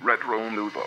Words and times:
Retro 0.00 0.50
Nouveau. 0.50 0.86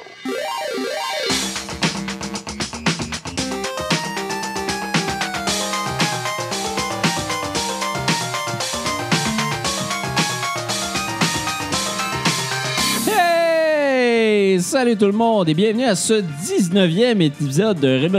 Hey! 13.07 14.59
Salut 14.61 14.97
tout 14.97 15.05
le 15.05 15.11
monde 15.11 15.47
et 15.49 15.53
bienvenue 15.53 15.83
à 15.85 15.95
ce 15.95 16.13
19e 16.21 17.21
épisode 17.21 17.79
de 17.79 18.09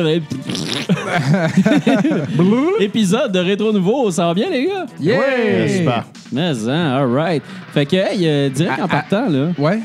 épisode 2.81 3.33
de 3.33 3.39
Rétro 3.39 3.73
Nouveau. 3.73 4.11
Ça 4.11 4.27
va 4.27 4.35
bien 4.35 4.49
les 4.51 4.67
gars? 4.67 4.87
Yeah! 5.01 5.69
super. 5.69 6.05
Mais 6.33 6.69
hein, 6.69 6.97
alright. 6.97 7.43
Fait 7.73 7.87
que 7.87 7.97
hey, 7.97 8.27
euh, 8.29 8.49
direct 8.49 8.79
Ah, 8.81 8.85
en 8.85 8.89
partant 8.89 9.29
là, 9.29 9.49
Ouais. 9.59 9.81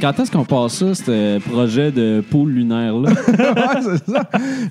Quand 0.00 0.18
est-ce 0.18 0.30
qu'on 0.30 0.44
passe 0.44 0.72
ça, 0.74 0.94
ce 0.94 1.38
projet 1.50 1.90
de 1.90 2.22
pôle 2.30 2.50
lunaire 2.50 2.94
là? 2.94 3.10
ouais, 3.28 3.82
c'est 3.82 4.12
ça. 4.12 4.22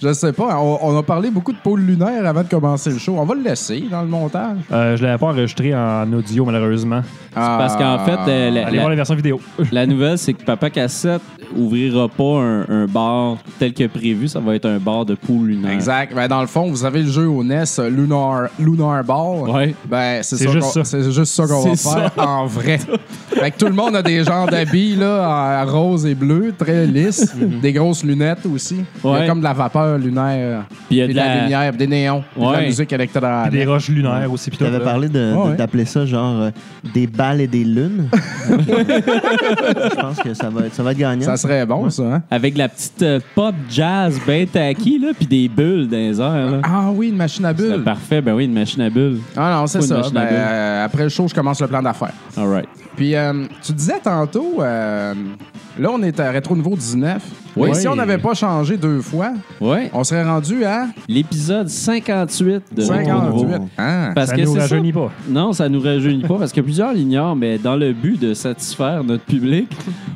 Je 0.02 0.14
sais 0.14 0.34
pas. 0.34 0.58
On, 0.60 0.80
on 0.82 0.98
a 0.98 1.04
parlé 1.04 1.30
beaucoup 1.30 1.52
de 1.52 1.58
pôle 1.58 1.82
lunaire 1.82 2.26
avant 2.26 2.44
de 2.44 2.48
commencer 2.48 2.90
le 2.90 2.98
show. 2.98 3.16
On 3.18 3.26
va 3.26 3.36
le 3.36 3.42
laisser 3.44 3.84
dans 3.90 4.02
le 4.02 4.08
montage. 4.08 4.58
Euh, 4.72 4.98
je 4.98 5.04
l'avais 5.04 5.18
pas 5.18 5.28
enregistré 5.28 5.76
en 5.76 6.12
audio, 6.14 6.46
malheureusement. 6.46 7.02
Parce 7.34 7.76
qu'en 7.76 8.00
fait, 8.00 8.20
euh, 8.28 8.50
la, 8.52 8.68
Allez 8.68 8.76
la- 8.78 8.82
voir 8.82 8.90
la 8.90 8.96
version 8.96 9.16
vidéo. 9.16 9.40
la 9.72 9.86
nouvelle 9.86 10.18
c'est 10.18 10.34
que 10.34 10.44
Papa 10.44 10.70
Cassette 10.70 11.22
ouvrira 11.56 12.08
pas 12.10 12.40
un, 12.42 12.66
un 12.70 12.86
bar 12.86 13.38
tel 13.60 13.74
que 13.74 13.88
prévu. 13.88 14.28
Ça 14.28 14.40
va 14.40 14.56
être 14.56 14.66
un 14.66 14.78
bar 14.78 15.06
de 15.06 15.16
pôle 15.16 15.48
lunaire. 15.48 15.72
Exact. 15.72 16.14
Ben, 16.16 16.28
dans 16.28 16.42
le 16.42 16.48
fond, 16.48 16.70
vous 16.70 16.86
avez 16.86 17.04
le 17.04 17.10
jeu 17.12 17.28
au 17.28 17.44
NES 17.44 17.64
euh, 17.80 17.90
Lunar, 17.90 18.48
Lunar 18.60 19.04
Ball. 19.04 19.50
Ouais. 19.50 19.76
Ben, 19.86 20.22
c'est 20.24 20.38
C'est 20.38 20.46
ça 20.46 20.52
juste 20.52 20.72
ça. 20.72 20.84
C'est 20.84 21.12
juste 21.12 21.34
ça 21.34 21.46
qu'on 21.48 21.62
va 21.70 21.76
C'est 21.76 21.90
faire 21.90 22.12
en 22.18 22.46
vrai. 22.46 22.80
fait 23.30 23.52
que 23.52 23.58
tout 23.58 23.68
le 23.68 23.74
monde 23.74 23.96
a 23.96 24.02
des 24.02 24.24
genres 24.24 24.48
d'habits 24.48 24.96
là, 24.96 25.19
en 25.20 25.66
rose 25.66 26.06
et 26.06 26.16
bleu, 26.16 26.54
très 26.58 26.86
lisses. 26.88 27.34
des 27.62 27.74
grosses 27.74 28.04
lunettes 28.04 28.46
aussi. 28.46 28.78
Il 29.04 29.10
y 29.10 29.14
Ouais. 29.14 29.22
a 29.22 29.28
comme 29.28 29.40
de 29.40 29.44
la 29.44 29.54
vapeur 29.54 29.98
lunaire. 29.98 30.64
Puis 30.70 30.78
il 30.92 30.98
y 30.98 31.02
a 31.02 31.08
de 31.08 31.12
de 31.12 31.18
la, 31.18 31.36
la- 31.36 31.42
lumière, 31.44 31.74
des 31.74 31.88
néons, 31.88 32.24
puis 32.34 32.42
de 32.42 32.46
la 32.46 32.52
Ouais. 32.60 32.66
musique 32.66 32.92
électrique. 32.94 33.24
Puis 33.50 33.52
des 33.60 33.66
roches 33.66 33.90
lunaires 33.90 34.32
aussi. 34.32 34.50
Tu 34.52 34.64
avais 34.66 34.80
parlé 34.80 35.10
de- 35.10 35.34
Ouais, 35.34 35.50
ouais. 35.50 35.56
d'appeler 35.56 35.86
ça 35.86 36.06
genre 36.06 36.42
euh, 36.42 36.52
des 36.94 37.08
balles 37.08 37.42
et 37.42 37.48
des 37.48 37.64
lunes? 37.64 38.10
Je 38.50 39.96
pense 40.02 40.18
que 40.20 40.34
ça 40.34 40.50
va 40.50 40.66
être, 40.66 40.74
ça 40.76 40.84
va 40.84 40.92
être 40.92 40.98
gagnant. 40.98 41.26
Ça 41.26 41.38
serait 41.38 41.66
bon, 41.66 41.90
ça. 41.90 42.04
Hein? 42.04 42.22
Avec 42.32 42.58
la 42.58 42.70
petite 42.70 43.02
euh, 43.02 43.20
pop 43.36 43.56
jazz 43.70 44.20
bien 44.26 44.46
tacky, 44.46 45.00
là, 45.00 45.10
puis 45.18 45.26
des 45.28 45.48
bulles 45.48 45.88
dans 45.88 45.98
les 45.98 46.20
airs. 46.20 46.52
Là. 46.52 46.62
Ah 46.64 46.90
oui, 46.94 47.10
une 47.10 47.16
machine 47.18 47.46
à 47.46 47.50
C'est 47.56 47.56
bulles. 47.64 47.84
parfait, 47.84 48.22
ben 48.22 48.34
oui, 48.34 48.46
une 48.46 48.54
machine 48.54 48.82
à 48.82 48.90
bulles. 48.90 49.20
Ah 49.36 49.58
non, 49.60 49.68
c'est 49.68 49.82
ça. 49.82 49.98
machine 49.98 50.14
Ben, 50.14 50.22
euh, 50.30 50.86
après 50.86 51.04
le 51.04 51.10
show, 51.10 51.28
je 51.28 51.34
commence 51.34 51.62
le 51.62 51.68
plan 51.68 51.82
d'affaires. 51.82 52.14
All 52.38 52.48
right. 52.48 52.68
Puis, 52.96 53.16
euh, 53.16 53.46
tu 53.62 53.72
disais 53.74 54.00
tantôt, 54.04 54.58
euh, 54.60 55.09
là, 55.80 55.90
on 55.92 56.02
est 56.04 56.20
à 56.20 56.32
Rétro 56.32 56.56
Nouveau 56.56 56.76
19. 56.76 57.22
Oui. 57.56 57.70
Mais 57.70 57.76
si 57.76 57.88
on 57.88 57.96
n'avait 57.96 58.18
pas 58.20 58.34
changé 58.36 58.78
deux 58.78 59.02
fois, 59.02 59.32
Ouais. 59.60 59.90
on 59.94 60.04
serait 60.04 60.24
rendu 60.24 60.64
à 60.64 60.88
L'épisode 61.08 61.68
58 61.68 62.64
de 62.76 62.84
Rétro 62.84 63.22
Nouveau. 63.22 63.40
58. 63.50 63.72
Ah. 63.78 64.12
Parce 64.16 64.30
Ça 64.30 64.36
que 64.36 64.42
nous 64.42 64.48
c'est 64.54 64.56
ça. 64.56 64.62
rajeunit 64.62 64.94
pas. 64.94 65.12
Non, 65.28 65.52
ça 65.54 65.68
nous 65.68 65.82
rajeunit 65.82 66.22
pas 66.24 66.36
parce 66.38 66.52
que 66.54 66.62
plusieurs 66.62 66.94
l'ignorent, 66.94 67.36
mais 67.36 67.58
dans 67.58 67.76
le 67.76 67.92
but 67.94 68.20
de 68.20 68.34
satisfaire 68.34 69.04
notre 69.04 69.24
public, 69.26 69.68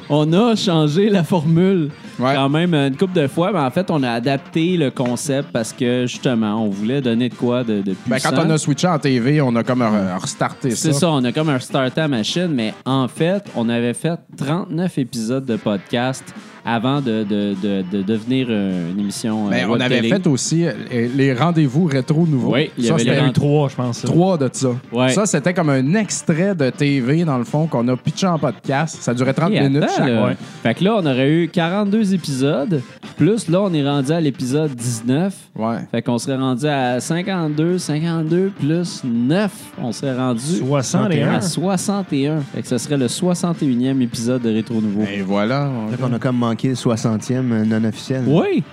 on 0.10 0.32
a 0.34 0.56
changé 0.56 1.10
la 1.10 1.24
formule 1.24 1.90
Ouais. 2.20 2.36
quand 2.36 2.48
même 2.48 2.76
une 2.76 2.96
couple 2.96 3.14
de 3.20 3.26
fois, 3.28 3.52
mais 3.52 3.60
en 3.60 3.72
fait, 3.72 3.90
on 3.90 4.04
a 4.04 4.12
adapté 4.12 4.78
le 4.78 4.92
concept 4.92 5.50
parce 5.52 5.74
que 5.74 6.06
justement, 6.06 6.64
on 6.64 6.70
voulait 6.70 7.02
donner 7.02 7.28
de 7.30 7.34
quoi 7.34 7.64
de, 7.64 7.82
de 7.82 7.96
Ben, 8.06 8.18
quand 8.24 8.34
on 8.38 8.50
a 8.52 8.58
switché 8.60 8.88
en 8.88 9.00
TV, 9.00 9.42
on 9.42 9.56
a 9.56 9.64
comme 9.64 9.82
euh, 9.82 10.16
restarté 10.22 10.70
ça. 10.72 10.76
C'est 10.78 10.94
ça, 10.94 11.10
on 11.10 11.24
a 11.24 11.32
comme 11.32 11.50
un 11.50 11.58
starter 11.58 12.02
à 12.02 12.08
machine, 12.08 12.50
mais 12.54 12.72
en 12.86 13.08
fait, 13.08 13.44
on 13.56 13.68
avait 13.68 13.96
fait 13.96 14.20
39 14.38 14.83
épisodes 14.98 15.46
de 15.46 15.56
podcast 15.56 16.24
avant 16.66 17.02
de, 17.02 17.24
de, 17.24 17.56
de, 17.62 17.84
de 17.92 18.02
devenir 18.04 18.48
euh, 18.50 18.92
une 18.92 19.00
émission. 19.02 19.48
euh, 19.48 19.50
Mais 19.50 19.62
Ben, 19.64 19.70
on 19.70 19.80
avait 19.80 19.96
télé. 19.98 20.10
fait 20.10 20.28
aussi 20.28 20.66
euh, 20.66 20.72
les 21.16 21.34
rendez-vous 21.34 21.86
rétro 21.86 22.26
nouveaux. 22.26 22.54
Oui, 22.54 22.72
il 22.78 22.86
y 22.86 22.88
ça, 22.88 22.94
avait 22.96 23.04
les 23.04 23.28
eu 23.28 23.32
trois, 23.34 23.68
je 23.70 23.76
pense. 23.76 24.02
trois 24.02 24.38
de 24.38 24.50
ça. 24.52 24.70
Ouais. 24.92 25.10
Ça, 25.10 25.26
c'était 25.26 25.54
comme 25.54 25.70
un 25.70 25.94
extrait 25.96 26.56
de 26.56 26.70
TV, 26.70 27.26
dans 27.26 27.38
le 27.38 27.44
fond, 27.44 27.68
qu'on 27.68 27.88
a 27.90 27.98
pitché 27.98 28.28
en 28.28 28.40
podcast. 28.40 28.98
Ça 29.02 29.14
durait 29.14 29.34
30 29.34 29.52
Hey, 29.52 29.62
minutes 29.62 29.84
attends, 29.84 29.94
chaque. 29.98 30.08
ouais. 30.26 30.38
Fait 30.64 30.74
que 30.76 30.84
là, 30.84 30.96
on 30.98 31.06
aurait 31.06 31.30
eu 31.32 31.50
42 31.50 32.14
épisodes, 32.14 32.82
plus 33.18 33.50
là, 33.50 33.62
on 33.64 33.74
est 33.74 33.88
rendu 33.88 34.12
à 34.12 34.22
l'épisode 34.22 34.74
19. 34.74 35.34
Ouais. 35.58 35.78
Fait 35.92 36.02
qu'on 36.02 36.18
serait 36.18 36.38
rendu 36.38 36.66
à 36.66 37.00
52, 37.00 37.78
52 37.78 38.52
plus 38.58 39.02
9. 39.04 39.52
On 39.82 39.92
serait 39.92 40.16
rendu 40.16 40.42
61. 40.66 41.34
à 41.34 41.42
61. 41.42 42.40
Fait 42.54 42.62
que 42.62 42.68
ce 42.68 42.78
serait 42.78 42.98
le 42.98 43.08
61e 43.08 44.02
épisode 44.02 44.42
de 44.42 44.50
Rétro 44.50 44.76
Nouveau. 44.82 45.02
Et 45.14 45.22
voilà. 45.22 45.70
Fait 45.92 45.98
qu'on 46.02 46.14
a 46.14 46.20
comme 46.20 46.38
manqué 46.54 46.70
le 46.70 46.76
60e 46.76 47.52
euh, 47.52 47.66
non 47.66 47.84
officiel. 47.84 48.24
Oui! 48.28 48.64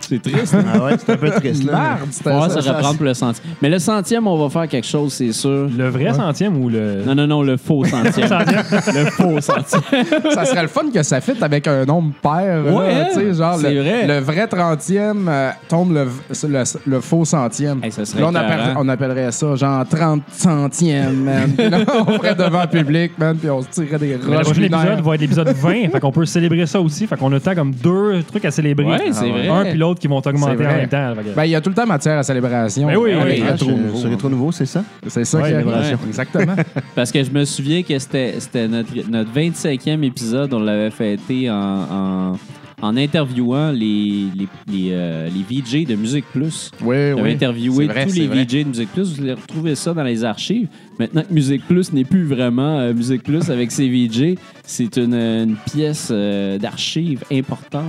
C'est 0.00 0.20
triste. 0.22 0.54
Ah 0.74 0.84
ouais, 0.84 0.92
c'est 0.98 1.12
un 1.12 1.16
peu 1.16 1.30
triste 1.30 1.64
là. 1.64 1.72
Merde, 1.72 2.08
c'était 2.10 2.30
On 2.30 2.40
va 2.40 2.48
ça. 2.50 2.60
se 2.62 2.68
reprendre 2.68 2.96
pour 2.96 3.04
le 3.06 3.14
centième. 3.14 3.46
Mais 3.62 3.68
le 3.68 3.78
centième, 3.78 4.26
on 4.26 4.36
va 4.36 4.48
faire 4.50 4.68
quelque 4.68 4.86
chose, 4.86 5.12
c'est 5.12 5.32
sûr. 5.32 5.68
Le 5.76 5.88
vrai 5.88 6.12
centième 6.12 6.56
ou 6.62 6.68
le. 6.68 7.02
Non, 7.06 7.14
non, 7.14 7.26
non, 7.26 7.42
le 7.42 7.56
faux 7.56 7.84
centième. 7.84 8.28
le 8.94 9.04
faux 9.10 9.40
centième. 9.40 9.82
ça 10.34 10.44
serait 10.44 10.62
le 10.62 10.68
fun 10.68 10.82
que 10.92 11.02
ça 11.02 11.20
fitte 11.20 11.42
avec 11.42 11.66
un 11.66 11.84
nombre 11.84 12.12
pair. 12.22 12.62
là, 12.64 12.72
Ouais, 12.72 13.08
tu 13.14 13.20
sais, 13.20 13.34
genre 13.34 13.56
c'est 13.56 13.72
le, 13.72 13.80
vrai. 13.82 14.06
le 14.06 14.18
vrai 14.20 14.46
30e 14.46 15.26
euh, 15.28 15.50
tombe 15.68 15.92
le, 15.92 16.06
le, 16.48 16.62
le 16.86 17.00
faux 17.00 17.24
centième. 17.24 17.82
Hey, 17.84 17.92
ça 17.92 18.04
serait 18.04 18.20
là, 18.22 18.28
on, 18.30 18.34
appelle- 18.34 18.58
écœurant. 18.60 18.80
on 18.84 18.88
appellerait 18.88 19.32
ça 19.32 19.54
genre 19.56 19.84
30 19.88 20.22
centièmes, 20.32 21.24
man. 21.24 21.50
Puis 21.56 21.68
là, 21.70 21.78
on 22.06 22.12
ferait 22.18 22.34
devant 22.34 22.62
le 22.62 22.68
public, 22.78 23.12
man, 23.18 23.36
puis 23.36 23.50
on 23.50 23.62
se 23.62 23.68
tirerait 23.68 23.98
des 23.98 24.16
Mais 24.22 24.30
le 24.30 24.36
roches 24.36 24.44
prochain 24.46 24.60
lunaires. 24.60 24.80
épisode 24.84 25.00
va 25.04 25.14
être 25.14 25.20
l'épisode 25.20 25.48
20, 25.48 25.72
fait 25.90 26.00
qu'on 26.00 26.12
peut 26.12 26.24
célébrer 26.26 26.66
ça 26.66 26.80
aussi. 26.80 27.06
Fait 27.06 27.16
qu'on 27.16 27.32
a 27.32 27.40
tant 27.40 27.54
comme 27.54 27.72
deux 27.72 28.22
trucs 28.28 28.44
à 28.44 28.50
célébrer. 28.50 28.84
Ouais, 28.86 28.98
c'est 29.12 29.26
Ah 29.28 29.32
vrai. 29.32 29.48
Un 29.48 29.64
puis 29.64 29.78
l'autre 29.78 29.89
qui 29.98 30.06
vont 30.08 30.18
augmenter 30.18 30.66
en 30.66 30.72
même 30.76 30.88
temps. 30.88 31.12
Ben, 31.36 31.44
il 31.44 31.50
y 31.50 31.54
a 31.54 31.60
tout 31.60 31.70
le 31.70 31.74
temps 31.74 31.86
matière 31.86 32.18
à 32.18 32.22
célébration. 32.22 32.86
Ben 32.86 32.96
oui, 32.96 33.10
oui, 33.14 33.20
Avec 33.20 33.38
oui. 33.38 33.44
Ah, 33.46 33.52
Rétro 33.52 33.66
sur- 33.68 33.76
Nouveau. 33.76 33.96
sur 33.98 34.10
Rétro 34.10 34.28
Nouveau, 34.30 34.52
c'est 34.52 34.66
ça? 34.66 34.84
C'est 35.06 35.24
ça 35.24 35.38
Ouais, 35.38 35.44
qui 35.44 35.50
célébration. 35.50 35.98
Exactement. 36.06 36.54
Parce 36.94 37.10
que 37.12 37.22
je 37.24 37.30
me 37.30 37.44
souviens 37.44 37.82
que 37.82 37.98
c'était 37.98 38.34
c'était 38.38 38.68
notre, 38.68 38.90
notre 39.10 39.30
25e 39.32 40.02
épisode. 40.04 40.52
On 40.54 40.60
l'avait 40.60 40.90
fêté 40.90 41.50
en, 41.50 41.54
en, 41.56 42.38
en 42.82 42.96
interviewant 42.96 43.70
les, 43.72 44.26
les, 44.36 44.48
les, 44.66 44.88
euh, 44.92 45.28
les 45.28 45.42
VJ 45.60 45.86
de 45.86 45.94
Musique 45.96 46.24
Plus. 46.32 46.70
Oui, 46.82 46.96
J'avais 46.96 47.22
oui. 47.22 47.32
interviewé 47.32 47.86
vrai, 47.86 48.06
tous 48.06 48.14
les 48.14 48.26
vrai. 48.26 48.44
VJ 48.44 48.64
de 48.64 48.68
Musique 48.68 48.92
Plus. 48.92 49.14
Vous 49.16 49.22
allez 49.22 49.34
retrouver 49.34 49.74
ça 49.74 49.92
dans 49.92 50.02
les 50.04 50.24
archives. 50.24 50.68
Maintenant 51.00 51.22
que 51.22 51.32
Musique 51.32 51.66
Plus 51.66 51.92
n'est 51.94 52.04
plus 52.04 52.24
vraiment 52.26 52.78
euh, 52.78 52.92
Musique 52.92 53.22
Plus 53.22 53.50
avec 53.50 53.72
ses 53.72 53.88
VJ, 53.88 54.34
c'est 54.64 54.96
une, 54.98 55.14
une 55.14 55.56
pièce 55.56 56.08
euh, 56.12 56.58
d'archives 56.58 57.24
importante. 57.32 57.84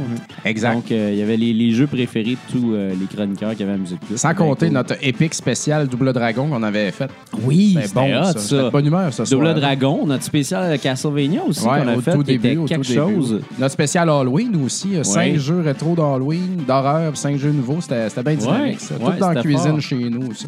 Exact. 0.46 0.74
Donc, 0.76 0.92
euh, 0.92 1.10
il 1.12 1.20
y 1.20 1.22
avait 1.22 1.36
les, 1.36 1.52
les 1.54 1.72
jeux 1.74 1.88
préférés 1.88 2.38
de 2.38 2.52
tous 2.60 2.74
euh, 2.74 2.94
les 2.98 3.06
chroniqueurs 3.14 3.54
qui 3.56 3.64
avaient 3.64 3.74
à 3.74 3.78
Musique 3.78 4.00
Plus. 4.00 4.18
Sans 4.18 4.34
compter 4.34 4.68
cool. 4.68 4.76
notre 4.76 4.96
épique 5.02 5.34
spécial 5.34 5.88
Double 5.90 6.14
Dragon 6.14 6.48
qu'on 6.48 6.64
avait 6.64 6.90
fait. 6.92 7.10
Oui, 7.44 7.72
C'était 7.76 7.88
c'était 7.90 8.00
hot, 8.00 8.34
bon, 8.34 8.40
ça. 8.40 8.70
bonne 8.70 8.86
humeur, 8.86 9.14
ce 9.14 9.24
Double 9.24 9.46
soir. 9.46 9.56
Dragon, 9.56 10.06
notre 10.06 10.24
spécial 10.24 10.80
Castlevania 10.80 11.44
aussi 11.46 11.66
Ouais, 11.66 11.80
qu'on 11.82 11.88
a 11.90 11.96
au 11.98 12.02
fait, 12.02 12.14
tout 12.14 12.24
qui 12.24 12.32
était 12.32 12.56
au 12.56 12.66
quelque 12.66 12.84
tout 12.86 12.94
début. 12.94 13.16
chose. 13.16 13.42
Notre 13.60 13.74
spécial 13.74 14.10
Halloween 14.10 14.56
aussi. 14.64 14.96
euh, 14.96 15.04
Cinq 15.04 15.36
jeux 15.38 15.60
rétro 15.60 15.96
d'Halloween, 15.96 16.64
d'horreur, 16.66 17.18
cinq 17.18 17.38
jeux 17.38 17.52
nouveaux. 17.52 17.82
C'était 17.82 18.08
c'était 18.08 18.24
bien 18.24 18.36
dynamique, 18.36 18.62
Ouais, 18.74 18.76
ça. 18.80 18.96
Tout 18.96 19.20
dans 19.20 19.32
la 19.34 19.42
cuisine 19.42 19.72
fort. 19.72 19.82
chez 19.82 20.10
nous, 20.10 20.34
ça. 20.34 20.48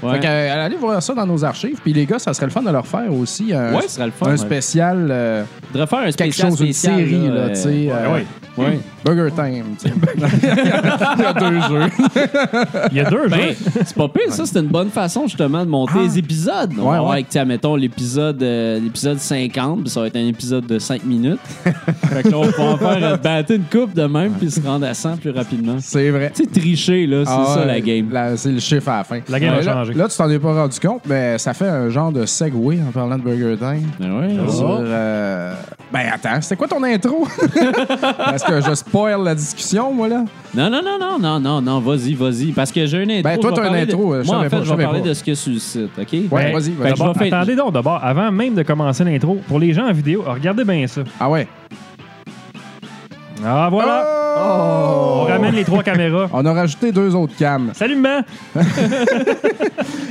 Fait 0.00 0.20
que, 0.20 0.26
euh, 0.26 0.64
allez 0.64 0.76
voir 0.76 1.02
ça 1.02 1.14
dans 1.14 1.26
nos 1.26 1.44
archives. 1.44 1.78
Puis 1.82 1.92
les 1.92 2.06
gars, 2.06 2.18
ça 2.18 2.32
serait 2.32 2.46
le 2.46 2.52
fun 2.52 2.62
de 2.62 2.70
leur 2.70 2.86
faire 2.86 3.12
aussi 3.12 3.52
un, 3.52 3.74
Ouais, 3.74 3.82
ce 3.82 3.88
serait 3.96 4.06
le 4.06 4.12
fun, 4.12 4.26
un 4.30 4.36
spécial, 4.36 5.08
euh, 5.10 5.44
On 5.70 5.72
devrait 5.78 5.86
faire 5.86 5.98
un 5.98 6.04
quelque 6.12 6.32
spécial 6.34 6.50
chose, 6.50 6.60
une 6.60 6.72
série, 6.72 7.28
là, 7.28 7.34
euh, 7.34 7.48
tu 7.50 7.54
sais. 7.56 7.88
euh, 7.90 8.14
ouais. 8.56 8.80
Burger 9.04 9.30
Time, 9.34 9.64
tu 9.82 9.88
sais. 9.88 9.94
Il 11.16 11.22
y 11.22 11.24
a 11.24 11.32
deux 11.32 11.60
jeux. 11.60 11.90
Il 12.90 12.96
y 12.96 13.00
a 13.00 13.10
deux 13.10 13.28
Ben, 13.28 13.40
jeux. 13.50 13.56
c'est 13.84 13.94
pas 13.96 14.08
pire, 14.08 14.32
ça. 14.32 14.44
C'est 14.46 14.58
une 14.60 14.66
bonne 14.68 14.90
façon, 14.90 15.22
justement, 15.26 15.64
de 15.64 15.70
monter 15.70 15.92
Ah. 15.96 16.02
les 16.02 16.18
épisodes. 16.18 16.72
On 16.78 16.90
Ouais, 16.90 16.98
ouais. 16.98 17.12
avec, 17.12 17.28
tiens, 17.28 17.44
mettons, 17.44 17.76
l'épisode 17.76 18.42
euh, 18.42 18.78
l'épisode 18.80 19.18
50, 19.18 19.82
puis 19.82 19.90
ça 19.90 20.00
va 20.00 20.06
être 20.08 20.16
un 20.16 20.26
épisode 20.26 20.66
de 20.66 20.78
5 20.78 21.04
minutes. 21.04 21.40
fait 21.64 22.22
que 22.22 22.28
là, 22.28 22.38
on 22.38 22.42
va 22.42 22.52
pouvoir 22.52 22.78
faire 22.78 23.12
euh, 23.12 23.16
battre 23.16 23.52
une 23.52 23.64
coupe 23.64 23.94
de 23.94 24.04
même, 24.04 24.32
puis 24.32 24.50
se 24.50 24.60
rendre 24.60 24.86
à 24.86 24.94
100 24.94 25.16
plus 25.18 25.30
rapidement. 25.30 25.76
C'est 25.80 26.10
vrai. 26.10 26.32
Tu 26.34 26.44
sais, 26.44 26.50
tricher, 26.50 27.06
là, 27.06 27.24
c'est 27.24 27.32
Ah 27.34 27.54
ça, 27.54 27.64
la 27.64 27.80
game. 27.80 28.08
la- 28.12 28.36
C'est 28.36 28.52
le 28.52 28.60
chiffre 28.60 28.88
à 28.88 28.98
la 28.98 29.04
fin. 29.04 29.20
La 29.28 29.40
game 29.40 29.50
Ouais, 29.54 29.60
a 29.60 29.62
là, 29.62 29.72
changé. 29.72 29.94
Là, 29.94 30.08
tu 30.08 30.16
t'en 30.16 30.28
es 30.30 30.38
pas 30.38 30.54
rendu 30.54 30.78
compte, 30.78 31.02
mais 31.08 31.38
ça 31.38 31.54
fait 31.54 31.68
un 31.68 31.88
genre 31.90 32.12
de 32.12 32.26
segway 32.26 32.78
en 32.86 32.90
parlant 32.92 33.16
de 33.16 33.22
Burger 33.22 33.56
Time. 33.58 33.88
Ben 33.98 34.18
ouais, 34.18 34.36
Oh. 34.46 34.50
Sur, 34.50 34.78
euh, 34.80 35.54
Ben 35.92 36.06
attends, 36.12 36.40
c'était 36.40 36.54
quoi 36.56 36.68
ton 36.68 36.82
intro? 36.84 37.26
Est-ce 38.34 38.44
que 38.44 38.60
je 38.60 38.74
spoil 38.76 39.24
la 39.24 39.34
discussion, 39.34 39.92
moi, 39.92 40.06
là? 40.08 40.24
Non, 40.54 40.70
non, 40.70 40.80
non, 40.84 40.98
non, 41.00 41.18
non, 41.18 41.40
non, 41.40 41.60
non, 41.60 41.80
vas-y, 41.80 42.14
vas-y. 42.14 42.52
Parce 42.52 42.70
que 42.70 42.86
j'ai 42.86 43.02
une 43.02 43.10
intro. 43.10 43.24
Ben, 43.24 43.38
toi, 43.38 43.52
t'as 43.52 43.66
une 43.68 43.74
de- 43.74 43.78
intro, 43.92 44.14
euh, 44.14 44.22
je 44.22 44.26
Moi, 44.28 44.36
en 44.38 44.42
fait, 44.44 44.48
pas, 44.50 44.58
je 44.60 44.64
je 44.70 44.74
vais 44.74 44.84
parler 44.84 45.00
pas. 45.00 45.08
de 45.08 45.14
ce 45.14 45.24
le 45.50 45.58
site, 45.58 45.90
OK? 45.98 46.08
Ouais, 46.12 46.20
Ben, 46.30 46.52
vas-y, 46.52 46.70
vas-y. 46.72 46.92
que 47.18 47.34
Attendez 47.34 47.56
donc, 47.56 47.72
d'abord, 47.72 47.98
avant 48.04 48.30
même 48.30 48.54
de 48.54 48.62
commencer 48.62 49.02
l'intro, 49.02 49.40
pour 49.48 49.58
les 49.58 49.72
gens 49.72 49.88
en 49.88 49.92
vidéo, 49.92 50.22
regardez 50.26 50.64
bien 50.64 50.86
ça. 50.86 51.02
Ah 51.18 51.28
ouais. 51.28 51.48
Ah, 53.44 53.68
voilà. 53.70 54.04
Oh! 54.36 55.22
On 55.22 55.24
ramène 55.24 55.54
les 55.54 55.64
trois 55.64 55.82
caméras. 55.82 56.28
On 56.32 56.44
a 56.46 56.52
rajouté 56.52 56.92
deux 56.92 57.14
autres 57.14 57.34
cams. 57.38 57.70
Salut, 57.74 57.96
maman! 57.96 58.22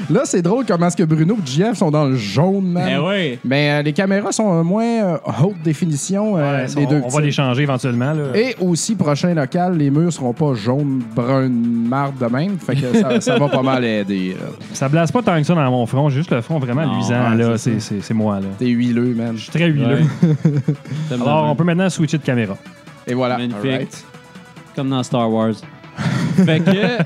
Là, 0.10 0.22
c'est 0.26 0.42
drôle 0.42 0.66
comment 0.66 0.88
est-ce 0.88 0.98
que 0.98 1.04
Bruno 1.04 1.36
et 1.38 1.46
JF 1.48 1.78
sont 1.78 1.92
dans 1.92 2.06
le 2.06 2.16
jaune, 2.16 2.72
man. 2.72 2.90
Eh 2.92 2.98
ouais. 2.98 3.40
Mais 3.46 3.70
euh, 3.72 3.82
les 3.84 3.94
caméras 3.94 4.32
sont 4.32 4.52
euh, 4.60 4.64
moins 4.64 4.84
euh, 5.04 5.18
haute 5.44 5.62
définition, 5.64 6.36
euh, 6.36 6.64
Ouais, 6.64 6.66
les 6.76 6.86
on, 6.86 6.90
deux. 6.90 7.02
on 7.06 7.10
va 7.10 7.22
les 7.22 7.32
changer 7.32 7.62
éventuellement. 7.62 8.14
Là. 8.14 8.36
Et 8.36 8.56
aussi, 8.60 8.96
prochain 8.96 9.36
local, 9.36 9.78
les 9.78 9.92
murs 9.92 10.12
seront 10.12 10.34
pas 10.34 10.56
jaune, 10.56 11.04
brun, 11.16 11.48
marde 11.50 12.18
de 12.18 12.26
même. 12.26 12.58
Fait 12.58 12.76
que 12.76 12.92
ça, 13.00 13.22
ça 13.22 13.38
va 13.38 13.50
pas 13.50 13.62
mal 13.62 13.86
aider. 13.86 14.36
là. 14.40 14.48
Ça 14.74 14.90
blase 14.90 15.12
pas 15.12 15.22
tant 15.22 15.38
que 15.38 15.44
ça 15.44 15.54
dans 15.54 15.70
mon 15.70 15.86
front, 15.86 16.10
j'ai 16.10 16.18
juste 16.18 16.32
le 16.32 16.42
front 16.42 16.58
vraiment 16.58 16.88
Non, 16.88 16.96
luisant. 16.96 17.30
ouais, 17.32 17.38
là. 17.38 17.58
c'est 17.58 17.74
C'est 17.74 17.80
c'est- 17.98 18.02
c'est 18.02 18.14
moi. 18.16 18.40
là. 18.40 18.48
T'es 18.58 18.66
huileux, 18.68 19.14
man. 19.16 19.34
Je 19.36 19.44
suis 19.44 19.52
très 19.52 19.68
huileux. 19.68 20.00
Alors, 21.12 21.46
on 21.52 21.56
peut 21.56 21.64
maintenant 21.64 21.90
switcher 21.90 22.18
de 22.18 22.24
caméra. 22.24 22.56
Et 23.10 23.14
voilà. 23.14 23.38
Magnifique. 23.38 23.66
Alright. 23.66 24.06
Comme 24.76 24.90
dans 24.90 25.04
Star 25.04 25.32
Wars. 25.32 25.54
fait 26.46 26.60
que, 26.64 27.04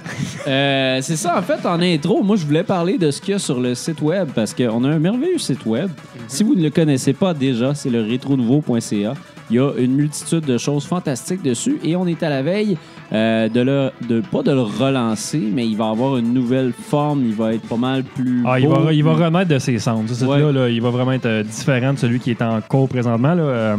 euh, 0.47 1.00
c'est 1.01 1.15
ça, 1.15 1.35
en 1.38 1.41
fait, 1.41 1.65
en 1.65 1.81
intro, 1.81 2.21
moi, 2.21 2.35
je 2.35 2.45
voulais 2.45 2.63
parler 2.63 3.00
de 3.00 3.09
ce 3.09 3.19
qu'il 3.19 3.31
y 3.31 3.35
a 3.35 3.39
sur 3.39 3.59
le 3.59 3.73
site 3.73 4.01
web 4.01 4.29
parce 4.35 4.53
qu'on 4.53 4.83
a 4.83 4.89
un 4.89 5.00
merveilleux 5.00 5.39
site 5.39 5.65
web. 5.65 5.89
Si 6.27 6.44
vous 6.44 6.53
ne 6.53 6.61
le 6.61 6.69
connaissez 6.69 7.13
pas 7.13 7.33
déjà, 7.33 7.73
c'est 7.73 7.89
le 7.89 8.01
rétronouveau.ca. 8.03 9.13
Il 9.50 9.55
y 9.55 9.59
a 9.59 9.71
une 9.77 9.95
multitude 9.95 10.45
de 10.45 10.57
choses 10.57 10.85
fantastiques 10.85 11.41
dessus 11.41 11.77
et 11.83 11.95
on 11.95 12.05
est 12.07 12.21
à 12.23 12.29
la 12.29 12.41
veille 12.41 12.77
euh, 13.11 13.50
de 13.50 13.61
le, 13.61 13.91
de, 14.07 14.21
pas 14.21 14.41
de 14.41 14.51
le 14.51 14.61
relancer, 14.61 15.41
mais 15.53 15.67
il 15.67 15.75
va 15.75 15.89
avoir 15.89 16.17
une 16.17 16.33
nouvelle 16.33 16.71
forme. 16.71 17.23
Il 17.25 17.33
va 17.35 17.53
être 17.53 17.67
pas 17.67 17.75
mal 17.77 18.03
plus. 18.03 18.44
Ah, 18.45 18.59
il, 18.59 18.67
va, 18.67 18.94
il 18.94 19.03
va 19.03 19.13
plus- 19.15 19.23
remettre 19.23 19.50
de 19.50 19.59
ses 19.59 19.79
cendres. 19.79 20.07
Ce 20.09 20.23
Ouais. 20.23 20.38
site-là, 20.38 20.51
là, 20.51 20.69
il 20.69 20.81
va 20.81 20.89
vraiment 20.91 21.11
être 21.11 21.25
euh, 21.25 21.44
différent 21.44 21.94
de 21.94 22.00
celui 22.00 22.19
qui 22.19 22.31
est 22.31 22.41
en 22.41 22.61
cours 22.61 22.88
présentement. 22.88 23.33
Là, 23.33 23.44
euh, 23.44 23.77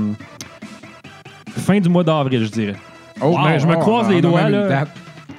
fin 1.60 1.80
du 1.80 1.88
mois 1.88 2.04
d'avril, 2.04 2.44
je 2.44 2.50
dirais. 2.50 2.76
Oh, 3.20 3.36
Ben, 3.42 3.58
je 3.58 3.66
me 3.66 3.76
croise 3.76 4.06
on 4.08 4.10
les 4.10 4.18
a 4.18 4.20
doigts, 4.20 4.42
même 4.44 4.52
là. 4.52 4.68
date. 4.68 4.88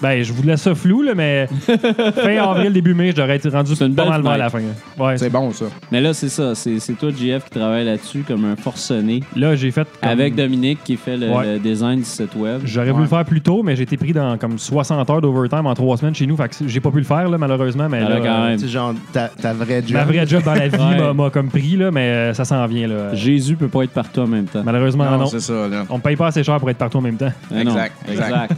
Ben, 0.06 0.22
je 0.24 0.32
vous 0.34 0.44
laisse 0.44 0.62
ça 0.62 0.76
flou, 0.76 1.02
là, 1.02 1.16
mais 1.16 1.48
fin 1.68 2.38
avril, 2.38 2.72
début 2.72 2.94
mai, 2.94 3.10
je 3.10 3.16
devrais 3.16 3.38
être 3.38 3.50
rendu 3.50 3.76
C'est 3.76 3.86
une 3.88 3.96
pas 3.96 4.04
belle 4.04 4.12
mal 4.12 4.22
vers 4.22 4.38
la 4.38 4.50
fin. 4.52 4.60
là. 4.60 5.04
Ouais. 5.04 5.18
C'est 5.18 5.32
bon, 5.32 5.52
ça. 5.52 5.66
Mais 5.92 6.00
là, 6.00 6.14
c'est 6.14 6.30
ça. 6.30 6.54
C'est 6.54 6.80
c'est 6.80 6.94
toi, 6.94 7.10
JF, 7.10 7.46
qui 7.46 7.58
travaille 7.58 7.86
là-dessus 7.86 8.24
comme 8.28 8.46
un 8.46 8.56
forcené 8.56 9.22
Là, 9.36 9.56
j'ai 9.56 9.72
fait. 9.72 9.88
comme- 10.00 10.10
avec 10.12 10.36
Dominique 10.36 10.80
qui 10.84 10.96
fait 10.96 11.18
le, 11.18 11.30
Ouais. 11.32 11.54
le 11.54 11.60
design 11.60 12.00
du 12.00 12.06
site 12.06 12.36
web. 12.36 12.62
J'aurais 12.66 12.92
voulu 12.92 13.06
le 13.06 13.10
faire 13.10 13.26
plus 13.26 13.42
tôt, 13.42 13.64
mais 13.64 13.76
j'ai 13.76 13.82
été 13.84 13.98
pris 13.98 14.14
dans 14.14 14.38
comme 14.38 14.60
60 14.60 15.10
heures 15.10 15.22
d'overtime 15.22 15.66
en 15.66 15.74
trois 15.74 15.98
semaines 15.98 16.14
chez 16.14 16.28
nous. 16.28 16.38
Fait 16.38 16.50
que 16.50 16.56
j'ai 16.68 16.80
pas 16.80 16.92
pu 16.92 17.00
le 17.00 17.04
faire, 17.04 17.28
là, 17.28 17.38
malheureusement. 17.40 17.90
Mais 17.90 18.02
Ah, 18.06 18.10
là, 18.10 18.20
là, 18.20 18.22
quand 18.22 18.44
euh, 18.44 18.48
même. 18.50 18.60
C'est 18.60 18.68
genre 18.68 18.94
ta, 19.12 19.28
ta 19.30 19.54
vraie 19.54 19.82
job. 19.82 19.94
ma 19.98 20.04
vraie 20.06 20.28
job 20.28 20.44
dans 20.44 20.54
la 20.54 20.68
vie 20.68 20.78
Ouais. 20.78 20.98
m'a- 21.02 21.14
m'a 21.14 21.30
comme 21.32 21.50
pris, 21.50 21.78
là, 21.78 21.90
mais 21.90 22.02
euh, 22.10 22.34
ça 22.36 22.46
s'en 22.46 22.64
vient. 22.68 22.88
Là. 22.88 23.16
Jésus 23.16 23.56
peut 23.56 23.68
pas 23.70 23.84
être 23.84 23.92
partout 23.92 24.20
en 24.22 24.28
même 24.28 24.46
temps. 24.46 24.62
Malheureusement, 24.64 25.06
non. 25.06 25.18
Non, 25.18 25.26
c'est 25.26 25.40
ça, 25.40 25.68
là. 25.68 25.84
On 25.90 25.98
me 25.98 26.02
paye 26.04 26.16
pas 26.16 26.28
assez 26.28 26.44
cher 26.44 26.60
pour 26.60 26.70
être 26.70 26.78
partout 26.78 26.98
en 27.00 27.02
même 27.02 27.18
temps. 27.18 27.32
Ah 27.50 27.64
non, 27.64 27.72
Exact, 27.72 27.94
exact. 28.08 28.52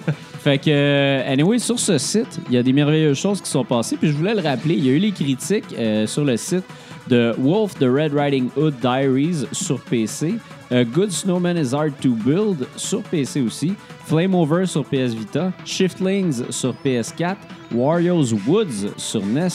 Fait 0.47 0.59
que, 0.59 0.69
euh, 0.69 1.33
anyway, 1.33 1.59
sur 1.59 1.77
ce 1.77 1.97
site, 1.97 2.39
il 2.47 2.55
y 2.55 2.57
a 2.57 2.63
des 2.63 2.71
merveilleuses 2.71 3.17
choses 3.17 3.41
qui 3.41 3.49
sont 3.49 3.65
passées. 3.65 3.97
Puis 3.97 4.07
je 4.07 4.13
voulais 4.13 4.33
le 4.33 4.39
rappeler, 4.39 4.75
il 4.75 4.85
y 4.85 4.89
a 4.89 4.93
eu 4.93 4.97
les 4.97 5.11
critiques 5.11 5.75
euh, 5.77 6.07
sur 6.07 6.23
le 6.23 6.37
site 6.37 6.63
de 7.09 7.35
Wolf 7.37 7.73
the 7.75 7.83
Red 7.83 8.13
Riding 8.13 8.49
Hood 8.55 8.75
Diaries 8.79 9.45
sur 9.51 9.81
PC. 9.81 10.35
euh, 10.71 10.85
Good 10.85 11.11
Snowman 11.11 11.57
is 11.57 11.73
Hard 11.75 11.93
to 12.01 12.11
Build 12.11 12.65
sur 12.77 13.01
PC 13.01 13.41
aussi. 13.41 13.73
Flame 14.05 14.33
Over 14.35 14.65
sur 14.65 14.85
PS 14.85 15.13
Vita. 15.13 15.51
Shiftlings 15.65 16.49
sur 16.49 16.73
PS4. 16.85 17.35
Wario's 17.73 18.33
Woods 18.47 18.93
sur 18.95 19.25
NES. 19.25 19.49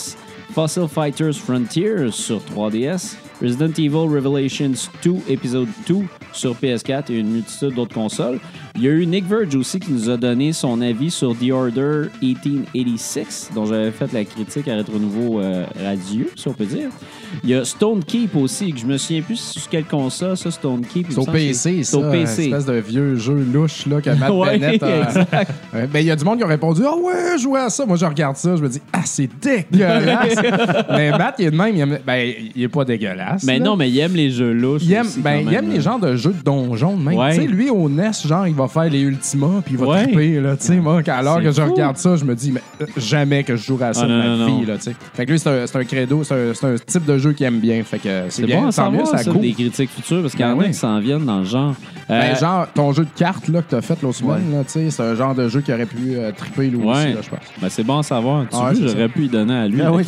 Fossil 0.52 0.88
Fighters 0.88 1.36
Frontiers 1.36 2.10
sur 2.10 2.40
3DS. 2.54 3.16
Resident 3.42 3.72
Evil 3.76 4.08
Revelations 4.08 4.88
2 5.02 5.14
Episode 5.28 5.68
2 5.88 5.96
sur 6.32 6.54
PS4 6.54 7.10
et 7.10 7.18
une 7.18 7.30
multitude 7.30 7.74
d'autres 7.74 7.94
consoles. 7.94 8.38
Il 8.76 8.82
y 8.82 8.88
a 8.88 8.90
eu 8.90 9.04
Nick 9.04 9.26
Verge 9.26 9.54
aussi 9.54 9.80
qui 9.80 9.92
nous 9.92 10.08
a 10.08 10.16
donné 10.16 10.52
son 10.52 10.80
avis 10.80 11.10
sur 11.10 11.36
The 11.36 11.50
Order 11.50 12.08
1886, 12.22 13.50
dont 13.54 13.66
j'avais 13.66 13.90
fait 13.90 14.12
la 14.12 14.24
critique 14.24 14.66
à 14.68 14.76
Retro 14.76 14.98
Nouveau 14.98 15.40
euh, 15.40 15.64
Radio, 15.84 16.26
si 16.36 16.48
on 16.48 16.54
peut 16.54 16.64
dire. 16.64 16.88
Il 17.44 17.50
y 17.50 17.54
a 17.54 17.64
Stone 17.64 18.04
Keep 18.04 18.36
aussi, 18.36 18.72
que 18.72 18.78
je 18.78 18.86
me 18.86 18.96
souviens 18.96 19.22
plus 19.22 19.36
sur 19.36 19.68
quelle 19.68 19.84
console, 19.84 20.36
ça, 20.36 20.50
Stone 20.50 20.86
Keep. 20.86 21.08
C'est 21.10 21.18
au 21.18 21.24
PC, 21.24 21.82
c'est 21.82 21.82
ça. 21.82 21.98
Une 21.98 22.14
espèce 22.14 22.66
de 22.66 22.74
vieux 22.74 23.16
jeu 23.16 23.44
louche 23.52 23.86
là, 23.86 24.00
que 24.00 24.10
Matt 24.10 24.30
Ouais, 24.42 24.58
Bennett 24.58 24.82
a... 24.82 25.04
exact. 25.04 25.52
Ouais, 25.74 25.86
ben, 25.86 26.00
il 26.00 26.06
y 26.06 26.10
a 26.10 26.16
du 26.16 26.24
monde 26.24 26.38
qui 26.38 26.44
a 26.44 26.46
répondu 26.46 26.82
Ah 26.86 26.96
ouais, 26.96 27.36
je 27.36 27.42
jouais 27.42 27.60
à 27.60 27.70
ça. 27.70 27.84
Moi, 27.84 27.96
je 27.96 28.04
regarde 28.06 28.36
ça, 28.36 28.56
je 28.56 28.62
me 28.62 28.68
dis 28.68 28.80
Ah, 28.92 29.02
c'est 29.04 29.28
dégueulasse. 29.40 30.36
mais 30.90 31.10
Matt, 31.10 31.36
il 31.38 31.46
est 31.46 31.50
de 31.50 31.56
même. 31.56 31.76
Il, 31.76 32.00
ben, 32.06 32.34
il 32.54 32.62
est 32.62 32.68
pas 32.68 32.84
dégueulasse. 32.84 33.31
Mais 33.44 33.58
là. 33.58 33.64
non, 33.64 33.76
mais 33.76 33.90
il 33.90 33.98
aime 33.98 34.14
les 34.14 34.30
jeux 34.30 34.52
louches. 34.52 34.82
Il 34.84 34.92
aime, 34.92 35.06
aussi, 35.06 35.20
ben, 35.20 35.32
quand 35.32 35.38
il 35.40 35.44
même, 35.46 35.54
aime 35.54 35.68
là. 35.70 35.74
les 35.76 35.80
genres 35.80 35.98
de 35.98 36.16
jeux 36.16 36.32
de 36.32 36.42
donjons 36.42 36.96
de 36.96 37.02
même. 37.02 37.18
Ouais. 37.18 37.34
Tu 37.34 37.42
sais, 37.42 37.46
lui, 37.46 37.70
au 37.70 37.88
NES, 37.88 38.10
genre, 38.26 38.46
il 38.46 38.54
va 38.54 38.68
faire 38.68 38.84
les 38.90 39.00
Ultima, 39.00 39.62
puis 39.64 39.74
il 39.74 39.78
va 39.78 39.86
Ouais. 39.86 40.02
triper, 40.04 40.40
là. 40.40 40.56
Tu 40.56 40.66
sais, 40.66 40.76
moi, 40.76 41.00
alors 41.06 41.42
que 41.42 41.50
je 41.50 41.60
regarde 41.62 41.96
ça, 41.96 42.16
je 42.16 42.24
me 42.24 42.34
dis, 42.34 42.52
mais 42.52 42.62
euh, 42.80 42.86
jamais 42.96 43.42
que 43.44 43.56
je 43.56 43.64
jouerai 43.64 43.86
à 43.86 43.92
ça 43.92 44.02
Ah, 44.04 44.08
de 44.08 44.12
non, 44.12 44.18
ma 44.18 44.36
non, 44.36 44.46
vie, 44.46 44.52
non. 44.62 44.66
là, 44.68 44.76
tu 44.76 44.82
sais. 44.84 44.94
Fait 45.14 45.26
que 45.26 45.32
lui, 45.32 45.38
c'est 45.38 45.48
un, 45.50 45.66
c'est 45.66 45.78
un 45.78 45.84
credo, 45.84 46.24
c'est 46.24 46.34
un, 46.34 46.54
c'est 46.54 46.66
un 46.66 46.74
type 46.76 47.04
de 47.04 47.18
jeu 47.18 47.32
qu'il 47.32 47.46
aime 47.46 47.58
bien. 47.60 47.82
Fait 47.84 47.98
que 47.98 48.08
c'est 48.28 48.42
C'est 48.42 48.46
bien, 48.46 48.62
bon 48.62 48.68
à 48.68 48.72
tant 48.72 48.90
mieux, 48.90 48.98
savoir, 49.04 49.18
ça 49.18 49.24
ça, 49.24 49.32
des 49.38 49.52
critiques 49.52 49.90
futures, 49.90 50.22
parce 50.22 50.32
qu'il 50.32 50.40
y 50.42 50.44
en 50.44 50.52
Ben 50.56 50.60
a 50.60 50.64
oui. 50.66 50.70
qui 50.72 50.74
s'en 50.78 50.98
viennent 51.00 51.24
dans 51.24 51.38
le 51.40 51.44
genre. 51.44 51.74
Euh, 52.10 52.20
Ben, 52.20 52.36
genre, 52.36 52.66
ton 52.74 52.92
jeu 52.92 53.04
de 53.04 53.10
cartes 53.18 53.48
là, 53.48 53.62
que 53.62 53.70
t'as 53.70 53.80
fait 53.80 54.00
l'autre 54.02 54.18
semaine, 54.18 54.52
là, 54.52 54.64
tu 54.64 54.72
sais, 54.72 54.90
c'est 54.90 55.02
un 55.02 55.14
genre 55.14 55.34
de 55.34 55.48
jeu 55.48 55.60
qui 55.60 55.72
aurait 55.72 55.86
pu 55.86 56.14
euh, 56.16 56.30
triper 56.36 56.66
lui 56.68 56.76
Ouais. 56.76 56.90
aussi, 56.92 57.04
là, 57.14 57.20
je 57.22 57.30
pense. 57.30 57.38
ben, 57.60 57.68
c'est 57.70 57.84
bon 57.84 57.98
à 57.98 58.02
savoir. 58.02 58.42
Tu 58.50 58.56
Ah, 58.60 58.72
j'aurais 58.78 59.08
pu 59.08 59.24
y 59.24 59.28
donner 59.28 59.54
à 59.54 59.68
lui. 59.68 59.80
Ah 59.80 59.90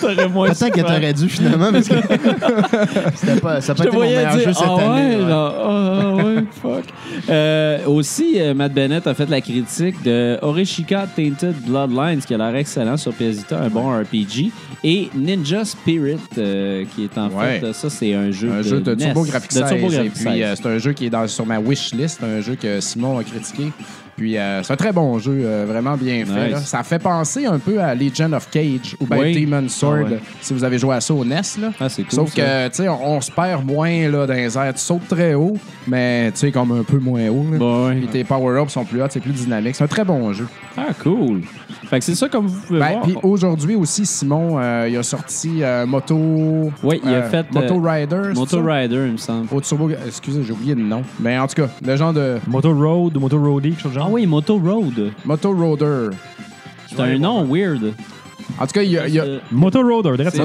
Peut-être 0.00 0.70
que 0.74 0.80
t'aurais 0.80 1.12
dû 1.12 1.28
finalement, 1.28 1.72
parce 1.72 1.88
que 1.88 1.94
c'était 3.14 3.40
pas, 3.40 3.60
ça 3.60 3.72
a 3.72 3.74
Je 3.74 3.82
pas 3.82 3.88
été 3.88 3.96
mon 3.96 4.02
meilleur 4.02 4.34
dire, 4.36 4.44
jeu 4.48 4.52
cette 4.52 4.64
ah 4.66 4.74
année. 4.74 5.16
ouais, 5.16 5.22
ouais. 5.22 5.28
genre, 5.28 5.54
ah 5.58 6.14
ouais, 6.16 6.44
fuck. 6.62 6.84
Euh, 7.28 7.86
aussi, 7.86 8.34
euh, 8.36 8.54
Matt 8.54 8.72
Bennett 8.72 9.06
a 9.06 9.14
fait 9.14 9.28
la 9.28 9.40
critique 9.40 10.02
de 10.02 10.38
Orishika 10.42 11.06
Tainted 11.14 11.54
Bloodlines, 11.66 12.20
qui 12.20 12.34
a 12.34 12.38
l'air 12.38 12.54
excellent 12.56 12.96
sur 12.96 13.12
PS 13.12 13.38
Vita, 13.38 13.60
un 13.60 13.68
bon 13.68 13.90
RPG, 13.90 14.50
et 14.84 15.10
Ninja 15.14 15.64
Spirit, 15.64 16.18
euh, 16.38 16.84
qui 16.94 17.04
est 17.04 17.18
en 17.18 17.28
Ouais. 17.30 17.60
fait, 17.60 17.72
ça, 17.72 17.90
c'est 17.90 18.14
un 18.14 18.30
jeu 18.30 18.50
Un 18.52 18.58
de 18.58 18.62
jeu 18.62 18.80
de 18.80 18.94
NES, 18.94 19.04
Turbo 19.06 19.24
Graphics 19.24 19.50
de 19.52 19.58
16. 19.58 19.68
Turbo 19.68 19.86
et 19.90 19.94
Graphics 19.94 20.12
puis, 20.14 20.22
16. 20.24 20.32
euh, 20.42 20.54
c'est 20.56 20.66
un 20.68 20.78
jeu 20.78 20.92
qui 20.92 21.06
est 21.06 21.10
dans, 21.10 21.26
sur 21.28 21.46
ma 21.46 21.58
wish 21.58 21.92
list, 21.94 22.20
un 22.22 22.40
jeu 22.40 22.54
que 22.56 22.80
Simon 22.80 23.18
a 23.18 23.24
critiqué. 23.24 23.70
Puis 24.20 24.36
euh, 24.36 24.62
c'est 24.62 24.74
un 24.74 24.76
très 24.76 24.92
bon 24.92 25.18
jeu, 25.18 25.32
euh, 25.46 25.64
vraiment 25.66 25.96
bien 25.96 26.26
fait. 26.26 26.48
Nice. 26.48 26.52
là. 26.52 26.58
Ça 26.60 26.82
fait 26.82 26.98
penser 26.98 27.46
un 27.46 27.58
peu 27.58 27.80
à 27.80 27.94
Legend 27.94 28.34
of 28.34 28.50
Cage 28.50 28.94
ou 29.00 29.06
bien 29.06 29.18
Oui. 29.18 29.46
Demon's 29.46 29.72
Sword, 29.74 30.04
Ah 30.08 30.10
ouais. 30.10 30.20
si 30.42 30.52
vous 30.52 30.62
avez 30.62 30.76
joué 30.76 30.94
à 30.94 31.00
ça 31.00 31.14
au 31.14 31.24
NES. 31.24 31.40
Là. 31.58 31.72
Ah, 31.80 31.88
c'est 31.88 32.02
cool. 32.02 32.12
Sauf 32.12 32.34
que, 32.34 32.68
tu 32.68 32.74
sais, 32.74 32.88
on, 32.90 33.12
on 33.16 33.20
se 33.22 33.30
perd 33.30 33.64
moins 33.64 34.10
là, 34.10 34.26
dans 34.26 34.34
les 34.34 34.58
airs. 34.58 34.74
Tu 34.74 34.80
sautes 34.82 35.08
très 35.08 35.32
haut, 35.32 35.56
mais 35.88 36.30
tu 36.32 36.38
sais, 36.40 36.50
comme 36.52 36.70
un 36.72 36.82
peu 36.82 36.98
moins 36.98 37.28
haut. 37.30 37.46
là. 37.50 37.86
Ouais. 37.88 37.94
Puis 37.96 38.08
tes 38.08 38.24
power-ups 38.24 38.70
sont 38.70 38.84
plus 38.84 39.00
hauts, 39.02 39.06
c'est 39.08 39.20
plus 39.20 39.32
dynamique. 39.32 39.74
C'est 39.74 39.84
un 39.84 39.88
très 39.88 40.04
bon 40.04 40.30
jeu. 40.34 40.46
Ah, 40.76 40.88
cool. 41.02 41.40
Fait 41.90 41.98
que 41.98 42.04
c'est 42.04 42.14
ça, 42.14 42.28
comme 42.28 42.46
vous 42.46 42.60
pouvez 42.60 42.78
Ben, 42.78 42.90
voir. 42.92 43.02
puis 43.02 43.16
aujourd'hui 43.24 43.74
aussi, 43.74 44.06
Simon, 44.06 44.60
euh, 44.60 44.86
il 44.88 44.96
a 44.96 45.02
sorti 45.02 45.64
euh, 45.64 45.86
Moto. 45.86 46.14
Oui, 46.84 47.00
il 47.02 47.08
a 47.08 47.14
euh, 47.14 47.28
fait, 47.28 47.52
Moto 47.52 47.84
euh, 47.84 47.90
Rider. 47.90 48.32
Moto? 48.32 48.62
Rider, 48.62 49.06
il 49.06 49.12
me 49.12 49.16
semble. 49.16 49.48
Au 49.52 49.60
Turbo. 49.60 49.90
Excusez, 50.06 50.44
j'ai 50.44 50.52
oublié 50.52 50.76
le 50.76 50.84
nom. 50.84 51.02
Mais 51.18 51.36
en 51.36 51.48
tout 51.48 51.62
cas, 51.62 51.68
le 51.84 51.96
genre 51.96 52.12
de 52.12 52.38
Moto 52.46 52.72
Road 52.72 53.16
ou 53.16 53.20
Moto 53.20 53.42
Roadie, 53.42 53.70
quelque 53.70 53.82
chose 53.82 53.90
de 53.90 53.98
genre? 53.98 54.06
Ah 54.08 54.12
oui, 54.12 54.24
Moto 54.24 54.56
Road. 54.58 55.10
Moto 55.24 55.52
Roader. 55.52 56.10
C'est 56.86 57.00
un 57.00 57.18
nom 57.18 57.44
weird. 57.44 57.92
En 58.58 58.66
tout 58.66 58.72
cas, 58.72 58.82
il 58.82 58.90
y 58.90 58.98
a, 58.98 59.06
il 59.08 59.14
y 59.14 59.20
a- 59.20 59.24
Euh, 59.24 59.38
Moto 59.52 59.80
Roader, 59.82 60.24
ça. 60.24 60.44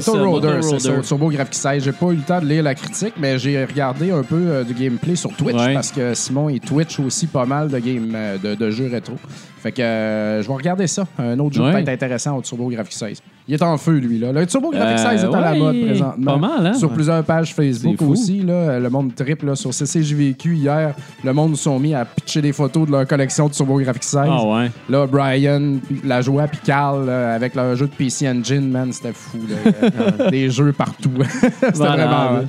c'est 0.80 0.90
au 0.96 1.02
Turbo 1.02 1.28
Graphics 1.30 1.54
16. 1.54 1.84
J'ai 1.84 1.92
pas 1.92 2.06
eu 2.06 2.16
le 2.16 2.22
temps 2.22 2.40
de 2.40 2.46
lire 2.46 2.62
la 2.62 2.74
critique, 2.74 3.14
mais 3.18 3.38
j'ai 3.38 3.64
regardé 3.64 4.10
un 4.10 4.22
peu 4.22 4.36
euh, 4.36 4.64
du 4.64 4.74
gameplay 4.74 5.16
sur 5.16 5.32
Twitch 5.32 5.56
Ouais. 5.56 5.74
parce 5.74 5.90
que 5.92 6.14
Simon, 6.14 6.48
il 6.48 6.60
Twitch 6.60 6.98
aussi 7.00 7.26
pas 7.26 7.44
mal 7.46 7.68
de, 7.68 7.78
game, 7.78 8.12
euh, 8.14 8.36
de, 8.42 8.54
de 8.54 8.70
jeux 8.70 8.88
rétro. 8.90 9.14
Fait 9.62 9.72
que 9.72 9.82
euh, 9.82 10.42
je 10.42 10.48
vais 10.48 10.54
regarder 10.54 10.86
ça. 10.86 11.06
Un 11.18 11.38
autre 11.40 11.56
jeu 11.56 11.62
Ouais. 11.62 11.72
peut-être 11.72 11.88
intéressant 11.88 12.36
au 12.36 12.42
Turbo 12.42 12.68
Graphics 12.68 12.92
16. 12.92 13.22
Il 13.48 13.54
est 13.54 13.62
en 13.62 13.76
feu, 13.78 13.98
lui. 13.98 14.18
Là. 14.18 14.32
Le 14.32 14.44
Turbo 14.46 14.70
Graphics 14.70 15.06
Euh, 15.06 15.10
16 15.10 15.24
est 15.24 15.34
à 15.34 15.40
la 15.40 15.52
ouais, 15.52 15.58
mode 15.58 15.80
présentement. 15.86 16.32
pas 16.32 16.36
mal, 16.48 16.66
hein? 16.66 16.74
Sur 16.74 16.90
plusieurs 16.90 17.22
pages 17.24 17.54
Facebook 17.54 17.94
C'est 17.98 18.04
fou. 18.04 18.10
aussi. 18.12 18.40
Là, 18.42 18.78
le 18.80 18.90
monde 18.90 19.14
triple 19.14 19.46
là, 19.46 19.54
sur 19.54 19.72
CCJVQ 19.72 20.54
hier. 20.56 20.94
Le 21.24 21.32
monde 21.32 21.56
se 21.56 21.62
sont 21.64 21.78
mis 21.78 21.94
à 21.94 22.04
pitcher 22.04 22.42
des 22.42 22.52
photos 22.52 22.86
de 22.86 22.92
leur 22.92 23.06
collection 23.06 23.46
de 23.48 23.52
Turbo 23.52 23.78
Graphics 23.78 24.02
16. 24.04 24.20
Ah 24.28 24.44
ouais. 24.44 24.70
Là, 24.88 25.06
Brian, 25.06 25.76
puis 25.84 26.00
la 26.04 26.20
joie, 26.22 26.46
puis 26.48 26.58
Carl, 26.64 27.08
avec 27.08 27.54
leur 27.54 27.74
jeu 27.76 27.86
de 27.86 27.92
PC 27.96 28.28
Engine, 28.28 28.70
man, 28.70 28.92
c'était 28.92 29.12
fou. 29.12 29.38
là. 29.48 30.28
Des 30.30 30.50
jeux 30.50 30.72
partout. 30.72 31.12
c'était 31.60 31.70
vraiment... 31.72 32.42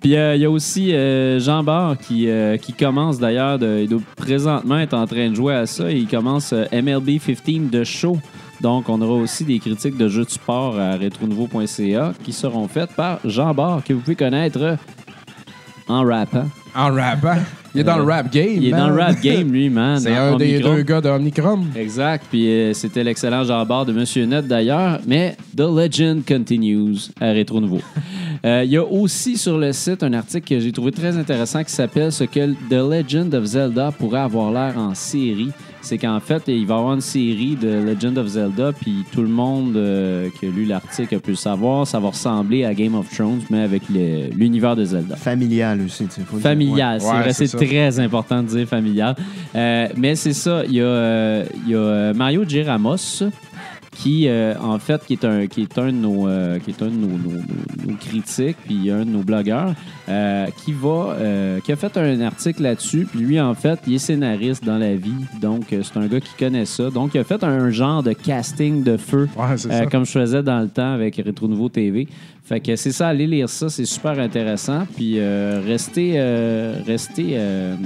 Puis 0.00 0.16
euh, 0.16 0.34
il 0.34 0.40
y 0.40 0.46
a 0.46 0.50
aussi 0.50 0.94
euh, 0.94 1.38
Jean 1.40 1.62
Barre 1.62 1.98
qui, 1.98 2.28
euh, 2.28 2.56
qui 2.56 2.72
commence 2.72 3.18
d'ailleurs, 3.18 3.58
de, 3.58 3.80
il 3.82 3.88
doit 3.88 4.00
présentement 4.16 4.78
être 4.78 4.94
en 4.94 5.06
train 5.06 5.28
de 5.28 5.34
jouer 5.34 5.54
à 5.54 5.66
ça. 5.66 5.90
Il 5.90 6.08
commence 6.08 6.52
MLB 6.52 7.18
15 7.18 7.70
de 7.70 7.84
show. 7.84 8.18
Donc, 8.62 8.88
on 8.88 9.00
aura 9.00 9.14
aussi 9.14 9.44
des 9.44 9.58
critiques 9.58 9.96
de 9.96 10.08
jeux 10.08 10.24
de 10.24 10.30
sport 10.30 10.78
à 10.78 10.96
retronouveau.ca 10.96 12.12
qui 12.24 12.32
seront 12.32 12.68
faites 12.68 12.94
par 12.94 13.18
Jean 13.24 13.54
Barre, 13.54 13.82
que 13.84 13.92
vous 13.92 14.00
pouvez 14.00 14.16
connaître 14.16 14.76
en 15.88 16.04
rappant. 16.04 16.46
En 16.74 16.94
rap, 16.94 17.24
hein? 17.24 17.38
Il 17.74 17.80
est 17.80 17.84
dans 17.84 17.98
le 17.98 18.04
rap 18.04 18.32
game. 18.32 18.48
Il 18.56 18.68
est 18.68 18.70
man. 18.70 18.80
dans 18.80 18.88
le 18.88 19.00
rap 19.00 19.20
game, 19.20 19.52
lui, 19.52 19.68
man. 19.70 19.98
C'est 20.00 20.14
un 20.16 20.36
des 20.36 20.58
deux 20.60 20.82
gars 20.82 21.00
de 21.00 21.08
Omnicrom. 21.08 21.66
Exact. 21.76 22.24
Puis 22.28 22.48
euh, 22.48 22.72
c'était 22.72 23.04
l'excellent 23.04 23.44
genre 23.44 23.64
bar 23.64 23.86
de 23.86 23.92
Monsieur 23.92 24.24
Net 24.24 24.46
d'ailleurs. 24.46 25.00
Mais 25.06 25.36
The 25.56 25.60
Legend 25.62 26.24
Continues 26.26 26.96
à 27.20 27.30
Rétro 27.32 27.60
Nouveau. 27.60 27.80
Euh, 28.42 28.62
Il 28.64 28.70
y 28.70 28.78
a 28.78 28.82
aussi 28.82 29.36
sur 29.36 29.58
le 29.58 29.70
site 29.74 30.02
un 30.02 30.14
article 30.14 30.48
que 30.48 30.60
j'ai 30.60 30.72
trouvé 30.72 30.92
très 30.92 31.14
intéressant 31.18 31.62
qui 31.62 31.72
s'appelle 31.72 32.10
Ce 32.10 32.24
que 32.24 32.54
The 32.70 32.72
Legend 32.72 33.34
of 33.34 33.44
Zelda 33.44 33.92
pourrait 33.92 34.20
avoir 34.20 34.50
l'air 34.50 34.78
en 34.78 34.94
série. 34.94 35.50
C'est 35.82 35.98
qu'en 35.98 36.20
fait, 36.20 36.42
il 36.46 36.66
va 36.66 36.74
y 36.74 36.78
avoir 36.78 36.94
une 36.94 37.00
série 37.00 37.56
de 37.56 37.68
Legend 37.68 38.18
of 38.18 38.26
Zelda, 38.26 38.72
puis 38.72 39.04
tout 39.12 39.22
le 39.22 39.28
monde 39.28 39.76
euh, 39.76 40.28
qui 40.38 40.46
a 40.46 40.50
lu 40.50 40.64
l'article 40.64 41.14
a 41.14 41.18
pu 41.18 41.30
le 41.30 41.36
savoir. 41.36 41.86
Ça 41.86 41.98
va 41.98 42.08
ressembler 42.08 42.64
à 42.64 42.74
Game 42.74 42.94
of 42.94 43.08
Thrones, 43.10 43.40
mais 43.50 43.62
avec 43.62 43.82
l'univers 43.88 44.76
de 44.76 44.84
Zelda. 44.84 45.16
Familial 45.16 45.80
aussi, 45.84 46.06
tu 46.06 46.20
sais. 46.20 46.22
Familial, 46.40 47.00
c'est 47.32 47.54
Ouais, 47.54 47.66
très 47.66 47.98
important 48.00 48.42
de 48.42 48.48
dire 48.48 48.68
familial. 48.68 49.16
Euh, 49.54 49.88
mais 49.96 50.14
c'est 50.16 50.34
ça, 50.34 50.62
il 50.66 50.74
y 50.74 50.80
a, 50.80 50.84
euh, 50.84 51.44
il 51.66 51.72
y 51.72 51.74
a 51.74 52.12
Mario 52.12 52.44
J. 52.46 52.62
Qui, 54.02 54.28
euh, 54.28 54.54
en 54.62 54.78
fait, 54.78 55.04
qui 55.04 55.12
est 55.14 55.24
un, 55.24 55.46
qui 55.46 55.62
est 55.62 55.78
un 55.78 55.86
de 55.86 55.90
nos, 55.90 56.26
euh, 56.26 56.58
qui 56.58 56.70
est 56.70 56.82
un 56.82 56.86
de 56.86 56.94
nos, 56.96 57.18
nos- 57.18 57.96
critiques, 57.98 58.56
puis 58.64 58.90
un 58.90 59.00
de 59.04 59.10
nos 59.10 59.22
blogueurs, 59.22 59.74
euh, 60.08 60.46
qui 60.64 60.72
va, 60.72 61.16
qui 61.64 61.72
a 61.72 61.76
fait 61.76 61.96
un 61.98 62.20
article 62.22 62.62
là-dessus. 62.62 63.06
Puis 63.10 63.20
lui, 63.20 63.40
en 63.40 63.54
fait, 63.54 63.78
il 63.86 63.94
est 63.94 63.98
scénariste 63.98 64.64
dans 64.64 64.78
la 64.78 64.94
vie, 64.94 65.12
donc 65.40 65.64
c'est 65.70 65.96
un 65.98 66.06
gars 66.06 66.20
qui 66.20 66.32
connaît 66.38 66.64
ça. 66.64 66.88
Donc, 66.90 67.10
il 67.14 67.18
a 67.18 67.24
fait 67.24 67.42
un 67.44 67.70
genre 67.70 68.02
de 68.02 68.12
casting 68.12 68.82
de 68.82 68.96
feu 68.96 69.28
Ouais, 69.68 69.86
comme 69.90 70.06
je 70.06 70.12
faisais 70.12 70.42
dans 70.42 70.60
le 70.60 70.68
temps 70.68 70.92
avec 70.92 71.16
Rétro 71.16 71.46
Nouveau 71.48 71.68
TV. 71.68 72.08
Fait 72.50 72.58
que 72.58 72.74
c'est 72.74 72.90
ça, 72.90 73.06
allez 73.06 73.28
lire 73.28 73.48
ça, 73.48 73.68
c'est 73.68 73.84
super 73.84 74.18
intéressant. 74.18 74.84
Puis 74.96 75.20
euh, 75.20 75.62
restez, 75.64 76.14
euh, 76.16 76.82
restez, 76.84 77.34
euh, 77.36 77.76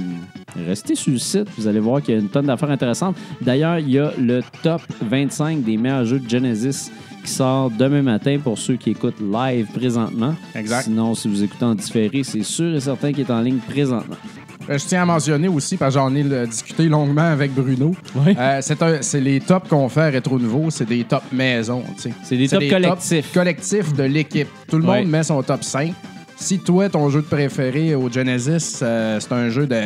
restez 0.67 0.95
sur 0.95 1.11
le 1.11 1.19
site, 1.19 1.47
vous 1.55 1.67
allez 1.67 1.79
voir 1.79 2.01
qu'il 2.01 2.15
y 2.15 2.17
a 2.17 2.19
une 2.19 2.29
tonne 2.29 2.47
d'affaires 2.47 2.71
intéressantes. 2.71 3.15
D'ailleurs, 3.41 3.77
il 3.77 3.91
y 3.91 3.99
a 3.99 4.11
le 4.17 4.41
top 4.63 4.81
25 5.03 5.61
des 5.61 5.77
meilleurs 5.77 6.05
jeux 6.05 6.17
de 6.17 6.27
Genesis 6.27 6.89
qui 7.23 7.29
sort 7.29 7.69
demain 7.69 8.01
matin 8.01 8.39
pour 8.43 8.57
ceux 8.57 8.75
qui 8.75 8.89
écoutent 8.89 9.21
live 9.21 9.67
présentement. 9.71 10.33
Exact. 10.55 10.85
Sinon, 10.85 11.13
si 11.13 11.27
vous 11.27 11.43
écoutez 11.43 11.65
en 11.65 11.75
différé, 11.75 12.23
c'est 12.23 12.41
sûr 12.41 12.73
et 12.73 12.79
certain 12.79 13.11
qu'il 13.11 13.21
est 13.21 13.31
en 13.31 13.41
ligne 13.41 13.59
présentement. 13.59 14.17
Euh, 14.69 14.77
Je 14.77 14.85
tiens 14.85 15.03
à 15.03 15.05
mentionner 15.05 15.47
aussi, 15.47 15.77
parce 15.77 15.93
que 15.93 15.99
j'en 15.99 16.13
ai 16.15 16.23
le- 16.23 16.47
discuté 16.47 16.87
longuement 16.87 17.21
avec 17.31 17.53
Bruno. 17.53 17.95
Oui. 18.15 18.35
Euh, 18.37 18.59
c'est 18.61 18.81
un- 18.81 19.01
c'est 19.01 19.21
les 19.21 19.39
tops 19.39 19.67
qu'on 19.69 19.87
fait 19.89 20.01
à 20.01 20.05
Rétro 20.09 20.39
Nouveau, 20.39 20.69
c'est 20.69 20.85
des 20.87 21.03
tops 21.03 21.31
maison. 21.31 21.83
tu 21.95 22.03
sais. 22.03 22.13
C'est 22.23 22.37
des 22.37 22.47
tops 22.47 22.69
collectifs. 22.69 23.33
collectifs 23.33 23.93
de 23.93 24.03
l'équipe. 24.03 24.47
Tout 24.69 24.77
le 24.77 24.83
monde 24.83 25.07
met 25.07 25.23
son 25.23 25.41
top 25.43 25.63
5. 25.63 25.93
Si 26.37 26.59
toi, 26.59 26.89
ton 26.89 27.09
jeu 27.09 27.21
de 27.21 27.27
préféré 27.27 27.95
au 27.95 28.11
Genesis, 28.11 28.79
euh, 28.81 29.19
c'est 29.21 29.31
un 29.31 29.49
jeu 29.49 29.65
de, 29.67 29.79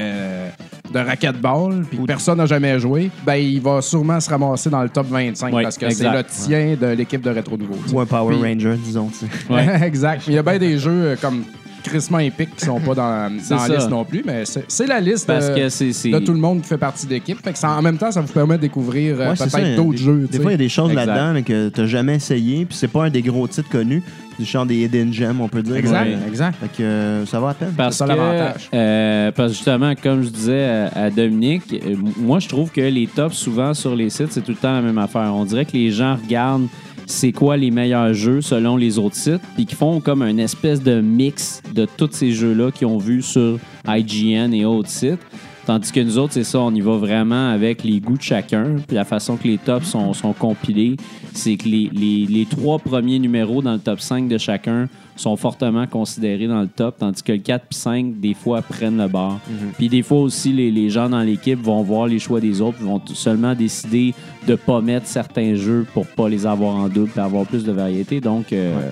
de 0.92 0.98
racquetball, 1.00 1.86
puis 1.88 2.00
que 2.00 2.06
personne 2.06 2.40
n'a 2.40 2.48
jamais 2.48 2.80
joué, 2.80 3.12
ben 3.24 3.36
il 3.36 3.62
va 3.62 3.82
sûrement 3.84 4.20
se 4.20 4.28
ramasser 4.32 4.70
dans 4.72 4.82
le 4.82 4.90
top 4.90 5.06
25 5.10 5.54
Ouais, 5.54 5.62
parce 5.62 5.78
que 5.78 5.88
c'est 5.92 6.10
le 6.10 6.24
tien 6.24 6.76
de 6.80 6.88
l'équipe 6.96 7.22
de 7.22 7.30
Rétro 7.30 7.56
Nouveau. 7.56 7.76
Ou 7.94 8.00
un 8.00 8.06
Power 8.08 8.36
Ranger, 8.36 8.76
disons. 8.84 9.10
tu 9.10 9.28
sais. 9.28 9.54
Ouais. 9.54 9.80
exact. 9.86 10.24
Il 10.28 10.34
y 10.34 10.38
a 10.40 10.42
bien 10.42 10.58
des 10.58 10.80
jeux 10.80 11.16
comme 11.22 11.44
crissement 11.90 12.20
épiques 12.20 12.56
qui 12.56 12.66
sont 12.66 12.80
pas 12.80 12.94
dans, 12.96 13.32
la 13.50 13.58
ça. 13.60 13.68
liste 13.68 13.90
non 13.90 14.06
plus, 14.06 14.24
mais 14.26 14.44
c'est 14.68 14.88
la 14.88 15.00
liste 15.00 15.28
Parce 15.28 15.50
de, 15.50 15.56
que 15.56 15.70
c'est. 15.70 15.92
c'est- 15.94 16.12
de 16.12 16.20
tout 16.20 16.34
le 16.34 16.40
monde 16.40 16.62
qui 16.62 16.68
fait 16.68 16.78
partie 16.78 17.06
de 17.06 17.12
l'équipe. 17.12 17.38
Fait 17.44 17.52
que 17.54 17.58
ça- 17.58 17.72
en 17.72 17.82
même 17.82 17.98
temps, 17.98 18.12
ça 18.12 18.22
vous 18.22 18.32
permet 18.32 18.58
de 18.58 18.62
découvrir 18.62 19.20
euh, 19.20 19.30
Ouais, 19.32 19.36
peut-être 19.36 19.76
d'autres 19.76 19.98
jeux. 19.98 20.28
Des 20.32 20.40
fois, 20.40 20.52
il 20.52 20.54
y 20.54 20.56
a 20.56 20.58
des 20.58 20.70
choses 20.70 20.94
là-dedans 20.94 21.34
là, 21.34 21.42
que 21.42 21.70
tu 21.70 21.82
n'as 21.82 21.88
jamais 21.88 22.16
essayé, 22.16 22.66
puis 22.66 22.78
c'est 22.78 22.88
pas 22.88 23.06
un 23.06 23.10
des 23.10 23.22
gros 23.22 23.48
titres 23.48 23.70
connus. 23.70 24.04
Du 24.38 24.46
genre 24.46 24.66
des 24.66 24.86
Hidden 24.86 25.12
Gems, 25.12 25.42
on 25.42 25.50
peut 25.50 25.62
dire. 25.62 25.76
Exact, 25.76 26.06
Ouais. 26.08 26.18
exact. 26.30 26.56
Fait 26.62 26.70
que 26.78 26.82
euh, 26.84 27.26
ça 27.26 27.42
va 27.42 27.50
à 27.50 27.54
peine. 27.54 27.74
Parce 27.76 27.98
C'est 27.98 28.06
ça, 28.08 28.14
que, 28.14 28.18
l'avantage. 28.18 28.70
euh, 28.74 29.32
parce 29.34 29.50
que 29.52 29.56
justement, 29.58 29.94
comme 30.02 30.24
je 30.24 30.30
disais 30.30 30.64
à, 30.96 31.04
à 31.08 31.10
Dominique, 31.10 31.64
euh, 31.74 31.96
moi, 32.18 32.40
je 32.40 32.48
trouve 32.48 32.72
que 32.72 32.80
les 32.80 33.06
tops, 33.08 33.36
souvent, 33.36 33.74
sur 33.74 33.94
les 33.98 34.10
sites, 34.10 34.32
c'est 34.32 34.40
tout 34.42 34.52
le 34.52 34.58
temps 34.58 34.72
la 34.72 34.82
même 34.82 34.98
affaire. 34.98 35.34
On 35.36 35.44
dirait 35.44 35.66
que 35.66 35.74
les 35.74 35.92
gens 35.92 36.16
regardent 36.16 36.68
c'est 37.10 37.32
quoi 37.32 37.58
les 37.58 37.72
meilleurs 37.72 38.14
jeux 38.14 38.40
selon 38.40 38.78
les 38.78 39.00
autres 39.00 39.16
sites, 39.16 39.42
puis 39.56 39.66
qui 39.66 39.76
font 39.76 40.00
comme 40.00 40.22
une 40.22 40.40
espèce 40.40 40.82
de 40.82 41.02
mix 41.02 41.62
de 41.74 41.86
tous 41.86 42.12
ces 42.12 42.32
jeux-là 42.32 42.72
qu'ils 42.72 42.88
ont 42.88 43.00
vus 43.00 43.24
sur 43.24 43.58
IGN 43.88 44.54
et 44.54 44.64
autres 44.64 44.90
sites. 44.90 45.20
Tandis 45.66 45.92
que 45.92 46.00
nous 46.00 46.18
autres, 46.18 46.34
c'est 46.34 46.44
ça, 46.44 46.60
on 46.60 46.74
y 46.74 46.82
va 46.82 46.98
vraiment 46.98 47.50
avec 47.52 47.84
les 47.84 48.00
goûts 48.00 48.18
de 48.18 48.22
chacun. 48.24 48.78
Puis 48.88 48.96
la 48.96 49.06
façon 49.06 49.38
que 49.38 49.48
les 49.48 49.58
tops 49.60 49.86
sont, 49.86 50.14
sont 50.14 50.34
compilés, 50.34 50.96
c'est 51.34 51.58
que 51.58 51.68
les, 51.68 51.90
les- 51.94 52.26
les 52.26 52.46
trois 52.46 52.80
premiers 52.80 53.20
numéros 53.20 53.62
dans 53.62 53.74
le 53.74 53.80
top 53.80 54.00
5 54.00 54.28
de 54.28 54.38
chacun 54.38 54.88
sont 55.16 55.36
fortement 55.36 55.86
considérés 55.86 56.48
dans 56.48 56.62
le 56.62 56.68
top, 56.70 56.96
tandis 57.00 57.22
que 57.22 57.34
le 57.34 57.38
4 57.40 57.66
puis 57.70 57.78
5, 57.78 58.20
des 58.20 58.34
fois, 58.34 58.62
prennent 58.62 58.98
le 58.98 59.08
bar. 59.08 59.40
Puis 59.78 59.90
des 59.90 60.02
fois 60.02 60.20
aussi, 60.20 60.54
les, 60.54 60.72
les 60.72 60.90
gens 60.90 61.10
dans 61.10 61.20
l'équipe 61.22 61.62
vont 61.62 61.84
voir 61.84 62.08
les 62.08 62.20
choix 62.20 62.40
des 62.40 62.62
autres, 62.62 62.78
puis 62.78 62.86
vont 62.86 63.02
seulement 63.14 63.54
décider 63.54 64.14
de 64.48 64.56
pas 64.56 64.80
mettre 64.82 65.08
certains 65.08 65.56
jeux 65.56 65.86
pour 65.94 66.08
pas 66.08 66.30
les 66.30 66.48
avoir 66.48 66.76
en 66.78 66.88
double 66.88 67.12
et 67.16 67.20
avoir 67.20 67.46
plus 67.46 67.66
de 67.66 67.72
variété. 67.74 68.22
Donc, 68.22 68.54
euh, 68.54 68.90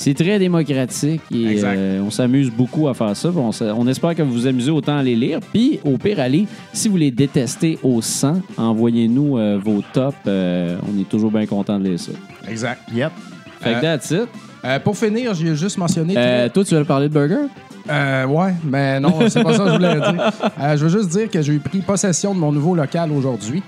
c'est 0.00 0.14
très 0.14 0.38
démocratique 0.38 1.20
et 1.30 1.60
euh, 1.62 2.00
on 2.00 2.10
s'amuse 2.10 2.50
beaucoup 2.50 2.88
à 2.88 2.94
faire 2.94 3.14
ça. 3.14 3.30
On, 3.36 3.86
espère 3.86 4.14
que 4.14 4.22
vous 4.22 4.32
vous 4.32 4.46
amusez 4.46 4.70
autant 4.70 4.96
à 4.96 5.02
les 5.02 5.14
lire. 5.14 5.40
Puis, 5.52 5.78
au 5.84 5.98
pire, 5.98 6.20
allez, 6.20 6.46
si 6.72 6.88
vous 6.88 6.96
les 6.96 7.10
détestez 7.10 7.78
au 7.82 8.00
sang, 8.00 8.40
envoyez-nous 8.56 9.36
euh, 9.36 9.60
vos 9.62 9.82
tops. 9.92 10.16
Euh, 10.26 10.78
on 10.90 10.98
est 10.98 11.06
toujours 11.06 11.30
bien 11.30 11.44
content 11.44 11.78
de 11.78 11.86
lire 11.86 12.00
ça. 12.00 12.12
Exact. 12.48 12.80
Yep. 12.94 13.12
Fait 13.60 13.74
que 13.74 13.80
that's 13.82 14.10
it. 14.10 14.82
Pour 14.84 14.96
finir, 14.96 15.34
j'ai 15.34 15.54
juste 15.54 15.76
mentionné. 15.76 16.14
Toi, 16.54 16.64
tu 16.64 16.74
veux 16.74 16.84
parler 16.84 17.10
de 17.10 17.12
burger? 17.12 17.48
Euh, 17.88 18.26
ouais, 18.26 18.54
mais 18.64 19.00
non, 19.00 19.14
c'est 19.28 19.42
pas 19.42 19.54
ça 19.54 19.64
que 19.64 19.70
je 19.70 19.74
voulais 19.76 19.94
dire. 19.94 20.32
Euh, 20.60 20.76
je 20.76 20.84
veux 20.86 20.98
juste 21.00 21.08
dire 21.10 21.30
que 21.30 21.40
j'ai 21.42 21.58
pris 21.58 21.78
possession 21.80 22.34
de 22.34 22.38
mon 22.40 22.52
nouveau 22.52 22.74
local 22.74 23.10
aujourd'hui. 23.12 23.62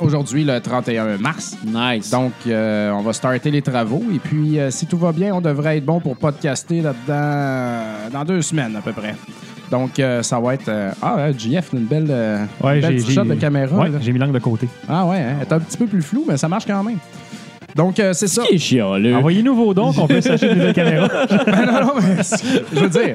Aujourd'hui, 0.00 0.44
le 0.44 0.60
31 0.60 1.18
mars. 1.18 1.56
Nice. 1.64 2.10
Donc, 2.10 2.32
euh, 2.46 2.90
on 2.92 3.02
va 3.02 3.12
starter 3.12 3.50
les 3.50 3.62
travaux. 3.62 4.02
Et 4.14 4.18
puis, 4.18 4.58
euh, 4.58 4.70
si 4.70 4.86
tout 4.86 4.98
va 4.98 5.12
bien, 5.12 5.34
on 5.34 5.40
devrait 5.40 5.78
être 5.78 5.84
bon 5.84 6.00
pour 6.00 6.16
podcaster 6.16 6.80
là-dedans 6.80 7.12
euh, 7.14 8.10
dans 8.12 8.24
deux 8.24 8.42
semaines 8.42 8.74
à 8.76 8.80
peu 8.80 8.92
près. 8.92 9.14
Donc, 9.70 9.98
euh, 9.98 10.22
ça 10.22 10.40
va 10.40 10.54
être. 10.54 10.68
euh, 10.68 10.90
Ah, 11.02 11.30
JF, 11.30 11.72
une 11.74 11.80
belle, 11.84 12.06
euh, 12.10 12.44
Ouais, 12.62 12.76
une 12.76 12.80
belle 12.80 12.92
j'ai 12.98 13.04
petite 13.04 13.14
shot 13.14 13.24
de 13.24 13.34
caméra. 13.34 13.76
Ouais, 13.78 13.90
j'ai 14.00 14.12
mis 14.12 14.18
l'angle 14.18 14.32
de 14.32 14.38
côté. 14.38 14.68
Ah, 14.88 15.04
ouais, 15.06 15.18
hein, 15.18 15.34
elle 15.40 15.46
est 15.46 15.52
un 15.52 15.60
petit 15.60 15.76
peu 15.76 15.86
plus 15.86 16.00
floue, 16.02 16.24
mais 16.26 16.36
ça 16.38 16.48
marche 16.48 16.64
quand 16.66 16.82
même. 16.82 16.96
Donc, 17.78 17.98
euh, 18.00 18.12
c'est 18.12 18.26
ça. 18.28 18.42
qui 18.42 18.56
est 18.56 18.58
chialeux. 18.58 19.14
Envoyez-nous 19.14 19.54
vos 19.54 19.72
dons 19.72 19.92
qu'on 19.92 20.06
peut 20.06 20.20
s'acheter 20.20 20.48
une 20.50 20.58
nouvelle 20.58 20.74
caméra. 20.74 21.08
Ben 21.46 21.64
non, 21.66 21.80
non, 21.86 21.92
mais 22.02 22.22
c'est- 22.22 22.44
je 22.74 22.80
veux 22.80 22.88
dire, 22.90 23.14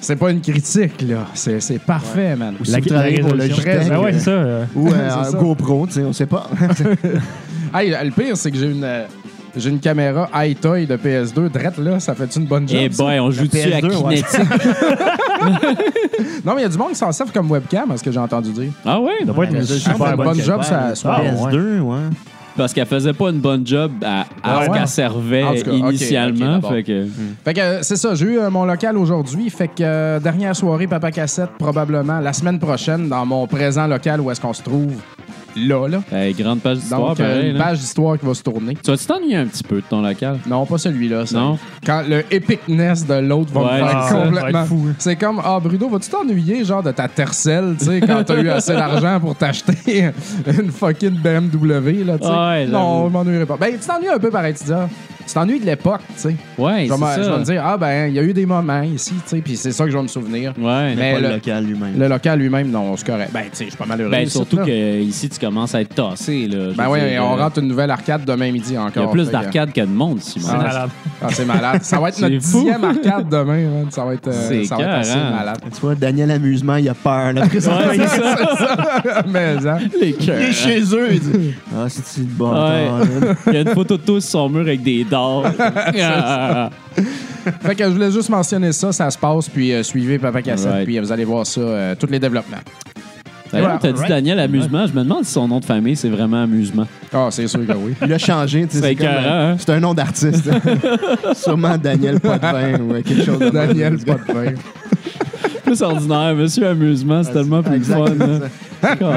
c'est 0.00 0.16
pas 0.16 0.30
une 0.30 0.40
critique, 0.40 1.02
là. 1.02 1.26
C'est 1.34 1.60
c'est 1.60 1.78
parfait, 1.80 2.36
man. 2.36 2.54
Ou 2.60 2.64
si 2.64 2.70
vous 2.80 2.88
travaillez 2.88 3.20
pour 3.20 3.32
résolution. 3.32 3.56
Logitech, 3.66 3.88
Ben 3.90 3.98
ouais, 3.98 4.12
c'est 4.14 4.18
ça. 4.20 4.30
euh, 4.30 4.64
Ou 4.76 4.88
euh, 4.92 4.92
C'est 4.92 5.18
un 5.18 5.24
ça. 5.24 5.36
GoPro, 5.38 5.86
tu 5.88 5.92
sais, 5.94 6.00
on 6.04 6.12
sait 6.12 6.26
pas. 6.26 6.46
Hey, 7.74 7.90
le 7.90 8.10
pire, 8.10 8.36
c'est 8.36 8.50
que 8.50 8.56
j'ai 8.58 8.66
une, 8.70 8.82
euh, 8.82 9.04
j'ai 9.56 9.70
une 9.70 9.78
caméra 9.78 10.28
iToy 10.44 10.86
de 10.86 10.96
PS2. 10.96 11.48
Drette, 11.50 11.78
là, 11.78 12.00
ça 12.00 12.14
fait 12.16 12.34
une 12.36 12.46
bonne 12.46 12.68
job? 12.68 12.78
Eh 12.80 12.90
ça? 12.92 13.02
boy, 13.04 13.20
on 13.20 13.30
joue 13.30 13.46
dessus 13.46 13.72
à 13.72 13.78
PS2, 13.80 13.96
ouais. 14.02 14.14
Kinetic? 14.16 14.40
Non, 16.44 16.54
mais 16.54 16.60
il 16.60 16.62
y 16.62 16.64
a 16.64 16.68
du 16.68 16.78
monde 16.78 16.88
qui 16.90 16.96
s'en 16.96 17.12
servent 17.12 17.32
comme 17.32 17.50
webcam, 17.50 17.90
à 17.92 17.96
ce 17.96 18.02
que 18.02 18.10
j'ai 18.10 18.18
entendu 18.18 18.50
dire. 18.50 18.72
Ah 18.84 18.98
ouais? 19.00 19.12
Ça 19.20 19.24
doit 19.26 19.34
pas 19.34 19.44
être 19.44 19.54
une 19.54 19.64
super 19.64 20.16
bonne 20.16 20.26
bonne 20.26 20.40
job, 20.40 20.62
ça- 20.62 20.94
ça- 20.94 21.16
Ah, 21.16 21.22
ouais. 21.22 21.30
PS2, 21.52 21.80
ouais. 21.80 21.96
Parce 22.56 22.72
qu'elle 22.72 22.86
faisait 22.86 23.12
pas 23.12 23.30
une 23.30 23.40
bonne 23.40 23.66
job 23.66 23.92
à, 24.04 24.26
à 24.42 24.64
ce 24.64 24.70
ouais? 24.70 24.78
qu'elle 24.78 24.88
servait 24.88 25.42
En 25.44 25.54
tout 25.54 25.62
cas, 25.62 25.70
ok, 25.70 25.78
initialement. 25.78 26.60
fait 26.60 26.82
que... 26.82 27.06
Fait 27.44 27.54
que 27.54 27.60
euh, 27.60 27.82
c'est 27.82 27.96
ça, 27.96 28.14
j'ai 28.14 28.26
eu 28.26 28.38
euh, 28.38 28.50
mon 28.50 28.64
local 28.64 28.96
aujourd'hui. 28.98 29.48
Fait 29.50 29.68
que 29.68 29.74
euh, 29.82 30.20
dernière 30.20 30.54
soirée 30.54 30.86
Papa 30.86 31.10
Cassette, 31.10 31.50
probablement 31.58 32.20
la 32.20 32.32
semaine 32.32 32.58
prochaine, 32.58 33.08
dans 33.08 33.24
mon 33.24 33.46
présent 33.46 33.86
local 33.86 34.20
où 34.20 34.30
est-ce 34.30 34.40
qu'on 34.40 34.52
se 34.52 34.62
trouve. 34.62 34.94
Là, 35.56 35.88
là. 35.88 36.02
Hey, 36.12 36.32
grande 36.34 36.60
page 36.60 36.78
d'histoire, 36.78 37.08
Donc, 37.08 37.20
euh, 37.20 37.34
pareil. 37.34 37.50
une 37.50 37.56
là. 37.56 37.64
page 37.64 37.78
d'histoire 37.78 38.18
qui 38.18 38.24
va 38.26 38.34
se 38.34 38.42
tourner. 38.42 38.76
Tu 38.82 38.90
vas-tu 38.90 39.04
t'ennuyer 39.06 39.36
un 39.36 39.46
petit 39.46 39.62
peu 39.64 39.76
de 39.76 39.86
ton 39.88 40.00
local? 40.02 40.38
Non, 40.46 40.64
pas 40.64 40.78
celui-là. 40.78 41.26
ça. 41.26 41.38
Non? 41.38 41.58
Quand 41.84 42.02
le 42.08 42.24
epicness 42.32 43.06
de 43.06 43.14
l'autre 43.14 43.52
va 43.52 43.60
Ouais, 43.60 43.66
me 43.82 43.86
c'est 43.86 43.92
faire 43.92 44.02
ça, 44.02 44.08
ça 44.08 44.16
va 44.18 44.24
complètement 44.26 44.60
être 44.60 44.66
fou, 44.68 44.86
hein. 44.88 44.94
C'est 44.98 45.16
comme, 45.16 45.40
ah, 45.44 45.58
Bruno, 45.62 45.88
vas-tu 45.88 46.08
t'ennuyer, 46.10 46.64
genre, 46.64 46.82
de 46.82 46.92
ta 46.92 47.08
tercelle, 47.08 47.74
tu 47.78 47.86
sais, 47.86 48.00
quand 48.00 48.22
t'as 48.24 48.40
eu 48.40 48.48
assez 48.48 48.72
d'argent 48.74 49.18
pour 49.20 49.34
t'acheter 49.34 50.10
une 50.46 50.70
fucking 50.70 51.10
BMW, 51.20 52.04
là, 52.04 52.18
tu 52.18 52.24
sais? 52.26 52.30
Ouais, 52.30 52.66
j'avoue. 52.70 52.72
non, 52.72 53.08
je 53.08 53.12
m'ennuierai 53.12 53.46
pas. 53.46 53.56
Ben, 53.56 53.72
tu 53.72 53.86
t'ennuies 53.86 54.08
un 54.08 54.18
peu, 54.18 54.30
pareil, 54.30 54.54
tu 54.54 54.64
dis, 54.64 54.72
ah, 54.72 54.88
tu 55.26 55.34
t'ennuies 55.34 55.60
de 55.60 55.66
l'époque, 55.66 56.00
tu 56.14 56.22
sais. 56.22 56.36
Ouais, 56.58 56.86
Je 56.86 56.88
vais 56.88 56.88
c'est 56.88 56.94
me- 56.96 57.06
ça. 57.06 57.22
je 57.22 57.30
vais 57.30 57.38
me 57.38 57.44
dire, 57.44 57.62
ah, 57.64 57.76
ben, 57.76 58.06
il 58.08 58.14
y 58.14 58.18
a 58.18 58.22
eu 58.22 58.32
des 58.32 58.46
moments 58.46 58.82
ici, 58.82 59.14
tu 59.14 59.20
sais, 59.26 59.38
puis 59.40 59.56
c'est 59.56 59.72
ça 59.72 59.84
que 59.84 59.90
je 59.90 59.96
vais 59.96 60.02
me 60.02 60.08
souvenir. 60.08 60.52
Ouais. 60.58 60.94
Mais 60.96 61.12
Pas 61.14 61.20
le- 61.20 61.28
le 61.28 61.34
local 61.34 61.64
lui-même. 61.64 61.98
Le 61.98 62.08
local 62.08 62.38
lui-même, 62.38 62.70
non, 62.70 62.96
c'est 62.96 63.06
correct. 63.06 63.30
Ben, 63.32 63.42
tu 63.44 63.48
sais, 63.52 63.64
je 63.64 63.70
suis 63.70 63.78
pas 63.78 63.86
malheureux. 63.86 64.10
Ben, 64.10 64.22
ici, 64.22 64.32
surtout 64.36 64.56
là. 64.56 64.64
que 64.66 65.00
ici, 65.00 65.28
tu 65.28 65.38
commences 65.38 65.74
à 65.74 65.80
être 65.80 65.94
tassé. 65.94 66.46
Là. 66.48 66.70
Je 66.72 66.76
Ben 66.76 66.84
veux 66.86 66.90
oui, 66.92 67.00
dire, 67.10 67.24
on 67.24 67.34
euh, 67.38 67.42
rentre 67.42 67.58
une 67.60 67.68
nouvelle 67.68 67.90
arcade 67.90 68.24
demain 68.24 68.50
midi 68.50 68.76
encore. 68.76 68.92
Il 68.96 69.00
y 69.02 69.04
a 69.04 69.08
plus 69.08 69.20
Fait 69.24 69.26
que- 69.28 69.32
d'arcades 69.32 69.72
que 69.72 69.80
de 69.80 69.86
monde, 69.86 70.20
Simon. 70.20 70.46
C'est 70.48 70.56
malade. 70.56 70.90
Ah, 71.22 71.26
c'est 71.30 71.44
malade. 71.44 71.82
Ça 71.82 71.98
va 72.00 72.08
être 72.08 72.14
C'est 72.20 72.28
notre 72.30 72.42
fou. 72.44 72.58
dixième 72.58 72.84
arcade 72.84 73.28
demain, 73.28 73.62
man. 73.70 73.86
Ça 73.90 74.04
va 74.04 74.14
être, 74.14 74.28
euh, 74.28 74.48
C'est 74.48 74.64
ça 74.64 74.76
va 74.76 74.82
être 74.82 74.88
assez 74.90 75.10
écœurant. 75.12 75.30
malade. 75.36 75.58
Tu 75.74 75.80
vois, 75.80 75.94
Daniel 75.94 76.30
Amusement, 76.30 76.76
il 76.76 76.88
a 76.88 76.94
peur. 76.94 77.32
Là. 77.32 77.42
Ouais, 77.50 77.50
c'est 77.52 77.60
ça. 77.60 79.24
Mais, 79.28 79.56
hein. 79.66 79.78
Les 80.00 80.08
il 80.08 80.16
cœurs. 80.16 80.40
est 80.40 80.52
chez 80.52 80.80
eux. 80.94 81.08
Il 81.12 81.20
dit 81.20 81.54
Ah, 81.74 81.86
c'est-tu 81.88 82.26
le 82.38 82.44
là? 82.44 83.00
Il 83.48 83.52
y 83.52 83.56
a 83.56 83.60
une 83.60 83.68
photo 83.68 83.96
de 83.96 84.02
toi 84.02 84.20
sur 84.20 84.30
son 84.30 84.48
mur 84.48 84.60
avec 84.62 84.82
des 84.82 85.04
fait 87.62 87.74
que 87.74 87.84
je 87.84 87.90
voulais 87.90 88.10
juste 88.10 88.28
mentionner 88.28 88.72
ça, 88.72 88.92
ça 88.92 89.10
se 89.10 89.18
passe, 89.18 89.48
puis 89.48 89.72
euh, 89.72 89.82
suivez 89.82 90.18
Papa 90.18 90.42
Cassette, 90.42 90.70
Right. 90.72 90.84
puis 90.84 90.98
euh, 90.98 91.00
vous 91.02 91.12
allez 91.12 91.24
voir 91.24 91.46
ça, 91.46 91.60
euh, 91.60 91.94
tous 91.98 92.06
les 92.08 92.18
développements. 92.18 92.58
D'ailleurs, 93.52 93.78
t'as 93.80 93.90
dit 93.90 94.02
Daniel 94.08 94.38
Amusement. 94.38 94.86
Je 94.86 94.92
me 94.92 95.02
demande 95.02 95.24
si 95.24 95.32
son 95.32 95.48
nom 95.48 95.58
de 95.58 95.64
famille, 95.64 95.96
c'est 95.96 96.08
vraiment 96.08 96.42
Amusement. 96.44 96.86
Ah, 97.12 97.26
c'est 97.30 97.48
sûr 97.48 97.66
que 97.66 97.72
oui. 97.72 97.94
Il 98.06 98.12
a 98.12 98.18
changé. 98.18 98.64
tu 98.68 98.76
sais, 98.76 98.80
C'est 98.80 98.88
C'est 98.90 98.94
comme, 98.94 99.06
écœurant, 99.08 99.24
euh, 99.26 99.52
hein? 99.52 99.56
c'est 99.58 99.70
un 99.72 99.80
nom 99.80 99.92
d'artiste. 99.92 100.48
Sûrement 101.34 101.76
Daniel 101.76 102.20
Potvin 102.20 102.78
ou 102.80 102.92
euh, 102.92 103.02
quelque 103.02 103.24
chose 103.24 103.40
de. 103.40 103.50
Daniel, 103.50 103.98
pas 103.98 104.14
de. 104.14 104.54
Plus 105.64 105.82
ordinaire, 105.82 106.34
Monsieur 106.36 106.68
Amusement, 106.68 107.24
c'est 107.24 107.32
tellement 107.32 107.60
plus 107.62 107.82
fun. 107.82 108.04
Exactement 108.06 108.38
là. 108.38 108.46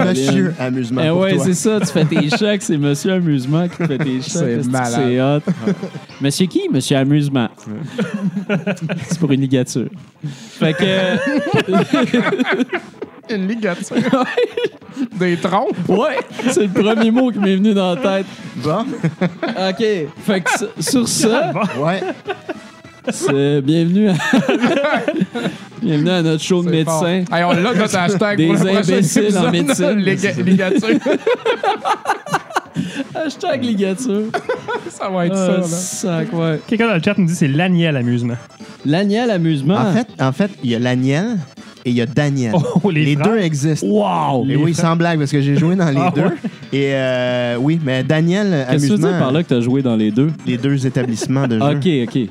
Monsieur 0.06 0.54
Amusement. 0.60 1.02
Eh 1.06 1.10
ouais, 1.12 1.38
c'est 1.40 1.54
ça. 1.54 1.80
Tu 1.80 1.88
fais 1.88 2.06
tes 2.06 2.30
chèques, 2.30 2.62
c'est 2.62 2.78
Monsieur 2.78 3.14
Amusement 3.14 3.68
qui 3.68 3.78
te 3.78 3.86
fait 3.88 3.98
tes 3.98 4.22
chèques. 4.22 4.32
C'est 4.64 4.68
malade. 4.68 5.02
C'est 5.08 5.22
hot? 5.22 5.74
Monsieur 6.22 6.46
qui? 6.48 6.70
Monsieur 6.72 6.98
Amusement. 6.98 7.48
c'est 9.08 9.20
pour 9.20 9.32
une 9.32 9.42
ligature. 9.42 9.88
Fait 10.60 10.74
que. 10.74 10.84
Une 13.34 13.48
ligature. 13.48 13.96
Des 15.18 15.38
troncs. 15.38 15.70
Ouais, 15.88 16.18
c'est 16.52 16.68
le 16.68 16.70
premier 16.84 17.10
mot 17.10 17.32
qui 17.32 17.40
m'est 17.40 17.56
venu 17.56 17.74
dans 17.74 17.96
la 17.96 18.02
tête. 18.02 18.26
Bon, 18.58 18.82
OK. 19.22 19.86
Fait 20.26 20.42
que 20.42 20.50
sur- 20.58 20.70
sur 20.80 21.08
ça, 21.08 21.54
ouais. 21.80 22.02
C'est 23.10 23.62
bienvenue 23.62 24.10
à... 24.10 24.14
bienvenue 25.82 26.10
à 26.10 26.22
notre 26.22 26.44
show 26.44 26.64
de 26.64 26.70
C'est 26.72 26.84
fort. 26.84 27.04
médecin. 27.04 27.36
Hey, 27.36 27.44
on 27.44 27.52
l'a 27.52 27.74
notre 27.74 27.96
hashtag 27.98 28.38
Des 28.38 28.46
pour 28.48 28.54
le 28.56 28.60
prochain 28.60 28.78
imbéciles 28.94 29.38
en 29.38 29.52
médecine. 29.52 30.00
Liga- 30.00 30.42
ligature. 30.44 30.90
Hashtag 33.16 33.64
ligature. 33.64 34.24
ça 34.90 35.10
va 35.10 35.28
être 35.28 35.36
Ah, 35.36 35.46
ça, 35.48 35.58
là. 35.58 35.64
sac, 35.64 36.34
ouais. 36.34 36.60
Quelqu'un 36.68 36.88
dans 36.88 36.96
le 36.96 37.02
chat 37.04 37.18
nous 37.18 37.26
dit 37.28 37.36
c'est 37.36 37.48
l'Aniel 37.48 37.96
amusement. 37.98 38.36
L'Agnel 38.86 39.30
amusement. 39.32 39.76
En 39.78 39.94
fait, 39.94 40.08
en 40.20 40.32
fait, 40.32 40.52
il 40.64 40.72
y 40.72 40.76
a 40.76 40.80
l'Aniel 40.80 41.38
et 41.86 41.92
il 41.92 41.96
y 41.96 42.02
a 42.02 42.06
Daniel. 42.06 42.54
Oh, 42.84 42.90
les 42.90 43.06
les 43.06 43.16
frères. 43.16 43.28
deux 43.28 43.38
existent. 43.40 43.86
Wow! 43.88 44.46
Et 44.50 44.56
oui, 44.58 44.74
sans 44.74 44.96
blague, 44.96 45.20
parce 45.20 45.32
que 45.32 45.42
j'ai 45.42 45.56
joué 45.56 45.76
dans 45.76 45.90
les 45.90 45.98
Ah 46.00 46.12
deux. 46.14 46.22
ouais? 46.22 46.28
Et 46.74 46.90
euh, 46.96 47.56
oui, 47.60 47.80
mais 47.84 48.04
Daniel, 48.04 48.66
Qu'est-ce 48.70 48.76
que 48.76 48.82
tu 48.82 48.88
veux 48.88 48.94
amusement, 48.96 49.10
dire 49.10 49.20
par 49.20 49.32
là 49.32 49.44
que 49.44 49.50
t'as 49.50 49.62
joué 49.62 49.82
dans 49.82 49.96
les 49.96 50.12
deux? 50.12 50.32
les 50.46 50.58
deux 50.58 50.86
établissements 50.88 51.48
de 51.48 51.60
jeu. 51.60 51.66
OK, 51.66 51.88
OK. 52.10 52.30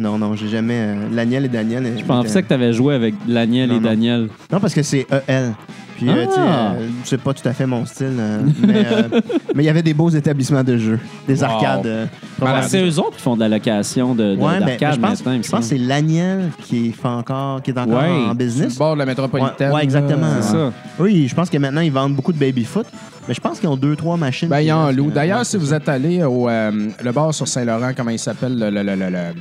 Non, 0.00 0.18
non, 0.18 0.34
j'ai 0.34 0.48
jamais. 0.48 0.74
euh, 0.78 0.94
L'Aniel 1.12 1.44
et 1.44 1.48
Daniel. 1.48 1.92
Je 1.98 2.04
pensais 2.04 2.42
que 2.42 2.48
t'avais 2.48 2.72
joué 2.72 2.94
avec 2.94 3.14
l'Agnel 3.28 3.68
Non, 3.68 3.76
et 3.76 3.80
non. 3.80 3.88
Daniel. 3.88 4.28
Non, 4.52 4.58
parce 4.60 4.74
que 4.74 4.82
c'est 4.82 5.06
EL. 5.28 5.52
Puis, 5.96 6.08
euh, 6.08 6.24
Ah. 6.24 6.26
tu 6.26 6.32
sais, 6.34 6.40
euh, 6.40 6.88
c'est 7.04 7.20
pas 7.20 7.34
tout 7.34 7.46
à 7.46 7.52
fait 7.52 7.66
mon 7.66 7.84
style. 7.84 8.14
euh, 8.18 8.40
mais 8.66 8.86
euh, 8.86 9.02
mais 9.54 9.62
il 9.64 9.66
y 9.66 9.68
avait 9.68 9.82
des 9.82 9.92
beaux 9.92 10.08
établissements 10.08 10.64
de 10.64 10.78
jeu, 10.78 10.98
des 11.28 11.38
Wow. 11.42 11.44
arcades. 11.50 11.86
euh. 11.86 12.06
Malade. 12.40 12.64
C'est 12.68 12.82
eux 12.82 12.98
autres 12.98 13.16
qui 13.16 13.22
font 13.22 13.34
de 13.34 13.40
la 13.40 13.50
location 13.50 14.14
de, 14.14 14.34
de- 14.34 14.40
Ouais, 14.40 14.60
mais 14.60 14.78
d'arcade 14.78 14.94
je 14.94 15.00
pense, 15.00 15.10
maintenant, 15.18 15.32
il 15.32 15.38
me 15.38 15.42
je 15.42 15.50
pense 15.50 15.60
que 15.60 15.66
semble. 15.66 15.80
c'est 15.82 15.86
l'Aniel 15.86 16.50
qui, 16.64 16.92
fait 16.92 17.06
encore, 17.06 17.60
qui 17.60 17.70
est 17.72 17.78
encore 17.78 17.98
Ouais. 18.02 18.08
en 18.08 18.20
Sur 18.20 18.28
le 18.30 18.34
business. 18.34 18.78
bord 18.78 18.94
de 18.94 19.00
la 19.00 19.06
métropolitaine. 19.06 19.68
Ouais, 19.68 19.74
ouais, 19.76 19.84
exactement. 19.84 20.22
là. 20.22 20.40
C'est 20.40 20.52
ça. 20.52 20.72
Oui, 20.98 21.28
je 21.28 21.34
pense 21.34 21.50
que 21.50 21.58
maintenant, 21.58 21.82
ils 21.82 21.92
vendent 21.92 22.14
beaucoup 22.14 22.32
de 22.32 22.38
baby-foot. 22.38 22.86
Mais 23.28 23.34
je 23.34 23.40
pense 23.40 23.60
qu'ils 23.60 23.68
ont 23.68 23.76
deux, 23.76 23.94
trois 23.94 24.16
machines. 24.16 24.48
Ben, 24.48 24.60
il 24.60 24.68
y 24.68 24.72
en 24.72 24.90
loue. 24.90 25.10
D'ailleurs, 25.10 25.44
si 25.44 25.58
vous 25.58 25.74
êtes 25.74 25.88
allé 25.90 26.24
au 26.24 26.48
euh, 26.48 26.88
le 27.04 27.12
bar 27.12 27.34
sur 27.34 27.46
Saint-Laurent, 27.46 27.90
comment 27.94 28.10
il 28.10 28.18
s'appelle? 28.18 28.58
Le, 28.58 28.70
le, 28.70 28.82
le, 28.82 28.94
le- 28.96 29.10
le- 29.10 29.34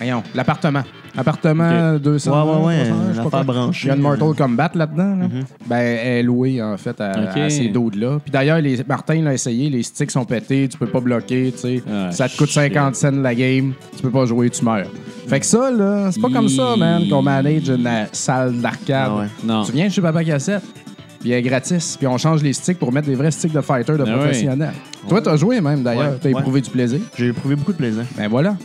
Voyons, 0.00 0.22
l'appartement. 0.34 0.82
Appartement 1.16 1.98
200. 1.98 2.30
Ouais, 2.30 2.52
ouais, 2.52 2.66
ouais, 2.66 2.84
300, 2.88 3.02
je 3.12 3.22
sais 3.22 3.30
pas 3.30 3.42
branchée. 3.42 3.86
Il 3.86 3.88
y 3.88 3.90
a 3.90 3.96
une 3.96 4.00
Mortal 4.02 4.34
Kombat 4.34 4.70
là-dedans. 4.74 5.16
là. 5.16 5.28
Mhm. 5.28 5.44
Ben, 5.66 5.76
elle 5.76 6.06
est 6.18 6.22
louée, 6.22 6.62
en 6.62 6.76
fait, 6.78 6.98
à, 7.00 7.50
ces 7.50 7.68
dudes-là. 7.68 8.18
Puis 8.22 8.30
d'ailleurs, 8.30 8.60
les, 8.60 8.82
Martin 8.88 9.20
l'a 9.22 9.34
essayé, 9.34 9.68
les 9.68 9.82
sticks 9.82 10.10
sont 10.10 10.24
pétés, 10.24 10.68
tu 10.68 10.78
peux 10.78 10.86
pas 10.86 11.00
bloquer, 11.00 11.52
tu 11.52 11.58
sais. 11.58 11.82
Ah, 11.90 12.10
ça 12.12 12.28
te 12.28 12.36
coûte 12.36 12.48
shit. 12.48 12.54
50 12.72 12.94
cents 12.94 13.10
la 13.10 13.34
game, 13.34 13.74
tu 13.94 14.02
peux 14.02 14.10
pas 14.10 14.24
jouer, 14.24 14.48
tu 14.50 14.64
meurs. 14.64 14.86
Fait 15.26 15.40
que 15.40 15.46
ça, 15.46 15.70
là, 15.70 16.10
c'est 16.10 16.20
pas 16.20 16.30
comme 16.30 16.48
ça, 16.48 16.76
man, 16.76 17.08
qu'on 17.08 17.22
manage 17.22 17.68
une 17.68 17.86
euh, 17.86 18.04
salle 18.12 18.58
d'arcade. 18.60 19.10
Ah 19.10 19.16
ouais. 19.18 19.26
Non. 19.44 19.64
Tu 19.64 19.72
viens 19.72 19.88
chez 19.88 20.00
Papa 20.00 20.24
Cassette, 20.24 20.62
puis 21.20 21.30
elle 21.32 21.38
est 21.38 21.42
gratis, 21.42 21.96
puis 21.98 22.06
on 22.06 22.16
change 22.18 22.42
les 22.42 22.52
sticks 22.52 22.78
pour 22.78 22.92
mettre 22.92 23.08
des 23.08 23.14
vrais 23.16 23.30
sticks 23.30 23.52
de 23.52 23.60
fighter 23.60 23.92
de 23.98 24.04
Ah 24.06 24.16
professionnels. 24.16 24.72
Toi, 25.08 25.20
t'as 25.20 25.36
joué 25.36 25.60
même, 25.60 25.82
d'ailleurs. 25.82 26.12
Ouais, 26.12 26.18
T'as 26.20 26.30
ouais. 26.30 26.38
éprouvé 26.38 26.60
du 26.60 26.70
plaisir. 26.70 27.00
J'ai 27.16 27.28
éprouvé 27.28 27.56
beaucoup 27.56 27.72
de 27.72 27.78
plaisir. 27.78 28.04
Ben 28.16 28.28
voilà. 28.28 28.56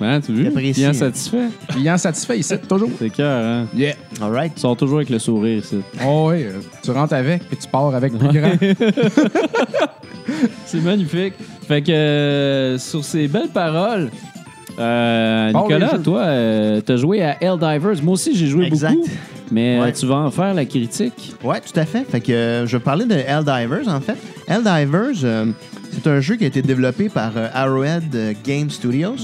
Hein, 0.00 0.20
tu 0.20 0.32
veux? 0.32 0.44
J'apprécie. 0.44 0.80
Bien 0.80 0.92
satisfait? 0.92 1.48
Client 1.68 1.96
satisfait 1.96 2.38
ici, 2.38 2.54
toujours. 2.68 2.90
C'est 2.98 3.10
cœur, 3.10 3.44
hein? 3.44 3.66
Yeah. 3.74 3.94
All 4.20 4.32
right. 4.32 4.54
Tu 4.54 4.60
sors 4.60 4.76
toujours 4.76 4.98
avec 4.98 5.10
le 5.10 5.18
sourire, 5.18 5.58
ici. 5.58 5.78
Oh 6.04 6.28
oui, 6.30 6.42
euh, 6.44 6.60
tu 6.82 6.90
rentres 6.90 7.14
avec, 7.14 7.44
puis 7.48 7.56
tu 7.56 7.68
pars 7.68 7.94
avec 7.94 8.12
plus 8.18 8.28
grand. 8.28 8.52
C'est 10.66 10.80
magnifique. 10.80 11.34
Fait 11.68 11.82
que 11.82 11.92
euh, 11.92 12.78
sur 12.78 13.04
ces 13.04 13.28
belles 13.28 13.48
paroles, 13.52 14.10
euh, 14.78 15.52
Nicolas, 15.52 15.98
toi, 16.02 16.20
euh, 16.22 16.80
t'as 16.80 16.96
joué 16.96 17.22
à 17.22 17.36
Helldivers. 17.42 18.02
Moi 18.02 18.14
aussi, 18.14 18.34
j'ai 18.34 18.46
joué 18.46 18.66
Exact. 18.66 18.94
beaucoup. 18.94 19.08
Mais 19.52 19.78
Ouais. 19.78 19.92
tu 19.92 20.06
vas 20.06 20.16
en 20.16 20.30
faire 20.30 20.54
la 20.54 20.64
critique. 20.64 21.34
Ouais, 21.44 21.60
tout 21.60 21.78
à 21.78 21.84
fait. 21.84 22.04
Fait 22.04 22.20
que 22.20 22.32
euh, 22.32 22.66
je 22.66 22.76
vais 22.76 22.82
parler 22.82 23.04
de 23.04 23.14
Helldivers, 23.14 23.86
en 23.88 24.00
fait. 24.00 24.16
Helldivers, 24.48 25.20
euh, 25.24 25.46
c'est 25.92 26.06
un 26.08 26.20
jeu 26.20 26.36
qui 26.36 26.44
a 26.44 26.46
été 26.48 26.62
développé 26.62 27.08
par 27.08 27.32
euh, 27.36 27.48
Arrowhead 27.52 28.36
Game 28.44 28.70
Studios. 28.70 29.16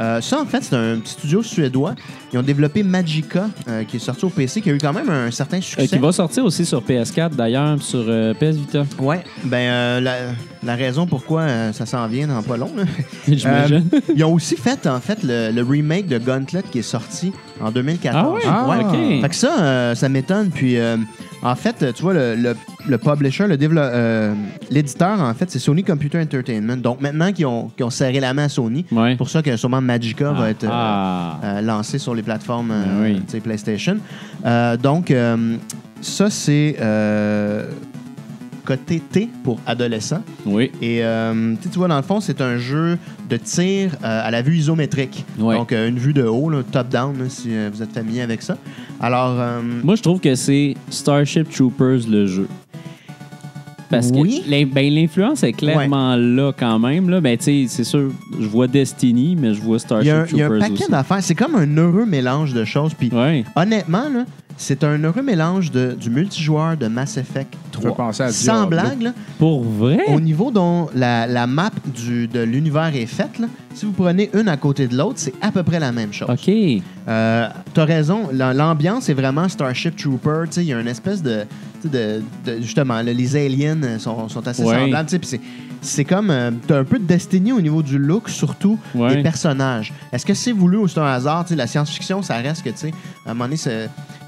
Euh, 0.00 0.20
ça, 0.20 0.40
en 0.40 0.46
fait, 0.46 0.62
c'est 0.62 0.76
un 0.76 0.98
petit 0.98 1.12
studio 1.12 1.42
suédois. 1.42 1.94
Ils 2.34 2.38
ont 2.38 2.42
développé 2.42 2.82
Magica, 2.82 3.46
euh, 3.68 3.84
qui 3.84 3.98
est 3.98 4.00
sorti 4.00 4.24
au 4.24 4.28
PC, 4.28 4.60
qui 4.60 4.68
a 4.68 4.72
eu 4.72 4.78
quand 4.78 4.92
même 4.92 5.08
un 5.08 5.30
certain 5.30 5.58
Euh, 5.58 5.60
succès. 5.60 5.86
qui 5.86 5.98
va 5.98 6.10
sortir 6.10 6.44
aussi 6.44 6.66
sur 6.66 6.82
PS4, 6.82 7.36
d'ailleurs, 7.36 7.80
sur 7.80 8.04
euh, 8.08 8.34
PS 8.34 8.56
Vita. 8.56 8.84
Ouais, 8.98 9.22
ben 9.44 10.00
la, 10.02 10.14
la 10.64 10.74
raison 10.74 11.06
pourquoi 11.06 11.46
ça 11.72 11.86
s'en 11.86 12.08
vient 12.08 12.26
dans 12.26 12.42
pas 12.42 12.56
long. 12.56 12.72
J'imagine. 13.28 13.84
Ils 14.16 14.24
ont 14.24 14.32
aussi 14.34 14.56
fait, 14.56 14.84
en 14.88 14.98
fait, 14.98 15.20
le, 15.22 15.52
le 15.52 15.62
remake 15.62 16.08
de 16.08 16.18
Gauntlet 16.18 16.64
qui 16.72 16.80
est 16.80 16.82
sorti 16.82 17.32
en 17.60 17.70
2014. 17.70 18.40
Ah 18.48 18.66
ouais? 18.68 18.76
Ah. 18.84 18.88
OK. 18.90 19.20
Fait 19.22 19.28
que 19.28 19.36
ça, 19.36 19.94
ça 19.94 20.08
m'étonne. 20.08 20.50
Puis, 20.50 20.76
en 21.42 21.54
fait, 21.54 21.92
tu 21.94 22.02
vois, 22.02 22.14
le, 22.14 22.34
le, 22.34 22.56
le 22.88 22.98
publisher, 22.98 23.46
l'éditeur, 24.70 25.20
en 25.20 25.34
fait, 25.34 25.50
c'est 25.50 25.58
Sony 25.58 25.84
Computer 25.84 26.18
Entertainment. 26.20 26.76
Donc, 26.78 27.00
maintenant 27.00 27.32
qu'ils 27.32 27.46
ont, 27.46 27.70
serré 27.90 28.18
la 28.20 28.32
main 28.34 28.44
à 28.44 28.48
Sony, 28.48 28.84
Ouais. 28.90 29.14
pour 29.16 29.28
ça 29.28 29.42
que 29.42 29.56
sûrement 29.56 29.80
Magica 29.80 30.32
va 30.32 30.50
être 30.50 30.64
euh, 30.64 30.68
Ah. 30.72 31.60
lancé 31.62 31.98
sur 31.98 32.14
les 32.14 32.22
plateformes 32.24 32.70
euh, 32.72 33.12
Ben 33.12 33.22
oui. 33.32 33.40
PlayStation. 33.40 33.98
Euh, 34.44 34.76
donc, 34.76 35.10
euh, 35.10 35.56
ça, 36.00 36.30
c'est 36.30 36.76
côté 38.64 38.98
T 39.00 39.28
pour 39.42 39.60
adolescent. 39.66 40.22
Oui. 40.46 40.72
Et 40.80 41.04
euh, 41.04 41.54
tu 41.60 41.68
vois, 41.78 41.88
dans 41.88 41.96
le 41.96 42.02
fond, 42.02 42.20
c'est 42.20 42.40
un 42.40 42.56
jeu 42.56 42.98
de 43.28 43.36
tir 43.36 43.92
euh, 44.02 44.26
à 44.26 44.30
la 44.30 44.40
vue 44.42 44.56
isométrique. 44.56 45.24
Ouais. 45.38 45.54
Donc, 45.54 45.72
euh, 45.72 45.88
une 45.88 45.98
vue 45.98 46.14
de 46.14 46.22
haut, 46.22 46.50
top-down, 46.62 47.14
si 47.28 47.50
vous 47.72 47.82
êtes 47.82 47.92
familier 47.92 48.22
avec 48.22 48.42
ça. 48.42 48.56
Alors, 49.00 49.34
Moi, 49.82 49.96
je 49.96 50.02
trouve 50.02 50.20
que 50.20 50.34
c'est 50.34 50.74
Starship 50.90 51.50
Troopers 51.50 52.08
le 52.08 52.26
jeu. 52.26 52.48
Parce 53.90 54.10
Oui. 54.14 54.42
que 54.48 54.64
ben, 54.64 54.92
l'influence 54.92 55.42
est 55.42 55.52
clairement 55.52 56.16
là 56.16 56.52
quand 56.58 56.78
même. 56.78 57.10
Là. 57.10 57.20
Ben, 57.20 57.36
c'est 57.40 57.66
sûr, 57.68 58.10
je 58.40 58.46
vois 58.46 58.66
Destiny, 58.66 59.36
mais 59.38 59.54
je 59.54 59.60
vois 59.60 59.78
Starship 59.78 60.10
un- 60.10 60.26
il 60.30 60.38
y 60.38 60.42
a 60.42 60.46
un 60.46 60.48
Troopers 60.48 60.68
paquet 60.70 60.90
d'affaires. 60.90 61.18
C'est 61.22 61.34
comme 61.34 61.54
un 61.54 61.76
heureux 61.76 62.06
mélange 62.06 62.52
de 62.54 62.64
choses. 62.64 62.94
Puis, 62.94 63.10
Ouais. 63.12 63.44
honnêtement, 63.56 64.08
là, 64.12 64.24
c'est 64.56 64.84
un 64.84 64.98
heureux 65.02 65.22
mélange 65.22 65.70
de, 65.70 65.96
du 65.98 66.10
multijoueur 66.10 66.76
de 66.76 66.86
Mass 66.86 67.16
Effect 67.16 67.54
Tu 67.72 67.78
peux 67.80 67.88
3. 67.88 67.96
penser 67.96 68.22
à 68.22 68.30
Sans 68.32 68.66
Diablo. 68.66 68.68
blague, 68.68 69.02
là, 69.02 69.12
Pour 69.38 69.62
vrai? 69.64 69.98
au 70.08 70.20
niveau 70.20 70.50
dont 70.50 70.88
la, 70.94 71.26
la 71.26 71.46
map 71.46 71.70
du, 71.94 72.28
de 72.28 72.40
l'univers 72.40 72.94
est 72.94 73.06
faite, 73.06 73.38
là, 73.38 73.46
si 73.74 73.84
vous 73.86 73.92
prenez 73.92 74.30
une 74.34 74.48
à 74.48 74.56
côté 74.56 74.86
de 74.86 74.96
l'autre, 74.96 75.14
c'est 75.16 75.34
à 75.40 75.50
peu 75.50 75.62
près 75.64 75.80
la 75.80 75.90
même 75.92 76.12
chose. 76.12 76.28
OK. 76.30 76.48
Euh, 77.08 77.48
T'as 77.74 77.84
raison, 77.84 78.28
la- 78.32 78.54
l'ambiance 78.54 79.08
est 79.08 79.14
vraiment 79.14 79.48
Starship 79.48 79.96
Trooper. 79.96 80.42
tu 80.46 80.52
sais, 80.52 80.62
Il 80.62 80.68
y 80.68 80.72
a 80.72 80.80
une 80.80 80.86
espèce 80.88 81.22
de. 81.22 81.44
tu 81.82 81.88
sais, 81.88 81.88
de, 81.88 82.22
de- 82.58 82.62
justement, 82.62 82.94
là, 83.02 83.12
les 83.12 83.36
aliens 83.36 83.98
sont, 83.98 84.28
sont 84.28 84.46
assez 84.46 84.62
Ouais. 84.62 84.78
semblables. 84.78 85.08
tu 85.08 85.12
sais, 85.12 85.18
puis 85.18 85.28
c'est- 85.28 85.40
C'est 85.82 86.04
comme. 86.06 86.30
euh, 86.30 86.50
T'as 86.66 86.78
un 86.78 86.84
peu 86.84 86.98
de 86.98 87.04
Destiny 87.04 87.52
au 87.52 87.60
niveau 87.60 87.82
du 87.82 87.98
look, 87.98 88.30
surtout 88.30 88.78
Ouais. 88.94 89.16
des 89.16 89.22
personnages. 89.22 89.92
Est-ce 90.12 90.24
que 90.24 90.32
c'est 90.32 90.52
voulu 90.52 90.78
ou 90.78 90.88
c'est 90.88 90.98
un 91.00 91.04
hasard? 91.04 91.44
Tu 91.44 91.50
sais, 91.50 91.56
La 91.56 91.66
science-fiction, 91.66 92.22
ça 92.22 92.36
reste 92.36 92.62
que, 92.62 92.70
tu 92.70 92.76
sais, 92.78 92.90
à 93.26 93.32
un 93.32 93.34
moment 93.34 93.44
donné, 93.44 93.58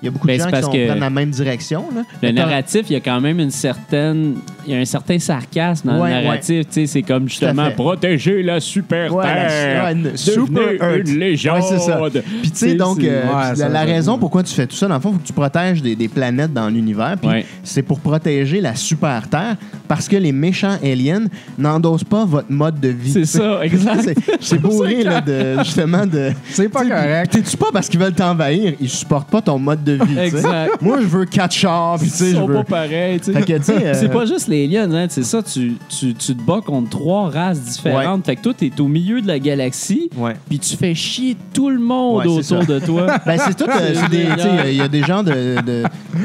y 0.06 0.08
a 0.08 0.10
beaucoup 0.10 0.26
de 0.26 0.32
Ben, 0.32 0.40
gens 0.40 0.50
qui 0.50 0.62
sont, 0.62 0.70
que- 0.72 0.86
prennent 0.86 1.00
la 1.00 1.10
même 1.10 1.30
direction. 1.30 1.84
Là. 1.94 2.02
Le 2.22 2.30
narratif, 2.32 2.82
il 2.88 2.94
y 2.94 2.96
a 2.96 3.00
quand 3.00 3.20
même 3.20 3.38
une 3.40 3.50
certaine. 3.50 4.34
Il 4.66 4.72
y 4.72 4.76
a 4.76 4.80
un 4.80 4.84
certain 4.84 5.18
sarcasme 5.18 5.88
dans 5.88 6.00
Ouais, 6.02 6.08
le 6.14 6.22
narratif. 6.24 6.66
C'est 6.70 7.02
comme 7.02 7.28
justement 7.28 7.70
protéger 7.70 8.42
la 8.42 8.58
super 8.60 9.14
Ouais, 9.14 9.24
la- 9.24 9.46
terre. 9.46 9.94
devenir 9.94 10.18
super 10.18 10.94
une 10.96 11.18
légende. 11.18 11.56
Ouais, 11.60 11.66
c'est 11.68 11.78
ça. 11.78 12.00
Puis 12.42 12.50
tu 12.50 12.56
sais, 12.56 12.74
donc, 12.74 13.02
euh, 13.04 13.24
la, 13.56 13.68
la 13.68 13.82
raison 13.82 14.18
pourquoi 14.18 14.42
tu 14.42 14.52
fais 14.54 14.66
tout 14.66 14.74
ça, 14.76 14.88
dans 14.88 14.94
le 14.96 15.00
fond, 15.00 15.10
il 15.10 15.14
faut 15.14 15.20
que 15.20 15.26
tu 15.26 15.32
protèges 15.32 15.82
des, 15.82 15.94
des 15.94 16.08
planètes 16.08 16.52
dans 16.52 16.68
l'univers. 16.68 17.16
Puis 17.20 17.44
c'est 17.62 17.82
pour 17.82 18.00
protéger 18.00 18.60
la 18.60 18.74
super 18.74 19.28
Terre 19.28 19.56
parce 19.88 20.08
que 20.08 20.16
les 20.16 20.32
méchants 20.32 20.76
aliens 20.82 21.26
n'endossent 21.58 22.02
pas 22.04 22.24
votre 22.24 22.50
mode 22.50 22.80
de 22.80 22.88
vie. 22.88 23.12
C'est 23.12 23.24
ça, 23.24 23.60
exact. 23.64 24.10
C'est- 24.40 24.56
bourré, 24.66 25.04
là, 25.04 25.20
de, 25.20 25.58
justement, 25.62 26.06
de... 26.06 26.32
C'est 26.50 26.68
pas 26.68 26.82
correct. 26.84 27.30
T'es-tu 27.32 27.56
pas 27.56 27.66
parce 27.72 27.88
qu'ils 27.88 28.00
veulent 28.00 28.14
t'envahir, 28.14 28.72
ils 28.80 28.88
supportent 28.88 29.30
pas 29.30 29.40
ton 29.42 29.58
mode 29.58 29.84
de 29.84 29.95
vie. 30.04 30.18
Exact. 30.18 30.80
Moi, 30.82 30.98
je 31.00 31.06
veux 31.06 31.24
quatre 31.24 31.52
chars, 31.54 31.98
puis 31.98 32.08
tu 32.10 32.14
sais, 32.16 32.24
Ils 32.26 32.30
je 32.32 32.36
sont 32.36 32.46
veux. 32.46 32.54
pas 32.56 32.64
pareils, 32.64 33.20
sais, 33.22 33.32
euh, 33.36 33.94
C'est 33.94 34.08
pas 34.10 34.24
juste 34.26 34.48
les 34.48 34.64
aliens, 34.64 34.90
hein, 34.92 35.06
c'est 35.08 35.22
ça, 35.24 35.42
tu, 35.42 35.76
tu, 35.88 36.14
tu 36.14 36.34
te 36.34 36.42
bats 36.42 36.60
contre 36.64 36.90
trois 36.90 37.30
races 37.30 37.60
différentes. 37.60 38.24
Fait 38.26 38.36
que 38.36 38.42
toi, 38.42 38.52
t'es 38.54 38.70
au 38.80 38.88
milieu 38.88 39.20
de 39.20 39.26
la 39.26 39.38
galaxie, 39.38 40.10
Ouais. 40.16 40.34
puis 40.48 40.58
tu 40.58 40.76
fais 40.76 40.94
chier 40.94 41.36
tout 41.52 41.70
le 41.70 41.78
monde 41.78 42.26
Ouais, 42.26 42.42
c'est 42.42 42.54
autour 42.54 42.66
de 42.66 42.78
toi. 42.78 43.06
Ben, 43.26 43.38
c'est 43.38 43.56
tout. 43.56 43.68
euh, 43.70 43.94
c'est 43.94 44.10
des- 44.10 44.24
tu 44.34 44.40
sais, 44.40 44.70
Il 44.74 44.76
y 44.76 44.80
a 44.80 44.88
des 44.88 45.02
genres 45.02 45.24
de, 45.24 45.60
de- 45.62 45.82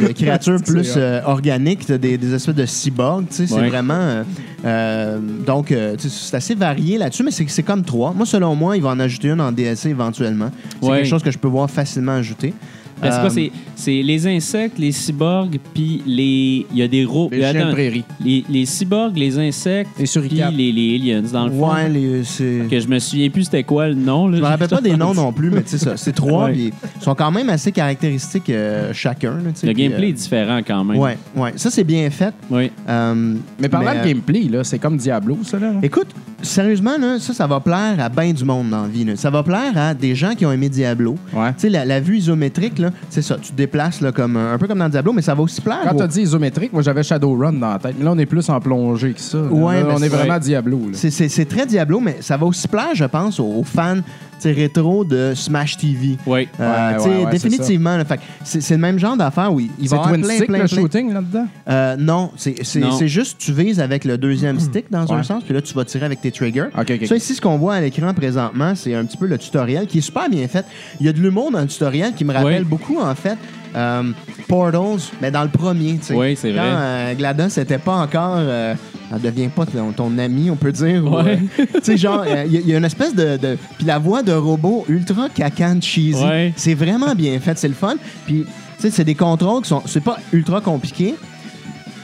de 0.08 0.12
créatures 0.14 0.62
plus 0.64 0.94
euh, 0.98 1.22
organiques, 1.26 1.88
des, 1.92 2.18
des 2.18 2.34
espèces 2.34 2.56
de 2.56 2.66
cyborgs. 2.66 3.28
tu 3.30 3.36
sais, 3.36 3.48
C'est 3.48 3.56
Ouais. 3.56 3.70
vraiment. 3.70 3.94
euh, 3.96 4.24
euh, 4.66 5.20
donc, 5.46 5.72
euh, 5.72 5.96
c'est 5.98 6.36
assez 6.38 6.56
varié 6.56 6.98
là-dessus, 6.98 7.24
mais 7.24 7.32
c'est 7.32 7.46
c'est 7.50 7.64
comme 7.64 7.84
trois. 7.84 8.14
Moi, 8.14 8.26
selon 8.26 8.56
moi, 8.56 8.78
il 8.78 8.84
va 8.84 8.90
en 8.90 9.00
ajouter 9.00 9.30
une 9.30 9.42
en 9.42 9.52
DLC 9.52 9.90
éventuellement. 9.90 10.50
C'est 10.82 10.88
Ouais. 10.88 10.98
quelque 10.98 11.08
chose 11.10 11.24
que 11.24 11.32
je 11.32 11.38
peux 11.38 11.48
voir 11.48 11.70
facilement 11.70 12.14
ajouter. 12.14 12.54
Parce 13.02 13.18
que 13.18 13.26
Euh, 13.26 13.30
c'est, 13.30 13.52
c'est 13.76 14.02
les 14.04 14.28
insectes, 14.28 14.78
les 14.78 14.92
cyborgs, 14.92 15.58
puis 15.74 16.02
les. 16.06 16.66
Il 16.72 16.78
y 16.78 16.82
a 16.84 16.88
des 16.88 17.04
robots. 17.06 17.36
Les 17.36 17.42
chiens 17.52 17.68
de 17.68 17.72
prairie. 17.72 18.04
Les, 18.24 18.44
les 18.50 18.66
cyborgs, 18.66 19.18
les 19.18 19.38
insectes, 19.40 19.90
Les 19.98 20.04
puis 20.04 20.08
suricates. 20.08 20.54
les, 20.56 20.72
les 20.72 20.96
aliens, 20.96 21.22
dans 21.34 21.46
le 21.48 21.52
fond. 21.52 21.74
Ouais, 21.74 21.90
les- 21.90 22.24
c'est. 22.24 22.62
Que 22.70 22.80
je 22.80 22.88
me 22.88 23.00
souviens 23.00 23.30
plus 23.30 23.46
c'était 23.46 23.64
quoi 23.64 23.88
le 23.90 23.96
nom. 23.96 24.28
Là. 24.28 24.38
Je 24.38 24.42
me 24.42 24.48
rappelle 24.48 24.68
pas 24.70 24.82
des 24.82 24.96
noms 24.96 25.14
non 25.14 25.34
plus, 25.34 25.50
mais 25.50 25.64
tu 25.64 25.70
sais 25.70 25.78
ça. 25.80 25.98
C'est 25.98 26.12
trois, 26.14 26.46
Ouais. 26.46 26.52
puis 26.54 26.72
ils 26.98 27.04
sont 27.04 27.16
quand 27.16 27.32
même 27.32 27.50
assez 27.50 27.72
caractéristiques 27.72 28.50
euh, 28.50 28.92
chacun. 28.94 29.32
là, 29.38 29.52
tu 29.54 29.62
sais, 29.62 29.68
Le 29.68 29.74
puis, 29.74 29.84
gameplay 29.84 30.08
euh, 30.08 30.10
est 30.10 30.14
différent 30.14 30.60
quand 30.66 30.84
même. 30.84 30.98
Ouais, 31.00 31.18
ouais. 31.36 31.54
Ça, 31.56 31.70
c'est 31.72 31.84
bien 31.84 32.10
fait. 32.10 32.34
Oui. 32.50 32.72
Euh, 32.88 33.36
Mais 33.60 33.70
parlant 33.70 33.92
mais, 33.92 33.98
de 33.98 34.04
euh, 34.04 34.08
gameplay, 34.14 34.44
là, 34.44 34.64
c'est 34.64 34.80
comme 34.80 34.98
Diablo, 34.98 35.38
ça, 35.44 35.58
là. 35.60 35.74
Écoute, 35.82 36.08
sérieusement, 36.44 36.98
là, 37.00 37.18
ça, 37.20 37.34
ça 37.34 37.48
va 37.48 37.60
plaire 37.60 37.96
à 38.00 38.10
bien 38.10 38.32
du 38.34 38.44
monde 38.46 38.70
dans 38.70 38.84
la 38.84 38.88
vie. 38.88 39.06
là. 39.06 39.16
Ça 39.16 39.30
va 39.30 39.44
plaire 39.44 39.78
à 39.78 39.94
des 39.94 40.16
gens 40.16 40.34
qui 40.36 40.46
ont 40.46 40.52
aimé 40.52 40.70
Diablo. 40.70 41.16
Ouais. 41.34 41.50
Tu 41.54 41.60
sais, 41.62 41.70
la, 41.70 41.86
la 41.86 42.00
vue 42.00 42.18
isométrique, 42.18 42.80
là, 42.80 42.90
c'est 43.10 43.22
ça. 43.22 43.38
Tu 43.42 43.52
te 43.52 43.58
déplaces 43.58 44.02
là, 44.02 44.12
comme, 44.12 44.36
un 44.38 44.58
peu 44.58 44.68
comme 44.68 44.80
dans 44.80 44.90
Diablo, 44.90 45.14
mais 45.14 45.22
ça 45.22 45.34
va 45.36 45.42
aussi 45.44 45.62
plaire. 45.62 45.80
Quand 45.84 45.96
aux- 45.96 46.00
t'as 46.00 46.08
dit 46.08 46.22
isométrique, 46.22 46.74
moi, 46.74 46.82
j'avais 46.82 47.04
Shadowrun 47.04 47.54
dans 47.54 47.72
la 47.74 47.80
tête. 47.80 47.96
Mais 47.98 48.06
là, 48.06 48.12
on 48.12 48.18
est 48.18 48.26
plus 48.26 48.48
en 48.50 48.60
plongée 48.60 49.14
que 49.14 49.22
ça. 49.22 49.40
Ouais, 49.42 49.82
Là, 49.84 49.90
on 49.96 50.02
est 50.02 50.10
vraiment 50.10 50.40
Diablo. 50.40 50.80
C'est- 50.94 51.46
très 51.50 51.66
Diablo, 51.66 52.00
mais 52.00 52.18
ça 52.22 52.38
va 52.38 52.46
aussi 52.46 52.68
plaire, 52.68 52.94
je 52.94 53.06
pense, 53.06 53.40
aux, 53.40 53.64
fans 53.64 53.98
tu 53.98 54.31
rétro 54.50 55.04
de 55.06 55.34
Smash 55.36 55.78
TV. 55.78 56.18
Oui. 56.26 56.48
Euh, 56.60 56.72
Ouais, 56.72 56.98
ouais, 56.98 57.26
ouais, 57.26 57.26
c'est 57.38 57.48
définitivement. 57.50 57.98
là, 57.98 58.06
fait 58.06 58.18
que 58.18 58.22
c'est 58.44 58.62
c'est 58.62 58.74
le 58.76 58.80
même 58.80 58.98
genre 58.98 59.16
d'affaire 59.18 59.54
où 59.54 59.60
il, 59.60 59.68
va 59.68 59.74
C'est 59.78 59.84
y 59.84 59.94
avoir 59.94 60.14
plein, 60.14 60.24
stick, 60.24 60.48
plein, 60.48 60.58
le 60.60 60.68
plein- 60.68 60.82
shooting, 60.82 61.14
là-dedans? 61.14 61.48
Euh, 61.70 61.96
non, 61.98 62.32
c'est 62.38 62.56
c'est- 62.64 62.80
Non. 62.80 62.92
c'est 62.92 63.08
juste 63.08 63.38
tu 63.38 63.52
vises 63.54 63.80
avec 63.80 64.06
le 64.06 64.18
deuxième 64.18 64.60
stick 64.60 64.86
dans 64.90 65.12
un 65.14 65.22
sens, 65.24 65.44
puis 65.44 65.54
là 65.54 65.62
tu 65.62 65.74
vas 65.74 65.86
tirer 65.86 66.06
avec 66.06 66.22
tes 66.22 66.32
triggers. 66.32 66.68
OK, 66.78 66.92
OK. 67.02 67.06
Ça 67.08 67.16
ici, 67.16 67.36
ce 67.36 67.42
qu'on 67.42 67.58
voit 67.58 67.76
à 67.76 67.82
l'écran 67.82 68.14
présentement, 68.14 68.74
c'est 68.76 68.96
un 68.96 69.06
petit 69.06 69.18
peu 69.18 69.28
le 69.28 69.38
tutoriel 69.38 69.86
qui 69.88 70.00
est 70.00 70.02
super 70.02 70.30
bien 70.30 70.48
fait. 70.48 70.66
Il 71.00 71.06
y 71.06 71.10
a 71.10 71.14
de 71.14 71.20
l'humour 71.20 71.52
dans 71.52 71.60
le 71.62 71.68
tutoriel 71.68 72.14
qui 72.14 72.26
me 72.26 72.34
rappelle 72.34 72.64
beaucoup 72.64 73.00
en 73.00 73.14
fait 73.16 73.38
euh, 73.76 74.04
Portals, 74.48 75.00
mais 75.22 75.32
dans 75.32 75.44
le 75.44 75.50
premier. 75.50 75.98
tu 75.98 76.06
sais. 76.08 76.14
Oui, 76.16 76.36
c'est 76.36 76.50
Quand 76.54 76.62
vrai. 76.62 76.72
euh, 76.76 77.14
GLaDOS 77.16 77.58
n'était 77.58 77.78
pas 77.78 77.96
encore, 77.96 78.36
euh, 78.38 78.74
elle 79.14 79.22
devient 79.22 79.50
pas 79.50 79.66
ton, 79.66 79.92
ton 79.92 80.18
ami, 80.18 80.50
on 80.52 80.56
peut 80.56 80.72
dire. 80.72 81.06
ou, 81.06 81.16
Ouais. 81.18 81.40
euh, 81.60 81.66
tu 81.76 81.80
sais 81.84 81.98
genre, 81.98 82.24
euh, 82.28 82.44
il 82.46 82.54
y, 82.54 82.58
a- 82.58 82.60
il 82.62 82.68
y 82.70 82.74
a 82.74 82.78
une 82.78 82.86
espèce 82.86 83.16
de, 83.16 83.38
de- 83.38 83.58
puis 83.78 83.86
la 83.86 84.00
voix 84.00 84.24
de 84.24 84.34
robot 84.34 84.86
ultra 84.90 85.30
cacane 85.30 85.82
cheesy. 85.82 86.24
Ouais. 86.24 86.54
C'est 86.56 86.74
vraiment 86.74 87.14
bien 87.16 87.40
fait, 87.40 87.58
c'est 87.58 87.68
le 87.68 87.74
fun. 87.74 87.96
Puis 88.26 88.46
tu 88.46 88.82
sais, 88.84 88.90
c'est 88.92 89.04
des 89.04 89.16
contrôles 89.16 89.62
qui 89.64 89.70
sont, 89.70 89.84
c'est 89.86 90.04
pas 90.04 90.18
ultra 90.34 90.60
compliqué. 90.62 91.16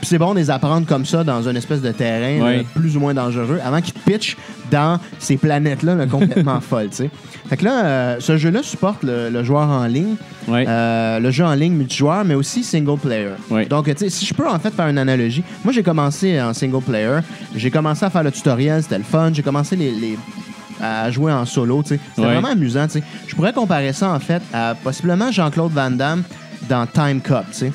Puis 0.07 0.13
c'est 0.15 0.19
bon 0.19 0.33
de 0.33 0.39
les 0.39 0.49
apprendre 0.49 0.87
comme 0.87 1.05
ça 1.05 1.25
dans 1.25 1.49
une 1.49 1.57
espèce 1.57 1.81
de 1.81 1.91
terrain 1.91 2.41
là, 2.41 2.63
plus 2.73 2.95
ou 2.95 3.01
moins 3.01 3.13
dangereux 3.13 3.59
avant 3.61 3.81
qu'ils 3.81 3.93
pitchent 3.93 4.37
dans 4.71 5.01
ces 5.19 5.35
planètes-là 5.35 5.95
là, 5.95 6.05
complètement 6.05 6.61
folles. 6.61 6.87
Fait 7.49 7.57
que 7.57 7.65
là, 7.65 7.83
euh, 7.85 8.15
ce 8.21 8.37
jeu-là 8.37 8.63
supporte 8.63 9.03
le, 9.03 9.29
le 9.29 9.43
joueur 9.43 9.67
en 9.67 9.85
ligne, 9.85 10.15
Oui. 10.47 10.63
euh, 10.65 11.19
le 11.19 11.29
jeu 11.29 11.43
en 11.43 11.53
ligne 11.55 11.73
multijoueur, 11.73 12.23
mais 12.23 12.35
aussi 12.35 12.63
single 12.63 12.97
player. 12.97 13.31
Donc, 13.69 13.91
si 14.07 14.25
je 14.25 14.33
peux 14.33 14.47
en 14.47 14.57
fait 14.59 14.71
faire 14.73 14.87
une 14.87 14.97
analogie, 14.97 15.43
moi 15.65 15.73
j'ai 15.73 15.83
commencé 15.83 16.41
en 16.41 16.53
single 16.53 16.81
player, 16.83 17.19
j'ai 17.53 17.69
commencé 17.69 18.05
à 18.05 18.09
faire 18.09 18.23
le 18.23 18.31
tutoriel, 18.31 18.81
c'était 18.83 18.99
le 18.99 19.03
fun, 19.03 19.31
j'ai 19.33 19.43
commencé 19.43 19.75
les, 19.75 19.91
les- 19.91 20.17
à 20.81 21.11
jouer 21.11 21.33
en 21.33 21.43
solo. 21.45 21.81
C'était 21.85 21.99
Ouais. 22.17 22.23
vraiment 22.27 22.47
amusant. 22.51 22.85
Je 23.27 23.35
pourrais 23.35 23.51
comparer 23.51 23.91
ça 23.91 24.09
en 24.11 24.19
fait 24.21 24.41
à 24.53 24.73
possiblement 24.81 25.33
Jean-Claude 25.33 25.73
Van 25.73 25.91
Damme 25.91 26.23
dans 26.69 26.85
Time 26.85 27.19
sais. 27.51 27.73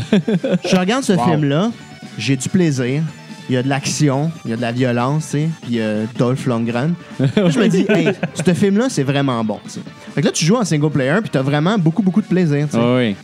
je 0.70 0.76
regarde 0.76 1.04
ce 1.04 1.12
Wow. 1.14 1.24
film-là, 1.24 1.70
j'ai 2.18 2.36
du 2.36 2.48
plaisir. 2.48 3.02
Il 3.48 3.54
y 3.54 3.58
a 3.58 3.62
de 3.62 3.68
l'action, 3.68 4.32
il 4.44 4.50
y 4.50 4.54
a 4.54 4.56
de 4.56 4.60
la 4.60 4.72
violence, 4.72 5.26
tu 5.26 5.30
sais, 5.38 5.48
puis 5.62 5.78
euh, 5.78 6.04
Dolph 6.18 6.46
Lundgren. 6.46 6.94
Là, 7.20 7.28
je 7.48 7.58
me 7.60 7.68
dis, 7.68 7.86
hey, 7.88 8.08
ce 8.44 8.52
film-là, 8.54 8.88
c'est 8.90 9.04
vraiment 9.04 9.44
bon, 9.44 9.60
tu 9.62 9.70
sais. 9.70 9.80
Fait 10.16 10.20
que 10.20 10.26
là, 10.26 10.32
tu 10.32 10.44
joues 10.44 10.56
en 10.56 10.64
single 10.64 10.90
player, 10.90 11.14
puis 11.20 11.30
tu 11.30 11.38
as 11.38 11.42
vraiment 11.42 11.78
beaucoup, 11.78 12.02
beaucoup 12.02 12.20
de 12.20 12.26
plaisir, 12.26 12.66
tu 12.66 12.72
sais. 12.76 12.82
Ah 12.82 12.96
oui. 12.96 13.14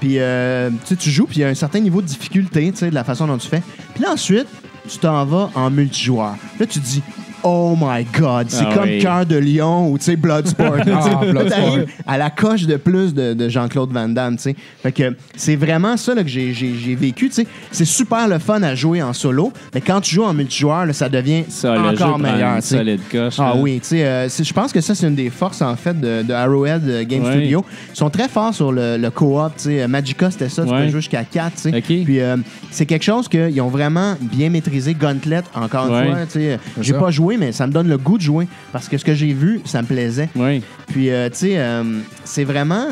Puis 0.00 0.14
euh, 0.18 0.70
tu 0.98 1.10
joues, 1.10 1.26
puis 1.26 1.36
il 1.36 1.40
y 1.42 1.44
a 1.44 1.48
un 1.48 1.54
certain 1.54 1.80
niveau 1.80 2.00
de 2.00 2.06
difficulté, 2.06 2.70
tu 2.72 2.78
sais, 2.78 2.88
de 2.90 2.94
la 2.94 3.04
façon 3.04 3.26
dont 3.26 3.36
tu 3.36 3.48
fais. 3.48 3.62
Puis 3.94 4.02
là, 4.02 4.12
ensuite, 4.12 4.46
tu 4.88 4.96
t'en 4.98 5.24
vas 5.26 5.50
en 5.54 5.68
multijoueur. 5.70 6.36
Là, 6.58 6.64
tu 6.66 6.80
te 6.80 6.84
dis, 6.86 7.02
oh 7.48 7.76
my 7.80 8.04
God, 8.18 8.46
c'est 8.48 8.64
Ah 8.68 8.74
comme 8.74 8.84
oui. 8.88 8.98
Cœur 8.98 9.24
de 9.24 9.36
Lion 9.36 9.88
ou, 9.90 9.98
tu 9.98 10.04
sais, 10.04 10.16
Bloodsport. 10.16 10.76
Ah, 10.86 11.24
Bloodsport. 11.24 11.78
à 12.06 12.18
la 12.18 12.30
coche 12.30 12.62
de 12.66 12.76
plus 12.76 13.14
de, 13.14 13.34
de 13.34 13.48
Jean-Claude 13.48 13.92
Van 13.92 14.08
Damme, 14.08 14.36
tu 14.36 14.42
sais. 14.44 14.56
Fait 14.82 14.92
que 14.92 15.14
c'est 15.36 15.56
vraiment 15.56 15.96
ça 15.96 16.14
là, 16.14 16.22
que 16.22 16.28
j'ai- 16.28 16.52
j'ai 16.52 16.74
j'ai 16.74 16.94
vécu, 16.94 17.28
tu 17.28 17.34
sais. 17.34 17.46
C'est 17.70 17.84
super 17.84 18.26
le 18.28 18.38
fun 18.38 18.62
à 18.62 18.74
jouer 18.74 19.02
en 19.02 19.12
solo, 19.12 19.52
mais 19.74 19.80
quand 19.80 20.00
tu 20.00 20.14
joues 20.14 20.24
en 20.24 20.34
multijoueur, 20.34 20.86
là, 20.86 20.92
ça 20.92 21.08
devient 21.08 21.44
Ça, 21.48 21.78
encore 21.80 22.18
meilleur, 22.18 22.56
tu 22.56 22.62
solide 22.68 23.00
coche. 23.10 23.34
Ah 23.38 23.52
là. 23.54 23.56
oui, 23.58 23.78
tu 23.80 23.88
sais, 23.88 24.04
euh, 24.04 24.28
je 24.28 24.52
pense 24.52 24.72
que 24.72 24.80
ça, 24.80 24.94
c'est 24.94 25.06
une 25.06 25.14
des 25.14 25.30
forces, 25.30 25.62
en 25.62 25.76
fait, 25.76 25.98
de, 26.00 26.22
de 26.22 26.32
Arrowhead 26.32 26.82
euh, 26.88 27.04
Game. 27.04 27.24
Studio. 27.26 27.64
Ils 27.92 27.96
sont 27.96 28.10
très 28.10 28.28
forts 28.28 28.54
sur 28.54 28.72
le, 28.72 28.96
le 28.96 29.10
co-op, 29.10 29.52
tu 29.56 29.64
sais. 29.64 29.86
Magica, 29.88 30.30
c'était 30.30 30.48
ça, 30.48 30.64
tu 30.64 30.70
peux 30.70 30.88
jouer 30.88 31.00
jusqu'à 31.00 31.24
4, 31.24 31.54
tu 31.54 31.60
sais. 31.62 31.80
Puis 31.80 32.20
euh, 32.20 32.36
c'est 32.70 32.86
quelque 32.86 33.04
chose 33.04 33.28
qu'ils 33.28 33.60
ont 33.60 33.68
vraiment 33.68 34.14
bien 34.20 34.50
maîtrisé. 34.50 34.94
Gauntlet, 34.94 35.42
encore 35.54 35.86
une 35.88 36.06
fois, 36.06 36.18
tu 36.26 36.32
sais. 36.40 36.58
J'ai 36.80 36.92
pas 36.94 37.10
joué, 37.10 37.35
mais 37.38 37.52
ça 37.52 37.66
me 37.66 37.72
donne 37.72 37.88
le 37.88 37.98
goût 37.98 38.16
de 38.18 38.22
jouer 38.22 38.48
parce 38.72 38.88
que 38.88 38.98
ce 38.98 39.04
que 39.04 39.14
j'ai 39.14 39.32
vu, 39.32 39.60
ça 39.64 39.82
me 39.82 39.86
plaisait. 39.86 40.28
Oui. 40.36 40.62
Puis, 40.88 41.10
euh, 41.10 41.28
tu 41.30 41.36
sais, 41.38 41.58
euh, 41.58 41.82
c'est 42.24 42.44
vraiment... 42.44 42.86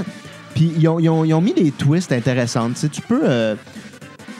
Puis 0.54 0.72
ils 0.78 0.86
ont, 0.88 0.98
ils 1.00 1.08
ont- 1.08 1.24
ils 1.24 1.34
ont 1.34 1.40
mis 1.40 1.52
des 1.54 1.70
twists 1.72 2.12
intéressants. 2.12 2.68
Tu 2.70 2.76
sais, 2.76 2.88
tu 2.88 3.00
peux... 3.00 3.22
euh, 3.24 3.54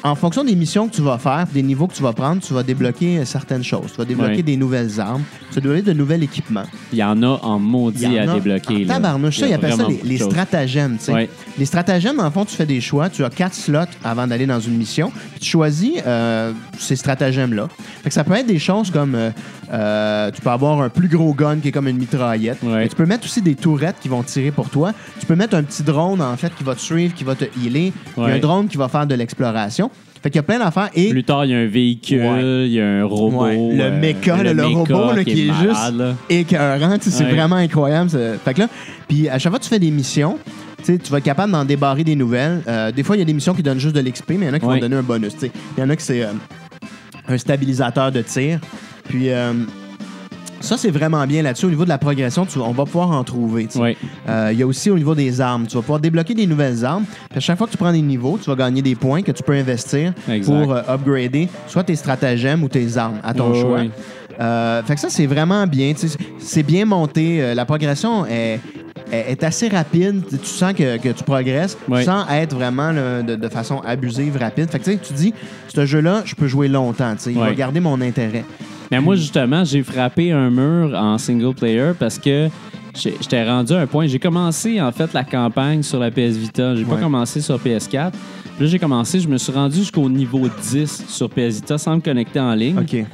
en 0.07 0.15
fonction 0.15 0.45
des 0.45 0.55
missions 0.55 0.87
que 0.87 0.95
tu 0.95 1.01
vas 1.01 1.17
faire, 1.17 1.47
des 1.51 1.63
niveaux 1.63 1.87
que 1.87 1.95
tu 1.95 2.03
vas 2.03 2.13
prendre, 2.13 2.43
tu 2.43 2.53
vas 2.53 2.63
débloquer 2.63 3.25
certaines 3.25 3.65
choses. 3.65 3.87
Tu 3.93 3.97
vas 3.97 4.05
débloquer 4.05 4.43
des 4.43 4.55
nouvelles 4.55 5.01
armes, 5.01 5.23
tu 5.49 5.55
vas 5.55 5.61
débloquer 5.63 5.81
de 5.81 5.93
nouveaux 5.95 6.13
équipements. 6.13 6.65
Il 6.93 6.99
y 6.99 7.03
en 7.03 7.23
a 7.23 7.41
en 7.43 7.59
maudit 7.59 8.03
Il 8.05 8.13
y 8.13 8.21
en 8.21 8.29
à 8.29 8.35
débloquer. 8.35 8.75
en 8.75 8.79
là. 8.81 8.95
tabarnouche. 8.97 9.39
Ça, 9.39 9.49
ils 9.49 9.55
appellent 9.55 9.73
ça 9.73 9.87
les, 9.89 10.01
les 10.05 10.19
stratagèmes. 10.19 10.99
tu 10.99 11.05
sais. 11.05 11.13
Ouais. 11.15 11.31
Les 11.59 11.65
stratagèmes, 11.65 12.21
en 12.21 12.31
fond, 12.31 12.45
tu 12.45 12.55
fais 12.55 12.67
des 12.67 12.83
choix. 12.83 13.09
Tu 13.09 13.25
as 13.25 13.31
quatre 13.31 13.55
slots 13.55 13.79
avant 14.05 14.27
d'aller 14.27 14.45
dans 14.47 14.61
une 14.61 14.77
mission. 14.77 15.11
Puis 15.31 15.41
tu 15.41 15.49
choisis 15.49 15.95
euh, 16.07 16.53
ces 16.79 16.97
stratagèmes-là. 16.97 17.69
Fait 18.03 18.11
que 18.11 18.15
ça 18.15 18.25
peut 18.25 18.35
être 18.35 18.47
des 18.47 18.59
choses 18.59 18.91
comme 18.91 19.15
euh, 19.15 19.31
euh, 19.75 20.31
tu 20.31 20.41
peux 20.41 20.51
avoir 20.51 20.81
un 20.81 20.89
plus 20.89 21.09
gros 21.09 21.35
gun 21.35 21.59
qui 21.59 21.69
est 21.69 21.73
comme 21.73 21.89
une 21.89 21.97
mitraillette. 21.99 22.63
Ouais. 22.63 22.75
Mais 22.85 22.89
tu 22.89 22.95
peux 22.97 23.07
mettre 23.07 23.25
aussi 23.25 23.43
des 23.43 23.55
tourettes 23.57 23.97
qui 24.01 24.09
vont 24.09 24.23
tirer 24.23 24.51
pour 24.53 24.71
toi. 24.71 24.93
Tu 25.19 25.27
peux 25.27 25.35
mettre 25.35 25.57
un 25.57 25.63
petit 25.65 25.83
drone, 25.83 26.23
en 26.23 26.37
fait, 26.37 26.55
qui 26.57 26.63
va 26.65 26.75
te 26.75 26.81
suivre, 26.81 27.13
qui 27.15 27.25
va 27.25 27.35
te 27.35 27.45
healer. 27.45 27.93
Il 28.17 28.21
y 28.21 28.23
a 28.23 28.27
Ouais. 28.27 28.33
un 28.35 28.39
drone 28.39 28.69
qui 28.69 28.77
va 28.77 28.89
faire 28.89 29.07
de 29.07 29.15
l'exploration. 29.15 29.91
Fait 30.23 30.31
qu'il 30.31 30.37
y 30.37 30.41
a 30.41 30.43
plein 30.45 30.59
d'affaires. 30.59 30.89
Et 30.95 31.11
Plus 31.11 31.25
tard, 31.25 31.45
il 31.45 31.51
y 31.51 31.55
a 31.55 31.59
un 31.59 31.67
véhicule, 31.67 32.23
Ouais. 32.23 32.67
il 32.67 32.73
y 32.73 32.81
a 32.81 32.87
un 32.87 33.05
robot. 33.05 33.43
Ouais, 33.45 33.57
le 33.57 33.83
euh, 33.83 34.43
là, 34.43 34.53
le 34.55 34.65
robot, 34.67 35.13
là, 35.13 35.23
qui 35.25 35.49
est 35.49 35.53
juste- 35.53 35.93
là. 35.95 36.15
écœurant. 36.31 36.97
tu 36.99 37.11
sais, 37.11 37.19
C'est 37.19 37.25
Ouais. 37.25 37.35
vraiment 37.35 37.57
incroyable. 37.57 38.09
ça. 38.09 38.19
Fait 38.43 38.55
que 38.55 38.61
là, 38.61 38.69
puis 39.09 39.29
à 39.29 39.39
chaque 39.39 39.51
fois 39.53 39.59
que 39.59 39.65
tu 39.65 39.71
fais 39.71 39.79
des 39.79 39.91
missions, 39.91 40.39
tu 40.79 40.85
sais, 40.85 40.99
tu 40.99 41.11
vas 41.13 41.19
être 41.19 41.25
capable 41.25 41.53
d'en 41.53 41.65
débarrer 41.67 42.05
des 42.05 42.17
nouvelles. 42.17 42.63
Euh, 42.69 42.91
des 42.91 43.03
fois, 43.03 43.17
il 43.17 43.19
y 43.19 43.23
a 43.23 43.27
des 43.27 43.35
missions 43.35 43.53
qui 43.55 43.63
donnent 43.63 43.79
juste 43.81 43.95
de 43.97 44.01
l'XP, 44.01 44.31
mais 44.39 44.47
il 44.47 44.49
y 44.49 44.51
en 44.51 44.55
a 44.55 44.59
qui 44.61 44.65
Ouais. 44.67 44.75
vont 44.77 44.81
donner 44.81 44.97
un 44.97 45.03
bonus. 45.03 45.35
tu 45.35 45.41
sais. 45.41 45.53
Il 45.77 45.81
y 45.81 45.85
en 45.85 45.91
a 45.91 45.97
qui 45.97 46.05
c'est 46.05 46.23
euh, 46.23 46.29
un 47.29 47.37
stabilisateur 47.39 48.11
de 48.13 48.23
tir. 48.23 48.61
Puis 49.09 49.31
euh, 49.31 49.53
ça, 50.61 50.77
c'est 50.79 50.91
vraiment 50.91 51.27
bien 51.27 51.43
là-dessus. 51.43 51.67
Au 51.67 51.71
niveau 51.71 51.85
de 51.85 51.91
la 51.91 51.99
progression, 51.99 52.47
tu- 52.47 52.59
on 52.59 52.73
va 52.73 52.85
pouvoir 52.85 53.11
en 53.11 53.23
trouver. 53.23 53.69
Euh, 54.29 54.49
Il 54.53 54.59
y 54.59 54.63
a 54.63 54.67
aussi 54.67 54.89
au 54.91 54.97
niveau 54.97 55.15
des 55.15 55.41
armes. 55.41 55.67
Tu 55.67 55.75
vas 55.75 55.83
pouvoir 55.83 56.01
débloquer 56.01 56.35
des 56.35 56.47
nouvelles 56.47 56.85
armes. 56.85 57.05
À 57.35 57.41
chaque 57.41 57.59
fois 57.59 57.67
que 57.67 57.73
tu 57.73 57.79
prends 57.79 57.93
des 57.93 58.01
niveaux, 58.01 58.39
tu 58.43 58.49
vas 58.49 58.57
gagner 58.57 58.81
des 58.81 58.95
points 58.95 59.23
que 59.23 59.33
tu 59.33 59.43
peux 59.43 59.53
investir 59.53 60.13
Exact. 60.29 60.53
pour 60.63 60.73
euh, 60.73 60.81
upgrader 60.89 61.49
soit 61.67 61.85
tes 61.85 61.97
stratagèmes 61.97 62.63
ou 62.63 62.69
tes 62.69 62.97
armes 62.97 63.19
à 63.23 63.35
ton 63.35 63.53
choix. 63.61 63.81
Euh, 64.41 64.83
fait 64.83 64.95
que 64.95 65.01
ça, 65.01 65.11
c'est 65.11 65.27
vraiment 65.27 65.67
bien. 65.67 65.93
C'est 66.39 66.63
bien 66.63 66.87
monté. 66.87 67.55
La 67.55 67.65
progression 67.67 68.25
est, 68.27 68.59
est- 69.13 69.33
est 69.33 69.45
assez 69.45 69.69
rapide. 69.69 70.23
Tu 70.31 70.47
sens 70.47 70.73
que, 70.73 70.97
que 70.97 71.11
tu 71.11 71.23
progresses 71.25 71.77
sans 72.05 72.27
être 72.31 72.55
vraiment 72.57 72.91
là, 72.91 73.23
de, 73.23 73.37
de 73.37 73.49
façon 73.49 73.81
abusive, 73.87 74.37
rapide. 74.39 74.71
Fait 74.71 74.79
que 74.81 74.91
tu 74.91 75.13
dis, 75.13 75.35
ce 75.73 75.85
jeu-là, 75.87 76.23
je 76.25 76.35
peux 76.35 76.49
jouer 76.49 76.69
longtemps. 76.69 77.15
Il 77.27 77.35
va 77.39 77.55
garder 77.55 77.81
mon 77.81 78.01
intérêt. 78.01 78.45
Mais 78.95 79.01
moi, 79.01 79.17
justement, 79.17 79.65
j'ai 79.65 79.83
frappé 79.83 80.31
un 80.31 80.51
mur 80.51 80.97
en 80.97 81.19
single 81.19 81.53
player 81.53 81.91
parce 81.99 82.17
que 82.17 82.49
j'étais 82.95 83.45
rendu 83.45 83.73
à 83.73 83.81
un 83.81 83.87
point. 83.89 84.07
J'ai 84.07 84.21
commencé, 84.21 84.81
en 84.81 84.93
fait, 84.93 85.13
la 85.13 85.25
campagne 85.25 85.83
sur 85.83 85.99
la 85.99 86.13
PS 86.13 86.37
Vita. 86.37 86.77
J'ai 86.77 86.85
pas 86.85 86.95
Ouais. 86.95 87.01
commencé 87.01 87.41
sur 87.41 87.59
PS4. 87.59 88.13
Puis 88.13 88.65
là, 88.65 88.67
j'ai 88.71 88.79
commencé, 88.79 89.19
je 89.19 89.27
me 89.29 89.37
suis 89.37 89.51
rendu 89.51 89.79
jusqu'au 89.79 90.09
niveau 90.09 90.47
10 90.63 91.07
sur 91.09 91.29
PS 91.29 91.57
Vita 91.57 91.77
sans 91.77 91.97
me 91.97 92.01
connecter 92.03 92.39
en 92.39 92.55
ligne. 92.55 92.79
OK. 92.79 93.05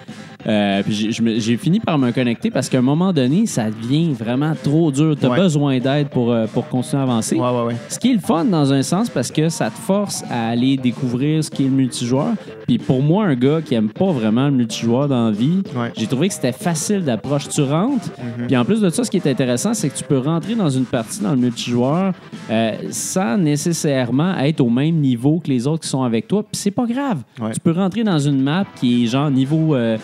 Euh, 0.47 0.83
puis 0.83 1.13
j'ai- 1.13 1.57
fini 1.57 1.81
par 1.81 1.99
me 1.99 2.11
connecter 2.13 2.51
parce 2.51 2.69
qu'à 2.69 2.79
un 2.79 2.83
moment 2.83 3.13
donné, 3.13 3.47
ça 3.47 3.71
devient 3.71 4.13
vraiment 4.13 4.53
trop 4.63 4.91
dur. 4.91 5.15
Tu 5.19 5.27
as 5.27 5.31
Ouais. 5.31 5.37
besoin 5.37 5.79
d'aide 5.79 6.09
pour, 6.09 6.31
euh, 6.33 6.47
pour 6.47 6.67
continuer 6.69 7.01
à 7.01 7.03
avancer. 7.05 7.37
Ouais, 7.37 7.43
ouais, 7.51 7.65
ouais. 7.67 7.77
Ce 7.89 7.99
qui 7.99 8.11
est 8.11 8.15
le 8.15 8.21
fun 8.21 8.45
dans 8.47 8.73
un 8.73 8.83
sens 8.83 9.11
parce 9.11 9.31
que 9.31 9.49
ça 9.49 9.69
te 9.71 9.79
force 9.79 10.25
à 10.31 10.49
aller 10.51 10.77
découvrir 10.77 11.45
ce 11.45 11.51
qui 11.51 11.65
est 11.65 11.69
le 11.69 11.73
multijoueur. 11.75 12.35
Puis 12.67 12.79
pour 12.79 13.03
moi, 13.03 13.25
un 13.27 13.35
gars 13.35 13.61
qui 13.63 13.75
aime 13.75 13.89
pas 13.91 14.11
vraiment 14.13 14.47
le 14.47 14.53
multijoueur 14.53 15.09
dans 15.09 15.27
la 15.27 15.31
vie, 15.33 15.63
j'ai 15.97 16.07
trouvé 16.07 16.29
que 16.29 16.35
c'était 16.35 16.53
facile 16.53 17.05
d'approche. 17.05 17.49
Tu 17.49 17.63
rentres, 17.63 18.09
puis 18.47 18.57
en 18.57 18.65
plus 18.65 18.81
de 18.81 18.89
ça, 18.91 19.05
ce 19.05 19.11
qui 19.11 19.17
est 19.19 19.27
intéressant, 19.27 19.75
c'est 19.75 19.89
que 19.91 19.97
tu 19.97 20.05
peux 20.05 20.19
rentrer 20.19 20.55
dans 20.55 20.71
une 20.71 20.85
partie 20.85 21.21
dans 21.21 21.33
le 21.33 21.37
multijoueur 21.39 22.13
euh, 22.51 22.73
sans 22.91 23.37
nécessairement 23.37 24.37
être 24.39 24.61
au 24.61 24.71
même 24.71 24.97
niveau 24.97 25.41
que 25.45 25.49
les 25.49 25.67
autres 25.67 25.83
qui 25.83 25.89
sont 25.89 26.03
avec 26.03 26.27
toi. 26.29 26.43
Puis 26.43 26.61
c'est 26.61 26.71
pas 26.71 26.87
grave. 26.87 27.19
Tu 27.53 27.61
peux 27.61 27.73
rentrer 27.73 28.05
dans 28.05 28.19
une 28.19 28.41
map 28.41 28.65
qui 28.77 29.05
est 29.05 29.07
genre 29.07 29.31
niveau, 29.31 29.75
euh, 29.75 29.99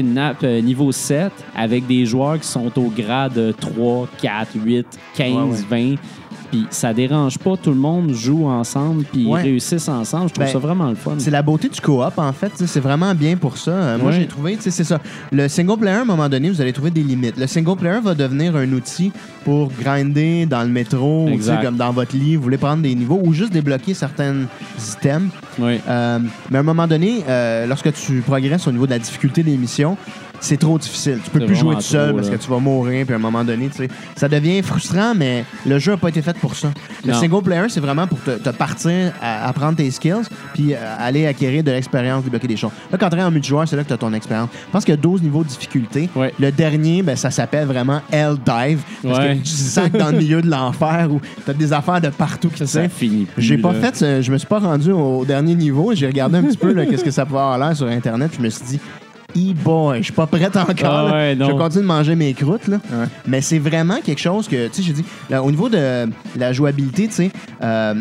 une 0.00 0.12
map 0.12 0.34
euh, 0.42 0.60
niveau 0.60 0.92
7 0.92 1.32
avec 1.54 1.86
des 1.86 2.06
joueurs 2.06 2.38
qui 2.40 2.46
sont 2.46 2.70
au 2.78 2.88
grade 2.88 3.54
3, 3.58 4.08
4, 4.20 4.48
8, 4.54 4.86
15, 5.14 5.66
20. 5.68 5.94
Puis 6.52 6.66
ça 6.68 6.92
dérange 6.92 7.38
pas, 7.38 7.56
tout 7.56 7.70
le 7.70 7.76
monde 7.76 8.12
joue 8.12 8.46
ensemble, 8.46 9.04
puis 9.10 9.24
Ouais. 9.26 9.40
ils 9.40 9.44
réussissent 9.44 9.88
ensemble. 9.88 10.28
Je 10.28 10.34
trouve 10.34 10.44
Ben, 10.44 10.52
ça 10.52 10.58
vraiment 10.58 10.90
le 10.90 10.94
fun. 10.94 11.14
C'est 11.16 11.30
la 11.30 11.40
beauté 11.40 11.70
du 11.70 11.80
coop, 11.80 12.02
en 12.18 12.32
fait. 12.34 12.52
C'est 12.66 12.78
vraiment 12.80 13.14
bien 13.14 13.36
pour 13.38 13.56
ça. 13.56 13.70
Euh, 13.70 13.98
Moi, 13.98 14.12
j'ai 14.12 14.26
trouvé, 14.26 14.56
tu 14.56 14.64
sais, 14.64 14.70
c'est 14.70 14.84
ça. 14.84 15.00
Le 15.32 15.48
single 15.48 15.78
player, 15.78 15.96
à 15.96 16.00
un 16.02 16.04
moment 16.04 16.28
donné, 16.28 16.50
vous 16.50 16.60
allez 16.60 16.74
trouver 16.74 16.90
des 16.90 17.02
limites. 17.02 17.38
Le 17.38 17.46
single 17.46 17.76
player 17.76 18.00
va 18.04 18.14
devenir 18.14 18.54
un 18.54 18.70
outil 18.72 19.12
pour 19.46 19.70
grinder 19.72 20.44
dans 20.44 20.62
le 20.62 20.68
métro, 20.68 21.24
ou, 21.24 21.28
tu 21.28 21.30
sais, 21.30 21.36
Exact. 21.36 21.62
comme 21.64 21.76
dans 21.76 21.90
votre 21.90 22.14
lit, 22.14 22.36
vous 22.36 22.42
voulez 22.42 22.58
prendre 22.58 22.82
des 22.82 22.94
niveaux 22.94 23.20
ou 23.24 23.32
juste 23.32 23.50
débloquer 23.52 23.94
certains 23.94 24.34
items. 24.78 25.30
Oui. 25.58 25.80
Euh, 25.88 26.18
mais 26.50 26.58
à 26.58 26.60
un 26.60 26.64
moment 26.64 26.86
donné, 26.86 27.24
euh, 27.28 27.66
lorsque 27.66 27.90
tu 27.94 28.20
progresses 28.20 28.66
au 28.66 28.72
niveau 28.72 28.84
de 28.84 28.90
la 28.92 28.98
difficulté 28.98 29.42
des 29.42 29.56
missions, 29.56 29.96
c'est 30.42 30.56
trop 30.58 30.76
difficile. 30.78 31.18
Tu 31.24 31.30
peux 31.30 31.44
plus 31.46 31.54
jouer 31.56 31.76
tout 31.76 31.80
seul 31.80 32.08
trop, 32.08 32.16
parce 32.16 32.28
que 32.28 32.36
tu 32.36 32.50
vas 32.50 32.58
mourir. 32.58 33.04
Puis 33.06 33.14
à 33.14 33.16
un 33.16 33.20
moment 33.20 33.44
donné, 33.44 33.68
tu 33.68 33.76
sais, 33.76 33.88
ça 34.16 34.28
devient 34.28 34.60
frustrant, 34.62 35.14
mais 35.16 35.44
le 35.66 35.78
jeu 35.78 35.92
n'a 35.92 35.96
pas 35.98 36.08
été 36.08 36.20
fait 36.20 36.36
pour 36.38 36.54
ça. 36.56 36.68
Le 37.04 37.12
Non. 37.12 37.18
single 37.20 37.42
player, 37.42 37.64
c'est 37.68 37.80
vraiment 37.80 38.06
pour 38.06 38.20
te, 38.20 38.32
te 38.32 38.50
partir 38.50 39.12
à 39.22 39.48
apprendre 39.48 39.76
tes 39.76 39.90
skills 39.90 40.26
puis 40.54 40.74
euh, 40.74 40.76
aller 40.98 41.26
acquérir 41.26 41.62
de 41.64 41.70
l'expérience, 41.70 42.24
débloquer 42.24 42.48
des 42.48 42.56
choses. 42.56 42.72
Là, 42.90 42.98
quand 42.98 43.08
tu 43.08 43.16
es 43.16 43.22
en 43.22 43.30
multijoueur, 43.30 43.66
c'est 43.68 43.76
là 43.76 43.82
que 43.82 43.88
tu 43.88 43.94
as 43.94 43.98
ton 43.98 44.12
expérience. 44.12 44.50
Je 44.66 44.70
pense 44.72 44.84
qu'il 44.84 44.92
y 44.92 44.98
a 44.98 45.00
12 45.00 45.22
niveaux 45.22 45.44
de 45.44 45.48
difficulté. 45.48 46.08
Ouais. 46.16 46.34
Le 46.38 46.50
dernier, 46.52 47.02
ben, 47.02 47.16
ça 47.16 47.30
s'appelle 47.30 47.66
vraiment 47.66 48.00
Hell 48.10 48.34
Dive. 48.44 48.80
Parce 49.02 49.18
Ouais. 49.18 49.36
que 49.36 49.42
tu 49.42 49.50
sens 49.50 49.88
que 49.90 49.96
dans 49.96 50.10
le 50.10 50.18
milieu 50.18 50.42
de 50.42 50.50
l'enfer 50.50 51.08
où 51.10 51.20
tu 51.44 51.50
as 51.50 51.54
des 51.54 51.72
affaires 51.72 52.00
de 52.00 52.08
partout 52.08 52.48
qui 52.48 52.66
Ça 52.66 52.88
finit 52.88 53.26
J'ai 53.38 53.58
pas 53.58 53.72
fait, 53.74 54.22
je 54.22 54.32
me 54.32 54.38
suis 54.38 54.46
pas 54.48 54.58
rendu 54.58 54.90
au 54.92 55.24
dernier 55.24 55.54
niveau. 55.54 55.92
J'ai 55.94 56.06
regardé 56.06 56.38
un 56.38 56.42
petit 56.42 56.56
peu 56.56 56.74
qu'est-ce 56.86 57.04
que 57.04 57.10
ça 57.10 57.24
pouvait 57.26 57.38
avoir 57.40 57.58
l'air 57.58 57.76
sur 57.76 57.86
Internet. 57.86 58.30
puis 58.30 58.38
Je 58.40 58.44
me 58.44 58.50
suis 58.50 58.64
dit, 58.64 58.80
e-boy, 59.36 59.98
je 59.98 60.04
suis 60.04 60.12
pas 60.12 60.26
prête 60.26 60.56
encore. 60.56 61.08
Ah 61.08 61.12
ouais. 61.12 61.36
Je 61.38 61.52
continue 61.52 61.82
de 61.82 61.88
manger 61.88 62.14
mes 62.14 62.34
croûtes. 62.34 62.68
Là. 62.68 62.78
Mais 63.26 63.40
c'est 63.40 63.58
vraiment 63.58 64.00
quelque 64.04 64.20
chose 64.20 64.48
que, 64.48 64.68
tu 64.68 64.74
sais, 64.74 64.82
j'ai 64.82 64.92
dit, 64.92 65.04
là, 65.30 65.42
au 65.42 65.50
niveau 65.50 65.68
de 65.68 66.08
la 66.36 66.52
jouabilité, 66.52 67.08
tu 67.08 67.14
sais, 67.14 67.30
euh, 67.62 67.94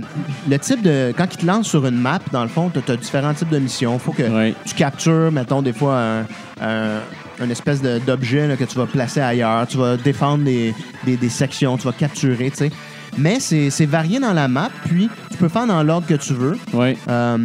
le 0.50 0.60
type 0.60 0.82
de. 0.82 1.14
Quand 1.18 1.28
ils 1.34 1.38
te 1.38 1.46
lancent 1.46 1.68
sur 1.68 1.86
une 1.86 1.98
map, 2.00 2.20
dans 2.32 2.44
le 2.44 2.50
fond, 2.50 2.70
tu 2.74 2.92
as, 2.92 2.96
différents 2.96 3.34
types 3.34 3.50
de 3.50 3.60
missions. 3.60 3.98
faut 4.00 4.12
que 4.14 4.24
Ouais. 4.24 4.54
tu 4.66 4.74
captures, 4.76 5.32
mettons, 5.32 5.62
des 5.62 5.74
fois, 5.74 5.98
un, 6.00 6.20
un- 6.62 7.00
une 7.44 7.50
espèce 7.52 7.82
d'objet 7.82 8.56
que 8.60 8.64
tu 8.66 8.76
vas 8.78 8.86
placer 8.86 9.20
ailleurs. 9.20 9.66
Tu 9.68 9.78
vas 9.78 9.98
défendre 9.98 10.44
des, 10.44 10.74
des- 11.06 11.18
des 11.18 11.30
sections, 11.30 11.78
tu 11.78 11.86
vas 11.86 11.94
capturer, 11.94 12.52
tu 12.52 12.58
sais. 12.58 12.72
Mais 13.18 13.40
c'est 13.40 13.70
c'est 13.72 13.86
varié 13.86 14.20
dans 14.20 14.32
la 14.34 14.48
map, 14.48 14.70
puis 14.86 15.10
tu 15.32 15.38
peux 15.38 15.50
faire 15.50 15.68
dans 15.68 15.84
l'ordre 15.84 16.08
que 16.08 16.14
tu 16.14 16.34
veux. 16.34 16.58
Euh, 17.10 17.38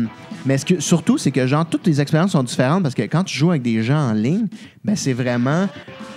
mais 0.47 0.59
ce 0.59 0.65
que, 0.65 0.81
surtout, 0.81 1.19
c'est 1.19 1.31
que 1.31 1.47
genre, 1.47 1.67
toutes 1.67 1.87
les 1.87 2.01
expériences 2.01 2.33
sont 2.33 2.43
différentes 2.43 2.83
parce 2.83 2.95
que 2.95 3.03
quand 3.03 3.25
tu 3.25 3.37
joues 3.37 3.51
avec 3.51 3.63
des 3.63 3.83
gens 3.83 3.99
en 4.11 4.13
ligne, 4.13 4.47
ben, 4.85 4.95
c'est 4.97 5.13
vraiment. 5.13 5.67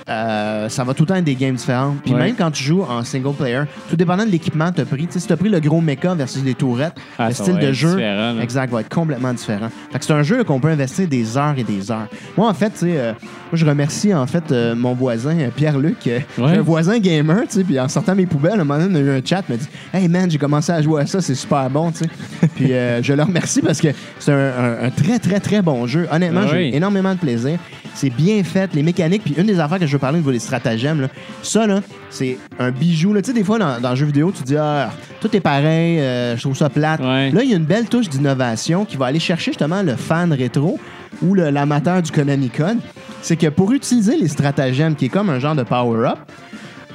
euh, 0.08 0.70
ça 0.70 0.84
va 0.84 0.96
tout 0.96 1.04
le 1.04 1.08
temps 1.08 1.16
être 1.16 1.24
des 1.24 1.36
games 1.36 1.54
différentes. 1.56 2.02
Puis 2.04 2.14
Ouais. 2.16 2.20
même 2.20 2.36
quand 2.36 2.50
tu 2.50 2.64
joues 2.64 2.82
en 2.82 3.04
single 3.04 3.34
player, 3.36 3.62
tout 3.92 3.96
dépendant 3.96 4.26
de 4.26 4.32
l'équipement 4.32 4.72
que 4.72 4.78
tu 4.78 4.82
as 4.82 4.86
pris, 4.86 5.06
tu 5.06 5.14
sais, 5.14 5.20
si 5.20 5.28
tu 5.28 5.34
as 5.34 5.38
pris 5.38 5.50
le 5.50 5.60
gros 5.60 5.82
mecha 5.82 6.16
versus 6.16 6.44
les 6.44 6.56
tourettes, 6.56 6.96
Ah, 7.20 7.28
le 7.30 7.34
ça 7.36 7.44
style 7.44 7.54
va 7.56 7.60
de 7.62 7.68
être 7.68 7.74
jeu 7.74 7.90
différent, 7.96 8.34
là. 8.34 8.42
exact, 8.42 8.74
va 8.74 8.82
être 8.82 8.90
complètement 8.90 9.34
différent. 9.34 9.70
Fait 9.92 10.00
que 10.00 10.06
c'est 10.06 10.14
un 10.14 10.24
jeu 10.24 10.38
là, 10.38 10.44
qu'on 10.44 10.60
peut 10.60 10.70
investir 10.70 11.08
des 11.08 11.38
heures 11.38 11.54
et 11.58 11.64
des 11.64 11.92
heures. 11.92 12.08
Moi, 12.36 12.50
en 12.50 12.54
fait, 12.56 12.72
tu 12.72 12.78
sais, 12.80 12.94
euh, 12.98 13.12
moi, 13.22 13.54
je 13.54 13.66
remercie 13.68 14.12
en 14.14 14.26
fait 14.26 14.52
euh, 14.52 14.74
mon 14.76 14.96
voisin 14.96 15.38
euh, 15.40 15.50
Pierre-Luc. 15.56 16.08
euh, 16.08 16.20
Ouais. 16.40 16.50
j'ai 16.54 16.58
un 16.58 16.62
voisin 16.62 16.98
gamer, 16.98 17.42
tu 17.44 17.58
sais, 17.60 17.64
puis 17.64 17.80
en 17.80 17.88
sortant 17.88 18.16
mes 18.16 18.26
poubelles, 18.26 18.60
un 18.60 18.64
moment 18.64 18.80
donné, 18.80 19.00
on 19.00 19.04
a 19.04 19.14
eu 19.14 19.20
un 19.20 19.22
chat, 19.24 19.44
il 19.48 19.52
m'a 19.52 19.58
dit 19.58 19.68
Hey 19.94 20.08
man, 20.08 20.30
j'ai 20.32 20.38
commencé 20.40 20.72
à 20.72 20.82
jouer 20.82 21.04
à 21.04 21.06
ça, 21.06 21.22
c'est 21.22 21.36
super 21.36 21.70
bon, 21.70 21.92
tu 21.92 22.00
sais. 22.06 22.10
puis 22.56 22.74
euh, 22.74 23.04
je 23.04 23.14
le 23.14 23.22
remercie 23.22 23.62
parce 23.62 23.80
que 23.80 23.90
c'est 24.20 24.32
un, 24.32 24.38
un- 24.38 24.84
un 24.86 24.90
très, 24.92 25.18
très, 25.20 25.40
très 25.40 25.62
bon 25.62 25.88
jeu. 25.88 26.08
Honnêtement, 26.12 26.42
Ah 26.44 26.50
j'ai 26.52 26.58
oui. 26.58 26.72
énormément 26.74 27.14
de 27.14 27.20
plaisir. 27.20 27.58
C'est 27.96 28.10
bien 28.12 28.44
fait, 28.44 28.74
les 28.76 28.84
mécaniques, 28.84 29.24
puis 29.24 29.34
une 29.38 29.48
des 29.48 29.60
affaires 29.60 29.80
que 29.80 29.88
je 29.88 29.92
veux 29.92 29.98
parler 30.00 30.18
au 30.18 30.22
niveau 30.22 30.32
des 30.32 30.40
stratagèmes, 30.40 31.02
là, 31.02 31.08
ça, 31.44 31.66
là, 31.68 31.82
c'est 32.10 32.38
un 32.60 32.72
bijou. 32.72 33.14
Tu 33.16 33.24
sais, 33.26 33.34
des 33.34 33.44
fois, 33.44 33.58
dans, 33.60 33.80
dans 33.82 33.90
le 33.90 33.96
jeu 33.96 34.06
vidéo, 34.06 34.32
tu 34.36 34.44
dis 34.44 34.56
Ah, 34.56 34.92
tout 35.20 35.36
est 35.36 35.40
pareil, 35.42 36.00
euh, 36.00 36.36
je 36.38 36.42
trouve 36.42 36.56
ça 36.56 36.70
plate. 36.70 37.02
Ouais. 37.02 37.32
Là, 37.32 37.44
il 37.44 37.50
y 37.50 37.54
a 37.54 37.58
une 37.58 37.66
belle 37.66 37.90
touche 37.90 38.08
d'innovation 38.08 38.86
qui 38.86 38.96
va 38.96 39.08
aller 39.08 39.20
chercher 39.20 39.52
justement 39.52 39.82
le 39.82 39.96
fan 39.96 40.32
rétro 40.32 40.80
ou 41.22 41.34
l'amateur 41.34 42.02
du 42.02 42.12
Konami 42.12 42.50
Code. 42.50 42.78
C'est 43.22 43.36
que 43.36 43.48
pour 43.48 43.72
utiliser 43.74 44.16
les 44.16 44.28
stratagèmes, 44.30 44.96
qui 44.96 45.06
est 45.06 45.10
comme 45.10 45.30
un 45.30 45.40
genre 45.40 45.56
de 45.56 45.64
power-up, 45.64 46.20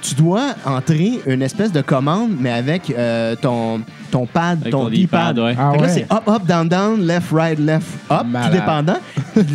tu 0.00 0.14
dois 0.14 0.54
entrer 0.64 1.20
une 1.26 1.42
espèce 1.42 1.72
de 1.72 1.80
commande, 1.80 2.30
mais 2.38 2.50
avec 2.52 2.90
euh, 2.96 3.34
ton, 3.36 3.80
ton 4.14 4.26
pad, 4.26 4.60
Avec 4.60 4.72
ton 4.72 4.84
ton 4.84 4.90
D-pad. 4.90 5.38
Ouais. 5.38 5.54
Ah 5.58 5.72
Fait 5.72 5.76
que 5.78 5.82
là, 5.82 5.88
ouais. 5.88 5.94
c'est 5.94 6.12
up, 6.12 6.28
up, 6.28 6.46
down, 6.46 6.68
down, 6.68 7.04
left, 7.06 7.30
right, 7.32 7.58
left, 7.58 7.86
up, 8.10 8.22
Malade. 8.26 8.50
tout 8.52 8.56
dépendant. 8.58 8.96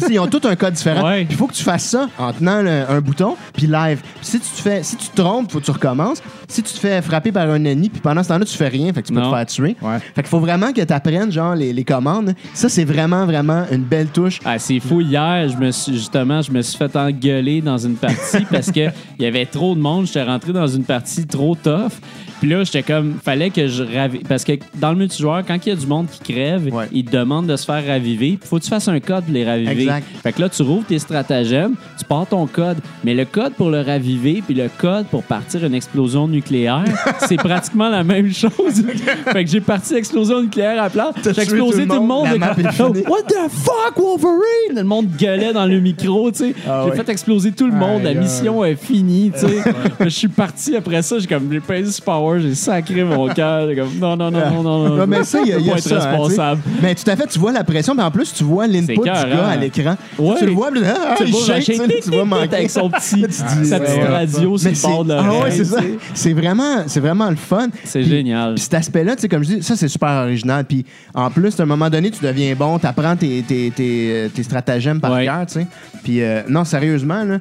Ils 0.10 0.20
ont 0.20 0.28
tous 0.28 0.46
un 0.48 0.56
code 0.56 0.74
différent. 0.74 1.06
Ouais. 1.08 1.26
Il 1.30 1.36
faut 1.36 1.48
que 1.48 1.54
tu 1.54 1.64
fasses 1.64 1.86
ça 1.86 2.08
en 2.18 2.34
tenant 2.34 2.62
le- 2.62 2.84
un 2.90 3.00
bouton, 3.02 3.36
puis 3.54 3.68
live. 3.68 4.02
Puis 4.02 4.26
si 4.26 4.40
tu 4.40 4.50
te 4.50 4.62
fais, 4.62 4.84
si 4.84 4.98
tu 4.98 5.08
te 5.08 5.16
trompes, 5.22 5.52
faut 5.52 5.60
que 5.60 5.66
tu 5.66 5.72
recommences. 5.72 6.22
Si 6.50 6.62
tu 6.64 6.74
te 6.74 6.80
fais 6.80 7.02
frapper 7.02 7.32
par 7.32 7.50
un 7.50 7.64
ennemi, 7.64 7.90
puis 7.90 8.02
pendant 8.02 8.22
ce 8.24 8.30
temps-là, 8.30 8.44
tu 8.46 8.58
fais 8.58 8.68
rien, 8.68 8.92
fait 8.92 9.02
que 9.02 9.08
tu 9.08 9.14
peux 9.14 9.20
Non. 9.22 9.32
te 9.32 9.36
faire 9.36 9.46
tuer. 9.46 9.76
Ouais. 9.82 10.00
Fait 10.00 10.22
qu'il 10.24 10.30
faut 10.30 10.40
vraiment 10.40 10.74
que 10.74 10.82
tu 10.82 10.94
apprennes 10.94 11.32
genre 11.32 11.56
les, 11.56 11.72
les 11.72 11.84
commandes. 11.84 12.34
Ça, 12.54 12.68
c'est 12.70 12.84
vraiment, 12.86 13.26
vraiment 13.26 13.64
une 13.72 13.84
belle 13.84 14.08
touche. 14.08 14.40
Ah, 14.44 14.60
c'est 14.60 14.80
fou. 14.80 15.00
Hier, 15.02 15.48
je 15.48 15.56
me 15.58 15.72
suis, 15.72 15.94
justement, 15.94 16.42
je 16.42 16.52
me 16.52 16.62
suis 16.62 16.78
fait 16.78 16.94
engueuler 16.98 17.62
dans 17.62 17.78
une 17.78 17.96
partie 17.96 18.46
parce 18.52 18.72
que 18.72 18.80
il 19.20 19.24
y 19.24 19.26
avait 19.26 19.46
trop 19.46 19.76
de 19.76 19.80
monde. 19.80 20.06
J'étais 20.08 20.24
rentré 20.24 20.52
dans 20.52 20.68
une 20.68 20.84
partie 20.84 21.26
trop 21.26 21.56
tough. 21.56 21.92
Puis 22.40 22.50
là, 22.50 22.64
j'étais 22.64 22.84
comme, 22.84 23.16
fallait 23.24 23.50
que 23.50 23.68
je 23.68 23.84
ravive. 23.84 24.22
Parce 24.28 24.44
que 24.44 24.54
dans 24.76 24.92
le 24.92 24.98
multijoueur, 24.98 25.44
quand 25.46 25.58
il 25.66 25.70
y 25.70 25.72
a 25.72 25.76
du 25.76 25.88
monde 25.88 26.08
qui 26.10 26.34
crève, 26.34 26.74
Ouais. 26.74 26.88
ils 26.92 27.04
te 27.06 27.12
demandent 27.18 27.48
de 27.48 27.56
se 27.56 27.66
faire 27.66 27.86
raviver. 27.86 28.38
Puis 28.40 28.48
faut 28.50 28.58
que 28.60 28.64
tu 28.64 28.70
fasses 28.70 28.88
un 28.88 29.00
code 29.00 29.26
pour 29.26 29.34
les 29.34 29.44
raviver. 29.46 29.84
Exact. 29.84 30.06
Fait 30.24 30.32
que 30.34 30.42
là, 30.42 30.50
tu 30.50 30.62
rouvres 30.62 30.86
tes 30.86 31.00
stratagèmes, 31.00 31.74
tu 31.98 32.06
pars 32.06 32.26
ton 32.28 32.46
code. 32.48 32.78
Mais 33.04 33.14
le 33.14 33.26
code 33.26 33.54
pour 33.54 33.70
le 33.70 33.82
raviver, 33.82 34.42
puis 34.46 34.56
le 34.56 34.70
code 34.78 35.06
pour 35.08 35.24
partir 35.24 35.66
une 35.66 35.74
explosion 35.74 36.28
nucléaire, 36.28 36.84
c'est 37.28 37.38
pratiquement 37.38 37.90
la 37.90 38.04
même 38.04 38.32
chose. 38.34 38.52
fait 39.32 39.44
que 39.46 39.50
j'ai 39.50 39.62
parti 39.62 39.94
l'explosion 39.96 40.42
nucléaire 40.42 40.82
à 40.82 40.90
plat. 40.90 41.12
J'ai 41.24 41.30
explosé 41.42 41.84
tout 41.88 41.94
le 41.94 41.96
tout 42.00 42.02
le 42.02 42.08
monde, 42.08 42.28
monde. 42.28 42.94
de. 42.94 43.10
What 43.10 43.24
the 43.28 43.50
fuck, 43.50 43.98
Wolverine? 43.98 44.76
Le 44.76 44.84
monde 44.84 45.08
gueulait 45.18 45.54
dans 45.54 45.66
le 45.66 45.80
micro, 45.80 46.32
tu 46.32 46.38
sais. 46.38 46.56
Ah 46.68 46.86
j'ai 46.90 46.96
fait 46.96 47.10
exploser 47.10 47.52
tout 47.52 47.66
le 47.68 47.74
monde. 47.74 48.04
La 48.04 48.14
mission 48.14 48.64
est 48.64 48.76
finie, 48.76 49.32
tu 49.34 49.40
sais. 49.48 49.64
Je 50.02 50.10
suis 50.10 50.28
parti 50.28 50.76
après 50.76 51.02
ça. 51.02 51.20
J'ai 51.20 51.28
comme, 51.28 51.52
j'ai 51.52 51.60
pesé 51.60 51.92
sur 51.92 52.04
Power, 52.04 52.29
j'ai 52.38 52.54
sacré 52.54 53.04
mon 53.04 53.28
cœur. 53.34 53.68
J'ai 53.68 53.76
comme, 53.76 53.98
non, 54.00 54.16
non, 54.16 54.30
non, 54.30 54.40
non, 54.52 54.64
non. 54.64 54.96
non. 54.96 55.08
Mais 55.08 55.24
ça, 55.24 55.40
il 55.42 55.50
y 55.50 55.54
a, 55.54 55.60
y 55.60 55.70
a 55.72 55.74
pas 55.76 55.82
ça. 55.82 55.96
hein, 55.96 56.12
responsable. 56.12 56.62
mais 56.82 56.94
tout 56.94 57.10
à 57.10 57.16
fait, 57.16 57.28
tu 57.28 57.40
vois 57.40 57.52
la 57.52 57.64
pression, 57.64 57.96
mais 57.96 58.04
en 58.04 58.12
plus, 58.12 58.34
tu 58.34 58.44
vois 58.44 58.68
l'input 58.68 58.94
du 58.96 59.02
gars 59.04 59.48
à 59.48 59.56
l'écran. 59.56 59.96
Ouais. 60.18 60.36
Tu 60.38 60.46
le 60.46 60.52
vois, 60.52 60.70
puis, 60.72 60.82
ah, 60.86 61.16
Tu 61.18 61.24
il 61.26 61.32
vois 61.32 61.60
shake, 61.62 62.02
tu 62.04 62.10
vois 62.12 62.26
manquer. 62.26 62.56
avec 62.56 62.70
son 62.70 62.90
petit, 62.90 63.22
Là, 63.22 63.28
sa 63.30 63.80
petite 63.80 64.04
radio 64.04 64.58
sur 64.58 64.70
le 64.72 64.82
bord 64.82 65.06
de 65.06 65.14
ah 65.14 65.44
ouais, 65.44 65.52
c'est 65.52 65.66
ça. 65.66 66.34
vraiment, 66.34 66.84
c'est 66.88 67.00
vraiment 67.00 67.30
le 67.30 67.36
fun. 67.36 67.68
C'est 67.84 68.04
génial. 68.04 68.56
Puis 68.56 68.64
cet 68.64 68.74
aspect-là, 68.76 69.16
tu 69.16 69.22
sais, 69.24 69.28
comme 69.30 69.44
je 69.44 69.56
dis, 69.56 69.64
ça, 69.64 69.76
c'est 69.76 69.88
super 69.88 70.10
original. 70.24 70.66
Puis 70.66 70.86
en 71.14 71.30
plus, 71.30 71.60
à 71.60 71.64
un 71.64 71.66
moment 71.66 71.90
donné, 71.90 72.12
tu 72.12 72.24
deviens 72.24 72.54
bon, 72.56 72.78
tu 72.80 72.86
apprends 72.88 73.16
tes, 73.16 73.42
tes, 73.48 73.72
tes, 73.72 74.12
euh, 74.12 74.30
tes 74.30 74.44
stratagèmes 74.44 75.00
par 75.00 75.20
cœur, 75.22 75.46
tu 75.48 75.54
sais. 75.54 75.68
Puis 76.04 76.22
euh, 76.22 76.42
non, 76.50 76.64
sérieusement, 76.64 77.24
là, 77.24 77.40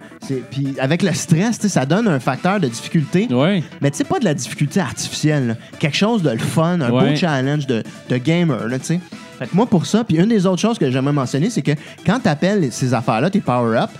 puis 0.50 0.74
avec 0.78 1.02
le 1.02 1.12
stress, 1.12 1.58
ça 1.66 1.86
donne 1.86 2.08
un 2.08 2.18
facteur 2.20 2.60
de 2.60 2.68
difficulté. 2.68 3.28
Ouais. 3.30 3.62
Mais 3.80 3.90
tu 3.90 3.98
sais, 3.98 4.04
pas 4.04 4.18
de 4.18 4.24
la 4.24 4.34
difficulté 4.34 4.77
artificielle. 4.80 5.46
là. 5.48 5.54
Quelque 5.78 5.96
chose 5.96 6.22
de 6.22 6.30
le 6.30 6.38
fun, 6.38 6.80
un 6.80 6.90
Ouais. 6.90 7.10
beau 7.10 7.16
challenge 7.16 7.66
de, 7.66 7.82
de 8.08 8.16
gamer, 8.16 8.66
là, 8.68 8.78
tu 8.78 8.84
sais. 8.86 9.00
Fait 9.38 9.46
que 9.46 9.54
moi, 9.54 9.66
pour 9.66 9.86
ça, 9.86 10.02
puis 10.04 10.16
une 10.16 10.28
des 10.28 10.46
autres 10.46 10.60
choses 10.60 10.78
que 10.78 10.90
j'aimerais 10.90 11.12
mentionner, 11.12 11.48
c'est 11.50 11.62
que 11.62 11.70
quand 12.04 12.18
tu 12.20 12.28
appelles 12.28 12.72
ces 12.72 12.92
affaires-là, 12.92 13.30
tes 13.30 13.40
power-up, 13.40 13.90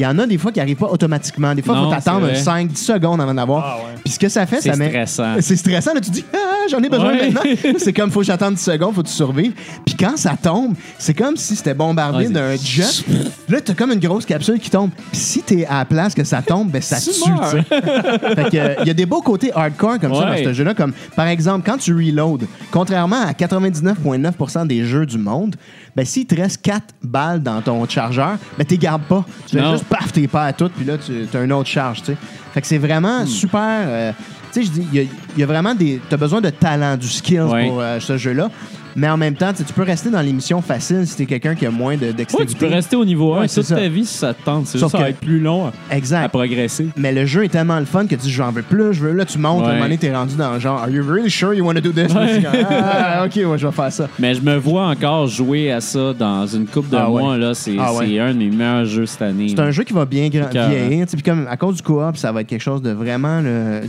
il 0.00 0.04
y 0.04 0.06
en 0.06 0.18
a 0.18 0.26
des 0.26 0.38
fois 0.38 0.50
qui 0.50 0.58
n'arrivent 0.60 0.76
pas 0.78 0.88
automatiquement. 0.88 1.54
Des 1.54 1.60
fois, 1.60 1.74
il 1.76 2.00
faut 2.02 2.18
vrai. 2.20 2.32
5-10 2.32 2.74
secondes 2.76 3.20
avant 3.20 3.34
d'avoir. 3.34 3.64
Ah 3.64 3.76
ouais. 3.76 4.00
Puis 4.02 4.14
ce 4.14 4.18
que 4.18 4.28
ça 4.30 4.46
fait, 4.46 4.60
C'est 4.62 4.70
ça 4.70 4.76
met. 4.76 4.88
stressant. 4.88 5.34
C'est 5.40 5.56
stressant. 5.56 5.92
Là, 5.92 6.00
tu 6.00 6.10
dis, 6.10 6.24
ah, 6.32 6.38
j'en 6.70 6.82
ai 6.82 6.88
besoin 6.88 7.10
Ouais. 7.12 7.30
maintenant. 7.30 7.72
c'est 7.78 7.92
comme, 7.92 8.10
faut 8.10 8.20
que 8.20 8.26
j'attende 8.26 8.54
10 8.54 8.62
secondes, 8.62 8.94
faut 8.94 9.02
que 9.02 9.08
tu 9.08 9.12
survives. 9.12 9.52
Puis 9.84 9.94
quand 9.96 10.16
ça 10.16 10.36
tombe, 10.42 10.74
c'est 10.98 11.12
comme 11.12 11.36
si 11.36 11.54
c'était 11.54 11.74
bombardé 11.74 12.28
d'un 12.28 12.56
jet. 12.56 13.04
Là, 13.48 13.60
t'as 13.60 13.74
comme 13.74 13.92
une 13.92 14.00
grosse 14.00 14.24
capsule 14.24 14.58
qui 14.58 14.70
tombe. 14.70 14.90
Puis 15.12 15.20
si 15.20 15.42
t'es 15.42 15.66
à 15.66 15.78
la 15.80 15.84
place 15.84 16.14
que 16.14 16.24
ça 16.24 16.40
tombe, 16.40 16.70
ben 16.70 16.80
ça 16.80 16.98
Tu 16.98 17.10
tue, 17.10 17.30
meurs. 17.30 17.50
tu 17.50 17.58
sais. 17.58 17.62
fait 18.34 18.50
que, 18.50 18.56
euh, 18.56 18.74
il 18.80 18.86
y 18.86 18.90
a 18.90 18.94
des 18.94 19.06
beaux 19.06 19.20
côtés 19.20 19.52
hardcore 19.54 19.98
comme 19.98 20.14
ça 20.14 20.24
dans 20.24 20.36
ce 20.44 20.52
jeu-là. 20.54 20.72
Comme, 20.74 20.92
par 21.14 21.26
exemple, 21.26 21.68
quand 21.68 21.76
tu 21.76 21.92
reload, 21.94 22.46
contrairement 22.70 23.20
à 23.22 23.32
99,9% 23.32 24.66
des 24.66 24.84
jeux 24.84 25.04
du 25.06 25.18
monde, 25.18 25.56
ben, 25.96 26.04
s'il 26.04 26.26
te 26.26 26.34
reste 26.34 26.62
4 26.62 26.82
balles 27.02 27.42
dans 27.42 27.60
ton 27.62 27.86
chargeur, 27.88 28.36
ben, 28.58 28.64
t'es 28.64 28.76
gardes 28.78 29.02
pas. 29.02 29.24
Tu 29.46 29.56
fais 29.58 29.70
juste 29.70 29.84
paf, 29.84 30.12
t'es 30.12 30.28
pas 30.28 30.44
à 30.46 30.52
toutes, 30.52 30.72
puis 30.72 30.84
là, 30.84 30.94
tu 30.98 31.26
as 31.36 31.42
une 31.42 31.52
autre 31.52 31.68
charge, 31.68 32.00
tu 32.00 32.06
sais. 32.12 32.16
Fait 32.52 32.60
que 32.60 32.66
c'est 32.66 32.78
Hmm. 32.78 32.82
vraiment 32.86 33.26
super. 33.26 33.60
euh, 33.86 34.12
tu 34.52 34.60
sais, 34.60 34.66
je 34.66 34.70
dis, 34.72 34.86
il 34.92 34.96
y 34.96 35.00
a- 35.00 35.08
il 35.36 35.40
y, 35.40 35.42
a 35.42 35.46
vraiment 35.46 35.74
des. 35.74 36.00
T'as 36.10 36.16
besoin 36.16 36.40
de 36.40 36.50
talent, 36.50 36.96
du 36.96 37.08
skill 37.08 37.42
Ouais. 37.42 37.68
pour 37.68 37.80
euh, 37.80 38.00
ce 38.00 38.16
jeu-là. 38.16 38.50
Mais 38.96 39.08
en 39.08 39.16
même 39.16 39.34
temps, 39.34 39.52
tu 39.52 39.62
peux 39.72 39.82
rester 39.82 40.10
dans 40.10 40.20
les 40.20 40.32
missions 40.32 40.60
faciles 40.62 41.06
si 41.06 41.16
t'es 41.16 41.26
quelqu'un 41.26 41.54
qui 41.54 41.66
a 41.66 41.70
moins 41.70 41.96
de 41.96 42.06
Ouais, 42.06 42.12
dextérité. 42.12 42.52
tu 42.52 42.58
peux 42.58 42.66
rester 42.66 42.96
au 42.96 43.04
niveau 43.04 43.34
1 43.34 43.40
Ouais, 43.42 43.48
toute 43.48 43.62
ça. 43.64 43.76
ta 43.76 43.88
vie 43.88 44.04
si 44.04 44.14
ça 44.18 44.34
te 44.34 44.42
tente. 44.42 44.66
C'est 44.66 44.78
Sauf 44.78 44.88
juste 44.90 44.92
ça 44.98 44.98
va 45.04 45.10
être 45.10 45.20
plus 45.20 45.38
long 45.40 45.66
à- 45.66 45.72
à 45.90 45.96
Exact. 45.96 46.28
progresser. 46.28 46.88
Mais 46.96 47.12
le 47.12 47.26
jeu 47.26 47.44
est 47.44 47.48
tellement 47.48 47.78
le 47.78 47.84
fun 47.84 48.04
que 48.06 48.14
tu 48.14 48.22
dis 48.22 48.30
j'en 48.30 48.50
veux 48.50 48.62
plus, 48.62 48.92
je 48.94 49.00
veux 49.02 49.12
là 49.12 49.24
tu 49.24 49.38
montes, 49.38 49.60
Ouais. 49.62 49.66
à 49.66 49.70
un 49.70 49.72
moment 49.74 49.84
donné 49.84 49.98
t'es 49.98 50.14
rendu 50.14 50.36
dans 50.36 50.52
le 50.54 50.58
genre 50.60 50.80
Are 50.82 50.90
you 50.90 51.02
really 51.06 51.30
sure 51.30 51.54
you 51.54 51.64
want 51.64 51.74
to 51.74 51.80
do 51.80 51.90
this? 51.92 52.12
Ouais. 52.14 52.42
Ah, 52.70 53.24
ok, 53.26 53.36
ouais, 53.36 53.58
je 53.58 53.66
vais 53.66 53.72
faire 53.72 53.92
ça. 53.92 54.08
Mais 54.18 54.34
je 54.34 54.40
me 54.42 54.56
vois 54.56 54.86
encore 54.88 55.26
jouer 55.26 55.70
à 55.72 55.80
ça 55.80 56.12
dans 56.12 56.46
une 56.46 56.66
coupe 56.66 56.88
de 56.90 56.96
Ah 56.96 57.10
ouais. 57.10 57.22
mois. 57.22 57.36
là. 57.36 57.54
C'est 57.54 57.74
Ah 57.78 57.92
ouais. 57.94 58.06
c'est 58.08 58.18
un 58.18 58.32
de 58.32 58.38
mes 58.38 58.50
meilleurs 58.50 58.84
jeux 58.84 59.06
cette 59.06 59.22
année. 59.22 59.46
C'est 59.48 59.60
un 59.60 59.70
jeu 59.70 59.84
qui 59.84 59.92
va 59.92 60.04
bien 60.04 60.28
vieillir. 60.28 61.08
sais, 61.08 61.16
Puis 61.16 61.22
comme 61.22 61.46
à 61.48 61.56
cause 61.56 61.76
du 61.76 61.82
co-op, 61.82 62.16
ça 62.16 62.32
va 62.32 62.40
être 62.42 62.46
quelque 62.46 62.60
chose 62.62 62.82
de 62.82 62.90
vraiment 62.90 63.40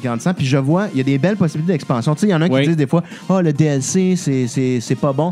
grandissant. 0.03 0.33
Puis 0.33 0.45
je 0.45 0.57
vois, 0.57 0.87
il 0.93 0.97
y 0.97 1.01
a 1.01 1.03
des 1.03 1.17
belles 1.17 1.37
possibilités 1.37 1.73
d'expansion. 1.73 2.13
Tu 2.15 2.21
sais, 2.21 2.27
il 2.27 2.31
y 2.31 2.35
en 2.35 2.41
a 2.41 2.49
qui 2.49 2.67
disent 2.67 2.77
des 2.77 2.87
fois, 2.87 3.03
oh 3.29 3.41
le 3.41 3.53
DLC, 3.53 4.15
c'est- 4.15 4.90
c'est 4.91 4.99
pas 4.99 5.13
bon. 5.13 5.31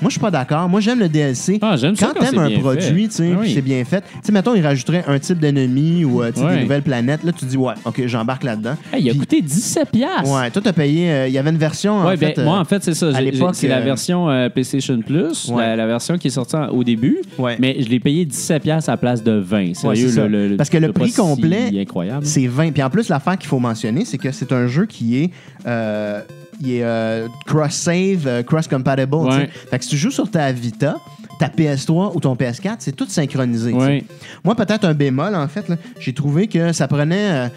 Moi, 0.00 0.08
je 0.08 0.12
suis 0.14 0.20
pas 0.20 0.32
d'accord. 0.32 0.68
Moi, 0.68 0.80
j'aime 0.80 0.98
le 0.98 1.08
DLC. 1.08 1.58
Ah, 1.62 1.76
j'aime 1.76 1.94
ça 1.94 2.06
quand 2.08 2.14
quand 2.14 2.20
t'aimes 2.20 2.30
c'est 2.34 2.38
un 2.40 2.48
bien 2.48 2.58
produit, 2.58 3.02
fait. 3.04 3.08
tu 3.08 3.14
sais, 3.14 3.30
Ah 3.34 3.38
puis 3.40 3.54
c'est 3.54 3.62
bien 3.62 3.84
fait. 3.84 4.00
Tu 4.00 4.06
sais, 4.24 4.32
mettons, 4.32 4.54
ils 4.56 4.64
rajouteraient 4.66 5.04
un 5.06 5.16
type 5.20 5.38
d'ennemi 5.38 6.04
ou 6.04 6.22
euh, 6.22 6.32
tu 6.32 6.40
sais, 6.40 6.44
Ouais. 6.46 6.56
des 6.56 6.62
nouvelles 6.62 6.82
planètes. 6.82 7.22
Là, 7.22 7.30
tu 7.30 7.44
dis, 7.44 7.56
ouais, 7.56 7.74
OK, 7.84 8.02
j'embarque 8.06 8.42
là-dedans. 8.42 8.74
Hey, 8.92 9.02
il 9.04 9.08
a 9.08 9.12
Puis- 9.12 9.20
coûté 9.20 9.40
17$. 9.42 9.90
piastres. 9.92 10.28
Ouais, 10.32 10.50
toi, 10.50 10.60
t'as 10.64 10.72
payé. 10.72 11.08
euh, 11.12 11.28
Il 11.28 11.32
y 11.34 11.38
avait 11.38 11.50
une 11.50 11.56
version. 11.56 11.94
en 12.00 12.06
Ouais, 12.08 12.16
ben, 12.16 12.34
fait, 12.34 12.40
euh, 12.40 12.44
moi, 12.44 12.58
en 12.58 12.64
fait, 12.64 12.82
c'est 12.82 12.94
ça. 12.94 13.08
à 13.08 13.12
J'ai- 13.12 13.30
l'époque, 13.30 13.54
C'est 13.54 13.68
la 13.68 13.76
euh, 13.78 13.82
version 13.84 14.28
euh, 14.28 14.48
PlayStation 14.48 14.98
Plus, 15.06 15.48
Ouais. 15.50 15.62
la, 15.68 15.76
la 15.76 15.86
version 15.86 16.18
qui 16.18 16.26
est 16.26 16.30
sortie 16.30 16.56
en- 16.56 16.68
au 16.70 16.82
début. 16.82 17.18
Ouais. 17.38 17.56
Mais 17.60 17.76
je 17.78 17.88
l'ai 17.88 18.00
payé 18.00 18.24
17$ 18.24 18.58
piastres 18.62 18.88
à 18.90 18.94
la 18.94 18.96
place 18.96 19.22
de 19.22 19.38
20$. 19.40 19.74
Sérieux, 19.74 20.08
c'est 20.08 20.14
ça. 20.16 20.26
le, 20.26 20.56
Parce 20.56 20.68
que 20.70 20.78
le 20.78 20.92
pas 20.92 21.00
prix 21.00 21.10
si 21.10 21.16
complet, 21.16 21.70
incroyable. 21.80 22.26
C'est 22.26 22.48
20. 22.48 22.72
Puis 22.72 22.82
en 22.82 22.90
plus, 22.90 23.08
l'affaire 23.08 23.38
qu'il 23.38 23.48
faut 23.48 23.60
mentionner, 23.60 24.04
c'est 24.04 24.18
que 24.18 24.32
c'est 24.32 24.50
un 24.52 24.66
jeu 24.66 24.86
qui 24.86 25.18
est. 25.18 25.30
euh, 25.66 26.22
il 26.60 26.72
est 26.74 26.84
euh, 26.84 27.28
cross-save, 27.46 28.26
euh, 28.26 28.42
cross-compatible. 28.42 29.14
Ouais. 29.14 29.48
Fait 29.70 29.78
que 29.78 29.84
si 29.84 29.90
tu 29.90 29.96
joues 29.96 30.10
sur 30.10 30.30
ta 30.30 30.50
Vita, 30.52 30.96
ta 31.38 31.48
PS3 31.48 32.12
ou 32.14 32.20
ton 32.20 32.34
PS4, 32.34 32.76
c'est 32.80 32.94
tout 32.94 33.06
synchronisé. 33.08 33.72
Ouais. 33.72 34.04
Moi, 34.44 34.54
peut-être 34.54 34.84
un 34.84 34.94
bémol, 34.94 35.34
en 35.34 35.48
fait, 35.48 35.66
j'ai 35.98 36.12
trouvé 36.12 36.46
que 36.46 36.72
ça 36.72 36.86
prenait. 36.88 37.46
euh, 37.46 37.48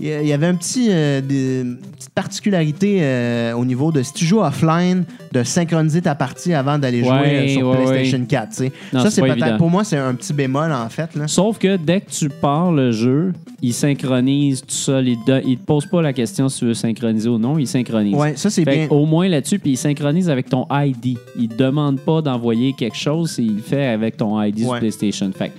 il 0.00 0.26
y 0.26 0.32
avait 0.32 0.46
un 0.46 0.54
petit, 0.54 0.88
euh, 0.90 1.20
des- 1.20 1.60
une 1.62 1.76
petite 1.76 2.10
particularité 2.10 2.98
euh, 3.02 3.52
au 3.54 3.64
niveau 3.64 3.92
de 3.92 4.02
si 4.02 4.12
tu 4.14 4.24
joues 4.24 4.40
offline, 4.40 5.04
de 5.32 5.42
synchroniser 5.42 6.00
ta 6.02 6.14
partie 6.14 6.54
avant 6.54 6.78
d'aller 6.78 7.00
jouer 7.04 7.10
Ouais, 7.10 7.44
euh, 7.44 7.48
sur 7.48 7.68
ouais, 7.68 7.76
PlayStation 7.84 8.24
4. 8.26 8.48
tu 8.50 8.54
sais. 8.56 8.72
Non, 8.92 9.02
Ça, 9.02 9.10
c'est 9.10 9.22
peut-être 9.22 9.56
pour 9.58 9.70
moi, 9.70 9.84
c'est 9.84 9.96
un 9.98 10.14
petit 10.14 10.32
bémol 10.32 10.72
en 10.72 10.88
fait. 10.88 11.14
Là. 11.14 11.28
Sauf 11.28 11.58
que 11.58 11.76
dès 11.76 12.00
que 12.00 12.10
tu 12.10 12.28
pars 12.28 12.72
le 12.72 12.92
jeu, 12.92 13.32
il 13.62 13.72
synchronise 13.74 14.62
tout 14.62 14.66
seul. 14.70 15.08
Il 15.08 15.18
ne 15.26 15.54
te 15.54 15.58
pose 15.66 15.86
pas 15.86 16.00
la 16.02 16.12
question 16.12 16.48
si 16.48 16.60
tu 16.60 16.64
veux 16.66 16.74
synchroniser 16.74 17.28
ou 17.28 17.38
non. 17.38 17.58
Il 17.58 17.66
synchronise. 17.66 18.14
Ouais, 18.14 18.32
ça 18.36 18.48
c'est 18.50 18.64
bien. 18.64 18.86
Au 18.90 19.04
moins 19.06 19.28
là-dessus, 19.28 19.58
puis 19.58 19.72
il 19.72 19.76
synchronise 19.76 20.30
avec 20.30 20.48
ton 20.48 20.66
ID. 20.70 21.18
Il 21.36 21.48
ne 21.50 21.56
demande 21.56 22.00
pas 22.00 22.22
d'envoyer 22.22 22.72
quelque 22.72 22.96
chose, 22.96 23.36
il 23.38 23.56
le 23.56 23.62
fait 23.62 23.86
avec 23.86 24.16
ton 24.16 24.40
ID 24.42 24.60
sur 24.60 24.78
PlayStation. 24.78 25.30
Fait 25.36 25.52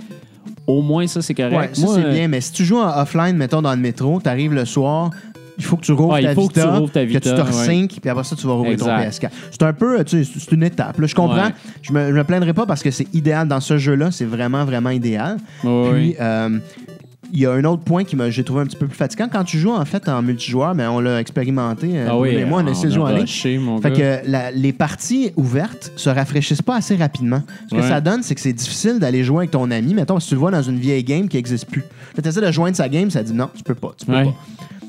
au 0.78 0.82
moins, 0.82 1.08
ça, 1.08 1.22
c'est 1.22 1.34
correct. 1.34 1.56
Ouais, 1.56 1.70
ça 1.74 1.88
c'est 1.96 2.06
euh, 2.06 2.14
bien, 2.14 2.28
mais 2.28 2.42
si 2.42 2.52
tu 2.52 2.64
joues 2.66 2.80
en 2.80 3.02
offline, 3.02 3.36
mettons 3.36 3.62
dans 3.62 3.72
le 3.74 3.80
métro, 3.80 4.20
tu 4.22 4.30
arrives 4.30 4.54
le 4.54 4.66
soir, 4.66 5.12
il 5.58 5.64
faut 5.64 5.78
que 5.78 5.86
tu 5.86 5.92
rouvres 5.92 6.20
ta 6.20 6.34
faut 6.34 6.48
que 6.48 6.54
tu 6.54 6.60
ta 6.92 7.04
Vita, 7.04 7.20
que 7.20 7.24
tu 7.24 7.36
te 7.36 7.36
ouais. 7.36 7.42
resync, 7.42 7.88
puis 8.02 8.10
après 8.10 8.24
ça, 8.24 8.36
tu 8.36 8.48
vas 8.48 8.54
rouvrir 8.54 8.78
ton 8.78 8.86
Exact. 8.98 9.26
PS4. 9.26 9.30
C'est 9.52 9.64
un 9.64 9.74
peu, 9.74 10.04
tu 10.04 10.24
sais, 10.24 10.32
c'est 10.40 10.52
une 10.54 10.64
étape. 10.64 10.98
là. 11.00 11.08
je 11.08 11.14
comprends. 11.16 11.46
Ouais. 11.46 11.54
Je, 11.82 11.94
me, 11.94 12.08
je 12.08 12.14
me 12.14 12.24
plaindrai 12.24 12.54
pas 12.54 12.66
parce 12.66 12.82
que 12.82 12.90
c'est 12.90 13.08
idéal 13.14 13.48
dans 13.48 13.60
ce 13.60 13.78
jeu-là. 13.78 14.10
C'est 14.12 14.26
vraiment, 14.26 14.66
vraiment 14.66 14.90
idéal. 14.90 15.38
ouais, 15.64 15.90
Puis, 15.92 16.16
euh, 16.20 16.58
il 17.34 17.40
y 17.40 17.46
a 17.46 17.52
un 17.52 17.64
autre 17.66 17.84
point 17.84 18.04
qui 18.04 18.16
m'a 18.16 18.30
j'ai 18.30 18.44
trouvé 18.44 18.62
un 18.62 18.66
petit 18.66 18.76
peu 18.76 18.88
plus 18.88 18.96
fatigant. 18.98 19.28
Quand 19.32 19.44
tu 19.44 19.58
joues 19.58 19.72
en 19.72 19.86
fait 19.86 20.10
en 20.10 20.22
multijoueur, 20.22 20.74
ben, 20.76 20.90
on 20.90 21.00
l'a 21.00 21.20
expérimenté. 21.20 21.90
euh, 21.94 22.08
ah 22.10 22.18
oui, 22.18 22.32
mais 22.36 22.46
moi, 22.46 22.62
on 22.64 22.68
a 22.68 22.72
essayé 22.72 22.88
de 22.90 22.94
jouer 22.94 23.04
en 23.04 23.16
ligne. 23.16 23.28
Fait 23.82 23.94
que 23.94 24.20
la- 24.30 24.52
les 24.52 24.74
parties 24.74 25.32
ouvertes 25.36 25.92
se 25.96 26.10
rafraîchissent 26.10 26.62
pas 26.62 26.76
assez 26.78 26.96
rapidement. 26.96 27.42
Ce 27.70 27.76
que 27.76 27.82
ça 27.82 28.02
donne, 28.02 28.24
c'est 28.24 28.36
que 28.36 28.42
c'est 28.42 28.54
difficile 28.54 29.00
d'aller 29.00 29.24
jouer 29.24 29.40
avec 29.40 29.52
ton 29.52 29.70
ami. 29.72 29.94
Mettons, 29.94 30.20
si 30.20 30.30
tu 30.30 30.34
le 30.36 30.40
vois 30.40 30.52
dans 30.52 30.62
une 30.64 30.80
vieille 30.80 31.04
game 31.04 31.28
qui 31.30 31.38
n'existe 31.38 31.68
plus. 31.70 31.84
Tu 32.22 32.28
essaies 32.28 32.42
de 32.42 32.52
joindre 32.52 32.76
sa 32.76 32.90
game, 32.90 33.10
ça 33.12 33.24
dit 33.24 33.34
non, 33.34 33.50
tu 33.56 33.64
peux 33.64 33.76
pas. 33.76 33.94
Tu 33.98 34.06
peux 34.06 34.14
Ouais. 34.14 34.26
pas. 34.26 34.34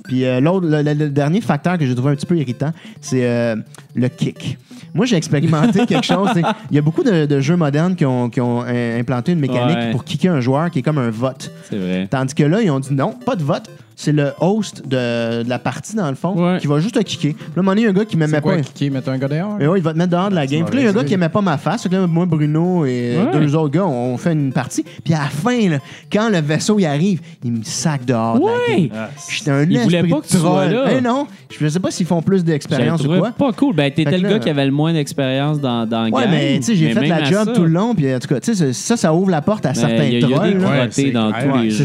Puis 0.04 0.24
euh, 0.24 0.40
l'autre, 0.40 0.66
le, 0.66 0.82
le- 0.82 0.94
le 0.94 1.08
dernier 1.10 1.40
facteur 1.40 1.78
que 1.78 1.86
j'ai 1.86 1.94
trouvé 1.94 2.10
un 2.12 2.16
petit 2.16 2.26
peu 2.26 2.36
irritant, 2.36 2.72
c'est 3.00 3.24
euh, 3.24 3.54
le 3.94 4.08
kick. 4.08 4.58
Moi, 4.94 5.06
j'ai 5.06 5.16
expérimenté 5.16 5.86
quelque 5.86 6.04
chose. 6.06 6.30
Il 6.70 6.74
y 6.76 6.78
a 6.78 6.82
beaucoup 6.82 7.02
de, 7.02 7.26
de 7.26 7.40
jeux 7.40 7.56
modernes 7.56 7.94
qui 7.94 8.04
ont, 8.04 8.28
qui 8.30 8.40
ont 8.40 8.60
implanté 8.62 9.32
une 9.32 9.40
mécanique 9.40 9.76
Ouais. 9.76 9.90
pour 9.92 10.04
kicker 10.04 10.28
un 10.32 10.40
joueur 10.40 10.70
qui 10.70 10.80
est 10.80 10.82
comme 10.82 10.98
un 10.98 11.10
vote. 11.10 11.50
C'est 11.70 11.76
vrai. 11.78 12.06
Tandis 12.10 12.34
que 12.34 12.42
là, 12.44 12.60
ils 12.62 12.70
ont 12.70 12.80
dit 12.80 12.92
non, 12.94 13.12
pas 13.24 13.36
de 13.36 13.42
vote. 13.42 13.70
C'est 13.94 14.10
le 14.12 14.32
host 14.40 14.82
de, 14.88 15.42
de 15.44 15.48
la 15.48 15.58
partie, 15.58 15.94
dans 15.94 16.08
le 16.08 16.16
fond, 16.16 16.34
Ouais. 16.34 16.58
qui 16.58 16.66
va 16.66 16.80
juste 16.80 16.94
te 16.94 17.00
kicker. 17.00 17.32
Là, 17.32 17.36
à 17.38 17.60
un 17.60 17.62
moment 17.62 17.70
donné, 17.72 17.82
il 17.82 17.84
y 17.84 17.86
a 17.86 17.90
un 17.90 17.92
gars 17.92 18.04
qui 18.06 18.16
m'aimait 18.16 18.36
C'est 18.36 18.42
quoi, 18.42 18.54
pas. 18.56 18.60
kicker, 18.62 18.90
mettre 18.90 19.10
un 19.10 19.18
gars 19.18 19.28
dehors? 19.28 19.56
Mais 19.58 19.66
ouais, 19.66 19.78
il 19.78 19.82
va 19.82 19.92
te 19.92 19.98
mettre 19.98 20.10
dehors 20.10 20.30
de 20.30 20.34
la 20.34 20.46
game. 20.46 20.64
Puis 20.64 20.74
là, 20.76 20.80
il 20.80 20.84
y 20.84 20.86
a 20.88 20.90
un 20.90 20.94
gars 20.94 21.04
qui 21.04 21.14
aimait 21.14 21.28
pas 21.28 21.42
ma 21.42 21.58
face. 21.58 21.86
Que 21.86 21.94
là, 21.94 22.06
moi, 22.06 22.24
Bruno 22.26 22.84
et 22.86 23.18
Ouais. 23.18 23.38
deux 23.38 23.54
autres 23.54 23.72
gars, 23.74 23.84
on 23.84 24.16
fait 24.16 24.32
une 24.32 24.52
partie. 24.52 24.82
Puis 25.04 25.12
à 25.14 25.18
la 25.18 25.24
fin, 25.26 25.68
là, 25.68 25.76
quand 26.10 26.30
le 26.30 26.40
vaisseau 26.40 26.78
y 26.78 26.86
arrive, 26.86 27.20
il 27.44 27.52
me 27.52 27.62
sac 27.62 28.04
dehors 28.06 28.40
de 28.40 28.46
la 28.46 28.46
Ouais! 28.46 28.88
game. 28.88 29.08
J'étais 29.28 29.50
un 29.50 29.62
Il 29.62 29.78
voulait 29.78 29.98
esprit 29.98 30.10
pas 30.10 30.16
de 30.16 30.22
que 30.22 30.26
tu 30.28 30.36
sois 30.38 30.66
là. 30.66 30.84
Eh 30.96 31.00
non, 31.02 31.26
je 31.50 31.68
sais 31.68 31.78
pas 31.80 31.90
s'ils 31.90 32.06
font 32.06 32.22
plus 32.22 32.42
d'expérience 32.42 33.04
ou 33.04 33.08
quoi. 33.18 33.30
pas 33.30 33.52
cool. 33.52 33.76
Ben, 33.76 33.92
t'étais 33.92 34.18
le 34.18 34.28
gars 34.28 34.38
qui 34.38 34.50
avait 34.50 34.61
le 34.64 34.70
moins 34.70 34.92
d'expérience 34.92 35.60
dans, 35.60 35.86
dans 35.86 36.04
Ouais, 36.04 36.10
gang. 36.24 36.30
mais 36.30 36.56
tu 36.56 36.62
sais, 36.64 36.76
j'ai 36.76 36.90
fait 36.92 37.06
la 37.06 37.24
job 37.24 37.46
ça, 37.46 37.52
tout 37.52 37.62
le 37.62 37.68
long. 37.70 37.94
Puis 37.94 38.14
en 38.14 38.18
tout 38.18 38.28
cas, 38.28 38.40
tu 38.40 38.54
sais, 38.54 38.72
ça, 38.72 38.96
ça 38.96 39.14
ouvre 39.14 39.30
la 39.30 39.42
porte 39.42 39.64
à 39.66 39.70
mais 39.70 39.74
certains 39.74 40.04
il 40.04 40.12
y 40.12 40.16
a- 40.16 40.18
il 40.18 40.20
y 40.20 40.24
a 40.24 40.26
des 40.28 40.34
trolls. 40.34 40.58
là. 40.58 40.58
crottés 40.58 40.80
Ouais, 40.82 40.88
c'est 40.90 41.10
dans 41.10 41.32
tous 41.32 41.36
Ouais, 41.56 41.62
les 41.64 41.70
jeux 41.70 41.84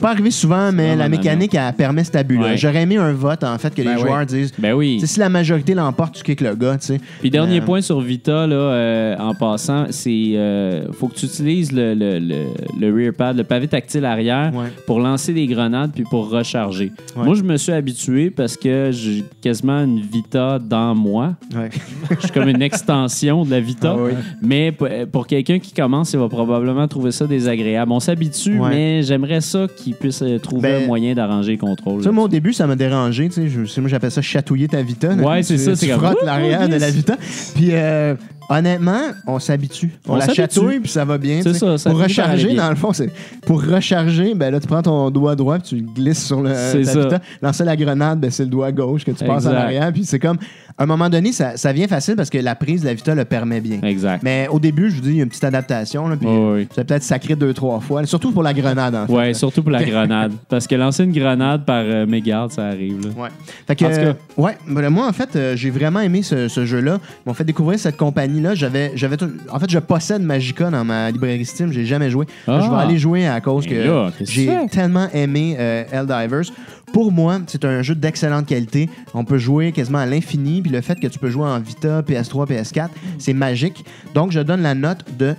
pas 0.00 0.10
arrivé 0.10 0.30
souvent, 0.30 0.72
mais 0.72 0.96
la 0.96 1.08
mécanique, 1.08 1.54
elle 1.54 1.72
permet 1.74 2.04
cet 2.04 2.16
abus-là. 2.16 2.56
J'aurais 2.56 2.82
aimé 2.82 2.96
un 2.96 3.12
vote, 3.12 3.44
en 3.44 3.56
fait, 3.58 3.74
que 3.74 3.82
les 3.82 3.88
Ben 3.88 3.98
joueurs 3.98 4.26
disent. 4.26 4.52
Ben 4.58 4.72
oui. 4.74 5.00
Si 5.04 5.18
la 5.20 5.28
majorité 5.28 5.74
l'emporte, 5.74 6.14
tu 6.16 6.22
kicks 6.22 6.40
le 6.40 6.54
gars, 6.54 6.76
tu 6.78 6.86
sais. 6.86 7.00
Puis 7.20 7.30
dernier 7.30 7.60
Euh, 7.60 7.64
point 7.64 7.80
sur 7.80 8.00
Vita, 8.00 8.46
là, 8.46 8.54
euh, 8.56 9.16
en 9.18 9.34
passant, 9.34 9.86
c'est 9.90 10.32
euh, 10.34 10.90
faut 10.92 11.08
que 11.08 11.14
tu 11.14 11.26
utilises 11.26 11.72
le, 11.72 11.94
le, 11.94 12.18
le, 12.18 12.44
le 12.78 12.94
rear 12.94 13.12
pad, 13.12 13.36
le 13.36 13.44
pavé 13.44 13.68
tactile 13.68 14.04
arrière, 14.04 14.52
Ouais. 14.54 14.66
pour 14.86 15.00
lancer 15.00 15.32
des 15.32 15.46
grenades 15.46 15.92
puis 15.94 16.04
pour 16.04 16.30
recharger. 16.30 16.92
Ouais. 17.16 17.24
Moi, 17.24 17.34
je 17.34 17.42
me 17.42 17.56
suis 17.56 17.72
habitué 17.72 18.30
parce 18.30 18.56
que 18.56 18.90
j'ai 18.92 19.24
quasiment 19.42 19.82
une 19.82 20.00
Vita 20.00 20.58
dans 20.58 20.94
moi. 20.94 21.34
Ouais. 21.58 21.68
Je 22.10 22.20
suis 22.20 22.30
comme 22.30 22.48
une 22.48 22.62
extension 22.62 23.44
de 23.44 23.50
la 23.50 23.60
Vita. 23.60 23.94
Ah 23.96 24.00
oui. 24.02 24.12
Mais 24.42 24.72
pour 25.10 25.26
quelqu'un 25.26 25.58
qui 25.58 25.72
commence, 25.72 26.12
il 26.12 26.18
va 26.18 26.28
probablement 26.28 26.86
trouver 26.88 27.10
ça 27.12 27.26
désagréable. 27.26 27.92
On 27.92 28.00
s'habitue, 28.00 28.58
Ouais. 28.58 28.70
mais 28.70 29.02
j'aimerais 29.02 29.40
ça 29.40 29.66
qu'il 29.76 29.94
puisse 29.94 30.22
euh, 30.22 30.38
trouver 30.38 30.62
Ben, 30.72 30.82
un 30.84 30.86
moyen 30.86 31.14
d'arranger 31.14 31.52
le 31.52 31.58
contrôle. 31.58 32.02
Ça, 32.02 32.10
moi, 32.12 32.24
au 32.24 32.28
début, 32.28 32.52
ça 32.52 32.66
m'a 32.66 32.76
dérangé. 32.76 33.28
Tu 33.28 33.34
sais, 33.34 33.48
je, 33.48 33.64
c'est- 33.64 33.80
moi, 33.80 33.88
j'appelle 33.90 34.10
ça 34.10 34.22
chatouiller 34.22 34.68
ta 34.68 34.82
Vita. 34.82 35.14
Ouais, 35.14 35.42
c'est 35.42 35.58
ça, 35.58 35.74
Tu 35.74 35.86
frottes 35.92 36.22
l'arrière 36.24 36.68
de 36.68 36.76
la 36.76 36.90
Vita. 36.90 37.16
Puis, 37.54 37.68
euh, 37.72 38.14
honnêtement, 38.48 39.00
on 39.26 39.38
s'habitue. 39.38 39.90
On, 40.06 40.14
On 40.14 40.16
la 40.16 40.28
chatouille, 40.28 40.80
puis 40.80 40.90
ça 40.90 41.04
va 41.04 41.18
bien. 41.18 41.40
C'est 41.42 41.54
ça, 41.54 41.78
ça 41.78 41.90
Pour 41.90 42.00
recharger, 42.00 42.54
dans 42.54 42.70
le 42.70 42.76
fond, 42.76 42.92
c'est 42.92 43.10
pour 43.46 43.62
recharger, 43.64 44.34
ben 44.34 44.50
là, 44.50 44.60
tu 44.60 44.66
prends 44.66 44.82
ton 44.82 45.10
doigt 45.10 45.36
droit, 45.36 45.58
puis 45.58 45.68
tu 45.68 45.76
le 45.76 45.92
glisses 45.92 46.24
sur 46.24 46.40
le, 46.42 46.54
C'est 46.54 46.84
ça. 46.84 47.20
Lancer 47.42 47.64
la 47.64 47.76
grenade, 47.76 48.20
ben, 48.20 48.30
c'est 48.30 48.44
le 48.44 48.50
doigt 48.50 48.72
gauche 48.72 49.04
que 49.04 49.10
tu 49.10 49.24
passes 49.24 49.46
en 49.46 49.52
arrière. 49.52 49.92
Puis 49.92 50.04
c'est 50.04 50.18
comme, 50.18 50.38
à 50.76 50.84
un 50.84 50.86
moment 50.86 51.10
donné, 51.10 51.32
ça, 51.32 51.56
ça 51.56 51.72
vient 51.72 51.88
facile 51.88 52.14
parce 52.14 52.30
que 52.30 52.38
la 52.38 52.54
prise 52.54 52.82
de 52.82 52.86
la 52.86 52.94
Vita 52.94 53.14
le 53.14 53.24
permet 53.24 53.60
bien. 53.60 53.80
Exact. 53.82 54.22
Mais 54.22 54.46
au 54.48 54.60
début, 54.60 54.90
je 54.90 54.96
vous 54.96 55.02
dis, 55.02 55.10
il 55.10 55.16
y 55.16 55.20
a 55.20 55.24
une 55.24 55.28
petite 55.28 55.44
adaptation. 55.44 56.06
Là, 56.08 56.16
puis 56.16 56.28
ouais. 56.28 56.68
ça 56.74 56.84
peut-être 56.84 57.02
sacré 57.02 57.34
deux, 57.34 57.52
trois 57.52 57.80
fois. 57.80 58.06
Surtout 58.06 58.30
pour 58.30 58.44
la 58.44 58.54
grenade, 58.54 58.94
en 58.94 59.06
fait. 59.06 59.12
Ouais, 59.12 59.34
surtout 59.34 59.62
pour 59.62 59.72
la 59.72 59.82
grenade. 59.84 60.32
Parce 60.48 60.66
que 60.66 60.76
lancer 60.76 61.02
une 61.02 61.12
grenade 61.12 61.64
par 61.64 61.82
euh, 61.84 62.06
mégarde, 62.06 62.52
ça 62.52 62.66
arrive. 62.66 63.08
Là. 63.08 63.22
Ouais. 63.22 63.28
Fait 63.66 63.74
que, 63.74 63.84
En 63.84 63.88
tout 63.88 63.96
cas. 63.96 64.14
ouais, 64.36 64.56
ben, 64.68 64.88
moi, 64.90 65.08
en 65.08 65.12
fait, 65.12 65.34
euh, 65.34 65.56
j'ai 65.56 65.70
vraiment 65.70 66.00
aimé 66.00 66.22
ce, 66.22 66.46
ce 66.46 66.64
jeu-là. 66.64 67.00
Ils 67.02 67.28
m'ont 67.28 67.34
fait 67.34 67.44
découvrir 67.44 67.78
cette 67.78 67.96
compagnie-là. 68.38 68.54
J'avais, 68.54 68.92
j'avais 68.94 69.16
tout- 69.16 69.30
en 69.50 69.58
fait, 69.58 69.70
je 69.70 69.78
possède 69.78 70.22
Magica 70.22 70.70
dans 70.70 70.84
ma 70.84 71.10
librairie 71.10 71.44
Steam. 71.44 71.72
J'ai 71.72 71.84
jamais 71.84 72.10
joué. 72.10 72.26
Là, 72.46 72.58
Ah. 72.58 72.60
Je 72.64 72.70
vais 72.70 72.76
aller 72.76 72.98
jouer 72.98 73.26
à 73.26 73.40
cause 73.40 73.64
Mais 73.68 73.76
que 73.76 73.80
là, 73.88 74.10
qu'est-ce 74.16 74.30
que 74.30 74.34
j'ai 74.36 74.66
tellement 74.70 75.08
aimé 75.12 75.56
euh, 75.58 75.84
Helldivers. 75.92 76.50
Pour 76.92 77.12
moi, 77.12 77.38
c'est 77.46 77.64
un 77.64 77.82
jeu 77.82 77.94
d'excellente 77.94 78.46
qualité. 78.46 78.88
On 79.12 79.24
peut 79.24 79.38
jouer 79.38 79.72
quasiment 79.72 79.98
à 79.98 80.06
l'infini. 80.06 80.62
Puis 80.62 80.70
le 80.70 80.80
fait 80.80 80.98
que 80.98 81.06
tu 81.06 81.18
peux 81.18 81.28
jouer 81.30 81.44
en 81.44 81.58
Vita, 81.60 82.00
PS3, 82.02 82.46
PS4, 82.46 82.88
c'est 83.18 83.34
magique. 83.34 83.84
Donc, 84.14 84.32
je 84.32 84.40
donne 84.40 84.62
la 84.62 84.74
note 84.74 85.04
de 85.18 85.34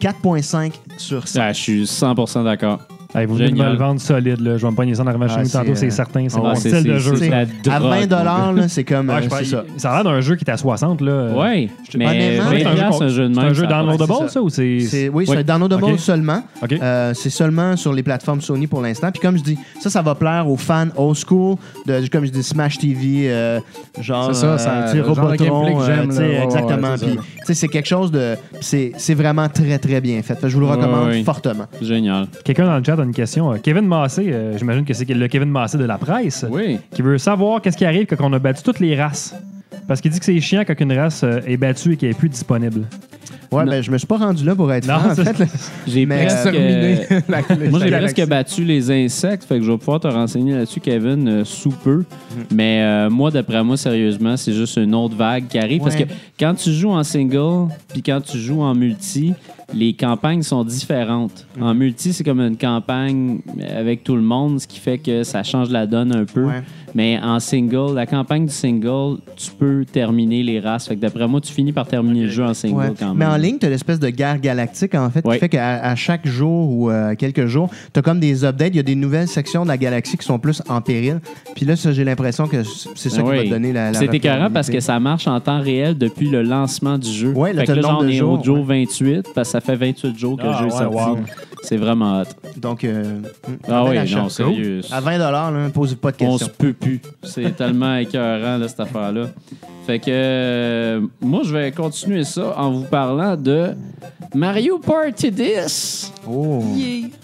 4.5 0.00 0.72
sur 0.98 1.26
5. 1.26 1.40
Ah, 1.42 1.52
je 1.52 1.60
suis 1.60 1.84
100% 1.86 2.44
d'accord. 2.44 2.80
Hey, 3.14 3.26
vous 3.26 3.34
venez 3.34 3.50
de 3.50 3.56
me 3.56 3.70
le 3.72 3.76
vendre 3.76 4.00
solide. 4.00 4.40
Là. 4.40 4.56
Je 4.56 4.64
vais 4.64 4.70
me 4.70 4.76
pogner 4.76 4.94
ça 4.94 5.02
arrivant 5.06 5.28
chez 5.28 5.34
Ah, 5.36 5.42
tantôt, 5.44 5.74
c'est, 5.74 5.74
c'est 5.74 5.86
euh, 5.86 5.90
certain. 5.90 6.26
C'est 6.28 6.36
ah, 6.38 6.40
mon 6.40 6.48
ouais, 6.50 6.56
style 6.56 6.82
de 6.82 6.98
jeu. 6.98 7.16
c'est 7.16 7.28
la 7.28 7.40
À 7.40 7.78
drogue, 7.78 7.90
20 7.90 8.06
dollars, 8.06 8.52
là, 8.54 8.62
c'est 8.68 8.84
comme 8.84 9.10
Ah, 9.10 9.16
euh, 9.16 9.20
je 9.22 9.28
c'est 9.28 9.36
sais 9.44 9.50
ça. 9.50 9.64
ça 9.76 9.90
a 9.92 9.94
l'air 10.02 10.04
d'un 10.12 10.20
jeu 10.22 10.36
qui 10.36 10.44
est 10.46 10.50
à 10.50 10.56
60. 10.56 11.02
Là. 11.02 11.28
Ouais, 11.34 11.68
mais 11.94 12.06
Honnêtement, 12.06 12.44
20 12.44 12.50
c'est 12.58 12.64
un 12.66 13.08
jeu, 13.08 13.24
un 13.24 13.28
de 13.28 13.34
c'est 13.34 13.40
un 13.40 13.52
jeu 13.52 13.66
downloadable, 13.66 14.12
c'est 14.18 14.22
ça. 14.24 14.28
ça, 14.28 14.42
ou 14.42 14.48
c'est. 14.48 14.80
C'est- 14.80 15.08
oui, 15.10 15.26
c'est 15.26 15.44
downloadable 15.44 15.98
seulement. 15.98 16.42
Euh, 16.70 17.12
c'est 17.14 17.30
seulement 17.30 17.76
sur 17.76 17.92
les 17.92 18.02
plateformes 18.02 18.40
Sony 18.40 18.66
pour 18.66 18.80
l'instant. 18.80 19.10
Puis 19.10 19.20
comme 19.20 19.36
je 19.36 19.42
dis, 19.42 19.58
ça, 19.80 19.90
ça 19.90 20.00
va 20.00 20.14
plaire 20.14 20.48
aux 20.48 20.56
fans 20.56 20.88
old 20.96 21.16
school 21.16 21.56
de, 21.86 22.06
comme 22.08 22.24
je 22.24 22.30
dis, 22.30 22.42
Smash 22.42 22.78
TV, 22.78 23.30
euh, 23.30 23.60
genre, 24.00 24.34
C'est 24.34 24.40
ça, 24.40 24.56
euh, 24.94 25.02
Robotron, 25.02 25.66
euh. 25.66 26.06
Ouais, 26.06 26.16
ouais, 26.16 26.44
exactement. 26.44 26.96
c'est 26.96 27.06
Puis, 27.44 27.54
c'est 27.54 27.68
quelque 27.68 27.88
chose 27.88 28.10
de, 28.10 28.36
c'est, 28.60 28.92
c'est 28.96 29.14
vraiment 29.14 29.48
très 29.50 29.78
très 29.78 30.00
bien 30.00 30.22
fait. 30.22 30.38
Je 30.42 30.54
vous 30.54 30.60
le 30.60 30.66
recommande 30.66 31.12
fortement. 31.24 31.66
Génial. 31.82 32.26
Quelqu'un 32.44 32.64
dans 32.66 32.78
le 32.78 32.84
chat 32.84 32.96
a 33.02 33.04
une 33.04 33.12
question. 33.14 33.52
Euh, 33.52 33.56
Kevin 33.62 33.86
Massé, 33.86 34.32
euh, 34.32 34.56
j'imagine 34.56 34.84
que 34.84 34.94
c'est 34.94 35.08
le 35.08 35.28
Kevin 35.28 35.50
Massé 35.50 35.78
de 35.78 35.84
la 35.84 35.98
presse, 35.98 36.44
Oui. 36.50 36.78
qui 36.94 37.02
veut 37.02 37.18
savoir 37.18 37.60
qu'est-ce 37.60 37.76
qui 37.76 37.84
arrive 37.84 38.06
quand 38.06 38.16
on 38.20 38.32
a 38.32 38.38
battu 38.38 38.62
toutes 38.62 38.80
les 38.80 39.00
races. 39.00 39.34
Parce 39.88 40.00
qu'il 40.00 40.10
dit 40.10 40.18
que 40.18 40.24
c'est 40.24 40.40
chiant 40.40 40.62
quand 40.66 40.78
une 40.80 40.92
race 40.92 41.22
euh, 41.24 41.40
est 41.46 41.56
battue 41.56 41.92
et 41.94 41.96
qu'elle 41.96 42.10
est 42.10 42.18
plus 42.18 42.28
disponible. 42.28 42.84
Ouais, 43.50 43.66
ben 43.66 43.82
je 43.82 43.90
me 43.90 43.98
suis 43.98 44.06
pas 44.06 44.16
rendu 44.16 44.44
là 44.44 44.54
pour 44.54 44.72
être 44.72 44.86
Non, 44.88 44.98
franc, 44.98 45.10
en 45.10 45.14
fait. 45.14 45.38
là. 45.38 45.46
J'ai. 45.86 46.02
Exterminer 46.10 47.00
la 47.28 47.42
clé. 47.42 47.68
Moi, 47.68 47.80
j'ai 47.80 47.90
presque 47.90 48.26
battu 48.26 48.64
les 48.64 48.90
insectes, 48.90 49.44
fait 49.44 49.58
que 49.58 49.64
je 49.64 49.70
vais 49.70 49.76
pouvoir 49.76 50.00
te 50.00 50.08
renseigner 50.08 50.54
là-dessus, 50.54 50.80
Kevin, 50.80 51.28
euh, 51.28 51.44
sous 51.44 51.70
peu. 51.70 51.98
Mm-hmm. 52.00 52.54
Mais 52.54 52.80
euh, 52.82 53.10
moi, 53.10 53.30
d'après 53.30 53.62
moi, 53.62 53.76
sérieusement, 53.76 54.38
c'est 54.38 54.54
juste 54.54 54.78
une 54.78 54.94
autre 54.94 55.16
vague 55.16 55.48
qui 55.48 55.58
arrive. 55.58 55.82
Parce 55.82 55.96
que 55.96 56.04
quand 56.40 56.54
tu 56.54 56.72
joues 56.72 56.92
en 56.92 57.02
single, 57.04 57.68
puis 57.88 58.02
quand 58.02 58.22
tu 58.22 58.38
joues 58.38 58.62
en 58.62 58.74
multi, 58.74 59.34
les 59.74 59.92
campagnes 59.94 60.42
sont 60.42 60.64
différentes. 60.64 61.46
En 61.60 61.74
multi, 61.74 62.12
c'est 62.12 62.24
comme 62.24 62.40
une 62.40 62.56
campagne 62.56 63.40
avec 63.76 64.04
tout 64.04 64.14
le 64.16 64.22
monde, 64.22 64.60
ce 64.60 64.66
qui 64.66 64.78
fait 64.78 64.98
que 64.98 65.22
ça 65.22 65.42
change 65.42 65.70
la 65.70 65.86
donne 65.86 66.14
un 66.14 66.24
peu. 66.24 66.44
Ouais. 66.44 66.62
Mais 66.94 67.18
en 67.22 67.40
single, 67.40 67.94
la 67.94 68.04
campagne 68.04 68.44
du 68.44 68.52
single, 68.52 69.16
tu 69.34 69.50
peux 69.58 69.86
terminer 69.90 70.42
les 70.42 70.60
races. 70.60 70.88
Fait 70.88 70.94
que 70.94 71.00
d'après 71.00 71.26
moi, 71.26 71.40
tu 71.40 71.50
finis 71.50 71.72
par 71.72 71.86
terminer 71.86 72.24
le 72.24 72.28
jeu 72.28 72.44
en 72.44 72.52
single 72.52 72.76
Ouais. 72.76 72.92
quand 72.98 73.08
même. 73.14 73.16
Mais 73.16 73.24
en 73.24 73.36
ligne, 73.38 73.56
tu 73.58 73.64
as 73.64 73.70
l'espèce 73.70 73.98
de 73.98 74.10
guerre 74.10 74.38
galactique, 74.38 74.94
en 74.94 75.08
fait, 75.08 75.24
Ouais. 75.26 75.36
qui 75.36 75.40
fait 75.40 75.48
qu'à 75.48 75.94
chaque 75.96 76.26
jour 76.28 76.70
ou 76.70 76.90
euh, 76.90 77.14
quelques 77.14 77.46
jours, 77.46 77.70
tu 77.94 77.98
as 77.98 78.02
comme 78.02 78.20
des 78.20 78.44
updates. 78.44 78.72
Il 78.74 78.76
y 78.76 78.80
a 78.80 78.82
des 78.82 78.94
nouvelles 78.94 79.28
sections 79.28 79.62
de 79.62 79.68
la 79.68 79.78
galaxie 79.78 80.18
qui 80.18 80.26
sont 80.26 80.38
plus 80.38 80.62
en 80.68 80.82
péril. 80.82 81.20
Puis 81.54 81.64
là, 81.64 81.74
j'ai 81.76 82.04
l'impression 82.04 82.46
que 82.46 82.62
c'est 82.94 83.08
ça 83.08 83.22
qui 83.22 83.28
va 83.28 83.38
oui. 83.38 83.44
te 83.44 83.50
donner 83.50 83.72
la. 83.72 83.92
la 83.92 83.98
C'est 83.98 84.12
écœurant 84.12 84.50
parce 84.50 84.68
que 84.68 84.80
ça 84.80 85.00
marche 85.00 85.26
en 85.26 85.40
temps 85.40 85.62
réel 85.62 85.96
depuis 85.96 86.28
le 86.28 86.42
lancement 86.42 86.98
du 86.98 87.10
jeu. 87.10 87.32
Ouais, 87.32 87.54
là, 87.54 87.62
fait 87.62 87.68
que 87.68 87.72
le 87.72 87.80
là, 87.80 87.88
j'en 87.88 88.06
ai 88.06 88.12
jours, 88.12 88.38
au 88.38 88.44
jour 88.44 88.64
28 88.66 89.28
parce 89.34 89.48
que 89.48 89.52
ça 89.52 89.60
fait 89.62 89.76
28 89.76 90.18
jours 90.18 90.36
que 90.36 90.42
Ah, 90.44 90.52
le 90.62 90.68
jeu 90.70 90.76
est 90.76 90.86
ouais, 90.86 90.92
sorti. 90.94 91.10
wow. 91.10 91.18
C'est 91.62 91.76
vraiment 91.76 92.20
hot. 92.20 92.24
Donc, 92.56 92.82
euh, 92.84 93.20
Ah 93.68 93.84
oui, 93.84 93.96
non, 94.14 94.28
sérieux. 94.28 94.80
À 94.90 95.00
20 95.00 95.18
là, 95.18 95.50
pose 95.72 95.94
pas 95.94 96.10
de 96.10 96.16
On 96.24 96.36
se 96.36 96.44
questions. 96.44 96.54
peut 96.58 96.72
plus. 96.72 97.00
C'est 97.22 97.56
tellement 97.56 97.96
écœurant, 97.96 98.58
là, 98.58 98.68
cette 98.68 98.80
affaire-là. 98.80 99.26
Fait 99.86 99.98
que 99.98 100.04
euh, 100.10 101.00
moi, 101.20 101.42
je 101.44 101.52
vais 101.52 101.72
continuer 101.72 102.22
ça 102.24 102.54
en 102.56 102.70
vous 102.70 102.84
parlant 102.84 103.36
de 103.36 103.74
Mario 104.34 104.78
Party 104.78 105.30
10. 105.30 106.12
Oh. 106.28 106.62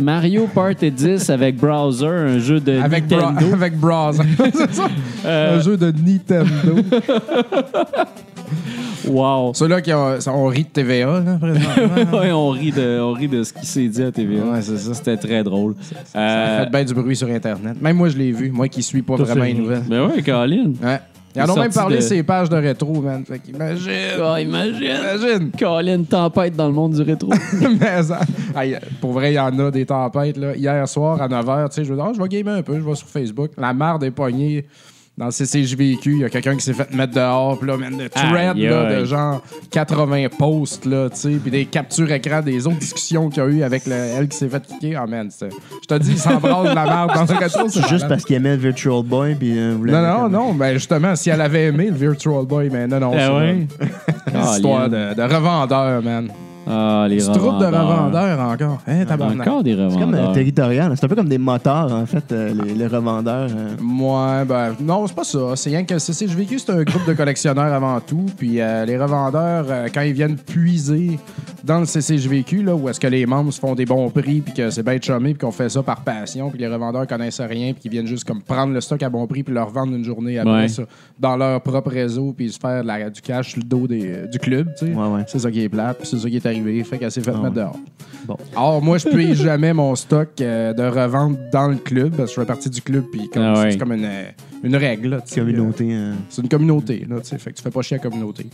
Mario 0.01 0.49
Party 0.53 0.91
10 0.91 1.31
avec 1.31 1.57
Browser, 1.57 2.07
un 2.07 2.39
jeu 2.41 2.59
de 2.61 2.79
Avec, 2.81 3.07
bra 3.07 3.31
Nintendo. 3.33 3.53
avec 3.55 3.77
Browser. 3.79 4.23
C'est 4.55 4.73
ça? 4.75 4.89
Euh, 5.25 5.57
Un 5.59 5.61
jeu 5.61 5.77
de 5.77 5.93
Nintendo. 5.93 6.83
wow. 9.09 9.53
Ceux-là 9.55 9.81
qui 9.81 9.93
ont, 9.93 10.19
on 10.29 10.47
rit 10.47 10.65
de 10.65 10.69
TVA, 10.69 11.21
là, 11.21 11.39
présentement. 11.41 12.19
ouais, 12.19 12.33
on 12.33 12.49
rit 12.51 12.73
de, 12.73 13.01
on 13.01 13.13
rit 13.13 13.29
de 13.29 13.43
ce 13.43 13.53
qui 13.53 13.67
s'est 13.67 13.89
dit 13.89 14.03
à 14.03 14.11
TVA. 14.13 14.45
ouais, 14.45 14.63
c'est 14.63 14.79
ça. 14.79 14.95
C'était 14.95 15.17
très 15.17 15.43
drôle. 15.45 15.75
Ça 16.05 16.19
Euh, 16.19 16.65
fait 16.65 16.71
bien 16.71 16.85
du 16.85 16.95
bruit 16.95 17.17
sur 17.17 17.29
Internet. 17.29 17.81
Même 17.81 17.97
moi, 17.97 18.09
je 18.09 18.17
l'ai 18.19 18.33
vu. 18.33 18.51
Moi 18.51 18.69
qui 18.69 18.83
suis 18.83 19.03
pas 19.03 19.17
Tout 19.17 19.25
vraiment 19.25 19.45
les 19.45 19.55
nouvelles. 19.55 19.83
ben 19.89 20.07
ouais, 20.09 20.23
Colin. 20.23 20.73
Ouais. 20.83 21.01
Ils 21.37 21.43
en 21.43 21.51
ont 21.51 21.57
même 21.61 21.73
parlé 21.73 21.97
de- 21.97 22.01
ces 22.01 22.23
pages 22.25 22.49
de 22.49 22.57
rétro, 22.57 23.01
man. 23.01 23.23
Fait 23.25 23.39
qu'imagine. 23.39 23.93
Oh, 24.21 24.35
imagine. 24.37 24.83
Imagine. 24.83 25.51
Colin, 25.57 26.03
tempête 26.03 26.57
dans 26.57 26.67
le 26.67 26.73
monde 26.73 26.95
du 26.95 27.03
rétro. 27.03 27.31
Mais 27.81 28.03
ça- 28.03 28.21
pour 29.01 29.13
vrai, 29.13 29.33
il 29.33 29.35
y 29.37 29.39
en 29.39 29.57
a 29.59 29.71
des 29.71 29.87
tempêtes. 29.87 30.37
Là. 30.37 30.57
Hier 30.57 30.89
soir, 30.89 31.21
à 31.23 31.29
9h, 31.29 31.69
tu 31.69 31.75
sais, 31.77 31.85
je 31.85 31.91
vais 31.91 31.97
dire, 31.97 32.07
Ah, 32.09 32.13
je 32.17 32.21
vais 32.21 32.29
gamer 32.29 32.57
un 32.57 32.63
peu, 32.63 32.75
je 32.75 32.81
vais 32.85 32.95
sur 32.97 33.07
Facebook. 33.07 33.51
La 33.57 33.73
marde 33.73 34.03
est 34.05 34.11
poignée. 34.11 34.67
Dans 35.19 35.25
le 35.27 35.33
CCJVQ, 35.33 36.13
il 36.13 36.19
y 36.21 36.25
a 36.25 36.29
quelqu'un 36.31 36.55
qui 36.55 36.63
s'est 36.63 36.73
fait 36.73 36.95
mettre 36.95 37.13
dehors, 37.13 37.59
puis 37.59 37.67
là, 37.69 37.77
man, 37.77 37.99
le 37.99 38.09
thread 38.09 38.57
Aïe, 38.57 38.63
là, 38.69 38.87
aïe. 38.87 39.01
de 39.01 39.05
genre 39.05 39.43
80 39.73 40.27
posts, 40.39 40.85
là, 40.87 41.11
tu 41.11 41.17
sais, 41.17 41.31
puis 41.43 41.51
des 41.51 41.65
captures 41.65 42.13
écran 42.13 42.41
des 42.41 42.65
autres 42.69 42.79
discussions 42.79 43.29
qu'il 43.29 43.43
y 43.43 43.47
a 43.47 43.49
eu 43.49 43.63
avec 43.65 43.85
le- 43.87 43.95
elle 43.95 44.29
qui 44.29 44.37
s'est 44.37 44.49
fait 44.49 44.63
kicker. 44.65 44.95
Ah, 45.03 45.09
man, 45.09 45.29
c'est- 45.37 45.49
je 45.83 45.87
te 45.89 45.95
dis, 46.01 46.13
il 46.13 46.19
s'embrasse 46.19 46.71
de 46.71 46.75
la 46.75 46.85
marde 46.85 47.15
dans 47.15 47.25
le 47.35 47.37
rétro. 47.39 47.69
c'est 47.69 47.89
Juste 47.89 48.07
parce 48.09 48.25
qu'il 48.25 48.37
aimait 48.37 48.55
le 48.55 48.63
Virtual 48.63 49.03
Boy. 49.03 49.35
Puis, 49.35 49.59
euh, 49.59 49.75
vous 49.77 49.87
Non, 49.87 50.01
non, 50.03 50.23
comme- 50.23 50.33
non, 50.33 50.55
ben 50.55 50.75
justement, 50.75 51.17
si 51.17 51.31
elle 51.31 51.41
avait 51.41 51.65
aimé 51.67 51.87
le 51.91 51.97
Virtual 51.97 52.47
Boy, 52.47 52.71
mais 52.73 52.87
non, 52.87 53.01
non, 53.01 53.11
Ah 53.15 53.19
c'est 53.19 53.33
ouais? 53.35 53.67
une 54.33 54.41
histoire 54.53 54.89
de, 54.89 55.15
de 55.15 55.23
revendeur, 55.23 56.01
man. 56.01 56.29
Ah, 56.69 57.07
les 57.09 57.19
trouves 57.19 57.37
de 57.59 57.65
revendeurs. 57.67 57.89
revendeurs 57.89 58.41
encore. 58.41 58.79
Hein, 58.87 59.05
tabarnak? 59.07 59.47
Encore 59.47 59.63
des 59.63 59.71
C'est 59.73 59.77
comme 59.77 59.89
euh, 60.15 60.17
revendeurs. 60.19 60.33
territorial. 60.33 60.93
C'est 60.97 61.05
un 61.05 61.09
peu 61.09 61.15
comme 61.17 61.29
des 61.29 61.39
moteurs, 61.39 61.93
en 61.93 62.05
fait, 62.07 62.31
euh, 62.33 62.53
les, 62.65 62.75
les 62.75 62.87
revendeurs. 62.87 63.49
euh. 63.55 63.77
Ouais, 63.81 64.45
ben, 64.45 64.75
non, 64.81 65.07
c'est 65.07 65.17
pas 65.17 65.25
ça. 65.25 65.39
C'est 65.57 65.71
rien 65.71 65.85
que 65.85 65.95
le 65.95 66.01
CCJVQ, 66.01 66.59
c'est 66.59 66.71
un 66.73 66.83
groupe 66.83 67.07
de 67.07 67.15
collectionneurs 67.15 67.73
avant 67.73 67.99
tout. 68.01 68.27
Puis 68.37 68.61
euh, 68.61 68.85
les 68.85 68.99
revendeurs, 68.99 69.67
euh, 69.69 69.89
quand 69.93 70.03
ils 70.03 70.13
viennent 70.13 70.37
puiser 70.37 71.19
dans 71.65 71.81
le 71.81 71.87
CCJVQ, 71.87 72.63
là, 72.63 72.75
où 72.75 72.89
est-ce 72.89 73.01
que 73.01 73.07
les 73.07 73.27
membres 73.27 73.53
se 73.53 73.59
font 73.61 73.75
des 73.75 73.85
bons 73.85 74.09
prix, 74.11 74.41
puis 74.41 74.55
que 74.55 74.71
c'est 74.71 74.83
bien 74.83 74.99
chumé, 75.01 75.35
puis 75.35 75.39
qu'on 75.39 75.51
fait 75.53 75.69
ça 75.69 75.83
par 75.83 76.03
passion, 76.03 76.51
puis 76.51 76.59
les 76.59 76.69
revendeurs 76.69 77.07
connaissent 77.07 77.41
rien, 77.41 77.73
puis 77.73 77.83
qu'ils 77.83 77.91
viennent 77.91 78.07
juste 78.07 78.25
comme 78.25 78.43
prendre 78.43 78.73
le 78.73 78.81
stock 78.81 79.03
à 79.03 79.09
bon 79.11 79.27
prix, 79.27 79.43
puis 79.43 79.53
le 79.55 79.63
revendre 79.63 79.95
une 79.95 80.05
journée 80.05 80.39
après 80.39 80.53
Ouais. 80.53 80.69
ça, 80.69 80.83
dans 81.19 81.37
leur 81.37 81.61
propre 81.61 81.91
réseau, 81.91 82.33
puis 82.37 82.51
se 82.51 82.59
faire 82.59 82.83
de 82.83 82.87
la- 82.87 83.11
du 83.11 83.21
cash 83.21 83.51
sur 83.51 83.59
le 83.61 83.65
dos 83.69 83.87
des- 83.87 84.27
du 84.31 84.39
club, 84.39 84.69
tu 84.79 84.87
sais. 84.87 84.93
Ouais, 84.95 85.09
ouais. 85.09 85.25
C'est 85.27 85.39
ça 85.41 85.51
qui 85.51 85.63
est 85.63 85.69
plate, 85.69 85.99
puis 85.99 86.09
c'est 86.09 86.19
ça 86.19 86.29
qui 86.31 86.37
est 86.37 86.47
arrivé. 86.47 86.58
Fait 86.85 86.99
qu'elle 86.99 87.11
s'est 87.11 87.21
fait 87.21 87.31
Ah 87.35 87.39
mettre 87.39 87.55
ouais. 87.57 87.63
dehors. 87.63 87.77
Bon. 88.27 88.37
Or, 88.57 88.83
moi, 88.83 88.99
je 88.99 89.09
paye 89.09 89.35
jamais 89.37 89.73
mon 89.73 89.95
stock 89.95 90.29
euh, 90.41 90.73
de 90.75 90.83
revente 90.83 91.39
dans 91.53 91.69
le 91.69 91.77
club, 91.77 92.11
parce 92.15 92.31
que 92.31 92.37
je 92.37 92.41
fais 92.41 92.47
partie 92.47 92.69
du 92.71 92.83
club, 92.83 93.05
puis 93.11 93.29
comme- 93.29 93.43
Ah 93.43 93.61
ouais. 93.63 93.71
c'est 93.73 93.79
comme 93.79 93.93
une, 93.93 94.05
euh, 94.05 94.25
une 94.63 94.77
règle. 94.77 95.09
là, 95.11 95.21
tu 95.23 95.33
sais. 95.35 95.41
Communauté. 95.41 95.89
euh. 95.91 96.13
C'est 96.29 96.43
une 96.43 96.49
communauté, 96.49 97.07
là, 97.09 97.17
tu 97.21 97.29
sais. 97.29 97.39
Fait 97.39 97.53
que 97.53 97.57
tu 97.57 97.63
fais 97.63 97.71
pas 97.71 97.81
chier 97.81 97.99
à 97.99 98.03
la 98.05 98.11
communauté. 98.11 98.47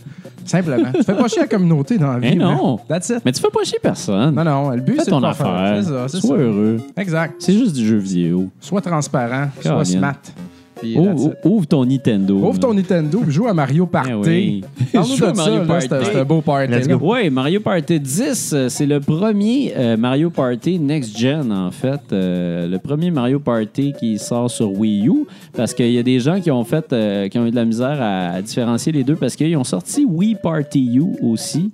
Simplement. 0.45 0.91
tu 0.93 1.03
fais 1.03 1.15
pas 1.15 1.27
chier 1.27 1.39
à 1.39 1.41
la 1.43 1.47
communauté 1.49 1.97
dans 1.97 2.13
la 2.13 2.19
vie. 2.19 2.29
Mais 2.29 2.35
non. 2.35 2.75
man. 2.77 2.85
That's 2.87 3.09
it. 3.09 3.21
Mais 3.25 3.31
tu 3.33 3.41
fais 3.41 3.49
pas 3.49 3.63
chier 3.63 3.79
personne. 3.81 4.33
Non, 4.35 4.43
non, 4.45 4.69
le 4.69 4.81
but, 4.81 4.95
Fais 4.97 5.03
c'est 5.05 5.11
ton 5.11 5.17
de 5.19 5.25
pas 5.25 5.33
faire. 5.33 5.47
affaire. 5.47 5.83
C'est 5.83 5.89
ça, 5.89 6.07
c'est 6.07 6.19
Sois 6.25 6.37
ça. 6.37 6.43
heureux. 6.43 6.77
Exact. 6.95 7.35
C'est 7.39 7.53
juste 7.53 7.75
du 7.75 7.85
jeu 7.85 7.97
vidéo. 7.97 8.49
Sois 8.61 8.81
transparent, 8.81 9.49
sois 9.59 9.63
Caroline. 9.71 9.97
smart. 9.97 10.15
Puis, 10.81 10.97
Ouvre, 10.97 11.33
ouvre 11.43 11.65
ton 11.67 11.85
Nintendo. 11.85 12.35
Ouvre 12.35 12.59
ton 12.59 12.73
Nintendo 12.73 13.19
puis 13.23 13.31
joue 13.31 13.47
à 13.47 13.53
Mario 13.53 13.85
Party. 13.85 14.09
Eh 14.11 14.13
oui. 14.15 14.63
Joue 14.93 14.99
à 14.99 15.03
ça, 15.03 15.33
Mario 15.33 15.59
là, 15.59 15.65
Party. 15.65 15.87
c'est 16.05 16.19
un 16.19 16.23
beau 16.25 16.41
party. 16.41 16.73
Oui, 17.01 17.29
Mario 17.29 17.59
Party 17.61 17.99
10, 17.99 18.51
euh, 18.53 18.69
c'est 18.69 18.85
le 18.85 18.99
premier 18.99 19.73
euh, 19.77 19.95
Mario 19.97 20.29
Party 20.29 20.77
Next 20.79 21.17
Gen, 21.17 21.51
en 21.51 21.71
fait. 21.71 22.01
Euh, 22.11 22.67
le 22.67 22.77
premier 22.79 23.09
Mario 23.11 23.39
Party 23.39 23.93
qui 23.99 24.17
sort 24.19 24.49
sur 24.51 24.71
Wii 24.77 25.07
U. 25.07 25.25
Parce 25.55 25.73
qu'il 25.73 25.91
y 25.91 25.97
a 25.97 26.03
des 26.03 26.19
gens 26.19 26.39
qui 26.41 26.51
ont 26.51 26.63
fait, 26.63 26.91
euh, 26.91 27.27
qui 27.29 27.39
ont 27.39 27.45
eu 27.45 27.51
de 27.51 27.55
la 27.55 27.65
misère 27.65 27.97
à, 28.01 28.31
à 28.35 28.41
différencier 28.41 28.91
les 28.91 29.03
deux 29.03 29.15
parce 29.15 29.35
qu'ils 29.35 29.55
ont 29.57 29.63
sorti 29.63 30.05
Wii 30.05 30.35
Party 30.41 30.95
U 30.97 31.03
aussi 31.23 31.71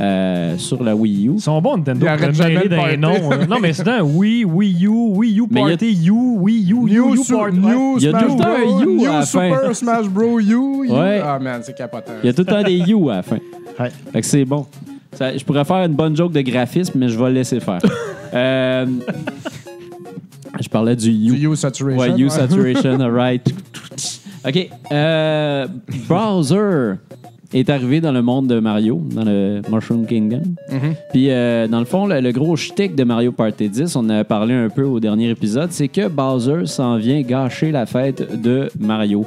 euh, 0.00 0.56
sur 0.58 0.82
la 0.82 0.94
Wii 0.96 1.28
U. 1.28 1.32
Ils 1.34 1.40
sont 1.40 1.60
bons, 1.60 1.76
Nintendo, 1.76 2.06
Ils 2.06 2.08
arrêtent 2.08 2.68
pour 2.68 2.98
noms. 2.98 3.46
Non, 3.48 3.58
mais 3.60 3.72
c'est 3.72 3.86
un 3.88 4.02
Wii, 4.02 4.44
Wii 4.44 4.86
U, 4.86 4.88
Wii 5.16 5.40
U 5.40 5.46
Mais 5.50 5.60
il 5.60 5.62
y 5.62 5.66
a- 5.66 5.68
Party, 5.70 6.06
U, 6.08 6.12
Wii 6.40 6.72
U, 6.72 6.74
U, 6.74 6.84
New, 6.90 7.14
U 7.14 7.18
Party. 7.28 7.56
Il 7.98 8.02
y 8.04 8.08
a 8.08 8.10
Smash 8.10 8.36
un 8.42 8.64
Bros. 8.64 8.80
U 8.82 8.86
New 8.96 9.06
à 9.08 9.12
la 9.20 9.26
fin. 9.26 9.50
Super 9.54 9.76
Smash 9.76 10.08
Bros. 10.08 10.40
U. 10.40 10.52
U. 10.52 10.90
Ouais. 10.90 11.20
Ah, 11.24 11.38
man, 11.38 11.60
c'est 11.64 11.76
capotant. 11.76 12.12
Il 12.22 12.26
y 12.26 12.30
a 12.30 12.32
tout 12.32 12.42
le 12.42 12.46
temps 12.46 12.62
des 12.62 12.78
U 12.78 13.10
à 13.10 13.16
la 13.16 13.22
fin. 13.22 13.38
Ouais. 13.78 13.90
Fait 14.12 14.20
que 14.20 14.26
c'est 14.26 14.44
bon. 14.44 14.66
Ça- 15.12 15.36
je 15.36 15.44
pourrais 15.44 15.64
faire 15.64 15.84
une 15.84 15.94
bonne 15.94 16.16
joke 16.16 16.32
de 16.32 16.40
graphisme, 16.40 16.98
mais 16.98 17.08
je 17.08 17.18
vais 17.18 17.26
le 17.28 17.34
laisser 17.34 17.60
faire. 17.60 17.80
Euh, 18.32 18.86
je 20.60 20.68
parlais 20.68 20.94
du 20.94 21.10
U. 21.10 21.36
Du 21.36 21.48
U 21.50 21.56
Saturation. 21.56 22.00
Ouais, 22.14 22.20
U 22.20 22.30
Saturation, 22.30 23.00
alright. 23.00 23.42
OK. 24.46 24.70
Euh, 24.92 25.66
Bowser 26.08 26.92
est 27.52 27.68
arrivé 27.70 28.00
dans 28.00 28.12
le 28.12 28.22
monde 28.22 28.46
de 28.46 28.60
Mario, 28.60 29.00
dans 29.12 29.24
le 29.24 29.60
Mushroom 29.70 30.06
Kingdom. 30.06 30.42
Mhm. 30.70 30.94
Puis, 31.12 31.30
euh, 31.30 31.66
dans 31.66 31.80
le 31.80 31.84
fond, 31.84 32.06
le, 32.06 32.20
le 32.20 32.32
gros 32.32 32.56
shtick 32.56 32.94
de 32.94 33.04
Mario 33.04 33.32
Party 33.32 33.68
10, 33.68 33.96
on 33.96 34.00
en 34.00 34.10
a 34.10 34.24
parlé 34.24 34.54
un 34.54 34.68
peu 34.68 34.84
au 34.84 35.00
dernier 35.00 35.30
épisode, 35.30 35.72
c'est 35.72 35.88
que 35.88 36.08
Bowser 36.08 36.66
s'en 36.66 36.96
vient 36.96 37.20
gâcher 37.22 37.70
la 37.72 37.86
fête 37.86 38.40
de 38.40 38.68
Mario. 38.78 39.26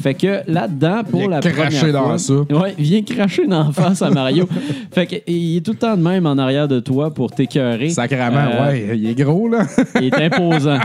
Fait 0.00 0.14
que 0.14 0.40
là-dedans, 0.50 1.02
pour 1.08 1.22
Il 1.22 1.30
la 1.30 1.40
première 1.40 1.92
dans 1.92 2.04
fois, 2.04 2.18
ça. 2.18 2.34
Ouais, 2.34 2.74
il 2.76 2.84
vient 2.84 3.02
cracher 3.02 3.46
dans 3.46 3.68
la 3.68 3.72
face 3.72 4.02
à 4.02 4.10
Mario. 4.10 4.46
fait 4.92 5.06
que 5.06 5.16
il 5.26 5.56
est 5.56 5.60
tout 5.60 5.70
le 5.70 5.78
temps 5.78 5.96
de 5.96 6.02
même 6.02 6.26
en 6.26 6.36
arrière 6.36 6.68
de 6.68 6.80
toi 6.80 7.14
pour 7.14 7.30
t'écœurer. 7.30 7.88
Sacrament, 7.90 8.50
Euh, 8.54 8.70
ouais, 8.70 8.98
il 8.98 9.08
est 9.08 9.14
gros, 9.14 9.48
là. 9.48 9.66
il 10.00 10.06
est 10.08 10.14
imposant. 10.14 10.78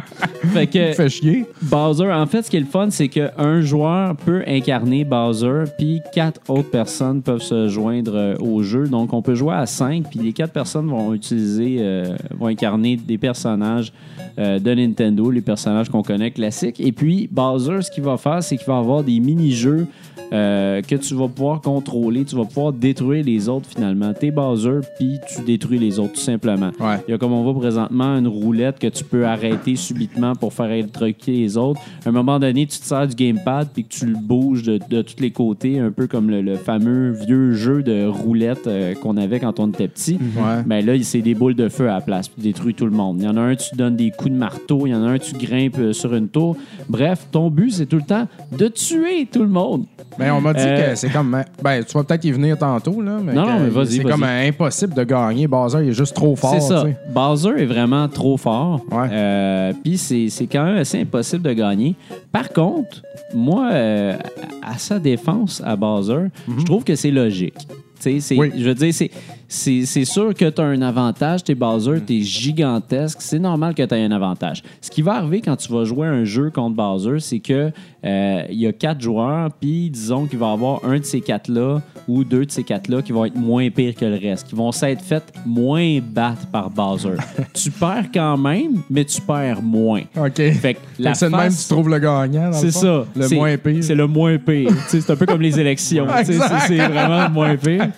Fait 0.54 0.68
que 0.68 0.94
Fait 0.94 1.10
chier. 1.10 1.46
Bowser, 1.64 2.12
en 2.12 2.26
fait, 2.28 2.44
ce 2.44 2.50
qui 2.52 2.58
est 2.58 2.62
le 2.62 2.66
fun, 2.66 2.88
c'est 2.92 3.10
qu'un 3.10 3.62
joueur 3.62 4.16
peut 4.16 4.44
incarner 4.48 5.04
Bowser, 5.04 5.64
puis 5.78 6.02
quatre 6.14 6.40
autres 6.48 6.70
personnes 6.70 6.78
peuvent 7.23 7.41
se 7.41 7.67
joindre 7.67 8.15
euh, 8.15 8.36
au 8.39 8.63
jeu. 8.63 8.88
Donc, 8.88 9.13
on 9.13 9.21
peut 9.21 9.36
jouer 9.36 9.55
à 9.55 9.65
cinq, 9.65 10.09
puis 10.09 10.19
les 10.19 10.34
quatre 10.34 10.53
personnes 10.53 10.88
vont 10.88 11.13
utiliser, 11.13 11.77
euh, 11.80 12.15
vont 12.38 12.47
incarner 12.47 12.95
des 12.95 13.17
personnages 13.17 13.91
euh, 14.38 14.59
de 14.59 14.73
Nintendo, 14.73 15.32
les 15.32 15.41
personnages 15.41 15.89
qu'on 15.89 16.03
connaît 16.03 16.32
classiques. 16.32 16.80
Et 16.80 16.91
puis, 16.91 17.27
Bowser, 17.32 17.82
ce 17.82 17.91
qu'il 17.91 18.03
va 18.03 18.17
faire, 18.17 18.41
c'est 18.43 18.57
qu'il 18.57 18.67
va 18.67 18.77
avoir 18.77 19.03
des 19.03 19.19
mini-jeux 19.19 19.88
euh, 20.32 20.82
que 20.82 20.95
tu 20.95 21.15
vas 21.15 21.27
pouvoir 21.27 21.59
contrôler. 21.59 22.23
Tu 22.23 22.36
vas 22.36 22.45
pouvoir 22.45 22.71
détruire 22.71 23.25
les 23.25 23.49
autres, 23.49 23.67
finalement. 23.67 24.13
T'es 24.13 24.30
Bowser, 24.30 24.82
puis 24.97 25.17
tu 25.27 25.41
détruis 25.43 25.80
les 25.80 25.97
autres, 25.97 26.13
tout 26.13 26.19
simplement. 26.19 26.69
Ouais. 26.80 26.97
Il 27.07 27.11
y 27.11 27.13
a 27.13 27.17
comme 27.17 27.34
on 27.34 27.43
voit 27.43 27.59
présentement 27.59 28.15
une 28.15 28.27
roulette 28.27 28.77
que 28.77 28.88
tu 28.88 29.03
peux 29.03 29.25
arrêter 29.25 29.75
subitement 29.75 30.36
pour 30.36 30.53
faire 30.53 30.71
électrocuter 30.71 31.32
les 31.32 31.57
autres. 31.57 31.82
À 32.05 32.09
un 32.09 32.11
moment 32.11 32.39
donné, 32.39 32.67
tu 32.67 32.80
te 32.80 32.86
sers 32.86 33.07
du 33.07 33.15
gamepad 33.15 33.69
puis 33.73 33.84
que 33.84 33.89
tu 33.89 34.05
le 34.05 34.17
bouges 34.21 34.63
de, 34.63 34.80
de 34.89 35.01
tous 35.01 35.19
les 35.19 35.32
côtés, 35.32 35.80
un 35.80 35.91
peu 35.91 36.05
comme 36.05 36.30
le, 36.30 36.41
le 36.41 36.55
fameux 36.70 37.09
vieux 37.11 37.53
jeu 37.53 37.82
de 37.82 38.05
roulette 38.05 38.67
euh, 38.67 38.93
qu'on 38.93 39.17
avait 39.17 39.39
quand 39.39 39.59
on 39.59 39.70
était 39.70 39.88
petit. 39.88 40.20
Ouais. 40.36 40.61
Ben 40.67 40.86
là, 40.86 40.93
c'est 41.01 41.22
des 41.22 41.34
boules 41.34 41.55
de 41.55 41.67
feu 41.67 41.89
à 41.89 41.95
la 41.95 42.01
place, 42.01 42.28
puis 42.28 42.43
tu 42.43 42.47
détruis 42.49 42.76
tout 42.76 42.86
le 42.86 42.91
monde. 42.91 43.17
Il 43.20 43.26
y 43.26 43.28
en 43.28 43.38
a 43.38 43.41
un, 43.41 43.55
tu 43.55 43.76
donnes 43.76 43.95
des 43.95 44.11
coups 44.11 44.32
de 44.32 44.38
marteau, 44.38 44.86
il 44.86 44.91
y 44.91 44.95
en 44.95 45.03
a 45.03 45.07
un, 45.07 45.17
tu 45.17 45.36
grimpes 45.36 45.80
euh, 45.80 45.93
sur 45.93 46.13
une 46.13 46.28
tour. 46.28 46.55
Bref, 46.88 47.26
ton 47.32 47.49
but, 47.49 47.72
c'est 47.72 47.88
tout 47.88 47.95
le 47.95 48.03
temps 48.03 48.28
de 48.55 48.67
tuer 48.67 49.28
tout 49.32 49.41
le 49.41 49.47
monde. 49.49 49.86
Ben, 50.20 50.32
on 50.34 50.41
m'a 50.41 50.53
dit 50.53 50.61
Euh, 50.63 50.89
que 50.91 50.95
c'est 50.95 51.09
comme. 51.09 51.41
Ben, 51.63 51.84
tu 51.84 51.93
vas 51.97 52.03
peut-être 52.03 52.26
y 52.26 52.32
venir 52.32 52.57
tantôt, 52.57 53.01
là. 53.01 53.17
Mais 53.24 53.34
Non, 53.34 53.59
mais 53.61 53.70
vas-y, 53.70 53.97
C'est 53.97 54.03
comme 54.03 54.24
impossible 54.24 54.93
de 54.93 55.03
gagner. 55.03 55.47
Bowser, 55.47 55.80
il 55.84 55.89
est 55.89 55.93
juste 55.93 56.13
trop 56.15 56.36
fort. 56.36 56.53
C'est 56.53 56.59
ça. 56.61 56.84
tu 56.84 56.91
sais. 56.91 56.97
Bowser 57.13 57.51
est 57.57 57.65
vraiment 57.65 58.07
trop 58.09 58.36
fort. 58.38 58.82
Ouais. 58.91 59.07
Euh, 59.11 59.74
Puis 59.84 59.97
c'est 59.97 60.28
c'est 60.30 60.45
quand 60.47 60.65
même 60.65 60.78
assez 60.78 60.99
impossible 61.01 61.41
de 61.43 61.53
gagner. 61.53 61.95
Par 62.32 62.49
contre, 62.49 63.01
moi, 63.34 63.69
euh, 63.71 64.17
à 64.61 64.77
sa 64.77 64.99
défense, 64.99 65.61
à 65.65 65.75
Bowser, 65.75 66.27
je 66.57 66.63
trouve 66.65 66.84
que 66.84 66.95
c'est 66.95 67.11
logique. 67.11 67.57
Tu 67.57 67.65
sais, 67.99 68.19
c'est- 68.19 68.38
Oui. 68.38 68.51
Je 68.57 68.63
veux 68.63 68.75
dire, 68.75 68.93
c'est- 68.93 69.11
c'est 69.50 70.06
sûr 70.06 70.34
que 70.36 70.47
tu 70.47 70.62
as 70.62 70.66
un 70.66 70.82
avantage. 70.84 71.43
T'es 71.43 71.56
Bowser, 71.56 72.02
t'es 72.06 72.22
gigantesque. 72.22 73.18
C'est 73.20 73.39
normal 73.39 73.74
que 73.74 73.82
tu 73.84 73.95
aies 73.95 74.06
un 74.06 74.12
avantage. 74.12 74.64
Ce 74.80 74.91
qui 74.91 75.02
va 75.02 75.16
arriver 75.16 75.41
quand 75.41 75.56
tu 75.56 75.74
vas 75.74 75.86
jouer 75.86 76.08
un 76.08 76.24
jeu 76.24 76.52
contre 76.52 76.76
Bowser, 76.76 77.20
c'est 77.20 77.39
que 77.39 77.72
euh, 78.06 78.43
il 78.50 78.60
y 78.60 78.68
a 78.68 78.72
quatre 78.72 79.02
joueurs, 79.02 79.50
puis 79.60 79.89
disons 79.89 80.28
qu'il 80.28 80.38
va 80.38 80.52
y 80.52 80.54
avoir 80.54 80.86
un 80.86 81.00
de 81.00 81.04
ces 81.04 81.20
quatre-là 81.20 81.82
ou 82.08 82.24
deux 82.24 82.45
de 82.45 82.52
ces 82.52 82.64
quatre-là 82.64 83.02
qui 83.02 83.12
vont 83.12 83.26
être 83.26 83.36
moins 83.36 83.70
pires 83.72 83.95
que 83.95 84.06
le 84.06 84.16
reste, 84.16 84.47
qui 84.47 84.56
vont 84.56 84.72
s'être 84.72 85.02
fait 85.02 85.24
moins 85.45 86.00
battre 86.00 86.45
par 86.47 86.70
Bowser. 86.70 87.16
tu 87.54 87.72
perds 87.72 88.12
quand 88.14 88.38
même, 88.38 88.82
mais 88.89 89.04
tu 89.04 89.20
perds 89.20 89.64
moins. 89.64 90.04
OK. 90.16 90.36
Fait 90.36 90.76
que 90.76 90.80
la 91.00 91.16
c'est 91.16 91.26
le 91.26 91.36
même 91.36 91.54
tu 91.54 91.68
trouves 91.68 91.89
le 91.89 91.97
gagnant. 91.97 92.54
c'est 92.54 92.72
ça. 92.72 93.06
Le 93.16 93.36
moins 93.36 93.58
pire. 93.58 93.84
C'est 93.84 93.95
le 93.95 94.06
moins 94.06 94.38
pire. 94.38 94.70
C'est 94.88 95.10
un 95.10 95.16
peu 95.16 95.26
comme 95.26 95.41
les 95.41 95.60
élections. 95.60 96.08
C'est 96.24 96.78
vraiment 96.78 97.24
le 97.26 97.34
moins 97.34 97.58
pire. 97.58 97.89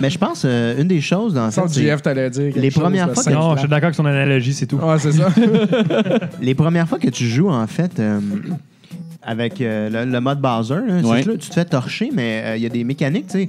Mais 0.00 0.10
je 0.10 0.18
pense, 0.18 0.42
euh, 0.44 0.80
une 0.80 0.88
des 0.88 1.00
choses, 1.00 1.34
dans 1.34 1.50
fait, 1.50 1.66
JF, 1.72 2.02
t'allais 2.02 2.30
dire. 2.30 2.52
les 2.54 2.70
chose 2.70 2.82
premières 2.82 3.08
de 3.08 3.14
fois 3.14 3.24
que-. 3.24 3.30
Non, 3.30 3.54
je 3.54 3.60
suis 3.60 3.68
d'accord 3.68 3.86
avec 3.86 3.96
son 3.96 4.06
analogie, 4.06 4.52
c'est 4.52 4.66
tout. 4.66 4.76
Ouais, 4.76 4.98
c'est 4.98 5.12
ça. 5.12 5.28
les 6.40 6.54
premières 6.54 6.88
fois 6.88 6.98
que 6.98 7.08
tu 7.08 7.26
joues, 7.26 7.50
en 7.50 7.66
fait, 7.66 7.98
euh, 7.98 8.20
avec 9.28 9.60
euh, 9.60 9.90
le, 10.06 10.10
le 10.10 10.20
mode 10.22 10.42
là, 10.42 10.60
Ouais. 11.04 11.22
là, 11.22 11.32
tu 11.36 11.48
te 11.50 11.52
fais 11.54 11.64
torcher, 11.66 12.10
mais 12.14 12.42
euh, 12.44 12.56
il 12.56 12.62
y 12.62 12.66
a 12.66 12.70
des 12.70 12.82
mécaniques, 12.82 13.26
tu 13.26 13.32
sais. 13.40 13.48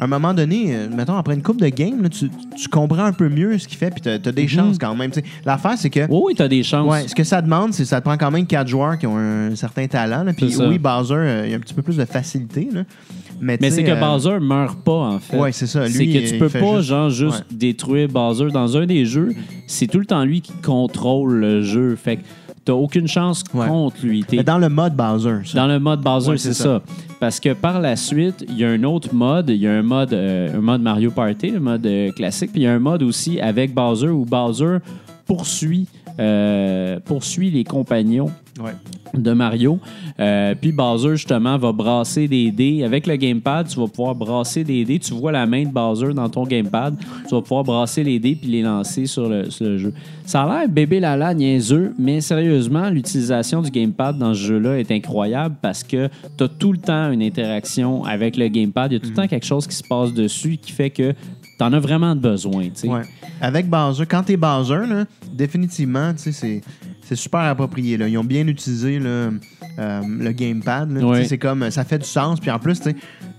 À 0.00 0.04
un 0.04 0.06
moment 0.06 0.32
donné, 0.34 0.74
euh, 0.74 0.88
mettons, 0.92 1.14
après 1.16 1.34
une 1.34 1.42
coupe 1.42 1.60
de 1.60 1.68
game, 1.68 2.02
là, 2.02 2.08
tu, 2.08 2.30
tu 2.56 2.68
comprends 2.68 3.04
un 3.04 3.12
peu 3.12 3.28
mieux 3.28 3.58
ce 3.58 3.68
qu'il 3.68 3.76
fait, 3.78 3.90
puis 3.90 4.00
tu 4.00 4.08
as, 4.08 4.18
des 4.18 4.48
chances 4.48 4.76
quand 4.78 4.94
même. 4.96 5.10
tu. 5.10 5.20
L'affaire, 5.44 5.74
c'est 5.76 5.90
que. 5.90 6.06
Oui, 6.10 6.34
t'as 6.34 6.48
des 6.48 6.62
chances. 6.62 6.90
Ouais, 6.90 7.06
ce 7.06 7.14
que 7.14 7.22
ça 7.22 7.40
demande, 7.42 7.72
c'est 7.74 7.82
que 7.84 7.88
ça 7.88 8.00
te 8.00 8.06
prend 8.06 8.16
quand 8.16 8.30
même 8.30 8.46
quatre 8.46 8.66
joueurs 8.68 8.98
qui 8.98 9.06
ont 9.06 9.18
un 9.18 9.54
certain 9.54 9.86
talent. 9.86 10.24
Puis 10.36 10.56
oui, 10.58 10.78
Bowser, 10.78 11.42
il 11.44 11.50
y 11.50 11.54
a 11.54 11.56
un 11.56 11.60
petit 11.60 11.74
peu 11.74 11.82
plus 11.82 11.96
de 11.96 12.04
facilité. 12.06 12.68
Là. 12.72 12.82
Mais, 13.42 13.56
Mais 13.60 13.68
tu 13.68 13.76
c'est 13.76 13.84
que 13.84 13.98
Bowser 13.98 14.38
meurt 14.40 14.80
pas, 14.82 14.92
en 14.92 15.18
fait. 15.18 15.36
Ouais, 15.38 15.52
c'est 15.52 15.66
ça. 15.66 15.86
C'est 15.88 16.06
que 16.06 16.28
tu 16.30 16.38
peux 16.38 16.48
pas, 16.48 16.76
juste- 16.78 16.88
genre, 16.88 17.10
juste 17.10 17.38
Ouais. 17.50 17.56
détruire 17.56 18.08
Bowser. 18.08 18.48
Dans 18.52 18.76
un 18.78 18.86
des 18.86 19.04
jeux, 19.04 19.30
c'est 19.66 19.86
tout 19.86 19.98
le 19.98 20.06
temps 20.06 20.24
lui 20.24 20.40
qui 20.40 20.52
contrôle 20.62 21.34
le 21.36 21.62
jeu. 21.62 21.94
Fait 21.96 22.16
que 22.16 22.22
t'as 22.70 22.76
aucune 22.76 23.08
chance 23.08 23.42
Ouais. 23.54 23.66
contre 23.66 23.96
lui. 24.04 24.22
T'es- 24.24 24.36
Mais 24.38 24.44
dans 24.44 24.58
le 24.58 24.68
mode 24.68 24.94
Bowser, 24.94 25.38
ça. 25.44 25.58
Dans 25.58 25.66
le 25.66 25.78
mode 25.80 26.00
Bowser, 26.00 26.30
Ouais, 26.30 26.38
c'est 26.38 26.52
c'est 26.54 26.62
ça. 26.62 26.82
Parce 27.18 27.40
que 27.40 27.52
par 27.52 27.80
la 27.80 27.96
suite, 27.96 28.44
il 28.48 28.56
y 28.58 28.64
a 28.64 28.68
un 28.70 28.82
autre 28.84 29.14
mode. 29.14 29.50
Il 29.50 29.56
y 29.56 29.66
a 29.66 29.72
un 29.72 29.82
mode, 29.82 30.12
euh, 30.12 30.56
un 30.56 30.60
mode 30.60 30.80
Mario 30.82 31.10
Party, 31.10 31.50
le 31.50 31.60
mode 31.60 31.84
euh, 31.86 32.10
classique. 32.12 32.52
Puis 32.52 32.62
il 32.62 32.64
y 32.64 32.66
a 32.68 32.72
un 32.72 32.78
mode 32.78 33.02
aussi 33.02 33.40
avec 33.40 33.74
Bowser 33.74 34.08
où 34.08 34.24
Bowser 34.24 34.78
poursuit, 35.26 35.86
euh, 36.20 37.00
poursuit 37.00 37.50
les 37.50 37.64
compagnons 37.64 38.30
Ouais. 38.60 38.72
de 39.14 39.32
Mario. 39.32 39.78
Euh, 40.18 40.54
puis 40.60 40.70
Bowser, 40.70 41.12
justement, 41.16 41.56
va 41.56 41.72
brasser 41.72 42.28
des 42.28 42.50
dés. 42.50 42.82
Avec 42.84 43.06
le 43.06 43.16
gamepad, 43.16 43.66
tu 43.68 43.78
vas 43.80 43.86
pouvoir 43.86 44.14
brasser 44.14 44.64
des 44.64 44.84
dés. 44.84 44.98
Tu 44.98 45.14
vois 45.14 45.32
la 45.32 45.46
main 45.46 45.62
de 45.64 45.70
Bowser 45.70 46.12
dans 46.12 46.28
ton 46.28 46.42
gamepad. 46.44 46.94
Tu 47.26 47.34
vas 47.34 47.40
pouvoir 47.40 47.64
brasser 47.64 48.04
les 48.04 48.18
dés 48.18 48.36
puis 48.38 48.50
les 48.50 48.60
lancer 48.60 49.06
sur 49.06 49.28
le, 49.30 49.48
sur 49.50 49.64
le 49.64 49.78
jeu. 49.78 49.94
Ça 50.26 50.42
a 50.42 50.58
l'air 50.60 50.68
bébé 50.68 51.00
lala 51.00 51.32
niaiseux, 51.32 51.94
mais 51.98 52.20
sérieusement, 52.20 52.90
l'utilisation 52.90 53.62
du 53.62 53.70
gamepad 53.70 54.18
dans 54.18 54.34
ce 54.34 54.40
jeu-là 54.40 54.78
est 54.78 54.90
incroyable 54.90 55.54
parce 55.62 55.82
que 55.82 56.08
tu 56.36 56.44
as 56.44 56.48
tout 56.48 56.72
le 56.72 56.78
temps 56.78 57.10
une 57.12 57.22
interaction 57.22 58.04
avec 58.04 58.36
le 58.36 58.48
gamepad. 58.48 58.92
Il 58.92 58.94
y 58.94 58.98
a 58.98 59.00
tout 59.00 59.08
le 59.08 59.14
temps 59.14 59.26
quelque 59.28 59.46
chose 59.46 59.66
qui 59.66 59.74
se 59.76 59.84
passe 59.88 60.12
dessus 60.12 60.58
qui 60.58 60.72
fait 60.72 60.90
que 60.90 61.12
tu 61.12 61.64
en 61.64 61.72
as 61.72 61.80
vraiment 61.80 62.14
besoin. 62.14 62.64
tu 62.64 62.70
sais. 62.74 62.88
Ouais. 62.88 63.02
Avec 63.40 63.68
Bowser, 63.68 64.04
quand 64.06 64.22
t'es 64.22 64.36
Bowser, 64.36 64.86
là, 64.88 65.04
définitivement, 65.32 66.12
tu 66.12 66.24
sais, 66.24 66.32
c'est. 66.32 66.60
C'est 67.02 67.16
super 67.16 67.40
approprié. 67.40 67.96
Là. 67.96 68.06
Ils 68.06 68.16
ont 68.18 68.22
bien 68.24 68.46
utilisé 68.46 69.00
là, 69.00 69.08
euh, 69.80 70.00
le 70.20 70.30
gamepad. 70.30 70.96
C'est 71.26 71.38
comme 71.38 71.68
ça 71.72 71.82
fait 71.82 71.98
du 71.98 72.04
sens. 72.04 72.38
Puis 72.38 72.52
en 72.52 72.60
plus, 72.60 72.78
tu 72.80 72.90
sais, 72.90 72.96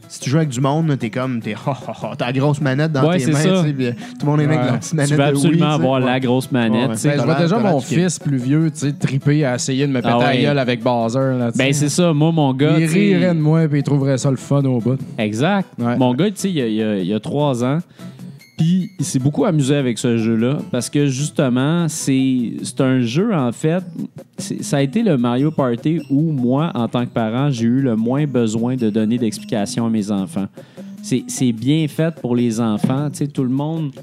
si 0.10 0.20
tu 0.20 0.30
joues 0.30 0.38
avec 0.38 0.50
du 0.50 0.60
monde, 0.60 0.94
t'es 1.00 1.10
comme 1.10 1.40
t'es 1.40 1.56
oh, 1.66 1.72
oh, 1.88 1.92
oh, 2.04 2.08
t'as 2.18 2.26
la 2.26 2.34
grosse 2.34 2.60
manette 2.60 2.92
dans 2.92 3.08
Ouais, 3.08 3.18
tes 3.20 3.32
mains. 3.32 3.40
euh, 3.46 3.92
tout 4.20 4.26
le 4.26 4.26
monde 4.26 4.42
est 4.42 4.44
avec 4.44 4.60
Ouais. 4.60 4.66
la 4.66 4.74
petite 4.78 4.94
manette 4.96 5.10
Tu 5.10 5.16
veux 5.16 5.24
de 5.24 5.30
absolument 5.30 5.66
Wii, 5.68 5.74
avoir 5.76 6.00
Ouais. 6.02 6.06
la 6.06 6.20
grosse 6.20 6.52
manette. 6.52 7.02
Ben, 7.02 7.18
je 7.18 7.24
vois 7.24 7.36
déjà 7.36 7.60
mon 7.60 7.80
fils 7.80 8.20
plus 8.20 8.36
vieux, 8.38 8.70
tu 8.72 8.80
sais, 8.80 8.92
triper 8.92 9.46
à 9.46 9.56
essayer 9.56 9.88
de 9.88 9.92
me 9.94 10.02
péter 10.02 10.10
Ah 10.12 10.18
ouais. 10.18 10.36
la 10.36 10.42
gueule 10.42 10.60
avec 10.60 10.84
Bowser. 10.84 11.38
Là. 11.40 11.52
Ben, 11.56 11.72
c'est 11.72 11.88
ça. 11.88 12.12
Moi, 12.12 12.34
mon 12.34 12.54
gars. 12.54 12.78
il 12.78 12.88
rirait 12.88 13.34
de 13.34 13.40
moi 13.40 13.64
et 13.64 13.70
il 13.72 13.84
trouverait 13.84 14.18
ça 14.18 14.30
le 14.32 14.36
fun 14.38 14.66
au 14.66 14.82
bout. 14.82 15.00
Exact. 15.18 15.70
Ouais. 15.80 15.96
Mon 15.96 16.14
gars, 16.14 16.26
tu 16.30 16.34
sais, 16.36 16.50
il 16.50 16.56
y 16.58 16.62
a- 16.62 16.68
il 16.68 16.74
y, 16.76 16.84
a, 16.84 16.98
il 16.98 17.08
y 17.08 17.14
a 17.14 17.20
trois 17.22 17.64
ans. 17.64 17.80
Puis 18.62 18.92
il 19.00 19.06
s'est 19.06 19.18
beaucoup 19.18 19.46
amusé 19.46 19.76
avec 19.76 19.98
ce 19.98 20.18
jeu-là 20.18 20.60
parce 20.70 20.88
que 20.88 21.08
justement, 21.08 21.88
c'est 21.90 22.54
un 22.78 23.02
jeu, 23.02 23.34
en 23.34 23.52
fait, 23.52 23.84
ça 24.38 24.78
a 24.78 24.82
été 24.84 25.02
le 25.02 25.18
Mario 25.18 25.50
Party 25.50 26.00
où 26.12 26.32
moi, 26.32 26.72
en 26.76 26.88
tant 26.88 27.08
que 27.08 27.10
parent, 27.10 27.50
j'ai 27.50 27.66
eu 27.66 27.82
le 27.82 27.96
moins 27.96 28.28
besoin 28.28 28.76
de 28.76 28.92
donner 28.92 29.18
d'explications 29.18 29.88
à 29.88 29.90
mes 29.90 30.12
enfants. 30.12 30.46
C'est 31.02 31.24
c'est 31.28 31.52
bien 31.54 31.88
fait 31.88 32.14
pour 32.22 32.36
les 32.36 32.60
enfants. 32.60 33.10
Tu 33.10 33.26
sais, 33.26 33.28
tout 33.30 33.42
le 33.42 33.50
monde, 33.50 33.94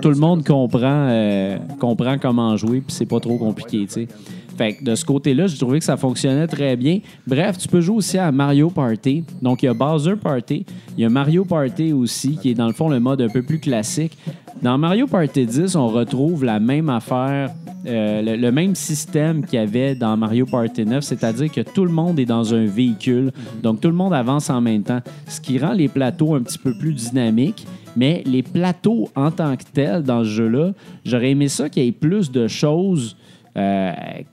tout 0.00 0.10
le 0.10 0.16
monde 0.16 0.46
comprend, 0.46 1.08
euh, 1.08 1.58
comprend 1.80 2.16
comment 2.16 2.56
jouer, 2.56 2.82
puis 2.82 2.94
c'est 2.94 3.06
pas 3.06 3.18
trop 3.18 3.36
compliqué. 3.36 3.84
tu 3.86 3.94
sais. 3.94 4.08
Fait 4.56 4.74
que 4.74 4.84
de 4.84 4.94
ce 4.94 5.04
côté-là, 5.04 5.46
j'ai 5.46 5.58
trouvé 5.58 5.78
que 5.78 5.84
ça 5.84 5.96
fonctionnait 5.96 6.46
très 6.46 6.76
bien. 6.76 7.00
Bref, 7.26 7.58
tu 7.58 7.68
peux 7.68 7.80
jouer 7.80 7.96
aussi 7.96 8.18
à 8.18 8.30
Mario 8.30 8.70
Party. 8.70 9.24
Donc, 9.42 9.62
il 9.62 9.66
y 9.66 9.68
a 9.68 9.74
Bowser 9.74 10.16
Party. 10.16 10.64
Il 10.96 11.02
y 11.02 11.04
a 11.04 11.08
Mario 11.08 11.44
Party 11.44 11.92
aussi, 11.92 12.36
qui 12.36 12.50
est 12.50 12.54
dans 12.54 12.68
le 12.68 12.72
fond 12.72 12.88
le 12.88 13.00
mode 13.00 13.20
un 13.20 13.28
peu 13.28 13.42
plus 13.42 13.58
classique. 13.58 14.16
Dans 14.62 14.78
Mario 14.78 15.06
Party 15.06 15.44
10, 15.44 15.74
on 15.74 15.88
retrouve 15.88 16.44
la 16.44 16.60
même 16.60 16.88
affaire, 16.88 17.50
euh, 17.86 18.22
le, 18.22 18.36
le 18.36 18.52
même 18.52 18.74
système 18.74 19.44
qu'il 19.44 19.58
y 19.58 19.62
avait 19.62 19.94
dans 19.96 20.16
Mario 20.16 20.46
Party 20.46 20.86
9, 20.86 21.02
c'est-à-dire 21.02 21.50
que 21.50 21.60
tout 21.60 21.84
le 21.84 21.90
monde 21.90 22.18
est 22.20 22.24
dans 22.24 22.54
un 22.54 22.64
véhicule. 22.64 23.32
Donc, 23.62 23.80
tout 23.80 23.88
le 23.88 23.94
monde 23.94 24.14
avance 24.14 24.50
en 24.50 24.60
même 24.60 24.82
temps, 24.82 25.00
ce 25.26 25.40
qui 25.40 25.58
rend 25.58 25.72
les 25.72 25.88
plateaux 25.88 26.34
un 26.34 26.42
petit 26.42 26.58
peu 26.58 26.72
plus 26.78 26.94
dynamiques. 26.94 27.66
Mais 27.96 28.22
les 28.26 28.42
plateaux 28.42 29.08
en 29.14 29.30
tant 29.30 29.56
que 29.56 29.64
tels 29.72 30.02
dans 30.02 30.24
ce 30.24 30.28
jeu-là, 30.28 30.72
j'aurais 31.04 31.30
aimé 31.30 31.48
ça 31.48 31.68
qu'il 31.68 31.84
y 31.84 31.88
ait 31.88 31.92
plus 31.92 32.30
de 32.30 32.48
choses 32.48 33.16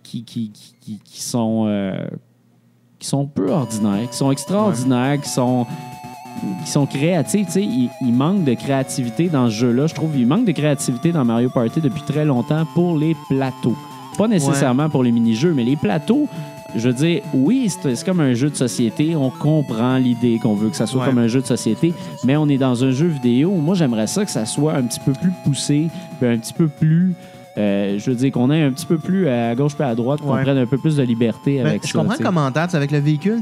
qui, 0.03 0.23
qui, 0.23 0.51
qui- 0.51 0.75
qui- 0.81 0.99
qui 1.03 1.21
sont, 1.21 1.65
euh, 1.67 2.07
qui 2.99 3.07
sont 3.07 3.25
peu 3.25 3.51
ordinaires, 3.51 4.09
qui 4.09 4.17
sont 4.17 4.31
extraordinaires, 4.31 5.19
qui 5.21 5.29
sont 5.29 5.65
qui 6.63 6.71
sont 6.71 6.85
créatifs. 6.87 7.45
Tu 7.47 7.51
sais, 7.51 7.61
il, 7.63 7.89
il 8.01 8.13
manque 8.13 8.43
de 8.45 8.53
créativité 8.55 9.27
dans 9.29 9.45
ce 9.47 9.51
jeu-là. 9.55 9.85
Je 9.87 9.93
trouve 9.93 10.17
il 10.17 10.25
manque 10.25 10.45
de 10.45 10.53
créativité 10.53 11.11
dans 11.11 11.23
Mario 11.25 11.49
Party 11.53 11.81
depuis 11.81 12.01
très 12.01 12.25
longtemps 12.25 12.65
pour 12.73 12.97
les 12.97 13.15
plateaux. 13.29 13.75
Pas 14.17 14.27
nécessairement 14.27 14.89
pour 14.89 15.03
les 15.03 15.11
mini-jeux, 15.11 15.53
mais 15.53 15.63
les 15.63 15.75
plateaux, 15.75 16.27
je 16.75 16.87
veux 16.89 16.93
dire, 16.95 17.21
oui, 17.33 17.69
c'est 17.69 18.03
comme 18.05 18.21
un 18.21 18.33
jeu 18.33 18.49
de 18.49 18.55
société. 18.55 19.15
On 19.15 19.29
comprend 19.29 19.97
l'idée 19.97 20.39
qu'on 20.41 20.55
veut 20.55 20.69
que 20.69 20.75
ça 20.75 20.87
soit 20.87 21.01
Ouais. 21.01 21.09
comme 21.09 21.17
un 21.19 21.27
jeu 21.27 21.41
de 21.41 21.45
société, 21.45 21.93
mais 22.23 22.37
on 22.37 22.47
est 22.49 22.57
dans 22.57 22.83
un 22.83 22.91
jeu 22.91 23.07
vidéo. 23.07 23.51
Moi, 23.51 23.75
j'aimerais 23.75 24.07
ça 24.07 24.25
que 24.25 24.31
ça 24.31 24.45
soit 24.45 24.73
un 24.73 24.83
petit 24.83 24.99
peu 25.01 25.11
plus 25.13 25.31
poussé, 25.43 25.89
un 26.23 26.37
petit 26.37 26.53
peu 26.53 26.67
plus. 26.67 27.13
Euh, 27.57 27.99
je 27.99 28.09
veux 28.09 28.15
dire 28.15 28.31
qu'on 28.31 28.49
ait 28.51 28.63
un 28.63 28.71
petit 28.71 28.85
peu 28.85 28.97
plus 28.97 29.27
à 29.27 29.53
gauche 29.55 29.75
puis 29.75 29.83
à 29.83 29.93
droite, 29.95 30.21
qu'on 30.21 30.33
Ouais. 30.35 30.43
prenne 30.43 30.57
un 30.57 30.65
peu 30.65 30.77
plus 30.77 30.95
de 30.95 31.03
liberté 31.03 31.57
Ben, 31.57 31.67
avec 31.67 31.81
je 31.85 31.91
ça. 31.91 31.99
comprends 31.99 32.15
tu 32.15 32.21
le 32.23 32.27
commentaire 32.27 32.67
avec 32.73 32.91
le 32.91 32.99
véhicule. 32.99 33.39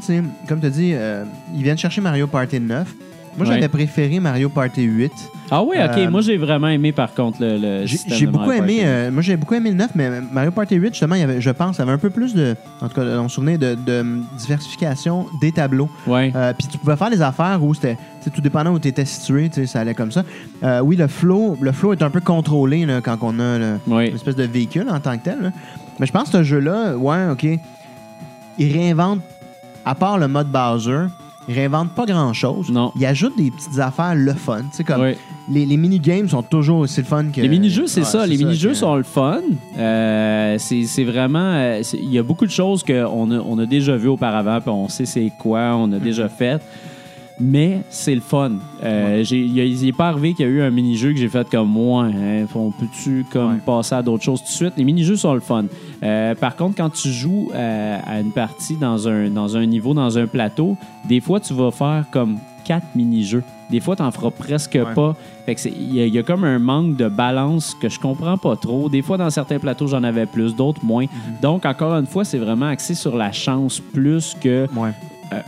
Comme 0.48 0.60
tu 0.60 0.70
dit, 0.70 0.92
euh, 0.94 1.24
ils 1.56 1.62
viennent 1.64 1.78
chercher 1.78 2.02
Mario 2.02 2.26
Party 2.28 2.60
9. 2.60 2.94
Moi, 3.38 3.48
Ouais. 3.48 3.56
j'avais 3.56 3.68
préféré 3.70 4.20
Mario 4.20 4.50
Party 4.50 4.82
8. 4.84 5.12
Ah 5.52 5.64
oui, 5.64 5.76
OK. 5.84 5.98
Euh, 5.98 6.10
moi, 6.10 6.22
j'ai 6.22 6.38
vraiment 6.38 6.68
aimé, 6.68 6.92
par 6.92 7.14
contre, 7.14 7.38
le, 7.42 7.58
le 7.58 7.86
J'ai 7.86 7.98
système 7.98 8.18
j'ai 8.18 8.26
de 8.26 8.32
beaucoup 8.32 8.52
aimé, 8.52 8.82
euh, 8.84 9.10
moi 9.12 9.22
j'ai 9.22 9.36
beaucoup 9.38 9.54
aimé 9.56 9.70
le 9.72 9.78
9, 9.78 9.92
mais 9.96 10.10
Mario 10.32 10.52
Party 10.52 10.76
8, 10.76 10.90
justement, 10.90 11.16
il 11.16 11.22
y 11.22 11.24
avait, 11.24 11.40
je 11.42 11.50
pense, 11.50 11.80
avait 11.80 11.92
un 11.92 11.98
peu 11.98 12.10
plus 12.10 12.34
de, 12.36 12.56
en 12.82 12.88
tout 12.90 12.96
cas, 12.96 13.06
dans 13.06 13.24
mon 13.24 13.30
souvenir, 13.30 13.58
de, 13.58 13.76
de 13.76 14.06
diversification 14.38 15.28
des 15.42 15.52
tableaux. 15.52 15.90
Ouais. 16.06 16.32
Euh, 16.36 16.54
Puis 16.58 16.68
tu 16.68 16.78
pouvais 16.78 16.96
faire 16.98 17.10
des 17.10 17.22
affaires 17.22 17.64
où 17.64 17.74
c'était, 17.74 17.98
tout 18.34 18.42
dépendant 18.42 18.72
où 18.74 18.80
tu 18.80 18.88
étais 18.90 19.06
situé, 19.06 19.50
ça 19.66 19.80
allait 19.80 19.96
comme 19.96 20.12
ça. 20.12 20.24
Oui, 20.84 20.96
le 20.98 21.08
flow, 21.08 21.58
le 21.62 21.72
flow 21.72 21.94
est 21.94 22.04
un 22.04 22.10
peu 22.10 22.20
contrôlé 22.22 22.86
là, 22.86 23.02
quand 23.02 23.18
on 23.22 23.40
a 23.40 23.58
Oui. 23.88 24.08
une 24.10 24.16
espèce 24.16 24.36
de 24.36 24.44
véhicule 24.44 24.88
en 24.90 25.00
tant 25.00 25.18
que 25.18 25.24
tel. 25.24 25.40
là. 25.42 25.52
Mais 26.00 26.06
je 26.06 26.12
pense 26.12 26.30
que 26.30 26.38
ce 26.40 26.44
jeu-là, 26.44 26.96
ouais, 26.96 27.28
OK, 27.32 27.46
il 28.58 28.74
réinvente, 28.74 29.20
à 29.86 29.96
part 29.96 30.18
le 30.18 30.28
mode 30.28 30.48
Bowser, 30.52 31.06
il 31.50 31.56
réinvente 31.56 31.94
pas 31.96 32.06
grand-chose. 32.06 32.70
Non. 32.72 32.92
Il 32.96 33.06
ajoute 33.06 33.36
des 33.38 33.50
petites 33.52 33.80
affaires 33.80 34.14
le 34.16 34.34
fun. 34.34 34.60
Tu 34.72 34.78
sais, 34.78 34.84
comme 34.84 35.02
Oui. 35.02 35.16
les, 35.52 35.66
les 35.66 35.78
mini-games 35.78 36.30
sont 36.30 36.44
toujours 36.44 36.80
aussi 36.80 37.02
le 37.02 37.06
fun 37.08 37.26
que... 37.26 37.42
Les 37.42 37.50
mini-jeux, 37.50 37.88
c'est 37.88 38.02
Ouais, 38.02 38.06
ça. 38.06 38.26
Les 38.28 38.38
mini-jeux 38.38 38.70
que- 38.70 38.76
sont 38.76 38.96
le 38.96 39.04
fun. 39.04 39.40
Euh, 39.78 40.56
c'est 40.60 41.04
vraiment. 41.04 41.40
euh, 41.56 41.82
Il 41.94 42.12
y 42.12 42.18
a 42.20 42.24
beaucoup 42.24 42.46
de 42.46 42.52
choses 42.52 42.84
qu'on 42.84 43.32
a, 43.32 43.40
on 43.40 43.58
a 43.58 43.66
déjà 43.66 43.98
vues 43.98 44.10
auparavant, 44.10 44.62
puis 44.62 44.70
on 44.70 44.88
sait 44.88 45.06
c'est 45.06 45.32
quoi, 45.40 45.76
on 45.76 45.92
a 45.92 45.96
Mm-hmm. 45.98 46.00
déjà 46.02 46.30
fait. 46.30 46.62
Mais 47.42 47.84
c'est 47.90 48.14
le 48.16 48.20
fun. 48.22 48.52
Euh, 48.84 49.24
il 49.32 49.82
n'est 49.86 49.92
pas 49.94 50.10
arrivé 50.10 50.34
qu'il 50.34 50.46
y 50.46 50.50
a 50.50 50.52
eu 50.52 50.62
un 50.62 50.70
mini-jeu 50.70 51.14
que 51.14 51.18
j'ai 51.20 51.30
fait 51.30 51.50
comme 51.50 51.70
moi. 51.70 52.04
Hein, 52.04 52.46
on 52.54 52.70
peut-tu 52.72 53.26
comme 53.32 53.54
Ouais. 53.54 53.60
passer 53.66 53.96
à 53.96 54.02
d'autres 54.02 54.24
choses 54.26 54.42
tout 54.42 54.48
de 54.48 54.52
suite? 54.52 54.74
Les 54.76 54.84
mini-jeux 54.84 55.16
sont 55.16 55.34
le 55.34 55.40
fun. 55.40 55.64
Euh, 56.04 56.34
par 56.36 56.56
contre, 56.56 56.76
quand 56.78 56.90
tu 56.90 57.10
joues 57.12 57.50
euh, 57.54 57.98
à 58.06 58.20
une 58.20 58.32
partie 58.32 58.76
dans 58.78 59.08
un, 59.08 59.30
dans 59.30 59.58
un 59.58 59.66
niveau, 59.66 59.94
dans 59.94 60.18
un 60.18 60.28
plateau, 60.28 60.78
des 61.08 61.20
fois, 61.20 61.40
tu 61.40 61.54
vas 61.54 61.72
faire 61.72 62.06
comme 62.12 62.38
quatre 62.64 62.88
mini-jeux. 62.96 63.44
Des 63.70 63.80
fois, 63.80 63.96
tu 63.96 64.02
n'en 64.04 64.12
feras 64.12 64.32
presque 64.32 64.78
pas. 64.96 65.16
Il 65.48 65.94
y, 65.96 66.02
a- 66.02 66.06
il 66.06 66.14
y 66.14 66.18
a 66.20 66.24
comme 66.24 66.44
un 66.44 66.58
manque 66.60 66.96
de 66.96 67.08
balance 67.08 67.76
que 67.80 67.90
je 67.90 68.00
comprends 68.00 68.38
pas 68.38 68.56
trop. 68.56 68.90
Des 68.90 69.02
fois, 69.02 69.18
dans 69.18 69.30
certains 69.30 69.60
plateaux, 69.60 69.88
j'en 69.88 70.04
avais 70.04 70.26
plus, 70.26 70.56
d'autres 70.56 70.84
moins. 70.86 71.06
Donc, 71.42 71.66
encore 71.66 71.94
une 71.94 72.06
fois, 72.08 72.24
c'est 72.26 72.38
vraiment 72.38 72.68
axé 72.68 72.94
sur 72.96 73.16
la 73.16 73.32
chance 73.32 73.80
plus 73.80 74.36
que 74.42 74.68
Ouais. 74.76 74.92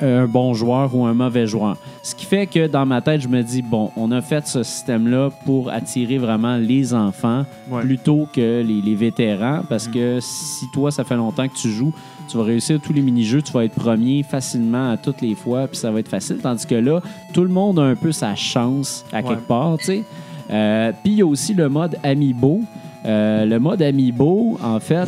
Un 0.02 0.28
bon 0.28 0.54
joueur 0.54 0.94
ou 0.96 1.06
un 1.06 1.14
mauvais 1.14 1.48
joueur. 1.48 1.78
Ce 2.04 2.14
qui 2.16 2.26
fait 2.26 2.46
que 2.48 2.68
dans 2.68 2.86
ma 2.86 3.02
tête, 3.02 3.22
je 3.22 3.28
me 3.28 3.42
dis, 3.42 3.62
bon, 3.62 3.92
on 3.98 4.12
a 4.12 4.22
fait 4.22 4.46
ce 4.48 4.64
système-là 4.64 5.30
pour 5.46 5.70
attirer 5.70 6.18
vraiment 6.18 6.58
les 6.58 6.94
enfants 6.94 7.46
Ouais. 7.70 7.82
plutôt 7.82 8.28
que 8.34 8.62
les, 8.62 8.82
les 8.82 8.96
vétérans, 8.96 9.62
parce 9.70 9.88
que 9.88 10.20
si 10.22 10.66
toi, 10.74 10.92
ça 10.92 11.04
fait 11.04 11.16
longtemps 11.16 11.48
que 11.48 11.56
tu 11.56 11.70
joues, 11.70 11.94
tu 12.28 12.38
vas 12.38 12.44
réussir 12.44 12.80
tous 12.82 12.94
les 12.94 13.02
mini-jeux, 13.02 13.42
tu 13.42 13.52
vas 13.54 13.66
être 13.66 13.74
premier 13.76 14.24
facilement 14.24 14.92
à 14.92 14.98
toutes 14.98 15.22
les 15.22 15.36
fois, 15.36 15.68
puis 15.68 15.78
ça 15.78 15.92
va 15.92 16.00
être 16.00 16.08
facile. 16.10 16.38
Tandis 16.42 16.66
que 16.66 16.76
là, 16.76 17.02
tout 17.34 17.42
le 17.44 17.50
monde 17.50 17.80
a 17.80 17.84
un 17.84 17.96
peu 17.96 18.12
sa 18.12 18.36
chance 18.36 19.06
à 19.12 19.22
quelque 19.24 19.48
part, 19.48 19.78
tu 19.80 19.86
sais. 19.86 20.04
Euh, 20.50 20.92
puis 21.04 21.14
il 21.14 21.18
y 21.20 21.22
a 21.22 21.26
aussi 21.26 21.54
le 21.54 21.70
mode 21.70 21.98
Amiibo. 22.04 22.62
Euh, 23.06 23.46
le 23.46 23.58
mode 23.60 23.82
Amiibo, 23.82 24.58
en 24.62 24.80
fait, 24.80 25.08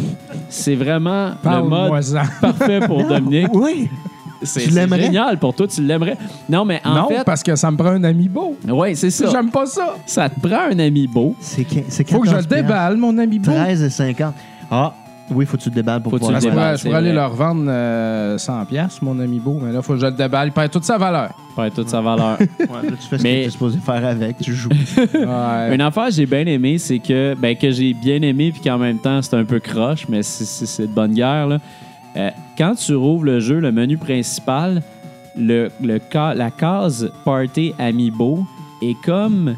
c'est 0.49 0.76
vraiment 0.76 1.32
le 1.43 1.63
mode 1.63 2.03
parfait 2.41 2.80
pour 2.88 3.03
Dominique. 3.07 3.53
Oui! 3.53 3.89
C'est 4.44 4.62
Tu 4.62 4.70
c'est 4.70 4.76
l'aimerais? 4.76 5.02
génial 5.04 5.38
pour 5.39 5.54
toi, 5.54 5.68
tu 5.68 5.82
l'aimerais. 5.82 6.18
Non, 6.50 6.66
mais 6.66 6.82
en 6.84 6.96
non, 6.96 7.08
fait, 7.10 7.24
parce 7.24 7.44
que 7.44 7.56
ça 7.56 7.70
me 7.72 7.78
prend 7.78 7.89
un 7.91 8.04
amiibo. 8.04 8.58
ouais, 8.68 8.96
c'est 8.96 9.10
ça. 9.12 9.30
J'aime 9.32 9.50
pas 9.52 9.66
ça. 9.66 9.96
Ça 10.06 10.30
te 10.30 10.39
prend 10.39 10.70
un. 10.72 10.74
C'est 11.39 11.64
quin- 11.64 11.84
c'est 11.88 12.10
Faut 12.10 12.20
que 12.20 12.28
je 12.28 12.32
le 12.32 12.38
14 12.38 12.48
piastres. 12.48 12.56
déballe, 12.68 12.98
mon 12.98 13.18
amiibo. 13.18 13.52
13,50. 13.52 14.34
Ah, 14.72 14.94
oui, 15.32 15.46
faut 15.46 15.56
que 15.58 15.64
tu 15.64 15.70
le 15.70 15.76
déballes 15.76 16.02
pour 16.02 16.12
Faut 16.12 16.18
pouvoir 16.20 16.39
tu 16.39 16.46
le 16.46 16.50
le 16.52 16.56
déballes. 16.56 16.78
je 16.78 16.84
pourrais 16.84 16.96
aller 16.98 17.12
vrai. 17.14 17.22
le 17.22 17.26
revendre 17.26 17.64
euh, 17.68 18.38
100 18.38 18.66
pièces 18.66 19.02
mon 19.02 19.18
amiibo, 19.20 19.60
mais 19.64 19.72
là, 19.72 19.82
faut 19.82 19.94
que 19.94 20.00
je 20.00 20.06
le 20.06 20.12
déballe. 20.12 20.50
Il 20.50 20.52
perd 20.52 20.70
toute 20.72 20.84
sa 20.84 20.98
valeur. 20.98 21.30
Pour 21.56 21.70
toute 21.72 21.89
sa 21.89 22.02
valeur. 22.02 22.38
Ouais, 22.60 22.89
là, 22.89 22.91
tu 23.00 23.08
fais 23.08 23.18
ce 23.18 23.24
Mais- 23.24 23.36
que 23.36 23.41
tu 23.44 23.48
es 23.48 23.50
supposé 23.52 23.78
faire 23.80 24.06
avec, 24.06 24.38
tu 24.39 24.54
joues. 24.54 24.70
Ouais. 25.14 25.76
Une 25.76 25.82
affaire 25.82 26.08
que 26.08 26.12
j'ai 26.14 26.26
bien 26.26 26.46
aimé, 26.46 26.78
c'est 26.78 27.00
que, 27.00 27.36
ben, 27.36 27.56
que 27.56 27.72
j'ai 27.72 27.94
bien 27.94 28.22
aimé, 28.22 28.52
puis 28.52 28.62
qu'en 28.62 28.78
même 28.78 28.98
temps, 29.00 29.22
c'est 29.22 29.36
un 29.36 29.46
peu 29.46 29.60
croche, 29.60 30.06
mais 30.10 30.24
c'est 30.24 30.84
de 30.88 30.88
bonne 30.94 31.14
guerre. 31.14 31.48
Là. 31.48 31.60
Euh, 32.16 32.30
quand 32.57 32.76
tu 32.76 32.95
rouvres 32.95 33.24
le 33.26 33.39
jeu, 33.39 33.59
le 33.59 33.72
menu 33.72 33.97
principal, 33.97 34.82
le, 35.38 35.70
le 35.82 35.99
ca- 36.11 36.36
la 36.36 36.51
case 36.51 37.11
Party 37.26 37.74
Amiibo 37.80 38.43
est 38.82 38.95
comme 39.03 39.55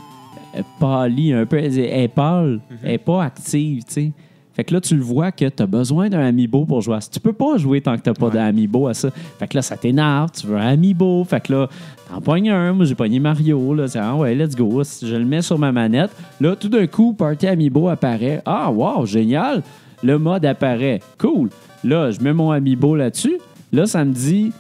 euh, 0.56 0.62
pâlie 0.80 1.34
un 1.34 1.46
peu. 1.46 1.58
Elle 1.58 1.78
est- 1.78 2.04
est 2.04 2.08
pâle, 2.08 2.60
elle 2.84 2.92
n'est 2.92 2.98
pas 2.98 3.24
active, 3.26 3.84
tu 3.84 3.94
sais. 3.94 4.12
Fait 4.54 4.64
que 4.64 4.74
là, 4.74 4.80
tu 4.80 4.96
le 4.96 5.04
vois 5.04 5.34
que 5.34 5.50
tu 5.50 5.62
as 5.62 5.66
besoin 5.68 6.08
d'un 6.08 6.22
Amiibo 6.26 6.64
pour 6.64 6.80
jouer 6.80 6.96
à 6.96 7.02
ça. 7.02 7.10
Tu 7.12 7.20
peux 7.20 7.34
pas 7.34 7.58
jouer 7.58 7.82
tant 7.82 7.98
que 7.98 8.10
tu 8.10 8.14
pas 8.14 8.30
d'Amiibo 8.30 8.88
à 8.88 8.94
ça. 8.94 9.10
Fait 9.38 9.50
que 9.50 9.58
là, 9.58 9.62
ça 9.62 9.76
t'énerve, 9.76 10.30
tu 10.32 10.48
veux 10.48 10.56
un 10.56 10.66
Amiibo. 10.68 11.26
Fait 11.26 11.42
que 11.42 11.52
là, 11.52 11.68
t'en 12.10 12.22
pognes 12.22 12.50
un. 12.52 12.72
Moi, 12.72 12.86
j'ai 12.86 12.96
pogné 12.96 13.20
Mario. 13.20 13.74
Là, 13.74 13.90
C'est, 13.90 14.00
ah 14.00 14.16
ouais, 14.16 14.34
let's 14.34 14.56
go. 14.56 14.82
Je 15.02 15.14
le 15.14 15.26
mets 15.26 15.42
sur 15.42 15.60
ma 15.60 15.74
manette. 15.74 16.12
Là, 16.40 16.56
tout 16.56 16.70
d'un 16.70 16.88
coup, 16.88 17.12
Party 17.12 17.48
Amiibo 17.48 17.90
apparaît. 17.90 18.42
Ah, 18.46 18.72
wow, 18.72 19.06
génial. 19.06 19.62
Le 20.02 20.18
mode 20.18 20.46
apparaît. 20.46 21.02
Cool. 21.18 21.50
Là, 21.86 22.10
je 22.10 22.20
mets 22.20 22.34
mon 22.34 22.50
Amiibo 22.50 22.96
là-dessus. 22.96 23.38
Là, 23.72 23.86
ça 23.86 24.04
me 24.04 24.12
dit 24.12 24.52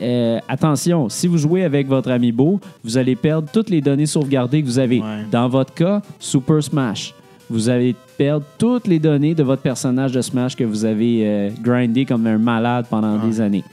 euh, 0.00 0.38
attention, 0.48 1.08
si 1.08 1.26
vous 1.26 1.38
jouez 1.38 1.64
avec 1.64 1.88
votre 1.88 2.10
Amiibo, 2.10 2.60
vous 2.84 2.96
allez 2.96 3.16
perdre 3.16 3.48
toutes 3.52 3.68
les 3.68 3.80
données 3.80 4.06
sauvegardées 4.06 4.62
que 4.62 4.66
vous 4.66 4.78
avez. 4.78 5.00
Ouais. 5.00 5.24
Dans 5.32 5.48
votre 5.48 5.74
cas, 5.74 6.02
Super 6.20 6.62
Smash. 6.62 7.14
Vous 7.50 7.68
allez 7.68 7.96
perdre 8.16 8.46
toutes 8.58 8.86
les 8.86 9.00
données 9.00 9.34
de 9.34 9.42
votre 9.42 9.62
personnage 9.62 10.12
de 10.12 10.22
Smash 10.22 10.54
que 10.54 10.64
vous 10.64 10.84
avez 10.84 11.26
euh, 11.26 11.50
grindé 11.60 12.04
comme 12.04 12.26
un 12.28 12.38
malade 12.38 12.86
pendant 12.88 13.18
des 13.18 13.40
années. 13.40 13.64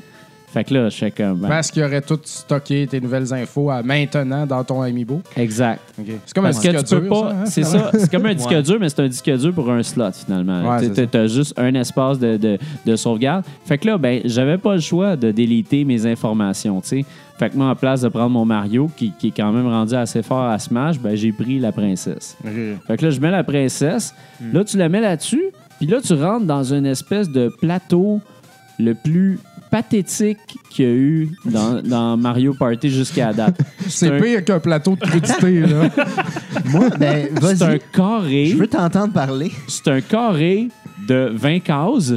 Fait 0.54 0.64
que 0.66 0.74
là, 0.74 0.89
je 0.89 0.97
fais 0.97 1.12
comme. 1.12 1.39
ben, 1.39 1.47
Parce 1.47 1.72
qu'il 1.72 1.82
aurait 1.84 2.02
tout 2.02 2.20
stocké 2.24 2.86
tes 2.86 2.99
nouvelles 2.99 3.34
infos 3.34 3.70
à 3.70 3.82
maintenant 3.84 4.45
dans 4.45 4.64
ton 4.66 4.82
amiibo. 4.82 5.22
exact. 5.38 5.80
C'est 5.95 6.34
comme 6.36 6.45
un 6.45 6.52
Parce 6.52 6.60
disque 6.62 6.88
dur, 6.88 7.08
pas. 7.10 7.32
hein, 7.32 7.45
c'est 7.45 7.64
ça. 7.64 7.89
C'est 7.97 8.12
comme 8.12 8.26
un 8.26 8.34
disque 8.34 8.49
Ouais. 8.49 8.62
dur, 8.62 8.78
mais 8.80 8.89
c'est 8.89 8.99
un 9.02 9.08
disque 9.08 9.32
dur 9.38 9.54
pour 9.54 9.70
un 9.72 9.82
slot 9.82 10.12
finalement. 10.26 10.70
Ouais, 10.78 10.89
c'est 10.93 11.10
tu 11.10 11.18
as 11.18 11.28
juste 11.28 11.54
un 11.58 11.74
espace 11.76 12.20
de, 12.20 12.36
de- 12.38 12.58
de 12.86 12.95
sauvegarde. 12.97 13.45
Fait 13.66 13.78
que 13.78 13.88
là, 13.88 13.97
ben, 13.97 14.22
j'avais 14.26 14.58
pas 14.58 14.76
le 14.76 14.82
choix 14.82 15.16
de 15.16 15.32
déliter 15.32 15.86
mes 15.86 16.06
informations. 16.06 16.82
tu 16.82 16.88
sais. 17.02 17.06
Fait 17.39 17.49
que 17.49 17.56
moi, 17.58 17.68
en 17.70 17.76
place 17.76 18.02
de 18.02 18.10
prendre 18.10 18.30
mon 18.30 18.45
Mario, 18.45 18.89
qui, 18.95 19.14
qui 19.18 19.30
est 19.30 19.34
quand 19.36 19.52
même 19.52 19.66
rendu 19.68 19.95
assez 19.95 20.22
fort 20.22 20.43
à 20.43 20.60
Smash, 20.60 20.99
ben, 20.99 21.16
j'ai 21.16 21.32
pris 21.32 21.60
la 21.60 21.72
princesse. 21.72 22.38
Fait 22.88 22.97
que 22.97 23.06
là, 23.06 23.10
je 23.10 23.20
mets 23.20 23.32
la 23.32 23.43
princesse. 23.43 24.14
Là, 24.54 24.64
tu 24.64 24.78
la 24.78 24.89
mets 24.89 25.02
là-dessus. 25.02 25.45
Puis 25.80 25.88
là, 25.88 25.99
tu 26.02 26.14
rentres 26.14 26.45
dans 26.45 26.64
une 26.64 26.86
espèce 26.86 27.30
de 27.30 27.49
plateau 27.60 28.20
le 28.80 28.93
plus 28.93 29.39
pathétique 29.72 30.38
qu'il 30.69 30.86
y 30.86 30.88
a 30.88 30.91
eu 30.91 31.30
dans, 31.45 31.82
dans 31.82 32.17
Mario 32.17 32.53
Party 32.53 32.89
jusqu'à 32.89 33.32
date. 33.34 33.57
C'est 33.88 34.09
un- 34.09 34.22
pire 34.22 34.43
qu'un 34.45 34.59
plateau 34.59 34.95
de 34.95 34.99
crudité, 34.99 35.61
là. 35.61 35.89
Moi, 36.65 36.89
ben, 36.99 37.30
C'est 37.41 37.61
un 37.63 37.67
vas-y. 37.69 37.80
carré. 37.93 38.45
Je 38.47 38.57
veux 38.57 38.67
t'entendre 38.67 39.13
parler. 39.13 39.51
C'est 39.67 39.88
un 39.88 40.01
carré 40.01 40.67
de 41.07 41.32
20 41.34 41.59
cases. 41.61 42.13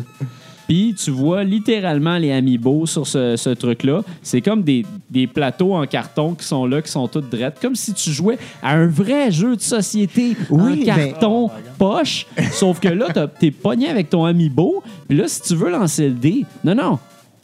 Puis 0.66 0.94
tu 0.98 1.10
vois 1.10 1.44
littéralement 1.44 2.16
les 2.16 2.32
amiibo 2.32 2.86
sur 2.86 3.06
ce, 3.06 3.36
ce 3.36 3.50
truc-là. 3.50 4.00
C'est 4.22 4.40
comme 4.40 4.62
des, 4.62 4.84
des 5.10 5.26
plateaux 5.26 5.74
en 5.74 5.86
carton 5.86 6.34
qui 6.34 6.46
sont 6.46 6.64
là, 6.64 6.80
qui 6.80 6.90
sont 6.90 7.06
toutes 7.06 7.28
drettes. 7.30 7.58
Comme 7.60 7.74
si 7.74 7.92
tu 7.92 8.10
jouais 8.10 8.38
à 8.62 8.72
un 8.74 8.86
vrai 8.86 9.30
jeu 9.30 9.56
de 9.56 9.60
société 9.60 10.34
Oui, 10.48 10.62
en 10.62 10.74
ben- 10.76 10.84
carton 11.12 11.50
poche. 11.78 12.26
Sauf 12.52 12.80
que 12.80 12.88
là, 12.88 13.08
t'as- 13.12 13.28
t'es 13.28 13.50
pogné 13.50 13.88
avec 13.90 14.08
ton 14.08 14.24
amiibo. 14.24 14.82
Puis 15.06 15.18
là, 15.18 15.28
si 15.28 15.42
tu 15.42 15.54
veux 15.54 15.70
lancer 15.70 16.08
le 16.08 16.14
dé, 16.14 16.46
non, 16.64 16.74
non. 16.74 16.98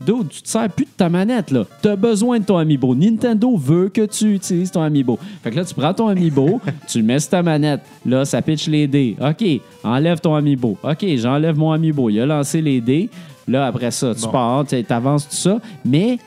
Dude, 0.04 0.28
tu 0.30 0.40
te 0.42 0.48
sers 0.48 0.68
plus 0.70 0.86
de 0.86 0.90
ta 0.96 1.10
manette, 1.10 1.50
là. 1.50 1.64
T'as 1.82 1.94
besoin 1.94 2.38
de 2.38 2.44
ton 2.44 2.56
amiibo. 2.56 2.94
Nintendo 2.94 3.54
veut 3.56 3.90
que 3.90 4.06
tu 4.06 4.34
utilises 4.34 4.70
ton 4.70 4.80
amiibo. 4.80 5.18
Fait 5.42 5.50
que 5.50 5.56
là, 5.56 5.64
tu 5.64 5.74
prends 5.74 5.92
ton 5.92 6.08
amiibo, 6.08 6.58
tu 6.88 6.98
le 6.98 7.04
mets 7.04 7.18
sur 7.20 7.30
ta 7.30 7.42
manette. 7.42 7.80
Là, 8.06 8.24
ça 8.24 8.40
pitch 8.40 8.66
les 8.68 8.86
dés. 8.86 9.16
OK, 9.20 9.44
enlève 9.84 10.18
ton 10.20 10.34
amiibo. 10.34 10.78
OK, 10.82 11.04
j'enlève 11.16 11.56
mon 11.58 11.72
amiibo. 11.72 12.08
Il 12.08 12.18
a 12.20 12.26
lancé 12.26 12.62
les 12.62 12.80
dés. 12.80 13.10
Là, 13.46 13.66
après 13.66 13.90
ça, 13.90 14.14
tu 14.14 14.26
pars, 14.28 14.64
tu 14.66 14.82
avances 14.88 15.28
tout 15.28 15.36
ça. 15.36 15.58
Mais 15.84 16.18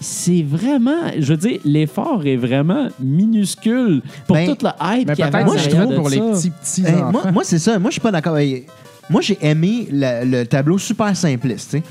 c'est 0.00 0.42
vraiment... 0.42 1.10
Je 1.18 1.32
veux 1.32 1.36
dire, 1.36 1.58
l'effort 1.64 2.24
est 2.26 2.36
vraiment 2.36 2.88
minuscule 3.00 4.02
pour 4.26 4.36
Ben, 4.36 4.48
toute 4.50 4.62
la 4.62 4.76
hype 4.80 5.08
qu'il 5.14 5.18
y 5.18 5.22
avait 5.22 5.38
arrière 5.38 5.82
trop 5.82 5.90
de 5.90 5.96
pour 5.96 6.08
les 6.08 6.18
petits, 6.20 6.50
petits 6.50 6.82
Hey, 6.86 6.94
enfants. 6.94 7.10
moi, 7.10 7.32
moi, 7.32 7.42
c'est 7.44 7.58
ça. 7.58 7.78
Moi, 7.80 7.90
je 7.90 7.94
suis 7.94 8.00
pas 8.00 8.12
d'accord. 8.12 8.36
Moi, 9.10 9.20
j'ai 9.22 9.38
aimé 9.40 9.88
le, 9.90 10.24
le 10.24 10.46
tableau 10.46 10.78
super 10.78 11.16
simpliste. 11.16 11.70
tu 11.70 11.78
sais. 11.78 11.82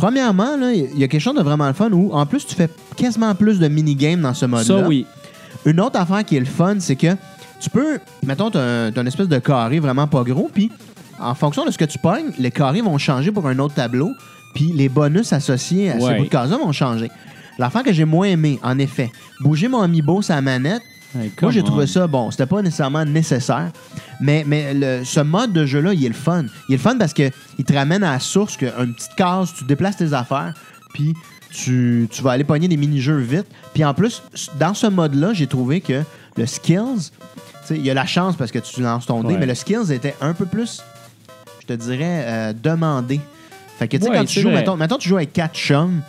Premièrement, 0.00 0.56
il 0.72 0.98
y 0.98 1.04
a 1.04 1.08
quelque 1.08 1.20
chose 1.20 1.36
de 1.36 1.42
vraiment 1.42 1.66
le 1.66 1.74
fun 1.74 1.90
où, 1.92 2.10
en 2.12 2.24
plus, 2.24 2.46
tu 2.46 2.54
fais 2.54 2.70
quasiment 2.96 3.34
plus 3.34 3.58
de 3.58 3.68
minigames 3.68 4.22
dans 4.22 4.32
ce 4.32 4.46
mode-là. 4.46 4.80
Ça, 4.80 4.88
oui. 4.88 5.04
Une 5.66 5.78
autre 5.78 6.00
affaire 6.00 6.24
qui 6.24 6.36
est 6.36 6.40
le 6.40 6.46
fun, 6.46 6.76
c'est 6.78 6.96
que 6.96 7.14
tu 7.60 7.68
peux, 7.68 7.98
mettons, 8.24 8.50
tu 8.50 8.56
as, 8.56 8.90
une 8.96 9.06
espèce 9.06 9.28
de 9.28 9.38
carré 9.38 9.78
vraiment 9.78 10.06
pas 10.06 10.22
gros, 10.22 10.50
puis 10.50 10.72
en 11.20 11.34
fonction 11.34 11.66
de 11.66 11.70
ce 11.70 11.76
que 11.76 11.84
tu 11.84 11.98
pognes, 11.98 12.30
les 12.38 12.50
carrés 12.50 12.80
vont 12.80 12.96
changer 12.96 13.30
pour 13.30 13.46
un 13.46 13.58
autre 13.58 13.74
tableau, 13.74 14.12
puis 14.54 14.72
les 14.74 14.88
bonus 14.88 15.34
associés 15.34 15.90
à 15.90 15.96
Ouais. 15.96 16.00
ces 16.00 16.16
bouts 16.16 16.24
de 16.24 16.30
cases-là 16.30 16.56
vont 16.56 16.72
changer. 16.72 17.10
L'affaire 17.58 17.82
que 17.82 17.92
j'ai 17.92 18.06
moins 18.06 18.26
aimé, 18.28 18.58
en 18.62 18.78
effet, 18.78 19.12
bouger 19.40 19.68
mon 19.68 19.82
amiibo 19.82 20.22
sa 20.22 20.40
manette, 20.40 20.80
Hey, 21.18 21.32
moi, 21.42 21.50
j'ai 21.50 21.62
trouvé 21.64 21.86
ça 21.88 22.06
bon. 22.06 22.30
C'était 22.30 22.46
pas 22.46 22.62
nécessairement 22.62 23.04
nécessaire. 23.04 23.70
Mais, 24.20 24.44
mais 24.46 24.72
le- 24.74 25.04
ce 25.04 25.20
mode 25.20 25.52
de 25.52 25.66
jeu-là, 25.66 25.92
il 25.92 26.04
est 26.04 26.08
le 26.08 26.14
fun. 26.14 26.44
Il 26.68 26.74
est 26.74 26.76
le 26.76 26.82
fun 26.82 26.96
parce 26.98 27.12
qu'il 27.12 27.32
te 27.66 27.72
ramène 27.72 28.04
à 28.04 28.12
la 28.12 28.20
source 28.20 28.56
qu'une 28.56 28.94
petite 28.94 29.14
case, 29.16 29.52
tu 29.56 29.64
déplaces 29.64 29.96
tes 29.96 30.12
affaires, 30.12 30.54
puis 30.94 31.14
tu, 31.50 32.06
tu 32.10 32.22
vas 32.22 32.32
aller 32.32 32.44
pogner 32.44 32.68
des 32.68 32.76
mini-jeux 32.76 33.18
vite. 33.18 33.46
Puis 33.74 33.84
en 33.84 33.92
plus, 33.92 34.22
dans 34.60 34.74
ce 34.74 34.86
mode-là, 34.86 35.32
j'ai 35.32 35.48
trouvé 35.48 35.80
que 35.80 36.02
le 36.36 36.46
skills, 36.46 37.10
tu 37.10 37.40
sais, 37.64 37.76
il 37.76 37.84
y 37.84 37.90
a 37.90 37.94
la 37.94 38.06
chance 38.06 38.36
parce 38.36 38.52
que 38.52 38.60
tu 38.60 38.80
lances 38.80 39.06
ton 39.06 39.22
dé, 39.24 39.34
Ouais. 39.34 39.40
mais 39.40 39.46
le 39.46 39.54
skills 39.56 39.90
était 39.92 40.14
un 40.20 40.32
peu 40.32 40.46
plus, 40.46 40.80
je 41.62 41.66
te 41.66 41.72
dirais, 41.72 42.24
euh, 42.26 42.52
demandé. 42.52 43.20
Fait 43.80 43.88
que, 43.88 43.96
tu 43.96 44.04
sais, 44.04 44.10
Ouais, 44.10 44.16
quand 44.16 44.24
tu 44.26 44.40
joues, 44.40 44.50
mettons, 44.50 44.76
mettons, 44.76 44.96
tu 44.98 45.08
joues 45.08 45.16
avec 45.16 45.32
quatre 45.32 45.56
chums, 45.56 46.02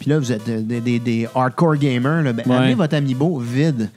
puis 0.00 0.10
là, 0.10 0.18
vous 0.18 0.32
êtes 0.32 0.44
des, 0.44 0.62
des- 0.62 0.80
des- 0.80 0.98
des 0.98 1.28
hardcore 1.32 1.76
gamers, 1.76 2.22
là, 2.24 2.32
ben, 2.32 2.42
Ouais. 2.46 2.56
amenez 2.56 2.74
votre 2.74 2.96
amiibo 2.96 3.38
vide. 3.38 3.90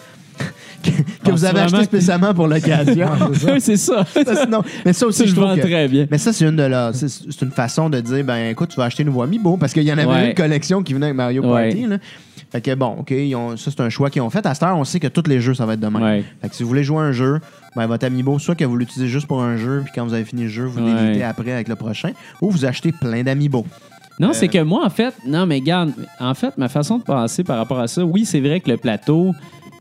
que 1.23 1.31
vous 1.31 1.45
avez 1.45 1.59
acheté 1.61 1.83
spécialement 1.83 2.33
pour 2.33 2.47
l'occasion. 2.47 3.09
Oui, 3.47 3.59
c'est 3.59 3.77
ça. 3.77 4.05
Ça, 4.05 4.45
non, 4.45 4.61
mais 4.85 4.93
ça 4.93 5.05
aussi, 5.07 5.19
Ça, 5.19 5.25
je 5.25 5.29
je 5.31 5.35
trouve 5.35 5.55
que- 5.55 5.61
très 5.61 5.87
bien. 5.87 6.07
mais 6.09 6.17
ça, 6.17 6.31
c'est 6.33 6.45
une 6.45 6.55
de 6.55 6.63
leurs- 6.63 6.93
c'est 6.95 7.41
une 7.41 7.51
façon 7.51 7.89
de 7.89 7.99
dire, 7.99 8.23
ben 8.23 8.49
écoute, 8.49 8.69
tu 8.69 8.77
vas 8.77 8.85
acheter 8.85 9.03
une 9.03 9.07
nouveau 9.09 9.21
Amiibo 9.23 9.57
parce 9.57 9.73
qu'il 9.73 9.83
y 9.83 9.91
en 9.93 9.97
avait 9.97 10.07
Ouais. 10.07 10.27
une 10.29 10.33
collection 10.35 10.83
qui 10.83 10.93
venait 10.93 11.07
avec 11.07 11.15
Mario 11.15 11.41
Party. 11.41 11.81
Ouais. 11.83 11.87
là. 11.87 11.97
Fait 12.51 12.59
que 12.61 12.75
bon, 12.75 12.97
OK, 12.99 13.11
ils 13.11 13.33
ont- 13.35 13.55
ça 13.55 13.71
c'est 13.71 13.81
un 13.81 13.89
choix 13.89 14.09
qu'ils 14.09 14.21
ont 14.21 14.29
fait. 14.29 14.45
À 14.45 14.53
cette 14.53 14.63
heure, 14.63 14.77
on 14.77 14.83
sait 14.83 14.99
que 14.99 15.07
tous 15.07 15.23
les 15.29 15.39
jeux, 15.39 15.53
ça 15.53 15.65
va 15.65 15.73
être 15.73 15.79
de 15.79 15.87
même. 15.87 16.01
Ouais. 16.03 16.23
Fait 16.41 16.49
que 16.49 16.55
si 16.55 16.63
vous 16.63 16.69
voulez 16.69 16.83
jouer 16.83 16.99
un 16.99 17.11
jeu, 17.13 17.39
ben 17.75 17.87
votre 17.87 18.05
Amiibo, 18.05 18.39
soit 18.39 18.55
que 18.55 18.65
vous 18.65 18.75
l'utilisez 18.75 19.07
juste 19.09 19.27
pour 19.27 19.41
un 19.41 19.55
jeu, 19.55 19.81
puis 19.85 19.93
quand 19.95 20.05
vous 20.05 20.13
avez 20.13 20.25
fini 20.25 20.43
le 20.43 20.49
jeu, 20.49 20.65
vous 20.65 20.81
Ouais. 20.81 20.93
l'éditez 20.93 21.23
après 21.23 21.51
avec 21.53 21.69
le 21.69 21.75
prochain, 21.75 22.11
ou 22.41 22.51
vous 22.51 22.65
achetez 22.65 22.91
plein 22.91 23.23
d'Amiibo. 23.23 23.65
Non, 24.19 24.33
c'est 24.33 24.49
que 24.49 24.61
moi, 24.61 24.85
en 24.85 24.89
fait, 24.89 25.13
non, 25.25 25.45
mais 25.45 25.55
regarde, 25.59 25.93
en 26.19 26.33
fait, 26.33 26.55
ma 26.57 26.67
façon 26.67 26.97
de 26.99 27.03
penser 27.03 27.43
par 27.43 27.57
rapport 27.57 27.79
à 27.79 27.87
ça, 27.87 28.03
oui, 28.05 28.25
c'est 28.25 28.41
vrai 28.41 28.59
que 28.59 28.69
le 28.69 28.77
plateau, 28.77 29.33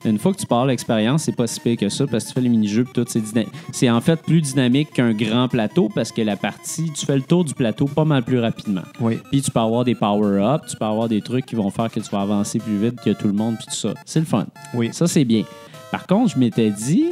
une 0.04 0.18
fois 0.18 0.32
que 0.32 0.38
tu 0.38 0.46
pars 0.46 0.66
l'expérience, 0.66 1.24
c'est 1.24 1.36
pas 1.36 1.46
si 1.46 1.60
pire 1.60 1.76
que 1.76 1.88
ça 1.88 2.06
parce 2.06 2.24
que 2.24 2.28
tu 2.28 2.34
fais 2.34 2.40
les 2.40 2.48
mini-jeux 2.48 2.84
tout, 2.92 3.04
c'est 3.08 3.22
c'est 3.72 3.90
en 3.90 4.00
fait 4.00 4.20
plus 4.22 4.40
dynamique 4.40 4.92
qu'un 4.92 5.12
grand 5.12 5.48
plateau 5.48 5.88
parce 5.94 6.10
que 6.10 6.22
la 6.22 6.36
partie, 6.36 6.90
tu 6.92 7.04
fais 7.04 7.16
le 7.16 7.22
tour 7.22 7.44
du 7.44 7.54
plateau 7.54 7.86
pas 7.86 8.04
mal 8.04 8.22
plus 8.22 8.38
rapidement. 8.38 8.82
Oui. 9.00 9.18
Puis 9.30 9.42
tu 9.42 9.50
peux 9.50 9.60
avoir 9.60 9.84
des 9.84 9.94
power-ups, 9.94 10.70
tu 10.70 10.76
peux 10.76 10.84
avoir 10.84 11.08
des 11.08 11.20
trucs 11.20 11.46
qui 11.46 11.54
vont 11.54 11.70
faire 11.70 11.90
que 11.90 12.00
tu 12.00 12.10
vas 12.10 12.22
avancer 12.22 12.58
plus 12.58 12.78
vite 12.78 13.00
que 13.00 13.10
tout 13.10 13.26
le 13.26 13.34
monde 13.34 13.56
puis 13.56 13.66
tout 13.66 13.74
ça. 13.74 13.94
C'est 14.04 14.20
le 14.20 14.26
fun. 14.26 14.46
Oui. 14.74 14.90
Ça, 14.92 15.06
c'est 15.06 15.24
bien. 15.24 15.44
Par 15.90 16.06
contre, 16.06 16.34
je 16.34 16.38
m'étais 16.38 16.70
dit, 16.70 17.06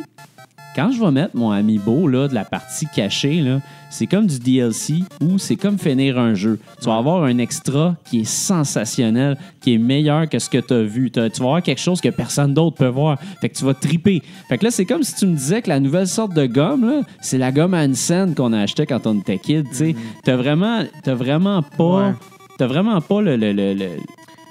quand 0.78 0.92
je 0.92 1.00
vais 1.02 1.10
mettre 1.10 1.34
mon 1.36 1.50
amiibo 1.50 2.06
là, 2.06 2.28
de 2.28 2.34
la 2.34 2.44
partie 2.44 2.86
cachée, 2.94 3.40
là, 3.40 3.58
c'est 3.90 4.06
comme 4.06 4.26
du 4.28 4.38
DLC 4.38 5.02
ou 5.20 5.36
c'est 5.36 5.56
comme 5.56 5.76
finir 5.76 6.16
un 6.20 6.34
jeu. 6.34 6.60
Tu 6.80 6.86
vas 6.86 6.98
avoir 6.98 7.24
un 7.24 7.38
extra 7.38 7.96
qui 8.08 8.20
est 8.20 8.24
sensationnel, 8.28 9.36
qui 9.60 9.74
est 9.74 9.78
meilleur 9.78 10.28
que 10.28 10.38
ce 10.38 10.48
que 10.48 10.58
tu 10.58 10.72
as 10.74 10.82
vu. 10.82 11.10
T'as- 11.10 11.30
tu 11.30 11.40
vas 11.40 11.46
avoir 11.46 11.62
quelque 11.62 11.80
chose 11.80 12.00
que 12.00 12.10
personne 12.10 12.54
d'autre 12.54 12.76
peut 12.76 12.86
voir. 12.86 13.18
Fait 13.40 13.48
que 13.48 13.56
tu 13.58 13.64
vas 13.64 13.74
triper. 13.74 14.22
Fait 14.48 14.56
que 14.58 14.64
là, 14.66 14.70
c'est 14.70 14.84
comme 14.84 15.02
si 15.02 15.16
tu 15.16 15.26
me 15.26 15.34
disais 15.34 15.62
que 15.62 15.68
la 15.68 15.80
nouvelle 15.80 16.06
sorte 16.06 16.34
de 16.34 16.46
gomme, 16.46 16.88
là, 16.88 17.00
c'est 17.20 17.38
la 17.38 17.50
gomme 17.50 17.74
Hansen 17.74 18.34
qu'on 18.36 18.52
a 18.52 18.60
acheté 18.60 18.86
quand 18.86 19.04
on 19.08 19.18
était 19.18 19.38
kid. 19.38 19.66
tu 19.70 19.74
sais. 19.74 19.96
T'as 20.22 20.36
vraiment, 20.36 20.84
t'as 21.02 21.14
vraiment 21.14 21.62
pas. 21.62 21.72
Mm-hmm. 21.78 22.06
Ouais. 22.10 22.14
T'as 22.58 22.66
vraiment 22.68 23.00
pas 23.00 23.20
le. 23.20 23.36
le- 23.36 23.52
le- 23.52 23.74
le- 23.74 23.96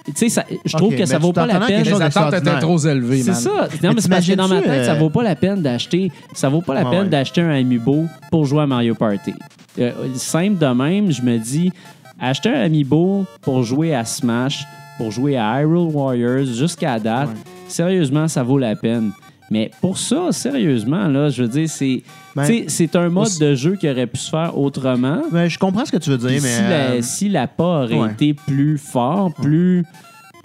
Tu 0.08 0.14
sais, 0.16 0.30
ça- 0.30 0.46
je 0.66 0.76
trouve 0.78 0.94
Ok, 0.94 1.00
que 1.00 1.06
ça 1.06 1.16
mais 1.20 1.26
vaut 1.26 1.34
pas 1.34 1.46
la 1.46 1.60
peine. 1.60 1.84
Les 1.84 2.02
attentes 2.02 2.34
étaient 2.34 2.60
trop 2.60 2.78
élevées, 2.80 3.24
C'est 3.24 3.34
ça. 3.34 3.50
Non, 3.84 3.94
mais 3.94 4.02
c'est 4.02 4.10
parce 4.10 4.26
que 4.26 4.32
t'imagines-tu, 4.32 4.36
dans 4.38 4.48
ma 4.48 4.62
tête, 4.62 4.86
ça 4.86 4.92
euh, 4.94 5.00
vaut 5.00 5.10
pas 5.10 5.24
la 5.24 5.36
peine 5.36 5.62
d'acheter. 5.62 6.12
Ça 6.34 6.50
vaut 6.50 6.62
pas 6.62 6.74
la 6.74 6.84
Ouais, 6.86 6.90
peine 6.92 7.04
ouais. 7.04 7.10
d'acheter 7.10 7.42
un 7.42 7.50
Amiibo 7.50 8.06
pour 8.32 8.46
jouer 8.46 8.62
à 8.64 8.68
Mario 8.68 8.96
Party. 8.96 9.34
Euh, 9.80 9.92
simple 10.16 10.58
de 10.58 10.66
même, 10.68 11.12
je 11.12 11.22
me 11.22 11.38
dis, 11.38 11.72
acheter 12.20 12.50
un 12.50 12.62
Amiibo 12.62 13.26
pour 13.42 13.64
jouer 13.64 13.94
à 13.94 14.06
Smash, 14.06 14.66
pour 14.98 15.12
jouer 15.12 15.38
à 15.38 15.62
Hyrule 15.62 15.94
Warriors 15.94 16.46
jusqu'à 16.46 16.98
date, 17.00 17.30
sérieusement, 17.68 18.28
ça 18.28 18.44
vaut 18.44 18.58
la 18.58 18.76
peine. 18.76 19.12
Mais 19.50 19.72
pour 19.82 19.98
ça, 19.98 20.32
sérieusement, 20.32 21.08
là, 21.08 21.30
je 21.30 21.44
veux 21.44 21.48
dire, 21.48 21.70
c'est, 21.70 22.04
Ben, 22.36 22.64
c'est 22.68 22.96
un 22.98 23.10
mode 23.10 23.28
aussi- 23.28 23.40
de 23.40 23.56
jeu 23.56 23.76
qui 23.76 23.90
aurait 23.90 24.08
pu 24.08 24.18
se 24.18 24.30
faire 24.30 24.58
autrement. 24.58 25.22
Ben, 25.32 25.48
je 25.48 25.58
comprends 25.58 25.86
ce 25.86 25.92
que 25.92 25.98
tu 25.98 26.10
veux 26.10 26.18
dire, 26.18 26.28
Puis 26.28 26.40
mais. 26.42 26.50
si, 26.50 26.62
la, 26.62 26.68
euh, 26.70 27.00
si 27.02 27.30
l'appât 27.30 27.64
aurait 27.64 27.96
ouais. 28.00 28.12
été 28.12 28.34
plus 28.34 28.78
fort, 28.78 29.34
plus, 29.34 29.86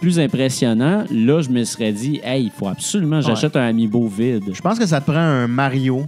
plus 0.01 0.21
impressionnant, 0.21 1.05
là, 1.11 1.43
je 1.43 1.51
me 1.51 1.65
serais 1.65 1.93
dit, 1.93 2.21
hey, 2.23 2.45
il 2.45 2.51
faut 2.51 2.69
absolument 2.69 3.21
que 3.21 3.27
j'achète 3.27 3.57
un 3.57 3.67
Amiibo 3.67 4.07
vide. 4.07 4.45
Je 4.53 4.61
pense 4.61 4.79
que 4.79 4.87
ça 4.87 5.01
te 5.01 5.07
prend 5.11 5.19
un 5.21 5.49
Mario 5.49 6.07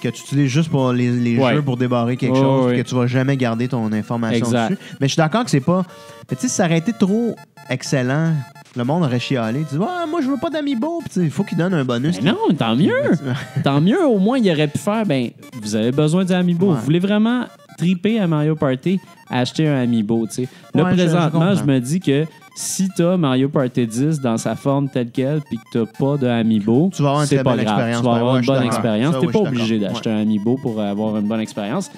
que 0.00 0.08
tu 0.10 0.22
utilises 0.22 0.50
juste 0.50 0.68
pour 0.68 0.92
les, 0.92 1.10
les 1.10 1.36
jeux 1.36 1.62
pour 1.62 1.78
débarrer 1.78 2.18
quelque 2.18 2.36
chose, 2.36 2.72
que 2.76 2.82
tu 2.82 2.94
vas 2.94 3.06
jamais 3.06 3.38
garder 3.38 3.68
ton 3.68 3.90
information 3.90 4.44
Exact. 4.44 4.70
dessus. 4.72 4.82
Mais 5.00 5.08
je 5.08 5.12
suis 5.14 5.20
d'accord 5.20 5.44
que 5.44 5.50
c'est 5.50 5.60
pas. 5.60 5.82
Mais 6.30 6.36
tu 6.36 6.42
sais, 6.42 6.48
si 6.48 6.54
ça 6.56 6.66
aurait 6.66 6.76
été 6.78 6.92
trop 6.92 7.34
excellent, 7.70 8.32
le 8.76 8.84
monde 8.84 9.02
aurait 9.04 9.20
chialé. 9.20 9.60
Tu 9.68 9.76
dis, 9.76 9.84
ah, 9.86 10.04
moi, 10.08 10.20
je 10.20 10.28
veux 10.28 10.36
pas 10.36 10.50
d'amiibo. 10.50 11.00
Puis 11.04 11.22
il 11.22 11.30
faut 11.30 11.44
qu'il 11.44 11.56
donne 11.58 11.74
un 11.74 11.84
bonus. 11.84 12.20
Ben 12.20 12.32
non, 12.32 12.54
tant 12.56 12.74
mieux. 12.76 12.92
tant 13.64 13.80
mieux, 13.80 14.04
au 14.06 14.18
moins, 14.18 14.38
il 14.38 14.50
aurait 14.50 14.68
pu 14.68 14.78
faire, 14.78 15.04
ben, 15.06 15.30
vous 15.62 15.74
avez 15.76 15.92
besoin 15.92 16.24
d'un 16.24 16.40
Amiibo. 16.40 16.66
Ouais. 16.70 16.74
Vous 16.74 16.82
voulez 16.82 16.98
vraiment 16.98 17.44
triper 17.78 18.18
à 18.20 18.26
Mario 18.26 18.54
Party, 18.56 19.00
acheter 19.30 19.66
un 19.68 19.80
Amiibo, 19.82 20.26
tu 20.26 20.34
sais. 20.44 20.48
Là, 20.74 20.84
Ouais, 20.84 20.90
je- 20.92 20.96
je 20.96 21.02
présentement, 21.02 21.54
je, 21.54 21.64
me 21.64 21.80
dis 21.80 21.98
que 22.00 22.24
si 22.56 22.88
t'as 22.96 23.16
Mario 23.16 23.48
Party 23.48 23.84
10 23.86 24.20
dans 24.20 24.36
sa 24.36 24.54
forme 24.54 24.88
telle 24.88 25.10
quelle, 25.10 25.40
puis 25.42 25.56
que 25.58 25.80
t'as 25.84 25.86
pas 25.98 26.16
de 26.16 26.26
Amiibo, 26.28 26.90
Tu 26.94 27.02
vas 27.02 27.08
avoir 27.10 27.22
une 27.22 27.28
c'est 27.28 27.34
très 27.36 27.44
pas 27.44 27.56
bonne 27.56 27.64
grave. 27.64 27.74
expérience. 27.78 28.00
Tu 28.00 28.04
vas 28.06 28.10
Ben 28.12 28.18
avoir 28.20 28.34
ouais, 28.34 28.40
une 28.40 28.46
bonne 28.46 28.62
expérience. 28.62 29.14
T'es 29.20 29.26
oui, 29.26 29.32
pas 29.32 29.38
obligé 29.40 29.78
d'acheter 29.78 30.10
un 30.10 30.18
Amiibo 30.18 30.56
pour 30.56 30.80
avoir 30.80 31.16
une 31.16 31.26
bonne 31.26 31.40
expérience. 31.40 31.90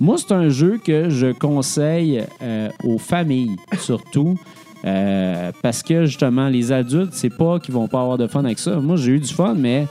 Moi, 0.00 0.16
c'est 0.18 0.32
un 0.34 0.48
jeu 0.48 0.80
que 0.84 1.08
je 1.10 1.32
conseille 1.32 2.24
euh, 2.42 2.68
aux 2.84 2.98
familles, 2.98 3.56
surtout. 3.80 4.36
Euh, 4.84 5.52
parce 5.62 5.82
que 5.82 6.06
justement, 6.06 6.48
les 6.48 6.72
adultes, 6.72 7.12
c'est 7.12 7.34
pas 7.34 7.58
qu'ils 7.58 7.74
vont 7.74 7.88
pas 7.88 8.00
avoir 8.00 8.18
de 8.18 8.26
fun 8.26 8.44
avec 8.44 8.58
ça. 8.58 8.76
Moi, 8.76 8.96
j'ai 8.96 9.12
eu 9.12 9.20
du 9.20 9.32
fun, 9.32 9.54
mais 9.56 9.86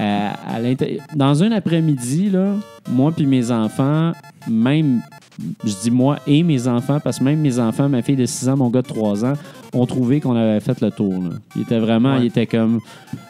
euh, 0.00 0.74
dans 1.14 1.42
un 1.42 1.52
après-midi, 1.52 2.32
moi 2.88 3.12
puis 3.12 3.26
mes 3.26 3.50
enfants, 3.50 4.12
même, 4.48 5.02
je 5.64 5.74
dis 5.82 5.90
moi 5.90 6.18
et 6.26 6.42
mes 6.42 6.66
enfants, 6.68 6.98
parce 7.00 7.18
que 7.18 7.24
même 7.24 7.40
mes 7.40 7.58
enfants, 7.58 7.88
ma 7.88 8.02
fille 8.02 8.16
de 8.16 8.26
6 8.26 8.48
ans, 8.48 8.56
mon 8.56 8.70
gars 8.70 8.82
de 8.82 8.88
3 8.88 9.24
ans, 9.24 9.34
ont 9.74 9.86
trouvé 9.86 10.20
qu'on 10.20 10.36
avait 10.36 10.60
fait 10.60 10.80
le 10.80 10.90
tour. 10.90 11.12
là. 11.22 11.30
Il 11.56 11.62
était 11.62 11.78
vraiment, 11.78 12.14
Ouais. 12.14 12.20
il 12.22 12.26
était 12.26 12.46
comme, 12.46 12.80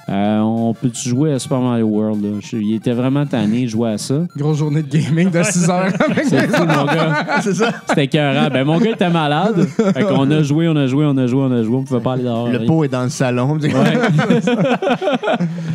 euh, 0.08 0.38
on 0.40 0.72
peut-tu 0.72 1.08
jouer 1.08 1.32
à 1.32 1.38
Super 1.38 1.58
Mario 1.60 1.86
World? 1.86 2.22
là? 2.22 2.28
Je- 2.40 2.56
il 2.58 2.74
était 2.74 2.92
vraiment 2.92 3.26
tanné 3.26 3.64
de 3.64 3.68
jouer 3.68 3.90
à 3.90 3.98
ça. 3.98 4.22
Grosse 4.36 4.58
journée 4.58 4.82
de 4.82 4.88
gaming 4.88 5.30
de 5.30 5.42
6 5.42 5.68
heures. 5.68 5.88
C'est 6.24 6.48
fou, 6.48 6.62
mon 6.64 6.84
gars. 6.84 7.26
c'est 7.42 7.54
ça. 7.54 7.70
C'était 7.88 8.04
écœurant. 8.04 8.48
Ben, 8.52 8.64
mon 8.64 8.78
gars 8.78 8.90
était 8.92 9.10
malade. 9.10 9.66
Fait 9.66 10.04
qu'on 10.04 10.30
a 10.30 10.42
joué, 10.42 10.68
on 10.68 10.76
a 10.76 10.86
joué, 10.86 11.04
on 11.06 11.16
a 11.16 11.26
joué, 11.26 11.42
on 11.42 11.52
a 11.52 11.62
joué. 11.62 11.76
On 11.76 11.84
pouvait 11.84 12.00
pas 12.00 12.12
aller 12.14 12.24
dehors. 12.24 12.48
Le 12.48 12.64
pot 12.66 12.84
est 12.84 12.88
dans 12.88 13.02
le 13.04 13.08
salon. 13.10 13.58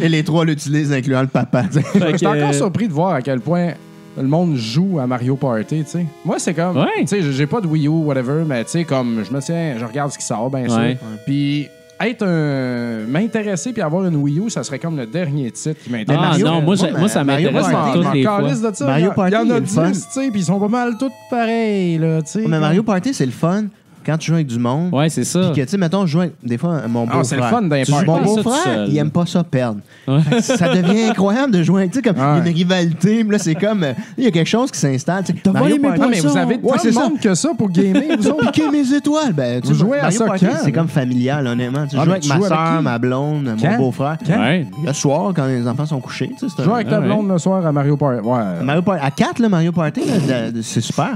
Et 0.01 0.09
les 0.09 0.23
trois 0.23 0.45
l'utilisent, 0.45 0.91
incluant 0.91 1.21
le 1.21 1.27
papa. 1.27 1.63
que, 1.63 2.25
encore 2.25 2.53
surpris 2.53 2.87
de 2.87 2.93
voir 2.93 3.13
à 3.15 3.21
quel 3.21 3.39
point 3.39 3.71
le 4.17 4.27
monde 4.27 4.55
joue 4.55 4.99
à 4.99 5.07
Mario 5.07 5.35
Party, 5.35 5.83
tu 5.83 5.89
sais. 5.89 6.05
Moi, 6.25 6.37
c'est 6.39 6.53
comme, 6.53 6.77
Ouais. 6.77 6.85
tu 7.01 7.07
sais, 7.07 7.21
j'ai 7.31 7.47
pas 7.47 7.61
de 7.61 7.67
Wii 7.67 7.85
U, 7.87 7.89
whatever, 7.89 8.43
mais 8.47 8.63
tu 8.63 8.71
sais, 8.71 8.83
comme, 8.83 9.23
je 9.27 9.33
me 9.33 9.39
tiens, 9.41 9.75
je 9.79 9.85
regarde 9.85 10.11
ce 10.11 10.17
qui 10.17 10.25
sort, 10.25 10.49
bien 10.49 10.67
sûr. 10.67 10.77
Ouais. 10.77 10.97
Puis, 11.25 11.67
être 12.01 12.25
un. 12.25 13.05
m'intéresser 13.07 13.71
puis 13.71 13.81
avoir 13.81 14.05
une 14.05 14.15
Wii 14.17 14.39
U, 14.39 14.49
ça 14.49 14.63
serait 14.63 14.79
comme 14.79 14.97
le 14.97 15.05
dernier 15.05 15.51
titre 15.51 15.79
qui 15.83 15.89
m'intéresse. 15.89 16.21
Ah 16.33 16.37
non, 16.39 16.61
moi, 16.61 16.75
moi, 16.97 17.07
ça 17.07 17.23
m'intéresse 17.23 17.67
Party, 17.67 17.73
dans 17.73 17.87
Je 17.87 17.93
toutes 17.93 18.03
m'en 18.03 18.11
les 18.13 18.23
fois. 18.23 18.37
calisse 18.41 18.61
de 18.61 18.71
ça. 18.73 18.85
Mario 18.85 19.05
Il 19.05 19.07
y 19.07 19.11
a- 19.11 19.13
Party, 19.13 19.31
il 19.31 19.35
y 19.35 19.37
en 19.37 19.49
a 19.49 19.59
le 19.59 19.65
10, 19.65 19.75
fun. 19.75 19.91
tu 19.91 19.93
sais, 19.99 20.29
puis 20.31 20.39
ils 20.41 20.43
sont 20.45 20.59
pas 20.59 20.67
mal 20.67 20.97
tous 20.99 21.11
pareils, 21.29 21.97
là, 21.97 22.21
tu 22.21 22.31
sais. 22.31 22.45
Mais 22.47 22.59
Mario 22.59 22.83
Party, 22.83 23.13
c'est 23.13 23.25
le 23.25 23.31
fun 23.31 23.65
quand 24.05 24.17
tu 24.17 24.27
joues 24.27 24.33
avec 24.35 24.47
du 24.47 24.59
monde. 24.59 24.93
Ouais, 24.93 25.09
c'est 25.09 25.23
ça. 25.23 25.39
Puis 25.51 25.61
que, 25.61 25.65
tu 25.65 25.71
sais, 25.71 25.77
mettons, 25.77 26.05
je 26.05 26.11
joue 26.11 26.19
avec, 26.21 26.33
des 26.43 26.57
fois, 26.57 26.81
mon 26.87 27.01
beau-frère. 27.05 27.19
Ah, 27.19 27.23
c'est 27.23 27.35
le 27.37 27.41
fun 27.43 27.61
d'un 27.61 27.69
party. 27.83 27.91
pas 27.91 28.03
Mon 28.05 28.21
beau-frère, 28.35 28.85
il 28.87 28.97
aime 28.97 29.11
pas 29.11 29.25
ça 29.25 29.43
perdre. 29.43 29.79
Ouais. 30.07 30.21
Fait 30.21 30.35
que 30.37 30.41
ça 30.41 30.73
devient 30.73 31.03
incroyable 31.09 31.51
de 31.53 31.63
jouer 31.63 31.81
avec, 31.81 31.91
tu 31.91 31.97
sais, 31.97 32.03
comme 32.03 32.15
il 32.17 32.19
y 32.19 32.23
a 32.23 32.33
Ouais. 32.33 32.49
une 32.49 32.55
rivalité, 32.55 33.23
puis 33.23 33.31
là, 33.31 33.39
c'est 33.39 33.55
comme, 33.55 33.83
euh, 33.83 33.93
il 34.17 34.23
y 34.23 34.27
a 34.27 34.31
quelque 34.31 34.47
chose 34.49 34.71
qui 34.71 34.79
s'installe. 34.79 35.23
tu 35.23 35.33
sais. 35.33 35.51
Mario 35.51 35.77
Party, 35.79 36.01
Ah, 36.03 36.07
mais 36.09 36.19
vous 36.19 36.37
avez 36.37 36.55
Ouais, 36.55 36.61
tant 36.71 36.77
c'est 36.79 36.87
de 36.89 36.93
ça. 36.93 36.99
monde 37.09 37.19
que 37.19 37.33
ça 37.35 37.49
pour 37.57 37.69
gamer, 37.69 38.17
vous 38.17 38.27
autres. 38.27 38.51
Piquer 38.51 38.69
mes 38.69 38.93
étoiles. 38.93 39.33
Ben, 39.33 39.61
tu 39.61 39.67
Vous 39.67 39.73
sais, 39.73 39.79
jouez 39.79 39.99
à 39.99 40.03
Mario 40.03 40.17
ça 40.19 40.25
Party, 40.25 40.45
quand, 40.45 40.51
C'est 40.59 40.65
là? 40.71 40.77
comme 40.77 40.87
familial, 40.87 41.47
honnêtement. 41.47 41.87
Tu 41.87 41.95
Ah, 41.97 42.01
joues 42.01 42.05
mais 42.05 42.11
avec 42.11 42.23
tu 42.23 42.29
ma 42.29 42.35
joues 42.35 42.45
avec 42.45 42.57
soeur, 42.57 42.77
qui? 42.77 42.83
ma 42.83 42.97
blonde, 42.99 43.55
mon 43.61 43.77
beau-frère. 43.77 44.17
Quand? 44.25 44.39
Ouais. 44.39 44.67
Le 44.85 44.93
soir, 44.93 45.31
quand 45.35 45.45
les 45.45 45.67
enfants 45.67 45.85
sont 45.85 45.99
couchés. 45.99 46.29
tu 46.37 46.39
sais, 46.39 46.45
c'est 46.55 46.63
Je 46.63 46.67
joue 46.67 46.71
un- 46.71 46.75
avec 46.75 46.89
ta 46.89 46.97
Ah, 46.97 46.99
ouais. 46.99 47.05
blonde 47.05 47.29
le 47.29 47.37
soir 47.37 47.65
à 47.65 47.71
Mario 47.71 47.97
Party. 47.97 48.21
Ouais. 48.27 48.63
Mario 48.63 48.81
Party. 48.81 49.05
À 49.05 49.11
4, 49.11 49.39
le 49.39 49.49
Mario 49.49 49.71
Party, 49.71 50.01
là, 50.05 50.47
de- 50.49 50.51
de- 50.57 50.61
c'est 50.61 50.81
super. 50.81 51.13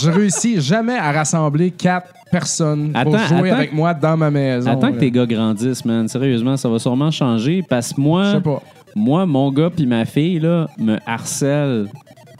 Je 0.00 0.10
réussis 0.10 0.60
jamais 0.60 0.96
à 0.96 1.10
rassembler 1.12 1.70
quatre 1.70 2.08
personnes 2.30 2.92
pour 3.02 3.16
jouer 3.18 3.50
attends. 3.50 3.58
avec 3.58 3.72
moi 3.72 3.94
dans 3.94 4.16
ma 4.16 4.30
maison. 4.30 4.70
Attends 4.70 4.92
que 4.92 4.98
tes 4.98 5.10
gars 5.10 5.26
grandissent, 5.26 5.84
man. 5.84 6.08
Sérieusement, 6.08 6.56
ça 6.56 6.68
va 6.68 6.78
sûrement 6.78 7.10
changer 7.10 7.62
parce 7.68 7.92
que 7.92 8.00
moi, 8.00 8.40
pas. 8.42 8.62
moi, 8.94 9.26
mon 9.26 9.50
gars 9.50 9.70
puis 9.70 9.86
ma 9.86 10.04
fille 10.04 10.38
là, 10.38 10.68
me 10.78 10.96
harcèlent 11.06 11.86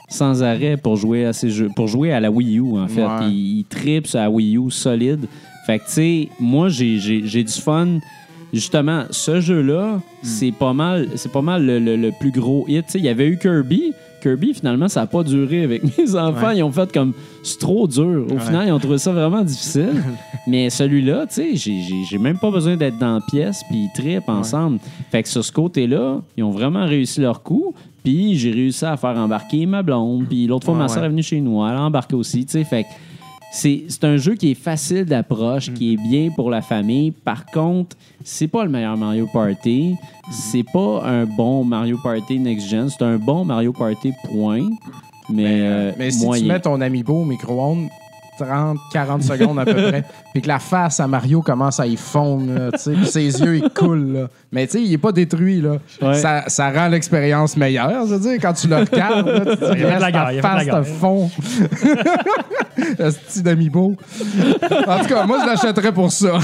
sans 0.09 0.43
arrêt 0.43 0.76
pour 0.76 0.97
jouer 0.97 1.24
à 1.24 1.32
ces 1.32 1.51
jeux, 1.51 1.68
pour 1.76 1.86
jouer 1.86 2.12
à 2.12 2.18
la 2.20 2.30
Wii 2.30 2.59
U 2.59 2.78
en 2.78 2.88
fait. 2.88 3.03
Ouais. 3.05 3.18
Puis 3.20 3.28
ils 3.61 3.64
tripent 3.68 4.07
sur 4.07 4.18
la 4.18 4.30
Wii 4.30 4.57
U 4.57 4.70
solide. 4.70 5.26
Fait 5.66 5.78
que 5.78 5.84
tu 5.84 5.91
sais, 5.93 6.28
moi 6.41 6.68
j'ai 6.68 6.99
du 7.45 7.53
fun. 7.53 7.99
Justement, 8.53 9.05
ce 9.11 9.41
jeu-là, 9.41 10.01
c'est 10.22 10.51
pas 10.51 10.72
mal, 10.72 11.07
c'est 11.14 11.30
pas 11.30 11.43
mal 11.43 11.64
le, 11.64 11.78
le- 11.78 11.95
le 11.95 12.11
plus 12.18 12.32
gros 12.32 12.64
hit. 12.66 12.84
Il 12.97 13.03
y 13.05 13.09
avait 13.09 13.28
eu 13.28 13.38
Kirby. 13.38 13.93
Kirby, 14.20 14.54
finalement, 14.54 14.88
ça 14.88 15.00
n'a 15.00 15.06
pas 15.06 15.22
duré 15.22 15.64
avec 15.64 15.82
mes 15.98 16.14
enfants. 16.14 16.48
Ouais. 16.48 16.58
Ils 16.58 16.62
ont 16.62 16.70
fait 16.72 16.92
comme 16.92 17.12
c'est 17.42 17.58
trop 17.58 17.86
dur. 17.86 18.26
Au 18.30 18.38
final, 18.38 18.68
ils 18.68 18.72
ont 18.72 18.78
trouvé 18.78 18.98
ça 18.98 19.12
vraiment 19.12 19.42
difficile. 19.42 20.02
Mais 20.46 20.70
celui-là, 20.70 21.26
tu 21.26 21.56
sais, 21.56 21.56
j'ai- 21.56 22.18
même 22.18 22.38
pas 22.38 22.50
besoin 22.50 22.76
d'être 22.76 22.98
dans 22.98 23.14
la 23.14 23.20
pièce, 23.20 23.62
puis 23.68 23.78
ils 23.84 23.90
trippent 23.94 24.28
ensemble. 24.28 24.78
Fait 25.10 25.22
que 25.22 25.28
sur 25.28 25.44
ce 25.44 25.52
côté-là, 25.52 26.20
ils 26.36 26.42
ont 26.44 26.50
vraiment 26.50 26.84
réussi 26.86 27.20
leur 27.20 27.42
coup. 27.42 27.74
Puis 28.02 28.36
j'ai 28.36 28.50
réussi 28.50 28.84
à 28.84 28.96
faire 28.96 29.16
embarquer 29.16 29.66
ma 29.66 29.82
blonde. 29.82 30.26
Puis 30.28 30.46
l'autre 30.46 30.64
fois, 30.64 30.74
ma 30.74 30.88
soeur 30.88 31.04
est 31.04 31.08
venue 31.10 31.22
chez 31.22 31.40
nous. 31.40 31.64
Elle 31.66 31.76
a 31.76 31.82
embarqué 31.82 32.14
aussi, 32.14 32.44
tu 32.46 32.52
sais. 32.52 32.64
Fait 32.64 32.84
que 32.84 32.88
c'est 33.53 34.05
un 34.05 34.16
jeu 34.16 34.34
qui 34.34 34.53
est 34.53 34.55
facile 34.55 35.05
d'approche, 35.05 35.72
qui 35.72 35.94
est 35.94 35.96
bien 35.96 36.30
pour 36.30 36.51
la 36.51 36.62
famille. 36.62 37.11
Par 37.11 37.46
contre, 37.46 37.96
c'est 38.24 38.48
pas 38.48 38.64
le 38.64 38.70
meilleur 38.70 38.96
Mario 38.96 39.28
Party. 39.32 39.96
C'est 40.30 40.64
pas 40.72 41.03
un 41.05 41.24
bon 41.26 41.64
Mario 41.64 41.98
Party 42.03 42.38
Next 42.38 42.68
Gen. 42.68 42.88
C'est 42.88 43.05
un 43.05 43.16
bon 43.16 43.44
Mario 43.44 43.72
Party 43.72 44.12
point. 44.30 44.68
Mais, 45.28 45.61
euh, 45.61 45.92
Mais 45.98 46.11
si 46.11 46.24
moyen. 46.24 46.42
tu 46.42 46.48
mets 46.48 46.61
ton 46.61 46.80
amiibo 46.80 47.22
au 47.22 47.24
micro-ondes, 47.24 47.88
30, 48.45 48.78
40 48.93 49.22
secondes 49.22 49.59
à 49.59 49.64
peu 49.64 49.74
près, 49.91 50.05
puis 50.32 50.43
que 50.43 50.49
la 50.49 50.59
face 50.59 51.01
à 51.01 51.07
Mario 51.07 51.43
commence 51.43 51.78
à 51.80 51.86
y 51.86 51.97
fondre, 51.97 52.70
tu 52.72 52.78
sais, 52.78 52.93
puis 52.93 53.07
ses 53.07 53.41
yeux, 53.41 53.57
ils 53.57 53.70
coulent. 53.70 54.12
Là. 54.12 54.28
Mais 54.53 54.66
tu 54.66 54.72
sais, 54.78 54.82
il 54.82 54.93
est 54.93 54.99
pas 54.99 55.12
détruit. 55.12 55.61
Là. 55.61 55.76
Ouais. 56.03 56.14
Ça, 56.14 56.45
ça 56.49 56.70
rend 56.70 56.88
l'expérience 56.88 57.57
meilleure. 57.57 58.07
Je 58.07 58.14
veux 58.14 58.20
dire, 58.20 58.38
quand 58.41 58.53
tu 58.53 58.66
le 58.68 58.76
regardes, 58.76 59.26
là, 59.28 59.41
tu 59.41 59.57
te 59.57 59.72
dis, 59.74 59.80
Il 59.80 59.82
la 59.86 59.99
Reste, 59.99 60.12
guerre, 60.12 60.32
la 60.32 60.43
face 60.43 60.66
te 60.66 60.82
fond. 60.84 61.30
Le 62.76 63.11
petit 63.11 63.43
d'amiibo. 63.43 63.95
En 64.86 64.99
tout 65.01 65.07
cas, 65.07 65.26
moi, 65.26 65.38
je 65.43 65.47
l'achèterais 65.47 65.93
pour 65.93 66.11
ça. 66.11 66.28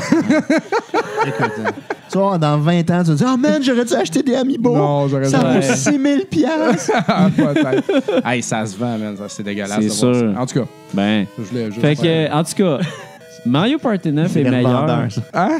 Écoute, 1.26 1.52
hein, 1.64 1.70
tu 2.10 2.18
vois, 2.18 2.38
dans 2.38 2.58
20 2.58 2.90
ans, 2.90 3.02
tu 3.02 3.10
vas 3.10 3.14
dire, 3.14 3.30
oh 3.32 3.36
man, 3.36 3.62
j'aurais 3.62 3.84
dû 3.84 3.94
acheter 3.94 4.22
des 4.22 4.34
Amiibo. 4.34 4.76
Non, 4.76 5.08
j'aurais 5.08 5.24
Ça 5.28 5.38
dû- 5.38 5.44
vaut 5.44 5.52
Ouais. 5.54 5.62
6000 5.62 6.26
piastres. 6.30 6.92
Ah, 7.08 7.28
peut-être. 7.34 8.26
hey, 8.26 8.42
ça 8.42 8.64
se 8.66 8.76
vend, 8.76 8.98
man. 8.98 9.16
C'est 9.28 9.42
dégueulasse. 9.42 9.78
C'est 9.80 9.88
de 9.88 9.92
voir 9.92 10.14
sûr. 10.14 10.32
ça. 10.34 10.40
En 10.40 10.46
tout 10.46 10.60
cas, 10.60 10.66
Ben. 10.94 11.26
je 11.38 11.42
voulais 11.44 11.66
juste 11.66 11.80
Fait 11.80 11.96
que, 11.96 12.32
en 12.32 12.44
tout 12.44 12.54
cas, 12.54 12.78
Mario 13.44 13.78
Party 13.78 14.12
9 14.12 14.26
est 14.26 14.28
C'est 14.30 14.42
les 14.42 14.50
meilleur. 14.50 14.88
Hein? 15.34 15.58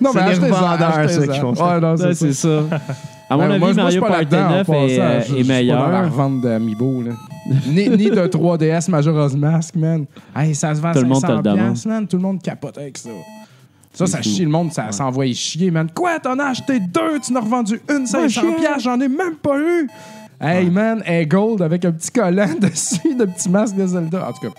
Non, 0.00 0.10
mais 0.14 0.20
revendeurs, 0.34 0.82
achetez-en. 0.82 1.20
ceux 1.20 1.26
qui 1.32 1.40
font 1.40 1.54
ça. 1.54 1.74
Ouais, 1.74 1.80
non, 1.80 1.94
Ouais, 1.94 2.14
c'est 2.14 2.32
ça. 2.32 2.48
ça. 2.70 2.80
À 3.28 3.36
mon 3.36 3.48
Ben, 3.48 3.62
avis, 3.62 3.74
Mario 3.74 4.00
pas 4.00 4.08
Party 4.08 4.24
là-dedans, 4.34 4.50
9 4.50 4.68
en 4.68 4.72
est, 4.86 4.96
passant. 4.96 5.20
Je- 5.28 5.34
je 5.34 5.40
est 5.40 5.44
suis 5.44 5.68
pas 5.68 5.74
dans 5.76 5.80
la 5.82 5.88
meilleur. 5.90 6.04
revente 6.04 6.40
d'Amiibo, 6.42 7.02
là. 7.02 7.10
ni, 7.66 7.88
ni 7.90 8.10
de 8.10 8.26
3DS 8.26 8.88
Majora's 8.90 9.34
Mask, 9.34 9.74
man. 9.76 10.06
Hey, 10.34 10.54
ça 10.54 10.74
se 10.74 10.80
vend 10.80 10.92
Tout 10.92 11.00
le 11.00 11.06
monde 11.08 11.20
500 11.20 11.42
te 11.42 11.48
le 11.48 11.54
piastres, 11.54 11.88
man. 11.88 12.06
Tout 12.06 12.16
le 12.16 12.22
monde 12.22 12.42
capote 12.42 12.78
avec 12.78 12.96
ça. 12.98 13.10
Ça, 13.92 14.06
ça 14.06 14.16
fou. 14.18 14.24
chie 14.24 14.42
le 14.44 14.50
monde, 14.50 14.72
ça 14.72 14.90
s'envoie 14.90 15.26
chier, 15.32 15.70
man. 15.70 15.88
Quoi, 15.94 16.18
t'en 16.18 16.38
as 16.38 16.46
acheté 16.46 16.80
deux, 16.80 17.20
tu 17.24 17.32
n'as 17.32 17.40
revendu 17.40 17.80
une 17.90 18.06
500 18.06 18.28
chier. 18.40 18.54
piastres, 18.58 18.80
j'en 18.80 19.00
ai 19.00 19.08
même 19.08 19.36
pas 19.42 19.58
eu. 19.58 19.88
Hey, 20.40 20.68
man, 20.68 21.02
un 21.06 21.24
gold 21.24 21.62
avec 21.62 21.84
un 21.84 21.92
petit 21.92 22.10
collant 22.10 22.54
dessus, 22.60 23.14
de 23.14 23.24
petit 23.24 23.48
masque 23.48 23.76
de 23.76 23.86
Zelda. 23.86 24.28
En 24.28 24.32
tout 24.32 24.48
cas, 24.48 24.54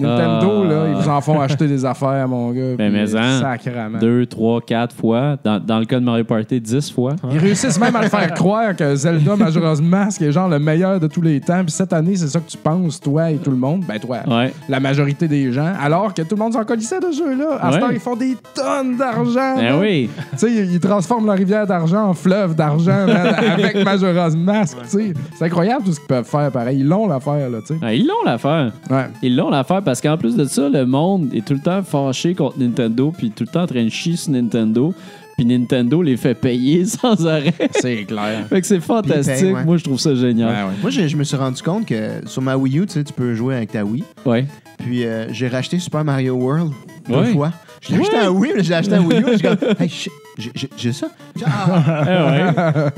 Nintendo, 0.00 0.62
Ah. 0.64 0.68
là, 0.68 0.88
ils 0.88 0.94
vous 0.94 1.08
en 1.08 1.20
font 1.20 1.40
acheter 1.40 1.66
des 1.66 1.84
affaires, 1.84 2.26
mon 2.28 2.50
gars. 2.50 2.76
Ben, 2.76 2.92
mais 2.92 3.14
hein. 3.16 3.38
Sacrement. 3.40 3.98
Deux, 3.98 4.26
trois, 4.26 4.60
quatre 4.60 4.94
fois. 4.94 5.36
Dans, 5.44 5.58
dans 5.58 5.78
le 5.78 5.84
cas 5.84 5.98
de 6.00 6.04
Mario 6.04 6.24
Party, 6.24 6.60
dix 6.60 6.90
fois. 6.90 7.12
Ils 7.30 7.38
réussissent 7.38 7.78
même 7.80 7.94
à 7.96 8.02
le 8.02 8.08
faire 8.08 8.32
croire 8.34 8.74
que 8.76 8.94
Zelda 8.94 9.36
Majora's 9.36 9.80
Mask 9.80 10.22
est 10.22 10.32
genre 10.32 10.48
le 10.48 10.58
meilleur 10.58 10.98
de 11.00 11.06
tous 11.06 11.22
les 11.22 11.40
temps. 11.40 11.62
Puis 11.62 11.72
cette 11.72 11.92
année, 11.92 12.16
c'est 12.16 12.28
ça 12.28 12.40
que 12.40 12.48
tu 12.50 12.56
penses, 12.56 13.00
toi 13.00 13.30
et 13.30 13.36
tout 13.36 13.50
le 13.50 13.56
monde? 13.56 13.84
Ben, 13.86 13.98
toi, 13.98 14.18
Ouais. 14.26 14.52
la 14.68 14.80
majorité 14.80 15.28
des 15.28 15.52
gens. 15.52 15.72
Alors 15.80 16.12
que 16.14 16.22
tout 16.22 16.34
le 16.36 16.42
monde 16.42 16.52
s'en 16.52 16.64
colissait 16.64 17.00
de 17.00 17.10
ce 17.12 17.18
jeu-là. 17.18 17.58
À 17.60 17.70
ce 17.70 17.74
Ouais. 17.76 17.80
temps, 17.80 17.90
ils 17.92 18.00
font 18.00 18.16
des 18.16 18.36
tonnes 18.54 18.96
d'argent. 18.96 19.56
Ben 19.56 19.78
oui. 19.80 20.08
Tu 20.32 20.38
sais, 20.38 20.52
ils 20.52 20.80
transforment 20.80 21.26
la 21.26 21.34
rivière 21.34 21.66
d'argent 21.66 22.08
en 22.08 22.14
fleuve 22.14 22.54
d'argent 22.54 23.06
avec 23.52 23.84
Majora's 23.84 24.36
Mask. 24.36 24.76
tu 24.82 24.88
sais. 24.88 25.14
C'est 25.36 25.44
incroyable 25.46 25.84
tout 25.84 25.92
ce 25.92 25.98
qu'ils 26.00 26.08
peuvent 26.08 26.24
faire. 26.24 26.50
Pareil, 26.50 26.80
ils 26.80 26.86
l'ont 26.88 27.06
l'affaire, 27.08 27.48
là, 27.50 27.58
tu 27.66 27.78
sais. 27.78 27.96
Ils 27.96 28.06
l'ont 28.06 28.24
l'affaire. 28.24 28.72
Ouais. 28.90 29.06
Ils 29.22 29.36
l'ont 29.36 29.50
l'affaire 29.50 29.82
parce 29.90 30.00
qu'en 30.00 30.16
plus 30.16 30.36
de 30.36 30.44
ça, 30.44 30.68
le 30.68 30.86
monde 30.86 31.34
est 31.34 31.44
tout 31.44 31.52
le 31.54 31.58
temps 31.58 31.82
fâché 31.82 32.32
contre 32.36 32.60
Nintendo, 32.60 33.12
puis 33.16 33.32
tout 33.32 33.42
le 33.42 33.48
temps 33.52 33.62
en 33.62 33.66
train 33.66 33.82
de 33.82 33.88
chier 33.88 34.14
sur 34.14 34.30
Nintendo, 34.30 34.94
puis 35.36 35.44
Nintendo 35.44 36.00
les 36.00 36.16
fait 36.16 36.34
payer 36.36 36.84
sans 36.86 37.26
arrêt. 37.26 37.52
C'est 37.80 38.04
clair. 38.04 38.46
fait 38.48 38.60
que 38.60 38.66
c'est 38.68 38.78
fantastique. 38.78 39.52
Ouais. 39.52 39.64
Moi, 39.64 39.78
je 39.78 39.82
trouve 39.82 39.98
ça 39.98 40.14
génial. 40.14 40.48
Ouais, 40.50 40.70
ouais. 40.70 40.76
Moi, 40.80 40.90
je, 40.92 41.08
je 41.08 41.16
me 41.16 41.24
suis 41.24 41.36
rendu 41.36 41.60
compte 41.60 41.86
que 41.86 42.20
sur 42.26 42.40
ma 42.40 42.56
Wii 42.56 42.78
U, 42.78 42.86
tu 42.86 42.92
sais, 42.92 43.02
tu 43.02 43.12
peux 43.12 43.34
jouer 43.34 43.56
avec 43.56 43.72
ta 43.72 43.84
Wii. 43.84 44.04
Ouais. 44.24 44.44
Puis 44.78 45.04
euh, 45.04 45.26
j'ai 45.32 45.48
racheté 45.48 45.80
Super 45.80 46.04
Mario 46.04 46.34
World 46.36 46.70
deux 47.08 47.16
Ouais. 47.16 47.32
fois. 47.32 47.52
Je 47.80 47.94
l'ai 47.94 48.00
acheté 48.00 48.16
à 48.18 48.30
Wii, 48.30 48.52
mais 48.56 48.62
je 48.62 48.68
l'ai 48.68 48.74
acheté 48.76 48.94
à 48.94 49.00
Wii 49.00 49.20
U. 49.20 49.24
Je 49.32 49.36
suis 49.38 49.42
comme, 49.48 49.56
hey, 49.80 49.88
shit, 49.88 50.12
j'ai- 50.38 50.50
j'ai 50.54 50.68
j'ai 50.76 50.92
ça. 50.92 51.08
Ah! 51.46 52.04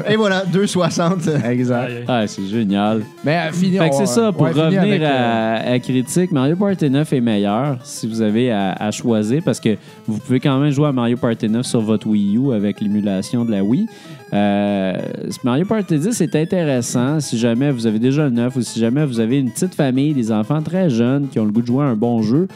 Ouais. 0.07 0.13
Et 0.13 0.17
voilà, 0.17 0.43
2,60. 0.53 1.45
Exact. 1.49 1.91
Ah, 2.09 2.27
c'est 2.27 2.45
génial. 2.47 3.03
Mais 3.25 3.37
euh, 3.37 3.53
fini, 3.53 3.79
Fait 3.79 3.91
que 3.91 3.95
on- 3.95 3.99
c'est 3.99 4.07
ça, 4.07 4.33
pour 4.33 4.43
ouais, 4.43 4.53
fini 4.53 4.65
revenir 4.65 4.83
avec, 4.83 5.03
euh, 5.03 5.57
à, 5.71 5.73
à 5.73 5.79
critique, 5.79 6.33
Mario 6.33 6.57
Party 6.57 6.91
9 6.91 7.13
est 7.13 7.21
meilleur 7.21 7.79
si 7.85 8.09
vous 8.09 8.21
avez 8.23 8.51
à, 8.51 8.73
à 8.73 8.91
choisir 8.91 9.41
parce 9.45 9.61
que 9.61 9.77
vous 10.09 10.19
pouvez 10.19 10.41
quand 10.41 10.59
même 10.59 10.73
jouer 10.73 10.89
à 10.89 10.93
Mario 10.93 11.17
Party 11.17 11.49
9 11.49 11.65
sur 11.65 11.81
votre 11.81 12.07
Wii 12.09 12.37
U 12.37 12.53
avec 12.53 12.81
l'émulation 12.81 13.45
de 13.45 13.53
la 13.53 13.63
Wii. 13.63 13.87
Euh, 14.33 14.95
Mario 15.45 15.65
Party 15.65 15.99
10 15.99 16.21
est 16.23 16.35
intéressant 16.35 17.21
si 17.21 17.39
jamais 17.39 17.71
vous 17.71 17.87
avez 17.87 17.99
déjà 18.01 18.25
le 18.25 18.31
9 18.31 18.57
ou 18.57 18.63
si 18.63 18.81
jamais 18.81 19.05
vous 19.07 19.21
avez 19.21 19.39
une 19.39 19.51
petite 19.51 19.75
famille, 19.75 20.13
des 20.15 20.33
enfants 20.33 20.63
très 20.63 20.91
jeunes 20.91 21.29
qui 21.29 21.39
ont 21.39 21.45
le 21.45 21.53
goût 21.53 21.63
de 21.63 21.67
jouer 21.67 21.85
à 21.85 21.89
un 21.89 21.97
bon 21.97 22.23
jeu. 22.23 22.49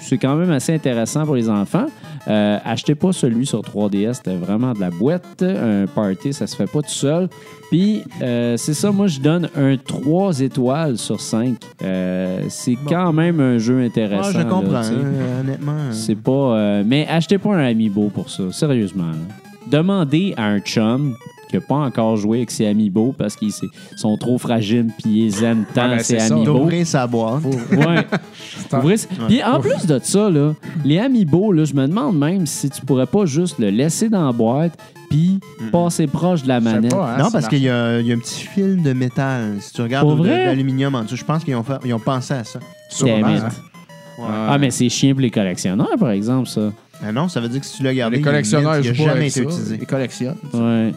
C'est 0.00 0.18
quand 0.18 0.34
même 0.36 0.50
assez 0.50 0.74
intéressant 0.74 1.24
pour 1.24 1.36
les 1.36 1.48
enfants. 1.48 1.86
Euh, 2.28 2.58
achetez 2.64 2.94
pas 2.94 3.12
celui 3.12 3.46
sur 3.46 3.60
3DS, 3.62 4.14
c'était 4.14 4.34
vraiment 4.36 4.72
de 4.72 4.80
la 4.80 4.90
boîte. 4.90 5.42
Un 5.42 5.86
party, 5.86 6.32
ça 6.32 6.46
se 6.46 6.56
fait 6.56 6.70
pas 6.70 6.82
tout 6.82 6.88
seul. 6.90 7.28
Puis, 7.70 8.02
euh, 8.20 8.56
c'est 8.56 8.74
ça, 8.74 8.90
moi, 8.90 9.06
je 9.06 9.20
donne 9.20 9.48
un 9.56 9.76
3 9.76 10.40
étoiles 10.40 10.98
sur 10.98 11.20
5. 11.20 11.56
Euh, 11.82 12.44
c'est 12.48 12.76
quand 12.88 13.12
même 13.12 13.40
un 13.40 13.58
jeu 13.58 13.80
intéressant. 13.82 14.28
Ah, 14.28 14.32
je 14.32 14.38
là, 14.38 14.44
comprends, 14.44 14.74
hein, 14.76 15.40
honnêtement. 15.42 15.72
euh, 15.72 15.92
C'est 15.92 16.16
pas. 16.16 16.82
mais 16.84 17.06
achetez 17.08 17.38
pas 17.38 17.54
un 17.54 17.64
Amiibo 17.64 18.08
pour 18.08 18.28
ça, 18.30 18.44
sérieusement. 18.52 19.04
là. 19.06 19.34
Demandez 19.70 20.34
à 20.36 20.44
un 20.46 20.58
chum 20.60 21.14
qui 21.50 21.56
n'a 21.56 21.62
pas 21.62 21.74
encore 21.76 22.16
joué 22.16 22.38
avec 22.38 22.50
ses 22.50 22.66
Amiibo 22.66 23.14
parce 23.16 23.36
qu'ils 23.36 23.52
sont 23.96 24.16
trop 24.16 24.38
fragiles 24.38 24.88
puis 25.02 25.26
ils 25.26 25.44
aiment 25.44 25.64
tant 25.74 25.88
ben, 25.88 25.98
ses. 26.00 26.18
Amiibo. 26.18 26.52
d'ouvrir 26.58 26.86
sa 26.86 27.06
boîte. 27.06 27.42
Ouais. 27.70 28.04
Puis 29.28 29.42
en 29.42 29.60
plus 29.60 29.86
de 29.86 29.98
ça, 30.02 30.30
là, 30.30 30.54
les 30.84 30.98
Amiibo, 30.98 31.52
là, 31.52 31.64
je 31.64 31.74
me 31.74 31.86
demande 31.86 32.18
même 32.18 32.46
si 32.46 32.70
tu 32.70 32.80
pourrais 32.82 33.06
pas 33.06 33.26
juste 33.26 33.58
le 33.58 33.70
laisser 33.70 34.08
dans 34.08 34.26
la 34.26 34.32
boîte 34.32 34.78
puis 35.08 35.40
passer 35.72 36.06
proche 36.06 36.42
de 36.42 36.48
la 36.48 36.60
manette. 36.60 36.90
pas, 36.92 37.14
hein, 37.14 37.18
non, 37.22 37.30
parce 37.30 37.48
qu'il 37.48 37.62
y, 37.62 37.68
a 37.68 37.98
il 38.00 38.06
y 38.06 38.12
a 38.12 38.14
un 38.14 38.18
petit 38.18 38.44
film 38.46 38.82
de 38.82 38.92
métal. 38.92 39.56
Si 39.60 39.72
tu 39.72 39.82
regardes 39.82 40.08
de- 40.10 40.14
vrai? 40.14 40.44
d'aluminium 40.46 40.94
en 40.94 41.02
dessous, 41.02 41.16
je 41.16 41.24
pense 41.24 41.42
qu'ils 41.44 41.56
ont, 41.56 41.64
fait- 41.64 41.78
ils 41.84 41.92
ont 41.94 41.98
pensé 41.98 42.34
à 42.34 42.44
ça. 42.44 42.60
Hein. 43.02 43.38
Ah, 44.22 44.58
mais 44.58 44.70
c'est 44.70 44.88
chiant 44.88 45.12
pour 45.12 45.20
les 45.20 45.30
collectionneurs, 45.30 45.96
par 45.98 46.10
exemple, 46.10 46.48
ça. 46.48 46.72
Ah 47.02 47.12
non, 47.12 47.28
ça 47.28 47.40
veut 47.40 47.48
dire 47.48 47.60
que 47.60 47.66
si 47.66 47.78
tu 47.78 47.82
l'as 47.82 47.94
gardé, 47.94 48.16
Les 48.18 48.22
collectionneurs, 48.22 48.76
il 48.78 48.86
n'a 48.86 48.92
jamais 48.92 49.28
été 49.28 49.40
ça. 49.40 49.42
utilisé. 49.42 49.78
Ils 49.80 49.86
collectionnent. 49.86 50.36
Ouais. 50.52 50.92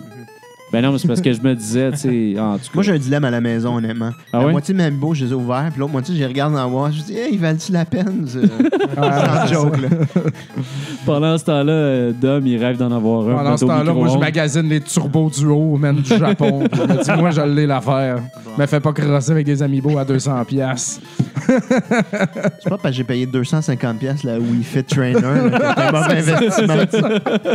Ben 0.73 0.81
non, 0.81 0.91
mais 0.91 0.97
c'est 0.97 1.07
parce 1.07 1.21
que 1.21 1.31
je 1.31 1.39
me 1.39 1.53
disais, 1.53 1.91
tu 1.91 1.97
sais, 1.97 2.39
en 2.39 2.53
tout 2.57 2.63
cas. 2.63 2.69
Moi, 2.73 2.83
j'ai 2.83 2.93
un 2.93 2.97
dilemme 2.97 3.23
à 3.25 3.29
la 3.29 3.39
maison, 3.41 3.75
honnêtement. 3.75 4.09
Ah 4.33 4.39
la 4.39 4.45
ouais? 4.47 4.51
moitié 4.53 4.73
de 4.73 4.79
mes 4.79 4.85
amiibo, 4.85 5.13
je 5.13 5.25
les 5.25 5.31
ai 5.31 5.35
ouverts, 5.35 5.67
puis 5.69 5.79
l'autre 5.79 5.91
moitié, 5.91 6.15
je 6.15 6.19
les 6.21 6.25
regarde 6.25 6.53
dans 6.53 6.63
la 6.63 6.67
boîte. 6.67 6.93
Je 6.93 6.99
me 7.01 7.05
dis, 7.05 7.15
hey, 7.15 7.29
ils 7.33 7.39
valent-tu 7.39 7.71
la 7.71 7.85
peine? 7.85 8.25
C'est- 8.25 8.39
Ah, 8.97 9.45
joke, 9.51 9.77
là. 9.81 9.87
Pendant 11.05 11.37
ce 11.37 11.45
temps-là, 11.45 11.71
euh, 11.71 12.11
Dom, 12.19 12.45
il 12.47 12.57
rêve 12.63 12.77
d'en 12.77 12.91
avoir 12.91 13.27
un. 13.29 13.35
Pendant 13.35 13.57
ce 13.57 13.65
temps-là, 13.65 13.93
moi, 13.93 14.07
je 14.13 14.17
magasine 14.17 14.67
les 14.67 14.81
turbos 14.81 15.29
du 15.29 15.45
haut, 15.45 15.77
man, 15.77 15.95
du 15.97 16.09
Japon. 16.17 16.63
je 16.73 16.81
me 16.81 17.03
dis, 17.03 17.11
moi, 17.21 17.29
je 17.31 17.41
l'ai 17.41 17.67
l'affaire. 17.67 18.19
Me 18.57 18.65
fais 18.65 18.79
pas 18.79 18.93
crosser 18.93 19.31
avec 19.31 19.45
des 19.45 19.61
amiibo 19.61 19.97
à 19.97 20.05
200 20.05 20.43
pièces. 20.45 20.99
C'est 21.47 22.69
pas 22.69 22.77
parce 22.77 22.81
que 22.83 22.91
j'ai 22.93 23.03
payé 23.03 23.25
250$ 23.25 23.97
piastres 23.97 24.25
la 24.25 24.39
Wii 24.39 24.63
Fit 24.63 24.83
Trainer. 24.83 25.19
c'est 25.21 25.81
un 25.81 25.91
mauvais 25.91 26.31
investissement. 26.31 26.73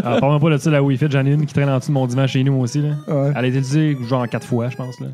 Ah, 0.04 0.16
Parle-moi 0.20 0.40
pas 0.40 0.50
de 0.50 0.56
ça, 0.58 0.70
la 0.70 0.82
Wii 0.82 0.98
Fit. 0.98 1.06
J'en 1.10 1.24
ai 1.24 1.30
une 1.32 1.46
qui 1.46 1.54
traîne 1.54 1.68
en 1.68 1.78
dessous 1.78 1.88
de 1.88 1.94
mon 1.94 2.06
divan 2.06 2.26
chez 2.26 2.44
nous 2.44 2.54
aussi. 2.54 2.82
Là. 2.82 2.90
Ouais. 3.08 3.32
Elle 3.34 3.44
a 3.44 3.48
été 3.48 3.58
utilisée 3.58 3.96
genre 4.08 4.28
quatre 4.28 4.46
fois, 4.46 4.68
je 4.70 4.76
pense. 4.76 5.00
Là. 5.00 5.06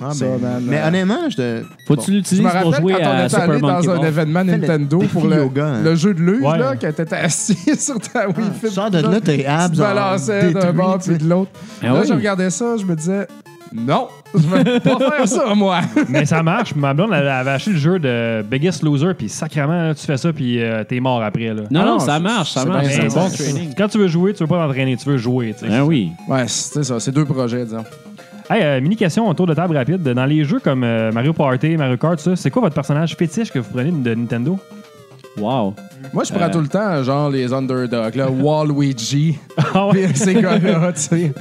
Ah, 0.00 0.10
Ça, 0.12 0.26
ben, 0.40 0.60
mais 0.62 0.78
euh, 0.78 0.88
honnêtement, 0.88 1.28
je 1.30 1.36
te. 1.36 1.62
Faut 1.86 1.96
que 1.96 2.00
tu 2.02 2.10
Je 2.12 2.16
l'utilises 2.16 2.44
me 2.44 2.50
pour 2.50 2.72
rappelle 2.72 2.80
jouer 2.82 2.92
quand 2.94 3.00
on 3.00 3.10
à 3.10 3.18
était 3.20 3.28
Super 3.30 3.42
allé 3.50 3.60
Monkey 3.60 3.86
dans 3.86 3.92
un 3.92 3.96
Ball. 3.96 4.06
événement 4.06 4.44
Nintendo 4.44 4.98
pour 5.12 5.26
le, 5.26 5.36
yoga, 5.36 5.66
hein. 5.66 5.82
le 5.82 5.94
jeu 5.94 6.14
de 6.14 6.20
luge, 6.20 6.42
Ouais. 6.42 6.58
là, 6.58 6.76
que 6.76 6.86
t'étais 6.86 7.16
assis 7.16 7.56
sur 7.78 7.98
ta 7.98 8.28
Wii 8.28 8.36
Fit. 8.60 8.70
Sors 8.70 8.90
de 8.90 8.98
là, 9.00 9.20
tes 9.20 9.38
Tu 9.38 9.44
abs. 9.46 9.72
te 9.72 9.78
balançais 9.78 10.52
d'un 10.52 10.72
bord 10.72 10.98
puis 10.98 11.18
de 11.18 11.28
l'autre. 11.28 11.50
Ah 11.82 11.86
là, 11.86 12.00
oui. 12.00 12.06
je 12.08 12.12
regardais 12.14 12.50
ça, 12.50 12.76
je 12.78 12.84
me 12.84 12.94
disais, 12.94 13.26
non, 13.72 14.08
je 14.34 14.38
veux 14.46 14.80
pas 14.80 14.98
faire 14.98 15.28
ça, 15.28 15.54
moi. 15.54 15.80
Mais 16.08 16.24
ça 16.24 16.42
marche. 16.42 16.74
Ma 16.74 16.94
blonde 16.94 17.10
elle 17.12 17.28
avait 17.28 17.50
acheté 17.50 17.72
le 17.72 17.76
jeu 17.78 17.98
de 17.98 18.42
Biggest 18.42 18.82
Loser, 18.82 19.14
puis 19.16 19.28
sacrément, 19.28 19.72
là, 19.88 19.94
tu 19.94 20.04
fais 20.06 20.16
ça, 20.16 20.32
puis 20.32 20.62
euh, 20.62 20.84
t'es 20.84 21.00
mort 21.00 21.22
après. 21.22 21.48
Là. 21.54 21.62
Non, 21.70 21.80
Ah 21.80 21.84
non, 21.84 21.92
non, 21.92 21.98
ça 21.98 22.18
marche, 22.18 22.52
ça 22.52 22.62
c'est 22.62 22.68
marche. 22.68 22.86
C'est 22.88 23.04
un 23.04 23.08
bon 23.08 23.28
training. 23.30 23.74
Quand 23.76 23.88
tu 23.88 23.98
veux 23.98 24.08
jouer, 24.08 24.32
tu 24.32 24.42
veux 24.42 24.48
pas 24.48 24.66
t'entraîner, 24.66 24.96
tu 24.96 25.08
veux 25.08 25.18
jouer. 25.18 25.54
tu 25.58 25.66
sais. 25.66 25.72
Ah 25.74 25.84
oui. 25.84 26.10
Ouais, 26.28 26.44
c'est 26.46 26.82
ça, 26.82 26.98
c'est 26.98 27.12
deux 27.12 27.24
projets, 27.24 27.64
disons. 27.64 27.84
Hey, 28.50 28.62
euh, 28.62 28.80
mini 28.80 28.96
question 28.96 29.28
autour 29.28 29.46
de 29.46 29.52
table 29.52 29.76
rapide. 29.76 30.02
Dans 30.02 30.24
les 30.24 30.42
jeux 30.44 30.60
comme 30.60 30.82
euh, 30.82 31.12
Mario 31.12 31.34
Party, 31.34 31.76
Mario 31.76 31.98
Kart, 31.98 32.18
ça, 32.18 32.34
c'est 32.36 32.50
quoi 32.50 32.62
votre 32.62 32.74
personnage 32.74 33.14
fétiche 33.14 33.50
que 33.52 33.58
vous 33.58 33.68
prenez 33.70 33.90
de 33.90 34.14
Nintendo? 34.14 34.58
Wow. 35.36 35.74
Moi, 36.14 36.24
je 36.24 36.32
prends 36.32 36.46
Euh. 36.46 36.50
tout 36.50 36.60
le 36.60 36.68
temps, 36.68 37.02
genre, 37.02 37.28
les 37.28 37.52
underdogs, 37.52 38.14
là, 38.14 38.28
Waluigi, 38.30 39.38
Ah 39.74 39.86
ouais? 39.88 40.06
puis 40.08 40.16
ces 40.16 40.34
gars-là, 40.34 40.92
tu 40.94 41.00
sais. 41.00 41.32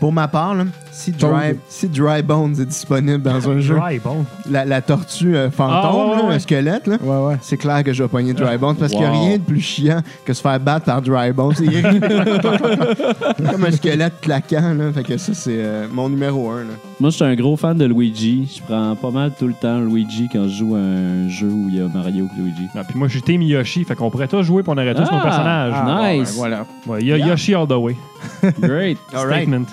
Pour 0.00 0.12
ma 0.12 0.28
part, 0.28 0.54
là, 0.54 0.64
Si. 0.92 1.10
Dry, 1.10 1.56
si 1.68 1.88
Dry 1.88 2.22
Bones 2.22 2.52
est 2.60 2.64
disponible 2.66 3.20
dans 3.22 3.48
un 3.50 3.58
jeu, 3.58 3.74
Dry, 3.74 3.98
bon. 3.98 4.24
la, 4.48 4.64
la 4.64 4.80
tortue 4.80 5.34
euh, 5.36 5.50
fantôme, 5.50 5.74
Ah, 5.82 5.90
ouais, 5.92 6.10
là, 6.10 6.16
ouais, 6.16 6.22
un 6.22 6.28
ouais. 6.34 6.38
squelette, 6.38 6.86
là, 6.86 6.96
Ouais, 7.02 7.26
ouais. 7.30 7.36
c'est 7.42 7.56
clair 7.56 7.82
que 7.82 7.92
je 7.92 8.02
vais 8.04 8.08
pogner 8.08 8.32
Dry 8.32 8.56
Bones 8.58 8.76
parce 8.76 8.92
qu'il 8.92 9.00
n'y 9.00 9.06
a 9.06 9.10
Wow. 9.12 9.20
rien 9.26 9.38
de 9.38 9.42
plus 9.42 9.60
chiant 9.60 10.00
que 10.24 10.32
se 10.32 10.40
faire 10.40 10.60
battre 10.60 10.86
par 10.86 11.02
Dry 11.02 11.32
Bones. 11.32 11.54
Il 11.60 11.82
comme 13.50 13.64
un 13.64 13.72
squelette 13.72 14.20
claquant. 14.20 14.74
Là. 14.74 14.92
Fait 14.92 15.02
que 15.02 15.16
ça, 15.16 15.34
c'est 15.34 15.56
euh, 15.58 15.86
mon 15.92 16.08
numéro 16.08 16.48
un. 16.50 16.60
Là. 16.60 16.74
Moi, 17.00 17.10
je 17.10 17.14
suis 17.16 17.24
un 17.24 17.36
gros 17.36 17.56
fan 17.56 17.78
de 17.78 17.84
Luigi. 17.84 18.56
Je 18.58 18.62
prends 18.62 18.96
pas 18.96 19.10
mal 19.12 19.30
tout 19.38 19.46
le 19.46 19.54
temps 19.54 19.78
Luigi 19.78 20.28
quand 20.32 20.48
je 20.48 20.56
joue 20.58 20.74
à 20.74 20.78
un 20.80 21.28
jeu 21.28 21.46
où 21.46 21.66
il 21.68 21.76
y 21.76 21.80
a 21.80 21.86
Mario 21.86 22.26
et 22.36 22.40
Luigi. 22.40 22.66
Ah, 22.74 22.82
puis 22.82 22.98
moi, 22.98 23.06
je 23.06 23.12
suis 23.12 23.22
Team 23.22 23.40
Yoshi, 23.42 23.84
fait 23.84 23.94
qu'on 23.94 24.10
pourrait 24.10 24.26
tous 24.26 24.42
jouer 24.42 24.64
pour 24.64 24.74
on 24.74 24.78
aurait 24.78 24.94
tous 24.96 25.04
Ah! 25.08 25.14
nos 25.14 25.22
personnages. 25.22 25.72
Ah, 25.76 25.84
bon, 25.84 26.18
Nice. 26.20 26.30
ben, 26.32 26.36
voilà. 26.36 26.66
Ouais, 26.88 27.04
Yo- 27.04 27.16
Yoshi 27.16 27.54
all 27.54 27.68
the 27.68 27.72
way. 27.74 27.94
Great. 28.60 28.98
All 29.14 29.26
right. 29.28 29.42
Statement. 29.46 29.66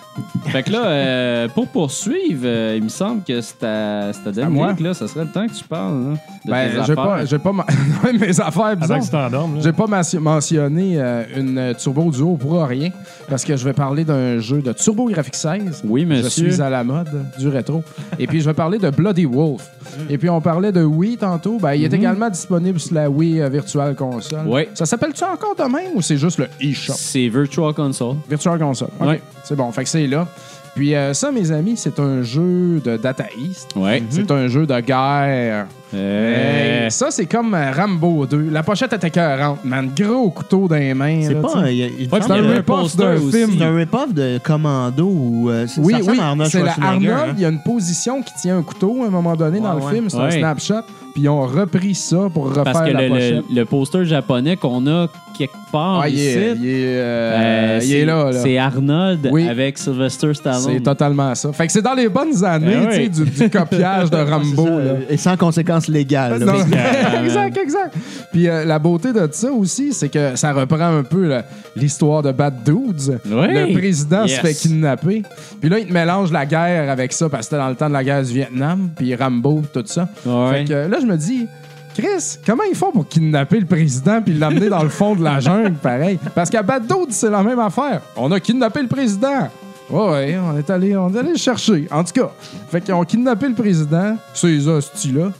fait 0.45 0.61
que 0.61 0.71
là, 0.71 0.86
euh, 0.86 1.47
pour 1.47 1.67
poursuivre, 1.67 2.41
euh, 2.45 2.76
il 2.78 2.84
me 2.84 2.89
semble 2.89 3.23
que 3.23 3.41
c'est 3.41 3.63
à, 3.63 4.11
c'est 4.13 4.39
à 4.39 4.45
à 4.45 4.49
moi? 4.49 4.67
Dominique, 4.67 4.86
là. 4.86 4.93
Ça 4.93 5.07
serait 5.07 5.26
le 5.26 5.32
temps 5.32 5.47
que 5.47 5.53
tu 5.53 5.63
parles, 5.63 6.03
là, 6.11 6.13
de 6.45 6.51
Ben, 6.51 6.84
j'ai 6.86 6.93
pas, 6.95 7.26
j'ai 7.26 7.39
pas 7.39 7.51
ma- 7.51 7.65
mes 8.13 8.39
affaires, 8.39 8.78
bizarres. 8.78 8.97
Avant 9.26 9.49
que 9.49 9.55
tu. 9.57 9.61
J'ai 9.63 9.73
pas 9.73 9.88
mentionné 10.19 10.93
euh, 11.01 11.23
une 11.36 11.57
euh, 11.57 11.73
Turbo 11.73 12.11
Duo 12.11 12.36
pour 12.38 12.61
rien, 12.65 12.91
parce 13.28 13.43
que 13.43 13.57
je 13.57 13.65
vais 13.65 13.73
parler 13.73 14.05
d'un 14.05 14.38
jeu 14.39 14.61
de 14.61 14.71
Turbo 14.73 15.07
Graphics 15.09 15.34
16. 15.36 15.82
Oui, 15.84 16.01
Je 16.01 16.05
monsieur. 16.07 16.51
suis 16.51 16.61
à 16.61 16.69
la 16.69 16.84
mode 16.84 17.14
du 17.38 17.47
rétro. 17.47 17.84
Et 18.20 18.28
puis, 18.28 18.41
je 18.41 18.45
vais 18.45 18.53
parler 18.53 18.78
de 18.78 18.89
Bloody 18.89 19.26
Wolf. 19.26 19.70
Et 20.09 20.18
puis, 20.18 20.30
on 20.30 20.41
parlait 20.41 20.72
de 20.72 20.84
Wii 20.84 21.18
tantôt. 21.18 21.57
Ben, 21.59 21.74
il 21.74 21.84
est 21.84 21.93
également 21.93 22.30
disponible 22.30 22.80
sur 22.80 22.95
la 22.95 23.09
Wii 23.09 23.41
euh, 23.41 23.49
Virtual 23.49 23.95
Console. 23.95 24.47
Ouais. 24.47 24.70
Ça 24.74 24.86
s'appelle-tu 24.86 25.24
encore 25.24 25.55
de 25.55 25.63
même 25.63 25.91
ou 25.95 26.01
c'est 26.01 26.18
juste 26.18 26.38
le 26.39 26.47
eShop? 26.61 26.93
C'est 26.95 27.28
Virtual 27.28 27.74
Console. 27.74 28.16
Virtual 28.30 28.59
Console. 28.59 28.89
OK. 28.99 29.07
Ouais. 29.07 29.22
C'est 29.43 29.55
bon. 29.55 29.72
Fait 29.72 29.84
que 29.84 29.89
c'est 29.89 30.07
là. 30.07 30.28
Puis 30.76 30.93
euh, 30.93 31.13
ça, 31.13 31.32
mes 31.32 31.51
amis, 31.51 31.76
c'est 31.78 31.97
un 31.99 32.21
jeu 32.21 32.82
de 32.84 32.97
Data 32.97 33.23
East. 33.38 33.71
Ouais. 33.78 34.03
C'est 34.09 34.30
un 34.30 34.47
jeu 34.47 34.65
de 34.65 34.80
guerre. 34.82 35.67
Euh, 35.93 36.84
Hey, 36.86 36.91
ça, 36.91 37.07
c'est 37.11 37.26
comme 37.26 37.53
euh, 37.53 37.71
Rambo 37.71 38.26
2. 38.26 38.49
La 38.51 38.61
pochette 38.63 38.91
était 38.91 39.07
écœurante, 39.07 39.59
man. 39.63 39.89
Gros 39.97 40.30
couteau 40.32 40.67
dans 40.67 40.76
les 40.76 40.93
mains. 40.93 41.21
C'est 41.23 41.34
là, 41.34 41.39
pas 41.41 41.57
un, 41.59 41.65
c'est 41.65 42.32
un 42.32 42.43
un 42.43 42.51
rip-off 42.55 42.95
d'un 42.97 43.13
aussi. 43.15 43.32
film. 43.32 43.51
C'est 43.57 43.63
un 43.63 43.76
rip-off 43.78 44.13
de 44.13 44.38
Commando 44.43 45.05
ou 45.07 45.49
euh, 45.49 45.65
c'est- 45.67 45.80
Oui, 45.80 45.93
ça 46.03 46.11
oui, 46.11 46.19
à 46.19 46.28
Arnold 46.28 46.51
c'est 46.51 46.61
la 46.63 46.73
Arnold. 46.73 47.09
hein? 47.09 47.34
Il 47.38 47.41
y 47.41 47.45
a 47.45 47.49
une 47.49 47.61
position 47.63 48.21
qui 48.21 48.34
tient 48.41 48.57
un 48.57 48.61
couteau 48.63 49.03
à 49.03 49.07
un 49.07 49.09
moment 49.09 49.36
donné 49.38 49.61
dans 49.61 49.76
Ouais, 49.78 49.82
le 49.89 49.95
film. 49.95 50.09
C'est 50.09 50.17
un 50.17 50.26
Ouais. 50.26 50.39
snapshot. 50.39 50.82
Puis 51.16 51.24
ils 51.24 51.30
ont 51.30 51.41
repris 51.47 51.95
ça 51.95 52.28
pour 52.32 52.49
refaire 52.49 52.66
Parce 52.66 52.82
que 52.88 52.93
la 52.93 53.01
le, 53.03 53.07
pochette. 53.09 53.43
le, 53.49 53.55
le 53.55 53.66
poster 53.66 54.05
japonais 54.05 54.57
qu'on 54.57 54.86
a 54.86 55.07
quelque 55.38 55.53
part 55.72 56.01
Ah, 56.01 56.09
il 56.09 56.16
ici, 56.16 56.28
est, 56.28 56.55
il 56.57 56.68
est, 56.68 56.84
euh, 56.97 57.34
euh, 57.36 57.80
il 57.82 57.93
est 57.93 57.99
c'est- 58.01 58.05
là. 58.05 58.24
là. 58.26 58.32
C'est 58.34 58.57
Arnold 58.57 59.30
Oui. 59.32 59.47
avec 59.49 59.78
Sylvester 59.78 60.28
C'est 60.34 60.34
Stallone. 60.53 60.82
totalement 60.84 61.34
ça. 61.36 61.51
Fait 61.53 61.68
que 61.68 61.72
c'est 61.74 61.82
dans 61.82 61.93
les 61.93 62.07
bonnes 62.09 62.43
années 62.43 62.78
oui. 62.89 63.09
du, 63.09 63.24
du 63.26 63.49
copiage 63.49 64.09
de 64.09 64.16
C'est 64.26 64.30
Rambo. 64.32 64.63
ça, 64.66 64.70
là. 64.70 64.76
euh, 64.78 64.99
Et 65.09 65.16
sans 65.18 65.36
conséquences 65.38 65.88
légales. 65.88 66.39
Non, 66.39 66.53
exact, 67.24 67.57
exact. 67.57 67.95
Puis 68.32 68.47
euh, 68.49 68.66
la 68.66 68.78
beauté 68.80 69.11
de 69.13 69.28
ça 69.32 69.51
aussi, 69.51 69.93
c'est 69.93 70.09
que 70.09 70.36
ça 70.36 70.51
reprend 70.53 70.97
un 70.97 71.03
peu 71.03 71.34
l'histoire 71.78 72.24
de 72.24 72.32
Bad 72.34 72.55
Dudes. 72.66 73.20
Oui. 73.26 73.47
Le 73.49 73.74
président 73.74 74.24
Yes. 74.26 74.36
se 74.36 74.41
fait 74.41 74.53
kidnapper. 74.53 75.24
Puis 75.61 75.70
là, 75.70 75.80
il 75.80 75.88
te 75.88 75.93
mélange 75.93 76.32
la 76.32 76.45
guerre 76.45 76.89
avec 76.89 77.11
ça, 77.13 77.30
parce 77.30 77.41
que 77.47 77.51
c'était 77.51 77.61
dans 77.61 77.70
le 77.70 77.76
temps 77.76 77.88
de 77.89 77.93
la 77.93 78.03
guerre 78.03 78.24
du 78.24 78.34
Vietnam, 78.34 78.89
puis 78.95 79.13
Rambo, 79.16 79.61
tout 79.74 79.84
ça. 79.86 80.07
Fait 80.51 80.66
que 80.66 80.74
là, 80.74 80.97
je 81.06 81.12
me 81.12 81.18
dis, 81.18 81.47
Chris, 81.95 82.38
comment 82.45 82.64
ils 82.70 82.76
font 82.76 82.91
pour 82.91 83.08
kidnapper 83.08 83.60
le 83.60 83.66
président 83.66 84.22
puis 84.22 84.34
l'amener 84.34 84.68
dans 84.70 84.84
le 84.84 84.89
fond 84.89 85.16
de 85.16 85.24
la 85.24 85.39
jungle, 85.39 85.74
pareil? 85.76 86.20
Parce 86.34 86.49
qu'à 86.49 86.62
Bad 86.62 86.84
c'est 87.10 87.30
la 87.30 87.41
même 87.41 87.60
affaire. 87.60 88.01
On 88.18 88.32
a 88.32 88.39
kidnappé 88.39 88.82
le 88.82 88.88
président. 88.88 89.49
Ouais, 89.89 90.36
on 90.38 90.58
est 90.58 90.70
allé, 90.70 90.97
on 90.97 91.14
est 91.14 91.18
allé 91.20 91.30
le 91.32 91.38
chercher. 91.38 91.88
En 91.91 92.03
tout 92.03 92.14
cas, 92.14 92.32
fait 92.70 92.82
qu'ils 92.82 92.93
ont 92.93 93.03
kidnappé 93.03 93.47
le 93.47 93.53
président, 93.53 94.18
ces 94.34 94.68
hosties-là. 94.68 95.32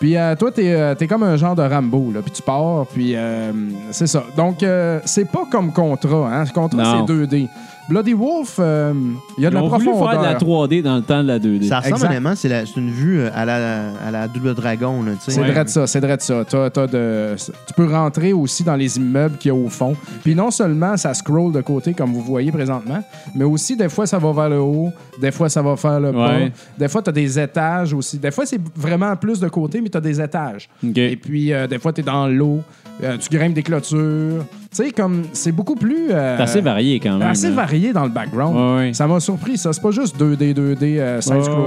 Puis 0.00 0.16
euh, 0.16 0.34
toi, 0.34 0.50
t'es 0.50 0.72
euh, 0.72 0.94
t'es 0.94 1.06
comme 1.06 1.22
un 1.22 1.36
genre 1.36 1.54
de 1.54 1.62
Rambo, 1.62 2.10
là. 2.12 2.20
Puis 2.20 2.32
tu 2.32 2.42
pars, 2.42 2.86
puis 2.92 3.12
euh, 3.14 3.52
c'est 3.92 4.08
ça. 4.08 4.24
Donc, 4.36 4.64
c'est 5.04 5.30
pas 5.30 5.44
comme 5.50 5.72
Contra, 5.72 6.28
hein. 6.34 6.44
Contra, 6.52 6.82
Non. 6.82 7.06
c'est 7.06 7.12
2D. 7.14 7.48
Bloody 7.88 8.14
Wolf, 8.14 8.56
euh, 8.60 8.94
il 9.36 9.44
y 9.44 9.46
a 9.46 9.50
de 9.50 9.54
Ils 9.54 9.58
la 9.58 9.62
ont 9.64 9.68
voulu 9.68 9.84
profondeur. 9.84 10.10
faire 10.12 10.20
de 10.20 10.24
la 10.26 10.34
3D 10.38 10.82
dans 10.82 10.96
le 10.96 11.02
temps 11.02 11.22
de 11.22 11.28
la 11.28 11.38
2D. 11.38 11.64
Ça 11.68 11.78
ressemble 11.78 11.94
Exact. 11.96 12.08
honnêtement, 12.08 12.34
c'est 12.34 12.48
la- 12.48 12.64
c'est 12.64 12.76
une 12.80 12.90
vue 12.90 13.20
euh, 13.20 13.30
à 13.34 13.44
la, 13.44 13.90
à 14.06 14.10
la 14.10 14.26
double 14.28 14.54
dragon. 14.54 15.02
là, 15.02 15.12
tu 15.12 15.18
sais. 15.20 15.30
C'est 15.32 15.40
Ouais. 15.40 15.50
vrai 15.50 15.64
de 15.64 15.68
ça, 15.68 15.86
c'est 15.86 16.00
vrai 16.00 16.16
de 16.16 16.22
ça. 16.22 16.44
T'as- 16.48 16.70
t'as 16.70 16.86
de- 16.86 17.34
tu 17.66 17.74
peux 17.74 17.86
rentrer 17.86 18.32
aussi 18.32 18.64
dans 18.64 18.76
les 18.76 18.96
immeubles 18.96 19.36
qu'il 19.36 19.50
y 19.50 19.52
a 19.52 19.54
au 19.54 19.68
fond. 19.68 19.94
Puis 20.22 20.34
non 20.34 20.50
seulement 20.50 20.96
ça 20.96 21.12
scroll 21.14 21.52
de 21.52 21.60
côté, 21.60 21.92
comme 21.92 22.12
vous 22.12 22.22
voyez 22.22 22.50
présentement, 22.52 23.02
mais 23.34 23.44
aussi 23.44 23.76
des 23.76 23.88
fois 23.90 24.06
ça 24.06 24.18
va 24.18 24.32
vers 24.32 24.48
le 24.48 24.60
haut, 24.60 24.90
des 25.20 25.30
fois 25.30 25.48
ça 25.50 25.60
va 25.60 25.76
faire 25.76 26.00
le 26.00 26.10
bas. 26.12 26.28
Ouais. 26.38 26.52
Des 26.78 26.88
fois, 26.88 27.02
tu 27.02 27.10
as 27.10 27.12
des 27.12 27.38
étages 27.38 27.92
aussi. 27.92 28.18
Des 28.18 28.30
fois, 28.30 28.46
c'est 28.46 28.60
vraiment 28.76 29.14
plus 29.16 29.40
de 29.40 29.48
côté, 29.48 29.80
mais 29.80 29.88
tu 29.90 29.98
as 29.98 30.00
des 30.00 30.20
étages. 30.20 30.68
OK. 30.82 30.96
Et 30.96 31.16
puis, 31.16 31.52
euh, 31.52 31.66
des 31.66 31.78
fois, 31.78 31.92
tu 31.92 32.00
es 32.00 32.04
dans 32.04 32.26
l'eau, 32.28 32.60
euh, 33.02 33.16
tu 33.18 33.28
grimpes 33.36 33.54
des 33.54 33.62
clôtures. 33.62 34.44
Tu 34.74 34.82
sais, 34.84 34.90
comme 34.90 35.22
c'est 35.32 35.52
beaucoup 35.52 35.76
plus. 35.76 36.10
euh, 36.10 36.36
C'est 36.36 36.42
assez 36.42 36.60
varié 36.60 36.98
quand 36.98 37.16
même. 37.18 37.28
assez 37.28 37.50
varié 37.50 37.92
dans 37.92 38.02
le 38.04 38.10
background. 38.10 38.56
Ouais, 38.56 38.86
ouais. 38.86 38.92
Ça 38.92 39.06
m'a 39.06 39.20
surpris, 39.20 39.56
ça. 39.56 39.72
C'est 39.72 39.80
pas 39.82 39.92
juste 39.92 40.18
2D, 40.20 40.52
2D, 40.52 40.98
euh, 40.98 41.20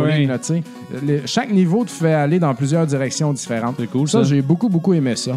ouais. 0.04 0.26
là, 0.26 0.38
tu 0.38 0.56
sais. 0.56 1.22
Chaque 1.26 1.52
niveau 1.52 1.86
te 1.86 1.92
fait 1.92 2.14
aller 2.14 2.40
dans 2.40 2.54
plusieurs 2.54 2.86
directions 2.86 3.32
différentes. 3.32 3.76
C'est 3.80 3.88
cool, 3.88 4.08
Ça, 4.10 4.24
ça. 4.24 4.30
j'ai 4.30 4.42
beaucoup, 4.42 4.68
beaucoup 4.70 4.94
aimé 4.94 5.16
ça. 5.16 5.32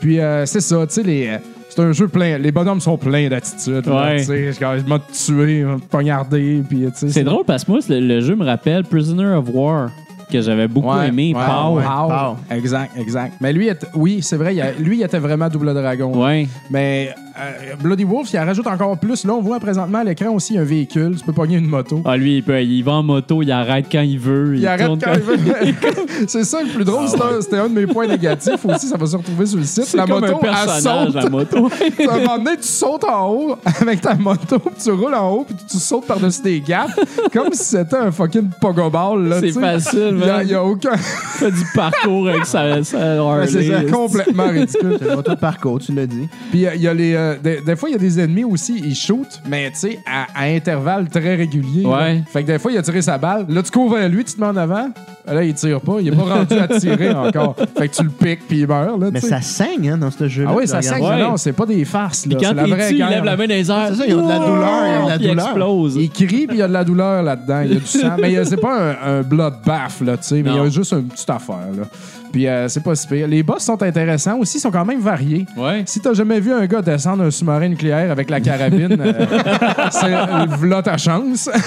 Puis, 0.00 0.18
euh, 0.18 0.46
c'est 0.46 0.60
ça, 0.62 0.86
tu 0.86 0.94
sais, 0.94 1.02
les... 1.02 1.26
euh, 1.28 1.36
C'est 1.68 1.82
un 1.82 1.92
jeu 1.92 2.08
plein. 2.08 2.38
Les 2.38 2.52
bonhommes 2.52 2.80
sont 2.80 2.96
pleins 2.96 3.28
d'attitude. 3.28 3.84
là, 3.86 4.02
Ouais. 4.12 4.16
Tu 4.20 4.24
sais, 4.24 4.52
je 4.52 4.86
m'a 4.88 4.98
tué, 4.98 5.62
m'a 5.64 5.76
poignardé. 5.90 6.62
C'est 6.94 7.22
drôle 7.22 7.44
parce 7.44 7.64
que 7.64 7.70
moi, 7.70 7.80
le, 7.88 8.00
le 8.00 8.20
jeu 8.22 8.34
me 8.34 8.44
rappelle 8.46 8.84
Prisoner 8.84 9.26
of 9.36 9.44
War, 9.52 9.90
que 10.30 10.40
j'avais 10.40 10.68
beaucoup 10.68 10.88
Ouais, 10.90 11.08
aimé. 11.08 11.34
ouais, 11.34 11.44
Pow. 11.44 11.76
ouais. 11.76 11.84
Pow. 11.84 12.08
Pow. 12.08 12.36
Exact, 12.54 12.92
exact. 12.96 13.34
Mais 13.40 13.52
lui, 13.52 13.68
oui, 13.94 14.20
c'est 14.22 14.36
vrai, 14.36 14.54
il 14.54 14.60
a- 14.60 14.72
lui, 14.72 14.98
il 14.98 15.02
était 15.02 15.18
vraiment 15.18 15.48
double 15.48 15.74
dragon. 15.74 16.12
Ouais. 16.24 16.48
Mais 16.70 17.10
euh, 17.38 17.76
Bloody 17.80 18.04
Wolf, 18.04 18.32
il 18.32 18.38
en 18.38 18.44
rajoute 18.46 18.66
encore 18.66 18.96
plus. 18.98 19.24
Là, 19.24 19.34
on 19.34 19.40
voit 19.40 19.60
présentement 19.60 19.98
à 19.98 20.04
l'écran 20.04 20.30
aussi 20.30 20.58
un 20.58 20.64
véhicule. 20.64 21.16
Tu 21.18 21.24
peux 21.24 21.32
pogner 21.32 21.56
une 21.58 21.66
moto. 21.66 22.02
Ah, 22.04 22.16
lui, 22.16 22.36
il, 22.38 22.42
peut, 22.42 22.62
il 22.62 22.82
va 22.82 22.92
en 22.92 23.02
moto, 23.02 23.42
il 23.42 23.50
arrête 23.52 23.86
quand 23.90 24.00
il 24.00 24.18
veut. 24.18 24.56
Il 24.56 24.66
arrête 24.66 24.88
quand 25.02 25.12
il 25.14 25.20
veut. 25.20 25.36
c'est 26.26 26.44
ça 26.44 26.62
le 26.62 26.68
plus 26.68 26.84
drôle. 26.84 27.08
C'était 27.08 27.22
un- 27.22 27.40
C'était 27.40 27.58
un 27.58 27.68
de 27.68 27.74
mes 27.74 27.86
points 27.86 28.06
négatifs 28.06 28.64
aussi. 28.64 28.86
Ça 28.88 28.96
va 28.96 29.06
se 29.06 29.16
retrouver 29.16 29.46
sur 29.46 29.58
le 29.58 29.64
site. 29.64 29.84
C'est 29.84 29.96
La 29.96 30.06
comme 30.06 30.20
moto, 30.20 30.36
un 30.36 30.38
personnage, 30.38 31.06
elle 31.06 31.12
saute. 31.12 31.14
la 31.24 31.30
moto. 31.30 31.68
à 32.08 32.12
un 32.14 32.18
moment 32.20 32.38
donné, 32.38 32.56
tu 32.56 32.68
sautes 32.68 33.04
en 33.04 33.28
haut 33.30 33.56
avec 33.80 34.00
ta 34.00 34.14
moto, 34.14 34.58
puis 34.58 34.74
tu 34.82 34.90
roules 34.90 35.14
en 35.14 35.30
haut, 35.30 35.44
puis 35.44 35.56
tu 35.70 35.78
sautes 35.78 36.06
par-dessus 36.06 36.42
des 36.42 36.60
gaps, 36.60 36.92
comme 37.32 37.52
si 37.52 37.64
c'était 37.64 37.96
un 37.96 38.10
fucking 38.10 38.48
pogoball. 38.60 39.28
là, 39.28 39.40
C'est 39.40 39.52
facile, 39.52 40.20
Il 40.44 40.48
y 40.50 40.54
a, 40.54 40.58
a 40.60 40.62
aucun. 40.62 40.96
Fait 40.96 41.50
du 41.50 41.64
parcours 41.74 42.28
avec 42.28 42.44
sa, 42.44 42.82
sa 42.84 43.46
c'est 43.46 43.90
complètement 43.90 44.48
ridicule. 44.48 44.96
C'est 44.98 45.08
le 45.30 45.36
parcours, 45.36 45.78
tu 45.80 45.92
l'as 45.92 46.06
dit. 46.06 46.28
Puis 46.50 46.66
euh, 46.66 46.74
il 46.74 46.82
y 46.82 46.88
a 46.88 46.94
les. 46.94 47.14
Euh, 47.20 47.36
des, 47.42 47.60
des 47.60 47.76
fois, 47.76 47.88
il 47.88 47.92
y 47.92 47.94
a 47.94 47.98
des 47.98 48.18
ennemis 48.20 48.44
aussi, 48.44 48.80
ils 48.84 48.94
shootent, 48.94 49.40
mais 49.48 49.70
tu 49.70 49.78
sais, 49.78 49.98
à, 50.06 50.26
à 50.34 50.44
intervalles 50.46 51.08
très 51.08 51.36
réguliers. 51.36 51.84
Ouais. 51.86 52.14
là. 52.14 52.20
Fait 52.32 52.42
que 52.42 52.46
des 52.48 52.58
fois, 52.58 52.72
il 52.72 52.78
a 52.78 52.82
tiré 52.82 53.02
sa 53.02 53.18
balle. 53.18 53.46
Là, 53.48 53.62
tu 53.62 53.70
cours 53.70 53.92
vers 53.92 54.08
lui, 54.08 54.24
tu 54.24 54.34
te 54.34 54.40
mets 54.40 54.46
en 54.46 54.56
avant. 54.56 54.88
Là, 55.26 55.44
il 55.44 55.54
tire 55.54 55.80
pas. 55.80 55.98
Il 56.00 56.08
est 56.08 56.16
pas 56.16 56.22
rendu 56.22 56.54
à 56.58 56.66
tirer 56.66 57.10
encore. 57.12 57.54
Fait 57.78 57.88
que 57.88 57.94
tu 57.94 58.02
le 58.02 58.10
piques, 58.10 58.40
puis 58.48 58.60
il 58.60 58.66
meurt. 58.66 58.98
Là, 58.98 59.10
Mais 59.12 59.20
ça 59.20 59.40
saigne 59.40 59.90
hein, 59.90 59.98
dans 59.98 60.10
ce 60.10 60.26
jeu-là. 60.26 60.50
Ah 60.52 60.56
oui, 60.56 60.66
ça 60.66 60.82
saigne. 60.82 61.04
Ouais. 61.04 61.20
Non, 61.20 61.36
c'est 61.36 61.52
pas 61.52 61.66
des 61.66 61.84
farces. 61.84 62.26
Là. 62.26 62.36
Puis 62.36 62.44
quand 62.44 62.50
c'est 62.50 62.56
la 62.56 62.66
il 62.66 62.74
vraie 62.74 62.88
tue, 62.88 62.94
il 62.98 63.06
lève 63.06 63.24
la 63.24 63.36
main 63.36 63.46
dans 63.46 63.54
les 63.54 63.70
airs. 63.70 63.88
C'est 63.90 63.96
ça, 63.96 64.04
il 64.06 64.10
y 64.10 64.18
a 64.18 64.22
de 64.22 64.28
la 64.28 64.38
douleur, 64.38 64.82
il 64.86 64.90
y 64.90 64.94
a 64.94 65.04
de 65.04 65.08
la 65.08 65.16
Puis 65.18 65.24
il 65.26 65.30
douleur. 65.30 65.46
explose. 65.46 65.96
Il 65.96 66.10
crie, 66.10 66.26
puis 66.46 66.56
il 66.56 66.56
y 66.56 66.62
a 66.62 66.68
de 66.68 66.72
la 66.72 66.84
douleur 66.84 67.22
là-dedans. 67.22 67.60
Il 67.64 67.72
y 67.74 67.76
a 67.76 67.80
du 67.80 67.86
sang. 67.86 68.16
mais 68.20 68.44
c'est 68.44 68.56
pas 68.56 68.96
un, 69.04 69.18
un 69.18 69.22
bloodbath, 69.22 70.00
là, 70.00 70.16
tu 70.16 70.22
sais. 70.24 70.42
Mais 70.42 70.50
il 70.50 70.56
y 70.56 70.58
a 70.58 70.68
juste 70.68 70.92
une 70.92 71.04
petite 71.08 71.30
affaire, 71.30 71.68
là. 71.78 71.84
Puis 72.32 72.46
euh, 72.46 72.68
c'est 72.68 72.82
pas 72.82 72.94
si 72.94 73.06
pire. 73.06 73.26
Les 73.26 73.42
boss 73.42 73.64
sont 73.64 73.82
intéressants 73.82 74.38
aussi, 74.38 74.58
ils 74.58 74.60
sont 74.60 74.70
quand 74.70 74.84
même 74.84 75.00
variés. 75.00 75.46
Ouais. 75.56 75.82
Si 75.86 76.00
t'as 76.00 76.14
jamais 76.14 76.40
vu 76.40 76.52
un 76.52 76.66
gars 76.66 76.82
descendre 76.82 77.24
un 77.24 77.30
sous-marin 77.30 77.68
nucléaire 77.68 78.10
avec 78.10 78.30
la 78.30 78.40
carabine, 78.40 78.96
euh, 79.00 79.26
c'est 79.90 80.66
là 80.66 80.82
ta 80.82 80.96
chance. 80.96 81.50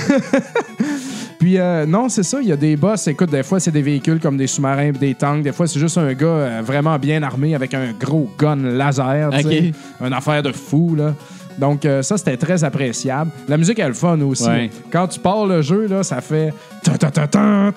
Puis 1.43 1.59
euh, 1.59 1.85
non, 1.85 2.07
c'est 2.07 2.23
ça, 2.23 2.39
il 2.41 2.47
y 2.47 2.53
a 2.53 2.55
des 2.55 2.77
boss, 2.77 3.05
écoute, 3.07 3.29
des 3.29 3.43
fois 3.43 3.59
c'est 3.59 3.69
des 3.71 3.81
véhicules 3.81 4.21
comme 4.21 4.37
des 4.37 4.47
sous-marins, 4.47 4.91
des 4.91 5.13
tanks, 5.13 5.43
des 5.43 5.51
fois 5.51 5.67
c'est 5.67 5.77
juste 5.77 5.97
un 5.97 6.13
gars 6.13 6.25
euh, 6.25 6.61
vraiment 6.63 6.97
bien 6.97 7.21
armé 7.21 7.53
avec 7.53 7.73
un 7.73 7.91
gros 7.99 8.29
gun 8.39 8.55
laser, 8.55 9.29
tu 9.31 9.41
sais. 9.41 9.73
Ok. 9.99 10.07
une 10.07 10.13
affaire 10.13 10.41
de 10.41 10.53
fou 10.53 10.95
là. 10.95 11.13
Donc, 11.57 11.87
ça, 12.01 12.17
c'était 12.17 12.37
très 12.37 12.63
appréciable. 12.63 13.31
La 13.47 13.57
musique, 13.57 13.79
elle 13.79 13.91
est 13.91 13.93
fun 13.93 14.19
aussi. 14.21 14.47
Quand 14.91 15.07
tu 15.07 15.19
pars 15.19 15.45
le 15.45 15.61
jeu, 15.61 15.87
là, 15.87 16.03
ça 16.03 16.21
fait. 16.21 16.53
Ah. 16.85 17.71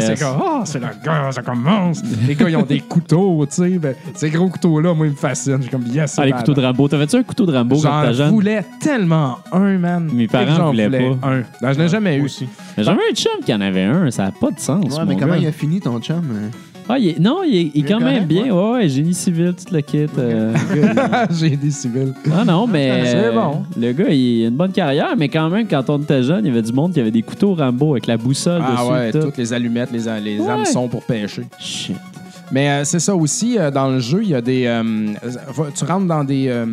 C'est 0.00 0.18
comme, 0.18 0.40
oh, 0.42 0.60
c'est 0.64 0.78
la 0.80 0.90
guerre, 1.02 1.32
ça 1.32 1.42
commence. 1.42 2.02
Les 2.26 2.34
gars, 2.34 2.48
ils 2.48 2.56
ont 2.56 2.62
des 2.62 2.80
couteaux, 2.80 3.44
tu 3.46 3.54
sais. 3.56 3.70
Ben, 3.78 3.94
ces 4.14 4.30
gros 4.30 4.48
couteaux-là, 4.48 4.94
moi, 4.94 5.06
ils 5.06 5.12
me 5.12 5.16
fascinent. 5.16 5.60
J'ai 5.62 5.68
comme, 5.68 5.86
yes, 5.86 6.16
Ah, 6.18 6.26
les 6.26 6.32
couteaux 6.32 6.54
de 6.54 6.62
Rambo. 6.62 6.88
T'avais-tu 6.88 7.16
un 7.16 7.22
couteau 7.22 7.46
de 7.46 7.52
Rambo 7.52 7.80
quand? 7.80 8.12
J'en 8.12 8.30
voulais 8.30 8.64
tellement 8.80 9.38
un, 9.52 9.78
man. 9.78 10.08
Mes 10.12 10.26
parents 10.26 10.66
voulaient 10.68 10.90
pas. 10.90 11.28
un. 11.28 11.38
Non, 11.62 11.72
je 11.72 11.78
n'ai 11.78 11.88
jamais 11.88 12.18
eu. 12.18 12.28
J'avais 12.78 13.00
un 13.10 13.14
chum 13.14 13.40
qui 13.44 13.52
en 13.52 13.60
avait 13.60 13.84
un. 13.84 14.10
Ça 14.10 14.24
n'a 14.24 14.32
pas 14.32 14.50
de 14.50 14.60
sens. 14.60 14.96
Ouais, 14.96 15.04
mais 15.06 15.16
comment 15.16 15.34
il 15.34 15.46
a 15.46 15.52
fini 15.52 15.80
ton 15.80 16.00
chum? 16.00 16.16
Hein? 16.32 16.50
Ah, 16.88 16.98
il 16.98 17.08
est- 17.08 17.18
non, 17.20 17.42
il 17.46 17.56
est, 17.56 17.70
il 17.74 17.84
quand 17.84 18.00
même 18.00 18.26
correct, 18.26 18.26
bien. 18.28 18.52
Ouais, 18.54 18.70
ouais, 18.72 18.88
génie 18.88 19.14
civil, 19.14 19.54
tout 19.54 19.72
le 19.72 19.80
kit. 19.80 20.06
euh. 20.18 20.52
J'ai 21.30 21.56
des 21.56 21.70
civils. 21.70 22.12
Ah 22.34 22.44
non, 22.44 22.66
mais 22.66 23.02
C'est 23.04 23.14
euh, 23.16 23.32
bon. 23.32 23.62
le 23.78 23.92
gars, 23.92 24.08
il 24.10 24.44
a 24.44 24.48
une 24.48 24.56
bonne 24.56 24.72
carrière, 24.72 25.14
mais 25.16 25.28
quand 25.28 25.48
même, 25.50 25.68
quand 25.68 25.88
on 25.88 25.98
était 26.02 26.22
jeune, 26.24 26.44
il 26.44 26.48
y 26.48 26.50
avait 26.50 26.62
du 26.62 26.72
monde 26.72 26.92
qui 26.92 27.00
avait 27.00 27.10
des 27.12 27.22
couteaux 27.22 27.54
Rambo 27.54 27.92
avec 27.92 28.06
la 28.06 28.16
boussole 28.16 28.60
Ah 28.64 28.72
dessus. 28.72 28.90
ouais, 28.92 29.12
tout. 29.12 29.18
toutes 29.20 29.36
les 29.36 29.52
allumettes, 29.52 29.90
les, 29.92 30.20
les 30.20 30.40
Ouais. 30.40 30.48
hameçons 30.50 30.88
pour 30.88 31.02
pêcher. 31.04 31.42
Shit. 31.60 31.96
Mais 32.52 32.68
euh, 32.68 32.84
c'est 32.84 32.98
ça 32.98 33.14
aussi, 33.14 33.56
euh, 33.56 33.70
dans 33.70 33.88
le 33.88 34.00
jeu, 34.00 34.20
il 34.24 34.30
y 34.30 34.34
a 34.34 34.40
des. 34.40 34.64
euh, 34.66 34.82
euh, 35.24 35.62
tu 35.76 35.84
rentres 35.84 36.06
dans 36.06 36.24
des. 36.24 36.46
euh, 36.48 36.66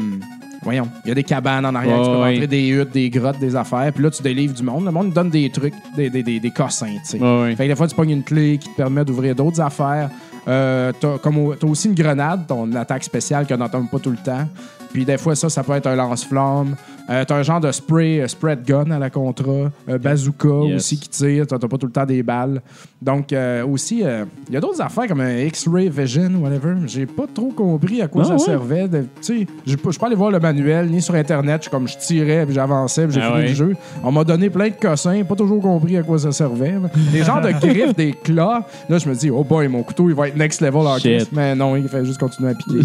voyons, 0.68 0.90
il 1.06 1.08
y 1.08 1.12
a 1.12 1.16
des 1.16 1.24
cabanes 1.24 1.66
en 1.66 1.74
arrière, 1.76 1.96
tu 2.02 2.10
peux 2.10 2.18
rentrer 2.34 2.48
des 2.48 2.68
huttes, 2.68 2.92
des 2.92 3.10
grottes, 3.10 3.40
des 3.40 3.56
affaires, 3.56 3.92
puis 3.94 4.04
là, 4.04 4.10
tu 4.12 4.22
délivres 4.22 4.54
du 4.54 4.64
monde. 4.64 4.84
Le 4.86 4.92
monde 4.92 5.14
donne 5.14 5.30
des 5.30 5.50
trucs, 5.50 5.74
des, 5.96 6.10
des, 6.10 6.24
des, 6.24 6.40
des 6.42 6.52
cossins, 6.52 6.88
tu 7.04 7.12
sais. 7.12 7.20
Fait 7.56 7.64
que 7.66 7.70
des 7.70 7.76
fois, 7.76 7.88
tu 7.88 7.96
pognes 7.96 8.10
une 8.12 8.24
clé 8.24 8.58
qui 8.58 8.70
te 8.70 8.76
permet 8.76 9.06
d'ouvrir 9.06 9.34
d'autres 9.34 9.62
affaires. 9.62 10.10
Euh, 10.48 10.92
t'as, 11.00 11.18
comme 11.20 11.38
au- 11.40 11.56
t'as 11.56 11.68
aussi 11.68 11.88
une 11.88 11.94
grenade, 11.96 12.48
ton 12.48 12.72
attaque 12.74 13.04
spéciale 13.04 13.46
que 13.46 13.54
n'entend 13.54 13.84
pas 13.86 14.00
tout 14.00 14.12
le 14.12 14.18
temps. 14.18 14.48
Puis 14.94 15.04
des 15.06 15.18
fois, 15.18 15.36
ça, 15.36 15.50
ça 15.50 15.64
peut 15.64 15.74
être 15.74 15.88
un 15.88 15.96
lance-flamme. 15.96 16.76
Euh, 17.10 17.24
t'as 17.26 17.36
un 17.38 17.44
genre 17.44 17.60
de 17.62 17.72
spray, 17.72 18.20
euh, 18.22 18.28
spread 18.28 18.64
gun 18.66 18.92
à 18.92 19.00
la 19.00 19.10
Contra. 19.10 19.72
Un 19.88 19.98
bazooka 19.98 20.48
Yes. 20.66 20.76
aussi 20.76 21.00
qui 21.00 21.10
tire. 21.10 21.48
T'as 21.48 21.58
t'as 21.58 21.68
pas 21.68 21.78
tout 21.78 21.86
le 21.86 21.92
temps 21.92 22.06
des 22.06 22.22
balles. 22.24 22.62
Donc, 23.02 23.32
euh, 23.32 23.66
aussi, 23.66 24.02
euh, 24.04 24.26
il 24.50 24.54
y 24.56 24.58
a 24.58 24.60
d'autres 24.60 24.82
affaires 24.82 25.08
comme 25.08 25.22
un 25.22 25.38
X-Ray 25.38 25.88
Vision, 25.90 26.32
whatever. 26.42 26.74
J'ai 26.88 27.06
pas 27.06 27.26
trop 27.34 27.50
compris 27.50 28.02
à 28.02 28.08
quoi 28.08 28.24
Ah 28.26 28.28
ça 28.30 28.34
ouais? 28.34 28.40
servait. 28.40 28.90
Tu 28.90 29.06
sais, 29.22 29.48
je 29.66 29.70
suis 29.78 30.00
pas 30.00 30.08
allé 30.08 30.16
voir 30.16 30.32
le 30.32 30.40
manuel, 30.40 30.88
ni 30.90 31.02
sur 31.02 31.16
Internet. 31.16 31.64
Je 31.66 31.70
comme 31.70 31.88
je 31.88 31.98
tirais, 31.98 32.46
puis 32.46 32.56
j'avançais, 32.56 33.06
puis 33.06 33.14
j'ai 33.16 33.22
Ah 33.22 33.28
fini 33.28 33.38
ouais? 33.44 33.48
le 33.50 33.54
jeu. 33.54 33.76
On 34.04 34.12
m'a 34.12 34.24
donné 34.24 34.50
plein 34.50 34.68
de 34.70 34.74
cossins, 34.76 35.24
pas 35.24 35.36
toujours 35.36 35.62
compris 35.62 35.96
à 35.98 36.04
quoi 36.04 36.18
ça 36.20 36.32
servait. 36.32 36.74
Des 37.12 37.24
genres 37.24 37.42
de 37.42 37.52
griffes, 37.62 37.96
des 37.96 38.12
claws. 38.14 38.66
Là, 38.90 38.98
je 38.98 39.08
me 39.08 39.14
dis, 39.16 39.30
oh 39.30 39.44
boy, 39.44 39.68
mon 39.68 39.84
couteau, 39.84 40.10
il 40.10 40.16
va 40.16 40.28
être 40.28 40.36
next 40.36 40.60
level 40.62 40.82
en. 40.88 40.98
Mais 41.32 41.56
non, 41.56 41.76
il 41.76 41.88
fait 41.88 42.04
juste 42.04 42.20
continuer 42.20 42.50
à 42.52 42.56
piquer. 42.56 42.80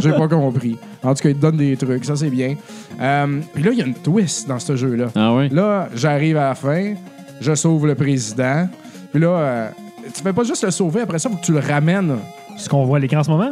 J'ai 0.00 0.12
pas 0.12 0.28
compris. 0.28 0.76
En 1.02 1.14
tout 1.14 1.22
cas, 1.22 1.28
il 1.30 1.36
te 1.36 1.40
donne 1.40 1.56
des 1.56 1.76
trucs, 1.76 2.04
ça 2.04 2.14
c'est 2.16 2.30
bien. 2.30 2.54
Euh, 3.00 3.21
Puis 3.54 3.62
là, 3.62 3.70
il 3.72 3.78
y 3.78 3.82
a 3.82 3.86
une 3.86 3.94
twist 3.94 4.48
dans 4.48 4.58
ce 4.58 4.76
jeu-là. 4.76 5.06
Ah 5.14 5.34
ouais? 5.34 5.48
Là, 5.50 5.88
j'arrive 5.94 6.36
à 6.36 6.48
la 6.50 6.54
fin, 6.54 6.94
je 7.40 7.54
sauve 7.54 7.86
le 7.86 7.94
président. 7.94 8.68
Puis 9.12 9.20
là, 9.20 9.28
euh, 9.28 9.68
tu 10.14 10.22
fais 10.22 10.32
pas 10.32 10.44
juste 10.44 10.64
le 10.64 10.70
sauver, 10.70 11.02
après 11.02 11.18
ça, 11.18 11.28
faut 11.28 11.36
que 11.36 11.44
tu 11.44 11.52
le 11.52 11.60
ramènes. 11.60 12.16
Ce 12.58 12.68
qu'on 12.68 12.84
voit 12.84 12.98
à 12.98 13.00
l'écran 13.00 13.18
en 13.20 13.24
ce 13.24 13.30
moment? 13.30 13.50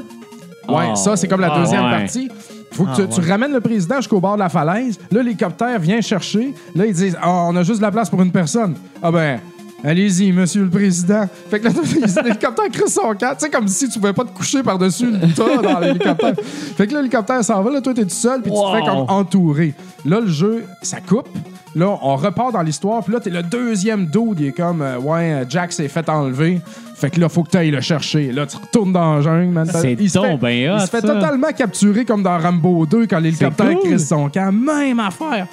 Ouais, 0.69 0.89
Ah. 0.93 0.97
ça, 0.97 1.17
c'est 1.17 1.27
comme 1.29 1.41
la 1.41 1.53
Ah, 1.53 1.59
deuxième 1.61 1.85
ouais. 1.85 1.91
partie. 1.91 2.31
Faut 2.73 2.85
que 2.85 2.95
tu, 2.95 3.03
Ah, 3.03 3.07
tu 3.13 3.21
ouais. 3.21 3.29
ramènes 3.31 3.53
le 3.53 3.61
président 3.61 3.97
jusqu'au 3.97 4.21
bord 4.21 4.35
de 4.35 4.39
la 4.41 4.49
falaise. 4.49 4.99
Là, 5.11 5.23
l'hélicoptère 5.23 5.79
vient 5.81 6.01
chercher. 6.01 6.55
Là, 6.77 6.87
ils 6.87 6.95
disent 6.95 7.17
Ah, 7.21 7.47
on 7.49 7.57
a 7.57 7.63
juste 7.65 7.79
de 7.79 7.85
la 7.85 7.91
place 7.91 8.09
pour 8.09 8.23
une 8.23 8.31
personne. 8.31 8.75
Ah 9.03 9.11
ben. 9.11 9.41
Allez-y, 9.83 10.33
monsieur 10.33 10.63
le 10.65 10.69
président. 10.71 11.27
Fait 11.51 11.59
que 11.61 11.65
là, 11.67 11.71
l'hélicoptère 12.25 12.69
crisse 12.73 12.95
son 12.95 13.15
camp. 13.15 13.33
Tu 13.35 13.45
sais, 13.45 13.51
comme 13.51 13.67
si 13.69 13.89
tu 13.89 13.99
pouvais 13.99 14.13
pas 14.13 14.25
te 14.25 14.31
coucher 14.37 14.63
par-dessus 14.63 15.11
le 15.11 15.33
tas 15.35 15.57
dans 15.63 15.79
l'hélicoptère. 15.81 16.35
Fait 16.77 16.87
que 16.87 16.93
là, 16.93 16.99
l'hélicoptère 17.01 17.43
s'en 17.45 17.63
va. 17.63 17.71
Là, 17.71 17.81
toi, 17.81 17.95
t'es 17.95 18.03
tout 18.05 18.11
seul, 18.11 18.43
puis 18.43 18.51
tu 18.53 18.59
te 18.59 18.77
fais 18.77 18.85
comme 18.85 19.07
entouré. 19.09 19.75
Là, 20.05 20.21
le 20.21 20.29
jeu, 20.29 20.65
ça 20.83 20.99
coupe. 21.01 21.29
Là, 21.75 21.97
on 22.03 22.17
repart 22.17 22.53
dans 22.53 22.63
l'histoire. 22.63 23.03
Puis 23.05 23.13
là, 23.13 23.21
t'es 23.21 23.31
le 23.31 23.43
deuxième 23.43 24.07
dude. 24.07 24.41
Il 24.41 24.47
est 24.49 24.53
comme, 24.53 24.83
euh, 24.83 24.99
ouais, 24.99 25.33
euh, 25.33 25.45
Jack 25.49 25.73
s'est 25.73 25.89
fait 25.89 26.09
enlever. 26.09 26.61
Fait 26.97 27.11
que 27.11 27.21
là, 27.21 27.29
faut 27.29 27.45
que 27.45 27.51
t'ailles 27.51 27.71
le 27.71 27.81
chercher. 27.81 28.33
Là, 28.33 28.45
tu 28.47 28.57
retournes 28.57 28.93
dans 28.93 29.15
la 29.17 29.23
jungle, 29.23 29.53
man. 29.53 29.71
C'est 29.73 29.93
Il 29.99 30.11
se 30.11 30.21
fait- 30.21 30.37
ben 30.37 30.71
hot, 30.73 30.77
Il 30.79 30.81
se 30.83 30.87
fait 30.91 31.01
totalement 31.01 31.49
capturer 31.57 32.05
comme 32.05 32.23
dans 32.23 32.37
Rambo 32.39 32.85
2 32.87 33.07
quand 33.07 33.19
l'hélicoptère 33.21 33.71
cool. 33.79 33.89
crisse 33.91 34.09
son 34.09 34.29
camp. 34.29 34.53
Même 34.53 34.99
affaire. 35.01 35.47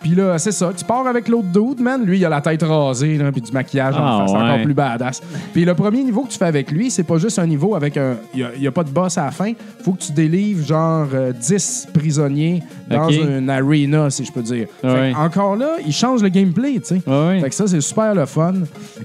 Puis 0.00 0.14
là, 0.14 0.38
c'est 0.38 0.52
ça. 0.52 0.70
Tu 0.76 0.84
pars 0.84 1.06
avec 1.06 1.28
l'autre 1.28 1.48
dude, 1.48 1.80
man. 1.80 2.04
Lui, 2.04 2.18
il 2.18 2.24
a 2.24 2.28
la 2.28 2.40
tête 2.40 2.62
rasée, 2.62 3.16
là, 3.18 3.32
puis 3.32 3.40
du 3.40 3.52
maquillage 3.52 3.94
en 3.96 3.98
Ah, 4.04 4.18
face. 4.20 4.30
Ouais. 4.32 4.38
encore 4.42 4.62
plus 4.62 4.74
badass. 4.74 5.20
Puis 5.52 5.64
le 5.64 5.74
premier 5.74 6.04
niveau 6.04 6.22
que 6.22 6.30
tu 6.30 6.38
fais 6.38 6.46
avec 6.46 6.70
lui, 6.70 6.90
c'est 6.90 7.02
pas 7.02 7.18
juste 7.18 7.38
un 7.38 7.46
niveau 7.46 7.74
avec 7.74 7.96
un. 7.96 8.16
Il 8.34 8.46
n'y 8.60 8.66
a, 8.66 8.70
pas 8.72 8.84
de 8.84 8.90
boss 8.90 9.18
à 9.18 9.24
la 9.26 9.30
fin. 9.30 9.52
Faut 9.84 9.92
que 9.92 10.02
tu 10.02 10.12
délivres 10.12 10.64
genre 10.66 11.08
euh, 11.14 11.32
10 11.32 11.88
prisonniers 11.92 12.62
dans 12.88 13.08
une 13.10 13.50
arena, 13.50 14.10
si 14.10 14.24
je 14.24 14.32
peux 14.32 14.42
dire. 14.42 14.68
Ouais. 14.84 15.12
que 15.12 15.18
encore 15.18 15.56
là, 15.56 15.76
il 15.84 15.92
change 15.92 16.22
le 16.22 16.28
gameplay, 16.28 16.74
tu 16.74 16.80
sais. 16.84 17.02
Ouais, 17.06 17.26
ouais. 17.28 17.40
Fait 17.40 17.48
que 17.48 17.54
ça, 17.54 17.66
c'est 17.66 17.80
super 17.80 18.14
le 18.14 18.26
fun. 18.26 18.54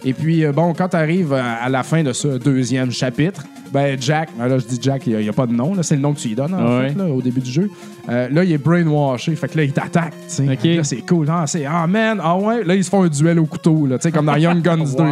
Et 0.05 0.13
puis, 0.13 0.45
euh, 0.45 0.51
bon, 0.51 0.73
quand 0.73 0.89
tu 0.89 0.95
arrives 0.97 1.33
à 1.33 1.69
la 1.69 1.83
fin 1.83 2.03
de 2.03 2.13
ce 2.13 2.27
deuxième 2.37 2.91
chapitre, 2.91 3.43
ben 3.73 3.97
Jack, 3.99 4.29
ben 4.37 4.47
là, 4.47 4.59
je 4.59 4.65
dis 4.65 4.77
Jack, 4.79 5.07
il 5.07 5.17
n'y 5.17 5.27
a, 5.27 5.33
pas 5.33 5.47
de 5.47 5.53
nom, 5.53 5.73
là, 5.73 5.81
c'est 5.81 5.95
le 5.95 6.01
nom 6.01 6.13
que 6.13 6.19
tu 6.19 6.27
lui 6.27 6.35
donnes, 6.35 6.53
en 6.53 6.79
Ouais. 6.79 6.89
fait, 6.89 6.97
là, 6.97 7.05
au 7.05 7.21
début 7.21 7.41
du 7.41 7.51
jeu. 7.51 7.69
Euh, 8.07 8.29
là, 8.29 8.43
il 8.43 8.51
est 8.51 8.57
brainwashé, 8.59 9.35
fait 9.35 9.47
que 9.47 9.57
là, 9.57 9.63
il 9.63 9.73
t'attaque, 9.73 10.13
Là, 10.39 10.83
c'est 10.83 11.05
cool. 11.07 11.25
Ah, 11.29 11.45
c'est, 11.47 11.65
ah, 11.65 11.87
man, 11.87 12.19
ah 12.23 12.37
ouais. 12.37 12.63
Là, 12.63 12.75
ils 12.75 12.83
se 12.83 12.89
font 12.89 13.03
un 13.03 13.07
duel 13.07 13.39
au 13.39 13.45
couteau, 13.45 13.87
là, 13.87 13.97
tu 13.97 14.03
sais, 14.03 14.11
comme 14.11 14.27
dans 14.27 14.35
Young 14.35 14.61
Guns 14.61 14.77
2, 14.97 15.03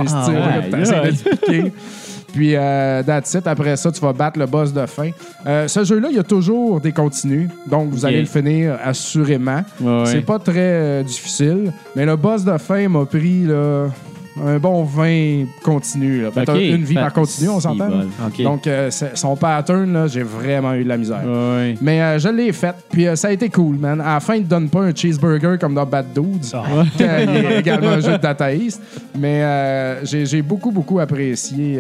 ils 1.10 1.16
piquer. 1.18 1.74
Puis, 2.34 2.56
euh, 2.56 3.04
that's 3.04 3.34
it. 3.34 3.46
Après 3.46 3.76
ça, 3.76 3.92
tu 3.92 4.00
vas 4.00 4.14
battre 4.14 4.40
le 4.40 4.46
boss 4.46 4.72
de 4.72 4.86
fin. 4.86 5.10
Euh, 5.46 5.68
ce 5.68 5.84
jeu-là, 5.84 6.08
il 6.12 6.16
y 6.16 6.20
a 6.20 6.24
toujours 6.24 6.80
des 6.80 6.92
continues. 6.92 7.50
Donc, 7.68 7.90
vous 7.90 8.06
allez 8.06 8.22
le 8.22 8.26
finir 8.26 8.78
assurément. 8.84 9.64
Ouais, 9.82 10.00
ouais. 10.00 10.06
C'est 10.06 10.22
pas 10.22 10.40
très 10.40 10.54
euh, 10.56 11.04
difficile, 11.04 11.74
mais 11.96 12.06
le 12.06 12.16
boss 12.16 12.46
de 12.46 12.58
fin 12.58 12.88
m'a 12.88 13.06
pris 13.06 13.44
là, 13.44 13.88
un 14.44 14.58
bon 14.60 14.84
20 14.84 15.46
continu. 15.64 16.22
là. 16.24 16.30
Ben, 16.34 16.46
une 16.56 16.84
vie 16.84 16.96
Ben, 16.96 17.02
par 17.02 17.14
continu, 17.14 17.50
on 17.50 17.60
s'entend? 17.60 17.90
Donc, 18.40 18.68
euh, 18.68 18.90
son 19.14 19.36
pattern, 19.36 19.92
là, 19.92 20.08
j'ai 20.08 20.24
vraiment 20.24 20.74
eu 20.74 20.84
de 20.84 20.90
la 20.90 20.98
misère. 20.98 21.22
Ouais. 21.26 21.76
Mais 21.82 22.02
euh, 22.02 22.20
je 22.20 22.30
l'ai 22.30 22.52
fait, 22.52 22.76
puis 22.92 23.08
euh, 23.08 23.16
ça 23.16 23.28
a 23.30 23.32
été 23.32 23.50
cool, 23.50 23.78
man. 23.78 24.00
À 24.02 24.14
la 24.16 24.20
fin, 24.20 24.36
il 24.36 24.44
te 24.44 24.50
donne 24.50 24.70
pas 24.70 24.82
un 24.82 24.96
cheeseburger 24.96 25.58
comme 25.60 25.74
dans 25.76 25.86
Bad 25.86 26.08
Dudes, 26.14 26.42
qui 26.98 27.04
est 27.04 27.60
également 27.60 27.90
un 27.90 28.00
jeu 28.00 28.14
de 28.14 28.18
Data 28.22 28.54
East. 28.54 28.82
Mais 29.18 29.44
euh, 29.44 30.06
j'ai 30.06 30.42
beaucoup, 30.42 30.72
beaucoup 30.72 31.00
apprécié 31.00 31.80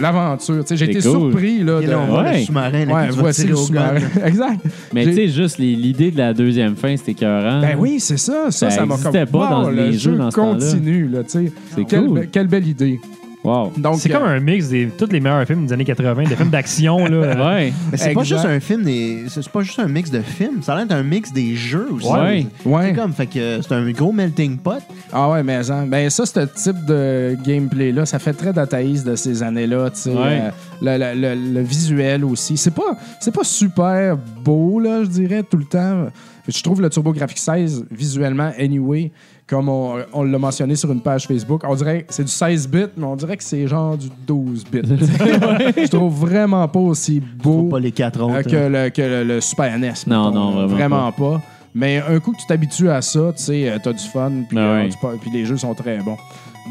l'aventure. 0.00 0.64
J'ai 0.70 0.84
été 0.84 1.00
cool. 1.00 1.30
surpris 1.32 1.62
là, 1.62 1.80
de... 1.80 1.86
là, 1.86 1.98
on 2.00 2.06
voit 2.06 2.22
Ouais. 2.22 2.38
le 2.40 2.44
sous-marin. 2.44 2.86
Ouais, 2.88 3.08
voici 3.10 3.46
le 3.46 3.56
sous-marin. 3.56 3.96
exact. 4.24 4.60
Mais 4.92 5.04
tu 5.04 5.14
sais, 5.14 5.28
juste 5.28 5.58
l'idée 5.58 6.10
de 6.10 6.18
la 6.18 6.32
deuxième 6.34 6.76
fin, 6.76 6.96
c'était 6.96 7.12
écœurant. 7.12 7.60
Ben 7.60 7.76
oui, 7.78 7.98
c'est 8.00 8.16
ça. 8.18 8.50
Ça, 8.50 8.70
Ça 8.70 8.86
m'a 8.86 8.96
comme. 8.96 9.12
pas 9.12 9.48
dans 9.50 9.64
Wow, 9.64 9.70
les 9.70 9.86
le 9.86 9.92
jeux 9.92 10.12
jeu 10.12 10.16
dans 10.18 10.30
ce 10.30 10.36
continue, 10.36 11.08
là, 11.08 11.21
tu 11.22 11.30
sais. 11.46 11.52
C'est 11.74 11.84
Quelle, 11.84 12.04
cool. 12.06 12.18
be- 12.20 12.30
quelle 12.30 12.46
belle 12.48 12.66
idée. 12.66 13.00
Wow. 13.44 13.72
Donc, 13.76 13.98
C'est 13.98 14.08
euh, 14.14 14.18
comme 14.20 14.28
un 14.28 14.38
mix 14.38 14.68
des 14.68 14.86
tous 14.96 15.10
les 15.10 15.18
meilleurs 15.18 15.44
films 15.44 15.66
des 15.66 15.72
années 15.72 15.84
80, 15.84 16.28
des 16.28 16.36
films 16.36 16.50
d'action. 16.50 17.04
là. 17.06 17.34
Ouais. 17.56 17.72
Mais 17.90 17.98
c'est 17.98 18.12
pas 18.12 18.20
Exact. 18.20 18.24
juste 18.36 18.44
un 18.44 18.60
film, 18.60 18.84
des... 18.84 19.24
c'est 19.26 19.48
pas 19.48 19.62
juste 19.62 19.80
un 19.80 19.88
mix 19.88 20.12
de 20.12 20.20
films, 20.20 20.62
ça 20.62 20.74
a 20.74 20.76
l'air 20.76 20.86
d'être 20.86 20.96
un 20.96 21.02
mix 21.02 21.32
des 21.32 21.56
jeux 21.56 21.88
aussi. 21.90 22.06
Ouais. 22.06 22.46
Ouais. 22.64 22.82
C'est 22.90 22.92
comme, 22.94 23.12
fait 23.12 23.26
que 23.26 23.60
c'est 23.60 23.72
un 23.74 23.90
gros 23.90 24.12
melting 24.12 24.58
pot. 24.58 24.80
Ah 25.12 25.28
ouais, 25.28 25.42
mais 25.42 25.68
hein, 25.68 25.86
ben 25.88 26.08
ça, 26.08 26.24
ce 26.24 26.38
type 26.54 26.84
de 26.86 27.36
gameplay-là, 27.44 28.06
ça 28.06 28.20
fait 28.20 28.32
très 28.32 28.52
dataïste 28.52 29.04
de 29.08 29.16
ces 29.16 29.42
années-là. 29.42 29.90
tu 29.90 30.02
sais. 30.02 30.10
Ouais. 30.10 30.40
Euh, 30.42 30.50
le, 30.80 31.14
le- 31.14 31.34
le- 31.34 31.54
le 31.54 31.60
visuel 31.62 32.24
aussi. 32.24 32.56
C'est 32.56 32.70
pas, 32.74 32.96
c'est 33.18 33.34
pas 33.34 33.42
super 33.44 34.16
beau, 34.44 34.78
là, 34.78 35.02
je 35.02 35.08
dirais, 35.08 35.42
tout 35.42 35.56
le 35.56 35.64
temps. 35.64 36.06
Je 36.46 36.62
trouve 36.62 36.80
le 36.80 36.90
TurboGrafx 36.90 37.40
16, 37.40 37.86
visuellement, 37.90 38.52
anyway, 38.58 39.10
comme 39.52 39.68
on, 39.68 39.96
on 40.14 40.22
l'a 40.22 40.38
mentionné 40.38 40.74
sur 40.76 40.90
une 40.90 41.02
page 41.02 41.26
Facebook, 41.26 41.60
on 41.68 41.74
dirait 41.74 42.04
que 42.04 42.14
c'est 42.14 42.24
du 42.24 42.30
16 42.30 42.68
bits, 42.68 42.86
mais 42.96 43.04
on 43.04 43.16
dirait 43.16 43.36
que 43.36 43.44
c'est 43.44 43.66
genre 43.68 43.98
du 43.98 44.08
12 44.26 44.64
bits. 44.72 44.80
je 44.88 45.88
trouve 45.88 46.14
vraiment 46.14 46.66
pas 46.68 46.80
aussi 46.80 47.20
beau 47.20 47.64
Pas 47.64 47.78
les 47.78 47.92
quatre 47.92 48.22
autres. 48.22 48.48
que, 48.48 48.56
le, 48.56 48.88
que 48.88 49.02
le, 49.02 49.24
le 49.24 49.40
Super 49.42 49.78
NES. 49.78 49.92
Non, 50.06 50.28
mettons. 50.30 50.52
non, 50.52 50.66
vraiment 50.68 51.12
pas. 51.12 51.42
Mais 51.74 52.02
un 52.08 52.18
coup 52.18 52.32
que 52.32 52.38
tu 52.38 52.46
t'habitues 52.46 52.88
à 52.88 53.02
ça, 53.02 53.32
tu 53.36 53.42
sais, 53.42 53.70
euh, 53.70 53.76
t'as 53.82 53.92
du 53.92 54.04
fun, 54.04 54.30
puis 54.48 54.56
Ah 54.58 54.84
euh, 54.84 54.88
puis 55.20 55.30
les 55.30 55.44
jeux 55.44 55.58
sont 55.58 55.74
très 55.74 55.98
bons. 55.98 56.16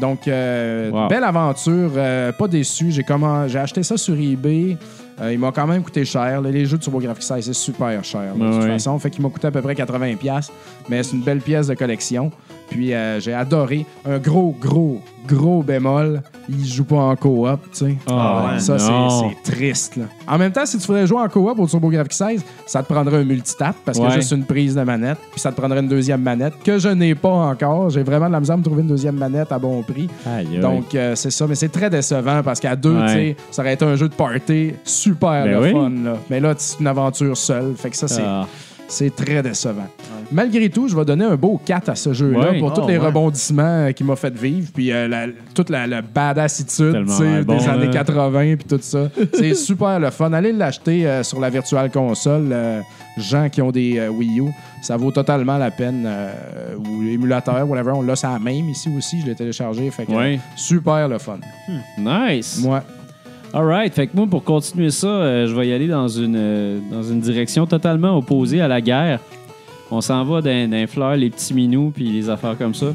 Donc, 0.00 0.26
euh, 0.26 0.90
Wow. 0.90 1.06
belle 1.08 1.22
aventure, 1.24 1.90
euh, 1.96 2.32
pas 2.32 2.48
déçu. 2.48 2.90
J'ai 2.90 3.02
comment, 3.04 3.46
j'ai 3.46 3.58
acheté 3.60 3.82
ça 3.84 3.96
sur 3.96 4.14
eBay. 4.18 4.76
Euh, 5.20 5.32
il 5.32 5.38
m'a 5.38 5.52
quand 5.52 5.66
même 5.66 5.82
coûté 5.82 6.04
cher. 6.04 6.40
là. 6.40 6.50
Les 6.50 6.64
jeux 6.66 6.78
de 6.78 6.82
TurboGrafx 6.82 7.20
16, 7.26 7.44
c'est 7.44 7.52
super 7.52 8.02
cher, 8.02 8.34
là, 8.36 8.44
de 8.44 8.50
Ah 8.50 8.58
toute 8.60 8.70
façon. 8.72 8.98
Fait 8.98 9.10
qu'il 9.10 9.22
m'a 9.22 9.28
coûté 9.28 9.46
à 9.48 9.50
peu 9.50 9.60
près 9.60 9.74
80$, 9.74 10.16
piastres, 10.16 10.52
mais 10.88 11.02
c'est 11.02 11.14
une 11.16 11.22
belle 11.22 11.40
pièce 11.40 11.66
de 11.66 11.74
collection. 11.74 12.30
Puis 12.72 12.92
euh, 12.94 13.20
j'ai 13.20 13.34
adoré. 13.34 13.84
Un 14.06 14.18
gros, 14.18 14.56
gros, 14.60 15.00
gros 15.28 15.62
bémol. 15.62 16.22
Il 16.48 16.66
joue 16.66 16.84
pas 16.84 16.96
en 16.96 17.14
coop, 17.16 17.60
tu 17.72 17.78
sais. 17.78 17.96
Ah 18.08 18.50
ouais, 18.54 18.60
ça, 18.60 18.76
c'est- 18.78 19.52
triste. 19.52 19.96
Là. 19.96 20.04
En 20.26 20.38
même 20.38 20.50
temps, 20.50 20.66
si 20.66 20.76
tu 20.78 20.86
voudrais 20.86 21.06
jouer 21.06 21.20
en 21.20 21.28
coop 21.28 21.56
au 21.58 21.66
TurboGrafx 21.66 22.16
16, 22.16 22.44
ça 22.66 22.82
te 22.82 22.92
prendrait 22.92 23.18
un 23.18 23.24
multitap 23.24 23.76
parce 23.84 23.98
a 24.00 24.02
Ouais. 24.04 24.10
juste 24.12 24.32
une 24.32 24.44
prise 24.44 24.74
de 24.74 24.82
manette. 24.82 25.18
Puis 25.30 25.40
ça 25.40 25.52
te 25.52 25.56
prendrait 25.60 25.80
une 25.80 25.88
deuxième 25.88 26.20
manette 26.22 26.54
que 26.64 26.78
je 26.78 26.88
n'ai 26.88 27.14
pas 27.14 27.30
encore. 27.30 27.90
J'ai 27.90 28.02
vraiment 28.02 28.26
de 28.26 28.32
la 28.32 28.40
misère 28.40 28.54
à 28.54 28.58
me 28.58 28.64
trouver 28.64 28.82
une 28.82 28.88
deuxième 28.88 29.16
manette 29.16 29.52
à 29.52 29.58
bon 29.58 29.82
prix. 29.82 30.08
Aïe, 30.26 30.48
aïe. 30.54 30.58
Donc, 30.60 30.94
euh, 30.94 31.14
c'est 31.14 31.30
ça. 31.30 31.46
Mais 31.46 31.54
c'est 31.54 31.68
très 31.70 31.90
décevant 31.90 32.42
parce 32.42 32.58
qu'à 32.58 32.74
deux, 32.74 32.96
Ouais. 32.96 33.06
tu 33.06 33.12
sais, 33.12 33.36
ça 33.52 33.62
aurait 33.62 33.74
été 33.74 33.84
un 33.84 33.94
jeu 33.96 34.08
de 34.08 34.14
party 34.14 34.72
super 34.84 35.44
Ben 35.44 35.52
le 35.52 35.60
oui. 35.62 35.72
fun. 35.72 35.90
Là. 36.04 36.16
Mais 36.30 36.40
là, 36.40 36.54
c'est 36.56 36.80
une 36.80 36.86
aventure 36.88 37.36
seule. 37.36 37.74
Fait 37.76 37.90
que 37.90 37.96
ça, 37.96 38.08
c'est 38.08 38.22
Ah. 38.24 38.46
c'est 38.88 39.14
très 39.14 39.42
décevant. 39.42 39.86
Malgré 40.32 40.68
tout, 40.70 40.88
je 40.88 40.96
vais 40.96 41.04
donner 41.04 41.24
un 41.24 41.36
beau 41.36 41.60
4 41.64 41.88
à 41.90 41.94
ce 41.94 42.12
jeu-là 42.12 42.52
Ouais. 42.52 42.58
pour 42.58 42.72
Oh, 42.74 42.80
tous 42.80 42.88
les 42.88 42.98
ouais. 42.98 43.06
rebondissements 43.06 43.62
euh, 43.86 43.92
qu'il 43.92 44.06
m'a 44.06 44.16
fait 44.16 44.34
vivre, 44.34 44.70
puis 44.74 44.90
euh, 44.92 45.06
la- 45.08 45.26
toute 45.54 45.68
la, 45.70 45.86
la 45.86 46.02
badassitude 46.02 47.04
bon, 47.04 47.56
des 47.56 47.68
années 47.68 47.86
là. 47.86 47.92
80 47.92 48.56
puis 48.56 48.64
tout 48.68 48.78
ça. 48.80 49.08
C'est 49.34 49.54
super 49.54 49.98
le 50.00 50.10
fun. 50.10 50.32
Allez 50.32 50.52
l'acheter 50.52 51.06
euh, 51.06 51.22
sur 51.22 51.38
la 51.40 51.50
Virtual 51.50 51.90
Console. 51.90 52.48
euh, 52.52 52.80
gens 53.18 53.48
qui 53.50 53.60
ont 53.60 53.70
des 53.70 53.98
euh, 53.98 54.08
Wii 54.08 54.40
U, 54.40 54.44
ça 54.80 54.96
vaut 54.96 55.10
totalement 55.10 55.58
la 55.58 55.70
peine. 55.70 56.04
euh, 56.06 56.32
ou 56.78 57.02
émulateur, 57.02 57.68
whatever. 57.68 57.92
On 57.94 58.02
l'a 58.02 58.16
ça 58.16 58.38
même 58.38 58.68
ici 58.70 58.88
aussi. 58.96 59.20
Je 59.20 59.26
l'ai 59.26 59.34
téléchargé. 59.34 59.90
Fait 59.90 60.06
que, 60.06 60.12
Ouais. 60.12 60.40
super 60.56 61.08
le 61.08 61.18
fun. 61.18 61.38
Nice. 61.98 62.60
Moi, 62.62 62.82
All 63.54 63.66
right. 63.66 63.92
Fait 63.92 64.06
que 64.06 64.16
moi, 64.16 64.26
pour 64.26 64.42
continuer 64.44 64.90
ça, 64.90 65.06
euh, 65.08 65.46
je 65.46 65.54
vais 65.54 65.68
y 65.68 65.72
aller 65.74 65.86
dans 65.86 66.08
une, 66.08 66.36
euh, 66.38 66.78
dans 66.90 67.02
une 67.02 67.20
direction 67.20 67.66
totalement 67.66 68.16
opposée 68.16 68.62
à 68.62 68.68
la 68.68 68.80
guerre. 68.80 69.20
On 69.94 70.00
s'en 70.00 70.24
va 70.24 70.40
d'un 70.40 70.68
d'un 70.68 70.86
fleur, 70.86 71.16
les 71.16 71.28
petits 71.28 71.52
minous, 71.52 71.92
puis 71.94 72.10
les 72.10 72.30
affaires 72.30 72.56
comme 72.56 72.74
ça. 72.74 72.86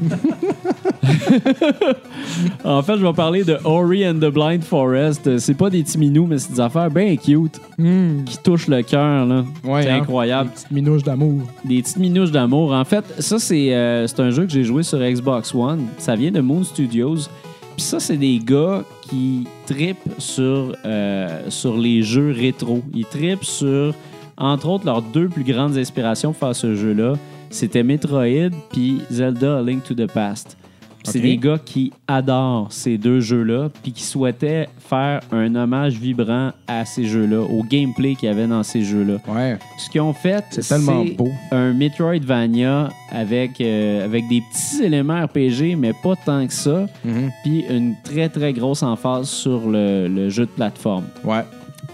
en 2.64 2.82
fait, 2.82 2.96
je 2.98 3.06
vais 3.06 3.12
parler 3.12 3.44
de 3.44 3.56
Ori 3.62 4.04
and 4.04 4.14
the 4.14 4.32
Blind 4.32 4.64
Forest. 4.64 5.38
C'est 5.38 5.54
pas 5.54 5.70
des 5.70 5.84
petits 5.84 5.96
minous, 5.96 6.26
mais 6.26 6.38
c'est 6.38 6.54
des 6.54 6.60
affaires 6.60 6.90
bien 6.90 7.14
cute 7.14 7.60
qui 7.78 8.38
touchent 8.42 8.66
le 8.66 8.82
cœur. 8.82 9.26
là. 9.26 9.44
Ouais, 9.62 9.84
c'est 9.84 9.90
hein? 9.90 10.00
incroyable. 10.00 10.48
Une 10.48 10.54
petite 10.54 10.70
minouche 10.72 11.04
d'amour. 11.04 11.42
Des 11.64 11.82
petites 11.82 11.98
minouches 11.98 12.32
d'amour. 12.32 12.72
En 12.72 12.84
fait, 12.84 13.04
ça, 13.20 13.38
c'est 13.38 13.72
euh, 13.76 14.08
c'est 14.08 14.18
un 14.18 14.30
jeu 14.30 14.44
que 14.44 14.50
j'ai 14.50 14.64
joué 14.64 14.82
sur 14.82 14.98
Xbox 14.98 15.54
One. 15.54 15.86
Ça 15.98 16.16
vient 16.16 16.32
de 16.32 16.40
Moon 16.40 16.64
Studios. 16.64 17.28
Puis 17.76 17.84
ça, 17.84 18.00
c'est 18.00 18.16
des 18.16 18.40
gars 18.44 18.82
qui 19.02 19.46
tripent 19.66 20.14
sur, 20.18 20.74
euh, 20.84 21.42
sur 21.48 21.76
les 21.76 22.02
jeux 22.02 22.32
rétro. 22.36 22.82
Ils 22.92 23.06
tripent 23.06 23.44
sur, 23.44 23.94
entre 24.38 24.68
autres, 24.68 24.86
leurs 24.86 25.02
deux 25.02 25.28
plus 25.28 25.44
grandes 25.44 25.76
inspirations 25.76 26.32
pour 26.32 26.40
faire 26.48 26.56
ce 26.56 26.74
jeu-là. 26.74 27.14
C'était 27.50 27.82
Metroid 27.82 28.50
puis 28.72 29.00
Zelda 29.10 29.58
A 29.58 29.62
Link 29.62 29.82
to 29.84 29.94
the 29.94 30.06
Past. 30.06 30.56
C'est 31.04 31.20
des 31.20 31.38
gars 31.38 31.58
qui 31.64 31.90
adorent 32.06 32.66
ces 32.70 32.98
deux 32.98 33.20
jeux-là, 33.20 33.70
puis 33.82 33.92
qui 33.92 34.02
souhaitaient 34.02 34.68
faire 34.78 35.20
un 35.32 35.54
hommage 35.54 35.94
vibrant 35.98 36.50
à 36.66 36.84
ces 36.84 37.04
jeux-là, 37.06 37.40
au 37.40 37.62
gameplay 37.62 38.14
qu'il 38.14 38.28
y 38.28 38.32
avait 38.32 38.46
dans 38.46 38.62
ces 38.62 38.82
jeux-là. 38.82 39.14
Ouais. 39.26 39.56
Ce 39.78 39.88
qu'ils 39.88 40.02
ont 40.02 40.12
fait, 40.12 40.44
C'est 40.50 40.68
tellement 40.68 41.06
beau. 41.16 41.28
un 41.50 41.72
Metroidvania 41.72 42.90
avec, 43.10 43.58
euh, 43.62 44.04
avec 44.04 44.28
des 44.28 44.42
petits 44.42 44.82
éléments 44.84 45.24
RPG, 45.24 45.76
mais 45.78 45.92
pas 46.02 46.14
tant 46.26 46.46
que 46.46 46.52
ça, 46.52 46.84
Mhm. 47.04 47.30
puis 47.42 47.64
une 47.70 47.94
très, 48.04 48.28
très 48.28 48.52
grosse 48.52 48.82
emphase 48.82 49.28
sur 49.30 49.70
le, 49.70 50.08
le 50.08 50.28
jeu 50.28 50.44
de 50.44 50.50
plateforme. 50.50 51.04
Ouais. 51.24 51.44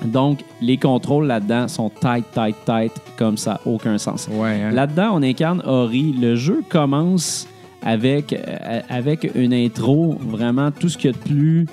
Donc, 0.05 0.41
les 0.61 0.77
contrôles 0.77 1.27
là-dedans 1.27 1.69
sont 1.69 1.91
tight, 1.91 2.25
tight, 2.33 2.57
tight, 2.67 2.93
comme 3.17 3.37
ça, 3.37 3.61
aucun 3.65 3.97
sens. 3.99 4.29
Ouais. 4.31 4.61
hein. 4.63 4.71
Là-dedans, 4.71 5.11
on 5.15 5.23
incarne 5.23 5.63
Ori. 5.65 6.15
Le 6.21 6.37
jeu 6.37 6.63
commence 6.69 7.47
avec, 7.83 8.33
euh, 8.33 8.81
avec 8.89 9.31
une 9.35 9.53
intro, 9.55 10.17
vraiment 10.21 10.71
tout 10.71 10.89
ce 10.89 10.99
qu'il 10.99 11.11
y 11.11 11.15
a 11.15 11.17
de 11.17 11.23
plus 11.23 11.67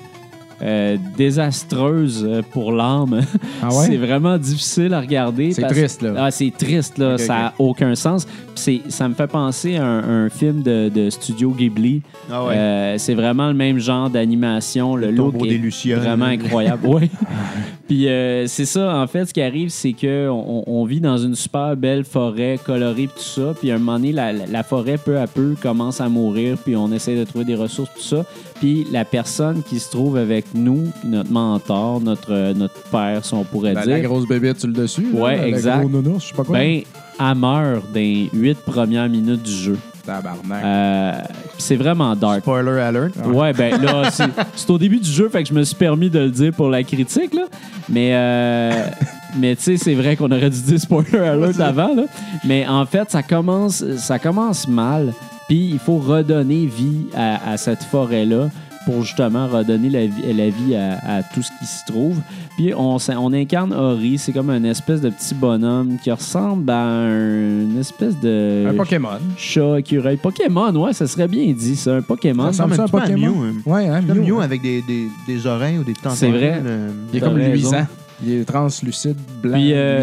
euh, 0.64 0.96
désastreuse 1.16 2.24
euh, 2.28 2.40
pour 2.52 2.70
l'âme. 2.70 3.22
Ah 3.60 3.66
ouais? 3.74 3.86
C'est 3.86 3.96
vraiment 3.96 4.38
difficile 4.38 4.94
à 4.94 5.00
regarder. 5.00 5.50
C'est 5.52 5.62
parce- 5.62 5.72
triste, 5.74 6.02
là. 6.02 6.14
Ah, 6.16 6.30
c'est 6.30 6.52
triste, 6.56 6.98
là. 6.98 7.18
Ça 7.18 7.34
n'a 7.34 7.54
aucun 7.58 7.96
sens. 7.96 8.24
Puis 8.26 8.36
c'est- 8.54 8.80
ça 8.90 9.08
me 9.08 9.14
fait 9.14 9.26
penser 9.26 9.76
à 9.76 9.84
un, 9.84 10.26
un 10.26 10.28
film 10.30 10.62
de, 10.62 10.88
de 10.88 11.10
Studio 11.10 11.50
Ghibli. 11.50 12.02
Ah 12.30 12.44
ouais. 12.44 12.54
Euh, 12.56 12.98
c'est 12.98 13.14
vraiment 13.14 13.48
le 13.48 13.54
même 13.54 13.80
genre 13.80 14.08
d'animation. 14.08 14.94
Le, 14.94 15.06
Le 15.06 15.12
look 15.16 15.34
est 15.44 15.48
des 15.48 15.58
Lucioles. 15.58 15.98
vraiment 15.98 16.26
incroyable. 16.26 16.86
ouais. 16.86 17.10
Puis 17.92 18.08
euh, 18.08 18.46
c'est 18.46 18.64
ça, 18.64 18.96
en 18.96 19.06
fait, 19.06 19.26
ce 19.26 19.34
qui 19.34 19.42
arrive, 19.42 19.68
c'est 19.68 19.92
que 19.92 20.26
on, 20.30 20.64
on 20.66 20.84
vit 20.86 21.02
dans 21.02 21.18
une 21.18 21.34
super 21.34 21.76
belle 21.76 22.04
forêt 22.04 22.58
colorée 22.64 23.06
puis 23.06 23.22
tout 23.22 23.42
ça. 23.42 23.52
Puis 23.52 23.70
à 23.70 23.74
un 23.74 23.78
moment 23.78 23.98
donné, 23.98 24.12
la, 24.12 24.62
forêt, 24.62 24.96
peu 24.96 25.18
à 25.18 25.26
peu, 25.26 25.54
commence 25.60 26.00
à 26.00 26.08
mourir. 26.08 26.56
Puis 26.56 26.74
on 26.74 26.90
essaie 26.90 27.14
de 27.16 27.24
trouver 27.24 27.44
des 27.44 27.54
ressources, 27.54 27.90
tout 27.94 28.00
ça. 28.00 28.24
Puis 28.60 28.86
la 28.90 29.04
personne 29.04 29.62
qui 29.62 29.78
se 29.78 29.90
trouve 29.90 30.16
avec 30.16 30.46
nous, 30.54 30.86
notre 31.04 31.30
mentor, 31.30 32.00
notre, 32.00 32.32
euh, 32.32 32.54
notre 32.54 32.82
père, 32.84 33.26
si 33.26 33.34
on 33.34 33.44
pourrait 33.44 33.74
La, 33.74 33.82
dire, 33.82 33.96
la 33.96 34.00
grosse 34.00 34.26
bébite 34.26 34.58
sur 34.58 34.68
le 34.68 34.74
dessus. 34.74 35.08
Ouais, 35.12 35.46
exact. 35.46 35.80
gros 35.80 35.90
nounours, 35.90 36.24
je 36.24 36.28
sais 36.30 36.34
pas 36.34 36.44
quoi. 36.44 36.58
ben, 36.60 36.80
elle 37.20 37.34
meurt 37.34 37.84
dans 37.92 38.00
les 38.00 38.30
huit 38.32 38.56
premières 38.56 39.10
minutes 39.10 39.42
du 39.42 39.52
jeu. 39.52 39.76
Tabarnak. 40.04 40.64
Euh, 40.64 41.12
c'est 41.58 41.76
vraiment 41.76 42.14
dark. 42.16 42.40
Spoiler 42.40 42.80
alert. 42.80 43.14
Ouais, 43.26 43.52
ben 43.52 43.80
là, 43.80 44.10
c'est 44.10 44.24
c'est 44.54 44.70
au 44.70 44.78
début 44.78 44.98
du 44.98 45.10
jeu, 45.10 45.28
fait 45.28 45.42
que 45.42 45.48
je 45.48 45.54
me 45.54 45.62
suis 45.62 45.76
permis 45.76 46.10
de 46.10 46.18
le 46.18 46.30
dire 46.30 46.52
pour 46.52 46.68
la 46.68 46.82
critique, 46.82 47.34
là. 47.34 47.44
Mais, 47.88 48.10
euh, 48.12 48.86
mais 49.38 49.56
tu 49.56 49.62
sais, 49.62 49.76
c'est 49.76 49.94
vrai 49.94 50.16
qu'on 50.16 50.30
aurait 50.30 50.50
dû 50.50 50.60
dire 50.60 50.80
spoiler 50.80 51.18
alert 51.18 51.60
avant, 51.60 51.94
là. 51.94 52.04
Mais 52.44 52.66
en 52.66 52.84
fait, 52.86 53.10
ça 53.10 53.22
commence, 53.22 53.84
ça 53.96 54.18
commence 54.18 54.68
mal. 54.68 55.12
Puis 55.48 55.70
il 55.72 55.78
faut 55.78 55.98
redonner 55.98 56.66
vie 56.66 57.06
à, 57.14 57.52
à 57.52 57.56
cette 57.56 57.82
forêt-là 57.84 58.48
pour 58.86 59.02
justement 59.02 59.46
redonner 59.46 59.90
la 59.90 60.06
vie, 60.06 60.32
la 60.32 60.48
vie 60.50 60.74
à, 60.74 60.98
à 61.18 61.22
tout 61.22 61.42
ce 61.42 61.50
qui 61.58 61.66
se 61.66 61.84
trouve. 61.86 62.16
Puis 62.56 62.72
on, 62.74 62.96
on 63.18 63.32
incarne 63.32 63.72
Ori, 63.72 64.18
c'est 64.18 64.32
comme 64.32 64.50
un 64.50 64.64
espèce 64.64 65.00
de 65.00 65.10
petit 65.10 65.34
bonhomme 65.34 65.96
qui 66.02 66.10
ressemble 66.10 66.70
à 66.70 66.82
un- 66.84 67.62
une 67.62 67.78
espèce 67.78 68.18
de 68.20 68.66
un 68.68 68.74
Pokémon. 68.74 69.08
chat 69.36 69.78
écureuil. 69.78 70.16
Pokémon, 70.16 70.70
ouais, 70.76 70.92
ça 70.92 71.06
serait 71.06 71.28
bien 71.28 71.52
dit, 71.52 71.76
ça, 71.76 71.96
un 71.96 72.02
Pokémon. 72.02 72.52
Ça 72.52 72.64
ressemble 72.64 72.72
un 72.72 72.76
ça 72.76 72.82
à 72.82 72.84
un 72.84 72.88
petit 72.88 72.92
peu 72.92 72.98
à 72.98 73.00
Pokémon? 73.02 73.30
Mew, 73.34 73.44
hein. 73.44 73.52
Ouais, 73.66 73.88
hein, 73.88 74.00
Mew, 74.02 74.14
Mew 74.14 74.38
hein. 74.40 74.44
avec 74.44 74.62
des, 74.62 74.82
des, 74.82 75.08
des 75.26 75.46
oreilles 75.46 75.78
ou 75.78 75.84
des 75.84 75.94
tentacules. 75.94 76.16
C'est 76.18 76.30
vrai. 76.30 76.60
euh, 76.64 76.90
Il 77.12 77.18
est 77.18 77.20
comme 77.20 77.38
luisant. 77.38 77.86
Il 78.24 78.32
est 78.32 78.44
translucide, 78.44 79.16
blanc, 79.42 79.54
Puis, 79.54 79.72
euh. 79.74 80.02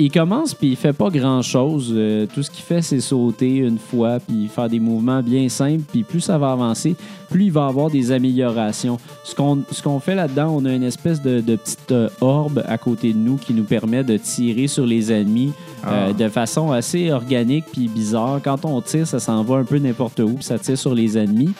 Il 0.00 0.10
commence, 0.10 0.54
puis 0.54 0.70
il 0.70 0.76
fait 0.76 0.92
pas 0.92 1.08
grand-chose. 1.08 1.92
Euh, 1.94 2.26
tout 2.34 2.42
ce 2.42 2.50
qu'il 2.50 2.64
fait, 2.64 2.82
c'est 2.82 2.98
sauter 3.00 3.58
une 3.58 3.78
fois, 3.78 4.18
puis 4.18 4.48
faire 4.48 4.68
des 4.68 4.80
mouvements 4.80 5.22
bien 5.22 5.48
simples. 5.48 5.84
Puis 5.90 6.02
plus 6.02 6.20
ça 6.20 6.36
va 6.36 6.50
avancer, 6.50 6.96
plus 7.30 7.44
il 7.44 7.52
va 7.52 7.66
avoir 7.66 7.90
des 7.90 8.10
améliorations. 8.10 8.98
Ce 9.22 9.34
qu'on 9.34 10.00
fait 10.00 10.16
là-dedans, 10.16 10.52
on 10.56 10.64
a 10.64 10.72
une 10.72 10.82
espèce 10.82 11.22
de, 11.22 11.40
de 11.40 11.54
petite 11.54 11.92
euh, 11.92 12.08
orbe 12.20 12.64
à 12.66 12.76
côté 12.76 13.12
de 13.12 13.18
nous 13.18 13.36
qui 13.36 13.54
nous 13.54 13.62
permet 13.62 14.02
de 14.02 14.16
tirer 14.16 14.66
sur 14.66 14.84
les 14.84 15.12
ennemis 15.12 15.52
Ah. 15.84 16.12
de 16.12 16.28
façon 16.28 16.72
assez 16.72 17.12
organique 17.12 17.66
puis 17.72 17.88
bizarre. 17.88 18.40
Quand 18.42 18.64
on 18.64 18.80
tire, 18.80 19.06
ça 19.06 19.20
s'en 19.20 19.42
va 19.44 19.56
un 19.56 19.64
peu 19.64 19.78
n'importe 19.78 20.18
où, 20.20 20.32
puis 20.34 20.44
ça 20.44 20.58
tire 20.58 20.78
sur 20.78 20.94
les 20.94 21.16
ennemis. 21.18 21.52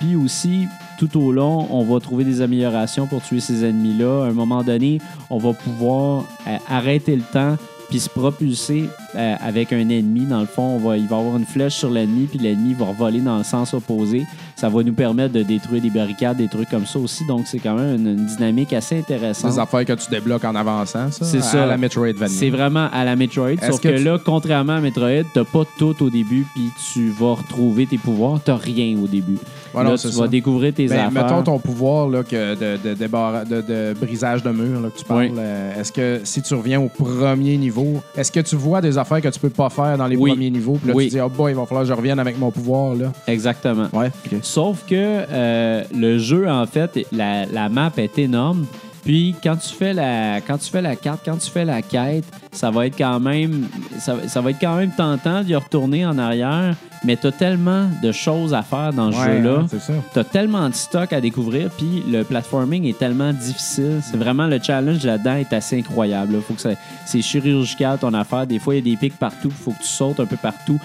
Puis 0.00 0.16
aussi, 0.16 0.66
tout 0.98 1.18
au 1.18 1.32
long, 1.32 1.68
on 1.70 1.84
va 1.84 2.00
trouver 2.00 2.24
des 2.24 2.42
améliorations 2.42 3.06
pour 3.06 3.22
tuer 3.22 3.40
ces 3.40 3.64
ennemis-là. 3.64 4.24
À 4.24 4.28
un 4.28 4.32
moment 4.32 4.62
donné, 4.64 5.00
on 5.30 5.38
va 5.38 5.52
pouvoir 5.52 6.24
euh, 6.46 6.56
arrêter 6.68 7.16
le 7.16 7.22
temps 7.22 7.56
puis 7.88 8.00
se 8.00 8.10
propulser 8.10 8.88
euh, 9.16 9.34
avec 9.40 9.72
un 9.72 9.88
ennemi. 9.88 10.26
Dans 10.26 10.40
le 10.40 10.46
fond, 10.46 10.76
on 10.76 10.78
va, 10.78 10.96
il 10.96 11.06
va 11.06 11.16
y 11.16 11.18
avoir 11.20 11.36
une 11.36 11.46
flèche 11.46 11.74
sur 11.76 11.90
l'ennemi, 11.90 12.26
puis 12.26 12.38
l'ennemi 12.38 12.74
va 12.74 12.86
voler 12.92 13.20
dans 13.20 13.38
le 13.38 13.44
sens 13.44 13.74
opposé. 13.74 14.24
Ça 14.56 14.68
va 14.68 14.82
nous 14.82 14.92
permettre 14.92 15.32
de 15.34 15.42
détruire 15.42 15.80
des 15.82 15.90
barricades, 15.90 16.36
des 16.36 16.48
trucs 16.48 16.68
comme 16.68 16.86
ça 16.86 16.98
aussi. 16.98 17.24
Donc, 17.26 17.46
c'est 17.46 17.58
quand 17.58 17.74
même 17.74 17.96
une, 18.00 18.06
une 18.18 18.26
dynamique 18.26 18.72
assez 18.72 18.98
intéressante. 18.98 19.52
Des 19.52 19.58
affaires 19.58 19.84
que 19.84 19.92
tu 19.92 20.10
débloques 20.10 20.44
en 20.44 20.54
avançant, 20.54 21.10
ça. 21.10 21.24
C'est 21.24 21.38
à 21.38 21.42
ça. 21.42 21.66
la 21.66 21.76
Metroidvania. 21.76 22.28
C'est 22.34 22.50
vraiment 22.50 22.88
à 22.92 23.04
la 23.04 23.16
Metroid, 23.16 23.56
sauf 23.62 23.80
que 23.80 23.88
que, 23.88 23.96
tu- 23.98 24.04
là, 24.04 24.18
contrairement 24.22 24.74
à 24.74 24.80
Metroid, 24.80 25.22
t'as 25.32 25.44
pas 25.44 25.62
tout 25.78 25.94
au 26.02 26.10
début, 26.10 26.44
puis 26.54 26.68
tu 26.92 27.08
vas 27.10 27.34
retrouver 27.34 27.86
tes 27.86 27.98
pouvoirs, 27.98 28.40
t'as 28.44 28.56
rien 28.56 28.96
au 29.02 29.06
début. 29.06 29.38
Ouais, 29.74 29.84
là, 29.84 29.96
tu 29.98 30.08
vas 30.08 30.12
ça. 30.12 30.28
découvrir 30.28 30.74
tes 30.74 30.86
Ben, 30.88 30.98
affaires. 31.06 31.24
mettons 31.24 31.42
ton 31.42 31.58
pouvoir 31.58 32.08
là, 32.08 32.22
que 32.22 32.54
de, 32.54 32.88
de, 32.88 32.94
débarra- 32.94 33.44
de- 33.44 33.60
de 33.60 33.94
brisage 34.00 34.42
de 34.42 34.50
mur 34.50 34.80
là, 34.80 34.88
que 34.90 34.98
tu 34.98 35.04
parles. 35.04 35.28
Oui. 35.30 35.32
euh, 35.38 35.80
est-ce 35.80 35.92
que 35.92 36.20
si 36.24 36.42
tu 36.42 36.54
reviens 36.54 36.80
au 36.80 36.88
premier 36.88 37.56
niveau, 37.56 38.02
est-ce 38.16 38.32
que 38.32 38.40
tu 38.40 38.56
vois 38.56 38.80
des 38.80 38.97
affaires 38.98 39.20
que 39.20 39.28
tu 39.28 39.40
peux 39.40 39.50
pas 39.50 39.70
faire 39.70 39.96
dans 39.96 40.06
les 40.06 40.16
Oui. 40.16 40.30
premiers 40.32 40.50
niveaux? 40.50 40.74
Puis 40.74 40.88
là, 40.88 40.94
Oui. 40.94 41.04
tu 41.04 41.10
dis, 41.16 41.20
oh 41.20 41.28
boy, 41.28 41.52
il 41.52 41.54
va 41.56 41.64
falloir 41.66 41.84
que 41.84 41.88
je 41.88 41.94
revienne 41.94 42.18
avec 42.18 42.38
mon 42.38 42.50
pouvoir. 42.50 42.94
là. 42.94 43.12
Exactement. 43.26 43.88
Ouais. 43.92 44.10
Sauf 44.42 44.84
que 44.86 44.94
euh, 44.94 45.82
le 45.94 46.18
jeu, 46.18 46.48
en 46.48 46.66
fait, 46.66 46.98
la, 47.12 47.46
la 47.46 47.68
map 47.68 47.92
est 47.96 48.18
énorme. 48.18 48.66
Puis 49.04 49.34
quand 49.42 49.56
tu 49.56 49.74
fais 49.74 49.92
la 49.94 50.40
quand 50.40 50.58
tu 50.58 50.70
fais 50.70 50.82
la 50.82 50.96
carte, 50.96 51.20
quand 51.24 51.36
tu 51.38 51.50
fais 51.50 51.64
la 51.64 51.82
quête, 51.82 52.24
ça 52.52 52.70
va 52.70 52.86
être 52.86 52.96
quand 52.98 53.20
même 53.20 53.66
ça, 53.98 54.16
ça 54.26 54.40
va 54.40 54.50
être 54.50 54.60
quand 54.60 54.76
même 54.76 54.90
tentant 54.90 55.42
d'y 55.42 55.54
retourner 55.54 56.04
en 56.04 56.18
arrière, 56.18 56.74
mais 57.04 57.16
tu 57.16 57.28
as 57.28 57.32
tellement 57.32 57.86
de 58.02 58.12
choses 58.12 58.52
à 58.52 58.62
faire 58.62 58.92
dans 58.92 59.10
ce 59.12 59.18
Ouais, 59.18 59.38
jeu-là. 59.42 59.66
c'est 59.70 59.80
ça. 59.80 59.92
T'as 60.12 60.24
tellement 60.24 60.68
de 60.68 60.74
stock 60.74 61.12
à 61.12 61.20
découvrir, 61.20 61.70
puis 61.70 62.02
le 62.10 62.22
platforming 62.24 62.84
est 62.84 62.98
tellement 62.98 63.32
difficile. 63.32 64.00
C'est 64.02 64.16
vraiment 64.18 64.46
le 64.46 64.58
challenge 64.62 65.04
là-dedans 65.04 65.36
est 65.36 65.52
assez 65.52 65.78
incroyable. 65.78 66.34
là. 66.34 66.38
Faut 66.46 66.54
que 66.54 66.60
ça- 66.60 66.70
c'est 67.06 67.22
chirurgical 67.22 67.98
ton 67.98 68.12
affaire. 68.14 68.46
Des 68.46 68.58
fois, 68.58 68.74
il 68.74 68.78
y 68.86 68.90
a 68.90 68.94
des 68.94 68.96
pics 68.98 69.16
partout, 69.18 69.50
faut 69.50 69.70
que 69.72 69.78
tu 69.82 69.88
sautes 69.88 70.20
un 70.20 70.26
peu 70.26 70.36
partout. 70.36 70.78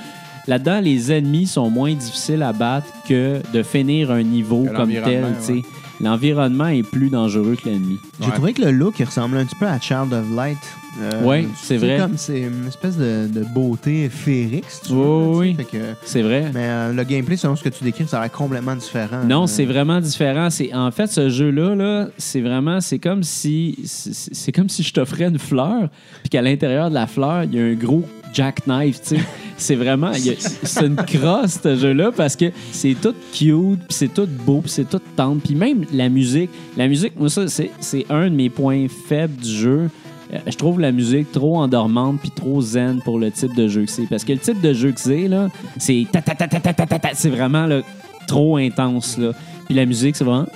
Là-dedans, 0.47 0.79
les 0.81 1.11
ennemis 1.11 1.47
sont 1.47 1.69
moins 1.69 1.93
difficiles 1.93 2.43
à 2.43 2.51
battre 2.53 2.87
que 3.07 3.41
de 3.53 3.63
finir 3.63 4.11
un 4.11 4.23
niveau 4.23 4.65
comme 4.75 4.91
tel. 4.91 5.25
tu 5.45 5.51
ouais. 5.53 5.61
L'environnement 6.03 6.67
est 6.67 6.83
plus 6.83 7.09
dangereux 7.09 7.55
que 7.55 7.69
l'ennemi. 7.69 7.99
J'ai 8.19 8.27
Ouais. 8.27 8.33
trouvé 8.33 8.53
que 8.53 8.61
le 8.61 8.71
look 8.71 8.95
il 8.99 9.05
ressemblait 9.05 9.39
un 9.39 9.45
petit 9.45 9.55
peu 9.55 9.65
à 9.67 9.79
Child 9.79 10.11
of 10.13 10.25
Light. 10.35 10.57
Euh, 11.01 11.23
Ouais, 11.23 11.47
c'est 11.55 11.77
vrai. 11.77 11.97
comme 11.97 12.17
c'est 12.17 12.41
une 12.41 12.67
espèce 12.67 12.97
de, 12.97 13.27
de 13.27 13.43
beauté 13.55 14.09
féerique, 14.09 14.65
si 14.69 14.81
tu 14.81 14.93
veux. 14.93 14.97
Oui, 14.99 15.03
là, 15.07 15.13
tu 15.15 15.35
sais, 15.35 15.39
oui. 15.39 15.55
fait 15.71 15.77
que- 15.77 15.83
C'est 16.03 16.21
vrai. 16.21 16.51
mais 16.53 16.65
euh, 16.67 16.93
le 16.93 17.03
gameplay, 17.03 17.35
selon 17.35 17.55
ce 17.55 17.63
que 17.63 17.69
tu 17.69 17.83
décris, 17.83 18.05
ça 18.07 18.19
a 18.19 18.21
l'air 18.21 18.31
complètement 18.31 18.75
différent. 18.75 19.23
Non, 19.27 19.43
Euh, 19.43 19.47
c'est 19.47 19.65
vraiment 19.65 19.99
différent. 19.99 20.49
C'est 20.51 20.71
en 20.73 20.91
fait 20.91 21.07
ce 21.07 21.29
jeu-là, 21.29 21.73
là, 21.73 22.07
c'est 22.19 22.41
vraiment, 22.41 22.79
c'est 22.79 22.99
comme 22.99 23.23
si, 23.23 23.79
c'est 23.85 24.13
c'est 24.13 24.51
comme 24.51 24.69
si 24.69 24.83
je 24.83 24.93
t'offrais 24.93 25.25
une 25.29 25.39
fleur, 25.39 25.89
puis 26.21 26.29
qu'à 26.29 26.41
l'intérieur 26.43 26.89
de 26.89 26.93
la 26.95 27.07
fleur, 27.07 27.45
il 27.45 27.55
y 27.55 27.59
a 27.59 27.63
un 27.63 27.73
gros 27.73 28.03
jackknife, 28.33 29.01
tu 29.01 29.17
sais. 29.17 29.21
c'est 29.57 29.75
vraiment. 29.75 30.11
C'est 30.13 30.85
une 30.85 30.95
crosse, 30.95 31.59
ce 31.63 31.75
jeu-là, 31.75 32.11
parce 32.11 32.35
que 32.35 32.51
c'est 32.71 32.95
tout 32.99 33.15
cute, 33.31 33.79
puis 33.79 33.87
c'est 33.89 34.13
tout 34.13 34.27
beau, 34.27 34.61
puis 34.61 34.71
c'est 34.71 34.89
tout 34.89 35.01
tendre. 35.15 35.41
Puis 35.41 35.55
même 35.55 35.85
la 35.93 36.09
musique. 36.09 36.49
La 36.77 36.87
musique, 36.87 37.13
moi, 37.17 37.29
ça, 37.29 37.47
c'est 37.47 38.05
un 38.09 38.29
de 38.29 38.35
mes 38.35 38.49
points 38.49 38.87
faibles 39.07 39.35
du 39.35 39.49
jeu. 39.49 39.89
Euh, 40.33 40.37
je 40.47 40.57
trouve 40.57 40.79
la 40.79 40.91
musique 40.91 41.31
trop 41.31 41.57
endormante 41.57 42.19
puis 42.19 42.31
trop 42.31 42.61
zen 42.61 43.01
pour 43.03 43.19
le 43.19 43.29
type 43.29 43.53
de 43.55 43.67
jeu 43.67 43.85
que 43.85 43.91
c'est. 43.91 44.07
Parce 44.07 44.23
que 44.23 44.33
le 44.33 44.39
type 44.39 44.61
de 44.61 44.73
jeu 44.73 44.91
que 44.91 44.99
c'est, 44.99 45.27
là, 45.27 45.49
c'est 45.77 46.07
ta 46.11 46.21
ta 46.21 46.33
ta 46.33 46.47
ta 46.47 46.59
ta 46.59 46.73
ta 46.73 46.85
ta, 46.87 46.99
ta 46.99 47.09
c'est 47.13 47.29
vraiment 47.29 47.67
là, 47.67 47.81
trop 48.27 48.57
intense, 48.57 49.17
là. 49.17 49.31
Puis 49.65 49.75
la 49.75 49.85
musique, 49.85 50.15
c'est 50.15 50.23
vraiment 50.23 50.47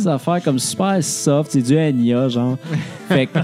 des 0.00 0.08
affaires 0.08 0.42
comme 0.42 0.58
super 0.58 1.02
soft, 1.02 1.50
c'est 1.52 1.60
du 1.62 1.76
Enya, 1.78 2.28
genre. 2.28 2.56
Fait 3.08 3.26
que 3.26 3.38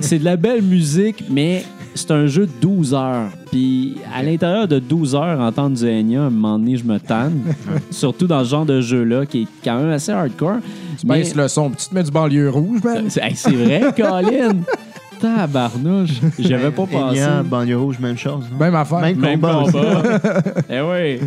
c'est 0.00 0.18
de 0.18 0.24
la 0.24 0.36
belle 0.36 0.62
musique, 0.62 1.24
mais 1.28 1.64
c'est 1.94 2.10
un 2.12 2.26
jeu 2.26 2.46
de 2.46 2.52
12 2.60 2.94
heures. 2.94 3.28
Puis 3.50 3.96
à 4.14 4.22
l'intérieur 4.22 4.68
de 4.68 4.78
12 4.78 5.14
heures, 5.16 5.40
entendre 5.40 5.76
du 5.76 5.84
Enya, 5.84 6.22
à 6.22 6.26
un 6.26 6.30
moment 6.30 6.58
donné, 6.58 6.76
je 6.76 6.84
me 6.84 6.98
tanne. 7.00 7.40
Surtout 7.90 8.26
dans 8.28 8.44
ce 8.44 8.50
genre 8.50 8.64
de 8.66 8.80
jeu-là, 8.80 9.26
qui 9.26 9.42
est 9.42 9.46
quand 9.64 9.78
même 9.78 9.90
assez 9.90 10.12
hardcore. 10.12 10.58
Tu 11.00 11.06
Mais- 11.06 11.18
baisses 11.18 11.34
le 11.34 11.48
son, 11.48 11.70
puis 11.70 11.78
tu 11.82 11.88
te 11.88 11.94
mets 11.94 12.02
du 12.04 12.10
banlieue 12.12 12.48
rouge, 12.50 12.80
man. 12.84 13.04
c'est 13.08 13.22
hey, 13.22 13.54
vrai, 13.56 13.92
Colin! 13.96 14.60
Tabarnouche! 15.20 16.10
J'avais 16.38 16.70
pas 16.70 16.86
pensé. 16.86 17.20
Enya, 17.20 17.42
banlieue 17.42 17.76
rouge, 17.78 17.98
même 17.98 18.16
chose. 18.16 18.44
non? 18.52 18.58
Même 18.58 18.74
affaire. 18.76 19.00
Même 19.00 19.18
Même 19.18 19.40
combat. 19.40 19.64
eh 20.70 20.80
oui. 20.80 21.26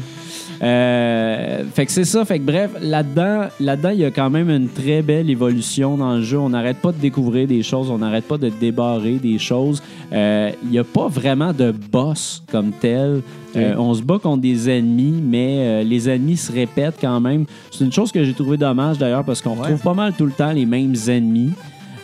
Euh, 0.62 1.64
fait 1.74 1.86
que 1.86 1.92
c'est 1.92 2.06
ça. 2.06 2.24
Fait 2.26 2.40
que 2.40 2.44
bref, 2.44 2.72
là-dedans, 2.82 3.48
là-dedans, 3.60 3.90
il 3.90 4.00
y 4.00 4.06
a 4.06 4.12
quand 4.12 4.30
même 4.30 4.50
une 4.50 4.70
très 4.70 5.02
belle 5.02 5.30
évolution 5.30 5.98
dans 5.98 6.16
le 6.16 6.22
jeu. 6.22 6.38
On 6.38 6.50
n'arrête 6.50 6.78
pas 6.78 6.92
de 6.92 6.98
découvrir 6.98 7.48
des 7.48 7.64
choses, 7.64 7.90
on 7.90 7.98
n'arrête 7.98 8.26
pas 8.26 8.38
de 8.38 8.50
débarrer 8.50 9.16
des 9.16 9.40
choses. 9.40 9.82
Euh, 10.14 10.52
Il 10.64 10.70
n'y 10.70 10.80
a 10.80 10.84
pas 10.84 11.08
vraiment 11.08 11.54
de 11.54 11.72
boss 11.72 12.44
comme 12.52 12.72
tel. 12.72 13.22
Euh, 13.56 13.76
on 13.78 13.94
se 13.94 14.02
bat 14.02 14.18
contre 14.18 14.42
des 14.42 14.70
ennemis, 14.70 15.22
mais 15.22 15.58
euh, 15.60 15.84
les 15.84 16.10
ennemis 16.10 16.38
se 16.38 16.52
répètent 16.52 16.98
quand 17.02 17.20
même. 17.20 17.46
C'est 17.72 17.84
une 17.84 17.92
chose 17.92 18.12
que 18.12 18.24
j'ai 18.24 18.34
trouvé 18.34 18.58
dommage 18.58 18.98
d'ailleurs 18.98 19.26
parce 19.26 19.42
qu'on 19.42 19.56
retrouve 19.56 19.82
pas 19.82 19.94
mal 19.94 20.14
tout 20.14 20.26
le 20.26 20.32
temps 20.32 20.52
les 20.52 20.66
mêmes 20.66 20.96
ennemis. 21.08 21.52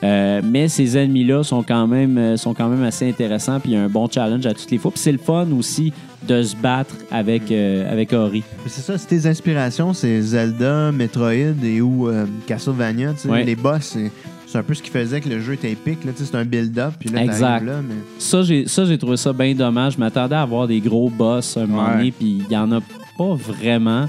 Euh, 0.04 0.42
mais 0.44 0.68
ces 0.68 0.96
ennemis-là 0.96 1.44
sont 1.44 1.64
quand 1.64 1.88
même 1.88 2.18
euh, 2.20 2.38
sont 2.38 2.54
quand 2.54 2.70
même 2.70 2.84
assez 2.84 3.10
intéressants 3.10 3.60
puis 3.60 3.72
il 3.72 3.74
y 3.74 3.78
a 3.78 3.84
un 3.84 3.90
bon 3.90 4.08
challenge 4.08 4.46
à 4.46 4.54
toutes 4.54 4.70
les 4.70 4.78
fois. 4.78 4.92
Puis 4.92 5.00
c'est 5.00 5.12
le 5.12 5.18
fun 5.18 5.48
aussi 5.58 5.92
de 6.28 6.44
se 6.44 6.56
battre 6.56 6.94
avec 7.10 7.52
euh, 7.52 7.92
avec 7.92 8.14
Ori. 8.14 8.44
C'est 8.68 8.82
ça, 8.82 8.98
c'est 8.98 9.08
tes 9.08 9.26
inspirations, 9.28 9.94
c'est 9.94 10.22
Zelda, 10.22 10.92
Metroid 10.92 11.64
et 11.64 11.82
ou 11.82 12.10
euh, 12.10 12.26
Castlevania. 12.46 13.14
Ouais. 13.26 13.44
Les 13.44 13.56
boss, 13.56 13.98
c'est, 14.48 14.58
un 14.58 14.64
peu 14.64 14.74
ce 14.74 14.82
qui 14.82 14.90
faisait 14.90 15.20
que 15.20 15.30
le 15.30 15.40
jeu 15.40 15.54
était 15.54 15.72
épique. 15.72 16.00
C'est 16.16 16.36
un 16.36 16.46
build-up, 16.46 16.94
puis 17.00 17.10
là, 17.10 17.24
Exact. 17.24 17.40
t'arrives 17.40 17.68
là, 17.68 17.82
mais... 17.88 17.96
Ça 18.20 18.44
j'ai 18.44 18.98
trouvé 18.98 19.18
ça 19.18 19.34
bien 19.34 19.54
dommage. 19.54 19.94
Je 19.94 20.00
m'attendais 20.00 20.36
à 20.36 20.42
avoir 20.42 20.68
des 20.68 20.80
gros 20.80 21.10
boss 21.10 21.58
un 21.58 21.66
moment 21.66 21.90
donné 21.90 22.12
puis 22.12 22.44
il 22.48 22.52
y 22.52 22.58
en 22.58 22.72
a 22.72 22.82
pas 23.18 23.34
vraiment. 23.36 24.08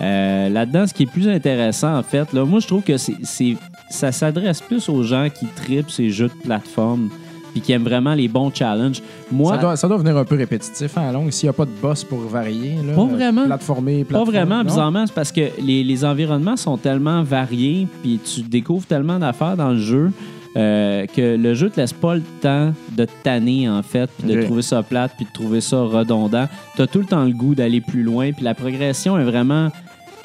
Euh, 0.00 0.48
Là-dedans, 0.50 0.86
ce 0.86 0.94
qui 0.94 1.04
est 1.04 1.10
plus 1.10 1.28
intéressant 1.28 1.96
en 1.98 2.02
fait, 2.02 2.32
là, 2.32 2.44
moi 2.44 2.60
je 2.60 2.66
trouve 2.66 2.82
que 2.82 2.96
c'est- 2.96 3.56
ça 3.88 4.12
s'adresse 4.12 4.60
plus 4.60 4.88
aux 4.88 5.02
gens 5.02 5.28
qui 5.30 5.46
tripent 5.46 5.90
ces 5.90 6.10
jeux 6.10 6.28
de 6.28 6.42
plateforme 6.42 7.08
puis 7.52 7.62
qui 7.62 7.72
aiment 7.72 7.84
vraiment 7.84 8.12
les 8.14 8.28
bons 8.28 8.52
challenges. 8.52 9.00
Moi, 9.32 9.54
Ça 9.54 9.58
doit, 9.58 9.76
ça 9.76 9.88
doit 9.88 9.96
venir 9.96 10.14
un 10.16 10.26
peu 10.26 10.36
répétitif 10.36 10.98
à 10.98 11.06
la 11.06 11.12
longue. 11.12 11.30
S'il 11.30 11.46
n'y 11.46 11.50
a 11.50 11.54
pas 11.54 11.64
de 11.64 11.70
boss 11.80 12.04
pour 12.04 12.18
varier, 12.18 12.76
là, 12.86 12.92
Pas 12.94 13.04
vraiment. 13.06 13.46
Plateformer, 13.46 14.04
Pas 14.04 14.08
plateformer, 14.08 14.30
vraiment, 14.38 14.58
non? 14.58 14.64
bizarrement, 14.64 15.06
c'est 15.06 15.14
parce 15.14 15.32
que 15.32 15.40
les, 15.62 15.82
les 15.82 16.04
environnements 16.04 16.56
sont 16.58 16.76
tellement 16.76 17.22
variés, 17.22 17.88
puis 18.02 18.20
tu 18.22 18.42
découvres 18.42 18.84
tellement 18.84 19.18
d'affaires 19.18 19.56
dans 19.56 19.70
le 19.70 19.78
jeu 19.78 20.10
euh, 20.58 21.06
que 21.06 21.36
le 21.36 21.54
jeu 21.54 21.70
te 21.70 21.80
laisse 21.80 21.92
pas 21.94 22.14
le 22.14 22.22
temps 22.42 22.72
de 22.96 23.04
te 23.06 23.10
tanner, 23.22 23.68
en 23.70 23.82
fait, 23.82 24.10
puis 24.18 24.34
de 24.34 24.42
trouver 24.42 24.62
ça 24.62 24.82
plate, 24.82 25.12
puis 25.16 25.24
de 25.24 25.32
trouver 25.32 25.60
ça 25.62 25.80
redondant. 25.80 26.48
Tu 26.76 26.82
as 26.82 26.86
tout 26.86 26.98
le 26.98 27.04
temps 27.06 27.24
le 27.24 27.32
goût 27.32 27.54
d'aller 27.54 27.80
plus 27.80 28.02
loin, 28.02 28.32
puis 28.32 28.44
la 28.44 28.54
progression 28.54 29.18
est 29.18 29.24
vraiment. 29.24 29.70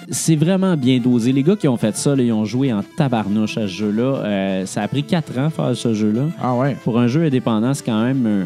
C'est 0.10 0.36
vraiment 0.36 0.76
bien 0.76 1.00
dosé. 1.00 1.32
Les 1.32 1.44
gars 1.44 1.56
qui 1.56 1.68
ont 1.68 1.78
fait 1.78 1.96
ça, 1.96 2.16
là, 2.16 2.24
ils 2.24 2.32
ont 2.34 2.46
joué 2.46 2.74
en 2.74 2.82
tabarnouche 2.98 3.58
à 3.58 3.62
ce 3.62 3.68
jeu-là. 3.68 4.04
Euh, 4.04 4.66
ça 4.66 4.82
a 4.82 4.88
pris 4.88 5.04
quatre 5.04 5.38
ans 5.38 5.50
faire 5.50 5.76
ce 5.76 5.94
jeu-là. 5.94 6.24
Ah 6.42 6.56
ouais. 6.56 6.76
Pour 6.84 7.00
un 7.00 7.08
jeu 7.08 7.24
indépendant, 7.24 7.74
c'est 7.74 7.86
quand 7.86 8.04
même, 8.04 8.24
euh, 8.26 8.46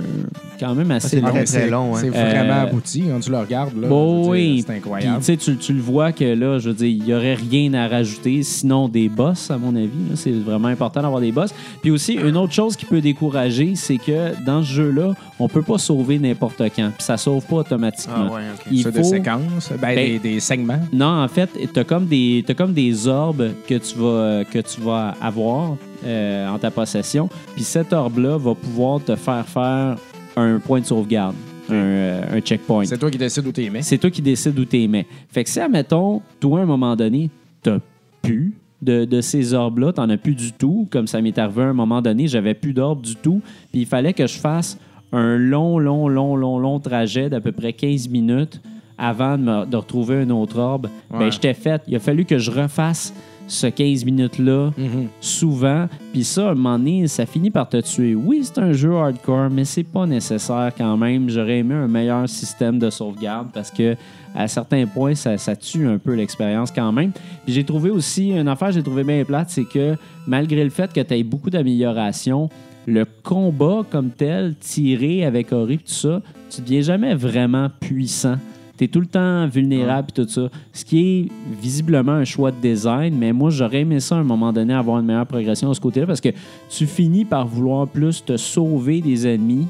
quand 0.60 0.76
même 0.76 0.92
assez 0.92 1.08
c'est 1.10 1.16
long. 1.22 1.30
très, 1.30 1.40
mais 1.40 1.46
très 1.46 1.60
c'est- 1.62 1.70
long, 1.70 1.96
hein. 1.96 2.00
C'est 2.02 2.10
vraiment 2.10 2.54
Euh, 2.54 2.64
abouti 2.64 3.04
quand 3.10 3.20
tu 3.20 3.32
le 3.32 3.38
regardes. 3.38 3.78
Là, 3.80 3.88
Bon, 3.88 4.30
oui. 4.30 4.64
C'est 4.68 4.74
incroyable. 4.76 5.18
tu 5.20 5.24
sais, 5.26 5.38
tu, 5.38 5.56
tu 5.58 5.74
le 5.74 5.82
vois 5.82 6.12
que 6.12 6.26
là, 6.26 6.60
je 6.60 6.70
veux 6.70 6.76
dire, 6.76 6.88
il 6.88 7.04
n'y 7.04 7.14
aurait 7.14 7.36
rien 7.36 7.74
à 7.74 7.88
rajouter, 7.88 8.44
sinon 8.44 8.88
des 8.88 9.10
boss, 9.10 9.50
à 9.50 9.58
mon 9.58 9.76
avis. 9.76 9.90
C'est 10.16 10.32
vraiment 10.32 10.68
important 10.68 11.02
d'avoir 11.02 11.22
des 11.22 11.32
boss. 11.32 11.52
Puis 11.82 11.92
aussi, 11.92 12.14
une 12.14 12.38
autre 12.38 12.54
chose 12.54 12.76
qui 12.76 12.86
peut 12.86 13.02
décourager, 13.02 13.74
c'est 13.76 13.98
que 13.98 14.34
dans 14.46 14.62
ce 14.62 14.68
jeu-là, 14.74 15.14
on 15.40 15.48
peut 15.48 15.62
pas 15.62 15.78
sauver 15.78 16.20
n'importe 16.20 16.62
quand. 16.76 16.92
Puis 16.96 17.04
ça 17.04 17.18
sauve 17.18 17.46
pas 17.46 17.58
automatiquement. 17.58 18.28
Ah 18.30 18.34
ouais, 18.34 18.42
ok. 18.56 18.66
Il 18.72 18.84
C'est 18.84 18.92
des 18.92 18.98
faut- 19.00 19.10
séquences, 19.10 19.70
ben, 19.82 19.96
Ben, 19.96 19.96
des, 19.96 20.20
des 20.20 20.40
segments. 20.40 20.80
Non, 20.94 21.24
en 21.24 21.28
fait, 21.28 21.45
tu 21.54 21.80
as 21.80 21.84
comme 21.84 22.06
des 22.06 22.44
t'as 22.46 22.54
comme 22.54 22.74
des 22.74 23.08
orbes 23.08 23.52
que 23.68 23.76
tu 23.76 23.98
vas 23.98 24.44
que 24.46 24.60
tu 24.60 24.82
vas 24.82 25.16
avoir 25.22 25.78
euh, 26.06 26.48
en 26.48 26.60
ta 26.60 26.72
possession. 26.72 27.30
Puis 27.56 27.64
cet 27.64 27.94
orbe-là 27.94 28.38
va 28.38 28.54
pouvoir 28.54 29.04
te 29.04 29.16
faire 29.16 29.48
faire 29.48 29.98
un 30.36 30.60
point 30.60 30.80
de 30.80 30.86
sauvegarde, 30.86 31.36
un, 31.70 31.74
euh, 31.74 32.38
un 32.38 32.42
checkpoint. 32.42 32.86
C'est 32.86 32.98
toi 32.98 33.10
qui 33.10 33.18
décides 33.18 33.48
où 33.48 33.52
t'es 33.52 33.70
mis. 33.70 33.84
C'est 33.84 33.98
toi 33.98 34.12
qui 34.12 34.22
décides 34.22 34.58
où 34.60 34.66
t'es 34.66 34.88
mets. 34.88 35.08
Fait 35.30 35.44
que 35.44 35.50
si, 35.50 35.60
admettons, 35.60 36.22
toi, 36.40 36.60
à 36.60 36.64
un 36.64 36.66
moment 36.66 36.96
donné, 36.96 37.30
t'as 37.64 37.80
plus 38.22 38.54
de, 38.82 39.06
de 39.06 39.22
ces 39.22 39.54
orbes-là, 39.54 39.94
t'en 39.94 40.10
as 40.10 40.18
plus 40.18 40.36
du 40.36 40.52
tout, 40.52 40.88
comme 40.92 41.08
ça 41.08 41.22
m'est 41.22 41.38
arrivé 41.40 41.64
à 41.64 41.68
un 41.68 41.74
moment 41.74 42.02
donné, 42.02 42.28
j'avais 42.28 42.54
plus 42.54 42.74
d'orbes 42.74 43.02
du 43.02 43.16
tout, 43.16 43.42
puis 43.72 43.82
il 43.82 43.88
fallait 43.88 44.14
que 44.14 44.28
je 44.28 44.38
fasse 44.38 44.78
un 45.12 45.38
long, 45.38 45.80
long, 45.80 46.08
long, 46.08 46.36
long, 46.36 46.58
long 46.58 46.80
trajet 46.80 47.30
d'à 47.30 47.40
peu 47.40 47.52
près 47.52 47.74
15 47.74 48.10
minutes 48.10 48.62
avant 48.98 49.38
de, 49.38 49.44
me- 49.44 49.66
de 49.66 49.76
retrouver 49.78 50.18
un 50.22 50.30
autre 50.30 50.58
orbe. 50.60 50.88
Ouais. 51.12 51.20
Ben, 51.20 51.32
j'étais 51.32 51.54
fait. 51.54 51.82
Il 51.88 51.96
a 51.96 52.00
fallu 52.00 52.26
que 52.26 52.38
je 52.38 52.52
refasse 52.52 53.14
ce 53.48 53.68
15 53.68 54.06
minutes-là 54.06 54.72
Mhm. 54.76 55.08
souvent. 55.22 55.88
Puis 56.12 56.24
ça, 56.24 56.48
à 56.48 56.52
un 56.52 56.56
moment 56.56 56.80
donné, 56.80 57.08
ça 57.08 57.26
finit 57.28 57.52
par 57.52 57.70
te 57.70 57.78
tuer. 57.82 58.16
Oui, 58.16 58.40
c'est 58.44 58.58
un 58.60 58.74
jeu 58.74 58.96
hardcore, 58.96 59.50
mais 59.52 59.66
c'est 59.66 59.84
pas 59.84 60.06
nécessaire 60.08 60.72
quand 60.76 60.98
même. 60.98 61.30
J'aurais 61.30 61.60
aimé 61.60 61.76
un 61.76 61.88
meilleur 61.88 62.28
système 62.28 62.80
de 62.80 62.90
sauvegarde 62.90 63.50
parce 63.54 63.70
que 63.70 63.96
à 64.34 64.48
certains 64.48 64.86
points, 64.88 65.14
ça, 65.16 65.38
ça 65.38 65.56
tue 65.56 65.88
un 65.88 65.98
peu 66.00 66.14
l'expérience 66.16 66.72
quand 66.72 66.92
même. 66.92 67.12
Puis 67.46 67.54
j'ai 67.54 67.64
trouvé 67.64 67.90
aussi, 67.92 68.32
une 68.32 68.48
affaire 68.48 68.70
que 68.70 68.74
j'ai 68.74 68.84
trouvé 68.84 69.04
bien 69.04 69.24
plate, 69.24 69.50
c'est 69.52 69.64
que 69.64 69.96
malgré 70.28 70.64
le 70.64 70.70
fait 70.72 70.92
que 70.92 71.00
tu 71.02 71.14
aies 71.14 71.24
beaucoup 71.24 71.50
d'améliorations, 71.52 72.50
le 72.88 73.06
combat 73.24 73.84
comme 73.90 74.10
tel, 74.10 74.56
tiré 74.60 75.24
avec 75.26 75.52
Ori 75.54 75.78
tout 75.78 75.84
ça, 75.88 76.22
tu 76.50 76.62
deviens 76.62 76.82
jamais 76.82 77.14
vraiment 77.16 77.70
puissant. 77.80 78.36
Tu 78.78 78.84
es 78.84 78.88
tout 78.88 79.00
le 79.00 79.06
temps 79.06 79.48
vulnérable 79.48 80.08
et 80.10 80.14
tout 80.24 80.28
ça. 80.28 80.50
Ce 80.74 80.84
qui 80.84 81.00
est 81.00 81.28
visiblement 81.62 82.12
un 82.14 82.26
choix 82.26 82.52
de 82.52 82.58
design, 82.62 83.16
mais 83.18 83.32
moi, 83.32 83.50
j'aurais 83.50 83.82
aimé 83.82 84.00
ça 84.00 84.16
à 84.16 84.20
un 84.20 84.24
moment 84.24 84.52
donné, 84.52 84.74
avoir 84.74 85.00
une 85.00 85.06
meilleure 85.06 85.26
progression 85.26 85.70
de 85.70 85.74
ce 85.74 85.80
côté-là, 85.82 86.06
parce 86.08 86.22
que 86.22 86.30
tu 86.70 86.86
finis 86.86 87.24
par 87.26 87.48
vouloir 87.48 87.88
plus 87.88 88.24
te 88.24 88.36
sauver 88.38 89.02
des 89.02 89.28
ennemis 89.28 89.68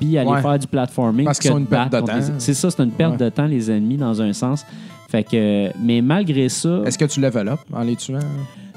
puis 0.00 0.16
aller 0.18 0.28
Ouais. 0.30 0.42
faire 0.42 0.58
du 0.58 0.66
platforming. 0.66 1.24
Parce 1.24 1.38
qu'ils 1.38 1.50
que 1.50 1.54
sont 1.54 1.60
une 1.60 1.66
perte 1.66 1.92
de 1.92 2.00
temps. 2.00 2.16
les- 2.16 2.22
C'est 2.38 2.54
ça, 2.54 2.70
c'est 2.70 2.82
une 2.82 2.90
perte 2.90 3.12
Ouais. 3.12 3.26
de 3.26 3.28
temps, 3.30 3.46
les 3.46 3.70
ennemis, 3.70 3.96
dans 3.96 4.20
un 4.22 4.32
sens. 4.32 4.64
Fait 5.08 5.22
que, 5.22 5.70
mais 5.80 6.00
malgré 6.02 6.48
ça, 6.48 6.82
Est-ce 6.84 6.98
que 6.98 7.04
tu 7.04 7.20
level 7.20 7.48
up 7.48 7.60
en 7.72 7.82
les 7.82 7.94
tuant? 7.96 8.18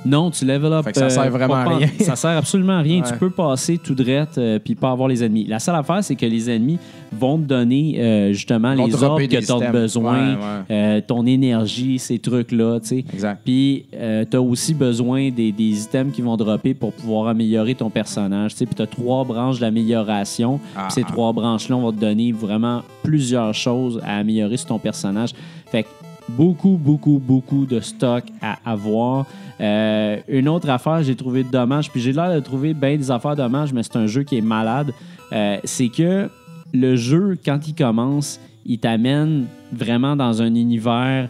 Non, 0.05 0.31
tu 0.31 0.45
level 0.45 0.71
up. 0.73 0.85
Fait 0.85 0.93
que 0.93 0.99
ça 0.99 1.09
sert 1.09 1.29
vraiment 1.29 1.53
pas- 1.55 1.61
à 1.61 1.77
rien. 1.77 1.87
Ça 1.99 2.15
sert 2.15 2.31
absolument 2.31 2.77
à 2.77 2.81
rien. 2.81 3.01
Ouais. 3.03 3.11
Tu 3.11 3.17
peux 3.17 3.29
passer 3.29 3.77
tout 3.77 3.93
droit 3.93 4.25
euh, 4.37 4.59
puis 4.59 4.75
pas 4.75 4.91
avoir 4.91 5.07
les 5.07 5.23
ennemis. 5.23 5.45
La 5.45 5.59
seule 5.59 5.75
affaire, 5.75 6.03
c'est 6.03 6.15
que 6.15 6.25
les 6.25 6.49
ennemis 6.49 6.79
vont 7.11 7.37
te 7.37 7.43
donner 7.43 7.95
euh, 7.99 8.33
justement 8.33 8.73
les 8.73 9.03
orbes 9.03 9.21
que 9.21 9.45
tu 9.45 9.51
as 9.51 9.71
besoin, 9.71 10.35
Ouais, 10.35 10.37
euh, 10.71 11.01
ton 11.05 11.25
énergie, 11.25 11.99
ces 11.99 12.19
trucs-là. 12.19 12.79
Exact. 13.13 13.41
Puis, 13.43 13.85
tu 13.91 14.37
as 14.37 14.41
aussi 14.41 14.73
besoin 14.73 15.29
des, 15.29 15.51
des 15.51 15.83
items 15.83 16.13
qui 16.13 16.21
vont 16.21 16.37
dropper 16.37 16.73
pour 16.73 16.93
pouvoir 16.93 17.27
améliorer 17.27 17.75
ton 17.75 17.89
personnage. 17.89 18.55
Puis, 18.55 18.67
tu 18.67 18.81
as 18.81 18.87
trois 18.87 19.23
branches 19.25 19.59
d'amélioration. 19.59 20.59
Ah, 20.75 20.87
ces 20.89 21.03
ah. 21.05 21.11
trois 21.11 21.33
branches-là 21.33 21.75
vont 21.75 21.91
te 21.91 21.99
donner 21.99 22.31
vraiment 22.31 22.83
plusieurs 23.03 23.53
choses 23.53 24.01
à 24.05 24.17
améliorer 24.17 24.57
sur 24.57 24.67
ton 24.67 24.79
personnage. 24.79 25.31
Fait 25.71 25.83
que 25.83 25.89
beaucoup, 26.37 26.77
beaucoup, 26.81 27.19
beaucoup 27.19 27.65
de 27.65 27.79
stock 27.79 28.23
à 28.41 28.57
avoir. 28.65 29.25
Euh, 29.61 30.17
une 30.27 30.47
autre 30.47 30.69
affaire, 30.69 31.03
j'ai 31.03 31.15
trouvé 31.15 31.43
dommage, 31.43 31.91
puis 31.91 32.01
j'ai 32.01 32.13
l'air 32.13 32.33
de 32.33 32.39
trouver 32.39 32.73
bien 32.73 32.95
des 32.95 33.11
affaires 33.11 33.35
dommages, 33.35 33.73
mais 33.73 33.83
c'est 33.83 33.97
un 33.97 34.07
jeu 34.07 34.23
qui 34.23 34.37
est 34.37 34.41
malade. 34.41 34.93
Euh, 35.33 35.57
c'est 35.63 35.89
que 35.89 36.29
le 36.73 36.95
jeu, 36.95 37.37
quand 37.43 37.67
il 37.67 37.75
commence, 37.75 38.39
il 38.65 38.79
t'amène 38.79 39.47
vraiment 39.73 40.15
dans 40.15 40.41
un 40.41 40.55
univers 40.55 41.29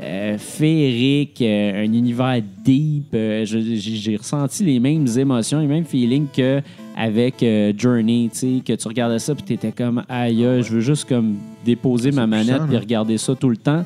euh, 0.00 0.38
féerique, 0.38 1.40
un 1.40 1.84
univers 1.84 2.42
deep. 2.64 3.16
J'ai 3.44 4.16
ressenti 4.16 4.64
les 4.64 4.80
mêmes 4.80 5.06
émotions, 5.16 5.60
les 5.60 5.66
mêmes 5.66 5.84
feelings 5.84 6.26
que 6.34 6.60
avec 6.96 7.44
Journey, 7.76 8.30
tu 8.32 8.38
sais, 8.38 8.62
que 8.64 8.72
tu 8.72 8.88
regardais 8.88 9.18
ça 9.18 9.34
puis 9.34 9.42
t'étais 9.42 9.72
comme 9.72 10.04
aïe, 10.08 10.44
aïe, 10.46 10.62
je 10.62 10.70
veux 10.70 10.80
juste 10.80 11.08
comme 11.08 11.36
déposer 11.64 12.12
ma 12.12 12.26
manette 12.26 12.70
là. 12.70 12.78
regarder 12.78 13.18
ça 13.18 13.34
tout 13.34 13.48
le 13.48 13.56
temps. 13.56 13.84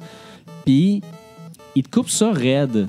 Puis 0.69 1.01
il 1.75 1.83
te 1.83 1.89
coupe 1.91 2.11
ça 2.11 2.31
raide 2.31 2.87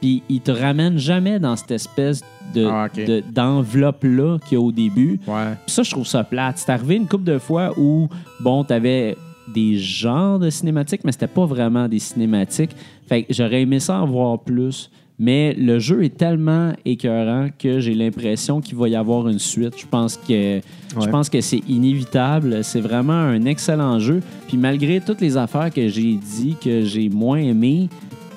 Puis 0.00 0.22
il 0.30 0.40
te 0.40 0.50
ramène 0.50 0.96
jamais 0.96 1.38
dans 1.38 1.56
cette 1.56 1.72
espèce 1.72 2.22
de, 2.54 2.64
Ah, 2.64 2.88
de- 2.96 3.22
d'enveloppe-là 3.30 4.38
qu'il 4.48 4.54
y 4.56 4.56
a 4.56 4.64
au 4.64 4.72
début. 4.72 5.20
Ouais. 5.26 5.52
Puis 5.66 5.74
ça, 5.74 5.82
je 5.82 5.90
trouve 5.90 6.06
ça 6.06 6.24
plate. 6.24 6.56
C'est 6.56 6.70
arrivé 6.72 6.94
une 6.94 7.06
couple 7.06 7.24
de 7.24 7.36
fois 7.38 7.78
où, 7.78 8.08
bon, 8.40 8.64
t'avais 8.64 9.14
des 9.52 9.76
genres 9.76 10.38
de 10.38 10.48
cinématiques, 10.48 11.02
mais 11.04 11.12
c'était 11.12 11.26
pas 11.26 11.44
vraiment 11.44 11.86
des 11.86 11.98
cinématiques. 11.98 12.70
Fait 13.06 13.24
que 13.24 13.34
j'aurais 13.34 13.60
aimé 13.60 13.78
ça 13.78 14.00
en 14.00 14.06
voir 14.06 14.38
plus. 14.38 14.90
Mais 15.20 15.52
le 15.54 15.80
jeu 15.80 16.04
est 16.04 16.16
tellement 16.16 16.72
écœurant 16.84 17.48
que 17.58 17.80
j'ai 17.80 17.94
l'impression 17.94 18.60
qu'il 18.60 18.76
va 18.76 18.88
y 18.88 18.94
avoir 18.94 19.26
une 19.28 19.40
suite. 19.40 19.74
Je 19.76 19.86
pense 19.86 20.16
que 20.16 20.60
je 20.94 20.98
Ouais. 21.04 21.10
pense 21.10 21.28
que 21.28 21.40
c'est 21.40 21.62
inévitable. 21.68 22.62
C'est 22.62 22.80
vraiment 22.80 23.12
un 23.14 23.44
excellent 23.44 23.98
jeu. 23.98 24.20
Puis 24.46 24.56
malgré 24.56 25.00
toutes 25.00 25.20
les 25.20 25.36
affaires 25.36 25.70
que 25.72 25.88
j'ai 25.88 26.14
dit 26.14 26.56
que 26.62 26.82
j'ai 26.84 27.08
moins 27.08 27.38
aimé, 27.38 27.88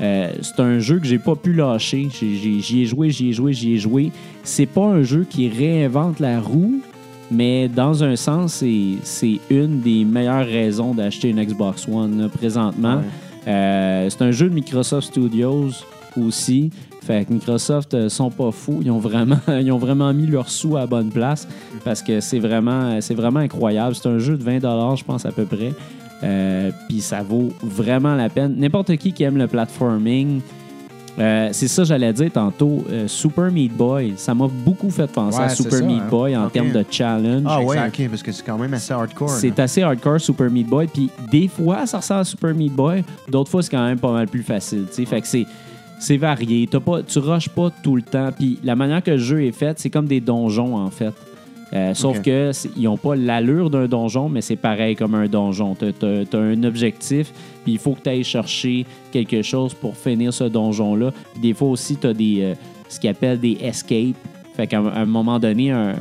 euh, 0.02 0.32
c'est 0.41 0.60
un 0.60 0.80
jeu 0.80 0.98
que 0.99 1.06
j'ai 1.06 1.20
pas 1.20 1.36
pu 1.36 1.53
lâcher. 1.53 2.08
J'y 2.12 2.82
ai 2.82 2.86
joué, 2.86 3.12
j'y 3.12 3.30
ai 3.30 3.34
joué, 3.34 3.53
j'y 3.53 3.74
ai 3.74 3.78
joué. 3.78 4.12
C'est 4.44 4.66
pas 4.66 4.86
un 4.88 5.03
jeu 5.03 5.26
qui 5.30 5.49
réinvente 5.49 6.20
la 6.20 6.40
roue, 6.40 6.82
mais 7.30 7.68
dans 7.68 8.03
un 8.03 8.16
sens, 8.16 8.64
c'est- 9.03 9.40
une 9.52 9.82
des 9.82 10.03
meilleures 10.03 10.48
raisons 10.48 10.95
d'acheter 10.95 11.30
une 11.30 11.44
Xbox 11.44 11.88
One 11.88 12.20
là, 12.22 12.28
présentement. 12.28 13.02
Euh, 13.48 14.10
c'est 14.10 14.22
un 14.24 14.32
jeu 14.32 14.49
de 14.49 14.53
Microsoft 14.56 15.08
Studios 15.10 15.70
aussi. 16.17 16.69
Fait 17.01 17.25
que 17.25 17.33
Microsoft 17.33 17.93
euh, 17.93 18.09
sont 18.09 18.29
pas 18.29 18.51
fous. 18.51 18.79
Ils 18.83 18.91
ont 18.91 18.99
vraiment, 18.99 19.39
ils 19.47 19.71
ont 19.71 19.77
vraiment 19.77 20.13
mis 20.13 20.27
leurs 20.27 20.49
sous 20.49 20.77
à 20.77 20.81
la 20.81 20.88
bonne 20.88 21.09
place 21.09 21.47
parce 21.83 22.01
que 22.01 22.19
c'est 22.19 22.39
vraiment, 22.39 22.99
c'est 23.01 23.15
vraiment 23.15 23.39
incroyable. 23.39 23.95
C'est 23.95 24.07
un 24.07 24.19
jeu 24.19 24.38
de 24.38 24.43
20 24.43 24.95
je 24.95 25.03
pense 25.03 25.25
à 25.25 25.31
peu 25.31 25.45
près. 25.45 25.73
Euh, 26.23 26.71
Puis 26.88 27.01
ça 27.01 27.23
vaut 27.23 27.49
vraiment 27.63 28.15
la 28.15 28.29
peine. 28.29 28.55
N'importe 28.57 28.95
qui 28.97 29.11
qui 29.13 29.23
aime 29.23 29.38
le 29.38 29.47
platforming, 29.47 30.41
euh, 31.19 31.49
c'est 31.51 31.67
ça 31.67 31.83
j'allais 31.83 32.13
dire 32.13 32.31
tantôt. 32.31 32.83
euh, 32.89 33.07
Super 33.07 33.51
Meat 33.51 33.73
Boy, 33.75 34.13
ça 34.15 34.33
m'a 34.33 34.47
beaucoup 34.47 34.89
fait 34.89 35.11
penser 35.11 35.39
Ouais, 35.39 35.45
à 35.45 35.49
Super 35.49 35.79
ça, 35.79 35.85
Meat 35.85 36.01
hein. 36.03 36.07
Boy 36.09 36.38
en 36.38 36.49
termes 36.49 36.71
de 36.71 36.85
challenge. 36.89 37.43
Ah 37.47 37.61
ouais, 37.61 37.77
ok, 37.88 38.07
parce 38.09 38.23
que 38.23 38.31
c'est 38.31 38.45
quand 38.45 38.57
même 38.57 38.73
assez 38.73 38.93
hardcore. 38.93 39.29
C'est 39.29 39.59
assez 39.59 39.81
hardcore 39.81 40.21
Super 40.21 40.49
Meat 40.49 40.67
Boy. 40.67 40.88
Puis 40.88 41.09
des 41.31 41.47
fois, 41.47 41.85
ça 41.88 41.97
ressemble 41.97 42.21
à 42.21 42.23
Super 42.25 42.53
Meat 42.53 42.73
Boy. 42.73 43.03
D'autres 43.27 43.49
fois, 43.49 43.61
c'est 43.63 43.71
quand 43.71 43.83
même 43.85 43.99
pas 43.99 44.11
mal 44.11 44.27
plus 44.27 44.43
facile. 44.43 44.85
Fait 44.88 45.21
que 45.21 45.27
c'est. 45.27 45.45
C'est 46.02 46.18
varié. 46.18 46.68
T'as 46.69 46.80
pas, 46.80 47.03
tu 47.03 47.19
rushes 47.19 47.49
pas 47.49 47.69
tout 47.84 47.95
le 47.95 48.02
temps. 48.02 48.32
Puis 48.38 48.57
la 48.64 48.76
manière 48.76 49.03
que 49.03 49.11
le 49.11 49.18
jeu 49.18 49.44
est 49.44 49.52
fait, 49.52 49.80
c'est 49.80 49.90
comme 49.91 50.07
des 50.07 50.19
donjons, 50.19 50.76
en 50.76 50.90
fait. 50.90 51.14
Euh, 51.73 51.94
sauf 51.94 52.22
que 52.22 52.52
c'est- 52.52 52.69
ils 52.76 52.84
n'ont 52.84 52.98
pas 52.98 53.15
l'allure 53.15 53.69
d'un 53.69 53.88
donjon, 53.88 54.28
mais 54.28 54.41
c'est 54.41 54.57
pareil 54.57 54.95
comme 54.95 55.15
un 55.15 55.28
donjon. 55.28 55.73
Tu 55.76 55.86
as, 55.86 56.38
un 56.38 56.64
objectif, 56.64 57.32
puis 57.64 57.73
il 57.73 57.78
faut 57.78 57.94
que 57.94 58.02
tu 58.02 58.10
ailles 58.10 58.23
chercher 58.26 58.86
quelque 59.11 59.41
chose 59.41 59.73
pour 59.73 59.95
finir 59.95 60.34
ce 60.34 60.44
donjon-là. 60.45 61.11
Des 61.41 61.53
fois 61.53 61.69
aussi, 61.69 61.95
tu 61.95 62.07
as 62.07 62.14
des, 62.14 62.40
euh, 62.41 62.53
ce 62.90 62.99
qu'ils 62.99 63.10
appellent 63.11 63.40
des 63.40 63.57
escapes. 63.61 64.18
Fait 64.56 64.68
qu'à 64.68 64.80
un 64.80 65.06
moment 65.06 65.40
donné, 65.40 65.72
un, 65.72 65.94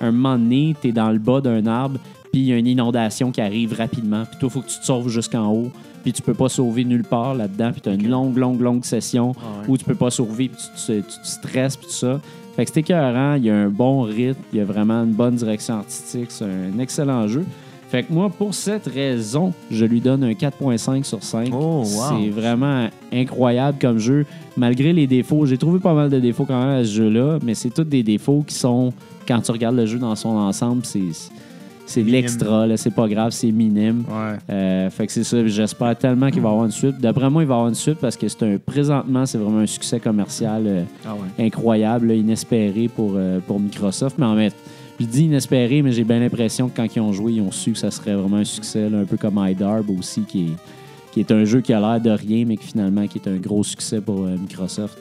un 0.00 0.12
moment 0.12 0.38
donné, 0.38 0.74
tu 0.80 0.88
es 0.88 0.92
dans 0.92 1.10
le 1.10 1.18
bas 1.18 1.40
d'un 1.42 1.66
arbre, 1.66 1.98
puis 2.32 2.40
il 2.40 2.46
y 2.46 2.52
a 2.52 2.56
une 2.56 2.66
inondation 2.66 3.30
qui 3.30 3.40
arrive 3.40 3.74
rapidement. 3.74 4.24
Puis 4.24 4.38
toi, 4.40 4.48
il 4.48 4.50
faut 4.52 4.60
que 4.62 4.68
tu 4.68 4.78
te 4.80 4.84
sauves 4.84 5.08
jusqu'en 5.08 5.48
haut. 5.52 5.70
Puis 6.02 6.12
tu 6.12 6.22
peux 6.22 6.34
pas 6.34 6.48
sauver 6.48 6.84
nulle 6.84 7.04
part 7.04 7.34
là-dedans. 7.34 7.70
Puis 7.72 7.80
tu 7.82 7.88
as 7.88 7.92
une 7.92 8.08
longue, 8.08 8.36
longue, 8.36 8.60
longue 8.60 8.84
session 8.84 9.32
Ah 9.38 9.60
ouais. 9.60 9.66
où 9.68 9.76
tu 9.78 9.84
peux 9.84 9.94
pas 9.94 10.10
sauver, 10.10 10.48
puis 10.48 10.58
tu, 10.76 10.86
te- 10.86 11.00
tu 11.00 11.20
te 11.20 11.26
stresses, 11.26 11.76
puis 11.76 11.86
tout 11.86 11.92
ça. 11.92 12.20
Fait 12.56 12.64
que 12.64 12.70
c'est 12.72 12.80
écœurant, 12.80 13.34
il 13.36 13.44
y 13.44 13.50
a 13.50 13.56
un 13.56 13.68
bon 13.68 14.02
rythme, 14.02 14.40
il 14.52 14.58
y 14.58 14.60
a 14.60 14.64
vraiment 14.64 15.04
une 15.04 15.12
bonne 15.12 15.36
direction 15.36 15.74
artistique, 15.76 16.26
c'est 16.30 16.44
un 16.44 16.78
excellent 16.80 17.26
jeu. 17.28 17.44
Fait 17.88 18.02
que 18.02 18.12
moi, 18.12 18.30
pour 18.30 18.52
cette 18.54 18.86
raison, 18.86 19.52
je 19.70 19.84
lui 19.84 20.00
donne 20.00 20.24
un 20.24 20.32
4.5 20.32 21.04
sur 21.04 21.22
5. 21.22 21.50
Oh, 21.52 21.82
wow. 21.82 21.84
C'est 21.84 22.30
vraiment 22.30 22.88
incroyable 23.12 23.78
comme 23.80 23.98
jeu, 23.98 24.24
malgré 24.56 24.92
les 24.92 25.06
défauts. 25.06 25.44
J'ai 25.46 25.58
trouvé 25.58 25.78
pas 25.78 25.92
mal 25.94 26.08
de 26.10 26.18
défauts 26.18 26.44
quand 26.46 26.58
même 26.58 26.80
à 26.80 26.84
ce 26.84 26.90
jeu-là, 26.92 27.38
mais 27.44 27.54
c'est 27.54 27.70
tous 27.70 27.84
des 27.84 28.02
défauts 28.02 28.44
qui 28.46 28.54
sont, 28.54 28.92
quand 29.28 29.40
tu 29.40 29.52
regardes 29.52 29.76
le 29.76 29.86
jeu 29.86 29.98
dans 29.98 30.16
son 30.16 30.30
ensemble, 30.30 30.84
c'est 30.84 31.00
c'est 31.86 32.02
de 32.02 32.10
l'extra, 32.10 32.66
là, 32.66 32.76
c'est 32.76 32.90
pas 32.94 33.08
grave, 33.08 33.32
c'est 33.32 33.50
minime. 33.50 34.04
Ouais. 34.08 34.38
Euh, 34.50 34.90
fait 34.90 35.06
que 35.06 35.12
c'est 35.12 35.24
ça. 35.24 35.46
J'espère 35.46 35.96
tellement 35.98 36.30
qu'il 36.30 36.40
va 36.40 36.48
y 36.48 36.52
avoir 36.52 36.64
une 36.64 36.70
suite. 36.70 36.98
D'après 36.98 37.28
moi, 37.28 37.42
il 37.42 37.46
va 37.46 37.54
y 37.54 37.56
avoir 37.56 37.68
une 37.68 37.74
suite 37.74 37.98
parce 37.98 38.16
que 38.16 38.28
c'est 38.28 38.42
un 38.44 38.56
présentement, 38.58 39.26
c'est 39.26 39.38
vraiment 39.38 39.58
un 39.58 39.66
succès 39.66 40.00
commercial 40.00 40.62
euh, 40.66 40.82
Ah 41.04 41.14
ouais. 41.14 41.44
incroyable, 41.46 42.08
là, 42.08 42.14
inespéré 42.14 42.88
pour, 42.88 43.12
euh, 43.16 43.40
pour 43.46 43.60
Microsoft. 43.60 44.16
Mais 44.18 44.26
en 44.26 44.36
fait, 44.36 44.54
je 45.00 45.06
dis 45.06 45.24
inespéré, 45.24 45.82
mais 45.82 45.92
j'ai 45.92 46.04
bien 46.04 46.20
l'impression 46.20 46.68
que 46.68 46.76
quand 46.76 46.86
ils 46.96 47.00
ont 47.00 47.12
joué, 47.12 47.32
ils 47.34 47.40
ont 47.42 47.52
su 47.52 47.72
que 47.72 47.78
ça 47.78 47.90
serait 47.90 48.14
vraiment 48.14 48.38
un 48.38 48.44
succès, 48.44 48.88
là, 48.88 48.98
un 48.98 49.04
peu 49.04 49.16
comme 49.16 49.44
iDarb 49.44 49.90
aussi, 49.90 50.22
qui 50.22 50.44
est, 50.44 50.56
qui 51.12 51.20
est 51.20 51.30
un 51.30 51.44
jeu 51.44 51.60
qui 51.60 51.72
a 51.72 51.80
l'air 51.80 52.00
de 52.00 52.10
rien, 52.10 52.44
mais 52.46 52.56
qui 52.56 52.68
finalement 52.68 53.06
qui 53.06 53.18
est 53.18 53.28
un 53.28 53.36
gros 53.36 53.64
succès 53.64 54.00
pour 54.00 54.20
Microsoft. 54.20 54.96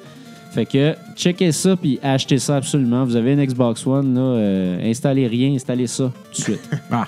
Fait 0.53 0.65
que 0.65 0.95
checkez 1.15 1.51
ça 1.53 1.75
puis 1.77 1.97
achetez 2.03 2.37
ça 2.37 2.57
absolument. 2.57 3.05
Vous 3.05 3.15
avez 3.15 3.33
une 3.33 3.45
Xbox 3.45 3.85
One, 3.87 4.13
là, 4.15 4.21
euh, 4.21 4.89
installez 4.89 5.27
rien, 5.27 5.53
installez 5.53 5.87
ça 5.87 6.11
tout 6.31 6.37
de 6.37 6.43
suite. 6.43 6.69
Ah. 6.91 7.07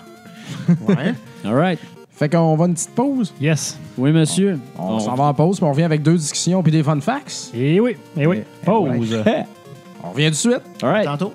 Ouais. 0.87 1.13
All 1.45 1.53
right. 1.55 1.79
Fait 2.11 2.29
qu'on 2.29 2.55
va 2.55 2.65
une 2.67 2.73
petite 2.73 2.91
pause. 2.91 3.33
Yes. 3.41 3.77
Oui, 3.97 4.11
monsieur. 4.11 4.59
On 4.77 4.99
s'en 4.99 5.15
va 5.15 5.25
en 5.25 5.33
pause, 5.33 5.57
puis 5.57 5.65
on 5.65 5.71
revient 5.71 5.83
avec 5.83 6.03
deux 6.03 6.15
discussions 6.15 6.61
puis 6.63 6.71
des 6.71 6.83
fun 6.83 6.99
facts. 7.01 7.51
Et 7.53 7.79
oui, 7.79 7.97
et 8.17 8.25
oui. 8.27 8.37
Et- 8.37 8.39
et 8.39 8.43
Pause. 8.65 9.23
On 10.05 10.11
revient 10.11 10.25
tout 10.25 10.31
de 10.31 10.35
suite. 10.35 10.61
All 10.81 10.89
right. 10.89 11.05
Tantôt. 11.05 11.33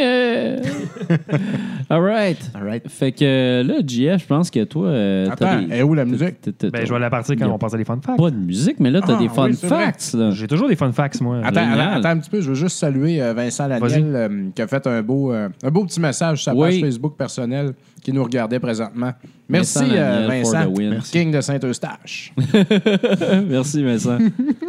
Euh. 0.00 0.62
All 1.90 2.02
right. 2.02 2.36
All 2.54 2.64
right. 2.64 2.86
Fait 2.86 3.12
que 3.12 3.62
là, 3.66 3.76
JF, 3.86 4.22
je 4.22 4.26
pense 4.26 4.50
que 4.50 4.62
toi. 4.64 4.88
euh, 4.88 5.26
t'as 5.26 5.32
Attends, 5.32 5.62
des- 5.62 5.74
est 5.76 5.82
où 5.82 5.94
la 5.94 6.04
musique? 6.04 6.38
t'as- 6.42 6.52
t'as- 6.52 6.68
Ben, 6.70 6.84
je 6.86 6.92
vais 6.92 6.98
la 7.00 7.08
partir 7.08 7.34
quand 7.36 7.48
on 7.50 7.56
passe 7.58 7.72
à 7.72 7.78
des 7.78 7.84
fun 7.84 7.98
facts. 8.04 8.18
Pas 8.18 8.30
de 8.30 8.36
musique, 8.36 8.78
mais 8.78 8.90
là, 8.90 9.00
t'as 9.00 9.16
Ah, 9.16 9.18
des 9.18 9.28
fun 9.30 9.46
oui, 9.46 9.54
c'est 9.54 9.66
vrai. 9.68 9.86
facts. 9.86 10.12
Là. 10.12 10.30
J'ai 10.32 10.46
toujours 10.46 10.68
des 10.68 10.76
fun 10.76 10.92
facts, 10.92 11.20
moi. 11.22 11.38
Attends, 11.42 11.60
Génial. 11.60 11.80
attends, 11.80 11.96
attends 12.00 12.08
un 12.10 12.18
petit 12.18 12.28
peu, 12.30 12.40
je 12.42 12.50
veux 12.50 12.54
juste 12.54 12.76
saluer 12.76 13.22
euh, 13.22 13.32
Vincent 13.32 13.66
Laniel 13.68 14.04
euh, 14.14 14.28
qui 14.54 14.60
a 14.60 14.66
fait 14.66 14.86
un 14.86 15.00
beau, 15.00 15.32
euh, 15.32 15.48
un 15.62 15.70
beau 15.70 15.84
petit 15.86 16.00
message 16.00 16.42
sur 16.42 16.52
sa 16.52 16.58
Oui. 16.58 16.72
page 16.72 16.80
Facebook 16.80 17.16
personnelle 17.16 17.72
qui 18.02 18.12
nous 18.12 18.22
regardait 18.22 18.58
présentement. 18.60 19.12
Merci 19.48 19.78
Vincent 19.80 19.94
euh, 19.96 20.26
Vincent. 20.28 21.10
King 21.10 21.30
de 21.32 21.40
Saint-Eustache. 21.40 22.32
Merci, 23.48 23.82
Vincent. 23.82 24.18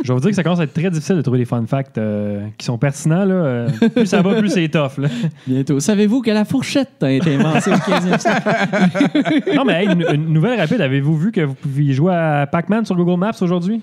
Je 0.04 0.08
vais 0.08 0.14
vous 0.14 0.20
dire 0.20 0.30
que 0.30 0.36
ça 0.36 0.44
commence 0.44 0.60
à 0.60 0.64
être 0.64 0.74
très 0.74 0.90
difficile 0.90 1.16
de 1.18 1.22
trouver 1.22 1.40
des 1.40 1.46
fun 1.46 1.64
facts 1.68 1.98
euh, 1.98 2.46
qui 2.58 2.66
sont 2.66 2.78
pertinents. 2.78 3.26
Là. 3.26 3.34
Euh, 3.34 3.70
plus 3.96 4.06
ça 4.06 4.22
va, 4.22 4.36
plus 4.36 4.50
c'est 4.50 4.68
tough. 4.70 4.98
Là. 4.98 5.10
Bientôt. 5.48 5.80
Savez-vous 5.80 6.22
que 6.22 6.32
la 6.32 6.46
fourchette 6.46 7.02
a 7.02 7.12
été 7.12 7.36
inventée 7.36 7.72
au 7.72 7.76
15e 7.76 8.20
siècle? 8.20 9.54
Non, 9.56 9.66
mais 9.66 9.84
hey, 9.84 9.90
une, 9.92 10.06
une 10.14 10.34
nouvelle 10.34 10.60
rapide. 10.60 10.82
Avez-vous 10.82 11.18
vu 11.18 11.32
que 11.32 11.42
vous 11.42 11.54
pouviez 11.56 11.94
jouer 11.94 12.14
à 12.14 12.48
Pac-Man 12.50 12.86
sur 12.86 12.96
Google 12.96 13.20
Maps 13.20 13.32
aujourd'hui? 13.42 13.82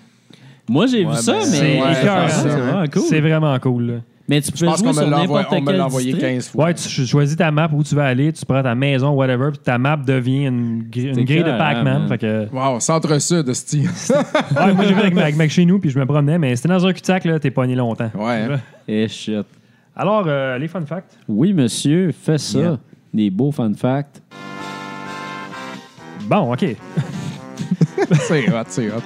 Moi, 0.69 0.87
j'ai 0.87 1.05
Ouais, 1.05 1.13
vu 1.15 1.23
ça, 1.23 1.33
ben, 1.33 1.39
mais. 1.41 1.45
c'est 1.47 1.81
Ouais, 1.81 2.59
vraiment 2.59 2.85
cool. 2.93 3.03
C'est 3.03 3.21
vraiment 3.21 3.59
cool. 3.59 3.87
là. 3.87 3.95
Mais 4.29 4.41
tu 4.41 4.51
Je 4.55 4.59
peux 4.61 4.67
pense 4.67 4.79
jouer 4.79 4.89
qu'on 4.89 4.95
me 4.95 5.01
sur 5.03 5.11
l'a 5.11 5.19
envoyé, 5.21 5.45
n'importe 5.45 5.53
on 5.53 5.61
me 5.61 5.67
quel 5.67 5.77
l'a 5.77 5.87
envoyé 5.87 6.13
district. 6.13 6.35
15 6.35 6.49
fois. 6.49 6.65
Ouais, 6.65 6.75
tu 6.75 6.83
ch- 6.89 7.09
choisis 7.09 7.37
ta 7.37 7.51
map 7.53 7.71
où 7.73 7.83
tu 7.85 7.95
veux 7.95 8.01
aller, 8.03 8.33
tu 8.33 8.45
prends 8.45 8.63
ta 8.63 8.75
maison, 8.75 9.11
whatever, 9.11 9.51
puis 9.53 9.61
ta 9.63 9.79
map 9.79 9.97
devient 9.99 10.47
une, 10.47 10.83
grille 10.91 11.13
de 11.13 11.57
Pac-Man. 11.57 11.85
man. 11.85 12.09
Fait 12.09 12.19
que, 12.19 12.49
Wow, 12.53 12.81
centre-sud, 12.81 13.53
Steve. 13.55 13.91
ouais, 14.11 14.73
moi, 14.75 14.85
j'ai 14.85 14.95
vu 14.95 15.01
avec, 15.01 15.17
avec 15.17 15.37
Mac 15.37 15.51
chez 15.51 15.65
nous, 15.65 15.79
puis 15.79 15.91
je 15.91 15.99
me 15.99 16.05
promenais, 16.07 16.39
mais 16.39 16.57
c'était 16.57 16.69
dans 16.71 16.85
un 16.85 16.93
cul-de-sac, 16.93 17.25
là, 17.25 17.39
t'es 17.39 17.51
pogné 17.53 17.77
longtemps. 17.77 18.11
Ouais. 18.15 18.47
hein. 18.51 18.61
Eh, 18.89 19.07
shit. 19.07 19.47
Alors, 19.95 20.25
euh, 20.27 20.59
les 20.59 20.67
fun 20.69 20.85
facts. 20.85 21.17
Oui, 21.29 21.53
monsieur, 21.53 22.11
fais 22.13 22.39
ça. 22.39 22.59
Yeah. 22.59 22.79
Des 23.15 23.31
beaux 23.31 23.53
fun 23.53 23.73
facts. 23.75 24.21
Bon, 26.25 26.53
OK. 26.53 26.65
c'est 28.13 28.49
hot, 28.51 28.65
c'est 28.69 28.89
hot. 28.91 29.03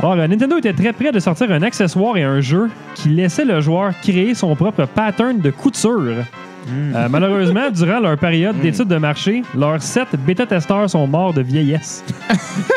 Alors, 0.00 0.12
euh, 0.12 0.28
Nintendo 0.28 0.58
était 0.58 0.72
très 0.72 0.92
près 0.92 1.10
de 1.10 1.18
sortir 1.18 1.50
un 1.50 1.62
accessoire 1.62 2.16
et 2.16 2.22
un 2.22 2.40
jeu 2.40 2.70
qui 2.94 3.08
laissait 3.08 3.44
le 3.44 3.60
joueur 3.60 3.92
créer 4.00 4.34
son 4.34 4.54
propre 4.54 4.84
pattern 4.84 5.38
de 5.38 5.50
couture. 5.50 6.24
Euh, 6.70 7.08
malheureusement, 7.10 7.70
durant 7.70 7.98
leur 8.00 8.18
période 8.18 8.58
d'études 8.60 8.88
de 8.88 8.96
marché, 8.98 9.42
leurs 9.56 9.80
sept 9.82 10.08
bêta-testeurs 10.26 10.90
sont 10.90 11.06
morts 11.06 11.32
de 11.32 11.40
vieillesse. 11.42 12.04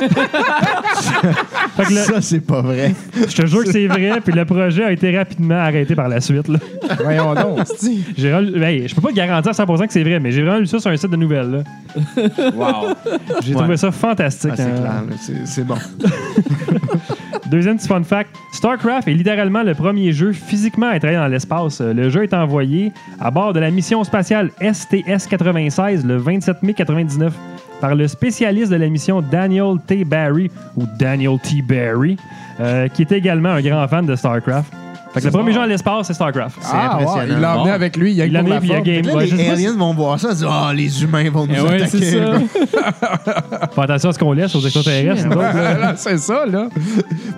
Le- 1.90 1.96
Ça, 1.96 2.22
c'est 2.22 2.40
pas 2.40 2.62
vrai. 2.62 2.94
je 3.16 3.36
te 3.36 3.46
jure 3.46 3.64
que 3.64 3.72
c'est 3.72 3.88
vrai, 3.88 4.22
puis 4.24 4.34
le 4.34 4.46
projet 4.46 4.84
a 4.86 4.92
été 4.92 5.16
rapidement 5.18 5.56
arrêté 5.60 5.96
par 5.96 6.08
la 6.08 6.22
suite. 6.22 6.48
là. 6.48 6.60
Voyons 7.04 7.34
donc. 7.34 7.60
J'ai 8.18 8.34
relu- 8.34 8.62
hey, 8.64 8.88
je 8.88 8.96
peux 8.96 9.02
pas 9.02 9.12
garantir 9.12 9.52
à 9.52 9.54
100% 9.54 9.88
que 9.88 9.94
c'est 9.94 10.04
vrai, 10.04 10.20
mais 10.20 10.32
j'ai 10.32 10.42
vraiment 10.44 10.60
lu 10.60 10.68
ça 10.68 10.80
sur 10.80 10.90
un 10.92 10.98
site 10.98 11.12
de 11.12 11.16
nouvelles. 11.18 11.52
là. 11.52 11.64
Wow. 12.56 12.94
J'ai 13.42 13.54
Ouais. 13.54 13.60
trouvé 13.62 13.78
ça 13.78 13.92
fantastique. 13.92 14.52
Ah, 14.54 14.58
c'est 14.58 14.64
hein. 14.64 15.06
clair. 15.10 15.42
C'est 15.46 15.66
bon. 15.66 15.76
Deuxième 17.52 17.76
petit 17.76 17.90
fun 17.90 18.02
fact, 18.02 18.34
StarCraft 18.54 19.10
est 19.10 19.14
littéralement 19.14 19.62
le 19.62 19.76
premier 19.76 20.14
jeu 20.14 20.32
physiquement 20.32 20.88
à 20.88 20.96
être 20.96 21.04
allé 21.04 21.18
dans 21.18 21.28
l'espace. 21.28 21.82
Euh, 21.82 21.94
Le 21.94 22.10
jeu 22.10 22.24
est 22.24 22.34
envoyé 22.34 22.94
à 23.20 23.30
bord 23.30 23.52
de 23.52 23.60
la 23.60 23.70
mission 23.70 24.02
spatiale 24.06 24.52
STS-96 24.62 26.08
le 26.08 26.16
27 26.16 26.64
mai 26.64 26.74
99 26.74 27.34
par 27.82 27.96
le 27.96 28.08
spécialiste 28.08 28.72
de 28.72 28.78
la 28.78 28.88
mission 28.88 29.22
Daniel 29.22 29.76
T. 29.86 30.06
Barry, 30.06 30.50
ou 30.78 30.84
Daniel 30.98 31.38
T. 31.40 31.62
Barry, 31.62 32.16
euh, 32.62 32.88
qui 32.88 33.02
est 33.02 33.12
également 33.12 33.50
un 33.50 33.62
grand 33.62 33.86
fan 33.86 34.06
de 34.06 34.16
StarCraft. 34.16 34.72
Fait 35.14 35.20
que 35.20 35.26
le 35.26 35.32
premier 35.32 35.52
jeu 35.52 35.60
à 35.60 35.68
l'espace, 35.68 36.08
c'est 36.08 36.14
StarCraft. 36.14 36.56
C'est 36.62 36.70
Ah, 36.72 36.96
ouais, 36.98 37.04
impressionnant. 37.04 37.26
il 37.36 37.42
l'a 37.42 37.52
emmené 37.58 37.70
Bon. 37.70 37.76
avec 37.76 37.98
lui. 37.98 38.14
Il 38.14 38.22
a 38.22 38.26
Il 38.28 38.32
l'a 38.32 38.40
pour 38.40 38.48
mis, 38.48 38.54
la 38.54 38.60
puis 38.62 38.70
il 38.70 38.72
a 38.72 38.76
forme. 38.76 38.86
game. 38.88 38.96
Fait 38.96 39.02
que 39.02 39.08
là, 39.08 39.14
Ouais, 39.16 39.26
je 39.26 39.30
sais 39.32 39.36
les 39.42 39.48
pas 39.48 39.54
aliens 39.54 39.76
vont 39.78 39.94
voir 39.94 40.20
ça 40.20 40.32
et 40.32 40.36
dire 40.36 40.50
Ah, 40.50 40.72
les 40.74 41.04
humains 41.04 41.30
vont 41.30 41.46
nous 41.48 41.54
Eh 41.58 41.60
ouais, 41.62 41.76
attaquer. 41.82 41.98
c'est 42.06 42.12
ça. 42.18 43.68
Fais 43.76 43.82
attention 43.82 44.10
à 44.10 44.14
ce 44.14 44.20
qu'on 44.20 44.32
laisse 44.32 44.56
aux 44.56 44.62
extraterrestres. 44.62 45.26
nous 45.26 45.32
autres, 45.34 45.42
là. 45.54 45.78
Là, 45.78 45.94
c'est 45.98 46.18
ça, 46.18 46.46
là. 46.46 46.70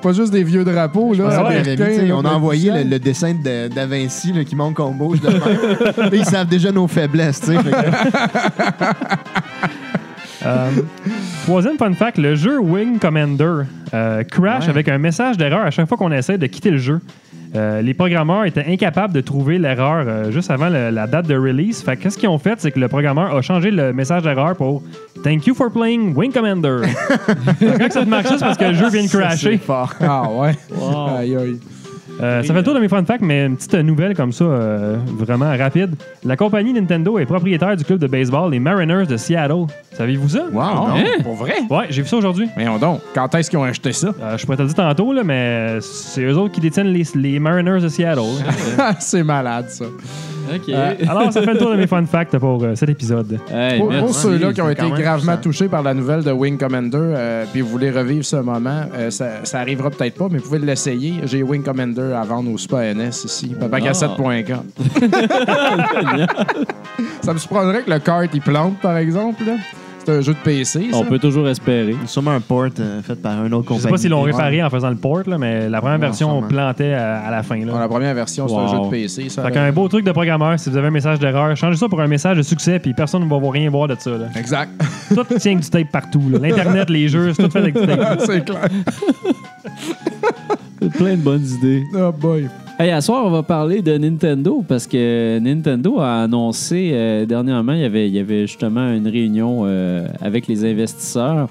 Pas 0.03 0.13
juste 0.13 0.31
des 0.31 0.43
vieux 0.43 0.63
drapeaux, 0.63 1.13
là. 1.15 1.25
Américains, 1.25 1.41
on, 1.43 1.45
avait 1.47 1.71
mis, 1.71 1.77
tu 1.77 1.99
sais, 2.01 2.05
là, 2.07 2.15
on 2.15 2.25
a 2.25 2.29
envoyé 2.29 2.71
le 2.83 2.99
dessin 2.99 3.33
de- 3.33 3.69
là, 4.37 4.43
qui 4.43 4.55
montre 4.55 4.75
qu'on 4.75 4.91
bouge 4.91 5.19
de 5.21 5.29
même. 5.29 5.39
Là, 5.97 6.09
ils 6.13 6.25
savent 6.25 6.47
déjà 6.47 6.71
nos 6.71 6.87
faiblesses. 6.87 7.39
tu 7.41 7.47
sais. 7.47 7.57
Fait 7.57 7.71
que- 7.71 7.75
Euh, 10.45 10.69
troisième 11.45 11.77
fun 11.77 11.93
fact, 11.93 12.17
le 12.17 12.35
jeu 12.35 12.59
Wing 12.59 12.99
Commander 12.99 13.61
euh, 13.93 14.23
crash 14.23 14.63
Ouais. 14.65 14.69
avec 14.69 14.89
un 14.89 14.97
message 14.97 15.37
d'erreur 15.37 15.65
à 15.65 15.71
chaque 15.71 15.87
fois 15.87 15.97
qu'on 15.97 16.11
essaie 16.11 16.37
de 16.37 16.47
quitter 16.47 16.69
le 16.71 16.77
jeu. 16.79 16.99
Euh, 17.55 17.81
les 17.83 17.93
programmeurs 17.93 18.45
étaient 18.45 18.65
incapables 18.67 19.13
de 19.13 19.21
trouver 19.21 19.59
l'erreur 19.59 20.05
euh, 20.07 20.31
juste 20.31 20.49
avant 20.49 20.69
le- 20.69 20.89
la 20.89 21.05
date 21.05 21.27
de 21.27 21.35
release. 21.35 21.83
Fait 21.83 21.95
que 21.95 22.03
qu'est-ce 22.03 22.17
qu'ils 22.17 22.29
ont 22.29 22.39
fait, 22.39 22.55
c'est 22.59 22.71
que 22.71 22.79
le 22.79 22.87
programmeur 22.87 23.35
a 23.35 23.41
changé 23.43 23.69
le 23.69 23.93
message 23.93 24.23
d'erreur 24.23 24.55
pour 24.55 24.81
Thank 25.23 25.45
you 25.45 25.53
for 25.53 25.71
playing 25.71 26.15
Wing 26.15 26.31
Commander. 26.33 26.81
Fait 27.59 27.65
que 27.65 27.77
quand 27.77 27.91
ça 27.91 28.03
te 28.03 28.09
marche, 28.09 28.25
c'est 28.27 28.39
parce 28.39 28.57
que 28.57 28.65
le 28.65 28.73
jeu 28.73 28.89
vient 28.89 29.03
de 29.03 29.07
Ça, 29.07 29.19
crasher. 29.19 29.57
fort. 29.59 29.93
Ah, 30.01 30.23
ouais. 30.31 30.53
Wow. 30.75 31.07
Aïe, 31.17 31.35
aïe. 31.35 31.59
Euh, 32.21 32.43
ça 32.43 32.53
fait 32.53 32.59
le 32.59 32.63
tour 32.63 32.73
de 32.73 32.79
mes 32.79 32.87
fun 32.87 33.03
facts, 33.03 33.21
mais 33.21 33.45
une 33.45 33.55
petite 33.55 33.73
nouvelle 33.75 34.15
comme 34.15 34.31
ça, 34.31 34.45
euh, 34.45 34.97
vraiment 35.17 35.55
rapide. 35.57 35.95
La 36.23 36.37
compagnie 36.37 36.73
Nintendo 36.73 37.17
est 37.19 37.25
propriétaire 37.25 37.75
du 37.75 37.83
club 37.83 37.99
de 37.99 38.07
baseball 38.07 38.51
les 38.51 38.59
Mariners 38.59 39.05
de 39.07 39.17
Seattle. 39.17 39.65
Saviez-vous 39.93 40.29
ça? 40.29 40.43
Wow, 40.51 40.61
non. 40.61 40.87
Hein? 40.95 41.03
pour 41.23 41.35
vrai? 41.35 41.55
Ouais, 41.69 41.85
j'ai 41.89 42.01
vu 42.01 42.07
ça 42.07 42.17
aujourd'hui. 42.17 42.47
Mais 42.57 42.67
on 42.67 42.77
donc, 42.77 43.01
quand 43.13 43.33
est-ce 43.35 43.49
qu'ils 43.49 43.59
ont 43.59 43.63
acheté 43.63 43.91
ça? 43.93 44.13
Euh, 44.21 44.37
je 44.37 44.45
pourrais 44.45 44.57
te 44.57 44.61
le 44.61 44.67
dire 44.67 44.77
tantôt, 44.77 45.13
là, 45.13 45.23
mais 45.23 45.79
c'est 45.81 46.23
eux 46.23 46.37
autres 46.37 46.53
qui 46.53 46.61
détiennent 46.61 46.87
les, 46.87 47.03
les 47.15 47.39
Mariners 47.39 47.81
de 47.81 47.87
Seattle. 47.87 48.21
c'est 48.99 49.23
malade, 49.23 49.69
ça. 49.69 49.85
OK. 50.53 50.69
Euh, 50.69 50.93
alors, 51.07 51.31
ça 51.31 51.41
fait 51.41 51.53
le 51.53 51.59
tour 51.59 51.71
de 51.71 51.77
mes 51.77 51.87
fun 51.87 52.05
facts 52.05 52.37
pour 52.37 52.63
euh, 52.63 52.75
cet 52.75 52.89
épisode. 52.89 53.39
Hey, 53.51 53.79
Pour, 53.79 54.13
ceux-là 54.13 54.53
qui 54.53 54.61
ont 54.61 54.69
été 54.69 54.89
gravement 54.89 55.37
touchés 55.37 55.67
par 55.67 55.83
la 55.83 55.93
nouvelle 55.93 56.23
de 56.23 56.31
Wing 56.31 56.57
Commander, 56.57 56.97
euh, 56.97 57.45
puis 57.51 57.61
vous 57.61 57.69
voulez 57.69 57.91
revivre 57.91 58.25
ce 58.25 58.37
moment, 58.37 58.83
euh, 58.95 59.09
ça, 59.09 59.43
ça 59.43 59.59
arrivera 59.59 59.89
peut-être 59.89 60.15
pas, 60.15 60.27
mais 60.29 60.37
vous 60.37 60.45
pouvez 60.45 60.59
l'essayer. 60.59 61.15
J'ai 61.23 61.43
Wing 61.43 61.63
Commander 61.63 62.13
à 62.13 62.23
vendre 62.23 62.51
au 62.51 62.57
Super 62.57 62.93
NS 62.95 63.25
ici, 63.25 63.55
papacassette.com. 63.59 64.63
ça 67.21 67.33
me 67.33 67.37
surprendrait 67.37 67.83
que 67.83 67.91
le 67.91 67.99
kart 67.99 68.29
il 68.33 68.41
plante, 68.41 68.79
par 68.79 68.97
exemple. 68.97 69.43
là. 69.45 69.53
C'est 70.05 70.11
un 70.11 70.21
jeu 70.21 70.33
de 70.33 70.37
PC. 70.39 70.87
Ça? 70.91 70.97
On 70.97 71.05
peut 71.05 71.17
toujours 71.19 71.47
espérer. 71.47 71.95
Sûrement 72.07 72.31
un 72.31 72.41
port 72.41 72.65
euh, 72.77 73.01
fait 73.01 73.15
par 73.15 73.39
un 73.39 73.45
autre 73.53 73.63
Je 73.63 73.67
compagnie. 73.69 73.79
sais 73.81 73.89
pas 73.89 73.97
s'ils 73.97 74.09
l'ont 74.09 74.23
Ouais. 74.23 74.31
réparé 74.31 74.61
en 74.61 74.69
faisant 74.69 74.89
le 74.89 74.97
port, 74.97 75.21
là, 75.27 75.37
mais 75.37 75.69
la 75.69 75.79
première 75.79 75.97
Ouais, 75.99 76.05
version 76.07 76.27
sûrement. 76.29 76.47
plantait 76.47 76.93
à, 76.93 77.19
à 77.21 77.31
la 77.31 77.41
fin. 77.41 77.57
Dans 77.65 77.73
Là. 77.75 77.79
la 77.81 77.87
première 77.87 78.13
version, 78.13 78.47
c'est 78.47 78.53
un 78.53 78.57
Wow. 78.65 78.67
jeu 78.67 78.79
de 78.85 78.89
PC. 78.89 79.29
Ça, 79.29 79.43
Fait 79.43 79.47
là. 79.49 79.53
qu'un 79.53 79.71
beau 79.71 79.87
truc 79.87 80.03
de 80.05 80.11
programmeur, 80.11 80.59
si 80.59 80.69
vous 80.69 80.75
avez 80.75 80.87
un 80.87 80.91
message 80.91 81.19
d'erreur, 81.19 81.55
changez 81.55 81.77
ça 81.77 81.87
pour 81.87 82.01
un 82.01 82.07
message 82.07 82.35
de 82.37 82.41
succès, 82.41 82.79
puis 82.79 82.93
personne 82.93 83.23
ne 83.23 83.29
va 83.29 83.37
voir 83.37 83.53
rien 83.53 83.69
voir 83.69 83.87
de 83.87 83.95
ça. 83.97 84.09
Là. 84.11 84.25
Exact. 84.35 84.71
Tout 85.15 85.23
tient 85.39 85.55
que 85.57 85.61
du 85.63 85.69
tape 85.69 85.89
partout. 85.91 86.23
là. 86.29 86.39
L'Internet, 86.39 86.89
les 86.89 87.07
jeux, 87.07 87.31
c'est 87.33 87.43
tout 87.43 87.49
fait 87.49 87.59
avec 87.59 87.79
du 87.79 87.87
tape. 87.87 88.19
c'est 88.25 88.43
clair. 88.43 88.67
Plein 90.97 91.11
de 91.15 91.21
bonnes 91.21 91.45
idées. 91.45 91.83
Oh 91.95 92.11
boy. 92.11 92.49
Hey, 92.83 92.91
à 92.91 92.99
soir, 92.99 93.25
on 93.25 93.29
va 93.29 93.43
parler 93.43 93.81
de 93.81 93.97
Nintendo 93.97 94.61
parce 94.67 94.87
que 94.87 95.39
Nintendo 95.39 96.01
a 96.01 96.23
annoncé 96.23 96.91
euh, 96.91 97.25
dernièrement, 97.25 97.71
il 97.71 97.79
y, 97.79 97.85
avait, 97.85 98.09
il 98.09 98.13
y 98.13 98.19
avait 98.19 98.41
justement 98.41 98.91
une 98.91 99.07
réunion 99.07 99.61
euh, 99.63 100.05
avec 100.19 100.47
les 100.47 100.65
investisseurs 100.65 101.47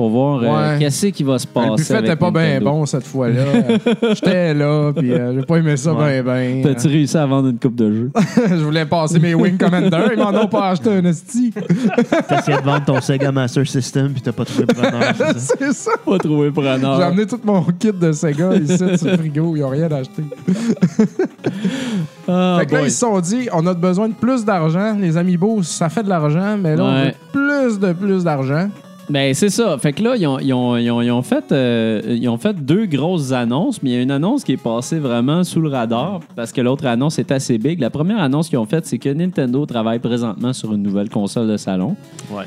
pour 0.00 0.08
voir 0.08 0.42
euh, 0.42 0.46
Ouais. 0.72 0.78
qu'est-ce 0.78 1.08
qui 1.08 1.22
va 1.22 1.38
se 1.38 1.46
Le 1.46 1.52
passer. 1.52 1.70
buffet 1.76 1.92
avec 1.92 2.04
n'était 2.04 2.16
pas 2.16 2.30
bien 2.30 2.42
Nintendo. 2.54 2.70
bon 2.70 2.86
cette 2.86 3.06
fois-là. 3.06 3.44
J'étais 4.14 4.54
là, 4.54 4.92
puis 4.96 5.12
euh, 5.12 5.34
j'ai 5.38 5.42
pas 5.44 5.56
aimé 5.56 5.76
ça 5.76 5.92
Ouais. 5.92 6.22
bien, 6.22 6.34
bien. 6.52 6.62
T'as-tu 6.62 6.88
réussi 6.88 7.18
à 7.18 7.26
vendre 7.26 7.48
une 7.48 7.58
coupe 7.58 7.74
de 7.74 7.92
jeux? 7.92 8.10
Je 8.48 8.54
voulais 8.64 8.86
passer 8.86 9.18
mes 9.18 9.34
Wing 9.34 9.58
Commander, 9.58 9.98
ils 10.16 10.18
m'en 10.18 10.30
ont 10.30 10.46
pas 10.46 10.70
acheté 10.70 10.88
un 10.90 11.04
esti. 11.04 11.52
T'as 12.28 12.38
essayé 12.38 12.56
de 12.56 12.62
vendre 12.62 12.84
ton 12.86 12.98
Sega 13.02 13.30
Master 13.30 13.66
System 13.68 14.10
puis 14.14 14.22
t'as 14.22 14.32
pas 14.32 14.46
trouvé 14.46 14.64
preneur. 14.64 15.02
c'est 15.18 15.38
ça? 15.38 15.54
C'est 15.60 15.72
ça. 15.74 15.90
pas 16.06 16.16
trouvé 16.18 16.50
preneur. 16.50 16.96
J'ai 16.96 17.02
amené 17.02 17.26
tout 17.26 17.40
mon 17.44 17.62
kit 17.78 17.92
de 17.92 18.12
Sega 18.12 18.54
ici 18.54 18.78
sur 18.78 18.86
le 19.08 19.16
frigo, 19.18 19.54
ils 19.54 19.62
ont 19.64 19.68
rien 19.68 19.90
acheté. 19.92 20.22
Ah, 22.26 22.56
fait 22.60 22.66
que 22.66 22.72
là, 22.72 22.78
boy. 22.80 22.88
ils 22.88 22.92
se 22.92 22.98
sont 23.00 23.20
dit, 23.20 23.48
on 23.52 23.66
a 23.66 23.74
besoin 23.74 24.08
de 24.08 24.14
plus 24.14 24.44
d'argent. 24.46 24.96
Les 24.98 25.16
Amiibo, 25.18 25.62
ça 25.62 25.88
fait 25.90 26.02
de 26.02 26.08
l'argent, 26.08 26.56
mais 26.58 26.74
là, 26.76 26.84
on 26.84 26.94
Ouais. 26.94 27.04
veut 27.06 27.14
plus 27.32 27.78
de 27.78 27.92
plus 27.92 28.24
d'argent. 28.24 28.68
Ben, 29.10 29.34
c'est 29.34 29.48
ça. 29.50 29.76
Fait 29.78 29.92
que 29.92 30.02
là, 30.02 30.14
ils 30.16 30.26
ont, 30.26 30.38
ils 30.38 30.52
ont- 30.54 30.76
ils 30.76 30.90
ont- 30.90 31.02
ils 31.02 31.10
ont 31.10 31.22
fait, 31.22 31.50
euh, 31.52 32.00
ils 32.08 32.28
ont 32.28 32.36
fait 32.38 32.54
deux 32.54 32.86
grosses 32.86 33.32
annonces, 33.32 33.82
mais 33.82 33.90
il 33.90 33.92
y 33.94 33.98
a 33.98 34.02
une 34.02 34.10
annonce 34.10 34.44
qui 34.44 34.52
est 34.52 34.56
passée 34.62 34.98
vraiment 34.98 35.42
sous 35.44 35.60
le 35.60 35.68
radar 35.68 36.20
parce 36.36 36.52
que 36.52 36.60
l'autre 36.60 36.86
annonce 36.86 37.18
est 37.18 37.30
assez 37.32 37.58
big. 37.58 37.80
La 37.80 37.90
première 37.90 38.20
annonce 38.20 38.48
qu'ils 38.48 38.58
ont 38.58 38.66
faite, 38.66 38.86
c'est 38.86 38.98
que 38.98 39.08
Nintendo 39.08 39.66
travaille 39.66 39.98
présentement 39.98 40.52
sur 40.52 40.72
une 40.72 40.82
nouvelle 40.82 41.08
console 41.10 41.48
de 41.48 41.56
salon, 41.56 41.96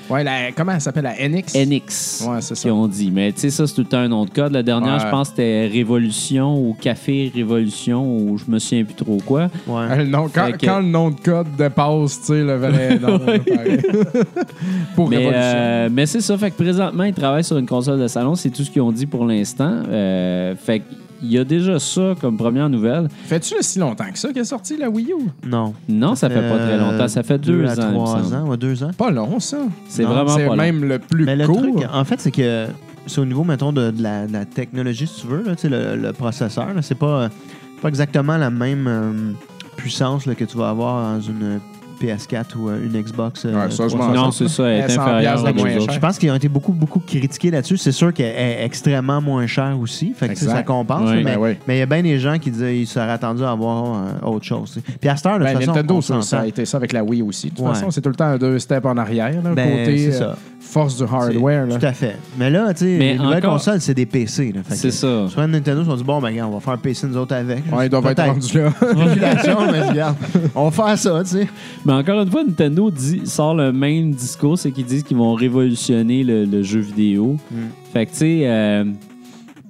Ouais, 0.09 0.23
la, 0.23 0.51
comment 0.55 0.71
elle 0.73 0.81
s'appelle, 0.81 1.03
la 1.03 1.15
NX? 1.27 1.53
NX. 1.55 2.25
Ouais, 2.27 2.41
c'est 2.41 2.55
ça. 2.55 2.61
Qu'ils 2.61 2.71
ont 2.71 2.87
dit. 2.87 3.11
Mais 3.11 3.31
tu 3.33 3.41
sais, 3.41 3.49
ça, 3.49 3.67
c'est 3.67 3.73
tout 3.75 3.81
le 3.81 3.87
temps 3.87 3.97
un 3.97 4.07
nom 4.07 4.23
de 4.25 4.29
code. 4.29 4.53
La 4.53 4.63
dernière, 4.63 4.93
Ouais. 4.95 4.99
je 5.01 5.09
pense, 5.09 5.29
c'était 5.29 5.67
Révolution 5.67 6.57
ou 6.57 6.75
Café 6.79 7.31
Révolution 7.35 8.05
ou 8.17 8.37
je 8.37 8.49
me 8.49 8.59
souviens 8.59 8.85
plus 8.85 8.93
trop 8.95 9.17
quoi. 9.25 9.49
Ouais. 9.67 9.83
Euh, 9.91 10.05
nom- 10.05 10.29
quand, 10.33 10.51
que- 10.57 10.65
quand 10.65 10.79
le 10.79 10.85
nom 10.87 11.09
de 11.09 11.19
code 11.19 11.47
dépasse, 11.57 12.19
tu 12.21 12.27
sais, 12.27 12.43
le 12.43 12.55
vrai 12.55 12.97
nom. 13.01 13.17
là, 13.17 13.19
pareil. 13.19 13.81
Pour 14.95 15.09
Mais, 15.09 15.17
Révolution. 15.17 15.41
euh, 15.43 15.89
mais 15.91 16.05
c'est 16.05 16.21
ça. 16.21 16.37
Fait 16.37 16.51
que 16.53 16.63
présentement, 16.63 17.03
ils 17.03 17.13
travaillent 17.13 17.43
sur 17.43 17.57
une 17.57 17.65
console 17.65 17.99
de 17.99 18.07
salon. 18.07 18.35
C'est 18.35 18.49
tout 18.49 18.63
ce 18.63 18.71
qu'ils 18.71 18.81
ont 18.81 18.91
dit 18.91 19.05
pour 19.05 19.25
l'instant. 19.25 19.81
Euh, 19.89 20.55
fait 20.55 20.81
qu'il 21.19 21.31
y 21.31 21.37
a 21.37 21.43
déjà 21.43 21.79
ça 21.79 22.15
comme 22.19 22.37
première 22.37 22.69
nouvelle. 22.69 23.07
Fais-tu 23.25 23.55
si 23.61 23.79
longtemps 23.79 24.11
que 24.11 24.19
ça 24.19 24.31
qu'est 24.33 24.43
sorti 24.43 24.77
la 24.77 24.89
Wii 24.89 25.11
U? 25.11 25.29
Non. 25.47 25.73
Non, 25.89 26.15
ça 26.15 26.29
fait 26.29 26.47
pas 26.49 26.57
très 26.57 26.77
longtemps. 26.77 27.07
Ça 27.07 27.23
fait 27.23 27.37
deux, 27.37 27.65
à 27.65 27.71
ans. 27.71 27.75
il 27.77 27.85
me 27.87 27.93
trois 27.93 28.33
ans. 28.33 28.47
Ouais, 28.47 28.57
deux 28.57 28.83
ans. 28.83 28.91
Pas 28.97 29.11
long, 29.11 29.39
ça. 29.39 29.57
C'est 29.87 30.03
vraiment 30.03 30.29
C'est 30.29 30.45
pas 30.45 30.55
long. 30.55 30.61
même 30.61 30.83
le 30.85 30.99
plus 30.99 31.25
Mais 31.25 31.35
le 31.35 31.45
court. 31.47 31.61
truc, 31.61 31.75
en 31.91 32.03
fait, 32.05 32.19
c'est 32.19 32.31
que 32.31 32.67
c'est 33.05 33.19
au 33.19 33.25
niveau, 33.25 33.43
mettons, 33.43 33.73
de, 33.73 33.91
de 33.91 34.01
la, 34.01 34.27
de 34.27 34.33
la 34.33 34.45
technologie, 34.45 35.07
si 35.07 35.21
tu 35.21 35.27
veux, 35.27 35.43
là, 35.43 35.55
le, 35.63 36.01
le 36.01 36.13
processeur. 36.13 36.67
C'est 36.81 36.95
pas, 36.97 37.29
pas 37.81 37.89
exactement 37.89 38.37
la 38.37 38.49
même 38.49 38.85
euh, 38.87 39.11
puissance 39.75 40.25
là, 40.25 40.35
que 40.35 40.45
tu 40.45 40.57
vas 40.57 40.69
avoir 40.69 41.15
dans 41.15 41.21
une 41.21 41.59
PS4 42.03 42.55
ou 42.57 42.69
euh, 42.69 42.83
une 42.83 43.01
Xbox. 43.01 43.45
euh, 43.45 43.53
Ouais, 43.53 43.71
ça, 43.71 43.87
je 43.87 43.95
360. 43.95 43.99
m'en 43.99 44.13
Non, 44.25 44.31
c'est 44.31 44.47
ça. 44.49 44.63
Elle 44.67 44.85
est 44.85 44.89
100 44.89 45.01
inférieure. 45.01 45.91
Je 45.91 45.99
pense 45.99 46.17
qu'ils 46.17 46.31
ont 46.31 46.35
été 46.35 46.47
beaucoup, 46.49 46.73
beaucoup 46.73 46.99
critiqués 46.99 47.51
là-dessus. 47.51 47.77
C'est 47.77 47.91
sûr 47.91 48.13
qu'elle 48.13 48.35
est 48.35 48.63
extrêmement 48.65 49.21
moins 49.21 49.47
chère 49.47 49.77
aussi. 49.79 50.13
Fait 50.15 50.29
que 50.29 50.35
ça 50.35 50.63
compense. 50.63 51.09
Mais 51.09 51.23
Ben 51.23 51.37
oui. 51.39 51.57
mais 51.67 51.77
il 51.77 51.79
y 51.79 51.83
a 51.83 51.85
bien 51.85 52.01
des 52.03 52.19
gens 52.19 52.37
qui 52.39 52.51
disaient 52.51 52.73
qu'ils 52.73 52.87
seraient 52.87 53.11
attendus 53.11 53.43
à 53.43 53.51
avoir 53.51 53.83
euh, 54.23 54.27
autre 54.27 54.45
chose. 54.45 54.77
Puis 54.99 55.09
à 55.09 55.15
cette 55.15 55.25
heure, 55.25 55.39
de 55.39 55.43
Ben, 55.43 55.51
toute 55.53 55.59
façon, 55.61 55.71
Nintendo, 55.73 56.01
ça, 56.21 56.39
a 56.41 56.47
été 56.47 56.65
ça 56.65 56.77
avec 56.77 56.93
la 56.93 57.03
Wii 57.03 57.21
aussi. 57.21 57.49
De 57.49 57.55
toute 57.55 57.65
Ouais. 57.65 57.73
façon, 57.73 57.91
c'est 57.91 58.01
tout 58.01 58.09
le 58.09 58.15
temps 58.15 58.25
un 58.25 58.37
deux 58.37 58.59
steps 58.59 58.85
en 58.85 58.97
arrière. 58.97 59.31
Là, 59.43 59.51
Ben, 59.53 59.69
côté 59.85 59.97
c'est 60.11 60.15
euh, 60.15 60.19
ça. 60.19 60.37
Force 60.63 60.97
du 60.97 61.03
hardware. 61.03 61.65
Là. 61.67 61.77
Tout 61.77 61.85
à 61.85 61.93
fait. 61.93 62.17
Mais 62.37 62.49
là, 62.49 62.73
tu 62.73 62.79
sais, 62.85 62.95
Mais 62.97 63.13
les 63.13 63.19
nouvelles 63.19 63.37
encore- 63.37 63.53
consoles, 63.53 63.81
c'est 63.81 63.93
des 63.93 64.05
PC. 64.05 64.53
C'est 64.69 64.91
ça. 64.91 65.27
Sur 65.29 65.47
Nintendo, 65.47 65.81
ils 65.81 65.85
se 65.85 65.91
sont 65.91 65.97
dit, 65.97 66.03
bon, 66.03 66.19
ben, 66.19 66.29
regarde, 66.29 66.51
on 66.51 66.55
va 66.55 66.59
faire 66.61 66.73
un 66.73 66.77
PC 66.77 67.07
nous 67.07 67.17
autres 67.17 67.35
avec. 67.35 67.63
Ouais, 67.71 67.85
ils 67.87 67.89
doivent 67.89 68.07
être 68.07 68.23
rendus 68.23 68.57
là. 68.57 68.71
Spéculation, 68.75 69.57
mais 69.71 69.81
regarde, 69.89 70.15
on 70.55 70.69
va 70.69 70.71
faire 70.71 70.97
ça, 70.97 71.23
tu 71.23 71.29
sais. 71.29 71.47
Mais 71.85 71.93
encore 71.93 72.21
une 72.21 72.31
fois, 72.31 72.43
Nintendo 72.43 72.89
dit, 72.89 73.21
sort 73.25 73.53
le 73.55 73.71
même 73.71 74.11
discours, 74.11 74.57
c'est 74.57 74.71
qu'ils 74.71 74.85
disent 74.85 75.03
qu'ils 75.03 75.17
vont 75.17 75.33
révolutionner 75.33 76.23
le, 76.23 76.45
le 76.45 76.63
jeu 76.63 76.79
vidéo. 76.79 77.37
Mm. 77.51 77.55
Fait 77.91 78.05
que, 78.07 78.11
tu 78.11 78.17
sais, 78.17 78.41
euh, 78.45 78.85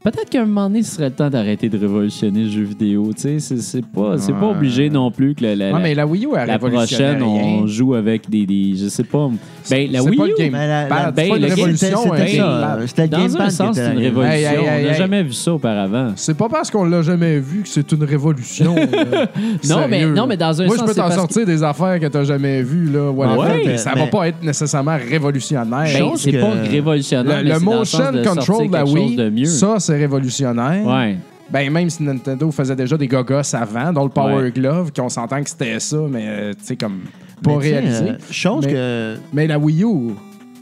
peut-être 0.03 0.29
qu'à 0.29 0.41
un 0.41 0.45
moment 0.45 0.67
donné, 0.69 0.83
ce 0.83 0.95
serait 0.95 1.09
le 1.09 1.15
temps 1.15 1.29
d'arrêter 1.29 1.69
de 1.69 1.77
révolutionner 1.77 2.43
le 2.43 2.49
jeu 2.49 2.63
vidéo. 2.63 3.11
C'est- 3.15 3.39
c'est 3.39 3.85
pas, 3.85 4.17
c'est 4.17 4.33
pas 4.33 4.47
obligé 4.47 4.89
non 4.89 5.11
plus 5.11 5.33
que 5.35 5.43
la, 5.43 5.55
la- 5.55 5.73
Ouais, 5.73 5.79
mais 5.81 5.95
la 5.95 6.05
Wii 6.05 6.25
U, 6.25 6.29
elle 6.37 6.47
la 6.47 6.59
prochaine, 6.59 7.17
rien. 7.23 7.23
on 7.61 7.67
joue 7.67 7.93
avec 7.95 8.29
des, 8.29 8.45
des- 8.45 8.75
je 8.75 8.87
sais 8.89 9.03
pas. 9.03 9.29
Ben, 9.69 9.89
la 9.91 10.01
C'est 10.01 10.09
Wii 10.09 10.17
pas 10.17 10.27
U, 10.27 10.33
ben, 10.37 10.51
pas 10.51 11.23
une 11.23 11.33
le 11.41 11.47
game- 11.47 11.49
révolution. 11.55 11.97
c'était- 12.03 12.39
hein. 12.39 12.77
c'était. 12.85 12.87
C'était 12.87 13.07
dans 13.07 13.37
un 13.41 13.49
sens, 13.49 13.75
c'est 13.75 13.87
une 13.87 13.93
la 13.95 13.99
révolution. 13.99 14.33
Hey, 14.33 14.43
hey, 14.43 14.53
hey, 14.55 14.59
on 14.59 14.65
n'a 14.85 14.91
hey. 14.91 14.95
jamais 14.97 15.23
vu 15.23 15.33
ça 15.33 15.53
auparavant. 15.53 16.11
C'est 16.15 16.37
pas 16.37 16.49
parce 16.49 16.69
qu'on 16.69 16.83
l'a 16.85 17.01
jamais 17.01 17.39
vu 17.39 17.61
que 17.63 17.69
c'est 17.69 17.91
une 17.91 18.03
révolution. 18.03 18.75
là. 18.75 19.27
Non, 19.69 19.87
mais, 19.89 20.05
non, 20.05 20.27
mais 20.27 20.37
dans 20.37 20.61
un 20.61 20.65
Moi, 20.65 20.75
sens, 20.77 20.85
je 20.85 20.89
peux 20.91 20.95
t'en 20.95 21.03
parce 21.03 21.15
que- 21.15 21.21
sortir 21.21 21.45
des 21.45 21.63
affaires 21.63 21.99
que 21.99 22.07
t'as 22.07 22.23
jamais 22.23 22.61
vues, 22.61 22.89
là. 22.91 23.09
Ouais, 23.09 23.27
mais 23.65 23.77
ça 23.77 23.91
mais- 23.95 24.01
va 24.01 24.07
pas 24.07 24.27
être 24.27 24.43
nécessairement 24.43 24.97
révolutionnaire. 25.09 25.85
Ben, 25.85 26.11
c'est 26.17 26.31
que- 26.31 26.41
pas 26.41 26.51
révolutionnaire, 26.69 27.37
le 27.41 27.47
mais 27.49 27.53
le 27.53 27.59
motion 27.59 27.99
control 28.23 28.43
sortir 28.43 28.67
de 28.67 28.73
la 28.73 28.83
Wii, 28.85 29.47
ça, 29.47 29.75
c'est 29.79 29.92
révolutionnaire. 29.97 30.85
Ouais. 30.85 31.17
Ben, 31.49 31.71
même 31.71 31.89
si 31.89 32.01
Nintendo 32.03 32.49
faisait 32.51 32.75
déjà 32.75 32.97
des 32.97 33.07
gogos 33.07 33.53
avant, 33.53 33.91
dont 33.93 34.03
le 34.03 34.09
Power 34.09 34.35
Ouais. 34.43 34.51
Glove, 34.51 34.91
qu'on 34.95 35.09
s'entend 35.09 35.43
que 35.43 35.49
c'était 35.49 35.79
ça, 35.79 35.97
mais 36.09 36.25
euh, 36.27 36.53
tu 36.53 36.65
sais, 36.65 36.75
comme 36.75 37.01
pas 37.43 37.51
Mais 37.51 37.57
réalisé. 37.57 38.09
euh, 38.11 38.17
chose 38.31 38.65
Mais- 38.65 38.73
que. 38.73 39.15
Mais 39.33 39.47
la 39.47 39.59
Wii 39.59 39.83
U, 39.83 40.13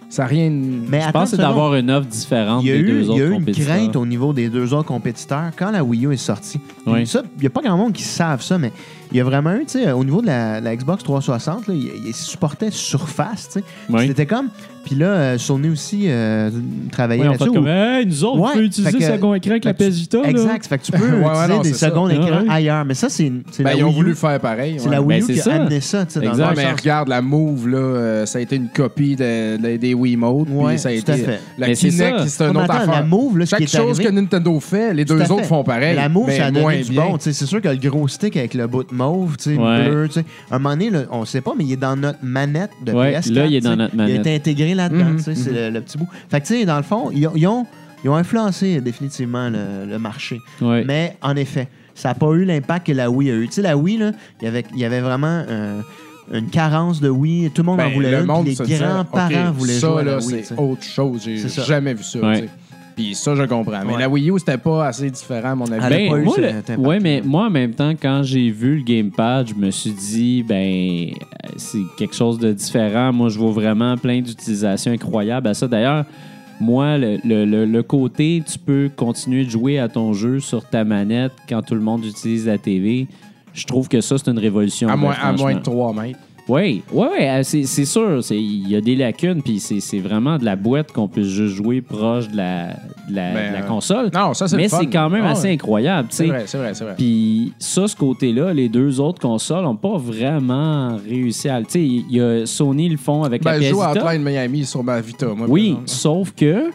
ça 0.09 0.23
a 0.23 0.25
rien. 0.25 0.49
Mais 0.49 1.01
Je 1.01 1.11
pense 1.11 1.29
c'est 1.29 1.37
d'avoir 1.37 1.75
une 1.75 1.91
offre 1.91 2.07
différente 2.07 2.63
Il 2.63 2.67
y 2.69 2.71
a 2.71 2.73
des 2.73 2.79
eu, 2.79 2.85
deux 2.85 2.99
il 3.01 3.05
y 3.05 3.09
a 3.09 3.13
autres 3.13 3.21
eu 3.21 3.27
une 3.27 3.39
compétiteurs. 3.39 3.75
crainte 3.75 3.95
au 3.95 4.05
niveau 4.05 4.33
des 4.33 4.49
deux 4.49 4.73
autres 4.73 4.87
compétiteurs 4.87 5.51
quand 5.55 5.71
la 5.71 5.83
Wii 5.83 6.07
U 6.07 6.13
est 6.13 6.17
sortie. 6.17 6.59
Oui. 6.87 7.05
Ça, 7.07 7.21
il 7.37 7.41
n'y 7.41 7.47
a 7.47 7.51
pas 7.51 7.61
grand 7.61 7.77
monde 7.77 7.93
qui 7.93 8.03
savent 8.03 8.41
ça, 8.41 8.57
mais 8.57 8.71
il 9.11 9.17
y 9.17 9.21
a 9.21 9.23
vraiment 9.23 9.53
eu, 9.55 9.65
tu 9.65 9.79
sais, 9.79 9.91
au 9.91 10.03
niveau 10.03 10.21
de 10.21 10.27
la, 10.27 10.59
la 10.61 10.75
Xbox 10.75 11.03
360, 11.03 11.67
là, 11.67 11.73
il, 11.73 12.07
il 12.07 12.13
supportait 12.13 12.71
Surface, 12.71 13.49
tu 13.53 13.59
sais. 13.59 14.07
C'était 14.07 14.25
comme. 14.25 14.47
Puis 14.83 14.95
là, 14.95 15.05
euh, 15.05 15.37
Sony 15.37 15.69
aussi 15.69 16.05
euh, 16.07 16.49
travaillait 16.91 17.21
fait 17.23 17.29
là-dessus. 17.29 17.51
comme, 17.51 17.65
où- 17.65 17.67
hey, 17.67 18.03
nous 18.03 18.23
autres, 18.23 18.39
Ouais, 18.39 18.49
on 18.51 18.57
peut 18.57 18.63
utiliser 18.63 18.97
que- 18.97 19.03
second 19.03 19.35
écran 19.35 19.51
avec 19.51 19.63
la 19.63 19.75
PS 19.75 19.89
Vita. 19.95 20.21
là. 20.23 20.29
Exact. 20.29 20.65
Fait 20.65 20.77
que 20.79 20.83
tu 20.83 20.91
peux 20.91 20.97
Ouais, 20.97 21.11
ouais, 21.23 21.29
utiliser 21.29 21.47
non, 21.53 21.61
des 21.61 21.73
seconds 21.73 22.05
Ah, 22.07 22.13
écrans 22.13 22.41
ouais. 22.41 22.49
ailleurs. 22.49 22.85
Mais 22.85 22.93
ça, 22.95 23.07
c'est 23.09 23.29
Ben, 23.29 23.43
la 23.63 23.73
ils 23.75 23.83
ont 23.83 23.89
Wii 23.89 23.93
U. 23.93 23.95
voulu 24.01 24.15
faire 24.15 24.39
pareil. 24.39 24.75
C'est 24.79 24.85
ouais. 24.85 24.91
la 24.95 25.01
Wii 25.03 25.19
Ben, 25.19 25.29
U 25.29 25.33
qui 25.33 25.39
a 25.39 25.43
ça. 25.43 25.53
amené 25.53 25.81
ça, 25.81 26.05
tu 26.07 26.13
sais, 26.13 26.19
dans 26.21 26.31
Exact. 26.31 26.43
le 26.43 26.49
Ouais, 26.49 26.63
mais 26.63 26.71
sens- 26.71 26.79
regarde, 26.81 27.07
la 27.09 27.21
Move, 27.21 27.67
là, 27.67 27.77
euh, 27.77 28.25
ça 28.25 28.39
a 28.39 28.41
été 28.41 28.55
une 28.55 28.69
copie 28.69 29.15
de- 29.15 29.57
de- 29.57 29.77
des 29.77 29.93
Wiimote. 29.93 30.47
Ouais, 30.49 30.79
ça 30.79 30.89
a 30.89 30.93
tout 30.93 30.97
été, 30.97 31.11
à 31.11 31.15
fait. 31.17 31.39
La 31.59 31.67
Mais 31.67 31.73
Kinect, 31.75 32.27
c'est 32.27 32.43
une 32.43 32.57
autre 32.57 32.71
affaire. 32.71 32.89
la 32.91 33.03
Move, 33.03 33.37
là, 33.37 33.45
Chaque 33.45 33.67
chose 33.67 33.99
que 33.99 34.09
Nintendo 34.09 34.59
fait, 34.59 34.95
les 34.95 35.05
deux 35.05 35.31
autres 35.31 35.45
font 35.45 35.63
pareil. 35.63 35.95
La 35.95 36.09
mais 36.09 36.37
ça 36.37 36.47
a 36.47 36.51
moins 36.51 36.71
donné 36.71 36.83
du 36.83 36.89
bien. 36.89 37.05
bon. 37.05 37.17
tu 37.19 37.25
sais, 37.25 37.33
C'est 37.33 37.45
sûr 37.45 37.61
que 37.61 37.67
le 37.69 37.75
gros 37.75 38.07
stick 38.07 38.35
avec 38.35 38.55
le 38.55 38.65
bout 38.65 38.83
de 38.83 38.95
mauve, 39.03 39.37
tu 39.37 39.55
sais, 39.55 39.57
Ouais. 39.57 39.89
bleu, 39.89 40.07
tu 40.07 40.13
sais, 40.15 40.25
un 40.51 40.59
moment 40.59 40.71
donné, 40.75 40.89
là, 40.89 41.03
on 41.11 41.25
sait 41.25 41.41
pas, 41.41 41.53
mais 41.57 41.63
il 41.65 41.73
est 41.73 41.77
dans 41.77 41.95
notre 41.95 42.19
manette 42.23 42.71
de 42.85 42.91
Ouais, 42.93 43.13
PS4. 43.13 43.33
là, 43.33 43.45
il 43.45 43.55
est 43.55 43.59
tu 43.59 43.63
sais. 43.63 43.69
dans 43.69 43.75
notre 43.75 43.93
Il 43.95 44.01
a 44.01 44.03
manette. 44.03 44.19
été 44.21 44.35
intégré 44.35 44.75
là-dedans, 44.75 45.05
Mhm, 45.05 45.17
tu 45.17 45.23
sais, 45.23 45.35
c'est 45.35 45.51
le, 45.51 45.69
le 45.69 45.81
petit 45.81 45.97
bout. 45.97 46.07
Fait 46.29 46.41
que, 46.41 46.47
tu 46.47 46.53
sais, 46.59 46.65
dans 46.65 46.77
le 46.77 46.83
fond, 46.83 47.09
ils 47.13 47.27
ont, 47.27 47.33
ils 47.35 47.47
ont, 47.47 47.65
ils 48.03 48.09
ont 48.09 48.15
influencé 48.15 48.81
définitivement 48.81 49.49
le, 49.49 49.85
le 49.89 49.99
marché. 49.99 50.39
Ouais. 50.61 50.83
Mais, 50.85 51.17
en 51.21 51.35
effet, 51.35 51.67
ça 51.93 52.09
n'a 52.09 52.15
pas 52.15 52.31
eu 52.31 52.45
l'impact 52.45 52.87
que 52.87 52.91
la 52.93 53.09
Wii 53.11 53.29
a 53.31 53.35
eu. 53.35 53.47
Tu 53.47 53.53
sais, 53.55 53.61
la 53.61 53.77
Wii, 53.77 53.97
là, 53.97 54.11
il 54.41 54.45
y 54.45 54.47
avait, 54.47 54.63
il 54.73 54.79
y 54.79 54.85
avait 54.85 55.01
vraiment 55.01 55.43
euh, 55.47 55.81
une 56.31 56.49
carence 56.49 57.01
de 57.01 57.09
Wii. 57.09 57.51
Tout 57.51 57.61
le 57.61 57.65
monde 57.67 57.79
en 57.81 57.83
Ben, 57.87 57.93
voulait 57.93 58.11
le 58.11 58.19
une, 58.21 58.25
monde 58.25 58.45
se 58.49 58.63
les 58.63 58.65
disait, 58.69 58.83
grands-parents 58.85 59.49
OK, 59.49 59.55
voulaient 59.57 59.73
ça, 59.73 59.87
jouer 59.89 59.99
à 59.99 60.03
la 60.03 60.11
là, 60.13 60.17
Wii. 60.17 60.27
tu 60.27 60.31
sais. 60.37 60.43
c'est 60.43 60.59
autre 60.61 60.83
chose. 60.83 61.21
J'ai 61.25 61.37
C'est 61.37 61.49
ça. 61.49 61.63
jamais 61.63 61.93
vu 61.93 62.03
ça. 62.03 62.19
Ouais. 62.19 62.41
tu 62.41 62.43
sais. 62.45 62.49
Puis 63.03 63.15
ça, 63.15 63.35
je 63.35 63.43
comprends. 63.43 63.81
Mais 63.85 63.93
Ouais. 63.93 63.99
la 63.99 64.09
Wii 64.09 64.29
U, 64.31 64.39
c'était 64.39 64.57
pas 64.57 64.85
assez 64.87 65.09
différent, 65.09 65.51
à 65.51 65.55
mon 65.55 65.65
avis. 65.71 65.83
Elle 65.85 65.93
a 65.93 65.97
Ben, 65.97 66.09
pas 66.11 66.17
eu 66.19 66.23
moi, 66.23 66.35
le- 66.37 66.77
ouais, 66.77 66.99
mais 66.99 67.21
moi, 67.23 67.45
en 67.47 67.49
même 67.49 67.73
temps, 67.73 67.93
quand 67.99 68.21
j'ai 68.23 68.49
vu 68.51 68.77
le 68.77 68.83
gamepad, 68.83 69.47
je 69.49 69.55
me 69.55 69.71
suis 69.71 69.91
dit, 69.91 70.43
ben, 70.43 70.55
euh, 70.55 71.47
c'est 71.57 71.79
quelque 71.97 72.15
chose 72.15 72.37
de 72.39 72.51
différent. 72.53 73.11
Moi, 73.11 73.29
je 73.29 73.39
vois 73.39 73.51
vraiment 73.51 73.97
plein 73.97 74.21
d'utilisations 74.21 74.91
incroyables 74.91 75.47
à 75.47 75.53
ça. 75.53 75.67
D'ailleurs, 75.67 76.05
moi, 76.59 76.97
le, 76.97 77.17
le- 77.23 77.45
le- 77.45 77.65
le 77.65 77.83
côté, 77.83 78.43
tu 78.49 78.59
peux 78.59 78.89
continuer 78.95 79.45
de 79.45 79.49
jouer 79.49 79.79
à 79.79 79.87
ton 79.89 80.13
jeu 80.13 80.39
sur 80.39 80.63
ta 80.63 80.83
manette 80.83 81.31
quand 81.49 81.61
tout 81.63 81.73
le 81.75 81.81
monde 81.81 82.05
utilise 82.05 82.45
la 82.45 82.57
TV. 82.59 83.07
Je 83.53 83.65
trouve 83.65 83.87
que 83.89 83.99
ça, 83.99 84.17
c'est 84.17 84.29
une 84.31 84.39
révolution. 84.39 84.87
à, 84.87 84.91
là, 84.91 84.97
moins, 84.97 85.13
à 85.13 85.33
moins 85.33 85.53
de 85.55 85.59
franchement. 85.59 85.91
3 85.91 85.93
mètres. 85.93 86.19
Oui, 86.49 86.83
ouais, 86.91 87.07
ouais, 87.07 87.29
euh, 87.29 87.43
c'est 87.43 87.85
sûr. 87.85 88.19
Il 88.31 88.67
y 88.69 88.75
a 88.75 88.81
des 88.81 88.95
lacunes, 88.95 89.41
puis 89.41 89.59
c'est 89.59 89.99
vraiment 89.99 90.37
de 90.37 90.43
la 90.45 90.55
boîte 90.55 90.91
qu'on 90.91 91.07
peut 91.07 91.23
juste 91.23 91.55
jouer 91.55 91.81
proche 91.81 92.27
de 92.29 92.37
la, 92.37 92.67
de 93.07 93.15
la, 93.15 93.31
Ben, 93.31 93.49
de 93.51 93.57
la 93.57 93.63
euh, 93.63 93.67
console. 93.67 94.09
Non, 94.13 94.33
ça, 94.33 94.47
c'est 94.47 94.57
Mais 94.57 94.67
c'est 94.67 94.87
quand 94.87 95.09
même 95.09 95.23
Ah, 95.25 95.31
assez 95.31 95.51
incroyable. 95.51 96.09
tu 96.09 96.15
C'est 96.17 96.23
sais. 96.23 96.29
vrai, 96.29 96.43
c'est 96.47 96.57
vrai, 96.57 96.73
c'est 96.73 96.83
vrai. 96.83 96.93
Puis 96.97 97.53
ça, 97.59 97.87
ce 97.87 97.95
côté-là, 97.95 98.53
les 98.53 98.69
deux 98.69 98.99
autres 98.99 99.21
consoles 99.21 99.63
n'ont 99.63 99.75
pas 99.75 99.97
vraiment 99.97 100.97
réussi 101.07 101.47
à... 101.47 101.59
Tu 101.61 101.65
sais, 101.69 101.83
il 101.85 102.11
y 102.11 102.19
a 102.19 102.45
Sony 102.45 102.89
le 102.89 102.97
font 102.97 103.23
avec 103.23 103.43
Ben, 103.43 103.51
la 103.51 103.59
je 103.61 103.63
PS 103.65 103.69
joue 103.71 103.81
à 103.81 103.93
Vita. 103.93 104.05
Hotline 104.05 104.23
Miami 104.23 104.65
sur 104.65 104.83
ma 104.83 104.99
Vita, 104.99 105.27
moi. 105.27 105.47
Oui, 105.49 105.77
sauf 105.85 106.31
que 106.33 106.71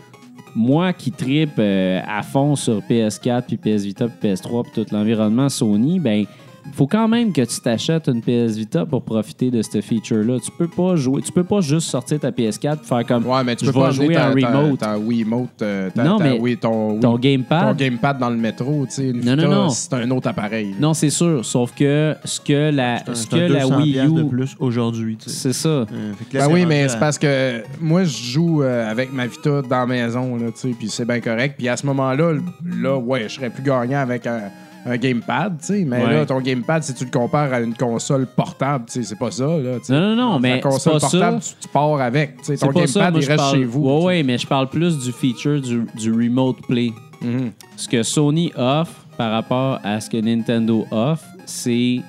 moi 0.55 0.93
qui 0.94 1.12
tripe 1.12 1.59
euh, 1.59 2.01
à 2.09 2.22
fond 2.22 2.56
sur 2.56 2.80
PS4, 2.80 3.43
puis 3.47 3.56
PS 3.59 3.82
Vita, 3.84 4.06
puis 4.09 4.30
PS3, 4.30 4.62
puis 4.72 4.84
tout 4.84 4.94
l'environnement 4.94 5.48
Sony, 5.51 6.01
ben 6.01 6.24
faut 6.72 6.86
quand 6.86 7.09
même 7.09 7.32
que 7.32 7.43
tu 7.43 7.60
t'achètes 7.60 8.09
une 8.09 8.20
PS 8.20 8.56
Vita 8.56 8.84
pour 8.86 9.02
profiter 9.02 9.51
de 9.51 9.62
ce 9.62 9.80
feature-là. 9.80 10.38
Tu 10.44 10.51
peux 10.59 10.68
pas 10.68 10.94
jouer, 10.97 11.22
tu 11.22 11.32
peux 11.32 11.44
pas 11.44 11.60
juste 11.60 11.88
sortir 11.88 12.20
ta 12.20 12.30
PS4 12.30 12.78
et 12.82 12.86
faire 12.86 13.06
comme 13.06 13.26
Ouais, 13.26 13.43
mais 13.44 13.56
tu 13.56 13.64
je 13.64 13.70
peux 13.70 13.80
pas 13.80 13.90
jouer 13.90 14.16
en 14.18 14.30
remote. 14.32 14.78
Ta, 14.78 14.86
ta 14.86 14.98
Wiimote, 14.98 15.62
euh, 15.62 15.90
ta, 15.90 16.05
Non, 16.05 16.18
ta 16.18 16.24
mais 16.24 16.38
Wii- 16.38 16.59
ton, 16.59 16.98
gamepad. 17.16 17.62
ton 17.70 17.74
gamepad 17.74 18.18
dans 18.18 18.30
le 18.30 18.36
métro, 18.36 18.84
tu 18.86 18.94
sais. 18.94 19.09
Une 19.10 19.24
Non, 19.24 19.36
Vita, 19.36 19.48
non, 19.48 19.51
non. 19.64 19.68
c'est 19.70 19.94
un 19.94 20.10
autre 20.10 20.28
appareil. 20.28 20.74
Non, 20.80 20.93
c'est 20.94 21.10
sûr. 21.10 21.44
Sauf 21.44 21.72
que 21.74 22.14
ce 22.24 22.40
que 22.40 22.70
la, 22.70 22.98
ce 23.06 23.14
C'est 23.14 23.28
que 23.30 23.36
la 23.36 23.60
200 23.62 23.76
Wii 23.78 23.93
piastres 23.93 24.14
de 24.14 24.22
U, 24.22 24.28
plus 24.28 24.56
aujourd'hui. 24.59 25.16
tu 25.16 25.30
sais. 25.30 25.36
c'est 25.36 25.52
ça. 25.52 25.68
Euh, 25.68 25.84
là, 26.32 26.47
Ben 26.47 26.52
oui, 26.52 26.66
mais 26.66 26.88
c'est 26.88 26.98
parce 26.98 27.18
que 27.18 27.62
moi, 27.80 28.05
je 28.05 28.16
joue 28.32 28.62
euh, 28.62 28.90
avec 28.90 29.12
ma 29.12 29.26
Vita 29.26 29.62
dans 29.62 29.78
la 29.78 29.86
maison, 29.86 30.36
là, 30.36 30.47
tu 30.47 30.60
sais, 30.60 30.74
puis 30.78 30.88
c'est 30.88 31.05
bien 31.06 31.20
correct. 31.20 31.55
Puis 31.59 31.68
à 31.68 31.76
ce 31.76 31.86
moment-là, 31.86 32.32
là, 32.80 32.97
ouais, 32.98 33.24
je 33.28 33.34
serais 33.34 33.51
plus 33.51 33.62
gagnant 33.62 34.01
avec 34.01 34.26
un, 34.26 34.43
un 34.86 34.96
gamepad, 34.96 35.58
tu 35.60 35.66
sais. 35.66 35.84
Mais 35.86 36.04
Ouais. 36.04 36.12
là, 36.12 36.26
ton 36.26 36.40
gamepad, 36.40 36.82
si 36.82 36.94
tu 36.94 37.04
le 37.04 37.10
compares 37.10 37.52
à 37.52 37.60
une 37.60 37.74
console 37.74 38.26
portable, 38.26 38.84
tu 38.86 38.92
sais, 38.94 39.02
c'est 39.02 39.18
pas 39.18 39.30
ça, 39.30 39.44
là. 39.46 39.78
Non, 39.88 40.00
non, 40.00 40.16
non, 40.16 40.32
La 40.34 40.38
mais 40.38 40.54
c'est 40.54 40.60
console 40.60 40.92
pas 40.94 41.00
portable, 41.00 41.42
ça. 41.42 41.54
tu, 41.60 41.66
tu 41.66 41.68
pars 41.72 42.00
avec. 42.00 42.36
tu 42.38 42.44
sais. 42.44 42.56
C'est 42.56 42.66
Ton 42.66 42.72
pas 42.72 42.86
ça, 42.86 43.00
gamepad, 43.00 43.12
moi, 43.14 43.22
il 43.22 43.26
reste 43.26 43.36
parle... 43.36 43.56
chez 43.56 43.64
vous. 43.64 43.80
Ouais, 43.82 44.04
ouais, 44.04 44.22
mais 44.22 44.38
je 44.38 44.46
parle 44.46 44.68
plus 44.70 44.98
du 44.98 45.12
feature 45.12 45.60
du, 45.60 45.84
du 45.96 46.12
remote 46.12 46.56
play. 46.68 46.92
Mhm. 47.20 47.50
Ce 47.76 47.88
que 47.88 48.02
Sony 48.02 48.52
offre 48.56 48.92
par 49.16 49.32
rapport 49.32 49.80
à 49.82 50.00
ce 50.00 50.08
que 50.10 50.18
Nintendo 50.18 50.86
offre, 50.90 51.24
c'est 51.46 52.00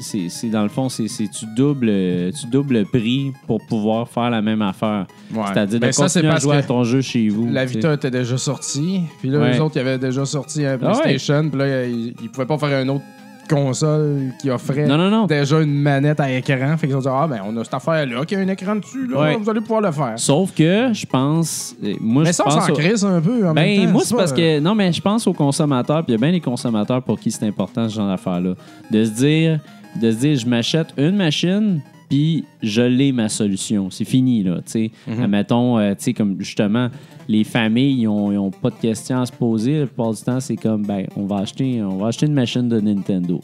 c'est 0.00 0.48
dans 0.50 0.62
le 0.62 0.68
fond, 0.68 0.88
c'est 0.88 1.06
tu 1.06 1.46
doubles 1.56 1.90
tu 2.32 2.46
doubles 2.46 2.78
le 2.80 2.84
prix 2.84 3.32
pour 3.46 3.58
pouvoir 3.66 4.08
faire 4.08 4.30
la 4.30 4.42
même 4.42 4.62
affaire. 4.62 5.06
Ouais. 5.34 5.42
C'est-à-dire 5.52 5.80
de 5.80 5.86
Ben, 5.86 5.92
ça, 5.92 6.08
c'est 6.08 6.20
continuer 6.20 6.34
à 6.36 6.38
jouer 6.40 6.56
à 6.56 6.62
ton 6.62 6.84
jeu 6.84 7.00
chez 7.00 7.28
vous. 7.28 7.48
La 7.50 7.66
tu. 7.66 7.74
Vita 7.74 7.94
était 7.94 8.10
déjà 8.10 8.36
sortie. 8.38 9.00
Puis 9.20 9.28
là, 9.30 9.38
Ouais. 9.40 9.52
les 9.52 9.60
autres, 9.60 9.76
ils 9.76 9.80
avaient 9.80 9.98
déjà 9.98 10.24
sorti 10.24 10.64
un 10.64 10.78
Ah 10.82 10.92
ouais. 10.96 11.02
PlayStation. 11.02 11.48
Puis 11.48 11.58
là, 11.58 11.84
ils, 11.86 12.14
ils 12.22 12.28
pouvaient 12.30 12.46
pas 12.46 12.58
faire 12.58 12.82
une 12.82 12.90
autre 12.90 13.04
console 13.48 14.32
qui 14.40 14.50
offrait 14.50 14.86
Non, 14.86 14.96
non, 14.96 15.10
non. 15.10 15.26
déjà 15.26 15.60
une 15.60 15.72
manette 15.74 16.20
à 16.20 16.30
écran. 16.32 16.76
Fait 16.76 16.86
qu'ils 16.86 16.96
ont 16.96 17.00
dit 17.00 17.08
Ah, 17.10 17.26
ben, 17.28 17.40
on 17.46 17.56
a 17.56 17.64
cette 17.64 17.74
affaire-là 17.74 18.24
qui 18.24 18.34
a 18.34 18.38
un 18.40 18.48
écran 18.48 18.76
dessus. 18.76 19.06
Là, 19.06 19.20
Ouais. 19.20 19.36
Vous 19.36 19.48
allez 19.50 19.60
pouvoir 19.60 19.80
le 19.80 19.92
faire. 19.92 20.14
Sauf 20.16 20.52
que 20.54 20.90
je 20.92 21.06
pense. 21.06 21.74
euh, 21.84 21.94
Moi, 22.00 22.22
Mais 22.24 22.32
ça, 22.32 22.44
on 22.46 22.50
pense 22.50 22.66
s'en 22.66 22.72
au- 22.72 22.76
crisse 22.76 23.02
un 23.04 23.20
peu. 23.20 23.40
En 23.48 23.52
même 23.52 23.54
Ben, 23.54 23.86
temps, 23.86 23.92
moi, 23.92 24.02
c'est 24.04 24.14
parce 24.16 24.32
que. 24.32 24.60
Non, 24.60 24.74
mais 24.74 24.92
je 24.92 25.00
pense 25.00 25.26
aux 25.26 25.32
consommateurs, 25.32 26.04
puis 26.04 26.14
il 26.14 26.20
y 26.20 26.22
a 26.22 26.26
bien 26.26 26.32
des 26.32 26.40
consommateurs 26.40 27.02
pour 27.02 27.18
qui 27.18 27.30
c'est 27.30 27.46
important, 27.46 27.88
ce 27.88 27.94
genre 27.96 28.08
d'affaires-là. 28.08 28.54
De 28.90 29.04
se 29.04 29.10
dire, 29.10 29.60
de 30.00 30.10
se 30.10 30.16
dire, 30.16 30.36
je 30.38 30.46
m'achète 30.46 30.88
une 30.96 31.16
machine, 31.16 31.80
puis 32.08 32.44
je 32.62 32.82
l'ai 32.82 33.12
ma 33.12 33.28
solution. 33.28 33.90
C'est 33.90 34.04
fini, 34.04 34.42
là. 34.42 34.56
Tu 34.56 34.62
sais, 34.66 34.90
Mhm. 35.06 35.22
Admettons, 35.24 35.78
euh, 35.78 35.90
tu 35.90 36.04
sais, 36.04 36.12
comme 36.14 36.36
justement, 36.38 36.88
les 37.28 37.44
familles, 37.44 38.02
ils 38.02 38.08
ont, 38.08 38.50
pas 38.50 38.70
de 38.70 38.76
questions 38.76 39.20
à 39.20 39.26
se 39.26 39.32
poser. 39.32 39.80
La 39.80 39.86
plupart 39.86 40.12
du 40.12 40.22
temps, 40.22 40.40
c'est 40.40 40.56
comme, 40.56 40.82
ben, 40.84 41.06
on 41.16 41.26
va 41.26 41.38
acheter, 41.38 41.82
on 41.82 41.98
va 41.98 42.08
acheter 42.08 42.26
une 42.26 42.34
machine 42.34 42.68
de 42.68 42.80
Nintendo. 42.80 43.40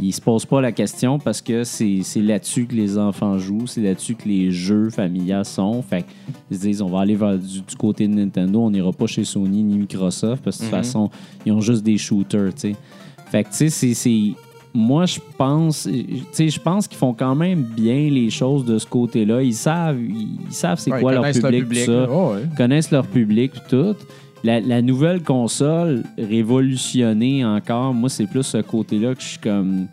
Ils 0.00 0.12
se 0.12 0.20
posent 0.20 0.46
pas 0.46 0.60
la 0.60 0.72
question 0.72 1.18
parce 1.18 1.42
que 1.42 1.64
c'est 1.64 2.02
là-dessus 2.16 2.66
que 2.66 2.74
les 2.74 2.96
enfants 2.96 3.38
jouent, 3.38 3.66
c'est 3.66 3.82
là-dessus 3.82 4.14
que 4.14 4.26
les 4.26 4.50
jeux 4.50 4.88
familiaux 4.88 5.44
sont. 5.44 5.82
Fait 5.82 6.06
ils 6.50 6.56
se 6.56 6.62
disent, 6.62 6.82
on 6.82 6.88
va 6.88 7.00
aller 7.00 7.14
vers 7.14 7.38
du, 7.38 7.60
du 7.60 7.76
côté 7.76 8.08
de 8.08 8.14
Nintendo, 8.14 8.60
on 8.60 8.70
n'ira 8.70 8.90
pas 8.92 9.06
chez 9.06 9.24
Sony 9.24 9.62
ni 9.62 9.78
Microsoft 9.78 10.42
parce 10.42 10.56
que 10.56 10.62
de 10.62 10.68
toute 10.68 10.76
façon, 10.76 11.10
ils 11.44 11.52
ont 11.52 11.60
juste 11.60 11.82
des 11.82 11.98
shooters, 11.98 12.54
tu 12.54 12.60
sais. 12.60 12.76
Fait 13.30 13.44
que, 13.44 13.50
tu 13.50 13.70
sais, 13.70 13.94
c'est. 13.94 14.32
Moi, 14.74 15.04
je 15.04 15.20
pense, 15.36 15.88
sais, 16.32 16.48
je 16.48 16.60
pense 16.60 16.88
qu'ils 16.88 16.96
font 16.98 17.12
quand 17.12 17.34
même 17.34 17.62
bien 17.62 18.08
les 18.08 18.30
choses 18.30 18.64
de 18.64 18.78
ce 18.78 18.86
côté-là. 18.86 19.42
Ils 19.42 19.54
savent, 19.54 20.00
ils, 20.00 20.38
savent 20.50 20.78
c'est 20.78 20.90
Ouais, 20.92 21.00
quoi 21.00 21.12
leur 21.12 21.30
public, 21.30 21.68
tout 21.68 21.74
ça. 21.74 22.06
Oh, 22.10 22.32
ouais. 22.34 22.48
connaissent 22.56 22.90
leur 22.90 23.06
public 23.06 23.52
tout. 23.68 23.94
La, 24.44 24.60
la 24.60 24.80
nouvelle 24.80 25.22
console 25.22 26.02
révolutionnée 26.18 27.44
encore, 27.44 27.92
moi, 27.92 28.08
c'est 28.08 28.26
plus 28.26 28.42
ce 28.42 28.58
côté-là 28.58 29.14
que 29.14 29.22
je 29.22 29.28
suis 29.28 29.38
comme. 29.38 29.86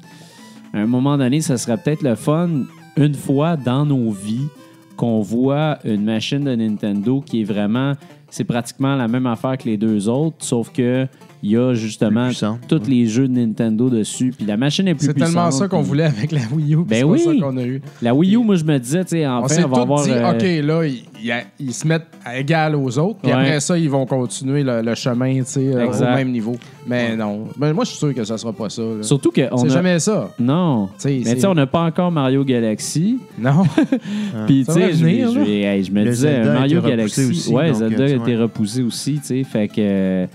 À 0.73 0.79
un 0.79 0.87
moment 0.87 1.17
donné, 1.17 1.41
ça 1.41 1.57
serait 1.57 1.77
peut-être 1.77 2.03
le 2.03 2.15
fun, 2.15 2.49
une 2.95 3.15
fois 3.15 3.57
dans 3.57 3.85
nos 3.85 4.11
vies, 4.11 4.47
qu'on 4.95 5.21
voit 5.21 5.79
une 5.83 6.03
machine 6.03 6.43
de 6.43 6.55
Nintendo 6.55 7.21
qui 7.21 7.41
est 7.41 7.45
vraiment. 7.45 7.93
C'est 8.29 8.43
pratiquement 8.43 8.95
la 8.95 9.07
même 9.07 9.25
affaire 9.25 9.57
que 9.57 9.65
les 9.65 9.77
deux 9.77 10.07
autres, 10.07 10.37
sauf 10.39 10.71
que 10.71 11.07
il 11.41 11.51
y 11.51 11.57
a 11.57 11.73
justement 11.73 12.29
tous 12.67 12.81
les 12.87 13.05
jeux 13.07 13.27
de 13.27 13.33
Nintendo 13.33 13.89
dessus. 13.89 14.33
Puis 14.35 14.45
la 14.45 14.57
machine 14.57 14.87
est 14.87 14.95
plus 14.95 15.05
C'est 15.07 15.13
puissante. 15.13 15.33
tellement 15.33 15.51
ça 15.51 15.67
qu'on 15.67 15.79
puis 15.79 15.87
voulait 15.87 16.03
avec 16.05 16.31
la 16.31 16.41
Wii 16.51 16.73
U. 16.75 16.77
Ben 16.85 17.03
oui. 17.05 17.19
ça 17.19 17.31
qu'on 17.33 17.57
a 17.57 17.63
eu. 17.63 17.81
La 18.01 18.13
Wii 18.13 18.35
U, 18.35 18.39
moi, 18.39 18.55
je 18.55 18.63
me 18.63 18.77
disais, 18.77 19.03
tu 19.03 19.11
sais, 19.11 19.27
On 19.27 19.31
enfin, 19.37 19.47
s'est 19.47 19.63
on, 19.63 19.69
va 19.69 19.81
avoir. 19.81 20.03
dit, 20.03 20.11
euh, 20.11 20.31
OK, 20.31 20.65
là, 20.65 21.43
ils, 21.59 21.73
se 21.73 21.87
mettent 21.87 22.07
à 22.25 22.37
égal 22.37 22.75
aux 22.75 22.97
autres, 22.99 23.19
puis 23.21 23.31
Ouais. 23.31 23.37
après 23.37 23.59
ça, 23.59 23.77
ils 23.77 23.89
vont 23.89 24.05
continuer 24.05 24.63
le, 24.63 24.81
le 24.81 24.95
chemin, 24.95 25.39
tu 25.39 25.45
sais, 25.45 25.67
euh, 25.75 25.87
au 25.87 25.99
même 26.15 26.31
niveau. 26.31 26.55
Mais 26.87 27.15
non. 27.15 27.45
Mais 27.57 27.71
moi, 27.73 27.83
je 27.83 27.89
suis 27.91 27.99
sûr 27.99 28.13
que 28.13 28.23
ça 28.23 28.37
sera 28.37 28.51
pas 28.51 28.69
ça. 28.69 28.81
là. 28.81 29.03
Surtout 29.03 29.31
qu'on 29.31 29.57
C'est 29.57 29.67
a... 29.67 29.69
jamais 29.69 29.99
ça. 29.99 30.31
Non. 30.39 30.89
Mais 31.05 31.21
tu 31.23 31.39
sais, 31.39 31.47
on 31.47 31.53
n'a 31.53 31.67
pas 31.67 31.83
encore 31.83 32.11
Mario 32.11 32.43
Galaxy. 32.43 33.17
Non. 33.37 33.63
Puis, 34.47 34.65
tu 34.65 34.65
Ça 34.65 34.73
va 34.79 34.87
sais, 34.87 34.93
je, 34.93 35.91
me 35.91 36.03
disais, 36.09 36.43
Mario 36.43 36.81
Galaxy. 36.81 37.25
aussi, 37.29 37.53
ouais, 37.53 37.73
Zelda 37.73 38.03
a 38.03 38.07
été 38.07 38.35
repoussé 38.35 38.81
aussi, 38.81 39.19
tu 39.19 39.25
sais. 39.25 39.43
Fait 39.43 39.67
que, 39.67 40.25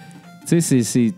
tu 0.46 0.60
sais, 0.60 0.82
c'est-. 0.82 1.14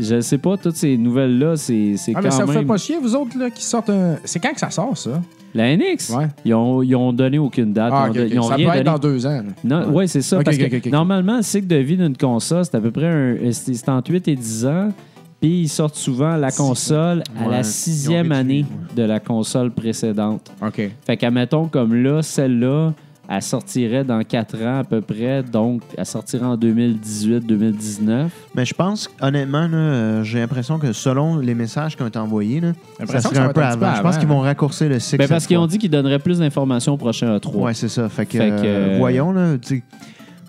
Je 0.00 0.20
sais 0.20 0.38
pas, 0.38 0.56
toutes 0.56 0.76
ces 0.76 0.96
nouvelles-là, 0.96 1.56
c'est 1.56 1.94
c'est 1.96 2.12
Ah, 2.14 2.20
mais 2.22 2.28
quand 2.28 2.34
ça 2.36 2.44
vous 2.44 2.52
fait 2.52 2.64
pas 2.64 2.76
chier, 2.76 2.98
vous 3.02 3.16
autres, 3.16 3.36
là, 3.36 3.50
qui 3.50 3.64
sortent 3.64 3.90
un. 3.90 4.16
C'est 4.24 4.38
quand 4.38 4.52
que 4.52 4.60
ça 4.60 4.70
sort, 4.70 4.96
ça? 4.96 5.20
La 5.54 5.76
NX, 5.76 6.10
Ouais. 6.16 6.26
ils, 6.44 6.54
ont, 6.54 6.82
ils 6.82 6.94
ont 6.94 7.12
donné 7.12 7.38
aucune 7.38 7.72
date. 7.72 7.90
Ah, 7.92 8.08
ils 8.14 8.38
ont 8.38 8.44
Ça 8.48 8.54
rien 8.54 8.70
peut 8.70 8.76
être 8.78 8.84
donné. 8.84 8.96
dans 8.96 8.98
deux 8.98 9.26
ans. 9.26 9.42
là. 9.42 9.42
Non, 9.64 9.90
ouais, 9.92 10.06
c'est 10.06 10.22
ça. 10.22 10.40
Parce 10.44 10.56
que 10.56 10.88
normalement, 10.90 11.38
le 11.38 11.42
cycle 11.42 11.66
de 11.66 11.76
vie 11.76 11.96
d'une 11.96 12.16
console, 12.16 12.64
c'est 12.64 12.76
à 12.76 12.80
peu 12.80 12.90
près 12.92 13.06
un, 13.06 13.36
c'est 13.50 13.74
c'est 13.74 13.88
entre 13.88 14.12
8 14.12 14.28
et 14.28 14.36
10 14.36 14.66
ans. 14.66 14.92
Puis 15.40 15.62
ils 15.62 15.68
sortent 15.68 15.94
souvent 15.96 16.36
la 16.36 16.50
console 16.52 17.22
à 17.40 17.44
Ouais, 17.46 17.50
la 17.52 17.62
sixième 17.62 18.30
année 18.32 18.66
de 18.94 19.02
la 19.04 19.18
console 19.20 19.70
précédente. 19.72 20.50
OK. 20.64 20.90
Fait 21.06 21.16
qu'admettons, 21.16 21.66
comme 21.66 21.94
là, 21.94 22.22
celle-là, 22.22 22.92
elle 23.30 23.42
sortirait 23.42 24.04
dans 24.04 24.22
4 24.22 24.62
ans 24.62 24.78
à 24.78 24.84
peu 24.84 25.00
près, 25.02 25.42
donc 25.42 25.82
elle 25.96 26.06
sortirait 26.06 26.46
en 26.46 26.56
2018-2019. 26.56 28.28
Mais 28.54 28.64
je 28.64 28.74
pense, 28.74 29.10
honnêtement, 29.20 29.68
euh, 29.70 30.22
j'ai 30.24 30.38
l'impression 30.38 30.78
que 30.78 30.92
selon 30.92 31.36
les 31.38 31.54
messages 31.54 31.96
qui 31.96 32.02
ont 32.02 32.06
été 32.06 32.18
envoyés, 32.18 32.60
là, 32.60 32.72
ça 33.06 33.20
serait 33.20 33.38
un 33.38 33.52
peu 33.52 33.62
avant. 33.62 33.94
Je 33.96 34.02
pense 34.02 34.18
qu'ils 34.18 34.28
vont 34.28 34.40
raccourcir 34.40 34.88
le 34.88 34.98
cycle. 34.98 35.18
Ben, 35.22 35.28
parce 35.28 35.46
qu'ils 35.46 35.58
ont 35.58 35.66
dit 35.66 35.78
qu'ils 35.78 35.90
donneraient 35.90 36.18
plus 36.18 36.38
d'informations 36.38 36.94
au 36.94 36.96
prochain 36.96 37.36
E3. 37.36 37.56
Ouais, 37.56 37.74
c'est 37.74 37.88
ça. 37.88 38.08
Fait 38.08 38.24
que, 38.24 38.38
Fait 38.38 38.48
que, 38.48 38.54
euh, 38.54 38.94
euh, 38.94 38.96
voyons, 38.98 39.32
là, 39.32 39.56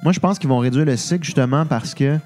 moi, 0.03 0.13
je 0.13 0.19
pense 0.19 0.39
qu'ils 0.39 0.49
vont 0.49 0.59
réduire 0.59 0.85
le 0.85 0.95
cycle 0.95 1.25
justement 1.25 1.65
parce 1.65 1.93
que 1.93 2.17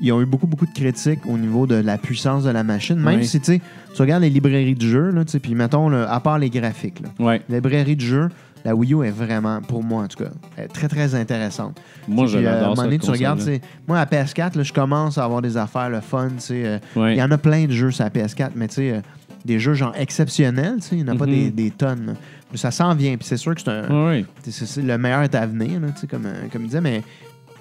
ils 0.00 0.10
ont 0.12 0.20
eu 0.20 0.26
beaucoup, 0.26 0.48
beaucoup 0.48 0.66
de 0.66 0.72
critiques 0.72 1.20
au 1.24 1.38
niveau 1.38 1.68
de 1.68 1.76
la 1.76 1.98
puissance 1.98 2.42
de 2.42 2.50
la 2.50 2.64
machine. 2.64 2.96
Même 2.96 3.20
Oui. 3.20 3.26
si, 3.26 3.40
tu 3.40 3.60
regardes 3.96 4.22
les 4.24 4.30
librairies 4.30 4.74
de 4.74 4.82
jeux, 4.82 5.14
puis 5.40 5.54
mettons, 5.54 5.88
là, 5.88 6.10
à 6.12 6.18
part 6.18 6.40
les 6.40 6.50
graphiques, 6.50 7.00
là, 7.00 7.08
Ouais. 7.24 7.40
la 7.48 7.56
librairie 7.58 7.94
de 7.94 8.00
jeux, 8.00 8.28
la 8.64 8.74
Wii 8.74 8.94
U 8.94 9.04
est 9.04 9.10
vraiment, 9.10 9.60
pour 9.60 9.82
moi 9.84 10.04
en 10.04 10.08
tout 10.08 10.22
cas, 10.24 10.30
est 10.56 10.68
très, 10.68 10.88
très 10.88 11.14
intéressante. 11.14 11.78
Moi, 12.08 12.26
je 12.26 12.38
Puis, 12.38 12.46
euh, 12.46 12.48
à 12.48 12.52
un 12.52 12.54
l'adore, 12.56 12.70
moment 12.70 12.82
donné, 12.84 12.98
tu 12.98 13.10
regardes, 13.10 13.42
moi, 13.86 13.98
à 13.98 14.06
PS4, 14.06 14.56
là, 14.56 14.62
je 14.62 14.72
commence 14.72 15.18
à 15.18 15.24
avoir 15.24 15.42
des 15.42 15.56
affaires, 15.56 15.90
le 15.90 16.00
fun, 16.00 16.30
euh, 16.50 16.78
Il 16.96 17.00
Ouais. 17.00 17.16
y 17.16 17.22
en 17.22 17.30
a 17.30 17.38
plein 17.38 17.66
de 17.66 17.72
jeux 17.72 17.90
sur 17.90 18.04
la 18.04 18.10
PS4, 18.10 18.52
mais 18.54 18.68
tu 18.68 18.74
sais, 18.76 18.90
euh, 18.92 19.00
des 19.44 19.58
jeux 19.58 19.74
genre 19.74 19.92
exceptionnels, 19.96 20.76
tu 20.76 20.82
sais, 20.88 20.96
il 20.96 21.04
n'y 21.04 21.10
en 21.10 21.14
a 21.14 21.18
pas 21.18 21.26
Mhm. 21.26 21.30
des, 21.32 21.50
des 21.50 21.70
tonnes. 21.70 22.14
Mais 22.50 22.56
ça 22.56 22.70
s'en 22.70 22.94
vient, 22.94 23.16
puis 23.16 23.26
c'est 23.28 23.36
sûr 23.36 23.54
que 23.54 23.60
c'est 23.60 23.68
un, 23.70 24.22
c'est- 24.50 24.80
le 24.82 24.96
meilleur 24.96 25.22
est 25.22 25.34
à 25.34 25.44
venir, 25.46 25.80
là, 25.80 25.88
tu 25.94 26.00
sais, 26.00 26.06
comme, 26.06 26.26
comme 26.50 26.62
il 26.62 26.66
disait, 26.68 26.80
mais 26.80 27.02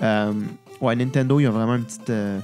euh, 0.02 0.32
ouais, 0.80 0.96
Nintendo, 0.96 1.40
il 1.40 1.44
y 1.44 1.48
a 1.48 1.52
vraiment 1.52 1.76
une 1.76 1.84
petite. 1.84 2.10
euh, 2.10 2.40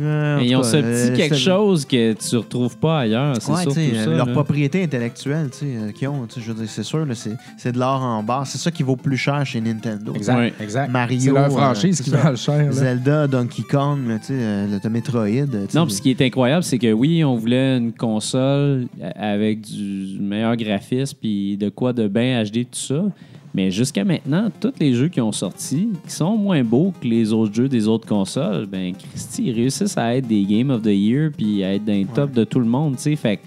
euh, 0.00 0.36
Mais 0.38 0.46
ils 0.48 0.56
ont 0.56 0.60
cas, 0.62 0.68
ce 0.68 0.76
euh, 0.76 1.08
petit 1.10 1.16
quelque 1.16 1.34
c'est- 1.36 1.40
chose 1.40 1.84
que 1.84 2.12
tu 2.14 2.36
retrouves 2.36 2.76
pas 2.78 3.00
ailleurs. 3.00 3.36
C'est 3.40 3.50
Ouais, 3.52 3.62
surtout 3.62 3.80
ça. 3.80 4.10
euh, 4.10 4.16
leur 4.16 4.26
là. 4.26 4.32
propriété 4.32 4.82
intellectuelle 4.82 5.50
tu 5.52 5.58
sais, 5.58 5.64
euh, 5.66 5.92
qu'ils 5.92 6.08
ont, 6.08 6.26
tu 6.26 6.34
sais, 6.34 6.40
je 6.40 6.52
veux 6.52 6.58
dire, 6.60 6.68
c'est 6.68 6.82
sûr, 6.82 7.06
c'est 7.14 7.32
c'est 7.58 7.72
de 7.72 7.78
l'or 7.78 8.02
en 8.02 8.22
barre. 8.22 8.46
C'est 8.46 8.58
ça 8.58 8.70
qui 8.70 8.82
vaut 8.82 8.96
plus 8.96 9.16
cher 9.16 9.44
chez 9.46 9.60
Nintendo. 9.60 10.12
Exact, 10.14 10.36
Ouais. 10.36 10.52
exact. 10.60 10.90
Mario, 10.90 11.20
C'est 11.20 11.30
leur 11.32 11.44
euh, 11.46 11.50
franchise 11.50 11.96
c'est 11.98 12.04
qui 12.04 12.10
ça. 12.10 12.16
va 12.18 12.30
le 12.30 12.36
cher. 12.36 12.58
là. 12.66 12.72
Zelda, 12.72 13.26
Donkey 13.26 13.62
Kong, 13.70 14.00
là, 14.08 14.18
tu 14.18 14.26
sais, 14.26 14.34
euh, 14.36 14.78
le 14.82 14.90
Metroid. 14.90 15.26
euh, 15.26 15.66
Non, 15.74 15.84
puis 15.86 15.94
ce 15.94 16.02
qui 16.02 16.10
est 16.10 16.20
incroyable, 16.22 16.62
c'est 16.64 16.78
que 16.78 16.92
oui, 16.92 17.22
on 17.24 17.36
voulait 17.36 17.76
une 17.76 17.92
console 17.92 18.86
avec 19.16 19.60
du 19.62 20.18
meilleur 20.20 20.56
graphisme 20.56 21.16
puis 21.20 21.56
de 21.56 21.68
quoi 21.68 21.92
de 21.92 22.08
bien 22.08 22.42
HD, 22.42 22.64
tout 22.64 22.78
ça. 22.78 23.02
Mais 23.54 23.70
jusqu'à 23.70 24.04
maintenant, 24.04 24.50
tous 24.60 24.72
les 24.80 24.94
jeux 24.94 25.08
qui 25.08 25.20
ont 25.20 25.30
sorti, 25.30 25.88
qui 26.04 26.12
sont 26.12 26.36
moins 26.36 26.64
beaux 26.64 26.92
que 27.00 27.06
les 27.06 27.32
autres 27.32 27.54
jeux 27.54 27.68
des 27.68 27.86
autres 27.86 28.06
consoles, 28.06 28.66
ben 28.66 28.92
Christy, 28.92 29.44
ils 29.44 29.52
réussissent 29.52 29.96
à 29.96 30.16
être 30.16 30.26
des 30.26 30.42
Game 30.42 30.70
of 30.70 30.82
the 30.82 30.86
Year 30.86 31.30
puis 31.34 31.62
à 31.62 31.74
être 31.74 31.84
dans 31.84 31.92
les 31.92 32.04
top 32.04 32.32
de 32.32 32.42
tout 32.42 32.58
le 32.58 32.66
monde, 32.66 32.96
tu 32.96 33.02
sais. 33.02 33.16
Fait 33.16 33.36
que, 33.36 33.42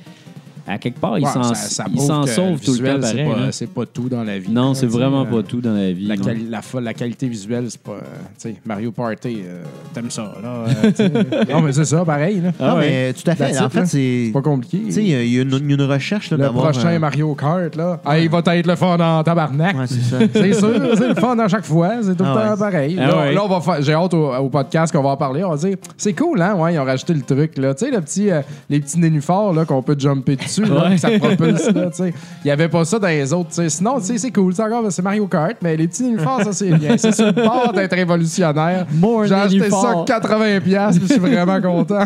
à 0.67 0.77
quelque 0.77 0.99
part, 0.99 1.13
Ouais, 1.13 1.21
ils 1.21 1.27
s'en 1.27 2.25
sauvent 2.25 2.59
tout 2.59 2.71
le 2.71 2.77
visuel, 2.77 2.99
temps 2.99 3.07
c'est 3.07 3.23
pareil. 3.23 3.45
pas-. 3.45 3.51
C'est 3.51 3.67
pas 3.73 3.85
tout 3.85 4.09
dans 4.09 4.23
la 4.23 4.37
vie. 4.37 4.51
Non, 4.51 4.73
c'est 4.73 4.85
vraiment 4.87 5.21
euh, 5.21 5.25
pas 5.25 5.43
tout 5.43 5.61
dans 5.61 5.73
la 5.73 5.91
vie. 5.91 6.05
La, 6.07 6.15
quali- 6.17 6.49
la, 6.49 6.61
la 6.81 6.93
qualité 6.93 7.27
visuelle, 7.27 7.65
c'est 7.69 7.81
pas. 7.81 7.91
euh, 7.93 7.99
tu 8.39 8.49
sais, 8.49 8.55
Mario 8.65 8.91
Party, 8.91 9.37
euh, 9.45 9.63
t'aimes 9.93 10.11
ça, 10.11 10.33
là. 10.43 10.65
euh, 10.99 11.09
non, 11.51 11.61
mais 11.61 11.71
c'est 11.73 11.85
ça, 11.85 12.03
pareil, 12.03 12.41
là. 12.41 12.51
Ah 12.59 12.69
Non, 12.71 12.75
ouais. 12.77 12.89
mais 12.89 13.13
tout 13.13 13.29
à 13.29 13.35
fait. 13.35 13.57
En 13.59 13.65
it, 13.67 13.71
fait, 13.71 13.85
c'est. 13.85 14.23
C'est 14.27 14.31
pas 14.33 14.41
compliqué. 14.41 14.81
Tu 14.85 14.91
sais, 14.91 15.01
il 15.03 15.09
y 15.09 15.15
a- 15.15 15.23
il 15.23 15.33
y, 15.33 15.39
a 15.39 15.41
une- 15.43 15.51
il 15.51 15.69
y 15.69 15.71
a 15.71 15.75
une 15.75 15.91
recherche 15.91 16.31
là, 16.31 16.37
le 16.37 16.49
prochain 16.51 16.87
euh, 16.89 16.99
Mario 16.99 17.33
Kart, 17.35 17.75
là, 17.75 17.99
ah, 18.05 18.19
il 18.19 18.29
va 18.29 18.39
être 18.45 18.67
le 18.67 18.75
fun 18.75 18.97
en 18.99 19.23
tabarnak. 19.23 19.77
Ouais, 19.77 19.87
c'est 19.87 20.01
ça. 20.01 20.17
C'est 20.33 20.53
sûr, 20.53 20.81
c'est 20.97 21.07
le 21.09 21.15
fun 21.15 21.37
à 21.39 21.47
chaque 21.47 21.65
fois. 21.65 21.91
C'est 22.01 22.15
tout 22.15 22.23
le 22.23 22.29
Ah 22.29 22.33
temps 22.33 22.51
ouais. 22.51 22.57
pareil. 22.71 22.97
Ah 22.99 23.31
là, 23.31 23.43
on 23.43 23.47
va 23.47 23.61
faire. 23.61 23.81
J'ai 23.81 23.93
hâte 23.93 24.13
au, 24.13 24.33
au 24.35 24.49
podcast 24.49 24.93
qu'on 24.93 25.01
va 25.03 25.09
en 25.09 25.17
parler. 25.17 25.43
On 25.43 25.49
va 25.51 25.57
dire, 25.57 25.77
c'est 25.97 26.13
cool, 26.13 26.41
hein? 26.41 26.55
Ouais, 26.55 26.73
ils 26.73 26.79
ont 26.79 26.83
rajouté 26.85 27.13
le 27.13 27.21
truc, 27.21 27.57
là. 27.57 27.73
Tu 27.73 27.85
sais, 27.85 27.91
le 27.91 28.01
petit, 28.01 28.29
euh, 28.29 28.41
les 28.69 28.79
petits 28.79 28.99
nénuphars, 28.99 29.53
là, 29.53 29.65
qu'on 29.65 29.81
peut 29.81 29.95
jumper 29.97 30.35
dessus, 30.35 30.56
là, 30.63 30.83
Ouais. 30.83 30.89
puis 30.91 30.99
ça 30.99 31.09
propulse, 31.19 31.71
là, 31.71 31.85
tu 31.89 31.97
sais. 31.97 32.13
Il 32.43 32.47
y 32.47 32.51
avait 32.51 32.69
pas 32.69 32.85
ça 32.85 32.99
dans 32.99 33.07
les 33.07 33.31
autres. 33.33 33.49
Sinon, 33.69 33.97
c'est 33.99 34.31
cool. 34.31 34.53
C'est 34.53 34.63
encore, 34.63 34.91
c'est 34.91 35.01
Mario 35.01 35.27
Kart, 35.27 35.55
mais 35.61 35.75
les 35.77 35.87
petits 35.87 36.03
nénuphars, 36.03 36.43
ça, 36.43 36.53
c'est 36.53 36.69
bien. 36.71 36.95
C'est 36.97 37.13
sur 37.13 37.25
le 37.27 37.31
bord 37.31 37.71
d'être 37.73 37.95
révolutionnaire. 37.95 38.85
More 38.93 39.25
J'ai 39.25 39.33
acheté 39.33 39.69
ça 39.69 39.93
nénuphars. 40.03 40.05
80$, 40.05 40.59
puis 40.61 41.07
je 41.07 41.13
suis 41.13 41.19
vraiment 41.19 41.61
content. 41.61 42.05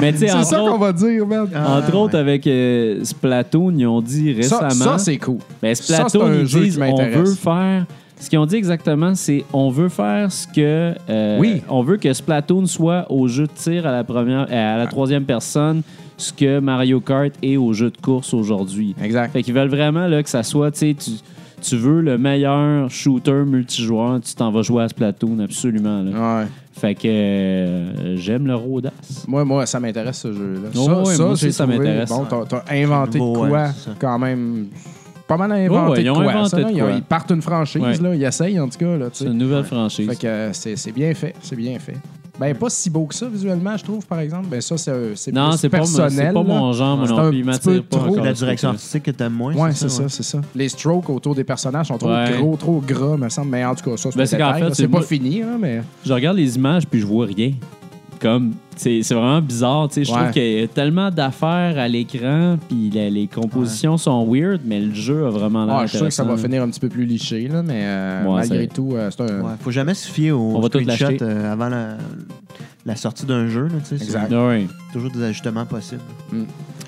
Mais 0.00 0.12
c'est 0.16 0.28
ça 0.28 0.56
qu'on 0.58 0.66
autres, 0.70 0.78
va 0.78 0.92
dire, 0.92 1.26
man. 1.26 1.46
Ah, 1.54 1.78
entre 1.78 1.94
autres, 1.96 2.14
ouais. 2.14 2.20
avec 2.20 2.46
euh, 2.46 3.02
Splatoon, 3.04 3.72
ils 3.76 3.86
ont 3.86 4.00
dit 4.02 4.42
Ça, 4.42 4.58
récemment. 4.58 4.70
ça 4.92 4.98
c'est 4.98 5.16
cool. 5.18 5.38
Ben, 5.62 5.74
Ça, 5.74 5.82
c'est 5.84 5.94
Splatoon, 6.08 6.26
un 6.26 6.34
ils 6.40 6.46
jeu 6.46 6.58
qui 6.60 6.64
disent 6.66 6.78
on 6.78 6.80
m'intéresse. 6.80 7.16
veut 7.16 7.34
faire. 7.34 7.86
Ce 8.20 8.28
qu'ils 8.28 8.38
ont 8.40 8.46
dit 8.46 8.56
exactement, 8.56 9.14
c'est 9.14 9.44
on 9.52 9.70
veut 9.70 9.88
faire 9.88 10.30
ce 10.32 10.46
que. 10.46 10.92
euh, 11.08 11.38
Oui. 11.38 11.62
On 11.68 11.82
veut 11.82 11.96
que 11.98 12.12
Splatoon 12.12 12.66
soit 12.66 13.06
au 13.10 13.28
jeu 13.28 13.44
de 13.46 13.52
tir 13.52 13.86
à 13.86 13.92
la, 13.92 14.02
première, 14.04 14.46
à 14.50 14.76
la 14.76 14.86
troisième 14.88 15.24
personne, 15.24 15.82
ce 16.18 16.32
que 16.32 16.58
Mario 16.58 17.00
Kart 17.00 17.32
est 17.42 17.56
au 17.56 17.72
jeu 17.72 17.90
de 17.90 17.96
course 17.96 18.34
aujourd'hui. 18.34 18.94
Exact. 19.02 19.32
Fait 19.32 19.42
qu'ils 19.42 19.54
veulent 19.54 19.68
vraiment 19.70 20.06
là, 20.06 20.22
que 20.22 20.28
ça 20.28 20.42
soit, 20.42 20.70
tu 20.72 20.78
sais, 20.80 20.94
tu- 21.62 21.76
veux 21.76 22.00
le 22.02 22.18
meilleur 22.18 22.90
shooter 22.90 23.44
multijoueur, 23.46 24.20
tu 24.20 24.34
t'en 24.34 24.50
vas 24.52 24.62
jouer 24.62 24.82
à 24.84 24.88
Splatoon, 24.88 25.38
absolument. 25.40 26.02
là. 26.02 26.40
Ouais. 26.42 26.46
Fait 26.72 26.94
que 26.94 27.08
euh, 27.08 28.16
j'aime 28.16 28.46
le 28.46 28.54
Rodas. 28.54 28.90
Moi, 29.26 29.44
moi, 29.44 29.66
ça 29.66 29.80
m'intéresse 29.80 30.18
ce 30.20 30.32
jeu-là. 30.32 30.68
Oh, 30.76 30.84
ça, 30.84 30.98
ouais, 31.02 31.04
ça, 31.16 31.22
moi 31.24 31.32
aussi, 31.32 31.52
ça 31.52 31.66
m'intéresse. 31.66 32.08
Bon, 32.10 32.24
t'as, 32.28 32.44
t'as 32.44 32.62
inventé 32.76 33.18
de 33.18 33.24
quoi, 33.24 33.48
ouais, 33.48 33.66
quand 33.98 34.18
même. 34.18 34.66
Pas 35.26 35.36
mal 35.36 35.52
inventé 35.52 35.74
Ouais, 35.74 35.90
ouais, 35.90 36.02
ils 36.02 36.12
quoi. 36.12 36.32
inventé 36.32 36.48
ça, 36.50 36.62
de. 36.62 36.70
Ils, 36.72 36.78
quoi. 36.80 36.90
ils 36.92 37.02
partent 37.02 37.30
une 37.32 37.42
franchise, 37.42 37.82
Ouais. 37.82 37.96
là. 37.98 38.14
Ils 38.14 38.24
essayent, 38.24 38.58
en 38.60 38.68
tout 38.68 38.78
cas. 38.78 38.96
C'est 39.12 39.24
sais. 39.24 39.30
une 39.30 39.38
nouvelle 39.38 39.64
franchise. 39.64 40.08
Fait 40.08 40.16
que 40.16 40.26
euh, 40.26 40.52
c'est, 40.52 40.76
c'est 40.76 40.92
bien 40.92 41.12
fait. 41.14 41.34
C'est 41.42 41.56
bien 41.56 41.78
fait. 41.78 41.96
Ben, 42.38 42.54
pas 42.54 42.70
si 42.70 42.88
beau 42.88 43.04
que 43.06 43.14
ça, 43.14 43.26
visuellement, 43.28 43.76
je 43.76 43.82
trouve, 43.84 44.06
par 44.06 44.20
exemple. 44.20 44.46
Ben, 44.48 44.60
ça, 44.60 44.78
c'est, 44.78 44.90
euh, 44.90 45.14
c'est 45.16 45.32
non, 45.32 45.52
c'est 45.56 45.68
pas, 45.68 45.78
mon- 45.78 45.82
personnel. 45.82 46.10
c'est 46.10 46.32
pas 46.32 46.32
là. 46.32 46.42
mon 46.44 46.72
genre, 46.72 46.96
moi 46.96 47.06
C'est 47.08 47.12
non 47.12 47.18
un 47.18 47.28
plus. 47.30 47.38
Il 47.38 47.42
petit 47.44 47.46
m'attire 47.50 47.72
peu 47.72 47.82
pas 47.82 47.96
trop. 47.98 48.16
La 48.24 48.32
direction 48.32 48.68
artistique 48.68 49.02
que 49.02 49.10
t'aimes 49.10 49.32
moins. 49.32 49.54
Ouais, 49.54 49.72
c'est 49.74 49.88
ça, 49.88 50.02
ouais. 50.02 50.08
c'est 50.08 50.22
ça. 50.22 50.40
Les 50.54 50.68
strokes 50.68 51.10
autour 51.10 51.34
des 51.34 51.44
personnages 51.44 51.88
sont 51.88 51.98
trop 51.98 52.10
Ouais. 52.10 52.36
gros, 52.38 52.56
trop 52.56 52.80
gras, 52.86 53.16
me 53.16 53.28
semble. 53.28 53.50
Mais 53.50 53.64
en 53.64 53.74
tout 53.74 53.90
cas, 53.90 53.96
ça, 53.96 54.10
c'est 54.12 54.38
Ben, 54.86 54.90
pas 54.90 55.02
fini, 55.02 55.40
là, 55.40 55.56
mais. 55.60 55.82
Je 56.06 56.12
regarde 56.12 56.36
les 56.36 56.54
images 56.56 56.86
puis 56.86 57.00
je 57.00 57.06
vois 57.06 57.26
rien. 57.26 57.52
Comme, 58.20 58.54
c'est 58.76 59.02
c'est 59.02 59.14
vraiment 59.14 59.40
bizarre. 59.40 59.88
tu 59.88 59.94
sais. 59.94 60.04
Je 60.04 60.12
Ouais. 60.12 60.18
trouve 60.18 60.30
qu'il 60.32 60.60
y 60.60 60.62
a 60.62 60.66
tellement 60.68 61.10
d'affaires 61.10 61.78
à 61.78 61.86
l'écran 61.88 62.56
puis 62.68 62.90
la- 62.92 63.10
les 63.10 63.26
compositions 63.26 63.96
sont 63.96 64.26
weird, 64.26 64.60
mais 64.64 64.80
le 64.80 64.92
jeu 64.94 65.26
a 65.26 65.30
vraiment 65.30 65.64
l'air 65.66 65.74
Ah, 65.76 65.82
je 65.86 65.88
suis 65.90 65.98
sûr 65.98 66.06
que 66.08 66.12
ça 66.14 66.24
va 66.24 66.36
finir 66.36 66.62
un 66.62 66.68
petit 66.68 66.80
peu 66.80 66.88
plus 66.88 67.04
liché, 67.04 67.46
là, 67.48 67.62
mais 67.62 67.82
euh, 67.84 68.24
Ouais, 68.24 68.40
malgré 68.48 68.66
tout, 68.68 68.90
euh, 68.94 69.10
c'est 69.10 69.22
un. 69.22 69.40
Ouais, 69.42 69.52
faut 69.60 69.70
jamais 69.70 69.94
se 69.94 70.10
fier 70.10 70.32
On 70.32 70.56
au 70.56 70.60
va 70.60 70.68
tout 70.68 70.78
screenshot 70.80 71.04
l'acheter. 71.06 71.24
euh, 71.24 71.52
avant 71.52 71.68
la, 71.68 71.96
la 72.86 72.96
sortie 72.96 73.26
d'un 73.26 73.46
jeu. 73.48 73.64
Là, 73.64 73.74
tu 73.88 73.96
sais, 73.96 74.04
Exact. 74.04 74.32
toujours 74.92 75.10
des 75.10 75.22
ajustements 75.22 75.66
possibles. 75.66 76.00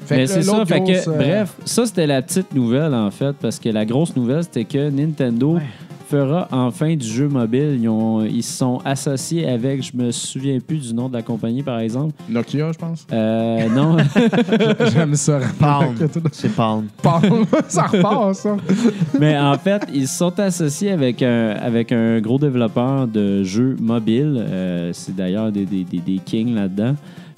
Fait 0.07 0.17
mais 0.17 0.27
c'est 0.27 0.43
ça, 0.43 0.65
fait 0.67 0.81
grosse, 0.81 1.05
que, 1.05 1.11
euh, 1.11 1.17
bref, 1.17 1.53
ça 1.65 1.87
c'était 1.87 2.07
la 2.09 2.21
petite 2.23 2.53
nouvelle 2.53 2.95
en 2.95 3.11
fait, 3.13 3.37
parce 3.41 3.61
que 3.61 3.69
la 3.69 3.85
grosse 3.85 4.17
nouvelle 4.17 4.43
c'était 4.43 4.65
que 4.65 4.91
Nintendo 4.91 5.59
fera 6.11 6.49
enfin 6.51 6.97
du 6.97 7.07
jeu 7.07 7.29
mobile. 7.29 7.79
Ils, 7.81 7.89
ont, 7.89 8.25
ils 8.25 8.43
sont 8.43 8.81
associés 8.85 9.49
avec, 9.49 9.83
je 9.83 9.97
me 9.97 10.11
souviens 10.11 10.59
plus 10.59 10.89
du 10.89 10.95
nom 10.95 11.09
de 11.09 11.15
la 11.15 11.23
compagnie 11.23 11.63
par 11.63 11.79
exemple. 11.79 12.15
Nokia, 12.29 12.73
je 12.73 12.79
pense. 12.79 13.07
Euh, 13.13 13.69
non, 13.69 13.97
J'aime 14.93 15.15
ça. 15.15 15.39
Pound. 15.59 16.11
C'est 16.33 16.55
Pound. 16.55 16.87
Palm. 17.03 17.45
ça 17.69 17.83
repart, 17.83 18.35
ça. 18.35 18.57
mais 19.19 19.39
en 19.39 19.57
fait, 19.57 19.83
ils 19.93 20.09
sont 20.09 20.39
associés 20.41 20.91
avec 20.91 21.23
un, 21.23 21.51
avec 21.51 21.93
un 21.93 22.21
gros 22.21 22.39
développeur 22.39 23.07
de 23.07 23.45
jeux 23.45 23.77
mobiles. 23.81 24.45
Euh, 24.49 24.91
c'est 24.93 25.15
d'ailleurs 25.15 25.53
des, 25.53 25.65
des, 25.65 25.85
des, 25.85 25.99
des 25.99 26.19
kings 26.19 26.55
là-dedans. 26.55 26.97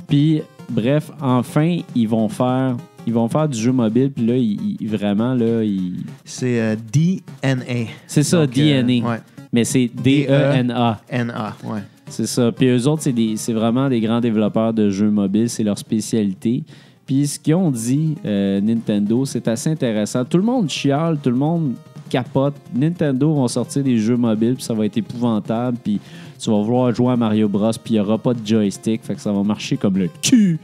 Puis, 0.09 0.43
bref, 0.70 1.11
enfin, 1.20 1.78
ils 1.94 2.09
vont 2.09 2.28
faire. 2.28 2.77
Ils 3.07 3.12
vont 3.12 3.29
faire 3.29 3.49
du 3.49 3.59
jeu 3.59 3.73
mobile, 3.73 4.11
puis 4.15 4.27
là, 4.27 4.37
ils, 4.37 4.77
ils- 4.81 4.89
vraiment, 4.89 5.35
là, 5.35 5.62
ils... 5.65 5.95
C'est 6.24 6.61
euh, 6.61 6.77
DNA. 6.93 7.89
c'est 8.07 8.23
ça, 8.23 8.47
Donc, 8.47 8.57
euh, 8.59 8.83
DNA. 8.83 9.09
ouais. 9.09 9.19
Mais 9.53 9.65
c'est 9.65 9.91
D-E-N-A. 10.03 11.01
NA, 11.11 11.57
ouais. 11.65 11.81
C'est 12.09 12.27
ça. 12.27 12.51
Puis 12.53 12.66
eux 12.69 12.87
autres, 12.89 13.03
c'est, 13.03 13.12
des- 13.12 13.37
c'est 13.37 13.53
vraiment 13.53 13.89
des 13.89 14.01
grands 14.01 14.20
développeurs 14.20 14.73
de 14.73 14.89
jeux 14.91 15.11
mobiles. 15.11 15.49
C'est 15.51 15.62
leur 15.62 15.79
spécialité. 15.79 16.62
Puis 17.07 17.27
ce 17.27 17.39
qu'ils 17.39 17.55
ont 17.55 17.70
dit, 17.70 18.15
euh, 18.24 18.61
Nintendo, 18.61 19.24
c'est 19.24 19.47
assez 19.49 19.69
intéressant. 19.70 20.24
Tout 20.24 20.39
le 20.39 20.45
monde 20.45 20.69
chiale, 20.70 21.19
tout 21.23 21.31
le 21.31 21.37
monde 21.37 21.73
capote. 22.09 22.55
Nintendo 22.74 23.33
vont 23.35 23.49
sortir 23.49 23.83
des 23.83 23.99
jeux 23.99 24.16
mobiles, 24.16 24.55
puis 24.55 24.62
ça 24.65 24.74
va 24.74 24.87
être 24.87 24.97
épouvantable. 24.97 25.77
Puis 25.83 26.01
tu 26.43 26.51
vas 26.51 26.60
vouloir 26.60 26.93
jouer 26.93 27.12
à 27.12 27.16
Mario 27.16 27.48
Bros, 27.48 27.70
puis 27.85 27.94
il 27.94 28.01
n'y 28.01 28.01
aura 28.01 28.19
pas 28.19 28.35
de 28.35 28.44
joystick. 28.44 29.05
Fait 29.05 29.14
que 29.14 29.20
ça 29.20 29.31
va 29.31 29.44
marcher 29.44 29.77
comme 29.77 29.97
le 29.97 30.09
cul. 30.20 30.59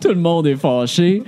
tout 0.00 0.08
le 0.08 0.16
monde 0.16 0.48
est 0.48 0.56
fâché. 0.56 1.22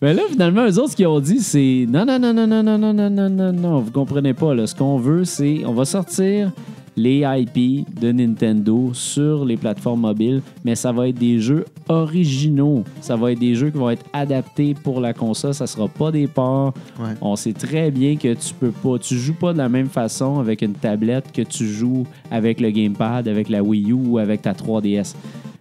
Mais 0.00 0.14
là, 0.14 0.22
finalement, 0.30 0.64
eux 0.64 0.78
autres, 0.78 0.92
ce 0.92 0.96
qu'ils 0.96 1.08
ont 1.08 1.18
dit, 1.18 1.40
c'est 1.40 1.86
non, 1.88 2.04
non, 2.04 2.20
non, 2.20 2.32
non, 2.32 2.46
non, 2.46 2.62
non, 2.62 2.78
non, 2.78 2.92
non, 2.92 3.10
non, 3.10 3.30
non, 3.30 3.52
non, 3.52 3.80
vous 3.80 3.90
comprenez 3.90 4.32
pas. 4.32 4.54
Là. 4.54 4.68
Ce 4.68 4.76
qu'on 4.76 4.98
veut, 4.98 5.24
c'est 5.24 5.62
on 5.66 5.72
va 5.72 5.84
sortir 5.84 6.52
les 6.96 7.24
IP 7.26 7.86
de 8.00 8.10
Nintendo 8.10 8.90
sur 8.94 9.44
les 9.44 9.56
plateformes 9.56 10.00
mobiles, 10.00 10.40
mais 10.64 10.74
ça 10.74 10.92
va 10.92 11.08
être 11.08 11.18
des 11.18 11.38
jeux 11.38 11.66
originaux. 11.88 12.84
Ça 13.00 13.16
va 13.16 13.32
être 13.32 13.38
des 13.38 13.54
jeux 13.54 13.70
qui 13.70 13.78
vont 13.78 13.90
être 13.90 14.04
adaptés 14.12 14.74
pour 14.74 15.00
la 15.00 15.12
console. 15.12 15.54
Ça 15.54 15.66
sera 15.66 15.88
pas 15.88 16.10
des 16.10 16.26
ports. 16.26 16.72
Ouais. 16.98 17.10
On 17.20 17.36
sait 17.36 17.52
très 17.52 17.90
bien 17.90 18.16
que 18.16 18.32
tu 18.34 18.54
peux 18.54 18.70
pas, 18.70 18.98
tu 18.98 19.16
joues 19.18 19.34
pas 19.34 19.52
de 19.52 19.58
la 19.58 19.68
même 19.68 19.88
façon 19.88 20.40
avec 20.40 20.62
une 20.62 20.72
tablette 20.72 21.32
que 21.32 21.42
tu 21.42 21.66
joues 21.66 22.06
avec 22.30 22.60
le 22.60 22.70
gamepad, 22.70 23.28
avec 23.28 23.48
la 23.48 23.62
Wii 23.62 23.90
U 23.90 23.92
ou 23.92 24.18
avec 24.18 24.42
ta 24.42 24.52
3DS. 24.52 25.14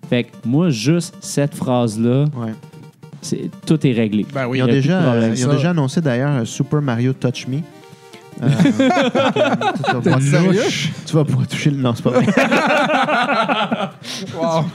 Fait 0.10 0.24
que 0.24 0.30
moi, 0.46 0.70
juste 0.70 1.16
cette 1.20 1.56
phrase-là, 1.56 2.26
ouais. 2.38 3.50
tout 3.66 3.86
est 3.86 3.92
réglé. 3.92 4.26
Ben 4.34 4.48
oui. 4.48 4.60
Ils 4.60 4.64
ont, 4.64 4.68
Il 4.68 4.70
y 4.70 4.72
a 4.72 4.74
déjà, 4.76 5.14
euh, 5.14 5.34
ils 5.36 5.48
ont 5.48 5.54
déjà 5.54 5.72
annoncé 5.72 6.00
d'ailleurs 6.00 6.32
un 6.32 6.46
Super 6.46 6.82
Mario 6.82 7.14
Touch 7.14 7.48
Me. 7.48 7.58
Euh, 8.44 8.48
tu, 8.60 9.94
vas 9.94 10.02
pouvoir- 10.02 10.22
sérieux? 10.22 10.62
tu 11.06 11.16
vas 11.16 11.24
pouvoir 11.24 11.48
toucher 11.48 11.70
le. 11.70 11.78
Non, 11.78 11.94
c'est 11.96 12.04
pas 12.04 12.10
vrai. 12.12 12.26
Wow. 14.38 14.66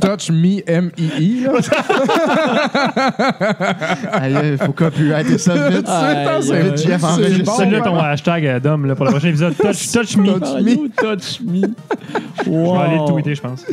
Touch 0.00 0.30
me 0.30 0.62
M-I-I. 0.68 1.46
Il 4.24 4.58
faut 4.64 4.72
copyrighter 4.72 5.38
ça 5.38 5.68
vite. 5.68 5.88
Aïe, 5.88 6.42
C'est 6.42 6.52
aïe. 6.56 6.62
vite, 6.64 6.76
Jeff, 6.78 7.00
C'est 7.00 7.06
enregistre 7.06 7.44
bon. 7.44 7.52
ça. 7.52 7.64
C'est 7.64 7.70
là 7.70 7.80
ton 7.80 7.98
hashtag, 7.98 8.46
euh, 8.46 8.60
Dom, 8.60 8.86
là, 8.86 8.94
pour 8.94 9.04
le 9.06 9.10
prochain 9.10 9.28
épisode. 9.28 9.54
Touch, 9.56 9.92
touch 9.92 10.16
me. 10.16 10.38
Touch 10.38 10.48
Ah, 10.54 10.60
me. 10.60 10.88
touch 10.88 11.40
me. 11.40 11.62
Je 12.44 12.50
vais 12.50 12.78
aller 12.78 12.98
le 12.98 13.06
tweeter, 13.12 13.34
je 13.34 13.40
pense. 13.42 13.64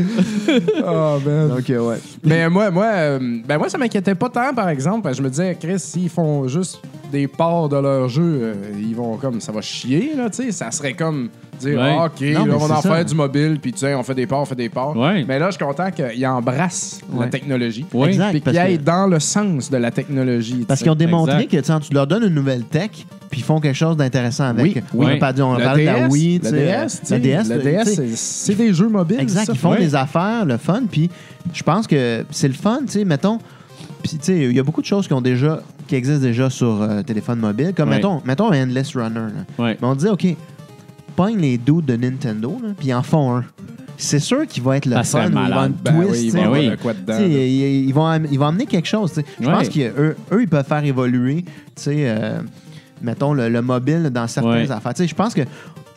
Oh, 0.85 1.19
man. 1.25 1.49
Donc, 1.49 1.69
euh, 1.69 1.79
ouais. 1.79 1.97
Mais 2.23 2.49
moi, 2.49 2.71
moi, 2.71 2.85
euh, 2.85 3.19
ben 3.45 3.57
moi, 3.57 3.69
ça 3.69 3.77
m'inquiétait 3.77 4.15
pas 4.15 4.29
tant, 4.29 4.53
par 4.53 4.69
exemple. 4.69 5.01
parce 5.03 5.17
que 5.17 5.23
Je 5.23 5.23
me 5.23 5.29
disais, 5.29 5.57
Chris, 5.59 5.79
s'ils 5.79 6.09
font 6.09 6.47
juste 6.47 6.79
des 7.11 7.27
parts 7.27 7.67
de 7.69 7.75
leur 7.77 8.07
jeu, 8.07 8.30
euh, 8.41 8.53
ils 8.79 8.95
vont 8.95 9.17
comme, 9.17 9.39
ça 9.41 9.51
va 9.51 9.61
chier, 9.61 10.13
là, 10.15 10.29
tu 10.29 10.43
sais. 10.43 10.51
Ça 10.51 10.71
serait 10.71 10.93
comme 10.93 11.29
dire, 11.59 11.77
Ouais. 11.79 11.95
Ah, 11.99 12.05
OK, 12.05 12.21
Non, 12.21 12.45
là, 12.45 12.55
on 12.59 12.65
va 12.65 12.77
en 12.77 12.81
ça. 12.81 12.93
faire 12.95 13.05
du 13.05 13.13
mobile, 13.15 13.57
puis 13.61 13.71
tu 13.71 13.79
sais, 13.79 13.93
on 13.93 14.03
fait 14.03 14.15
des 14.15 14.25
parts, 14.27 14.39
on 14.41 14.45
fait 14.45 14.55
des 14.55 14.69
parts. 14.69 14.95
Ouais. 14.97 15.23
Mais 15.27 15.37
là, 15.39 15.47
je 15.51 15.57
suis 15.57 15.63
content 15.65 15.89
qu'ils 15.91 16.25
embrassent 16.27 17.01
la 17.19 17.27
technologie. 17.27 17.85
Ouais. 17.93 18.09
Exact. 18.09 18.31
Puis 18.31 18.39
parce 18.41 18.55
qu'ils 18.57 18.63
que- 18.65 18.69
aillent 18.71 18.77
dans 18.79 19.07
le 19.07 19.19
sens 19.19 19.69
de 19.69 19.77
la 19.77 19.91
technologie. 19.91 20.65
Parce 20.67 20.81
qu'ils 20.81 20.91
ont 20.91 20.95
démontré 20.95 21.43
Exact. 21.43 21.81
que 21.81 21.87
tu 21.87 21.93
leur 21.93 22.07
donnes 22.07 22.23
une 22.23 22.33
nouvelle 22.33 22.63
tech, 22.63 22.89
puis 23.29 23.39
ils 23.41 23.43
font 23.43 23.59
quelque 23.59 23.75
chose 23.77 23.95
d'intéressant 23.97 24.45
avec. 24.45 24.75
Oui, 24.75 24.81
on 24.95 25.05
oui. 25.05 25.13
a 25.13 25.17
pas 25.17 25.33
dit, 25.33 25.41
on 25.41 25.53
a 25.53 25.57
Le 25.59 25.63
parlé 25.63 25.85
de 25.85 25.91
la 25.91 26.07
Wii, 26.07 26.39
tu 26.39 26.45
le 26.51 26.57
sais, 26.89 27.19
DS, 27.19 27.49
la 27.49 27.57
DS, 27.59 27.83
c'est- 27.95 28.15
c'est 28.15 28.55
des 28.55 28.73
jeux 28.73 28.89
mobiles. 28.89 29.19
Exact, 29.19 29.45
ça. 29.45 29.53
ils 29.53 29.59
font 29.59 29.71
Ouais. 29.71 29.79
des 29.79 29.93
affaires, 29.95 30.45
le 30.45 30.57
fun, 30.57 30.81
puis 30.89 31.09
je 31.53 31.63
pense 31.63 31.85
que 31.87 32.25
c'est 32.31 32.47
le 32.47 32.53
fun, 32.53 32.79
tu 32.85 32.93
sais, 32.93 33.05
mettons, 33.05 33.37
puis 34.01 34.17
tu 34.17 34.25
sais, 34.25 34.37
il 34.45 34.51
y 34.55 34.59
a 34.59 34.63
beaucoup 34.63 34.81
de 34.81 34.85
choses 34.87 35.07
qui 35.07 35.13
ont 35.13 35.21
déjà, 35.21 35.61
qui 35.87 35.95
existent 35.95 36.21
déjà 36.21 36.49
sur 36.49 36.81
euh, 36.81 37.01
téléphone 37.03 37.39
mobile, 37.39 37.73
comme 37.75 37.89
Ouais. 37.89 37.95
mettons, 37.95 38.21
mettons 38.25 38.47
Endless 38.53 38.95
Runner, 38.95 39.15
là. 39.15 39.63
Ouais. 39.63 39.77
Mais 39.81 39.87
on 39.87 39.95
dit, 39.95 40.07
OK, 40.07 40.25
pogne 41.15 41.37
les 41.39 41.57
dudes 41.57 41.85
de 41.85 41.95
Nintendo, 41.95 42.57
là, 42.61 42.69
puis 42.77 42.87
ils 42.89 42.93
en 42.93 43.03
font 43.03 43.37
un. 43.37 43.43
C'est 43.97 44.19
sûr 44.19 44.47
qu'il 44.47 44.63
va 44.63 44.77
être 44.77 44.87
le 44.87 44.95
c'est 45.03 45.17
fun, 45.19 45.25
ou 45.25 45.29
il 45.29 45.33
malade. 45.33 45.71
une 45.71 45.91
Ben 45.91 45.93
twist, 45.93 46.11
oui, 46.11 46.17
tu 46.19 46.25
ils 46.25 46.31
sais. 46.31 46.37
vont 46.37 46.43
avoir 46.45 46.59
oui. 46.59 46.69
de 46.69 46.75
quoi 46.75 46.93
dedans. 46.93 47.13
Tu 47.17 47.23
sais, 47.23 47.27
là. 47.29 47.45
ils, 47.45 47.85
ils 47.87 47.93
vont, 47.93 48.05
am- 48.07 48.27
ils 48.31 48.39
vont 48.39 48.47
amener 48.47 48.65
quelque 48.65 48.87
chose. 48.87 49.13
tu 49.13 49.19
sais. 49.21 49.25
Je 49.39 49.45
Ouais. 49.47 49.53
pense 49.53 49.69
qu'eux, 49.69 50.15
eux, 50.31 50.41
ils 50.41 50.47
peuvent 50.47 50.65
faire 50.65 50.83
évoluer, 50.83 51.43
tu 51.43 51.51
sais, 51.75 51.95
euh, 52.07 52.39
mettons, 53.01 53.33
le, 53.33 53.47
le 53.49 53.61
mobile 53.61 54.09
dans 54.11 54.25
certaines 54.27 54.51
Ouais. 54.67 54.71
affaires. 54.71 54.93
Tu 54.95 55.03
sais, 55.03 55.07
je 55.07 55.13
pense 55.15 55.33
que 55.35 55.41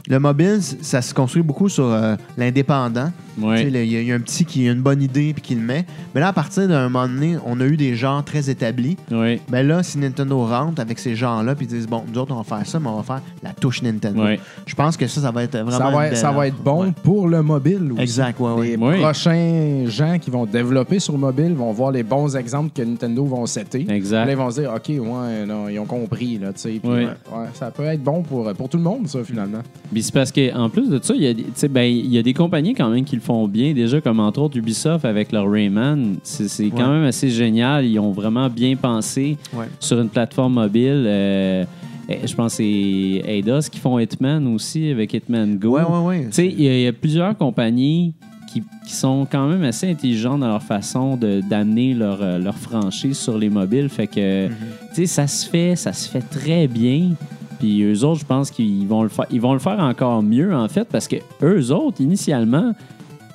le 0.08 0.18
mobile, 0.18 0.58
ça 0.60 1.00
se 1.00 1.14
construit 1.14 1.42
beaucoup 1.42 1.68
sur 1.68 1.86
euh, 1.86 2.14
l'indépendant. 2.36 3.10
Tu 3.36 3.42
sais, 3.56 3.64
Il 3.64 3.74
y, 3.74 3.76
a- 3.78 3.82
il 4.02 4.06
y 4.06 4.12
a 4.12 4.14
un 4.14 4.20
petit 4.20 4.44
qui 4.44 4.68
a 4.68 4.72
une 4.72 4.80
bonne 4.82 5.02
idée 5.02 5.32
puis 5.32 5.42
qui 5.42 5.54
le 5.56 5.60
met. 5.60 5.84
Mais 6.14 6.20
là, 6.20 6.28
à 6.28 6.32
partir 6.32 6.68
d'un 6.68 6.88
moment 6.88 7.08
donné, 7.08 7.36
on 7.44 7.58
a 7.60 7.64
eu 7.64 7.76
des 7.76 7.96
genres 7.96 8.22
très 8.24 8.48
établis. 8.48 8.96
Ouais. 9.10 9.40
Mais 9.50 9.64
là, 9.64 9.82
si 9.82 9.98
Nintendo 9.98 10.44
rentre 10.44 10.80
avec 10.80 11.00
ces 11.00 11.16
genres-là 11.16 11.56
puis 11.56 11.66
ils 11.66 11.68
disent, 11.70 11.88
bon, 11.88 12.04
nous 12.06 12.16
autres, 12.20 12.32
on 12.32 12.40
va 12.40 12.44
faire 12.44 12.64
ça, 12.66 12.78
mais 12.78 12.86
on 12.88 12.96
va 12.98 13.02
faire 13.02 13.22
la 13.42 13.50
touche 13.50 13.82
Nintendo. 13.82 14.22
Je 14.66 14.74
pense 14.76 14.96
que 14.96 15.08
ça, 15.08 15.20
ça 15.20 15.30
va 15.32 15.42
être 15.42 15.56
vraiment 15.58 15.70
Ça 15.72 15.90
va, 15.90 15.98
belle 16.08 16.16
ça 16.16 16.30
va 16.30 16.46
être 16.46 16.62
bon 16.62 16.84
Ouais. 16.84 16.92
pour 17.02 17.26
le 17.26 17.42
mobile 17.42 17.90
aussi. 17.92 18.02
Exact, 18.02 18.38
ouais, 18.38 18.52
ouais. 18.52 18.66
Les 18.68 18.76
Oui. 18.76 19.00
prochains 19.00 19.84
gens 19.88 20.18
qui 20.20 20.30
vont 20.30 20.46
développer 20.46 21.00
sur 21.00 21.16
mobile 21.18 21.54
vont 21.54 21.72
voir 21.72 21.90
les 21.90 22.02
bons 22.04 22.36
exemples 22.36 22.70
que 22.72 22.82
Nintendo 22.82 23.24
vont 23.24 23.46
setter. 23.46 23.84
Exact. 23.90 24.26
Là, 24.26 24.30
ils 24.32 24.36
vont 24.36 24.50
se 24.50 24.60
dire, 24.60 24.72
OK, 24.72 24.88
ouais, 24.88 25.46
non, 25.46 25.68
ils 25.68 25.78
ont 25.80 25.86
compris. 25.86 26.38
Là, 26.38 26.52
tu 26.52 26.60
sais. 26.60 26.68
Puis, 26.68 26.80
Oui. 26.84 26.90
ouais, 26.90 27.06
ouais, 27.06 27.46
ça 27.54 27.70
peut 27.72 27.84
être 27.84 28.02
bon 28.02 28.22
pour, 28.22 28.52
pour 28.54 28.68
tout 28.68 28.76
le 28.76 28.82
monde, 28.84 29.08
ça, 29.08 29.24
finalement. 29.24 29.62
Puis 29.94 30.02
c'est 30.02 30.12
parce 30.12 30.30
qu'en 30.32 30.68
plus 30.68 30.90
de 30.90 30.98
ça, 31.02 31.14
il 31.14 31.22
y, 31.22 31.28
a 31.28 31.68
ben, 31.68 31.82
il 31.84 32.12
y 32.12 32.18
a 32.18 32.22
des 32.22 32.34
compagnies 32.34 32.74
quand 32.74 32.90
même 32.90 33.04
qui 33.04 33.14
le 33.16 33.22
font 33.22 33.48
bien. 33.48 33.72
Déjà, 33.72 34.00
comme 34.02 34.20
entre 34.20 34.40
autres 34.42 34.58
Ubisoft 34.58 35.04
avec 35.06 35.32
leur 35.32 35.50
Rayman, 35.50 36.16
c'est 36.22 36.48
c'est 36.48 36.68
quand 36.68 36.90
même 36.92 37.04
assez 37.04 37.30
génial. 37.30 37.86
Ils 37.86 37.98
ont 37.98 38.10
vraiment 38.10 38.50
bien 38.50 38.74
pensé 38.76 39.38
Ouais. 39.54 39.66
sur 39.80 40.00
une 40.00 40.08
plateforme 40.10 40.54
mobile. 40.54 41.04
Euh, 41.06 41.64
je 42.08 42.34
pense 42.34 42.52
que 42.52 42.56
c'est 42.58 43.22
Eidos 43.26 43.68
qui 43.72 43.78
font 43.78 43.98
Hitman 43.98 44.46
aussi 44.54 44.90
avec 44.90 45.14
Hitman 45.14 45.56
Go. 45.56 45.76
Ouais, 45.78 45.82
ouais, 45.84 45.98
ouais. 46.06 46.24
Tu 46.26 46.32
sais, 46.32 46.46
il 46.46 46.60
y, 46.62 46.68
a- 46.68 46.74
il 46.78 46.82
y 46.82 46.86
a 46.86 46.92
plusieurs 46.92 47.34
compagnies 47.38 48.12
qui, 48.52 48.62
qui 48.86 48.92
sont 48.92 49.26
quand 49.30 49.48
même 49.48 49.62
assez 49.64 49.88
intelligentes 49.90 50.40
dans 50.40 50.48
leur 50.48 50.62
façon 50.62 51.16
de- 51.16 51.40
d'amener 51.48 51.94
leur, 51.94 52.18
euh, 52.20 52.38
leur 52.38 52.56
franchise 52.56 53.16
sur 53.16 53.38
les 53.38 53.48
mobiles. 53.48 53.88
Fait 53.88 54.06
que, 54.06 54.48
Mhm. 54.48 54.54
tu 54.90 54.94
sais, 54.96 55.06
ça 55.06 55.26
se 55.26 55.48
fait, 55.48 55.76
ça 55.76 55.92
se 55.94 56.08
fait 56.08 56.20
très 56.20 56.66
bien. 56.68 57.12
Puis 57.58 57.82
eux 57.82 58.04
autres, 58.04 58.20
je 58.20 58.26
pense 58.26 58.50
qu'ils 58.50 58.86
vont 58.86 59.02
le 59.02 59.08
faire, 59.08 59.26
ils 59.30 59.40
vont 59.40 59.52
le 59.52 59.58
faire 59.58 59.78
encore 59.78 60.22
mieux 60.22 60.54
en 60.54 60.68
fait, 60.68 60.84
parce 60.84 61.08
que 61.08 61.16
eux 61.42 61.70
autres, 61.72 62.00
initialement, 62.00 62.72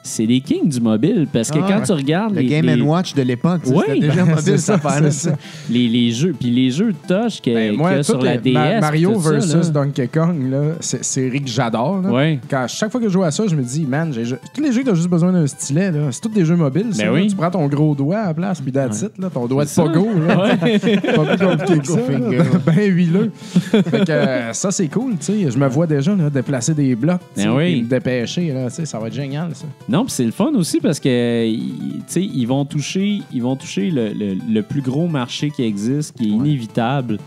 c'est 0.03 0.25
les 0.25 0.41
kings 0.41 0.67
du 0.69 0.79
mobile. 0.79 1.27
Parce 1.31 1.51
que 1.51 1.59
Ah, 1.59 1.65
quand 1.67 1.77
ouais. 1.79 1.83
tu 1.85 1.91
regardes 1.91 2.35
Le 2.35 2.41
les, 2.41 2.47
Game 2.47 2.65
les, 2.65 2.81
Watch 2.81 3.13
de 3.13 3.21
l'époque, 3.21 3.61
tu 3.63 3.69
sais, 3.69 3.75
Oui, 3.75 3.83
c'était 3.87 3.99
déjà 3.99 4.23
ben, 4.25 4.35
mobile, 4.35 4.59
ça, 4.59 5.11
ça. 5.11 5.31
les, 5.69 5.87
les 5.87 6.11
jeux, 6.11 6.35
puis 6.39 6.49
les 6.49 6.69
jeux 6.71 6.93
de 6.93 6.97
touch 7.07 7.41
que- 7.41 7.53
Ben, 7.53 7.69
qu'il 7.71 7.77
moi, 7.77 7.91
y 7.93 7.95
a 7.95 8.03
sur 8.03 8.21
la 8.21 8.37
DS, 8.37 8.53
Ma- 8.53 8.79
Mario 8.79 9.19
ça, 9.19 9.31
versus. 9.31 9.71
Donkey 9.71 10.07
Kong, 10.07 10.49
là, 10.49 10.61
c'est 10.79 11.29
Rick 11.29 11.45
que 11.45 11.49
j'adore. 11.51 12.01
Ouais. 12.05 12.39
Quand, 12.49 12.65
chaque 12.67 12.91
fois 12.91 12.99
que 13.01 13.07
je 13.07 13.13
joue 13.13 13.23
à 13.23 13.31
ça, 13.31 13.43
je 13.47 13.55
me 13.55 13.61
dis, 13.63 13.85
man, 13.85 14.11
j'ai- 14.13 14.35
tous 14.53 14.61
les 14.61 14.71
jeux 14.71 14.79
que 14.81 14.85
tu 14.85 14.91
as 14.91 14.95
juste 14.95 15.09
besoin 15.09 15.31
d'un 15.31 15.47
stylet, 15.47 15.91
c'est 16.11 16.21
tous 16.21 16.29
des 16.29 16.45
jeux 16.45 16.55
mobiles. 16.55 16.87
ça, 16.93 17.03
Ben 17.03 17.09
là. 17.09 17.13
oui. 17.13 17.27
Tu 17.27 17.35
prends 17.35 17.51
ton 17.51 17.67
gros 17.67 17.93
doigt 17.95 18.19
à 18.19 18.27
la 18.27 18.33
place, 18.33 18.61
puis 18.61 18.71
that's 18.71 19.01
it, 19.01 19.17
là, 19.19 19.29
ton 19.29 19.45
doigt 19.47 19.65
de 19.65 19.69
pogo. 19.69 20.07
Là, 20.27 20.37
Ouais. 20.63 20.77
pas 21.15 21.25
plus 21.35 21.45
compliqué 21.45 21.79
que 21.79 21.87
ça. 21.87 21.97
Finger. 21.99 22.37
là. 22.37 22.43
ben 22.65 22.91
huileux. 22.91 23.31
fait 23.35 24.05
que 24.05 24.11
euh, 24.11 24.53
ça, 24.53 24.71
c'est 24.71 24.87
cool. 24.87 25.13
tu 25.19 25.25
sais. 25.25 25.51
Je 25.51 25.57
me 25.57 25.67
vois 25.67 25.87
déjà 25.87 26.15
là, 26.15 26.29
déplacer 26.29 26.73
des 26.73 26.95
blocs, 26.95 27.19
tu 27.35 27.41
sais, 27.41 27.47
Ben 27.47 27.55
oui. 27.55 27.81
me 27.81 27.87
dépêcher. 27.87 28.51
Là, 28.53 28.69
tu 28.69 28.75
sais, 28.75 28.85
ça 28.85 28.99
va 28.99 29.07
être 29.07 29.13
génial, 29.13 29.49
ça. 29.53 29.65
Non, 29.89 30.05
puis 30.05 30.13
c'est 30.13 30.25
le 30.25 30.31
fun 30.31 30.53
aussi 30.53 30.79
parce 30.79 30.99
que 30.99 31.45
ils- 31.47 31.97
tu 31.99 32.03
sais, 32.07 32.23
ils 32.23 32.45
vont 32.45 32.63
toucher, 32.63 33.21
ils 33.33 33.41
vont 33.41 33.55
toucher 33.55 33.89
le, 33.89 34.13
le- 34.13 34.35
le 34.47 34.61
plus 34.61 34.81
gros 34.81 35.07
marché 35.07 35.49
qui 35.49 35.63
existe, 35.63 36.15
qui 36.17 36.25
est 36.25 36.27
inévitable. 36.29 37.17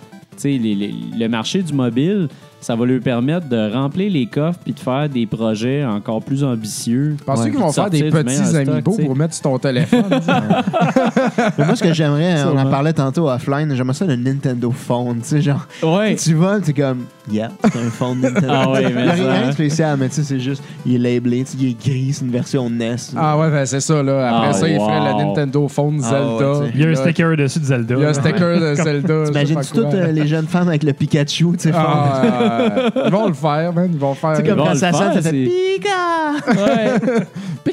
Les- 0.44 0.58
les- 0.58 0.94
le 1.18 1.28
marché 1.28 1.62
du 1.62 1.72
mobile, 1.72 2.28
ça 2.62 2.74
va 2.76 2.86
leur 2.86 3.00
permettre 3.02 3.46
de 3.48 3.70
remplir 3.72 4.10
les 4.10 4.26
coffres 4.26 4.58
puis 4.64 4.72
de 4.72 4.80
faire 4.80 5.08
des 5.08 5.26
projets 5.26 5.84
encore 5.84 6.22
plus 6.22 6.42
ambitieux. 6.44 7.16
Penses-tu 7.26 7.44
Ouais. 7.46 7.50
qu'ils 7.50 7.60
vont 7.60 7.72
faire 7.72 7.90
des 7.90 8.04
petits 8.10 8.56
amiibo 8.56 8.92
pour 8.96 9.16
mettre 9.16 9.34
sur 9.34 9.42
ton 9.42 9.58
téléphone? 9.58 10.04
moi, 11.58 11.76
ce 11.76 11.82
que 11.82 11.92
j'aimerais, 11.92 12.42
on 12.44 12.56
en 12.58 12.70
parlait 12.70 12.92
tantôt 12.92 13.28
offline, 13.28 13.72
j'aimerais 13.74 13.94
ça 13.94 14.04
le 14.06 14.16
Nintendo 14.16 14.70
Phone. 14.70 15.18
Tu 15.22 15.28
sais, 15.28 15.40
genre, 15.42 15.66
Ouais. 15.82 16.14
tu 16.16 16.34
vas, 16.34 16.60
tu 16.60 16.70
es 16.70 16.72
comme, 16.72 17.04
yeah, 17.30 17.50
c'est 17.64 17.78
un 17.78 17.90
phone 17.90 18.20
Nintendo. 18.20 18.48
Ah 18.50 18.70
ouais, 18.70 18.82
mais 18.84 18.90
Il 18.90 18.96
n'y 18.96 19.02
a 19.10 19.16
ça, 19.16 19.22
rien 19.32 19.42
hein. 19.42 19.46
de 19.48 19.52
spécial, 19.52 19.96
mais 19.98 20.08
tu 20.08 20.14
sais, 20.16 20.22
c'est 20.22 20.40
juste, 20.40 20.62
il 20.86 20.94
est 20.94 20.98
labelé, 21.14 21.44
tu 21.44 21.52
sais, 21.52 21.56
il 21.60 21.68
est 21.70 21.80
gris, 21.84 22.12
c'est 22.12 22.24
une 22.24 22.30
version 22.30 22.68
NES. 22.70 22.96
ah 23.16 23.38
ouais, 23.38 23.50
ben 23.50 23.66
c'est 23.66 23.80
ça. 23.80 24.02
Là. 24.02 24.28
Après 24.36 24.48
Ah, 24.50 24.52
ça, 24.52 24.68
ils 24.68 24.78
wow. 24.78 24.86
feraient 24.86 25.12
le 25.12 25.24
Nintendo 25.24 25.68
Phone 25.68 26.00
Ah, 26.04 26.08
Zelda. 26.10 26.58
ouais, 26.60 26.70
Il 26.74 26.80
y 26.80 26.84
a 26.84 26.88
un 26.88 26.94
sticker 26.94 27.36
dessus 27.36 27.58
de 27.60 27.64
Zelda. 27.64 27.94
Il 27.96 28.02
y 28.02 28.04
a 28.04 28.08
un 28.08 28.14
sticker 28.14 28.60
de 28.60 28.74
Zelda. 28.82 29.24
T'imagines-tu 29.26 29.72
toutes 29.72 29.94
euh, 29.94 30.12
les 30.12 30.26
jeunes 30.26 30.46
femmes 30.46 30.68
avec 30.68 30.82
le 30.82 30.92
Pikachu, 30.92 31.52
tu 31.52 31.58
sais? 31.58 31.72
Ah, 31.74 32.51
euh, 32.60 32.90
ils 33.06 33.10
vont 33.12 33.26
le 33.28 33.34
faire, 33.34 33.72
man. 33.72 33.90
Ils 33.92 33.98
vont 33.98 34.14
faire. 34.14 34.36
Sais, 34.36 34.42
comme 34.44 34.58
quand 34.58 34.74
ça 34.74 34.92
sonne, 34.92 35.12
ça 35.14 35.22
fait 35.22 35.30
c'est- 35.30 35.50
Pika! 35.76 36.32
Ouais. 36.48 37.72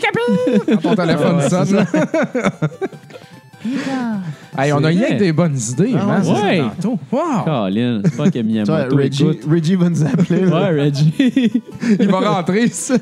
Quand 0.71 0.77
ton 0.81 0.95
téléphone 0.95 1.35
Ouais, 1.37 1.49
sonne. 1.49 1.65
c'est 1.65 1.73
là. 1.75 1.85
Hey, 4.57 4.71
on 4.73 4.77
a 4.77 4.81
C'est 4.83 4.87
rien 4.87 5.07
que 5.09 5.19
des 5.19 5.31
bonnes 5.33 5.57
idées, 5.57 5.93
Ah, 5.99 6.05
man. 6.05 6.21
ouais. 6.21 6.63
c'est. 6.79 6.87
Wow. 6.87 7.43
Colin, 7.45 8.01
c'est 8.05 8.17
pas 8.17 8.25
que 8.25 8.29
Tu 8.29 8.41
vois, 8.43 8.43
Miyamoto 8.43 8.95
Reggie, 8.95 9.23
écoute. 9.23 9.39
Reggie 9.49 9.75
va 9.75 9.89
nous 9.89 10.03
appeler. 10.05 10.45
là. 10.45 10.71
Ouais, 10.71 10.81
Reggie. 10.85 11.13
Il 11.99 12.07
va 12.09 12.19
rentrer, 12.19 12.67
ça. 12.69 12.93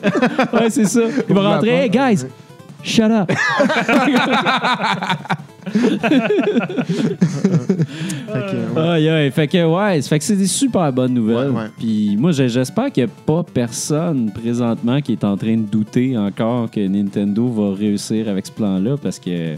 ouais, 0.53 0.69
c'est 0.69 0.85
ça. 0.85 1.01
Il 1.29 1.35
va 1.35 1.53
rentrer. 1.55 1.69
Hey, 1.69 1.89
guys, 1.89 2.25
shut 2.83 3.11
up. 3.11 3.31
Fait 7.07 8.41
que, 8.51 8.75
ouais. 8.75 8.87
Aïe, 8.89 9.09
aïe. 9.09 9.31
Fait 9.31 9.47
que, 9.47 9.65
ouais, 9.65 10.01
fait 10.01 10.19
que 10.19 10.23
c'est 10.25 10.35
des 10.35 10.47
super 10.47 10.91
bonnes 10.93 11.13
nouvelles. 11.13 11.49
Ouais, 11.51 11.61
ouais. 11.63 11.67
Puis 11.77 12.15
moi, 12.17 12.31
j'ai- 12.31 12.49
j'espère 12.49 12.91
qu'il 12.91 13.03
n'y 13.05 13.09
a 13.09 13.13
pas 13.25 13.43
personne 13.43 14.31
présentement 14.31 15.01
qui 15.01 15.13
est 15.13 15.23
en 15.23 15.37
train 15.37 15.57
de 15.57 15.63
douter 15.65 16.17
encore 16.17 16.69
que 16.71 16.85
Nintendo 16.87 17.47
va 17.49 17.75
réussir 17.75 18.29
avec 18.29 18.45
ce 18.47 18.51
plan-là 18.51 18.95
parce 19.01 19.19
que 19.19 19.55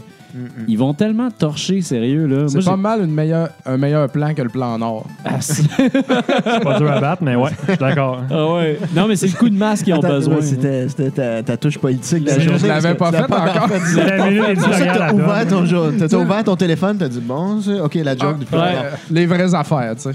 ils 0.68 0.78
vont 0.78 0.94
tellement 0.94 1.30
torcher, 1.30 1.80
sérieux. 1.82 2.26
là. 2.26 2.48
C'est 2.48 2.56
Moi, 2.58 2.64
pas 2.64 2.70
j'ai- 2.76 2.82
mal 2.82 3.04
une 3.04 3.12
meilleure, 3.14 3.48
un 3.66 3.76
meilleur 3.76 4.08
plan 4.08 4.32
que 4.34 4.42
le 4.42 4.48
plan 4.48 4.78
Nord. 4.78 5.06
Ah, 5.24 5.36
c'est- 5.40 5.62
C'est 5.76 6.62
pas 6.62 6.78
dur 6.78 6.90
à 6.90 7.00
battre, 7.00 7.22
mais 7.22 7.34
ouais, 7.36 7.50
je 7.66 7.72
suis 7.72 7.78
d'accord. 7.78 8.20
Ah 8.30 8.52
ouais. 8.54 8.78
Non, 8.94 9.06
mais 9.08 9.16
c'est 9.16 9.26
le 9.28 9.36
coup 9.36 9.48
de 9.48 9.56
masque 9.56 9.84
qu'ils 9.84 9.94
ont 9.94 9.98
Attends, 9.98 10.08
besoin. 10.08 10.36
ouais, 10.36 10.42
C'était 10.42 10.88
c'était 10.88 11.10
ta, 11.10 11.42
ta 11.42 11.56
touche 11.56 11.78
politique. 11.78 12.24
de 12.24 12.30
la 12.30 12.38
Je 12.38 12.48
journée, 12.48 12.68
l'avais 12.68 12.94
parce 12.94 13.10
pas 13.12 13.22
que 13.22 13.26
tu 13.26 13.32
l'as 13.32 13.46
faite 13.46 13.62
encore. 13.62 13.76
C'est 13.86 14.16
la 14.18 14.26
minute 14.26 14.42
C'est 14.46 14.54
pour 14.54 14.64
ça 14.64 14.70
que 14.70 14.74
éditoriale 14.82 15.02
à 15.02 15.08
t'as 15.08 15.14
ouvert, 15.14 15.48
ton, 15.48 15.64
jour- 15.66 15.86
t'as- 15.98 16.08
t'as 16.08 16.16
ouvert 16.16 16.44
ton 16.44 16.56
téléphone, 16.56 16.96
t'as 16.98 17.08
dit 17.08 17.20
bon, 17.20 17.60
c'est- 17.60 17.80
ok, 17.80 17.94
la 17.96 18.16
joke. 18.16 18.36
ouais. 18.38 18.58
longtemps. 18.58 18.66
Euh, 18.66 18.90
les 19.10 19.26
vraies 19.26 19.54
affaires, 19.54 19.94
tu 19.96 20.02
sais. 20.02 20.10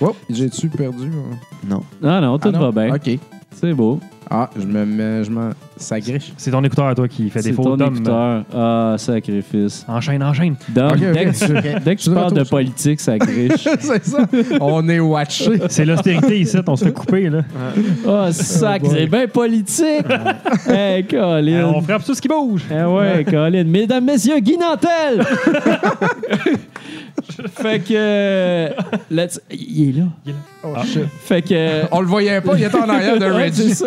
oh, 0.00 0.14
j'ai-tu 0.30 0.68
perdu? 0.68 1.10
Non. 1.68 1.82
Ah 2.04 2.20
non, 2.20 2.38
tout 2.38 2.48
Ah 2.48 2.52
non? 2.58 2.70
va 2.70 2.84
bien. 2.86 2.94
OK. 2.94 3.18
C'est 3.54 3.72
beau. 3.72 4.00
Ah, 4.30 4.50
je 4.58 4.66
me 4.66 4.84
mets, 4.84 5.24
je 5.24 5.30
m'en... 5.30 5.50
Ça 5.78 6.00
griche. 6.00 6.32
C'est 6.38 6.50
ton 6.50 6.64
écouteur, 6.64 6.94
toi, 6.94 7.06
qui 7.06 7.28
fait 7.28 7.42
C'est 7.42 7.50
défaut. 7.50 7.64
ton 7.64 7.76
Dom. 7.76 7.94
écouteur. 7.94 8.44
Ah, 8.54 8.94
sacrifice. 8.96 9.84
Enchaîne, 9.86 10.22
enchaîne. 10.22 10.54
Ok. 10.54 10.98
dès, 10.98 11.26
que 11.26 11.46
tu, 11.46 11.80
dès 11.84 11.96
que 11.96 12.00
tu 12.00 12.10
Je 12.10 12.14
parles 12.14 12.32
de 12.32 12.44
politique, 12.44 12.98
ça 13.00 13.18
griche. 13.18 13.68
c'est 13.80 14.04
ça. 14.06 14.26
On 14.60 14.88
est 14.88 15.00
watché. 15.00 15.60
C'est 15.68 15.84
l'austérité 15.84 16.40
ici, 16.40 16.56
on 16.66 16.76
se 16.76 16.84
fait 16.86 16.92
couper. 16.92 17.28
Là. 17.28 17.42
Ah, 18.08 18.32
sac, 18.32 18.82
c'est 18.90 19.06
bien 19.06 19.26
politique. 19.28 20.06
hey, 20.68 21.04
Colin. 21.06 21.46
Euh, 21.46 21.72
on 21.74 21.82
frappe 21.82 22.04
tout 22.04 22.14
ce 22.14 22.22
qui 22.22 22.28
bouge. 22.28 22.62
Eh 22.70 22.82
ouais, 22.84 23.24
Colin. 23.28 23.64
Mesdames, 23.64 24.04
messieurs, 24.04 24.38
Guy 24.40 24.56
Nantel! 24.56 25.24
fait 27.58 27.80
que. 27.80 27.92
euh, 27.94 28.68
let's- 29.10 29.40
Il 29.50 29.90
est 29.90 30.00
là. 30.00 30.06
Oh, 30.64 30.74
shit. 30.84 31.02
Fait 31.20 31.42
que. 31.42 31.82
On 31.92 32.00
le 32.00 32.06
voyait 32.06 32.40
pas, 32.40 32.54
il 32.56 32.64
était 32.64 32.76
en 32.78 32.88
arrière 32.88 33.18
de 33.18 33.26
Ouais, 33.36 33.50
c'est 33.52 33.62
Reggie. 33.62 33.74
ça. 33.74 33.86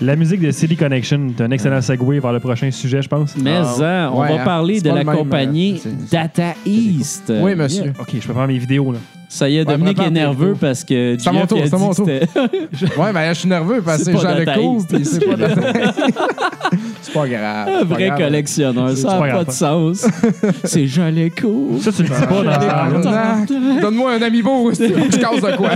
La 0.00 0.16
musique 0.16 0.40
de 0.40 0.50
City 0.50 0.76
Connection, 0.76 1.32
c'est 1.36 1.44
un 1.44 1.50
excellent 1.50 1.80
segue 1.80 2.20
vers 2.20 2.32
le 2.32 2.40
prochain 2.40 2.70
sujet, 2.70 3.02
je 3.02 3.08
pense. 3.08 3.34
Mais 3.36 3.56
hein, 3.56 4.10
on 4.12 4.20
Ouais, 4.20 4.28
va 4.28 4.40
hein. 4.42 4.44
parler 4.44 4.80
de 4.80 4.88
la 4.88 5.04
même, 5.04 5.16
compagnie 5.16 5.80
euh, 5.86 5.90
Data 6.10 6.54
East. 6.64 7.32
Oui, 7.40 7.54
monsieur. 7.54 7.92
Ok, 8.00 8.08
je 8.20 8.26
peux 8.26 8.32
faire 8.34 8.46
mes 8.46 8.58
vidéos, 8.58 8.92
là. 8.92 8.98
Ça 9.28 9.48
y 9.48 9.58
est, 9.58 9.64
Dominique 9.64 9.98
est 9.98 10.10
nerveux 10.10 10.54
parce 10.58 10.84
que 10.84 11.16
C'est 11.18 11.28
à 11.28 11.32
mon 11.32 11.46
tour, 11.46 11.58
c'est 11.64 11.74
à 11.74 11.78
mon 11.78 11.92
c'était 11.92 12.20
Ouais, 12.96 13.12
mais 13.12 13.28
je 13.34 13.40
suis 13.40 13.48
nerveux 13.48 13.82
parce 13.84 14.04
que 14.04 14.10
Lecourt, 14.10 14.76
East. 14.78 14.94
puis 14.94 15.04
c'est 15.04 15.26
pas 15.26 15.36
c'est 17.02 17.12
pas 17.12 17.28
grave. 17.28 17.68
un 17.68 17.78
c'est 17.80 17.84
pas 17.88 17.94
vrai 17.94 18.06
grave. 18.06 18.18
collectionneur. 18.18 18.90
C'est 18.90 18.96
Ça 19.02 19.20
n'a 19.20 19.32
pas 19.34 19.44
de 19.44 19.50
sens. 19.50 20.06
C'est 20.64 20.86
Jean 20.86 21.10
Lecourt. 21.10 21.82
Ça, 21.82 21.90
tu 21.92 22.02
le 22.04 22.08
dis 22.08 22.26
pas 22.26 23.00
dans. 23.02 23.80
Donne-moi 23.80 24.12
un 24.12 24.18
faut 24.42 24.70
que 24.70 24.74
je 24.76 25.18
casse 25.18 25.42
de 25.42 25.56
quoi. 25.56 25.70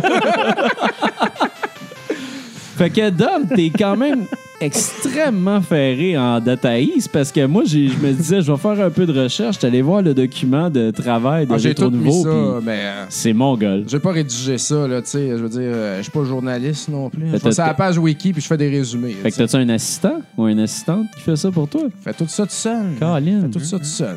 Fait 2.80 2.88
que 2.88 3.10
Dom, 3.10 3.46
t'es 3.54 3.70
quand 3.78 3.94
même 3.94 4.24
extrêmement 4.58 5.60
ferré 5.60 6.16
en 6.16 6.40
Data 6.40 6.78
East 6.78 7.10
parce 7.12 7.30
que 7.30 7.44
moi, 7.44 7.62
j'ai- 7.66 7.88
je 7.88 7.96
me 7.98 8.10
disais, 8.12 8.40
je 8.40 8.50
vais 8.50 8.56
faire 8.56 8.80
un 8.86 8.88
peu 8.88 9.04
de 9.04 9.22
recherche. 9.22 9.56
J'étais 9.56 9.66
allé 9.66 9.82
voir 9.82 10.00
le 10.00 10.14
document 10.14 10.70
de 10.70 10.90
travail 10.90 11.46
de 11.46 11.52
Ah, 11.52 11.58
J'ai 11.58 11.74
tout 11.74 11.90
mis 11.90 12.22
ça, 12.22 12.28
mais 12.62 12.78
euh, 12.80 13.04
C'est 13.10 13.34
mon 13.34 13.54
gueule. 13.56 13.84
j'ai 13.86 13.98
pas 13.98 14.12
rédigé 14.12 14.56
ça, 14.56 14.88
là, 14.88 15.02
tu 15.02 15.10
sais. 15.10 15.28
Je 15.28 15.34
veux 15.42 15.48
dire, 15.50 15.60
euh, 15.62 15.98
je 15.98 16.02
suis 16.04 16.10
pas 16.10 16.24
journaliste 16.24 16.88
non 16.88 17.10
plus. 17.10 17.26
Je 17.44 17.50
ça 17.50 17.64
à 17.64 17.68
la 17.68 17.74
page 17.74 17.98
wiki 17.98 18.32
puis 18.32 18.40
je 18.40 18.46
fais 18.46 18.56
des 18.56 18.70
résumés. 18.70 19.14
Fait 19.22 19.30
que 19.30 19.36
t'as-tu 19.36 19.56
un 19.56 19.68
assistant 19.68 20.22
ou 20.38 20.48
une 20.48 20.60
assistante 20.60 21.06
qui 21.16 21.20
fait 21.22 21.36
ça 21.36 21.50
pour 21.50 21.68
toi? 21.68 21.82
Fais 22.02 22.14
tout 22.14 22.24
ça 22.28 22.44
tout 22.44 22.48
seul. 22.52 22.86
Colin. 22.98 23.42
Fais 23.42 23.48
tout 23.58 23.60
ça 23.64 23.76
tout 23.78 23.84
seul. 23.84 24.16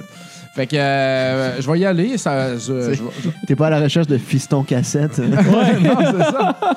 Fait 0.55 0.67
que 0.67 0.75
euh, 0.77 1.59
je 1.61 1.69
vais 1.69 1.79
y 1.79 1.85
aller. 1.85 2.17
Ça, 2.17 2.55
je- 2.55 2.59
je- 2.59 2.93
je- 2.93 3.29
T'es 3.47 3.55
pas 3.57 3.67
à 3.67 3.71
la 3.71 3.81
recherche 3.81 4.07
de 4.07 4.17
fiston 4.17 4.63
cassette. 4.63 5.17
Ouais, 5.17 5.79
non, 5.81 5.95
c'est 5.99 6.31
ça. 6.31 6.59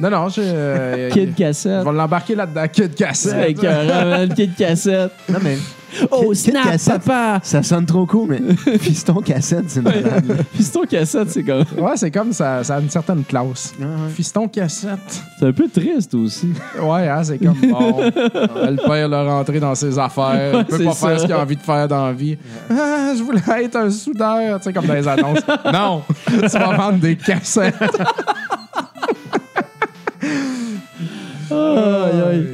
Non, 0.00 0.10
non, 0.10 0.28
je. 0.34 0.40
euh, 0.44 1.10
Kid 1.10 1.30
Je 1.30 1.44
cassette. 1.44 1.84
vais 1.84 1.92
l'embarquer 1.92 2.34
là-dedans. 2.34 2.66
Kid 2.72 2.94
cassette. 2.94 3.32
C'est 3.32 3.50
écœurant, 3.50 4.06
man, 4.08 4.34
Kid 4.34 4.54
cassette. 4.56 5.12
non, 5.28 5.38
mais 5.42 5.56
Oh, 6.10 6.32
Kid 6.32 6.50
snap, 6.52 6.64
cassette. 6.64 7.02
papa! 7.02 7.40
ça 7.42 7.62
sonne 7.62 7.86
trop 7.86 8.04
cool, 8.04 8.28
mais 8.28 8.78
fiston 8.78 9.22
cassette, 9.22 9.64
c'est 9.68 9.80
malade. 9.80 10.22
là. 10.28 10.34
Piston 10.54 10.82
cassette, 10.82 11.30
c'est 11.30 11.42
comme... 11.42 11.64
Ouais, 11.78 11.92
c'est 11.96 12.10
comme 12.10 12.30
ça, 12.34 12.62
ça 12.62 12.76
a 12.76 12.80
une 12.80 12.90
certaine 12.90 13.24
classe. 13.24 13.72
Ah, 13.80 13.84
ouais. 13.84 14.10
Fiston 14.14 14.48
cassette. 14.48 15.22
C'est 15.38 15.46
un 15.46 15.52
peu 15.52 15.66
triste 15.66 16.12
aussi. 16.14 16.50
Ouais, 16.78 17.08
hein, 17.08 17.24
c'est 17.24 17.38
comme 17.38 17.56
bon. 17.58 18.00
euh, 18.02 18.10
le 18.70 18.86
père 18.86 19.08
l'a 19.08 19.22
rentré 19.24 19.58
dans 19.60 19.74
ses 19.74 19.98
affaires. 19.98 20.58
Il 20.58 20.64
peut 20.66 20.76
c'est 20.76 20.84
pas 20.84 20.92
faire 20.92 21.20
ce 21.20 21.24
qu'il 21.24 21.32
a 21.34 21.40
envie 21.40 21.56
de 21.56 21.62
faire 21.62 21.88
dans 21.88 22.06
la 22.08 22.12
vie. 22.12 22.36
Ah, 22.70 23.14
je 23.16 23.22
voulais 23.22 23.40
être 23.64 23.76
un 23.76 23.90
soudeur, 23.90 24.58
tu 24.58 24.64
sais, 24.64 24.72
comme 24.74 24.84
dans 24.86 24.92
les 24.94 25.08
annonces. 25.08 25.40
non, 25.72 26.02
tu 26.28 26.36
vas 26.48 26.76
vendre 26.76 26.98
des 26.98 27.16
cassettes. 27.16 27.74
Aïe, 31.58 32.20
aïe. 32.30 32.46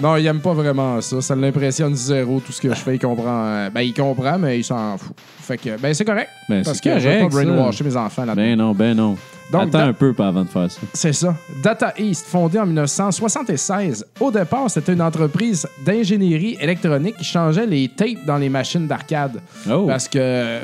Non, 0.00 0.16
il 0.16 0.26
aime 0.26 0.40
pas 0.40 0.52
vraiment 0.52 1.00
ça. 1.00 1.20
Ça 1.22 1.34
l'impressionne 1.34 1.94
zéro, 1.94 2.40
tout 2.44 2.52
ce 2.52 2.60
que 2.60 2.68
je 2.68 2.74
fais. 2.74 2.96
Il 2.96 2.98
comprend. 2.98 3.44
euh, 3.46 3.70
Ben, 3.70 3.80
il 3.80 3.94
comprend, 3.94 4.38
mais 4.38 4.58
il 4.58 4.64
s'en 4.64 4.98
fout. 4.98 5.16
Fait 5.40 5.56
que, 5.56 5.78
ben, 5.80 5.94
c'est 5.94 6.04
correct. 6.04 6.28
Ben, 6.48 6.62
parce 6.62 6.78
c'est 6.78 6.84
que 6.92 6.98
je 6.98 7.08
vais 7.08 7.20
pas 7.20 7.28
correct, 7.28 7.46
ça. 7.46 7.52
brainwasher 7.52 7.84
mes 7.84 7.96
enfants 7.96 8.24
là-dedans. 8.26 8.42
Ben 8.42 8.56
non, 8.58 8.72
ben 8.72 8.94
non. 8.94 9.16
Donc, 9.50 9.68
Attends 9.68 9.78
un 9.88 9.92
peu 9.92 10.12
pas 10.14 10.28
avant 10.28 10.44
de 10.44 10.48
faire 10.48 10.70
ça. 10.70 10.80
C'est 10.94 11.12
ça. 11.12 11.34
Data 11.62 11.92
East, 11.98 12.26
fondée 12.26 12.58
en 12.58 12.64
1976. 12.66 14.06
Au 14.20 14.30
départ, 14.30 14.70
c'était 14.70 14.92
une 14.94 15.02
entreprise 15.02 15.66
d'ingénierie 15.84 16.56
électronique 16.60 17.16
qui 17.18 17.24
changeait 17.24 17.66
les 17.66 17.88
tapes 17.88 18.24
dans 18.26 18.38
les 18.38 18.48
machines 18.48 18.86
d'arcade. 18.86 19.40
Oh. 19.70 19.86
Parce 19.86 20.08
que 20.08 20.58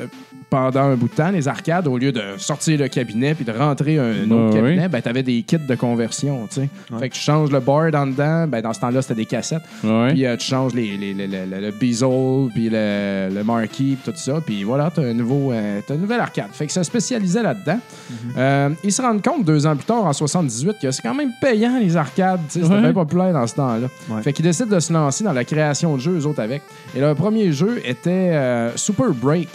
pendant 0.49 0.81
un 0.81 0.95
bout 0.95 1.07
de 1.07 1.13
temps, 1.13 1.29
les 1.31 1.47
arcades, 1.47 1.87
au 1.87 1.97
lieu 1.97 2.11
de 2.11 2.21
sortir 2.37 2.79
le 2.79 2.87
cabinet 2.87 3.35
puis 3.35 3.45
de 3.45 3.51
rentrer 3.51 3.97
un 3.99 4.13
Ben 4.25 4.31
autre 4.31 4.55
oui. 4.57 4.61
cabinet, 4.61 4.87
ben, 4.87 5.01
tu 5.01 5.09
avais 5.09 5.23
des 5.23 5.41
kits 5.43 5.57
de 5.57 5.75
conversion. 5.75 6.47
tu 6.47 6.61
sais. 6.61 6.69
Fait 6.99 7.09
que 7.09 7.13
tu 7.13 7.21
changes 7.21 7.51
le 7.51 7.59
board 7.59 7.93
en 7.95 8.07
dedans. 8.07 8.47
Ben, 8.47 8.61
dans 8.61 8.73
ce 8.73 8.79
temps-là, 8.79 9.01
c'était 9.01 9.15
des 9.15 9.25
cassettes. 9.25 9.61
Ouais. 9.83 10.09
Puis 10.11 10.25
euh, 10.25 10.35
tu 10.37 10.47
changes 10.47 10.73
les, 10.73 10.97
les- 10.97 11.13
les- 11.13 11.27
le- 11.27 11.45
le- 11.45 11.61
le 11.61 11.71
bezel, 11.71 12.49
puis 12.53 12.69
le, 12.69 13.29
le 13.33 13.43
marquee, 13.43 13.97
puis 14.01 14.11
tout 14.11 14.17
ça. 14.17 14.41
Puis 14.45 14.63
voilà, 14.63 14.91
tu 14.93 15.01
as 15.01 15.03
un 15.03 15.13
nouveau, 15.13 15.51
euh, 15.51 15.81
t'as 15.85 15.95
une 15.95 16.01
nouvelle 16.01 16.19
arcade. 16.21 16.49
Fait 16.51 16.65
que 16.65 16.71
ça 16.71 16.83
spécialisait 16.83 17.43
là-dedans. 17.43 17.79
Mhm. 18.09 18.15
Euh, 18.37 18.69
ils 18.83 18.91
se 18.91 19.01
rendent 19.01 19.21
compte 19.23 19.45
deux 19.45 19.65
ans 19.67 19.75
plus 19.75 19.85
tard, 19.85 20.05
en 20.05 20.13
78, 20.13 20.77
que 20.81 20.89
c'est 20.91 21.01
quand 21.01 21.13
même 21.15 21.31
payant 21.41 21.77
les 21.79 21.95
arcades. 21.95 22.39
tu 22.47 22.53
sais, 22.53 22.61
C'était 22.63 22.73
Ouais. 22.75 22.81
bien 22.81 22.93
populaire 22.93 23.33
dans 23.33 23.45
ce 23.47 23.55
temps-là. 23.55 23.87
Ouais. 24.09 24.21
Fait 24.23 24.33
qu'ils 24.33 24.45
décident 24.45 24.73
de 24.75 24.79
se 24.79 24.91
lancer 24.91 25.23
dans 25.23 25.33
la 25.33 25.43
création 25.43 25.95
de 25.95 26.01
jeux, 26.01 26.17
eux 26.19 26.25
autres 26.25 26.41
avec. 26.41 26.61
Et 26.95 26.99
leur 26.99 27.15
premier 27.15 27.51
jeu 27.51 27.79
était 27.85 28.09
euh, 28.33 28.75
Super 28.75 29.09
Break. 29.13 29.47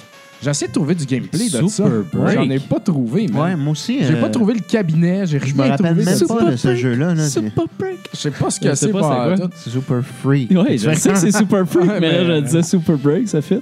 J'ai 0.42 0.50
essayé 0.50 0.68
de 0.68 0.72
trouver 0.72 0.94
du 0.94 1.06
gameplay 1.06 1.46
de 1.46 1.50
ça. 1.50 1.66
Super 1.68 2.02
Break. 2.12 2.34
J'en 2.34 2.50
ai 2.50 2.58
pas 2.58 2.80
trouvé, 2.80 3.28
man. 3.28 3.42
Ouais, 3.42 3.56
moi 3.56 3.72
aussi. 3.72 4.04
J'ai 4.04 4.14
euh, 4.14 4.20
pas 4.20 4.28
trouvé 4.28 4.54
le 4.54 4.60
cabinet, 4.60 5.26
j'ai 5.26 5.38
rien 5.38 5.46
Je 5.48 5.54
me 5.54 5.62
rappelle 5.62 5.86
trouvé. 5.86 6.04
même 6.04 6.18
de 6.18 6.24
pas 6.26 6.50
de 6.50 6.56
ce 6.56 6.74
jeu-là. 6.76 7.14
là. 7.14 7.26
Super 7.28 7.64
Break. 7.78 7.98
Je 8.12 8.18
sais 8.18 8.30
pas 8.30 8.50
ce 8.50 8.60
Je 8.62 8.68
que 8.68 8.74
sais 8.74 8.86
c'est 8.86 8.92
pas 8.92 9.00
pas 9.00 9.30
c'est 9.30 9.36
quoi. 9.40 9.48
tout. 9.48 9.54
c'est 9.56 9.70
super 9.70 10.02
free. 10.22 10.48
Ouais, 10.50 10.76
je 10.78 10.94
sais 10.94 11.10
que 11.10 11.18
c'est 11.18 11.32
Super 11.36 11.66
Freak, 11.66 11.88
Ouais, 11.90 12.00
mais 12.00 12.12
là, 12.12 12.18
mais- 12.28 12.40
je 12.40 12.44
disais 12.44 12.62
Super 12.62 12.96
Break, 12.98 13.28
ça 13.28 13.40
fit. 13.40 13.60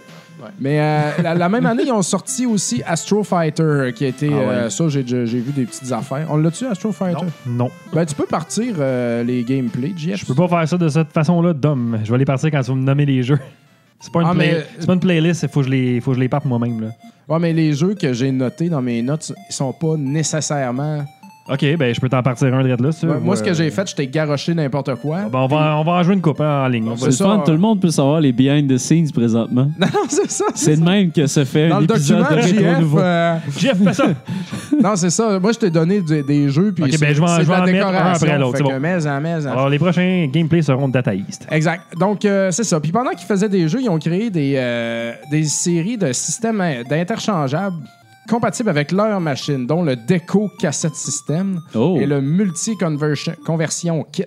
Mais 0.60 0.80
euh, 0.80 1.22
la, 1.22 1.34
la 1.36 1.48
même 1.48 1.64
année, 1.66 1.84
ils 1.86 1.92
ont 1.92 2.02
sorti 2.02 2.46
aussi 2.46 2.82
Astro 2.84 3.22
Fighter, 3.22 3.92
qui 3.94 4.04
a 4.04 4.08
été. 4.08 4.28
Ah 4.32 4.36
ouais. 4.36 4.44
euh, 4.44 4.70
ça, 4.70 4.88
j'ai 4.88 5.04
j'ai 5.06 5.24
vu 5.38 5.52
des 5.52 5.64
petites 5.66 5.92
affaires. 5.92 6.26
On 6.30 6.36
l'a-tu, 6.36 6.66
Astro 6.66 6.90
Fighter? 6.90 7.26
Non. 7.46 7.70
Ben, 7.92 8.04
tu 8.04 8.16
peux 8.16 8.26
partir 8.26 8.74
euh, 8.80 9.22
les 9.22 9.44
gameplays, 9.44 9.92
JF. 9.96 10.16
Je 10.16 10.26
peux 10.26 10.34
pas 10.34 10.48
faire 10.48 10.68
ça 10.68 10.76
de 10.76 10.88
cette 10.88 11.12
façon-là, 11.12 11.52
Dom. 11.52 12.00
Je 12.02 12.10
vais 12.10 12.18
les 12.18 12.24
partir 12.24 12.50
quand 12.50 12.60
tu 12.60 12.70
vas 12.72 12.76
me 12.76 12.82
nommer 12.82 13.06
les 13.06 13.22
jeux. 13.22 13.38
C'est 14.02 14.12
pas 14.12 14.20
une, 14.22 14.26
Ah, 14.28 14.34
play- 14.34 14.52
mais- 14.52 14.66
c'est 14.80 14.86
pas 14.86 14.92
une 14.94 15.00
playlist, 15.00 15.42
il 15.44 15.48
faut 15.48 15.60
que 15.60 15.66
je 15.66 15.70
les, 15.70 16.00
faut 16.00 16.10
que 16.10 16.16
je 16.16 16.20
les 16.20 16.28
parte 16.28 16.44
moi-même. 16.44 16.80
Là. 16.80 16.88
Ouais, 17.28 17.38
mais 17.38 17.52
les 17.52 17.72
jeux 17.72 17.94
que 17.94 18.12
j'ai 18.12 18.32
notés 18.32 18.68
dans 18.68 18.82
mes 18.82 19.00
notes, 19.00 19.32
ils 19.48 19.54
sont 19.54 19.72
pas 19.72 19.96
nécessairement. 19.96 21.04
OK, 21.50 21.76
ben 21.76 21.92
je 21.92 22.00
peux 22.00 22.08
t'en 22.08 22.22
partir 22.22 22.54
un 22.54 22.62
de 22.62 22.68
là, 22.82 22.92
ça. 22.92 23.06
Moi, 23.06 23.34
ce 23.34 23.42
que 23.42 23.50
Euh, 23.50 23.54
j'ai 23.54 23.68
fait, 23.72 23.90
je 23.90 23.96
t'ai 23.96 24.06
garoché 24.06 24.54
n'importe 24.54 24.94
quoi. 24.96 25.22
ben, 25.30 25.40
on, 25.40 25.46
va, 25.48 25.76
on 25.76 25.82
va 25.82 25.92
en 25.92 26.02
jouer 26.04 26.14
une 26.14 26.20
coupe 26.20 26.40
hein, 26.40 26.62
en 26.64 26.68
ligne. 26.68 26.86
On 26.86 26.90
va- 26.90 26.96
C'est 26.98 27.06
le 27.06 27.12
ça, 27.12 27.24
fun, 27.24 27.40
euh, 27.40 27.44
tout 27.44 27.50
le 27.50 27.58
monde 27.58 27.80
peut 27.80 27.90
savoir 27.90 28.20
les 28.20 28.30
behind 28.32 28.72
the 28.72 28.78
scenes 28.78 29.10
présentement. 29.10 29.68
Non, 29.78 29.86
c'est 30.08 30.30
ça. 30.30 30.44
C'est 30.54 30.76
de 30.76 30.84
même 30.84 31.10
que 31.10 31.26
se 31.26 31.44
fait 31.44 31.68
Dans 31.68 31.76
un 31.76 31.80
le 31.80 31.84
épisode 31.86 32.18
document, 32.20 32.36
de 32.36 32.42
Rétro 32.46 32.60
JF. 32.70 32.78
Nouveau. 32.80 32.98
euh, 33.00 33.36
Jeff, 33.58 33.76
fais 33.82 33.92
ça! 33.92 34.04
non, 34.82 34.94
c'est 34.96 35.10
ça. 35.10 35.40
Moi, 35.40 35.50
je 35.52 35.58
t'ai 35.58 35.70
donné 35.70 36.00
des, 36.00 36.22
des 36.22 36.48
jeux, 36.48 36.70
puis 36.72 36.84
Ok, 36.84 36.90
c'est 36.92 37.00
ben, 37.00 37.12
je 37.14 37.20
vais 37.20 37.26
en- 37.26 37.26
c'est 37.28 37.34
je 37.34 37.40
de 37.40 37.46
vais 37.46 37.52
la 37.56 37.62
en 37.62 37.66
mettre 37.66 37.86
un 37.86 37.90
décoration. 37.90 38.26
après 38.26 38.38
l'autre, 38.38 38.52
Fait 38.52 38.58
c'est 38.58 38.68
que 38.68 38.74
bon. 38.74 38.80
mais, 38.80 39.06
en, 39.08 39.20
mais, 39.20 39.34
en. 39.46 39.50
Alors, 39.52 39.68
les 39.68 39.78
prochains 39.80 40.28
gameplays 40.32 40.62
seront 40.62 40.86
de 40.86 40.92
Data 40.92 41.12
East. 41.12 41.46
Exact. 41.50 41.82
Donc, 41.98 42.24
euh, 42.24 42.52
c'est 42.52 42.64
ça. 42.64 42.78
Puis 42.78 42.92
pendant 42.92 43.10
qu'ils 43.10 43.26
faisaient 43.26 43.48
des 43.48 43.66
jeux, 43.68 43.80
ils 43.82 43.90
ont 43.90 43.98
créé 43.98 44.30
des, 44.30 44.54
euh, 44.56 45.12
des 45.30 45.42
séries 45.44 45.98
de 45.98 46.12
systèmes 46.12 46.60
in- 46.60 46.82
d'interchangeables 46.88 47.76
compatibles 48.28 48.68
avec 48.70 48.92
leur 48.92 49.20
machine, 49.20 49.66
dont 49.66 49.82
le 49.82 49.96
Deco 49.96 50.50
Cassette 50.58 50.94
System 50.94 51.60
Oh. 51.74 51.96
et 52.00 52.06
le 52.06 52.20
Multi 52.20 52.72
Conversion 53.44 54.04
Kit. 54.10 54.24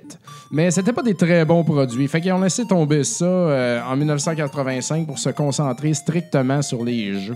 Mais 0.52 0.70
c'était 0.72 0.94
pas 0.94 1.02
des 1.02 1.16
très 1.16 1.44
bons 1.46 1.64
produits. 1.64 2.08
Fait 2.08 2.22
qu'ils 2.22 2.32
ont 2.34 2.40
laissé 2.42 2.66
tomber 2.66 3.04
ça 3.04 3.26
euh, 3.26 3.82
en 3.84 3.96
1985 3.96 5.08
pour 5.08 5.18
se 5.20 5.30
concentrer 5.30 5.94
strictement 5.94 6.62
sur 6.62 6.84
les 6.84 7.20
jeux. 7.20 7.36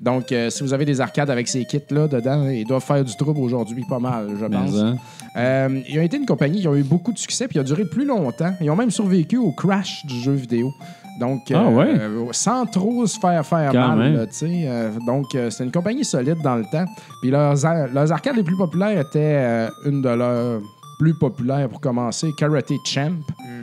Donc, 0.00 0.30
euh, 0.30 0.48
si 0.50 0.62
vous 0.62 0.72
avez 0.72 0.84
des 0.84 1.00
arcades 1.00 1.28
avec 1.30 1.48
ces 1.48 1.64
kits-là 1.64 2.06
dedans, 2.06 2.48
ils 2.48 2.64
doivent 2.64 2.84
faire 2.84 3.04
du 3.04 3.16
trouble 3.16 3.40
aujourd'hui 3.40 3.84
pas 3.88 3.98
mal, 3.98 4.28
je 4.40 4.46
pense. 4.46 4.74
hein. 4.76 4.96
Euh, 5.36 5.80
ils 5.88 5.98
ont 5.98 6.02
été 6.02 6.16
une 6.16 6.26
compagnie 6.26 6.60
qui 6.60 6.68
a 6.68 6.74
eu 6.74 6.82
beaucoup 6.84 7.12
de 7.12 7.18
succès 7.18 7.46
puis 7.48 7.54
qui 7.54 7.58
a 7.58 7.64
duré 7.64 7.84
plus 7.84 8.04
longtemps. 8.04 8.54
Ils 8.60 8.70
ont 8.70 8.76
même 8.76 8.90
survécu 8.90 9.36
au 9.38 9.50
crash 9.52 10.04
du 10.06 10.20
jeu 10.20 10.32
vidéo. 10.32 10.72
Donc, 11.20 11.42
Ah 11.52 11.68
ouais? 11.68 11.86
euh, 11.98 12.24
sans 12.32 12.64
trop 12.66 13.06
se 13.06 13.18
faire 13.18 13.44
faire 13.44 13.72
Quand 13.72 13.96
mal. 13.96 14.12
là, 14.14 14.26
tu 14.26 14.32
sais. 14.34 14.62
Euh, 14.66 14.90
donc, 15.06 15.34
euh, 15.34 15.50
c'est 15.50 15.64
une 15.64 15.72
compagnie 15.72 16.04
solide 16.04 16.38
dans 16.44 16.56
le 16.56 16.64
temps. 16.70 16.84
Puis 17.20 17.30
leurs, 17.30 17.64
arcades 18.12 18.36
les 18.36 18.42
plus 18.44 18.56
populaires 18.56 19.00
étaient 19.00 19.18
euh, 19.38 19.68
une 19.86 20.00
de 20.02 20.08
leurs 20.10 20.60
plus 20.98 21.14
populaires 21.14 21.68
pour 21.68 21.80
commencer, 21.80 22.30
Karate 22.38 22.72
Champ, 22.84 23.12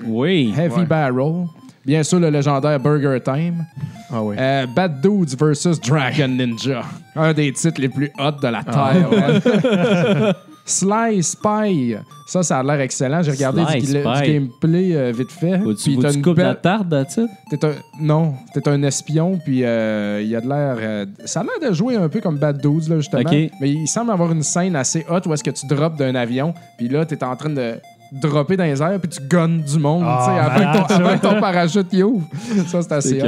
Oui. 0.06 0.54
Heavy 0.58 0.80
Ouais. 0.80 0.86
Barrel, 0.86 1.46
bien 1.86 2.04
sûr 2.04 2.20
le 2.20 2.30
légendaire 2.30 2.80
Burger 2.80 3.20
Time, 3.24 3.66
Ah 4.12 4.20
euh, 4.22 4.66
Bad 4.76 5.02
Dudes 5.02 5.36
vs. 5.40 5.80
Dragon 5.88 6.28
Ninja. 6.28 6.82
Un 7.16 7.34
des 7.34 7.52
titres 7.54 7.80
les 7.82 7.90
plus 7.90 8.12
hot 8.20 8.32
de 8.42 8.48
la 8.48 8.64
Terre. 8.64 9.10
man. 9.12 10.34
Sly 10.66 11.22
Spy. 11.22 11.96
Ça, 12.28 12.42
ça 12.42 12.60
a 12.60 12.64
l'air 12.64 12.80
excellent. 12.82 13.22
J'ai 13.22 13.32
regardé 13.32 13.62
Sly 13.70 13.80
du, 13.82 13.94
gameplay 14.34 14.96
euh, 14.96 15.12
vite 15.16 15.32
fait. 15.32 15.60
Puis 15.84 15.96
coupes 16.24 16.38
la 16.38 16.54
belle- 16.54 16.62
un... 17.66 17.74
Non, 18.02 18.34
t'es 18.54 18.68
un 18.68 18.82
espion, 18.84 19.40
puis 19.46 19.64
euh, 19.64 20.22
il 20.24 20.28
y 20.30 20.36
a 20.36 20.42
de 20.42 20.48
l'air... 20.50 20.76
euh, 20.80 21.06
Ça 21.26 21.42
a 21.42 21.44
l'air 21.44 21.70
de 21.70 21.74
jouer 21.76 21.96
un 21.98 22.10
peu 22.10 22.20
comme 22.22 22.38
Bad 22.38 22.60
Dudes, 22.60 22.88
là, 22.90 22.96
justement. 22.98 23.22
Mais 23.62 23.70
il 23.70 23.88
semble 23.88 24.10
avoir 24.12 24.32
une 24.32 24.42
scène 24.44 24.76
assez 24.76 25.06
hot 25.08 25.20
où 25.28 25.34
est-ce 25.34 25.44
que 25.44 25.52
tu 25.52 25.68
drops 25.68 25.98
d'un 25.98 26.16
avion, 26.16 26.54
puis 26.80 26.90
là, 26.90 27.06
t'es 27.06 27.24
en 27.24 27.36
train 27.36 27.50
de 27.52 27.76
dropper 28.12 28.58
dans 28.58 28.64
les 28.64 28.82
airs, 28.82 29.00
puis 29.00 29.10
tu 29.10 29.22
gonnes 29.28 29.62
du 29.62 29.78
monde, 29.78 30.04
Ah, 30.06 30.26
tu 30.26 30.32
sais, 30.32 30.40
avant, 30.40 30.72
que 30.72 30.88
ton- 30.88 30.94
avant 31.06 31.18
ton 31.20 31.40
parachute 31.40 31.94
y 31.94 32.02
ouvre. 32.04 32.26
Ça, 32.68 32.82
c'est 32.82 32.92
assez. 32.92 33.20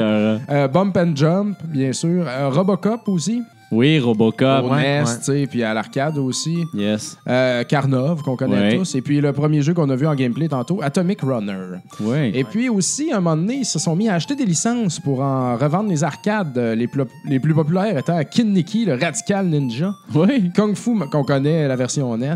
Euh, 0.49 0.68
Bump 0.68 0.97
and 0.97 1.11
Jump, 1.15 1.57
bien 1.65 1.93
sûr. 1.93 2.26
Euh, 2.27 2.49
Robocop 2.49 3.07
aussi. 3.09 3.43
Oui, 3.72 3.99
Robocop. 3.99 4.64
au 4.65 4.69
Ouais, 4.73 5.02
NES, 5.03 5.06
ouais. 5.27 5.48
puis 5.48 5.61
à 5.64 5.73
l'arcade 5.73 6.18
aussi. 6.18 6.64
Yes. 6.73 7.18
Euh, 7.27 7.64
Karnov, 7.64 8.22
qu'on 8.23 8.35
connaît 8.38 8.69
Ouais. 8.72 8.77
tous. 8.77 8.95
Et 8.95 9.02
puis 9.02 9.19
le 9.19 9.34
premier 9.34 9.61
jeu 9.61 9.73
qu'on 9.73 9.89
a 9.89 9.95
vu 9.95 10.07
en 10.07 10.15
gameplay 10.15 10.48
tantôt, 10.48 10.80
Atomic 10.81 11.22
Runner. 11.22 11.77
Oui. 11.99 12.31
Et 12.34 12.44
puis 12.44 12.69
aussi, 12.69 13.11
à 13.11 13.18
un 13.18 13.19
moment 13.19 13.35
donné, 13.35 13.56
ils 13.57 13.65
se 13.65 13.77
sont 13.80 13.95
mis 13.95 14.07
à 14.10 14.14
acheter 14.15 14.35
des 14.35 14.45
licences 14.45 14.99
pour 14.99 15.19
en 15.22 15.57
revendre 15.57 15.89
les 15.89 16.03
arcades. 16.03 16.57
Euh, 16.57 16.76
Les 16.76 16.88
plus, 16.88 17.03
les 17.26 17.39
plus 17.39 17.53
populaires 17.53 17.98
étant 17.98 18.23
Kid 18.23 18.48
Niki, 18.48 18.85
le 18.85 18.94
Radical 18.94 19.48
Ninja, 19.48 19.94
Oui. 20.15 20.52
Kung 20.56 20.76
Fu, 20.76 20.91
qu'on 21.11 21.23
connaît 21.23 21.68
la 21.68 21.76
version 21.76 22.15
NES. 22.18 22.35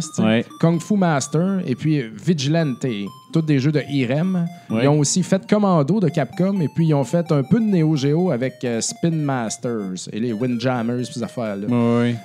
Kung 0.59 0.79
Fu 0.81 0.95
Master, 0.97 1.61
et 1.65 1.75
puis 1.75 2.01
Vigilante. 2.25 2.85
Tous 3.31 3.41
des 3.41 3.59
jeux 3.59 3.71
de 3.71 3.81
Irem. 3.89 4.45
Ouais. 4.69 4.83
Ils 4.83 4.87
ont 4.87 4.99
aussi 4.99 5.23
fait 5.23 5.45
Commando 5.49 5.99
de 5.99 6.09
Capcom, 6.09 6.59
et 6.61 6.67
puis 6.67 6.87
ils 6.87 6.93
ont 6.93 7.03
fait 7.03 7.31
un 7.31 7.43
peu 7.43 7.59
de 7.59 7.65
Neo 7.65 7.95
Geo 7.95 8.31
avec 8.31 8.55
euh, 8.63 8.81
Spin 8.81 9.11
Masters 9.11 10.09
et 10.11 10.19
les 10.19 10.33
Windjammers, 10.33 11.05
ces 11.05 11.23
affaires-là. 11.23 11.67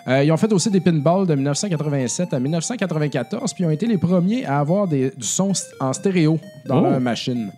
Euh, 0.08 0.24
ils 0.24 0.32
ont 0.32 0.36
fait 0.36 0.52
aussi 0.52 0.70
des 0.70 0.80
pinballs 0.80 1.26
de 1.26 1.34
1987 1.34 2.34
à 2.34 2.40
1994, 2.40 3.52
puis 3.54 3.64
ils 3.64 3.66
ont 3.66 3.70
été 3.70 3.86
les 3.86 3.98
premiers 3.98 4.44
à 4.44 4.58
avoir 4.58 4.86
des- 4.88 5.10
du 5.16 5.26
son 5.26 5.52
en 5.80 5.92
stéréo 5.92 6.38
dans 6.66 6.80
Oh. 6.80 6.90
leur 6.90 7.00
machine. 7.00 7.50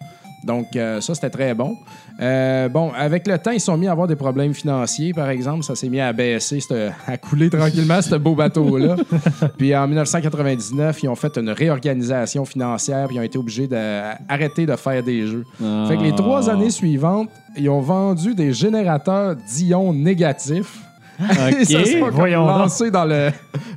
Donc, 0.44 0.76
euh, 0.76 1.00
ça, 1.00 1.14
c'était 1.14 1.30
très 1.30 1.54
bon. 1.54 1.76
Euh, 2.20 2.68
bon, 2.68 2.92
avec 2.96 3.26
le 3.26 3.38
temps, 3.38 3.50
ils 3.50 3.60
sont 3.60 3.76
mis 3.76 3.86
à 3.88 3.92
avoir 3.92 4.06
des 4.06 4.16
problèmes 4.16 4.54
financiers, 4.54 5.12
par 5.12 5.28
exemple. 5.28 5.62
Ça 5.64 5.74
s'est 5.74 5.88
mis 5.88 6.00
à 6.00 6.12
baisser, 6.12 6.58
à 7.06 7.16
couler 7.16 7.50
tranquillement, 7.50 8.00
ce 8.02 8.14
beau 8.16 8.34
bateau-là. 8.34 8.96
puis 9.58 9.74
en 9.76 9.86
1999, 9.86 11.02
ils 11.02 11.08
ont 11.08 11.14
fait 11.14 11.36
une 11.36 11.50
réorganisation 11.50 12.44
financière, 12.44 13.06
puis 13.06 13.16
ils 13.16 13.20
ont 13.20 13.24
été 13.24 13.38
obligés 13.38 13.66
d'arrêter 13.66 14.66
de 14.66 14.76
faire 14.76 15.02
des 15.02 15.26
jeux. 15.26 15.44
Fait 15.88 15.96
que 15.96 16.02
les 16.02 16.14
trois 16.14 16.48
Ah. 16.48 16.52
années 16.52 16.70
suivantes, 16.70 17.28
ils 17.56 17.68
ont 17.68 17.80
vendu 17.80 18.34
des 18.34 18.52
générateurs 18.52 19.36
d'ions 19.36 19.92
négatifs. 19.92 20.80
OK. 21.20 21.56
Ils 21.60 21.66
se 21.66 21.84
sont 21.84 22.00
comme 22.00 22.10
voyons 22.10 22.46
donc. 22.46 22.58
lancés 22.58 22.90
dans 22.90 23.04
le, 23.04 23.30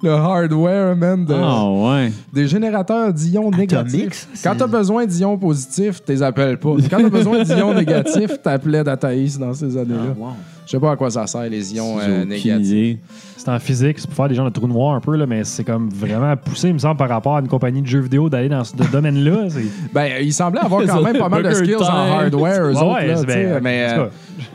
le 0.03 0.11
hardware, 0.11 0.95
man, 0.95 1.25
de- 1.25 1.33
Ah, 1.35 1.69
ouais. 1.69 2.11
des 2.31 2.47
générateurs 2.47 3.11
d'ions 3.13 3.49
négatifs. 3.51 4.27
Quand 4.43 4.55
t'as 4.57 4.67
besoin 4.67 5.05
d'ions 5.05 5.37
positifs, 5.37 6.03
t'es 6.03 6.21
appelles 6.21 6.57
pas. 6.59 6.75
Quand 6.89 7.01
t'as 7.01 7.09
besoin 7.09 7.43
d'ions 7.43 7.73
négatifs, 7.73 8.41
t'appelais 8.43 8.83
Dataïs 8.83 9.37
dans 9.39 9.53
ces 9.53 9.75
années-là. 9.77 10.13
wow. 10.17 10.29
Je 10.65 10.71
sais 10.77 10.79
pas 10.79 10.91
à 10.91 10.95
quoi 10.95 11.09
ça 11.09 11.25
sert, 11.27 11.49
les 11.49 11.75
ions 11.75 11.97
euh, 11.99 12.23
négatifs. 12.23 12.97
C'est 13.43 13.49
en 13.49 13.57
physique, 13.57 13.97
c'est 13.97 14.05
pour 14.05 14.15
faire 14.15 14.27
des 14.27 14.35
gens 14.35 14.45
de 14.45 14.51
trou 14.51 14.67
noir 14.67 14.93
un 14.93 14.99
peu, 14.99 15.15
là, 15.15 15.25
mais 15.25 15.43
c'est 15.43 15.63
comme 15.63 15.89
vraiment 15.89 16.37
poussé, 16.37 16.67
il 16.67 16.75
me 16.75 16.77
semble, 16.77 16.97
par 16.97 17.09
rapport 17.09 17.37
à 17.37 17.39
une 17.39 17.47
compagnie 17.47 17.81
de 17.81 17.87
jeux 17.87 18.01
vidéo 18.01 18.29
d'aller 18.29 18.49
dans 18.49 18.63
ce 18.63 18.75
domaine-là. 18.75 19.47
Ben, 19.93 20.21
il 20.21 20.31
semblait 20.31 20.61
avoir 20.61 20.85
quand 20.85 21.01
même 21.01 21.17
pas 21.17 21.27
mal 21.27 21.41
de 21.41 21.51
skills 21.51 21.75
en 21.75 21.85
hardware, 21.85 22.65
eux 22.65 22.73
Ouais, 22.73 22.77
autres. 22.77 23.25
ouais, 23.25 23.45
là, 23.47 23.59
mais 23.59 23.87
euh, 23.89 24.05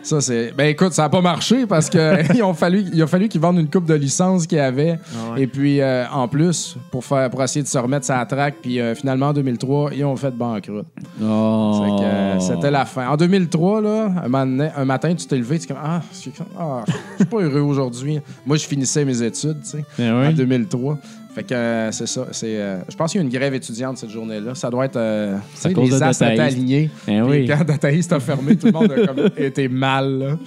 ça, 0.02 0.20
c'est. 0.20 0.52
Ben, 0.56 0.68
écoute, 0.68 0.92
ça 0.92 1.02
n'a 1.02 1.08
pas 1.08 1.20
marché 1.20 1.66
parce 1.66 1.90
que 1.90 2.32
ils 2.34 2.42
ont 2.42 2.54
fallu, 2.54 2.84
il 2.92 3.02
a 3.02 3.06
fallu 3.06 3.28
qu'ils 3.28 3.40
vendent 3.40 3.58
une 3.58 3.68
coupe 3.68 3.86
de 3.86 3.94
licence 3.94 4.46
qu'ils 4.46 4.60
avaient. 4.60 4.98
Ah 5.12 5.34
ouais. 5.34 5.42
Et 5.42 5.46
puis, 5.46 5.80
euh, 5.80 6.04
en 6.12 6.28
plus, 6.28 6.76
pour, 6.90 7.04
faire, 7.04 7.28
pour 7.30 7.42
essayer 7.42 7.62
de 7.62 7.68
se 7.68 7.78
remettre 7.78 8.06
sa 8.06 8.24
track, 8.24 8.56
puis 8.62 8.80
euh, 8.80 8.94
finalement, 8.94 9.28
en 9.28 9.32
2003, 9.32 9.90
ils 9.94 10.04
ont 10.04 10.16
fait 10.16 10.30
banqueroute. 10.30 10.86
Oh. 11.22 11.98
C'était 12.38 12.70
la 12.70 12.84
fin. 12.84 13.08
En 13.08 13.16
2003, 13.16 13.80
là, 13.80 14.10
un, 14.24 14.28
matin, 14.28 14.68
un 14.76 14.84
matin, 14.84 15.14
tu 15.14 15.26
t'es 15.26 15.36
levé, 15.36 15.58
tu 15.58 15.64
es 15.64 15.68
comme 15.68 15.82
Ah, 15.82 16.00
je 16.12 16.18
suis 16.18 16.32
ah, 16.58 16.84
je 16.86 16.92
suis 17.16 17.24
pas 17.24 17.38
heureux 17.38 17.60
aujourd'hui. 17.60 18.20
Moi, 18.46 18.56
je 18.56 18.66
finissais 18.76 19.04
mes 19.06 19.22
études, 19.22 19.62
tu 19.62 19.70
sais, 19.70 19.84
Ben 19.98 20.20
oui. 20.20 20.26
en 20.28 20.32
2003. 20.32 20.98
Fait 21.34 21.42
que 21.44 21.54
euh, 21.54 21.92
c'est 21.92 22.06
ça. 22.06 22.26
C'est, 22.32 22.56
euh, 22.60 22.78
je 22.88 22.96
pense 22.96 23.12
qu'il 23.12 23.20
y 23.20 23.24
a 23.24 23.26
une 23.26 23.32
grève 23.32 23.52
étudiante 23.54 23.98
cette 23.98 24.10
journée-là. 24.10 24.54
Ça 24.54 24.70
doit 24.70 24.84
être. 24.86 24.96
euh, 24.96 25.36
cause 25.74 25.90
les 25.90 25.98
de 26.00 26.10
étaient 26.32 26.40
alignés. 26.40 26.90
Ben 27.06 27.26
Puis 27.26 27.40
oui. 27.42 27.46
quand 27.46 27.62
Dataïst 27.64 28.12
a 28.12 28.20
fermé, 28.20 28.56
tout 28.56 28.66
le 28.66 28.72
monde 28.72 28.90
a 28.92 29.06
comme 29.06 29.28
été 29.36 29.68
mal. 29.68 30.18
là. 30.18 30.38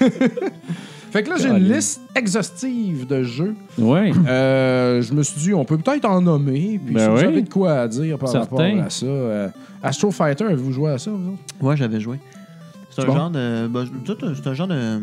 fait 1.10 1.22
que 1.22 1.30
là, 1.30 1.36
j'ai 1.38 1.48
une 1.48 1.72
liste 1.72 2.00
exhaustive 2.14 3.06
de 3.06 3.22
jeux. 3.22 3.54
Oui. 3.78 4.12
Euh, 4.26 5.00
je 5.00 5.14
me 5.14 5.22
suis 5.22 5.40
dit, 5.40 5.54
on 5.54 5.64
peut 5.64 5.78
peut-être 5.78 6.04
en 6.06 6.20
nommer. 6.20 6.80
Puis 6.84 6.94
Ben 6.94 7.00
si 7.04 7.08
vous 7.08 7.16
oui. 7.16 7.24
avez 7.24 7.42
de 7.42 7.48
quoi 7.48 7.80
à 7.80 7.88
dire 7.88 8.18
par 8.18 8.28
Certain. 8.28 8.56
rapport 8.56 8.84
à 8.86 8.90
ça. 8.90 9.06
euh, 9.06 9.48
Astro 9.82 10.10
Fighter, 10.10 10.44
avez-vous 10.44 10.72
joué 10.72 10.90
à 10.90 10.98
ça, 10.98 11.10
vous 11.10 11.32
autres? 11.32 11.42
Ouais, 11.60 11.76
j'avais 11.76 12.00
joué. 12.00 12.18
C'est 12.90 13.02
un 13.02 13.06
bon? 13.06 13.14
genre 13.16 13.30
de. 13.30 13.66
bah, 13.68 13.80
un- 13.82 14.34
c'est 14.34 14.46
un 14.46 14.54
genre 14.54 14.68
de, 14.68 15.00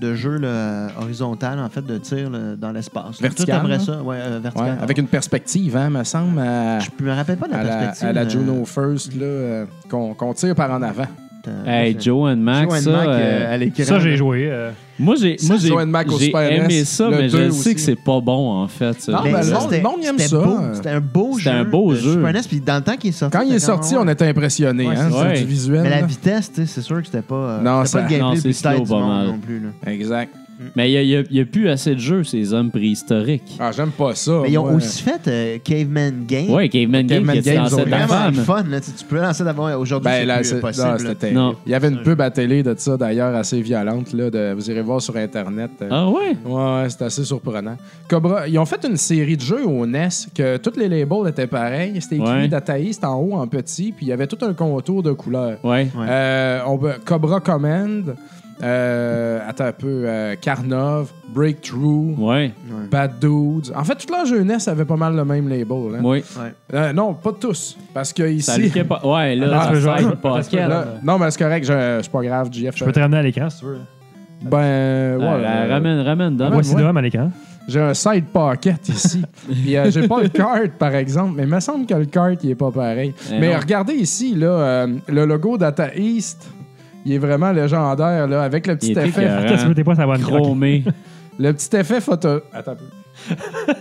de 0.00 0.14
jeu 0.14 0.38
là, 0.38 0.88
horizontal, 1.00 1.58
en 1.58 1.68
fait, 1.68 1.84
de 1.84 1.98
tir 1.98 2.30
là, 2.30 2.54
dans 2.56 2.70
l'espace. 2.72 3.20
Vertical, 3.20 3.60
Tout 3.60 3.66
après 3.66 3.76
hein? 3.76 3.84
ça. 3.84 4.02
Ouais, 4.02 4.16
euh, 4.18 4.34
Ouais, 4.36 4.40
vertical. 4.40 4.78
avec 4.82 4.98
une 4.98 5.06
perspective, 5.08 5.76
hein, 5.76 5.90
me 5.90 6.04
semble, 6.04 6.38
à, 6.38 6.78
Je 6.80 6.88
me 7.02 7.12
rappelle 7.12 7.36
pas 7.38 7.46
de 7.46 7.52
la 7.52 7.58
à 7.58 7.64
la, 7.64 7.76
perspective. 7.76 8.08
à 8.08 8.12
la 8.12 8.28
Juno 8.28 8.64
First, 8.64 9.14
là, 9.14 9.24
euh, 9.24 9.64
qu'on 9.88 10.14
qu'on 10.14 10.34
tire 10.34 10.54
par 10.54 10.70
en 10.70 10.82
avant. 10.82 11.06
Euh, 11.48 11.64
Hey, 11.66 11.94
c'est- 11.94 12.02
Joe 12.04 12.30
and 12.30 12.36
Max, 12.36 12.64
Joe 12.68 12.78
and 12.78 12.82
ça, 12.82 12.90
Mac, 12.90 13.08
euh, 13.08 13.10
euh, 13.20 13.54
à 13.54 13.56
l'écran. 13.56 13.84
Ça, 13.84 13.98
j'ai 14.00 14.16
joué. 14.16 14.48
euh, 14.50 14.70
moi, 14.98 15.14
j'ai 15.20 15.36
moi, 15.46 15.56
j'ai 15.58 15.68
Joe 15.68 15.82
and 15.82 15.86
Mac 15.86 16.10
au 16.10 16.18
j'ai 16.18 16.24
Super 16.26 16.50
aimé 16.52 16.66
NES, 16.80 16.84
ça, 16.84 17.08
le 17.10 17.16
mais 17.16 17.28
je 17.28 17.36
2 17.36 17.44
le 17.44 17.50
sais 17.50 17.58
aussi. 17.60 17.74
que 17.74 17.80
c'est 17.80 17.94
pas 18.04 18.20
bon, 18.20 18.50
en 18.62 18.68
fait. 18.68 19.00
ça. 19.00 19.12
Non, 19.12 19.18
Mais 19.24 19.32
ben, 19.32 19.40
le 19.46 19.52
monde- 19.52 19.60
c'était- 19.62 19.76
le 19.76 19.82
monde 19.82 20.00
aime 20.04 20.18
c'était 20.18 20.28
ça. 20.28 20.38
beau. 20.38 20.58
C'était 20.74 20.88
un 20.90 21.00
beau 21.00 21.30
C'était 21.38 21.50
jeu. 21.50 21.56
un 21.56 21.64
beau 21.64 21.92
de 21.92 21.96
jeu. 21.98 22.12
Super 22.14 22.32
NES, 22.32 22.40
puis 22.48 22.60
dans 22.60 22.76
le 22.76 22.80
temps 22.82 22.96
qu'il 22.96 23.10
est 23.10 23.12
sorti. 23.12 23.36
Quand 23.36 23.42
il 23.44 23.48
est 23.54 23.58
c'était 23.58 23.66
sorti, 23.72 23.94
on 23.96 24.08
était 24.08 24.26
impressionnés. 24.26 24.88
Ouais, 24.88 24.96
hein, 24.96 25.08
c'est 25.34 25.40
du 25.40 25.46
visuel. 25.46 25.82
Mais 25.82 25.90
la 25.90 26.00
là. 26.00 26.06
vitesse, 26.06 26.50
tu 26.52 26.60
sais, 26.62 26.66
c'est 26.66 26.82
sûr 26.82 26.98
que 27.00 27.06
c'était 27.06 27.22
pas. 27.22 27.34
euh, 27.34 27.60
Non, 27.62 27.84
c'était 27.84 27.98
pas 28.02 28.08
ça- 28.08 28.14
le 28.14 28.20
non, 28.20 28.30
gameplay 28.30 28.40
c'est 28.40 28.48
le 28.48 28.52
plus 28.54 28.62
tight 28.62 28.72
slow 28.76 28.84
du 28.84 28.90
pas 28.90 28.98
monde 28.98 29.08
mal. 29.16 29.26
non 29.26 29.38
plus. 29.38 29.60
là. 29.60 29.92
Exact. 29.92 30.34
Mais 30.74 30.90
il 30.90 31.26
n'y 31.30 31.40
a, 31.40 31.44
plus 31.44 31.68
assez 31.68 31.94
de 31.94 32.00
jeux, 32.00 32.24
ces 32.24 32.52
hommes 32.52 32.70
préhistoriques. 32.70 33.56
Ah, 33.60 33.72
j'aime 33.72 33.90
pas 33.90 34.14
ça. 34.14 34.40
Mais 34.42 34.52
ils 34.52 34.58
ont 34.58 34.74
aussi 34.74 35.02
fait 35.02 35.28
euh, 35.28 35.58
Caveman 35.62 36.24
Game. 36.26 36.50
Ouais, 36.50 36.68
Caveman 36.68 37.06
Game 37.06 37.26
Caveman 37.26 37.36
qui 37.36 37.50
Game, 37.50 37.66
Vraiment 37.66 38.42
fun. 38.44 38.64
Là. 38.68 38.80
Tu, 38.80 38.90
tu 38.92 39.04
peux 39.04 39.20
lancer 39.20 39.44
d'abord. 39.44 39.66
Aujourd'hui, 39.78 40.10
Ben, 40.10 40.42
c'est 40.42 40.54
plus 40.54 40.60
possible. 40.62 41.16
non. 41.32 41.56
Il 41.66 41.72
y 41.72 41.74
avait 41.74 41.88
une 41.88 42.02
pub 42.02 42.20
à 42.20 42.30
télé 42.30 42.62
de 42.62 42.74
ça, 42.76 42.96
d'ailleurs, 42.96 43.34
assez 43.34 43.60
violente. 43.60 44.12
Là, 44.12 44.30
de, 44.30 44.54
vous 44.54 44.70
irez 44.70 44.82
voir 44.82 45.00
sur 45.02 45.16
Internet. 45.16 45.70
euh, 45.82 45.88
Ah 45.90 46.08
ouais? 46.08 46.36
Ouais, 46.44 46.86
c'est 46.88 47.02
assez 47.02 47.24
surprenant. 47.24 47.76
Cobra, 48.08 48.48
ils 48.48 48.58
ont 48.58 48.66
fait 48.66 48.84
une 48.88 48.96
série 48.96 49.36
de 49.36 49.42
jeux 49.42 49.66
au 49.66 49.86
NES 49.86 50.08
que 50.34 50.56
tous 50.56 50.78
les 50.78 50.88
labels 50.88 51.28
étaient 51.28 51.46
pareils. 51.46 52.00
C'était 52.00 52.16
écrit 52.16 52.26
Ouais. 52.30 52.48
Dataïst 52.48 53.04
en 53.04 53.16
haut, 53.20 53.34
en 53.34 53.46
petit, 53.46 53.92
puis 53.92 54.06
il 54.06 54.08
y 54.08 54.12
avait 54.12 54.26
tout 54.26 54.38
un 54.44 54.52
contour 54.54 55.02
de 55.02 55.12
couleurs. 55.12 55.58
Ouais. 55.64 55.88
Ouais. 55.96 56.06
Euh, 56.08 56.60
on 56.66 56.78
peut- 56.78 56.94
Cobra 57.04 57.40
Command, 57.40 58.14
euh, 58.62 59.40
attends 59.48 59.64
un 59.66 59.72
peu, 59.72 60.04
euh, 60.06 60.34
Karnov, 60.40 61.10
Breakthrough, 61.28 62.16
Ouais. 62.18 62.52
Bad 62.90 63.18
Dudes. 63.20 63.72
En 63.74 63.84
fait, 63.84 63.96
toute 63.96 64.10
leur 64.10 64.24
jeunesse 64.26 64.66
avait 64.68 64.84
pas 64.84 64.96
mal 64.96 65.14
le 65.14 65.24
même 65.24 65.48
label. 65.48 65.96
hein. 65.96 66.00
Oui. 66.02 66.18
Ouais. 66.38 66.52
Euh, 66.74 66.92
non, 66.92 67.14
pas 67.14 67.32
tous. 67.38 67.76
Parce 67.92 68.12
que 68.12 68.22
ici. 68.22 68.42
Ça 68.42 68.54
allait 68.54 68.84
pas. 68.84 69.00
Ouais, 69.04 69.34
là, 69.36 69.46
Ah, 69.70 69.74
ça 69.74 70.16
pas. 70.16 70.40
Là- 70.52 70.84
non, 71.02 71.18
mais 71.18 71.30
c'est 71.30 71.38
correct, 71.42 71.64
je- 71.64 72.00
c'est 72.02 72.10
pas 72.12 72.22
grave, 72.22 72.48
JF. 72.50 72.76
Je 72.76 72.84
peux 72.84 72.92
te 72.92 73.00
ramener 73.00 73.18
à 73.18 73.22
l'écran 73.22 73.50
si 73.50 73.60
tu 73.60 73.66
veux. 73.66 73.78
Ben, 74.42 75.16
ouais. 75.18 75.24
Ah, 75.26 75.34
euh, 75.64 75.68
ramène, 75.72 76.00
ramène, 76.00 76.36
donne. 76.36 76.52
Voici 76.52 76.74
ouais. 76.74 76.82
de 76.82 76.98
à 76.98 77.02
l'écran. 77.02 77.30
J'ai 77.68 77.80
un 77.80 77.94
side 77.94 78.26
pocket 78.26 78.88
ici. 78.88 79.22
Puis 79.50 79.76
euh, 79.76 79.90
j'ai 79.90 80.06
pas 80.06 80.22
le 80.22 80.28
cart, 80.28 80.68
par 80.78 80.94
exemple, 80.94 81.32
mais 81.36 81.42
il 81.42 81.48
me 81.48 81.58
semble 81.58 81.84
que 81.84 81.94
le 81.94 82.04
cart, 82.04 82.30
il 82.42 82.50
est 82.50 82.54
pas 82.54 82.70
pareil. 82.70 83.12
Eh 83.32 83.40
mais 83.40 83.52
non. 83.52 83.58
regardez 83.58 83.94
ici, 83.94 84.34
là, 84.36 84.46
euh, 84.46 84.86
le 85.08 85.24
logo 85.24 85.58
Data 85.58 85.88
East, 85.96 86.48
il 87.06 87.12
est 87.14 87.18
vraiment 87.18 87.52
légendaire, 87.52 88.26
là, 88.26 88.42
avec 88.42 88.66
le 88.66 88.76
petit 88.76 88.92
Il 88.92 88.98
est 88.98 89.06
effet. 89.08 89.22
écœurant. 89.24 89.56
Tu 89.56 89.66
veux 89.68 89.74
t'es 89.74 90.22
Chromé. 90.22 90.84
Le 91.38 91.52
petit 91.52 91.76
effet 91.76 92.00
photo. 92.00 92.40
Attends 92.52 92.72
un 92.72 92.76
peu. 92.76 93.34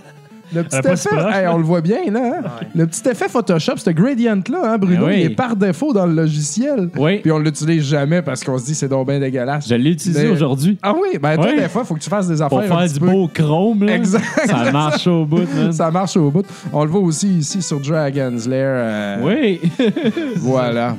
Le 0.53 0.61
petit 0.63 0.75
Elle 0.75 0.79
a 0.79 0.81
pas 0.83 0.89
effet, 0.93 0.95
si 0.97 1.07
proche, 1.07 1.35
Hey, 1.35 1.43
là. 1.45 1.55
on 1.55 1.57
le 1.57 1.63
voit 1.63 1.81
bien, 1.81 2.11
là. 2.11 2.19
hein? 2.37 2.49
Le 2.75 2.85
petit 2.85 3.09
effet 3.09 3.27
Photoshop, 3.27 3.77
ce 3.77 3.89
gradient-là, 3.89 4.73
hein, 4.73 4.77
Bruno, 4.77 5.05
Ben 5.07 5.11
oui. 5.11 5.15
il 5.21 5.25
est 5.25 5.29
par 5.35 5.55
défaut 5.55 5.91
dans 5.91 6.05
le 6.05 6.13
logiciel. 6.13 6.89
Oui. 6.97 7.17
Puis 7.17 7.31
on 7.31 7.39
l'utilise 7.39 7.83
jamais 7.83 8.21
parce 8.21 8.43
qu'on 8.43 8.57
se 8.59 8.65
dit 8.65 8.75
c'est 8.75 8.87
donc 8.87 9.07
bien 9.07 9.19
dégueulasse. 9.19 9.67
Je 9.67 9.73
l'ai 9.73 9.89
utilisé 9.89 10.25
Mais- 10.25 10.29
aujourd'hui. 10.31 10.77
Ah 10.83 10.93
oui, 10.93 11.17
ben 11.19 11.35
toi, 11.35 11.47
Oui. 11.49 11.59
des 11.59 11.67
fois, 11.67 11.81
il 11.83 11.87
faut 11.87 11.95
que 11.95 11.99
tu 11.99 12.09
fasses 12.09 12.27
des 12.27 12.41
affaires 12.41 12.49
Pour 12.49 12.59
un 12.59 12.67
faire 12.67 12.77
petit 12.77 12.93
du 12.93 12.99
peu- 12.99 13.07
beau 13.07 13.27
chrome, 13.27 13.83
là. 13.85 13.95
Exact. 13.95 14.23
Ça 14.45 14.71
marche 14.71 15.07
au 15.07 15.25
bout, 15.25 15.47
man. 15.55 15.73
Ça 15.73 15.89
marche 15.89 16.15
au 16.15 16.29
bout. 16.29 16.45
On 16.71 16.83
le 16.83 16.91
voit 16.91 17.01
aussi 17.01 17.37
ici 17.39 17.61
sur 17.63 17.79
Dragon's 17.79 18.47
Lair. 18.47 18.69
euh, 18.69 19.17
Oui. 19.23 19.61
Voilà. 20.37 20.95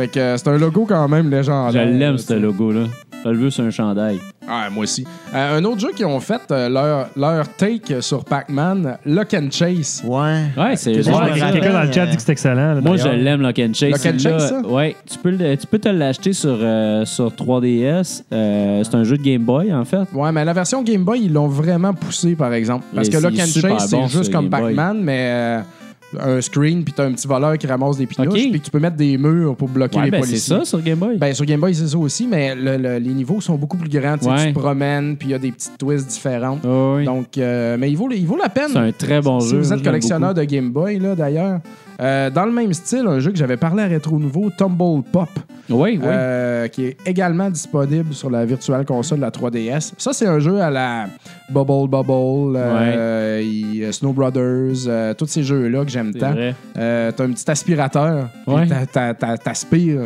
Fait 0.00 0.08
que 0.08 0.18
euh, 0.18 0.36
c'est 0.38 0.48
un 0.48 0.56
logo 0.56 0.86
quand 0.88 1.06
même 1.08 1.26
Je 1.30 1.36
légendaire. 1.36 1.86
l'aime, 1.86 2.16
tu 2.16 2.22
ce 2.22 2.32
logo-là. 2.34 2.84
Je 3.22 3.28
le 3.28 3.36
veux 3.36 3.50
sur 3.50 3.64
un 3.64 3.70
chandail. 3.70 4.18
Ah, 4.48 4.68
moi 4.72 4.84
aussi. 4.84 5.04
Euh, 5.34 5.58
un 5.58 5.64
autre 5.64 5.78
jeu 5.78 5.88
qu'ils 5.94 6.06
ont 6.06 6.20
fait, 6.20 6.40
euh, 6.50 6.70
leur, 6.70 7.08
leur 7.16 7.46
take 7.54 8.00
sur 8.00 8.24
Pac-Man, 8.24 8.96
Lock 9.04 9.34
and 9.34 9.48
Chase. 9.50 10.02
Ouais. 10.06 10.44
Ouais, 10.56 10.74
c'est 10.76 10.94
je. 10.94 11.02
Quelqu'un 11.52 11.72
dans 11.74 11.82
le 11.82 11.92
chat 11.92 12.06
dit 12.06 12.16
que 12.16 12.22
c'est 12.22 12.32
excellent. 12.32 12.74
là, 12.76 12.80
Moi, 12.80 12.96
je 12.96 13.02
d'ailleurs. 13.04 13.18
l'aime, 13.22 13.42
Lock 13.42 13.58
and 13.58 13.74
Chase. 13.74 13.90
Lock 13.90 14.14
and 14.14 14.18
Chase, 14.18 14.48
ça? 14.48 14.60
Ouais, 14.66 14.96
tu 15.06 15.18
peux, 15.18 15.30
le- 15.32 15.54
tu 15.58 15.66
peux 15.66 15.78
te 15.78 15.90
l'acheter 15.90 16.32
sur, 16.32 16.56
euh, 16.62 17.04
sur 17.04 17.30
3DS. 17.30 18.24
Euh, 18.32 18.82
c'est 18.82 18.94
un 18.94 19.04
jeu 19.04 19.18
de 19.18 19.22
Game 19.22 19.42
Boy, 19.42 19.70
en 19.74 19.84
fait. 19.84 19.98
Ouais, 20.14 20.32
mais 20.32 20.42
la 20.42 20.54
version 20.54 20.82
Game 20.82 21.04
Boy, 21.04 21.20
ils 21.24 21.32
l'ont 21.32 21.46
vraiment 21.48 21.92
poussé, 21.92 22.34
par 22.36 22.54
exemple. 22.54 22.86
Parce 22.94 23.08
Et 23.08 23.10
que 23.10 23.18
Lock 23.18 23.32
c'est 23.36 23.42
and 23.42 23.46
super 23.46 23.70
Chase, 23.80 23.90
c'est 23.90 23.96
bon, 23.96 24.06
juste 24.08 24.24
ce 24.24 24.30
comme 24.30 24.48
Game 24.48 24.60
Boy. 24.62 24.74
Pac-Man, 24.74 25.00
mais 25.02 25.28
euh, 25.30 25.60
un 26.18 26.40
screen, 26.40 26.82
puis 26.82 26.92
t'as 26.92 27.04
un 27.06 27.12
petit 27.12 27.28
voleur 27.28 27.56
qui 27.58 27.66
ramasse 27.66 27.96
des 27.96 28.06
pinouches, 28.06 28.32
Ok. 28.44 28.50
puis 28.50 28.60
tu 28.60 28.70
peux 28.70 28.80
mettre 28.80 28.96
des 28.96 29.16
murs 29.16 29.54
pour 29.56 29.68
bloquer 29.68 29.98
Ouais, 29.98 30.04
les 30.06 30.10
ben, 30.10 30.22
c'est 30.22 30.28
policiers. 30.30 30.56
ça 30.58 30.64
sur 30.64 30.82
Game 30.82 30.98
Boy. 30.98 31.18
Ben, 31.18 31.32
sur 31.34 31.44
Game 31.44 31.60
Boy, 31.60 31.74
c'est 31.74 31.86
ça 31.86 31.98
aussi, 31.98 32.26
mais 32.26 32.54
le- 32.54 32.76
le- 32.76 32.98
les 32.98 33.12
niveaux 33.14 33.40
sont 33.40 33.54
beaucoup 33.56 33.76
plus 33.76 33.88
grands. 33.88 34.16
Ouais. 34.22 34.46
Tu 34.48 34.52
te 34.52 34.58
promènes, 34.58 35.16
puis 35.16 35.28
il 35.28 35.30
y 35.32 35.34
a 35.34 35.38
des 35.38 35.52
petites 35.52 35.78
twists 35.78 36.08
différentes. 36.08 36.60
Ah 36.64 36.94
oui. 36.96 37.04
Donc, 37.04 37.38
euh, 37.38 37.76
mais 37.78 37.90
il 37.90 37.96
vaut, 37.96 38.08
il 38.10 38.26
vaut 38.26 38.36
la 38.36 38.48
peine. 38.48 38.70
c'est 38.72 38.78
un 38.78 38.92
très 38.92 39.20
bon 39.20 39.38
si 39.40 39.50
jeu. 39.50 39.60
vous 39.60 39.68
Moi, 39.68 39.76
êtes 39.78 39.84
collectionneur 39.84 40.30
beaucoup. 40.34 40.46
de 40.46 40.50
Game 40.50 40.70
Boy, 40.70 40.98
là, 40.98 41.14
d'ailleurs, 41.14 41.60
euh, 42.00 42.30
dans 42.30 42.46
le 42.46 42.52
même 42.52 42.72
style, 42.72 43.04
un 43.06 43.20
jeu 43.20 43.30
que 43.30 43.36
j'avais 43.36 43.56
parlé 43.56 43.82
à 43.82 43.86
Rétro 43.86 44.18
Nouveau, 44.18 44.50
Tumble 44.56 45.02
Pop, 45.12 45.28
Oui, 45.68 45.98
oui. 46.00 46.00
euh, 46.02 46.66
qui 46.68 46.86
est 46.86 46.96
également 47.06 47.50
disponible 47.50 48.14
sur 48.14 48.30
la 48.30 48.44
Virtual 48.46 48.84
Console 48.86 49.18
de 49.18 49.22
la 49.24 49.30
3DS. 49.30 49.92
Ça, 49.98 50.12
c'est 50.12 50.26
un 50.26 50.38
jeu 50.38 50.60
à 50.60 50.70
la 50.70 51.06
Bubble 51.50 51.88
Bubble, 51.90 52.56
euh, 52.56 53.40
et, 53.42 53.92
Snow 53.92 54.12
Brothers, 54.12 54.86
euh, 54.86 55.14
tous 55.14 55.26
ces 55.26 55.42
jeux-là 55.42 55.84
que 55.84 55.90
j'aime 55.90 56.10
c'est 56.12 56.20
tant. 56.20 56.32
vrai. 56.32 56.54
Euh, 56.78 57.12
t'as 57.14 57.24
un 57.24 57.30
petit 57.32 57.50
aspirateur, 57.50 58.28
Ouais. 58.46 58.66
t'a- 58.66 58.86
t'a- 58.86 59.14
t'a- 59.14 59.36
t'aspires 59.38 60.00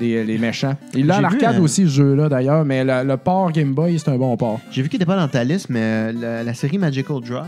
les, 0.00 0.24
les 0.24 0.38
méchants. 0.38 0.74
Il 0.94 1.06
l'a 1.06 1.16
à 1.16 1.20
l'arcade 1.20 1.58
aussi, 1.60 1.84
ce 1.84 1.88
jeu-là, 1.90 2.28
d'ailleurs, 2.28 2.64
mais 2.64 2.84
le, 2.84 3.04
le 3.04 3.16
port 3.16 3.50
Game 3.52 3.72
Boy, 3.72 3.98
c'est 3.98 4.10
un 4.10 4.16
bon 4.18 4.36
port. 4.36 4.60
J'ai 4.70 4.82
vu 4.82 4.88
qu'il 4.88 4.98
n'était 4.98 5.10
pas 5.10 5.16
dans 5.16 5.28
ta 5.28 5.44
liste, 5.44 5.68
mais 5.70 6.12
la, 6.12 6.42
la 6.42 6.54
série 6.54 6.78
Magical 6.78 7.20
Drop, 7.26 7.46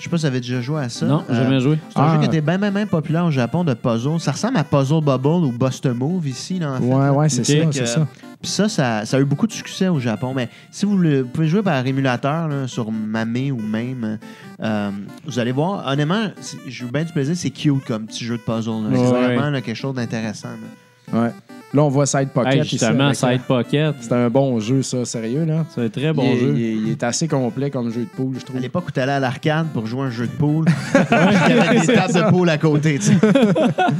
je 0.00 0.04
sais 0.04 0.10
pas 0.10 0.16
si 0.16 0.22
vous 0.22 0.26
avez 0.26 0.40
déjà 0.40 0.60
joué 0.60 0.80
à 0.82 0.88
ça. 0.88 1.06
Non, 1.06 1.22
j'ai 1.28 1.36
Euh, 1.36 1.42
jamais 1.44 1.60
joué. 1.60 1.78
C'est 1.90 1.98
un 2.00 2.02
Ah. 2.04 2.14
jeu 2.14 2.18
qui 2.20 2.26
était 2.26 2.40
bien, 2.40 2.58
bien, 2.58 2.72
bien 2.72 2.86
populaire 2.86 3.24
au 3.26 3.30
Japon 3.30 3.62
de 3.62 3.74
puzzle. 3.74 4.18
Ça 4.18 4.32
ressemble 4.32 4.56
à 4.56 4.64
Puzzle 4.64 5.00
Bubble 5.04 5.44
ou 5.46 5.52
Bust 5.52 5.86
a 5.86 5.92
Move 5.94 6.26
ici, 6.26 6.58
là, 6.58 6.72
en 6.72 6.78
fait. 6.80 6.84
Ouais, 6.84 7.08
ouais, 7.10 7.28
c'est 7.28 7.44
ça, 7.44 7.52
c'est 7.70 7.86
ça. 7.86 8.08
Puis 8.42 8.50
ça, 8.50 8.68
ça, 8.70 9.04
ça 9.04 9.16
a 9.18 9.20
eu 9.20 9.24
beaucoup 9.26 9.46
de 9.46 9.52
succès 9.52 9.88
au 9.88 10.00
Japon. 10.00 10.32
Mais 10.34 10.48
si 10.70 10.86
vous, 10.86 10.96
le, 10.96 11.20
vous 11.22 11.28
pouvez 11.28 11.46
jouer 11.46 11.62
par 11.62 11.86
émulateur 11.86 12.48
là, 12.48 12.66
sur 12.66 12.90
Mame 12.90 13.50
ou 13.52 13.60
même, 13.60 14.18
euh, 14.62 14.90
vous 15.26 15.38
allez 15.38 15.52
voir, 15.52 15.86
honnêtement, 15.86 16.28
j'ai 16.66 16.86
eu 16.86 16.90
bien 16.90 17.04
du 17.04 17.12
plaisir. 17.12 17.36
C'est 17.36 17.50
cute 17.50 17.84
comme 17.84 18.06
petit 18.06 18.24
jeu 18.24 18.38
de 18.38 18.42
puzzle. 18.42 18.70
Ouais. 18.90 18.96
C'est 18.96 19.04
vraiment 19.04 19.50
là, 19.50 19.60
quelque 19.60 19.76
chose 19.76 19.94
d'intéressant. 19.94 20.48
Là. 21.12 21.20
Ouais. 21.22 21.30
Là, 21.72 21.84
on 21.84 21.88
voit 21.88 22.04
Side 22.04 22.30
Pocket. 22.34 22.52
Hey, 22.54 22.64
justement, 22.64 23.06
avec, 23.06 23.22
euh, 23.22 23.30
Side 23.32 23.42
Pocket. 23.46 23.94
C'est 24.00 24.12
un 24.12 24.28
bon 24.28 24.58
jeu, 24.58 24.82
ça, 24.82 25.04
sérieux, 25.04 25.44
là. 25.44 25.64
C'est 25.72 25.84
un 25.84 25.88
très 25.88 26.12
bon 26.12 26.24
il, 26.24 26.30
est, 26.30 26.40
jeu. 26.40 26.54
il 26.56 26.62
est- 26.64 26.72
il 26.74 26.90
est 26.90 27.02
assez 27.04 27.28
complet 27.28 27.70
comme 27.70 27.92
jeu 27.92 28.00
de 28.00 28.06
poule, 28.08 28.34
je 28.40 28.44
trouve. 28.44 28.56
À 28.56 28.60
l'époque 28.60 28.88
où 28.88 28.90
tu 28.90 28.98
allais 28.98 29.12
à 29.12 29.20
l'arcade 29.20 29.68
pour 29.72 29.86
jouer 29.86 30.00
à 30.00 30.04
un 30.06 30.10
jeu 30.10 30.26
de 30.26 30.32
poule, 30.32 30.64
il 30.94 31.56
y 31.56 31.58
avait 31.60 31.80
des 31.80 31.86
tables 31.94 32.12
de 32.12 32.28
poule 32.30 32.48
à 32.50 32.58
côté. 32.58 32.98
tu 32.98 33.04
sais. 33.06 33.14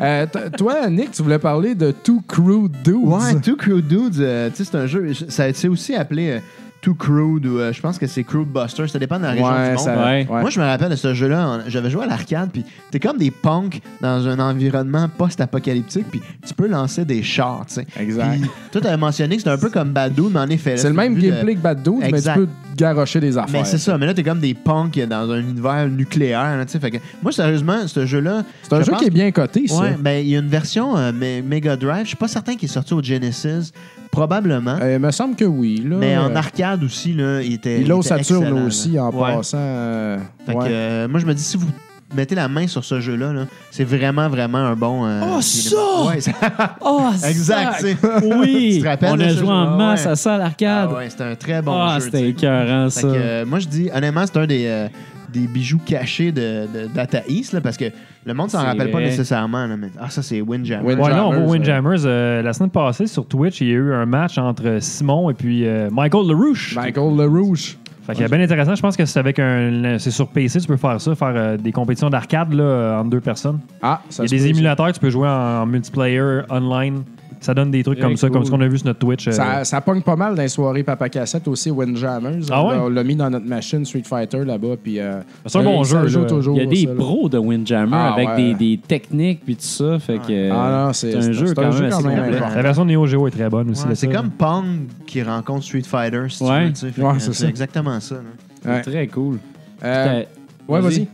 Euh, 0.00 0.24
toi, 0.56 0.88
Nick, 0.88 1.10
tu 1.10 1.22
voulais 1.22 1.38
parler 1.38 1.74
de 1.74 1.90
Two 1.90 2.22
Crew 2.26 2.70
Dudes. 2.82 2.94
Ouais, 3.04 3.38
Two 3.42 3.54
Crude 3.56 3.86
Dudes, 3.86 4.18
euh, 4.20 4.48
tu 4.48 4.56
sais, 4.56 4.64
c'est 4.64 4.76
un 4.78 4.86
jeu. 4.86 5.12
Ça 5.28 5.52
c'est 5.52 5.68
aussi 5.68 5.94
appelé 5.94 6.30
euh, 6.30 6.38
Too 6.82 6.94
Crude 6.94 7.44
ou 7.46 7.58
euh, 7.58 7.72
je 7.74 7.80
pense 7.82 7.98
que 7.98 8.06
c'est 8.06 8.24
Crude 8.24 8.48
Buster. 8.48 8.88
Ça 8.88 8.98
dépend 8.98 9.18
de 9.18 9.24
la 9.24 9.30
région 9.32 9.46
du 9.50 9.68
monde. 9.70 9.78
ça- 9.78 9.96
Ouais. 9.98 10.26
ouais. 10.30 10.40
Moi, 10.40 10.48
je 10.48 10.58
me 10.60 10.64
rappelle 10.64 10.88
de 10.90 10.96
ce 10.96 11.12
jeu-là. 11.12 11.46
en- 11.46 11.58
J'avais 11.68 11.90
joué 11.90 12.04
à 12.04 12.06
l'arcade, 12.06 12.48
puis 12.52 12.64
t'es 12.90 12.98
comme 12.98 13.18
des 13.18 13.30
punks 13.30 13.80
dans 14.00 14.26
un 14.26 14.38
environnement 14.38 15.06
post-apocalyptique, 15.18 16.06
puis 16.10 16.20
tu 16.46 16.54
peux 16.54 16.66
lancer 16.66 17.04
des 17.04 17.22
chars, 17.22 17.64
tu 17.68 17.74
sais. 17.74 17.86
Exact. 17.98 18.30
Puis, 18.40 18.50
toi, 18.72 18.80
t'avais 18.80 18.96
mentionné 18.96 19.36
que 19.36 19.42
c'était 19.42 19.50
un 19.54 19.58
peu 19.58 19.68
comme 19.70 19.90
Badou, 19.90 20.30
mais 20.32 20.40
en 20.40 20.48
effet. 20.48 20.70
là, 20.72 20.76
C'est 20.78 20.88
le 20.88 20.94
même 20.94 21.14
vu 21.14 21.22
de- 21.22 21.30
gameplay 21.30 21.54
que 21.54 21.60
Bad 21.60 21.82
Dudes, 21.82 21.94
mais 22.00 22.08
tu 22.08 22.14
Exact. 22.16 22.34
peux 22.36 22.48
garrocher 22.76 23.20
des 23.20 23.36
affaires. 23.36 23.52
Mais 23.60 23.64
c'est 23.64 23.78
ça, 23.78 23.98
mais 23.98 24.06
là, 24.06 24.14
t'es 24.14 24.22
comme 24.22 24.40
des 24.40 24.54
punks 24.54 24.98
dans 25.06 25.30
un 25.30 25.40
univers 25.40 25.86
nucléaire, 25.88 26.56
là, 26.56 26.64
tu 26.64 26.72
sais. 26.72 26.80
Fait 26.80 26.90
que, 26.92 26.98
moi, 27.22 27.30
sérieusement, 27.32 27.86
ce 27.86 28.06
jeu-là. 28.06 28.42
C'est 28.62 28.72
un 28.72 28.80
je 28.80 28.84
jeu 28.86 28.92
pense 28.92 29.00
qui 29.00 29.06
est 29.06 29.10
bien 29.10 29.30
coté, 29.32 29.66
ça. 29.68 29.80
Ouais, 29.80 29.96
ben, 29.98 30.24
il 30.24 30.28
y 30.30 30.36
a 30.36 30.38
une 30.38 30.48
version 30.48 30.96
euh, 30.96 31.12
Me- 31.12 31.42
Mega 31.42 31.76
Drive. 31.76 32.04
Je 32.04 32.08
suis 32.08 32.16
pas 32.16 32.28
certain 32.28 32.54
qu'il 32.56 32.68
est 32.68 32.72
sorti 32.72 32.94
au 32.94 33.02
Genesis. 33.02 33.72
Probablement. 34.10 34.76
Euh, 34.82 34.94
il 34.94 34.98
me 35.00 35.10
semble 35.12 35.36
que 35.36 35.44
oui. 35.44 35.84
Là, 35.88 35.96
mais 35.98 36.16
en 36.18 36.30
Euh, 36.30 36.34
arcade 36.34 36.69
aussi, 36.84 37.12
là, 37.12 37.40
il 37.42 37.54
était. 37.54 37.80
Il 37.80 37.88
l'a 37.88 37.96
au 37.96 38.00
était 38.00 38.08
Saturn 38.08 38.42
excellent, 38.44 38.66
aussi, 38.66 38.98
en 38.98 39.10
Ouais. 39.10 39.34
passant. 39.36 39.58
euh, 39.60 40.18
Fait 40.46 40.52
que, 40.54 40.58
ouais. 40.58 40.68
euh, 40.70 41.08
moi, 41.08 41.20
je 41.20 41.26
me 41.26 41.34
dis, 41.34 41.42
si 41.42 41.56
vous 41.56 41.66
mettez 42.14 42.34
la 42.34 42.48
main 42.48 42.66
sur 42.66 42.84
ce 42.84 43.00
jeu-là, 43.00 43.32
là, 43.32 43.46
c'est 43.70 43.84
vraiment, 43.84 44.28
vraiment 44.28 44.58
un 44.58 44.74
bon. 44.74 45.06
euh, 45.06 45.20
Oh, 45.36 45.40
ça! 45.40 45.76
Ouais, 46.08 46.20
ça- 46.20 46.32
Oh, 46.80 47.10
Exact. 47.24 47.84
Oui! 48.22 48.72
Tu 48.76 48.82
te 48.82 48.88
rappelles 48.88 49.10
On 49.12 49.20
a 49.20 49.28
joué 49.28 49.48
en 49.48 49.74
Ah, 49.74 49.76
masse 49.76 50.04
ouais. 50.06 50.10
à 50.12 50.16
ça 50.16 50.34
à 50.34 50.38
l'arcade. 50.38 50.88
Ah 50.92 50.96
ouais, 50.96 51.10
c'était 51.10 51.24
un 51.24 51.34
très 51.36 51.62
bon 51.62 51.72
Ah, 51.80 51.98
jeu. 51.98 52.06
c'était 52.06 52.28
écœurant, 52.28 52.90
Fait 52.90 53.00
ça. 53.00 53.08
que, 53.08 53.12
euh, 53.14 53.46
moi, 53.46 53.58
je 53.60 53.68
dis, 53.68 53.88
honnêtement, 53.94 54.24
c'est 54.26 54.38
un 54.38 54.46
des, 54.46 54.64
euh, 54.66 54.88
des 55.32 55.46
bijoux 55.46 55.78
cachés 55.84 56.32
de, 56.32 56.66
de 56.66 56.86
Data 56.94 57.20
East, 57.28 57.52
là, 57.52 57.60
parce 57.60 57.76
que 57.76 57.86
le 58.26 58.34
monde 58.34 58.50
s'en 58.50 58.60
C'est 58.60 58.66
rappelle 58.66 58.90
pas 58.90 58.98
vrai. 58.98 59.06
nécessairement. 59.06 59.66
là, 59.66 59.76
mais, 59.76 59.88
ah, 60.00 60.10
ça, 60.10 60.22
c'est 60.22 60.40
Windjammer. 60.40 60.84
Wind- 60.86 61.00
Ouais, 61.00 61.10
là, 61.10 61.24
on 61.26 61.30
voit 61.32 61.38
Windjammers, 61.52 61.90
Windjammers. 61.90 62.02
euh, 62.06 62.42
la 62.42 62.52
semaine 62.52 62.70
passée, 62.70 63.06
sur 63.06 63.26
Twitch, 63.26 63.60
il 63.60 63.68
y 63.68 63.70
a 63.70 63.74
eu 63.74 63.92
un 63.92 64.06
match 64.06 64.36
entre 64.38 64.78
Simon 64.80 65.30
et 65.30 65.34
puis 65.34 65.66
euh, 65.66 65.88
Michael 65.90 66.26
LaRouche. 66.28 66.74
Michael 66.76 67.16
LaRouche. 67.16 67.76
Fait 68.06 68.14
qu'il 68.14 68.24
est 68.24 68.28
bien 68.28 68.40
intéressant. 68.40 68.74
Je 68.74 68.82
pense 68.82 68.96
que 68.96 69.04
c'est 69.04 69.20
avec 69.20 69.38
un. 69.38 69.96
C'est 69.98 70.10
sur 70.10 70.26
PC, 70.28 70.58
tu 70.60 70.66
peux 70.66 70.76
faire 70.76 71.00
ça, 71.00 71.14
faire 71.14 71.32
euh, 71.36 71.56
des 71.56 71.70
compétitions 71.70 72.10
d'arcade 72.10 72.52
là, 72.54 72.62
euh, 72.64 72.98
entre 72.98 73.10
deux 73.10 73.20
personnes. 73.20 73.60
Ah, 73.82 74.00
ça 74.08 74.24
Il 74.24 74.24
y 74.24 74.24
a 74.24 74.28
se 74.28 74.34
des 74.34 74.38
peut, 74.40 74.44
ça. 74.54 74.58
émulateurs, 74.58 74.92
tu 74.92 75.00
peux 75.00 75.10
jouer 75.10 75.28
en, 75.28 75.62
en 75.62 75.66
multiplayer, 75.66 76.40
online. 76.50 77.02
Ça 77.40 77.54
donne 77.54 77.70
des 77.70 77.82
trucs 77.82 77.98
Très 77.98 78.06
comme 78.06 78.16
ça, 78.18 78.26
cool. 78.28 78.34
comme 78.36 78.44
ce 78.44 78.50
qu'on 78.50 78.60
a 78.60 78.68
vu 78.68 78.76
sur 78.76 78.86
notre 78.86 78.98
Twitch. 78.98 79.26
euh. 79.28 79.30
Ça, 79.32 79.64
ça 79.64 79.80
pogne 79.80 80.02
pas 80.02 80.14
mal 80.14 80.34
dans 80.34 80.42
les 80.42 80.48
soirées 80.48 80.82
Papa 80.82 81.08
Cassette 81.08 81.48
aussi, 81.48 81.70
Windjammers. 81.70 82.40
Ah 82.50 82.62
On 82.62 82.68
ouais? 82.68 82.76
l'a- 82.76 82.84
On 82.84 82.88
l'a 82.90 83.02
mis 83.04 83.16
dans 83.16 83.30
notre 83.30 83.46
machine 83.46 83.82
Street 83.86 84.02
Fighter 84.04 84.44
là-bas. 84.44 84.76
Puis, 84.82 85.00
euh, 85.00 85.20
C'est 85.46 85.56
un 85.56 85.62
euh, 85.62 85.64
bon 85.64 85.82
jeu, 85.82 86.06
joue 86.06 86.20
là. 86.20 86.26
toujours, 86.26 86.56
Il 86.58 86.64
y 86.64 86.66
a 86.66 86.68
des 86.68 86.82
ça, 86.84 86.88
là. 86.90 86.94
pros 86.96 87.28
de 87.30 87.38
Windjammer 87.38 87.96
Ah, 87.96 88.12
avec 88.12 88.28
ouais. 88.28 88.36
des, 88.36 88.54
des 88.54 88.78
techniques 88.78 89.40
puis 89.44 89.56
tout 89.56 89.62
ça. 89.62 89.98
Fait 89.98 90.18
que, 90.18 90.50
Ah 90.50 90.84
non, 90.86 90.92
c'est 90.92 91.12
c'est 91.12 91.16
un 91.28 91.32
jeu 91.32 91.46
c'est 91.46 91.54
quand 91.54 91.72
même 91.72 91.92
assez. 91.92 92.56
La 92.56 92.62
version 92.62 92.84
Neo 92.84 93.06
Geo 93.06 93.26
est 93.26 93.30
très 93.30 93.48
bonne 93.48 93.70
aussi. 93.70 93.86
Ouais, 93.86 93.94
c'est 93.94 94.08
comme 94.08 94.30
Pong 94.30 94.64
qui 95.06 95.22
rencontre 95.22 95.64
Street 95.64 95.80
Fighter, 95.82 96.24
si 96.28 96.44
Ouais. 96.44 96.70
tu 96.72 96.86
veux. 96.88 97.18
c'est 97.18 97.48
exactement 97.48 97.98
ça. 98.00 98.16
c'est 98.62 98.82
très 98.82 99.06
cool. 99.06 99.38
Euh, 99.82 100.24
ouais, 100.68 100.80
vas-y. 100.80 101.08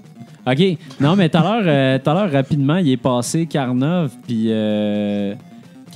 OK. 0.48 0.78
Non, 1.00 1.14
mais 1.16 1.28
tout 1.28 1.38
à 1.38 1.40
l'heure, 1.42 1.62
euh, 1.66 1.98
tout 2.02 2.10
à 2.10 2.14
l'heure, 2.14 2.32
rapidement, 2.32 2.76
il 2.76 2.90
est 2.90 2.96
passé 2.96 3.46
Carnov, 3.46 4.10
puis 4.26 4.46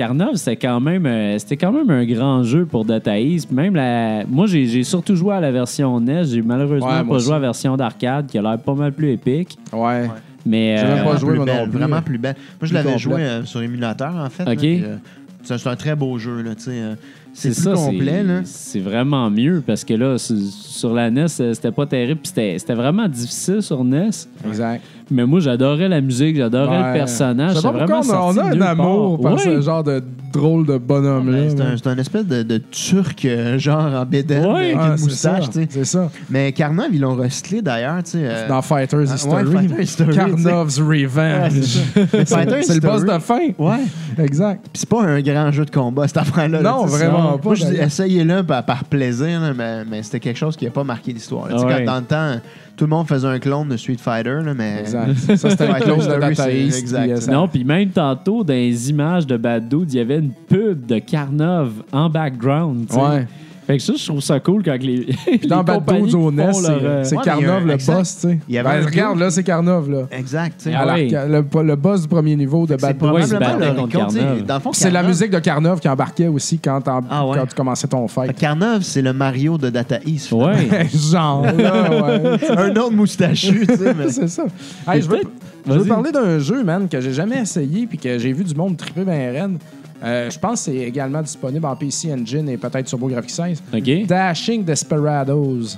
Carnov, 0.01 0.37
c'était 0.37 0.57
quand 0.57 0.81
même 0.81 1.05
euh, 1.05 1.39
c'était 1.39 1.59
quand 1.59 1.73
même 1.73 1.91
un 1.91 2.07
grand 2.07 2.43
jeu 2.43 2.65
pour 2.65 2.87
Data 2.87 3.19
East. 3.19 3.51
Même 3.53 3.75
la... 3.75 4.25
Moi, 4.27 4.47
j'ai 4.47 4.65
j'ai 4.67 4.83
surtout 4.83 5.15
joué 5.15 5.35
à 5.35 5.41
la 5.41 5.53
version 5.53 6.01
NES. 6.01 6.25
J'ai 6.25 6.41
malheureusement 6.41 6.89
Ouais, 7.01 7.05
pas 7.05 7.19
joué 7.19 7.33
à 7.33 7.35
la 7.35 7.41
version 7.41 7.77
d'arcade, 7.77 8.27
qui 8.27 8.39
a 8.39 8.43
l'air 8.43 8.59
pas 8.59 8.75
mal 8.75 8.93
plus 8.93 9.11
épique. 9.13 9.59
Ouais. 9.75 10.09
Mais 10.47 10.79
J'ai 10.79 10.85
euh, 10.85 10.95
même 10.95 11.05
pas 11.05 11.13
Vraiment 11.13 11.19
joué, 11.19 11.35
plus 11.37 11.45
belle, 11.45 11.69
plus. 11.69 11.79
Vraiment 11.79 12.03
plus 12.03 12.19
belle. 12.19 12.37
Moi, 12.61 12.69
je 12.69 12.73
l'avais 12.73 12.85
complète. 12.93 13.03
joué 13.03 13.21
euh, 13.23 13.45
sur 13.45 13.61
émulateur, 13.61 14.15
en 14.17 14.31
fait. 14.31 14.45
là, 14.47 14.53
Ok. 14.53 14.59
puis, 14.59 14.83
euh, 14.85 14.97
c'est 15.43 15.59
c'est 15.59 15.69
un 15.69 15.77
très 15.77 15.95
beau 15.95 16.19
jeu. 16.19 16.41
Là, 16.41 16.55
tu 16.55 16.63
sais, 16.63 16.71
euh, 16.73 16.95
c'est 17.35 17.53
c'est 17.53 17.63
plus 17.63 17.77
ça, 17.77 17.85
complet. 17.87 18.07
c'est- 18.07 18.23
Là. 18.25 18.41
c'est 18.45 18.81
vraiment 18.81 19.29
mieux 19.31 19.63
parce 19.67 19.85
que 19.85 19.93
là, 19.95 20.17
sur 20.19 20.95
la 20.95 21.11
NES, 21.11 21.29
c'était 21.29 21.73
pas 21.73 21.85
terrible. 21.85 22.21
puis 22.21 22.29
C'était 22.29 22.59
c'était 22.59 22.75
vraiment 22.75 23.07
difficile 23.07 23.61
sur 23.63 23.85
NES. 23.85 24.11
Exact. 24.49 24.83
Mais 25.11 25.27
moi, 25.27 25.41
j'adorais 25.41 25.89
la 25.89 26.01
musique, 26.01 26.37
j'adorais 26.37 26.79
Ouais. 26.81 26.87
le 26.89 26.93
personnage. 26.95 27.55
Je 27.55 27.57
sais 27.57 27.63
pas 27.63 27.73
C'était 27.73 27.85
pourquoi 27.87 28.01
vraiment 28.03 28.27
on 28.29 28.37
a, 28.39 28.43
on 28.45 28.49
a 28.49 28.55
un 28.55 28.61
amour 28.61 29.21
par 29.21 29.33
Ouais. 29.35 29.39
ce 29.41 29.61
genre 29.61 29.83
de 29.83 30.03
drôle 30.33 30.65
de 30.67 30.79
bonhomme-là. 30.79 31.39
Ben, 31.39 31.51
c'est 31.51 31.61
un, 31.61 31.71
mais- 31.71 31.77
c'est 31.83 31.87
un 31.89 31.99
espèce 31.99 32.27
de, 32.27 32.43
de 32.45 32.59
turc, 32.59 33.25
euh, 33.25 33.59
genre 33.59 33.93
en 33.95 34.05
bédaine, 34.07 34.47
Ouais. 34.47 34.61
avec 34.67 34.77
Ah, 34.79 34.89
une 34.93 34.97
c'est 34.99 35.05
moustache. 35.05 35.45
ça, 35.47 35.51
tu 35.51 35.59
sais. 35.63 35.69
C'est 35.71 35.85
ça. 35.85 36.11
Mais 36.31 36.53
Carnov, 36.53 36.87
ils 36.93 37.01
l'ont 37.01 37.17
recyclé 37.17 37.61
d'ailleurs. 37.63 38.03
tu 38.05 38.11
sais, 38.13 38.19
euh, 38.23 38.49
Dans 38.49 38.63
Fighters 38.63 39.07
ah, 39.11 39.15
History. 39.17 39.45
ouais, 39.47 39.53
Fighters 39.63 39.81
History, 39.81 41.07
Revenge. 41.07 41.53
c'est 42.25 42.75
le 42.75 42.81
boss 42.81 43.05
de 43.05 43.19
fin. 43.19 43.49
Ouais. 43.59 43.81
Exact. 44.19 44.61
Puis 44.73 44.81
c'est 44.81 44.89
pas 44.89 45.03
un 45.03 45.21
grand 45.21 45.51
jeu 45.51 45.65
de 45.65 45.71
combat, 45.71 46.07
cette 46.07 46.19
affaire-là. 46.19 46.63
là, 46.63 46.71
Non, 46.71 46.87
vraiment 46.87 47.39
pas, 47.39 47.41
Moi, 47.45 47.55
je 47.55 47.65
dis, 47.65 47.71
d'ailleurs. 47.73 47.87
essayez-le 47.87 48.43
par, 48.45 48.85
plaisir, 48.85 49.41
mais, 49.57 50.03
c'était 50.03 50.21
quelque 50.21 50.37
chose 50.39 50.57
qui 50.57 50.65
n'a 50.65 50.71
pas 50.71 50.85
marqué 50.85 51.13
l'histoire. 51.13 51.49
Quand 51.49 51.85
dans 51.85 51.97
le 51.97 52.03
temps, 52.05 52.41
tout 52.81 52.87
le 52.87 52.91
monde 52.97 53.07
faisait 53.07 53.29
un 53.29 53.39
clone 53.39 53.69
de 53.69 53.77
Street 53.77 53.99
Fighter, 53.99 54.39
là, 54.43 54.55
mais. 54.55 54.79
Exact. 54.81 55.13
Ça, 55.37 55.51
c'était 55.51 55.67
Fighters 55.67 55.83
close 55.85 56.09
de 56.09 56.19
Data 56.19 56.51
East. 56.51 56.79
exact. 56.81 57.03
puis, 57.03 57.13
euh, 57.13 57.21
ça- 57.21 57.31
Non, 57.31 57.47
puis 57.47 57.63
même 57.63 57.91
tantôt, 57.91 58.43
dans 58.43 58.55
les 58.55 58.89
images 58.89 59.27
de 59.27 59.37
Bad 59.37 59.69
Dude, 59.69 59.93
il 59.93 59.99
y 59.99 60.01
avait 60.01 60.17
une 60.19 60.31
pub 60.33 60.87
de 60.87 60.99
Carnov 60.99 61.73
en 61.93 62.09
background. 62.09 62.87
tu 62.89 62.95
sais. 62.95 63.01
Ouais. 63.03 63.27
Fait 63.71 63.77
que 63.77 63.83
ça, 63.83 63.93
je 63.97 64.07
trouve 64.07 64.21
ça 64.21 64.41
cool 64.41 64.63
quand 64.63 64.77
les. 64.81 65.07
les 65.31 65.49
Dans 65.49 65.63
Bad 65.63 65.83
au 66.15 66.31
NES, 66.33 66.53
c'est 66.53 66.71
euh, 66.71 67.05
c'est 67.05 67.17
Ouais, 67.17 67.23
Carnov 67.25 67.67
le 67.67 67.75
exact. 67.75 67.95
boss, 67.97 68.15
tu 68.21 68.29
sais. 68.29 68.63
Ben, 68.63 68.85
regarde, 68.85 69.19
là, 69.19 69.31
c'est 69.31 69.43
Carnov, 69.45 69.91
là. 69.91 70.03
Exact, 70.11 70.55
tu 70.59 70.71
sais. 70.71 70.75
Ah 70.77 70.85
l'arc- 70.85 71.11
le, 71.29 71.63
le 71.63 71.77
boss 71.77 72.03
du 72.03 72.09
premier 72.09 72.37
niveau 72.37 72.67
de 72.67 72.77
C'est 72.79 72.83
Bad 72.83 72.91
il 72.91 73.27
se 73.27 73.35
probablement 73.35 74.73
C'est 74.73 74.91
la 74.91 75.03
musique 75.03 75.31
de 75.31 75.39
Carnov 75.39 75.81
qui 75.81 75.89
embarquait 75.89 76.29
aussi 76.29 76.59
quand, 76.59 76.81
Ah 76.87 77.27
ouais. 77.27 77.37
quand 77.39 77.47
tu 77.47 77.55
commençais 77.55 77.89
ton 77.89 78.07
fight. 78.09 78.37
Carnov, 78.37 78.83
c'est 78.83 79.03
le 79.03 79.13
Mario 79.13 79.59
de 79.59 79.71
Data 79.71 79.99
East. 80.07 80.33
Ouais. 80.33 80.89
Genre, 80.95 81.43
là, 81.45 81.91
ouais. 81.91 82.39
un 82.57 82.71
autre 82.77 82.93
moustachu, 82.93 83.67
tu 83.67 83.77
sais. 83.77 83.95
mais- 83.95 84.11
c'est 84.11 84.29
ça. 84.29 84.45
Hey, 84.89 85.03
je 85.03 85.09
veux, 85.09 85.85
parler 85.85 86.11
d'un 86.13 86.39
jeu, 86.39 86.63
man, 86.65 86.89
que 86.89 87.01
j'ai 87.01 87.13
jamais 87.13 87.39
essayé 87.41 87.87
puis 87.87 87.99
que 87.99 88.19
j'ai 88.19 88.33
vu 88.33 88.45
du 88.45 88.55
monde 88.55 88.77
triper 88.77 89.05
ben 89.05 89.33
raide. 89.33 89.59
Euh, 90.03 90.31
je 90.31 90.39
pense 90.39 90.65
que 90.65 90.73
c'est 90.73 90.77
également 90.79 91.23
disponible 91.23 91.67
en 91.67 91.77
PC 91.77 92.13
Engine 92.13 92.49
et 92.49 92.57
peut-être 92.57 92.89
sur 92.89 92.99
Graphics 92.99 93.31
16. 93.31 93.63
OK. 93.75 94.07
Dashing 94.07 94.65
Desperados. 94.65 95.77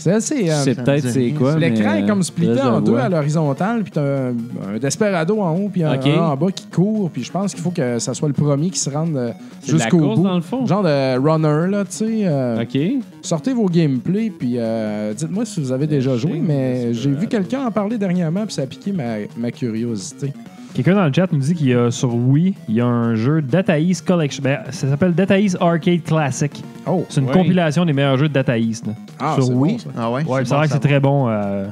C'est 0.00 0.10
euh, 0.50 0.64
me 0.64 0.74
peut-être 0.74 1.08
c'est 1.10 1.30
quoi. 1.32 1.58
L'écran 1.58 1.94
est 1.94 2.06
comme 2.06 2.20
euh, 2.20 2.22
splitté 2.22 2.54
je 2.62 2.66
en 2.66 2.80
deux 2.80 2.96
à 2.96 3.08
l'horizontale, 3.08 3.82
puis 3.82 3.92
t'as 3.92 4.00
un, 4.00 4.28
un 4.74 4.78
Desperado 4.80 5.40
en 5.40 5.54
haut, 5.56 5.68
puis 5.68 5.82
un, 5.84 5.92
en 5.92 6.36
bas 6.36 6.50
qui 6.50 6.66
court, 6.66 7.10
puis 7.10 7.22
je 7.22 7.30
pense 7.30 7.52
qu'il 7.52 7.62
faut 7.62 7.70
que 7.70 7.98
ça 7.98 8.14
soit 8.14 8.28
le 8.28 8.34
premier 8.34 8.70
qui 8.70 8.78
se 8.78 8.88
rende 8.88 9.14
euh, 9.16 9.32
C'est 9.60 9.72
jusqu'au 9.72 9.98
course, 9.98 10.16
bout. 10.16 10.24
dans 10.24 10.36
le 10.36 10.40
fond? 10.40 10.64
Genre 10.66 10.82
de 10.82 11.18
runner, 11.18 11.70
là, 11.70 11.84
tu 11.84 11.96
sais. 11.96 12.20
euh, 12.24 12.62
OK. 12.62 12.78
Sortez 13.20 13.52
vos 13.52 13.66
gameplays, 13.66 14.30
puis 14.30 14.54
euh, 14.56 15.12
dites-moi 15.12 15.44
si 15.44 15.60
vous 15.60 15.70
avez 15.70 15.86
déjà 15.86 16.16
joué, 16.16 16.40
mais 16.42 16.94
j'ai 16.94 17.10
vu 17.10 17.26
quelqu'un 17.26 17.66
en 17.66 17.70
parler 17.70 17.98
dernièrement, 17.98 18.46
puis 18.46 18.54
ça 18.54 18.62
a 18.62 18.66
piqué 18.66 18.92
ma, 18.92 19.16
ma 19.36 19.50
curiosité. 19.50 20.32
Quelqu'un 20.74 20.94
dans 20.94 21.04
le 21.06 21.12
chat 21.12 21.26
nous 21.32 21.38
dit 21.40 21.54
qu'il 21.54 21.68
y 21.68 21.74
a 21.74 21.90
sur 21.90 22.14
Wii, 22.14 22.54
il 22.68 22.76
y 22.76 22.80
a 22.80 22.86
un 22.86 23.14
jeu 23.16 23.42
Data 23.42 23.78
East 23.78 24.06
Collection. 24.06 24.42
Ben, 24.42 24.60
ça 24.70 24.88
s'appelle 24.88 25.12
Data 25.14 25.38
East 25.38 25.56
Arcade 25.60 26.02
Classic. 26.04 26.62
Oh! 26.86 27.04
C'est 27.08 27.20
une 27.20 27.26
Ouais. 27.26 27.32
compilation 27.32 27.84
des 27.84 27.92
meilleurs 27.92 28.16
jeux 28.16 28.28
de 28.28 28.32
Data 28.34 28.56
East. 28.56 28.86
là. 28.86 28.92
Ah, 29.18 29.34
Sur 29.34 29.44
c'est 29.44 29.52
Wii? 29.52 29.72
bon, 29.72 29.78
ça. 29.78 29.88
Ah 29.98 30.10
ouais? 30.10 30.24
Ouais, 30.24 30.44
c'est 30.44 30.54
l'air 30.54 30.62
que 30.62 30.68
c'est 30.68 30.78
très 30.78 31.00
bon. 31.00 31.28
euh, 31.28 31.66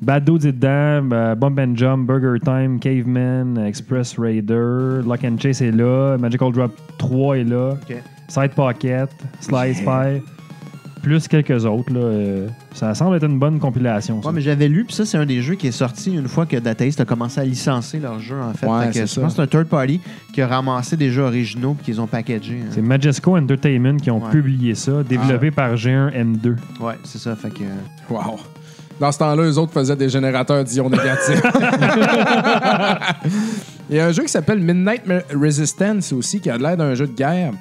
Bad 0.00 0.28
est 0.28 0.52
dedans, 0.52 1.08
euh, 1.12 1.34
Bump 1.34 1.58
and 1.58 1.72
Jump, 1.74 2.06
Burger 2.06 2.38
Time, 2.44 2.78
Caveman, 2.78 3.58
Express 3.58 4.16
Raider, 4.16 5.00
Lock 5.04 5.24
and 5.24 5.36
Chase 5.40 5.60
est 5.60 5.72
là, 5.72 6.16
Magical 6.18 6.52
Drop 6.52 6.72
3 6.98 7.38
est 7.38 7.44
là, 7.44 7.70
Ok. 7.72 7.96
Side 8.28 8.50
Pocket, 8.54 9.08
Slice 9.40 9.80
Pie, 9.80 10.22
plus 10.98 11.26
quelques 11.28 11.64
autres. 11.64 11.92
Là, 11.92 12.00
euh, 12.00 12.48
ça 12.74 12.94
semble 12.94 13.16
être 13.16 13.24
une 13.26 13.38
bonne 13.38 13.58
compilation. 13.58 14.20
ça. 14.22 14.28
Ouais, 14.28 14.34
mais 14.34 14.40
j'avais 14.40 14.68
lu, 14.68 14.84
puis 14.84 14.94
ça, 14.94 15.04
c'est 15.06 15.16
un 15.18 15.26
des 15.26 15.40
jeux 15.42 15.54
qui 15.54 15.66
est 15.68 15.72
sorti 15.72 16.12
une 16.14 16.28
fois 16.28 16.46
que 16.46 16.56
Data 16.56 16.84
East 16.84 17.00
a 17.00 17.04
commencé 17.04 17.40
à 17.40 17.44
licencer 17.44 17.98
leur 17.98 18.18
jeu, 18.20 18.36
en 18.40 18.52
fait. 18.52 18.66
Ouais, 18.66 18.86
Fait 18.86 19.00
que 19.00 19.06
c'est 19.06 19.14
je 19.14 19.20
pense 19.20 19.34
ça. 19.36 19.44
que 19.46 19.50
c'est 19.50 19.56
un 19.56 19.60
third 19.60 19.68
party 19.68 20.00
qui 20.32 20.42
a 20.42 20.46
ramassé 20.46 20.96
des 20.96 21.10
jeux 21.10 21.22
originaux 21.22 21.74
puis 21.74 21.84
qu'ils 21.86 22.00
ont 22.00 22.06
packagés. 22.06 22.60
hein. 22.64 22.68
C'est 22.70 22.82
Majesco 22.82 23.36
Entertainment 23.36 23.96
qui 23.96 24.10
ont 24.10 24.22
Ouais. 24.22 24.30
publié 24.30 24.74
ça, 24.74 25.02
développé 25.02 25.50
par 25.50 25.74
G1M2. 25.76 26.56
Ouais, 26.80 26.94
c'est 27.04 27.18
ça. 27.18 27.34
Fait 27.36 27.50
que. 27.50 27.62
euh, 27.62 28.10
Wow! 28.10 28.38
Dans 29.00 29.12
ce 29.12 29.18
temps-là, 29.18 29.44
eux 29.44 29.58
autres 29.58 29.72
faisaient 29.72 29.94
des 29.94 30.08
générateurs 30.08 30.64
d'ions 30.64 30.90
négatifs. 30.90 31.40
Il 33.90 33.96
y 33.96 34.00
a 34.00 34.06
un 34.06 34.12
jeu 34.12 34.22
qui 34.24 34.28
s'appelle 34.28 34.58
Midnight 34.60 35.02
Resistance 35.34 36.12
aussi, 36.12 36.40
qui 36.40 36.50
a 36.50 36.58
l'air 36.58 36.76
d'un 36.76 36.94
jeu 36.94 37.06
de 37.06 37.12
guerre, 37.12 37.52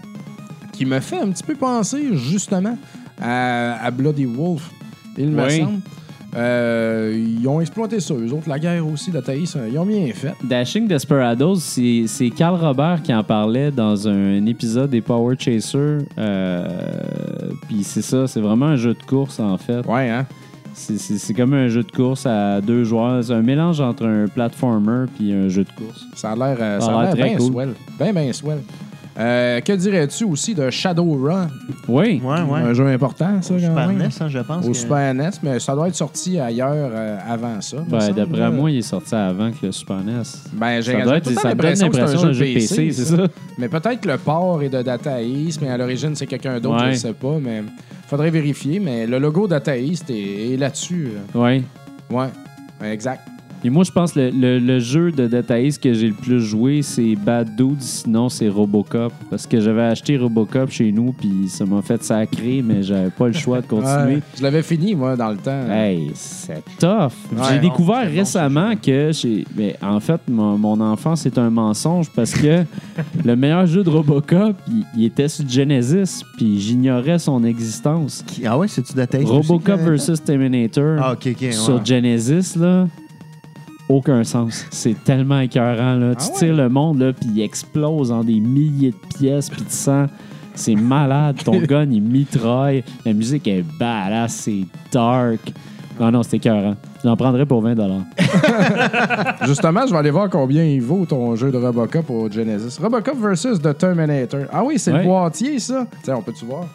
qui 0.73 0.85
me 0.85 0.99
fait 0.99 1.19
un 1.19 1.29
petit 1.29 1.43
peu 1.43 1.55
penser 1.55 2.15
justement 2.17 2.77
à, 3.21 3.83
à 3.85 3.91
Bloody 3.91 4.25
Wolf, 4.25 4.69
il 5.17 5.29
me 5.29 5.43
Oui. 5.45 5.57
semble. 5.59 5.79
Euh, 6.35 7.25
ils 7.39 7.47
ont 7.47 7.61
exploité 7.61 7.99
ça, 7.99 8.13
eux 8.13 8.31
autres, 8.33 8.49
la 8.49 8.59
guerre 8.59 8.85
aussi, 8.85 9.11
la 9.11 9.21
Thaïs, 9.21 9.57
ils 9.71 9.77
ont 9.79 9.85
bien 9.85 10.05
fait. 10.13 10.33
Dashing 10.43 10.85
Desperados, 10.87 11.55
c'est 11.55 12.29
Carl 12.35 12.59
Robert 12.59 13.01
qui 13.01 13.13
en 13.13 13.23
parlait 13.23 13.71
dans 13.71 14.07
un 14.07 14.45
épisode 14.45 14.89
des 14.89 15.01
Power 15.01 15.35
Chasers. 15.39 15.99
Euh, 16.17 16.67
Puis 17.67 17.83
c'est 17.83 18.01
ça, 18.01 18.27
c'est 18.27 18.41
vraiment 18.41 18.67
un 18.67 18.75
jeu 18.75 18.93
de 18.93 19.03
course 19.03 19.39
en 19.39 19.57
fait. 19.57 19.85
Ouais, 19.87 20.09
hein? 20.09 20.25
C'est- 20.73 21.33
comme 21.33 21.53
un 21.53 21.69
jeu 21.69 21.81
de 21.81 21.91
course 21.91 22.27
à 22.27 22.61
deux 22.61 22.83
joueurs. 22.83 23.23
C'est 23.23 23.33
un 23.33 23.41
mélange 23.41 23.81
entre 23.81 24.05
un 24.05 24.27
platformer 24.27 25.05
puis 25.17 25.33
un 25.33 25.47
jeu 25.47 25.63
de 25.63 25.71
course. 25.71 26.05
Ça 26.13 26.33
a 26.33 26.35
l'air 26.35 26.57
euh, 26.59 27.09
très 27.13 27.23
bien 27.23 27.37
cool. 27.37 27.51
swell. 27.51 27.69
Bien, 27.99 28.13
bien 28.13 28.31
swell. 28.33 28.59
Euh, 29.19 29.61
que 29.61 29.73
dirais-tu 29.73 30.25
aussi 30.25 30.53
de 30.53 30.69
Shadowrun? 30.69 31.47
Oui. 31.87 32.21
Ouais, 32.23 32.41
ouais. 32.41 32.59
Un 32.59 32.73
jeu 32.75 32.85
important, 32.87 33.41
ça, 33.41 33.53
quand 33.55 33.59
Super 33.59 33.87
même. 33.87 33.97
NES, 33.97 34.09
hein, 34.19 34.27
je 34.29 34.39
pense. 34.39 34.65
Au 34.65 34.71
que- 34.71 34.77
Super 34.77 35.13
NES, 35.15 35.31
mais 35.41 35.59
ça 35.59 35.73
doit 35.73 35.87
être 35.87 35.95
sorti 35.95 36.39
ailleurs 36.39 36.73
euh, 36.93 37.17
avant 37.27 37.59
ça. 37.61 37.77
me 37.77 37.89
Ben, 37.89 37.99
semble, 37.99 38.13
D'après 38.13 38.39
là. 38.39 38.51
moi, 38.51 38.69
il 38.69 38.77
est 38.77 38.81
sorti 38.83 39.15
avant 39.15 39.49
que 39.51 39.65
le 39.65 39.71
Super 39.71 39.97
NES. 40.03 40.21
Ben, 40.53 40.81
j'ai 40.81 40.91
Ça 40.93 41.01
doit 41.01 41.17
être 41.17 41.23
tout 41.23 41.29
le 41.31 41.35
temps 41.35 41.41
ça 41.41 41.47
me 41.49 41.53
donne 41.55 41.65
l'impression 41.73 41.89
que 41.89 41.95
c'est 41.95 41.99
un 42.01 42.05
l'impression 42.05 42.33
jeu 42.33 42.45
d'un 42.45 42.49
de 42.49 42.53
PC, 42.53 42.91
c'est 42.91 43.05
ça? 43.05 43.27
Mais 43.57 43.69
peut-être 43.69 44.01
que 44.01 44.07
le 44.09 44.17
port 44.19 44.61
est 44.61 44.69
de 44.69 44.81
Data 44.83 45.21
East, 45.21 45.61
mais 45.63 45.69
à 45.69 45.77
l'origine, 45.77 46.15
c'est 46.15 46.27
quelqu'un 46.27 46.59
d'autre, 46.59 46.77
je 46.79 46.83
Ouais. 46.83 46.91
ne 46.91 46.95
sais 46.95 47.13
pas. 47.13 47.37
Mais 47.41 47.63
faudrait 48.07 48.29
vérifier. 48.29 48.79
Mais 48.79 49.07
le 49.07 49.17
logo 49.17 49.47
Data 49.47 49.75
East 49.75 50.11
est, 50.11 50.53
est 50.53 50.57
là-dessus. 50.57 51.09
là. 51.15 51.41
Oui. 51.41 51.63
Ouais, 52.11 52.27
Ouais, 52.79 52.93
exact. 52.93 53.21
Et 53.63 53.69
moi, 53.69 53.83
je 53.83 53.91
pense 53.91 54.13
que 54.13 54.19
le, 54.19 54.29
le- 54.29 54.59
le 54.59 54.79
jeu 54.79 55.11
de 55.11 55.27
Data 55.27 55.59
East 55.59 55.81
que 55.81 55.93
j'ai 55.93 56.07
le 56.09 56.13
plus 56.13 56.39
joué, 56.41 56.81
c'est 56.83 57.15
Bad 57.15 57.55
Dudes, 57.55 57.81
sinon 57.81 58.29
c'est 58.29 58.47
Robocop. 58.49 59.11
Parce 59.29 59.45
que 59.47 59.59
j'avais 59.59 59.81
acheté 59.83 60.15
Robocop 60.17 60.69
chez 60.69 60.91
nous, 60.91 61.11
puis 61.11 61.47
ça 61.49 61.65
m'a 61.65 61.81
fait 61.81 62.01
sacrer, 62.03 62.61
mais 62.63 62.83
j'avais 62.83 63.09
pas 63.09 63.27
le 63.27 63.33
choix 63.33 63.59
de 63.61 63.65
continuer. 63.67 64.15
Ouais. 64.15 64.21
Je 64.37 64.43
l'avais 64.43 64.61
fini, 64.61 64.93
moi, 64.95 65.15
dans 65.15 65.31
le 65.31 65.37
temps. 65.37 65.69
Hey, 65.69 66.11
c'est 66.13 66.63
tough. 66.79 67.11
Ouais, 67.35 67.43
J'ai 67.49 67.55
non, 67.55 67.61
découvert 67.61 68.03
c'est 68.03 68.09
bon, 68.11 68.17
récemment 68.19 68.73
que, 68.75 69.11
j'ai- 69.11 69.45
mais 69.55 69.75
en 69.81 69.99
fait, 69.99 70.21
mon, 70.29 70.57
mon 70.57 70.79
enfance 70.79 71.25
est 71.25 71.37
un 71.37 71.49
mensonge 71.49 72.09
parce 72.15 72.31
que 72.33 72.63
le 73.25 73.35
meilleur 73.35 73.65
jeu 73.65 73.83
de 73.83 73.89
Robocop, 73.89 74.55
il, 74.69 74.85
il 74.95 75.05
était 75.05 75.27
sur 75.27 75.47
Genesis, 75.49 76.23
puis 76.37 76.59
j'ignorais 76.59 77.19
son 77.19 77.43
existence. 77.43 78.23
Qui- 78.27 78.45
Ah 78.45 78.57
ouais, 78.57 78.67
c'est-tu 78.67 78.93
Data 78.93 79.17
East? 79.19 79.27
Robocop 79.29 79.79
aussi, 79.87 80.07
que- 80.11 80.13
vs 80.15 80.23
Terminator 80.23 80.97
Ah, 81.01 81.13
ok, 81.13 81.27
ok. 81.31 81.41
ouais. 81.41 81.51
sur 81.51 81.83
Genesis, 81.83 82.55
là, 82.55 82.87
aucun 83.89 84.23
sens. 84.23 84.65
C'est 84.71 85.03
tellement 85.03 85.39
écœurant. 85.39 85.95
Là. 85.95 86.11
Ah 86.13 86.15
tu 86.21 86.27
ouais? 86.31 86.37
tires 86.39 86.55
le 86.55 86.69
monde, 86.69 86.99
là, 86.99 87.13
puis 87.13 87.29
il 87.35 87.41
explose 87.41 88.11
en 88.11 88.23
des 88.23 88.39
milliers 88.39 88.91
de 88.91 89.17
pièces, 89.17 89.49
puis 89.49 89.63
de 89.63 89.69
sang. 89.69 90.07
C'est 90.55 90.75
malade. 90.75 91.37
Ton 91.43 91.59
gun, 91.67 91.87
il 91.91 92.01
mitraille. 92.01 92.83
La 93.05 93.13
musique 93.13 93.47
est 93.47 93.63
badass, 93.79 94.33
c'est 94.33 94.65
dark. 94.91 95.39
Non, 95.99 96.11
non, 96.11 96.23
c'est 96.23 96.37
écœurant. 96.37 96.75
J'en 97.03 97.15
prendrais 97.15 97.45
pour 97.45 97.61
20 97.61 97.75
Justement, 99.45 99.85
je 99.87 99.91
vais 99.91 99.97
aller 99.97 100.11
voir 100.11 100.29
combien 100.29 100.63
il 100.63 100.81
vaut 100.81 101.05
ton 101.05 101.35
jeu 101.35 101.51
de 101.51 101.57
Robocop 101.57 102.09
au 102.09 102.29
Genesis. 102.29 102.79
Robocop 102.81 103.17
versus 103.19 103.59
The 103.61 103.77
Terminator. 103.77 104.41
Ah 104.51 104.63
oui, 104.63 104.77
c'est 104.77 104.91
Ouais. 104.91 104.99
le 105.03 105.05
boîtier, 105.05 105.59
ça. 105.59 105.85
Tiens, 106.03 106.15
on 106.17 106.21
peut-tu 106.21 106.45
voir? 106.45 106.65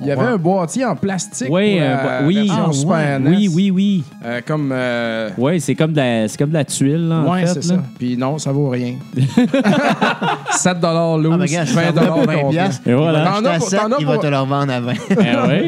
Il 0.00 0.06
y 0.06 0.10
avait 0.10 0.20
Ouais. 0.22 0.28
un 0.28 0.36
boîtier 0.36 0.84
en 0.84 0.96
plastique. 0.96 1.48
Oui, 1.50 1.78
oui. 2.26 2.34
version 2.34 2.64
Ah, 2.68 2.72
Super 2.72 3.20
NES. 3.20 3.28
Oui, 3.30 3.48
oui, 3.54 3.70
oui. 3.70 4.04
Euh, 4.24 4.40
comme. 4.46 4.70
euh, 4.72 5.30
Oui, 5.38 5.60
c'est 5.60 5.74
comme, 5.74 5.92
de 5.92 5.96
la- 5.98 6.28
c'est 6.28 6.36
comme 6.38 6.48
de 6.50 6.54
la 6.54 6.64
tuile, 6.64 7.08
là, 7.08 7.22
en 7.26 7.32
fait. 7.34 7.46
c'est 7.46 7.54
là. 7.56 7.62
ça. 7.62 7.82
Puis 7.98 8.16
non, 8.16 8.38
ça 8.38 8.52
vaut 8.52 8.68
rien. 8.70 8.94
7 10.50 10.76
loose, 10.82 11.32
Ah, 11.32 11.36
mais 11.38 11.46
gars, 11.46 11.64
20 11.64 11.92
dollars 11.92 12.14
pour 12.14 12.24
20 12.24 12.34
complet. 12.36 12.50
piastres. 12.50 12.88
Et 12.88 12.94
voilà. 12.94 13.18
Il 13.18 13.24
va 13.24 13.30
T'en 13.30 13.36
as 13.36 13.40
l'acheter 13.42 13.48
à 13.54 13.58
pour- 13.58 13.68
7, 13.68 13.80
t'en 13.80 13.92
as 13.92 13.96
il 14.00 14.06
va 14.06 14.18
te 14.18 14.26
le 14.26 14.38
revendre 14.38 14.72
à 14.72 14.80
20. 14.80 14.92
Eh 15.10 15.14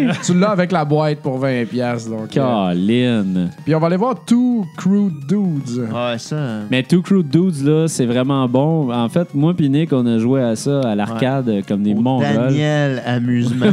oui. 0.06 0.12
Tu 0.24 0.34
l'as 0.38 0.50
avec 0.50 0.72
la 0.72 0.84
boîte 0.84 1.18
pour 1.18 1.38
20 1.38 1.64
piastres, 1.68 2.10
donc. 2.10 2.36
euh, 2.36 2.68
Colin. 2.72 3.48
Puis 3.64 3.74
on 3.74 3.78
va 3.80 3.86
aller 3.88 3.96
voir 3.96 4.14
Two 4.24 4.64
Crude 4.76 5.26
Dudes. 5.28 5.88
Ouais, 5.92 6.18
ça. 6.18 6.36
euh, 6.36 6.62
Mais 6.70 6.82
Two 6.82 7.02
Crude 7.02 7.28
Dudes, 7.28 7.64
là, 7.66 7.88
c'est 7.88 8.06
vraiment 8.06 8.48
bon. 8.48 8.92
En 8.92 9.08
fait, 9.08 9.34
moi 9.34 9.54
puis 9.54 9.68
Nick, 9.68 9.92
on 9.92 10.06
a 10.06 10.18
joué 10.18 10.42
à 10.42 10.56
ça 10.56 10.80
à 10.80 10.94
l'arcade 10.94 11.50
comme 11.68 11.82
des 11.82 11.92
au 11.94 12.00
mongols. 12.00 12.26
Daniel 12.34 13.02
Amusement. 13.06 13.66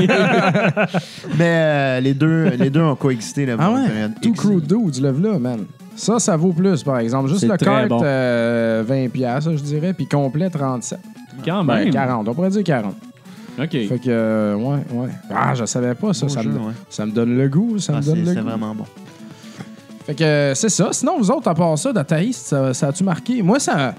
Mais 1.38 1.44
euh, 1.44 2.00
les, 2.00 2.14
deux, 2.14 2.44
les 2.58 2.70
deux 2.70 2.82
ont 2.82 2.96
coexisté. 2.96 3.46
Là, 3.46 3.56
Ah 3.58 3.70
ouais? 3.72 3.80
X. 4.22 4.38
Crude 4.38 4.66
Dudes, 4.66 5.00
lève-là, 5.02 5.38
man. 5.38 5.64
Ça, 5.94 6.18
ça 6.18 6.36
vaut 6.36 6.52
plus, 6.52 6.82
par 6.82 6.98
exemple. 6.98 7.28
Juste 7.28 7.40
C'est 7.40 7.46
le 7.48 7.56
cart, 7.56 7.88
bon. 7.88 8.00
euh, 8.04 8.82
20 8.86 9.08
piastres, 9.08 9.52
je 9.52 9.62
dirais, 9.62 9.92
puis 9.94 10.06
complet, 10.06 10.50
37. 10.50 10.98
Quand 11.44 11.64
Ben, 11.64 11.76
même. 11.84 11.90
40, 11.90 12.28
on 12.28 12.34
pourrait 12.34 12.50
dire 12.50 12.64
40. 12.64 12.94
OK. 13.58 13.70
Fait 13.70 13.86
que, 13.88 14.08
euh, 14.08 14.54
ouais, 14.56 14.80
ouais. 14.92 15.08
Ah, 15.34 15.54
je 15.54 15.64
savais 15.64 15.94
pas 15.94 16.12
ça. 16.12 16.28
Ça, 16.28 16.42
jeu, 16.42 16.50
me, 16.50 16.58
ouais. 16.58 16.72
ça 16.90 17.06
me 17.06 17.12
donne 17.12 17.36
le 17.38 17.48
goût, 17.48 17.78
ça 17.78 17.94
Ah, 17.94 17.96
me 17.98 18.02
c'est 18.02 18.10
donne 18.10 18.20
le 18.20 18.26
c'est 18.26 18.34
goût. 18.40 18.48
vraiment 18.48 18.74
bon. 18.74 18.84
Fait 20.04 20.14
que 20.14 20.52
c'est 20.54 20.68
ça. 20.68 20.88
Sinon, 20.92 21.16
vous 21.18 21.30
autres, 21.30 21.48
à 21.48 21.54
part 21.54 21.76
ça, 21.78 21.92
Data 21.92 22.22
East, 22.22 22.46
ça, 22.48 22.74
ça 22.74 22.88
a-tu 22.88 23.02
marqué? 23.02 23.42
Moi, 23.42 23.58
ça. 23.58 23.94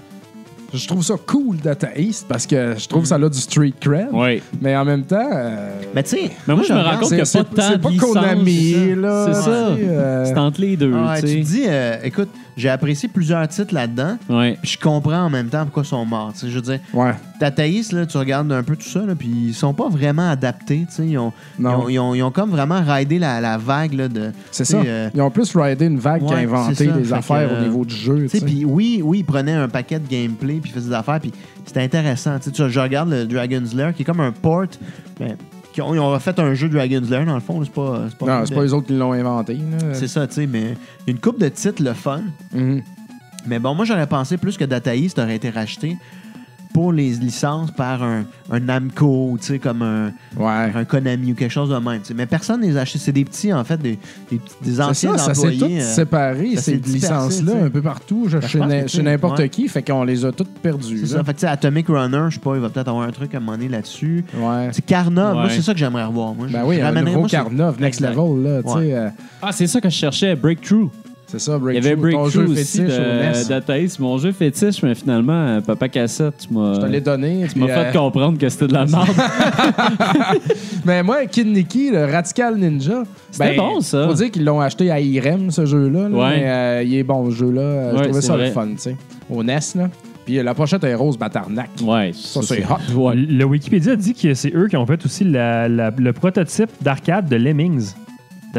Je 0.72 0.86
trouve 0.86 1.02
ça 1.02 1.14
cool, 1.26 1.56
Data 1.56 1.88
East, 1.96 2.26
parce 2.28 2.46
que 2.46 2.74
je 2.76 2.86
trouve 2.88 3.06
ça 3.06 3.14
a 3.14 3.28
du 3.28 3.38
street 3.38 3.72
cred. 3.80 4.08
Oui. 4.12 4.42
Mais 4.60 4.76
en 4.76 4.84
même 4.84 5.02
temps. 5.04 5.16
euh, 5.32 5.80
Mais 5.94 6.02
tu 6.02 6.10
sais, 6.10 6.30
Mais 6.46 6.54
moi, 6.54 6.62
je 6.66 6.72
me 6.74 6.78
rends 6.80 6.98
compte 6.98 7.08
qu'il 7.08 7.16
n'y 7.16 7.22
a 7.22 7.24
c'est- 7.24 7.38
pas 7.44 7.62
tant 7.62 7.68
c'est 7.70 7.78
de 7.78 7.82
pas 7.82 7.90
Konami, 7.98 8.72
c'est 8.74 8.94
là. 8.94 9.26
C'est 9.32 9.40
ça. 9.42 9.50
euh, 9.50 10.24
C'est 10.26 10.38
entre 10.38 10.60
les 10.60 10.76
deux, 10.76 10.92
Ah, 10.94 11.20
tu 11.22 11.40
dis, 11.40 11.62
euh, 11.66 11.96
écoute, 12.04 12.28
j'ai 12.58 12.68
apprécié 12.68 13.08
plusieurs 13.08 13.48
titres 13.48 13.72
là-dedans, 13.72 14.18
Ouais. 14.28 14.58
puis 14.60 14.72
je 14.72 14.78
comprends 14.78 15.22
en 15.24 15.30
même 15.30 15.48
temps 15.48 15.64
pourquoi 15.64 15.84
ils 15.84 15.86
sont 15.86 16.04
morts. 16.04 16.32
tu 16.34 16.40
sais. 16.40 16.48
Je 16.50 16.56
veux 16.56 16.60
dire, 16.62 16.80
Ouais. 16.92 17.12
Tataïs, 17.40 17.92
là, 17.92 18.04
tu 18.04 18.18
regardes 18.18 18.50
un 18.52 18.62
peu 18.62 18.76
tout 18.76 18.88
ça, 18.88 19.00
là, 19.06 19.14
puis 19.14 19.28
ils 19.28 19.54
sont 19.54 19.72
pas 19.72 19.88
vraiment 19.88 20.28
adaptés. 20.30 20.84
tu 20.88 20.94
sais. 20.94 21.06
Ils 21.06 21.16
ont, 21.18 21.32
ils, 21.58 21.66
ont, 21.66 21.88
ils 21.88 21.98
ont- 21.98 22.14
ils 22.14 22.22
ont 22.22 22.30
comme 22.30 22.50
vraiment 22.50 22.82
raidé 22.82 23.18
la, 23.18 23.40
la 23.40 23.56
vague 23.56 23.94
là, 23.94 24.08
de. 24.08 24.32
C'est 24.50 24.64
ça. 24.64 24.78
euh, 24.78 25.08
Ils 25.14 25.22
ont 25.22 25.30
plus 25.30 25.54
ridé 25.56 25.86
une 25.86 25.98
vague 25.98 26.22
Ouais, 26.22 26.30
qu'inventé 26.44 26.86
des 26.88 27.04
Fait 27.04 27.14
affaires 27.14 27.48
que, 27.48 27.54
au 27.54 27.60
niveau 27.62 27.84
du 27.84 27.94
jeu. 27.94 28.22
Tu 28.22 28.28
sais, 28.28 28.38
tu 28.38 28.38
sais. 28.40 28.44
puis 28.44 28.64
oui, 28.64 29.00
oui, 29.04 29.18
ils 29.20 29.24
prenaient 29.24 29.52
un 29.52 29.68
paquet 29.68 29.98
de 30.00 30.08
gameplay 30.08 30.54
puis 30.60 30.70
ils 30.70 30.74
faisaient 30.74 30.88
des 30.90 30.94
affaires, 30.94 31.20
puis 31.20 31.32
c'était 31.64 31.82
intéressant. 31.82 32.38
Tu 32.38 32.46
sais, 32.46 32.50
tu- 32.50 32.68
je 32.68 32.80
regarde 32.80 33.10
le 33.10 33.24
Dragon's 33.24 33.72
Lair 33.74 33.94
qui 33.94 34.02
est 34.02 34.04
comme 34.04 34.20
un 34.20 34.32
port. 34.32 34.66
Ben, 35.20 35.36
qui 35.78 35.82
ont, 35.82 35.94
ils 35.94 36.00
ont 36.00 36.10
refait 36.10 36.38
un 36.40 36.54
jeu 36.54 36.68
Dragon's 36.68 37.08
Lair 37.08 37.24
dans 37.24 37.34
le 37.34 37.40
fond. 37.40 37.62
C'est 37.62 37.72
pas, 37.72 38.06
c'est 38.08 38.18
pas, 38.18 38.26
Non, 38.26 38.46
c'est 38.46 38.54
pas 38.54 38.62
les 38.64 38.72
autres 38.72 38.88
qui 38.88 38.94
l'ont 38.94 39.12
inventé. 39.12 39.58
C'est 39.92 40.08
ça, 40.08 40.26
tu 40.26 40.34
sais, 40.34 40.46
mais 40.48 40.60
il 40.60 41.06
y 41.06 41.10
a 41.10 41.10
une 41.12 41.20
coupe 41.20 41.38
de 41.38 41.48
titres 41.48 41.84
le 41.84 41.92
fun. 41.92 42.22
Mhm. 42.52 42.82
Mais 43.46 43.60
bon, 43.60 43.74
moi, 43.76 43.84
j'aurais 43.84 44.08
pensé 44.08 44.38
plus 44.38 44.56
que 44.56 44.64
Data 44.64 44.94
East 44.96 45.20
aurait 45.20 45.36
été 45.36 45.50
racheté 45.50 45.96
pour 46.72 46.92
les 46.92 47.10
licences 47.10 47.70
par 47.70 48.02
un, 48.02 48.24
un 48.50 48.60
Namco, 48.60 49.36
tu 49.40 49.46
sais, 49.46 49.58
comme 49.58 49.82
un, 49.82 50.12
Ouais. 50.36 50.70
un 50.74 50.84
Konami 50.84 51.32
ou 51.32 51.34
quelque 51.34 51.50
chose 51.50 51.70
de 51.70 51.76
même. 51.76 52.00
Mais 52.14 52.26
personne 52.26 52.60
ne 52.60 52.66
les 52.66 52.76
a 52.76 52.82
achetés. 52.82 52.98
C'est 52.98 53.12
des 53.12 53.24
petits, 53.24 53.52
en 53.52 53.64
fait, 53.64 53.78
des, 53.78 53.98
des, 54.30 54.38
petits- 54.38 54.54
des 54.62 54.74
C'est 54.74 54.82
anciens 54.82 55.16
ça, 55.16 55.24
ça 55.26 55.34
s'est 55.34 55.48
tout 55.50 55.54
employés. 55.64 55.80
euh, 55.80 55.94
séparé, 55.94 56.56
ces 56.56 56.76
licences-là, 56.76 57.64
un 57.64 57.70
peu 57.70 57.82
partout, 57.82 58.26
je- 58.28 58.38
Ben, 58.38 58.46
je 58.46 58.86
chez 58.88 58.98
c'est- 58.98 59.02
n'importe 59.02 59.38
ouais. 59.38 59.48
qui, 59.48 59.68
fait 59.68 59.82
qu'on 59.82 60.04
les 60.04 60.24
a 60.24 60.32
toutes 60.32 60.58
perdues. 60.58 60.98
c'est 61.00 61.06
ça. 61.16 61.24
Fait 61.24 61.32
que, 61.34 61.38
tu 61.38 61.46
sais, 61.46 61.46
Atomic 61.48 61.86
Runner, 61.88 62.26
je 62.28 62.34
sais 62.34 62.40
pas, 62.40 62.54
il 62.54 62.60
va 62.60 62.68
peut-être 62.68 62.88
avoir 62.88 63.06
un 63.06 63.10
truc 63.12 63.34
à 63.34 63.38
un 63.38 63.40
moment 63.40 63.52
donné 63.56 63.68
là-dessus. 63.68 64.24
Ouais. 64.36 64.68
C'est 64.72 64.84
Carnov, 64.84 65.34
moi, 65.34 65.48
c'est 65.50 65.62
ça 65.62 65.72
que 65.72 65.78
j'aimerais 65.78 66.04
revoir. 66.04 66.34
Moi, 66.34 66.46
Ben 66.52 66.60
Je- 66.62 66.66
oui, 66.66 66.76
je 66.78 66.82
un 66.84 66.92
nouveau 67.02 67.18
moi, 67.20 67.28
c'est- 67.28 67.36
Carnov, 67.36 67.80
Next. 67.80 68.00
Level, 68.00 68.42
là, 68.44 68.62
tu 68.62 68.68
sais. 68.68 68.74
Ouais. 68.76 68.94
euh, 68.94 69.08
Ah, 69.42 69.52
c'est 69.52 69.66
ça 69.66 69.80
que 69.80 69.88
je 69.88 69.94
cherchais, 69.94 70.34
Breakthrough. 70.36 70.90
C'est 71.28 71.38
ça, 71.38 71.58
Il 71.68 71.74
y 71.74 71.76
avait 71.78 71.94
Breakthrough, 71.94 72.46
Breakthrough 72.46 72.50
aussi 72.58 73.48
d'Athaïs. 73.48 73.98
Mon 73.98 74.18
jeu 74.18 74.32
fétiche, 74.32 74.82
mais 74.82 74.94
finalement, 74.94 75.32
euh, 75.32 75.60
Papa 75.60 75.88
Cassette, 75.88 76.46
tu 76.48 76.54
m'as 76.54 76.74
Je 76.74 76.80
te 76.80 76.86
l'ai 76.86 77.00
donné. 77.00 77.46
tu 77.52 77.58
m'as 77.58 77.66
fait 77.68 77.88
euh, 77.88 77.92
comprendre 77.92 78.38
que 78.38 78.48
c'était 78.48 78.66
de 78.66 78.72
la 78.72 78.86
merde. 78.86 79.08
Mais 80.84 81.02
moi, 81.02 81.26
Kid 81.26 81.46
Nicky, 81.46 81.90
le 81.90 82.04
Radical 82.10 82.56
Ninja. 82.56 83.02
C'était 83.30 83.56
bon, 83.56 83.80
ça. 83.80 84.06
Faut 84.08 84.14
dire 84.14 84.30
qu'ils 84.30 84.44
l'ont 84.44 84.60
acheté 84.60 84.90
à 84.90 85.00
IREM, 85.00 85.50
ce 85.50 85.66
jeu-là. 85.66 86.08
là, 86.08 86.16
Ouais. 86.16 86.36
Mais 86.40 86.48
euh, 86.50 86.82
il 86.84 86.94
est 86.94 87.02
bon, 87.02 87.30
ce 87.30 87.36
jeu-là. 87.36 87.92
Ouais, 87.92 87.98
je 87.98 88.02
trouvais 88.04 88.20
ça 88.22 88.36
le 88.36 88.50
fun, 88.50 88.66
tu 88.68 88.78
sais. 88.78 88.96
Au 89.30 89.42
NES, 89.42 89.58
là. 89.76 89.90
Puis 90.24 90.42
la 90.42 90.54
pochette 90.54 90.84
est 90.84 90.94
rose 90.94 91.16
Batarnac. 91.18 91.70
ouais, 91.82 92.10
Ça, 92.14 92.40
c'est 92.42 92.62
hot. 92.64 92.94
Ouais. 92.98 93.14
Le 93.16 93.44
Wikipédia 93.44 93.96
dit 93.96 94.14
que 94.14 94.34
c'est 94.34 94.54
eux 94.54 94.68
qui 94.68 94.76
ont 94.76 94.84
fait 94.86 95.02
aussi 95.04 95.24
la- 95.24 95.68
la- 95.68 95.90
le 95.96 96.12
prototype 96.12 96.70
d'arcade 96.82 97.28
de 97.28 97.36
Lemmings. 97.36 97.92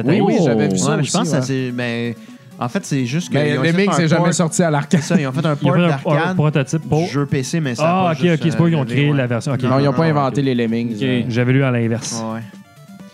Oui, 0.05 0.21
oui, 0.21 0.35
Oh. 0.39 0.43
j'avais 0.45 0.67
vu 0.69 0.77
ça 0.77 0.91
Ouais, 0.91 0.95
mais 0.97 1.01
aussi. 1.01 1.11
je 1.11 1.17
pense 1.17 1.23
que 1.23 1.35
ça 1.35 1.41
c'est. 1.41 1.71
Mais 1.75 2.15
en 2.59 2.67
fait, 2.69 2.85
c'est 2.85 3.05
juste 3.05 3.29
que. 3.29 3.35
Mais 3.35 3.51
ils 3.51 3.57
ont 3.89 3.91
c'est 3.93 4.07
jamais 4.07 4.23
port- 4.25 4.33
sorti 4.33 4.61
à 4.63 4.69
l'arcade. 4.69 4.99
C'est 5.01 5.15
ça, 5.15 5.21
ils 5.21 5.25
ont 5.27 5.31
fait 5.31 5.45
un 5.45 5.55
Ils 5.61 5.65
ont 5.67 5.71
port 5.71 5.75
fait 5.75 5.79
un, 5.81 5.83
un 5.85 5.87
d'arcade 5.87 6.35
prototype 6.35 6.89
pour. 6.89 6.99
du 7.03 7.07
jeu 7.07 7.25
PC, 7.25 7.59
mais 7.61 7.75
ça. 7.75 7.83
a 7.83 7.87
Ah, 7.87 8.03
pas 8.07 8.11
ok, 8.11 8.17
juste, 8.27 8.33
ok, 8.43 8.51
c'est 8.51 8.57
pas 8.57 8.63
eux 8.65 8.69
qui 8.69 8.75
ont 8.75 8.81
euh, 8.81 8.85
créé 8.85 9.09
ouais. 9.11 9.17
la 9.17 9.27
version. 9.27 9.53
ok. 9.53 9.63
Non, 9.63 9.79
ils 9.79 9.85
n'ont 9.85 9.93
pas 9.93 10.03
non, 10.11 10.17
inventé 10.19 10.41
les 10.41 10.53
Lemmings. 10.55 10.95
Ok. 10.95 11.01
euh, 11.03 11.21
J'avais 11.29 11.53
lu 11.53 11.63
à 11.63 11.71
l'inverse. 11.71 12.21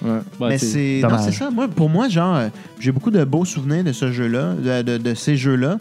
Ouais. 0.01 0.09
ouais. 0.09 0.19
Bah, 0.39 0.47
mais 0.49 0.57
c'est-. 0.57 0.99
Non, 1.03 1.09
dommage. 1.09 1.26
c'est 1.26 1.31
ça. 1.31 1.51
Moi, 1.51 1.67
pour 1.67 1.89
moi, 1.89 2.09
genre, 2.09 2.35
euh, 2.35 2.47
j'ai 2.80 2.91
beaucoup 2.91 3.11
de 3.11 3.23
beaux 3.23 3.45
souvenirs 3.45 3.84
de 3.84 3.91
ce 3.91 4.11
jeu-là, 4.11 4.53
de, 4.53 4.81
de- 4.81 4.97
de 4.97 5.13
ces 5.13 5.38
jeux-là. 5.38 5.77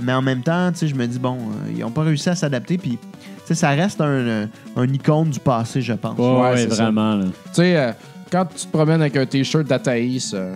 Mais 0.00 0.12
en 0.12 0.22
même 0.22 0.42
temps, 0.42 0.70
tu 0.70 0.78
sais, 0.78 0.86
je 0.88 0.94
me 0.94 1.04
dis, 1.06 1.18
bon, 1.18 1.34
euh, 1.36 1.72
ils 1.72 1.80
n'ont 1.80 1.90
pas 1.90 2.02
réussi 2.02 2.28
à 2.28 2.36
s'adapter. 2.36 2.78
Puis, 2.78 2.92
tu 2.92 2.98
sais, 3.46 3.54
ça 3.54 3.70
reste 3.70 4.00
un, 4.00 4.04
euh, 4.06 4.46
un 4.76 4.84
icône 4.86 5.30
du 5.30 5.40
passé, 5.40 5.80
je 5.82 5.92
pense. 5.94 6.16
Ouais, 6.16 6.24
Ouais, 6.24 6.40
ouais, 6.50 6.56
c'est 6.58 6.70
ça. 6.74 6.84
vraiment. 6.84 7.16
là. 7.16 7.24
Tu 7.24 7.32
sais, 7.54 7.76
euh, 7.76 7.90
quand 8.30 8.44
tu 8.54 8.64
te 8.66 8.70
promènes 8.70 9.00
avec 9.00 9.16
un 9.16 9.26
t-shirt 9.26 9.66
d'Athaïs, 9.66 10.32
euh, 10.36 10.54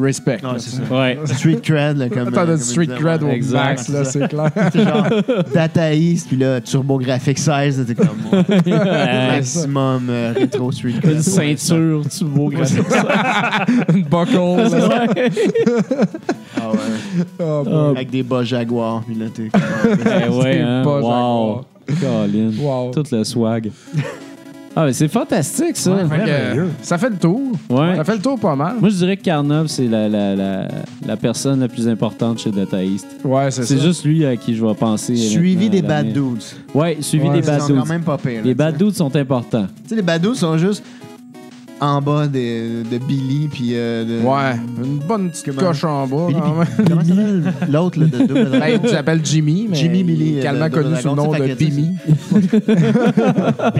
respect. 0.00 0.40
Ouais, 0.42 0.52
là, 0.52 0.58
c'est 0.58 0.70
ça. 0.70 0.82
Ouais. 0.90 1.18
Street 1.26 1.60
cred, 1.62 1.96
là, 1.98 2.08
comme. 2.08 2.30
T'as 2.32 2.42
euh, 2.42 2.46
comme 2.46 2.56
street 2.58 2.86
disait, 2.86 2.98
cred 2.98 3.22
au. 3.22 3.28
Exact. 3.28 3.64
max, 3.64 3.88
là, 3.88 4.04
c'est 4.04 4.28
clair. 4.28 4.50
C'est 4.72 4.84
genre 4.84 5.06
Dataïs, 5.52 6.24
puis 6.26 6.36
là, 6.36 6.60
Turbo 6.60 6.98
Graphics 6.98 7.38
16, 7.38 7.84
c'était 7.86 7.94
comme 7.94 8.18
maximum 9.30 10.06
euh, 10.10 10.32
rétro 10.36 10.72
street 10.72 10.94
cred. 11.02 11.12
Une 11.16 11.22
ceinture, 11.22 12.02
tu 12.08 12.24
beau 12.24 12.48
graphique. 12.48 12.78
Une 13.94 14.02
buckle. 14.04 14.76
là. 14.76 15.06
Ah 16.56 16.70
ouais. 16.70 17.24
Oh, 17.40 17.62
boy. 17.64 17.90
Avec 17.96 18.10
des 18.10 18.22
bas 18.22 18.42
Jaguar, 18.44 19.02
puis 19.04 19.14
là, 19.16 19.26
t'es 19.34 19.48
comme- 19.48 19.62
Eh 20.24 20.28
ouais, 20.28 20.60
hein. 20.60 20.82
pas 20.84 21.00
Wow. 21.00 21.64
Colin. 22.00 22.50
Wow. 22.58 22.90
Tout 22.92 23.04
le 23.12 23.24
swag. 23.24 23.70
Ah, 24.76 24.86
mais 24.86 24.92
c'est 24.92 25.06
fantastique, 25.08 25.76
ça. 25.76 25.96
Fait 26.08 26.16
que, 26.16 26.22
euh, 26.28 26.66
ça 26.82 26.98
fait 26.98 27.10
le 27.10 27.16
tour. 27.16 27.40
Ouais. 27.70 27.94
Ça 27.96 28.02
fait 28.04 28.16
le 28.16 28.20
tour 28.22 28.38
pas 28.40 28.56
mal. 28.56 28.74
Moi, 28.80 28.88
je 28.88 28.96
dirais 28.96 29.16
que 29.16 29.22
Carnov, 29.22 29.68
c'est 29.68 29.86
la, 29.86 30.08
la, 30.08 30.34
la, 30.34 30.68
la 31.06 31.16
personne 31.16 31.60
la 31.60 31.68
plus 31.68 31.86
importante 31.86 32.40
chez 32.40 32.50
Data 32.50 32.82
East. 32.82 33.06
Ouais, 33.24 33.50
c'est 33.52 33.62
ça. 33.62 33.68
C'est 33.68 33.80
juste 33.80 34.04
lui 34.04 34.26
à 34.26 34.36
qui 34.36 34.56
je 34.56 34.64
vais 34.66 34.74
penser. 34.74 35.14
Suivi 35.14 35.70
des 35.70 35.80
bad 35.82 36.12
dudes. 36.12 36.42
Ouais, 36.74 36.98
suivi 37.00 37.28
Ouais, 37.28 37.34
des 37.34 37.38
Ils 37.38 37.46
bad 37.46 37.60
sont 37.60 37.66
dudes. 37.68 37.76
quand 37.78 37.86
même 37.86 38.02
pas 38.02 38.18
pires. 38.18 38.32
là, 38.36 38.40
Les 38.42 38.54
bad 38.54 38.74
tu 38.74 38.78
sais. 38.80 38.84
dudes 38.86 38.96
sont 38.96 39.14
importants. 39.16 39.66
Tu 39.84 39.90
sais, 39.90 39.94
les 39.96 40.02
bad 40.02 40.20
dudes 40.22 40.34
sont 40.34 40.58
juste 40.58 40.82
en 41.80 42.00
bas 42.00 42.26
de, 42.26 42.82
de 42.88 42.98
Billy, 42.98 43.48
puis 43.52 43.70
euh, 43.74 44.04
de... 44.04 44.24
Ouais, 44.24 44.56
une 44.82 44.98
bonne 44.98 45.30
petite 45.30 45.44
Comment- 45.46 45.60
coche 45.60 45.84
en 45.84 46.06
bas. 46.06 46.26
Billy, 46.28 46.40
comment 46.88 47.02
l'autre 47.70 47.98
là, 48.00 48.06
de 48.06 48.18
Double 48.26 48.44
Dragon? 48.50 48.58
Ben, 48.60 48.80
il 48.84 48.88
s'appelle 48.90 49.20
Jimmy, 49.24 49.66
mais 49.70 49.76
Jimmy 49.76 50.02
Billy, 50.04 50.30
il 50.30 50.36
est 50.36 50.40
également 50.40 50.64
euh, 50.64 50.68
de 50.68 50.74
connu 50.74 50.96
sous 50.96 51.08
le 51.08 51.14
nom 51.14 51.32
de 51.32 51.38
que, 51.38 51.54
Bimmy. 51.54 51.94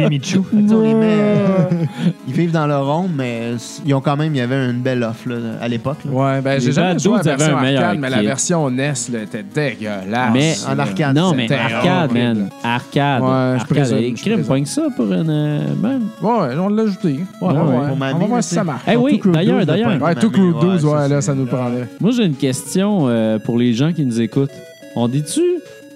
Met, 0.05 1.05
euh, 1.05 1.85
ils 2.29 2.35
vivent 2.35 2.53
dans 2.53 2.67
le 2.67 2.77
rond, 2.79 3.09
mais 3.15 3.53
ils 3.87 3.95
ont 3.95 4.01
quand 4.01 4.17
même, 4.17 4.35
il 4.35 4.39
y 4.39 4.41
avait 4.41 4.71
une 4.71 4.81
belle 4.83 5.03
offre 5.03 5.29
là, 5.29 5.37
à 5.61 5.69
l'époque. 5.69 5.99
là. 6.05 6.11
Ouais, 6.13 6.41
ben 6.41 6.61
j'ai 6.61 6.73
jamais 6.73 6.99
joué 6.99 7.15
à 7.15 7.23
la 7.23 7.37
version 7.37 7.57
arcade, 7.57 7.99
mais 7.99 8.11
la 8.11 8.23
version 8.23 8.71
NES 8.71 8.93
là, 9.13 9.23
était 9.23 9.43
dégueulasse. 9.55 10.31
Mais- 10.33 10.55
En 10.69 10.79
arcade. 10.79 11.17
Non, 11.17 11.33
mais 11.35 11.43
C'était 11.49 11.55
arcade, 11.61 12.13
man. 12.13 12.49
Arcade. 12.63 13.23
Ouais, 13.23 13.59
je 13.61 13.65
présume, 13.67 13.99
je 13.99 14.21
crime, 14.23 14.33
présume. 14.35 14.45
pogne 14.47 14.65
ça 14.67 14.83
pour 14.97 15.07
une. 15.13 15.31
euh, 15.31 15.59
man. 15.81 16.03
Ouais, 16.23 16.55
on 16.59 16.69
l'a 16.69 16.83
ajouté. 16.85 17.21
Ouais, 17.41 17.49
ouais. 17.53 17.84
Ouais. 17.85 17.89
Pour 17.89 17.97
On 17.97 17.99
ma 17.99 18.13
va 18.13 18.19
mie, 18.19 18.27
voir 18.27 18.43
si 18.45 18.55
ça 18.55 18.65
marche. 18.65 18.83
Eh 18.91 18.97
oui, 18.97 19.21
d'ailleurs, 19.25 19.59
12, 19.59 19.67
d'ailleurs. 19.67 20.03
Ouais, 20.03 20.15
tout 20.15 20.31
Crew 20.31 20.41
mie, 20.41 20.61
12, 20.61 20.85
ouais, 20.85 20.91
ça, 20.93 21.09
là, 21.09 21.21
ça 21.21 21.35
nous 21.35 21.47
prendrait. 21.47 21.89
Moi, 22.01 22.11
j'ai 22.13 22.25
une 22.25 22.35
question 22.37 23.09
euh, 23.09 23.39
pour 23.39 23.59
les 23.59 23.73
gens 23.73 23.93
qui 23.93 24.05
nous 24.05 24.21
écoutent. 24.21 24.51
On 24.97 25.09
dit-tu 25.09 25.43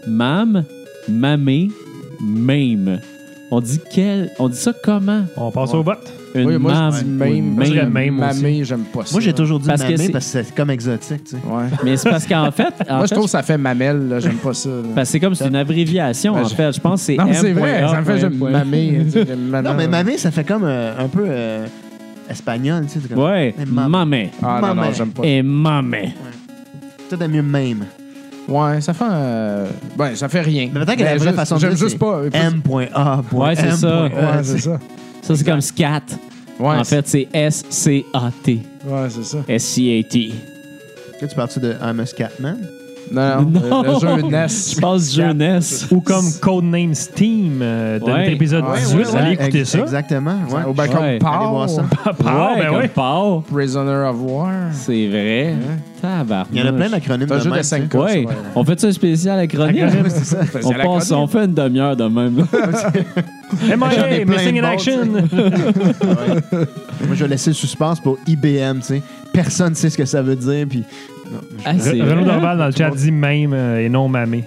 mam, 0.07 0.65
mamé, 1.09 1.69
même? 2.21 3.01
On 3.51 3.61
dit 3.61 3.81
quel. 3.93 4.31
On 4.39 4.49
dit 4.49 4.57
ça 4.57 4.73
comment? 4.83 5.23
On 5.37 5.51
passe 5.51 5.73
Ouais. 5.73 5.79
au 5.79 5.83
vote. 5.83 6.13
Une 6.35 6.47
Oui, 6.47 6.59
moi, 6.59 6.73
je 6.75 7.05
dis 7.05 7.09
une 7.11 7.65
je. 7.65 8.11
Mamé, 8.11 8.65
j'aime 8.65 8.81
pas 8.85 9.05
ça. 9.07 9.13
Moi, 9.13 9.21
j'ai 9.21 9.33
toujours 9.33 9.59
dit 9.61 9.67
Parce 9.69 9.83
que 9.83 10.13
parce 10.13 10.25
que 10.33 10.43
c'est 10.45 10.55
comme 10.55 10.71
exotique, 10.71 11.25
tu 11.25 11.31
sais. 11.31 11.37
Ouais. 11.47 11.65
Mais 11.85 11.97
c'est 11.97 12.11
parce 12.11 12.27
qu'en 12.27 12.51
fait. 12.51 12.65
en 12.89 12.97
Moi, 12.97 13.01
fait, 13.03 13.09
je 13.09 13.15
trouve 13.15 13.25
que 13.25 13.31
ça 13.31 13.43
fait 13.43 13.57
mamelle, 13.59 14.09
là, 14.09 14.21
j'aime 14.21 14.35
pas 14.35 14.53
ça. 14.55 14.69
là. 14.69 14.75
parce 14.95 15.09
que 15.09 15.13
c'est 15.13 15.21
comme 15.21 15.35
c'est 15.35 15.47
une 15.49 15.57
abréviation, 15.57 16.35
Ben, 16.35 16.41
en 16.45 16.49
je- 16.49 16.55
fait. 16.55 16.73
Je 16.73 16.81
pense 16.81 17.01
que 17.01 17.07
c'est 17.07 17.17
Non, 17.17 17.25
mais 17.27 17.35
c'est 17.35 17.53
vrai, 17.53 17.85
ça 17.89 18.01
me 18.01 18.05
fait 18.05 18.19
j'aime. 18.19 19.63
Non, 19.63 19.75
mais 19.75 19.89
mamé, 19.89 20.19
ça 20.19 20.31
fait 20.31 20.45
comme 20.45 20.65
euh, 20.65 20.93
un 20.99 21.09
peu 21.09 21.25
euh, 21.27 21.67
espagnol, 22.29 22.85
tu 22.93 23.01
sais. 23.01 23.09
comme- 23.09 23.23
Ouais, 23.25 23.55
Eh, 23.61 23.65
mamé. 23.65 24.31
Ah 24.43 24.61
non, 24.63 24.75
non, 24.75 24.93
j'aime 24.93 25.11
pas. 25.11 25.23
Et 25.25 25.43
mamé. 25.43 26.15
Peut-être 27.09 27.31
mieux 27.31 27.43
même. 27.43 27.85
Ouais, 28.47 28.81
ça 28.81 28.95
fait 28.95 29.05
un... 29.05 29.65
Ben, 29.97 30.15
ça 30.15 30.29
fait 30.29 30.41
rien. 30.41 30.71
Mais 30.73 30.81
peut-être 30.85 30.99
que 30.99 31.05
la 31.05 31.17
vraie 31.17 31.33
façon 31.35 31.57
de 31.57 31.61
J'aime 31.61 31.75
dire, 31.75 31.87
juste 31.87 31.99
pas. 31.99 32.21
M.A. 32.33 33.23
Ouais, 33.33 33.55
c'est 33.57 33.73
ça. 33.73 34.05
Ouais, 34.05 34.11
c'est 34.43 34.59
ça. 34.59 34.79
Ça, 35.29 35.37
c'est 35.37 35.45
comme 35.45 35.61
scat. 35.61 36.01
Ouais, 36.59 36.77
en 36.77 36.85
fait, 36.85 37.07
c'est 37.07 37.29
S-C-A-T. 37.35 38.61
Ouais, 38.87 39.11
c'est 39.11 39.25
ça. 39.25 39.45
S-C-A-T. 39.47 40.33
Tu 41.21 41.35
parles 41.37 41.51
de 41.61 41.75
I'm 41.83 42.01
a 42.01 42.07
Scatman? 42.07 42.57
Non, 43.11 43.43
non, 43.43 43.61
Non. 43.71 43.83
le 43.83 44.01
jeu 44.01 44.23
NES. 44.29 44.47
Je 44.75 44.81
pense 44.81 45.15
jeunesse. 45.15 45.87
Ou 45.91 46.01
comme 46.01 46.25
Codename 46.41 46.95
Steam 46.95 47.61
euh, 47.63 47.99
de 47.99 48.05
Ouais. 48.05 48.13
notre 48.19 48.31
épisode 48.31 48.65
Ouais, 48.65 48.79
18. 48.79 48.97
ouais, 48.99 49.05
Allez 49.17 49.27
Ouais, 49.29 49.33
écouter 49.35 49.61
ex- 49.61 49.69
ça? 49.71 49.79
Exactement. 49.81 50.37
Ouais. 50.51 50.63
Au 50.67 50.73
bac 50.73 50.91
comme 50.91 51.01
Ouais. 51.01 51.19
Allez 51.25 51.47
voir 51.49 51.69
ça. 51.71 51.83
Ah, 52.05 52.53
ouais, 52.55 52.61
ben 52.63 52.69
comme 52.69 52.81
oui. 52.81 52.89
Paul. 52.95 53.43
Prisoner 53.51 54.09
of 54.09 54.17
War. 54.21 54.53
C'est 54.73 55.07
vrai. 55.09 55.55
Tabarnak. 56.01 56.47
Il 56.53 56.59
y 56.59 56.63
en 56.63 56.67
a 56.69 56.73
plein 56.73 56.91
d'acronymes 56.91 57.27
C'est 57.29 57.35
un 57.35 57.39
de 57.39 57.43
jeu 57.43 57.51
de 57.51 57.55
même, 57.57 57.63
5 57.65 57.89
tu 57.89 57.97
sais. 57.99 58.03
Ouais, 58.05 58.27
on 58.55 58.65
fait 58.65 58.79
ça 58.81 58.87
un 58.87 58.93
spécial 58.93 59.39
acronyme? 59.41 59.85
Acronyme. 59.85 60.05
C'est 60.11 60.25
ça. 60.25 60.39
On, 60.65 60.73
passe, 60.73 61.11
on 61.11 61.27
fait 61.27 61.45
une 61.47 61.55
demi-heure 61.55 61.97
de 61.97 62.05
même. 62.05 62.47
J'en 63.67 63.73
ai 63.73 63.77
MIA, 63.77 64.25
plein 64.27 64.37
Missing 64.37 64.55
de 64.55 64.59
in 64.59 64.63
bons, 64.63 64.69
Action. 64.69 65.07
Moi, 67.07 67.15
je 67.15 67.25
vais 67.25 67.29
laisser 67.29 67.51
le 67.51 67.55
suspense 67.55 68.01
pour 68.01 68.19
IBM, 68.27 68.79
tu 68.81 68.83
sais. 68.83 69.03
Personne 69.33 69.71
ne 69.71 69.75
sait 69.75 69.91
ce 69.91 69.97
que 69.99 70.05
ça 70.05 70.23
veut 70.23 70.37
dire, 70.37 70.67
puis... 70.69 70.85
Ah, 71.65 71.73
c'est 71.79 71.91
Renaud 71.93 72.15
vrai? 72.15 72.25
Dorval 72.25 72.59
dans 72.59 72.67
le 72.67 72.73
chat 72.73 72.91
dit 72.91 73.13
même 73.13 73.53
euh, 73.53 73.81
et 73.85 73.89
non 73.89 74.09
mamé. 74.09 74.45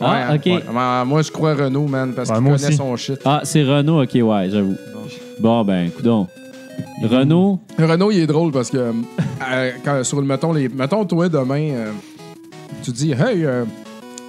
Ah, 0.00 0.30
Ouais, 0.30 0.36
ok. 0.36 0.46
ouais. 0.46 0.52
Ouais, 0.74 1.04
Moi, 1.06 1.22
je 1.22 1.30
crois 1.30 1.54
Renault, 1.54 1.86
man, 1.86 2.12
parce 2.14 2.28
Ouais, 2.28 2.34
qu'il 2.36 2.44
moi 2.44 2.56
connaît 2.56 2.68
aussi. 2.68 2.76
son 2.76 2.96
shit. 2.96 3.20
Ah, 3.24 3.40
c'est 3.44 3.62
Renault, 3.62 4.02
ok, 4.02 4.10
ouais, 4.14 4.48
j'avoue. 4.50 4.76
Bon, 5.40 5.64
ben, 5.64 5.90
coudon. 5.90 6.26
Renault, 7.02 7.60
Renault, 7.78 8.10
il 8.10 8.20
est 8.20 8.26
drôle 8.26 8.50
parce 8.50 8.70
que 8.70 8.78
euh, 8.78 9.70
quand, 9.84 10.02
sur 10.04 10.20
le 10.20 10.26
mettons, 10.26 10.52
les, 10.52 10.68
mettons 10.68 11.04
toi 11.04 11.28
demain, 11.28 11.70
euh, 11.70 11.90
tu 12.82 12.90
dis 12.90 13.12
Hey, 13.12 13.44
euh, 13.44 13.64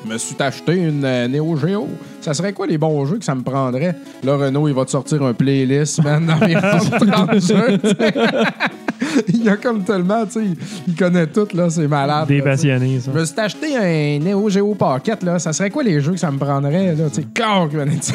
je 0.06 0.12
me 0.14 0.18
suis 0.18 0.36
acheté 0.40 0.74
une 0.74 1.04
euh, 1.04 1.28
Neo 1.28 1.56
Geo. 1.58 1.88
Ça 2.22 2.34
serait 2.36 2.54
quoi 2.54 2.68
les 2.68 2.78
bons 2.78 3.06
jeux 3.06 3.18
que 3.18 3.26
ça 3.26 3.34
me 3.36 3.42
prendrait? 3.42 3.96
Là, 4.24 4.38
Renault, 4.38 4.68
il 4.68 4.74
va 4.76 4.86
te 4.86 4.92
sortir 4.92 5.24
un 5.24 5.34
playlist, 5.34 6.04
man, 6.04 6.26
d'environ 6.26 6.62
30 7.00 7.34
jeux. 7.34 7.78
tu 7.80 7.90
sais. 7.90 8.14
il 9.30 9.44
y 9.44 9.50
a 9.50 9.58
comme 9.58 9.84
tellement, 9.84 10.26
tu 10.26 10.32
sais, 10.34 10.46
il- 10.88 10.96
connaît 10.96 11.28
tout, 11.28 11.48
là, 11.54 11.70
c'est 11.70 11.88
malade. 11.88 12.28
Des 12.28 12.38
là, 12.40 12.44
passionnés, 12.44 13.00
ça. 13.00 13.12
Je 13.14 13.20
me 13.20 13.26
suis 13.26 13.40
acheté 13.40 13.78
un 13.78 14.20
Neo 14.24 14.50
Geo 14.50 14.74
Pocket, 14.76 15.24
là. 15.24 15.40
Ça 15.40 15.54
serait 15.54 15.70
quoi 15.70 15.84
les 15.84 16.00
jeux 16.02 16.14
que 16.14 16.20
ça 16.20 16.32
me 16.32 16.38
prendrait, 16.38 16.96
là? 16.96 17.10
Tu 17.10 17.16
sais, 17.22 17.28
quand 17.36 17.68
que 17.68 17.78
venait 17.78 17.98
de 17.98 18.04
ça 18.04 18.14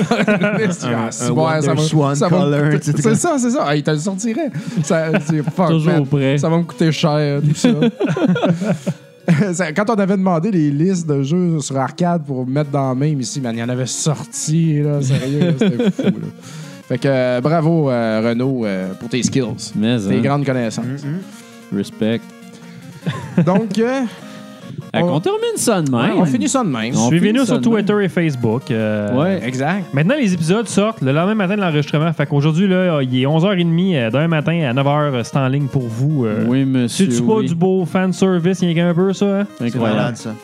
ça 1.10 1.32
va 1.32 1.60
C'est 2.82 3.14
ça, 3.14 3.36
c'est 3.38 3.50
ça. 3.50 3.64
Ah, 3.66 3.76
il 3.76 3.82
te 3.82 3.90
le 3.90 3.98
sortirait. 3.98 4.50
Ça, 4.82 5.10
toujours 5.68 5.92
man. 5.92 6.06
prêt. 6.06 6.38
Ça 6.38 6.48
va 6.48 6.58
me 6.58 6.62
coûter 6.64 6.90
cher, 6.92 7.40
tout 7.42 7.54
ça. 9.54 9.72
Quand 9.72 9.90
on 9.90 9.94
avait 9.94 10.16
demandé 10.16 10.50
les 10.50 10.70
listes 10.70 11.06
de 11.06 11.22
jeux 11.22 11.60
sur 11.60 11.76
arcade 11.78 12.22
pour 12.24 12.46
mettre 12.46 12.70
dans 12.70 12.88
la 12.88 12.94
même 12.94 13.20
ici, 13.20 13.40
man, 13.40 13.54
il 13.54 13.60
y 13.60 13.62
en 13.62 13.68
avait 13.68 13.86
sorti, 13.86 14.80
là, 14.82 15.00
sérieux, 15.00 15.40
là, 15.40 15.52
c'était 15.58 15.90
fou. 15.90 16.02
Là. 16.02 16.28
Fait 16.90 16.98
que 16.98 17.06
euh, 17.08 17.40
bravo, 17.40 17.88
euh, 17.88 18.20
Renaud, 18.30 18.66
euh, 18.66 18.92
pour 18.98 19.08
tes 19.08 19.22
skills, 19.22 19.44
mais 19.76 19.96
tes 19.96 20.16
hein, 20.16 20.20
grandes 20.20 20.44
connaissances. 20.44 20.84
Mm-hmm. 20.84 21.76
respect. 21.76 22.20
Donc, 23.46 23.78
euh, 23.78 24.00
Fait 24.94 25.02
qu'on 25.02 25.20
termine 25.20 25.56
ça 25.56 25.80
de 25.82 25.90
même. 25.90 26.16
on 26.16 26.24
finit 26.24 26.48
ça 26.48 26.64
de 26.64 26.68
même. 26.68 26.92
On 26.96 27.06
Suivez-nous 27.08 27.40
ça 27.40 27.46
sur 27.46 27.60
de 27.60 27.68
même. 27.68 27.84
Twitter 27.84 28.04
et 28.04 28.08
Facebook. 28.08 28.70
euh, 28.72 29.14
Ouais. 29.16 29.40
Exact. 29.46 29.84
Maintenant, 29.94 30.16
les 30.18 30.34
épisodes 30.34 30.66
sortent 30.66 31.00
le 31.00 31.12
lendemain 31.12 31.34
matin 31.36 31.54
de 31.56 31.60
l'enregistrement. 31.60 32.12
Fait 32.12 32.26
qu'aujourd'hui, 32.26 32.66
là, 32.66 33.00
il 33.02 33.14
est 33.22 33.24
11h30 33.24 33.94
euh, 33.96 34.10
d'un 34.10 34.26
matin 34.26 34.52
à 34.68 34.74
9h, 34.74 35.22
c'est 35.22 35.36
en 35.36 35.46
ligne 35.46 35.68
pour 35.68 35.86
vous. 35.86 36.24
euh. 36.26 36.44
Oui, 36.48 36.64
monsieur. 36.64 37.08
C'est-tu 37.08 37.22
pas 37.22 37.34
oui. 37.36 37.46
du 37.46 37.54
beau 37.54 37.84
fan 37.84 38.12
service, 38.12 38.62
il 38.62 38.72
y 38.72 38.80
a 38.80 38.88
un 38.88 38.94
peu 38.94 39.12
ça? 39.12 39.26
hein? 39.42 39.46
C'est 39.58 39.66
Incroyable. 39.66 39.96
malade, 39.96 40.16
ça. 40.16 40.34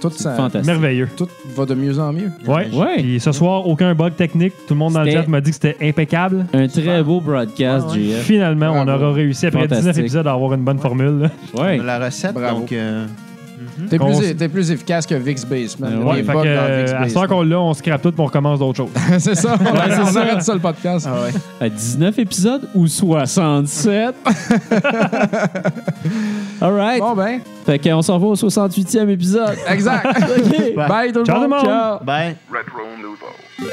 Tout, 0.00 0.10
ça, 0.10 0.34
Fantastique. 0.34 0.66
Merveilleux. 0.72 1.08
tout 1.16 1.28
va 1.54 1.66
de 1.66 1.74
mieux 1.74 1.98
en 1.98 2.12
mieux. 2.12 2.30
Ouais. 2.46 2.68
Ouais. 2.72 2.96
Puis 2.98 3.20
ce 3.20 3.32
soir, 3.32 3.66
aucun 3.66 3.94
bug 3.94 4.14
technique. 4.16 4.52
Tout 4.66 4.74
le 4.74 4.78
monde 4.78 4.94
dans 4.94 5.02
le 5.02 5.10
chat 5.10 5.26
m'a 5.28 5.40
dit 5.40 5.50
que 5.50 5.56
c'était 5.60 5.76
impeccable. 5.86 6.46
Un 6.52 6.66
très 6.68 7.02
beau 7.02 7.20
broadcast, 7.20 7.88
ouais. 7.90 7.98
JF. 8.02 8.22
Finalement, 8.22 8.72
on 8.74 8.88
aura 8.88 9.12
réussi 9.12 9.46
après 9.46 9.60
Fantastique. 9.62 9.84
19 9.86 9.98
épisodes 9.98 10.26
à 10.26 10.32
avoir 10.32 10.54
une 10.54 10.62
bonne 10.64 10.78
formule. 10.78 11.20
là. 11.20 11.30
Ouais. 11.62 11.76
La 11.78 11.98
recette, 11.98 12.34
Bravo. 12.34 12.60
donc... 12.60 12.72
euh, 12.72 13.06
T'es 13.88 13.98
Qu'on 13.98 14.16
plus, 14.18 14.36
t'es 14.36 14.48
plus 14.48 14.70
efficace 14.70 15.06
que 15.06 15.14
Vix 15.14 15.42
y 15.42 15.46
a 15.54 15.98
Ouais, 15.98 16.22
fait 16.22 16.32
que, 16.32 16.32
dans 16.32 16.44
euh, 16.44 16.84
Vix 16.84 16.92
à 16.92 17.08
ce 17.08 17.26
qu'on 17.26 17.42
l'a, 17.42 17.60
on 17.60 17.74
scrape 17.74 18.02
tout 18.02 18.12
pour 18.12 18.26
on 18.26 18.28
commence 18.28 18.58
d'autres 18.58 18.76
choses. 18.78 18.90
c'est 19.18 19.34
ça. 19.34 19.56
On, 19.60 19.64
Ouais, 19.74 19.80
c'est 19.90 20.00
on 20.00 20.06
ça. 20.06 20.20
arrête 20.20 20.42
ça 20.42 20.54
le 20.54 20.60
podcast. 20.60 21.06
Ah 21.08 21.14
ouais. 21.22 21.32
À 21.66 21.68
19 21.68 22.18
épisodes 22.18 22.68
ou 22.74 22.86
67? 22.86 24.14
All 26.62 26.72
right. 26.74 27.00
Bon 27.00 27.14
ben, 27.14 27.40
Fait 27.66 27.78
qu'on 27.78 28.02
s'en 28.02 28.18
va 28.18 28.26
au 28.26 28.34
68e 28.34 29.08
épisode. 29.08 29.56
exact. 29.68 30.06
OK. 30.06 30.74
Bye 30.76 31.12
tout 31.12 31.20
le 31.20 31.24
Ciao 31.24 31.36
tout 31.36 31.42
le 31.42 31.48
monde. 31.48 31.50
monde. 31.50 31.64
Ciao. 31.64 31.98
Bye. 32.04 32.36
Retro 32.50 32.82
Nouveau. 33.00 33.70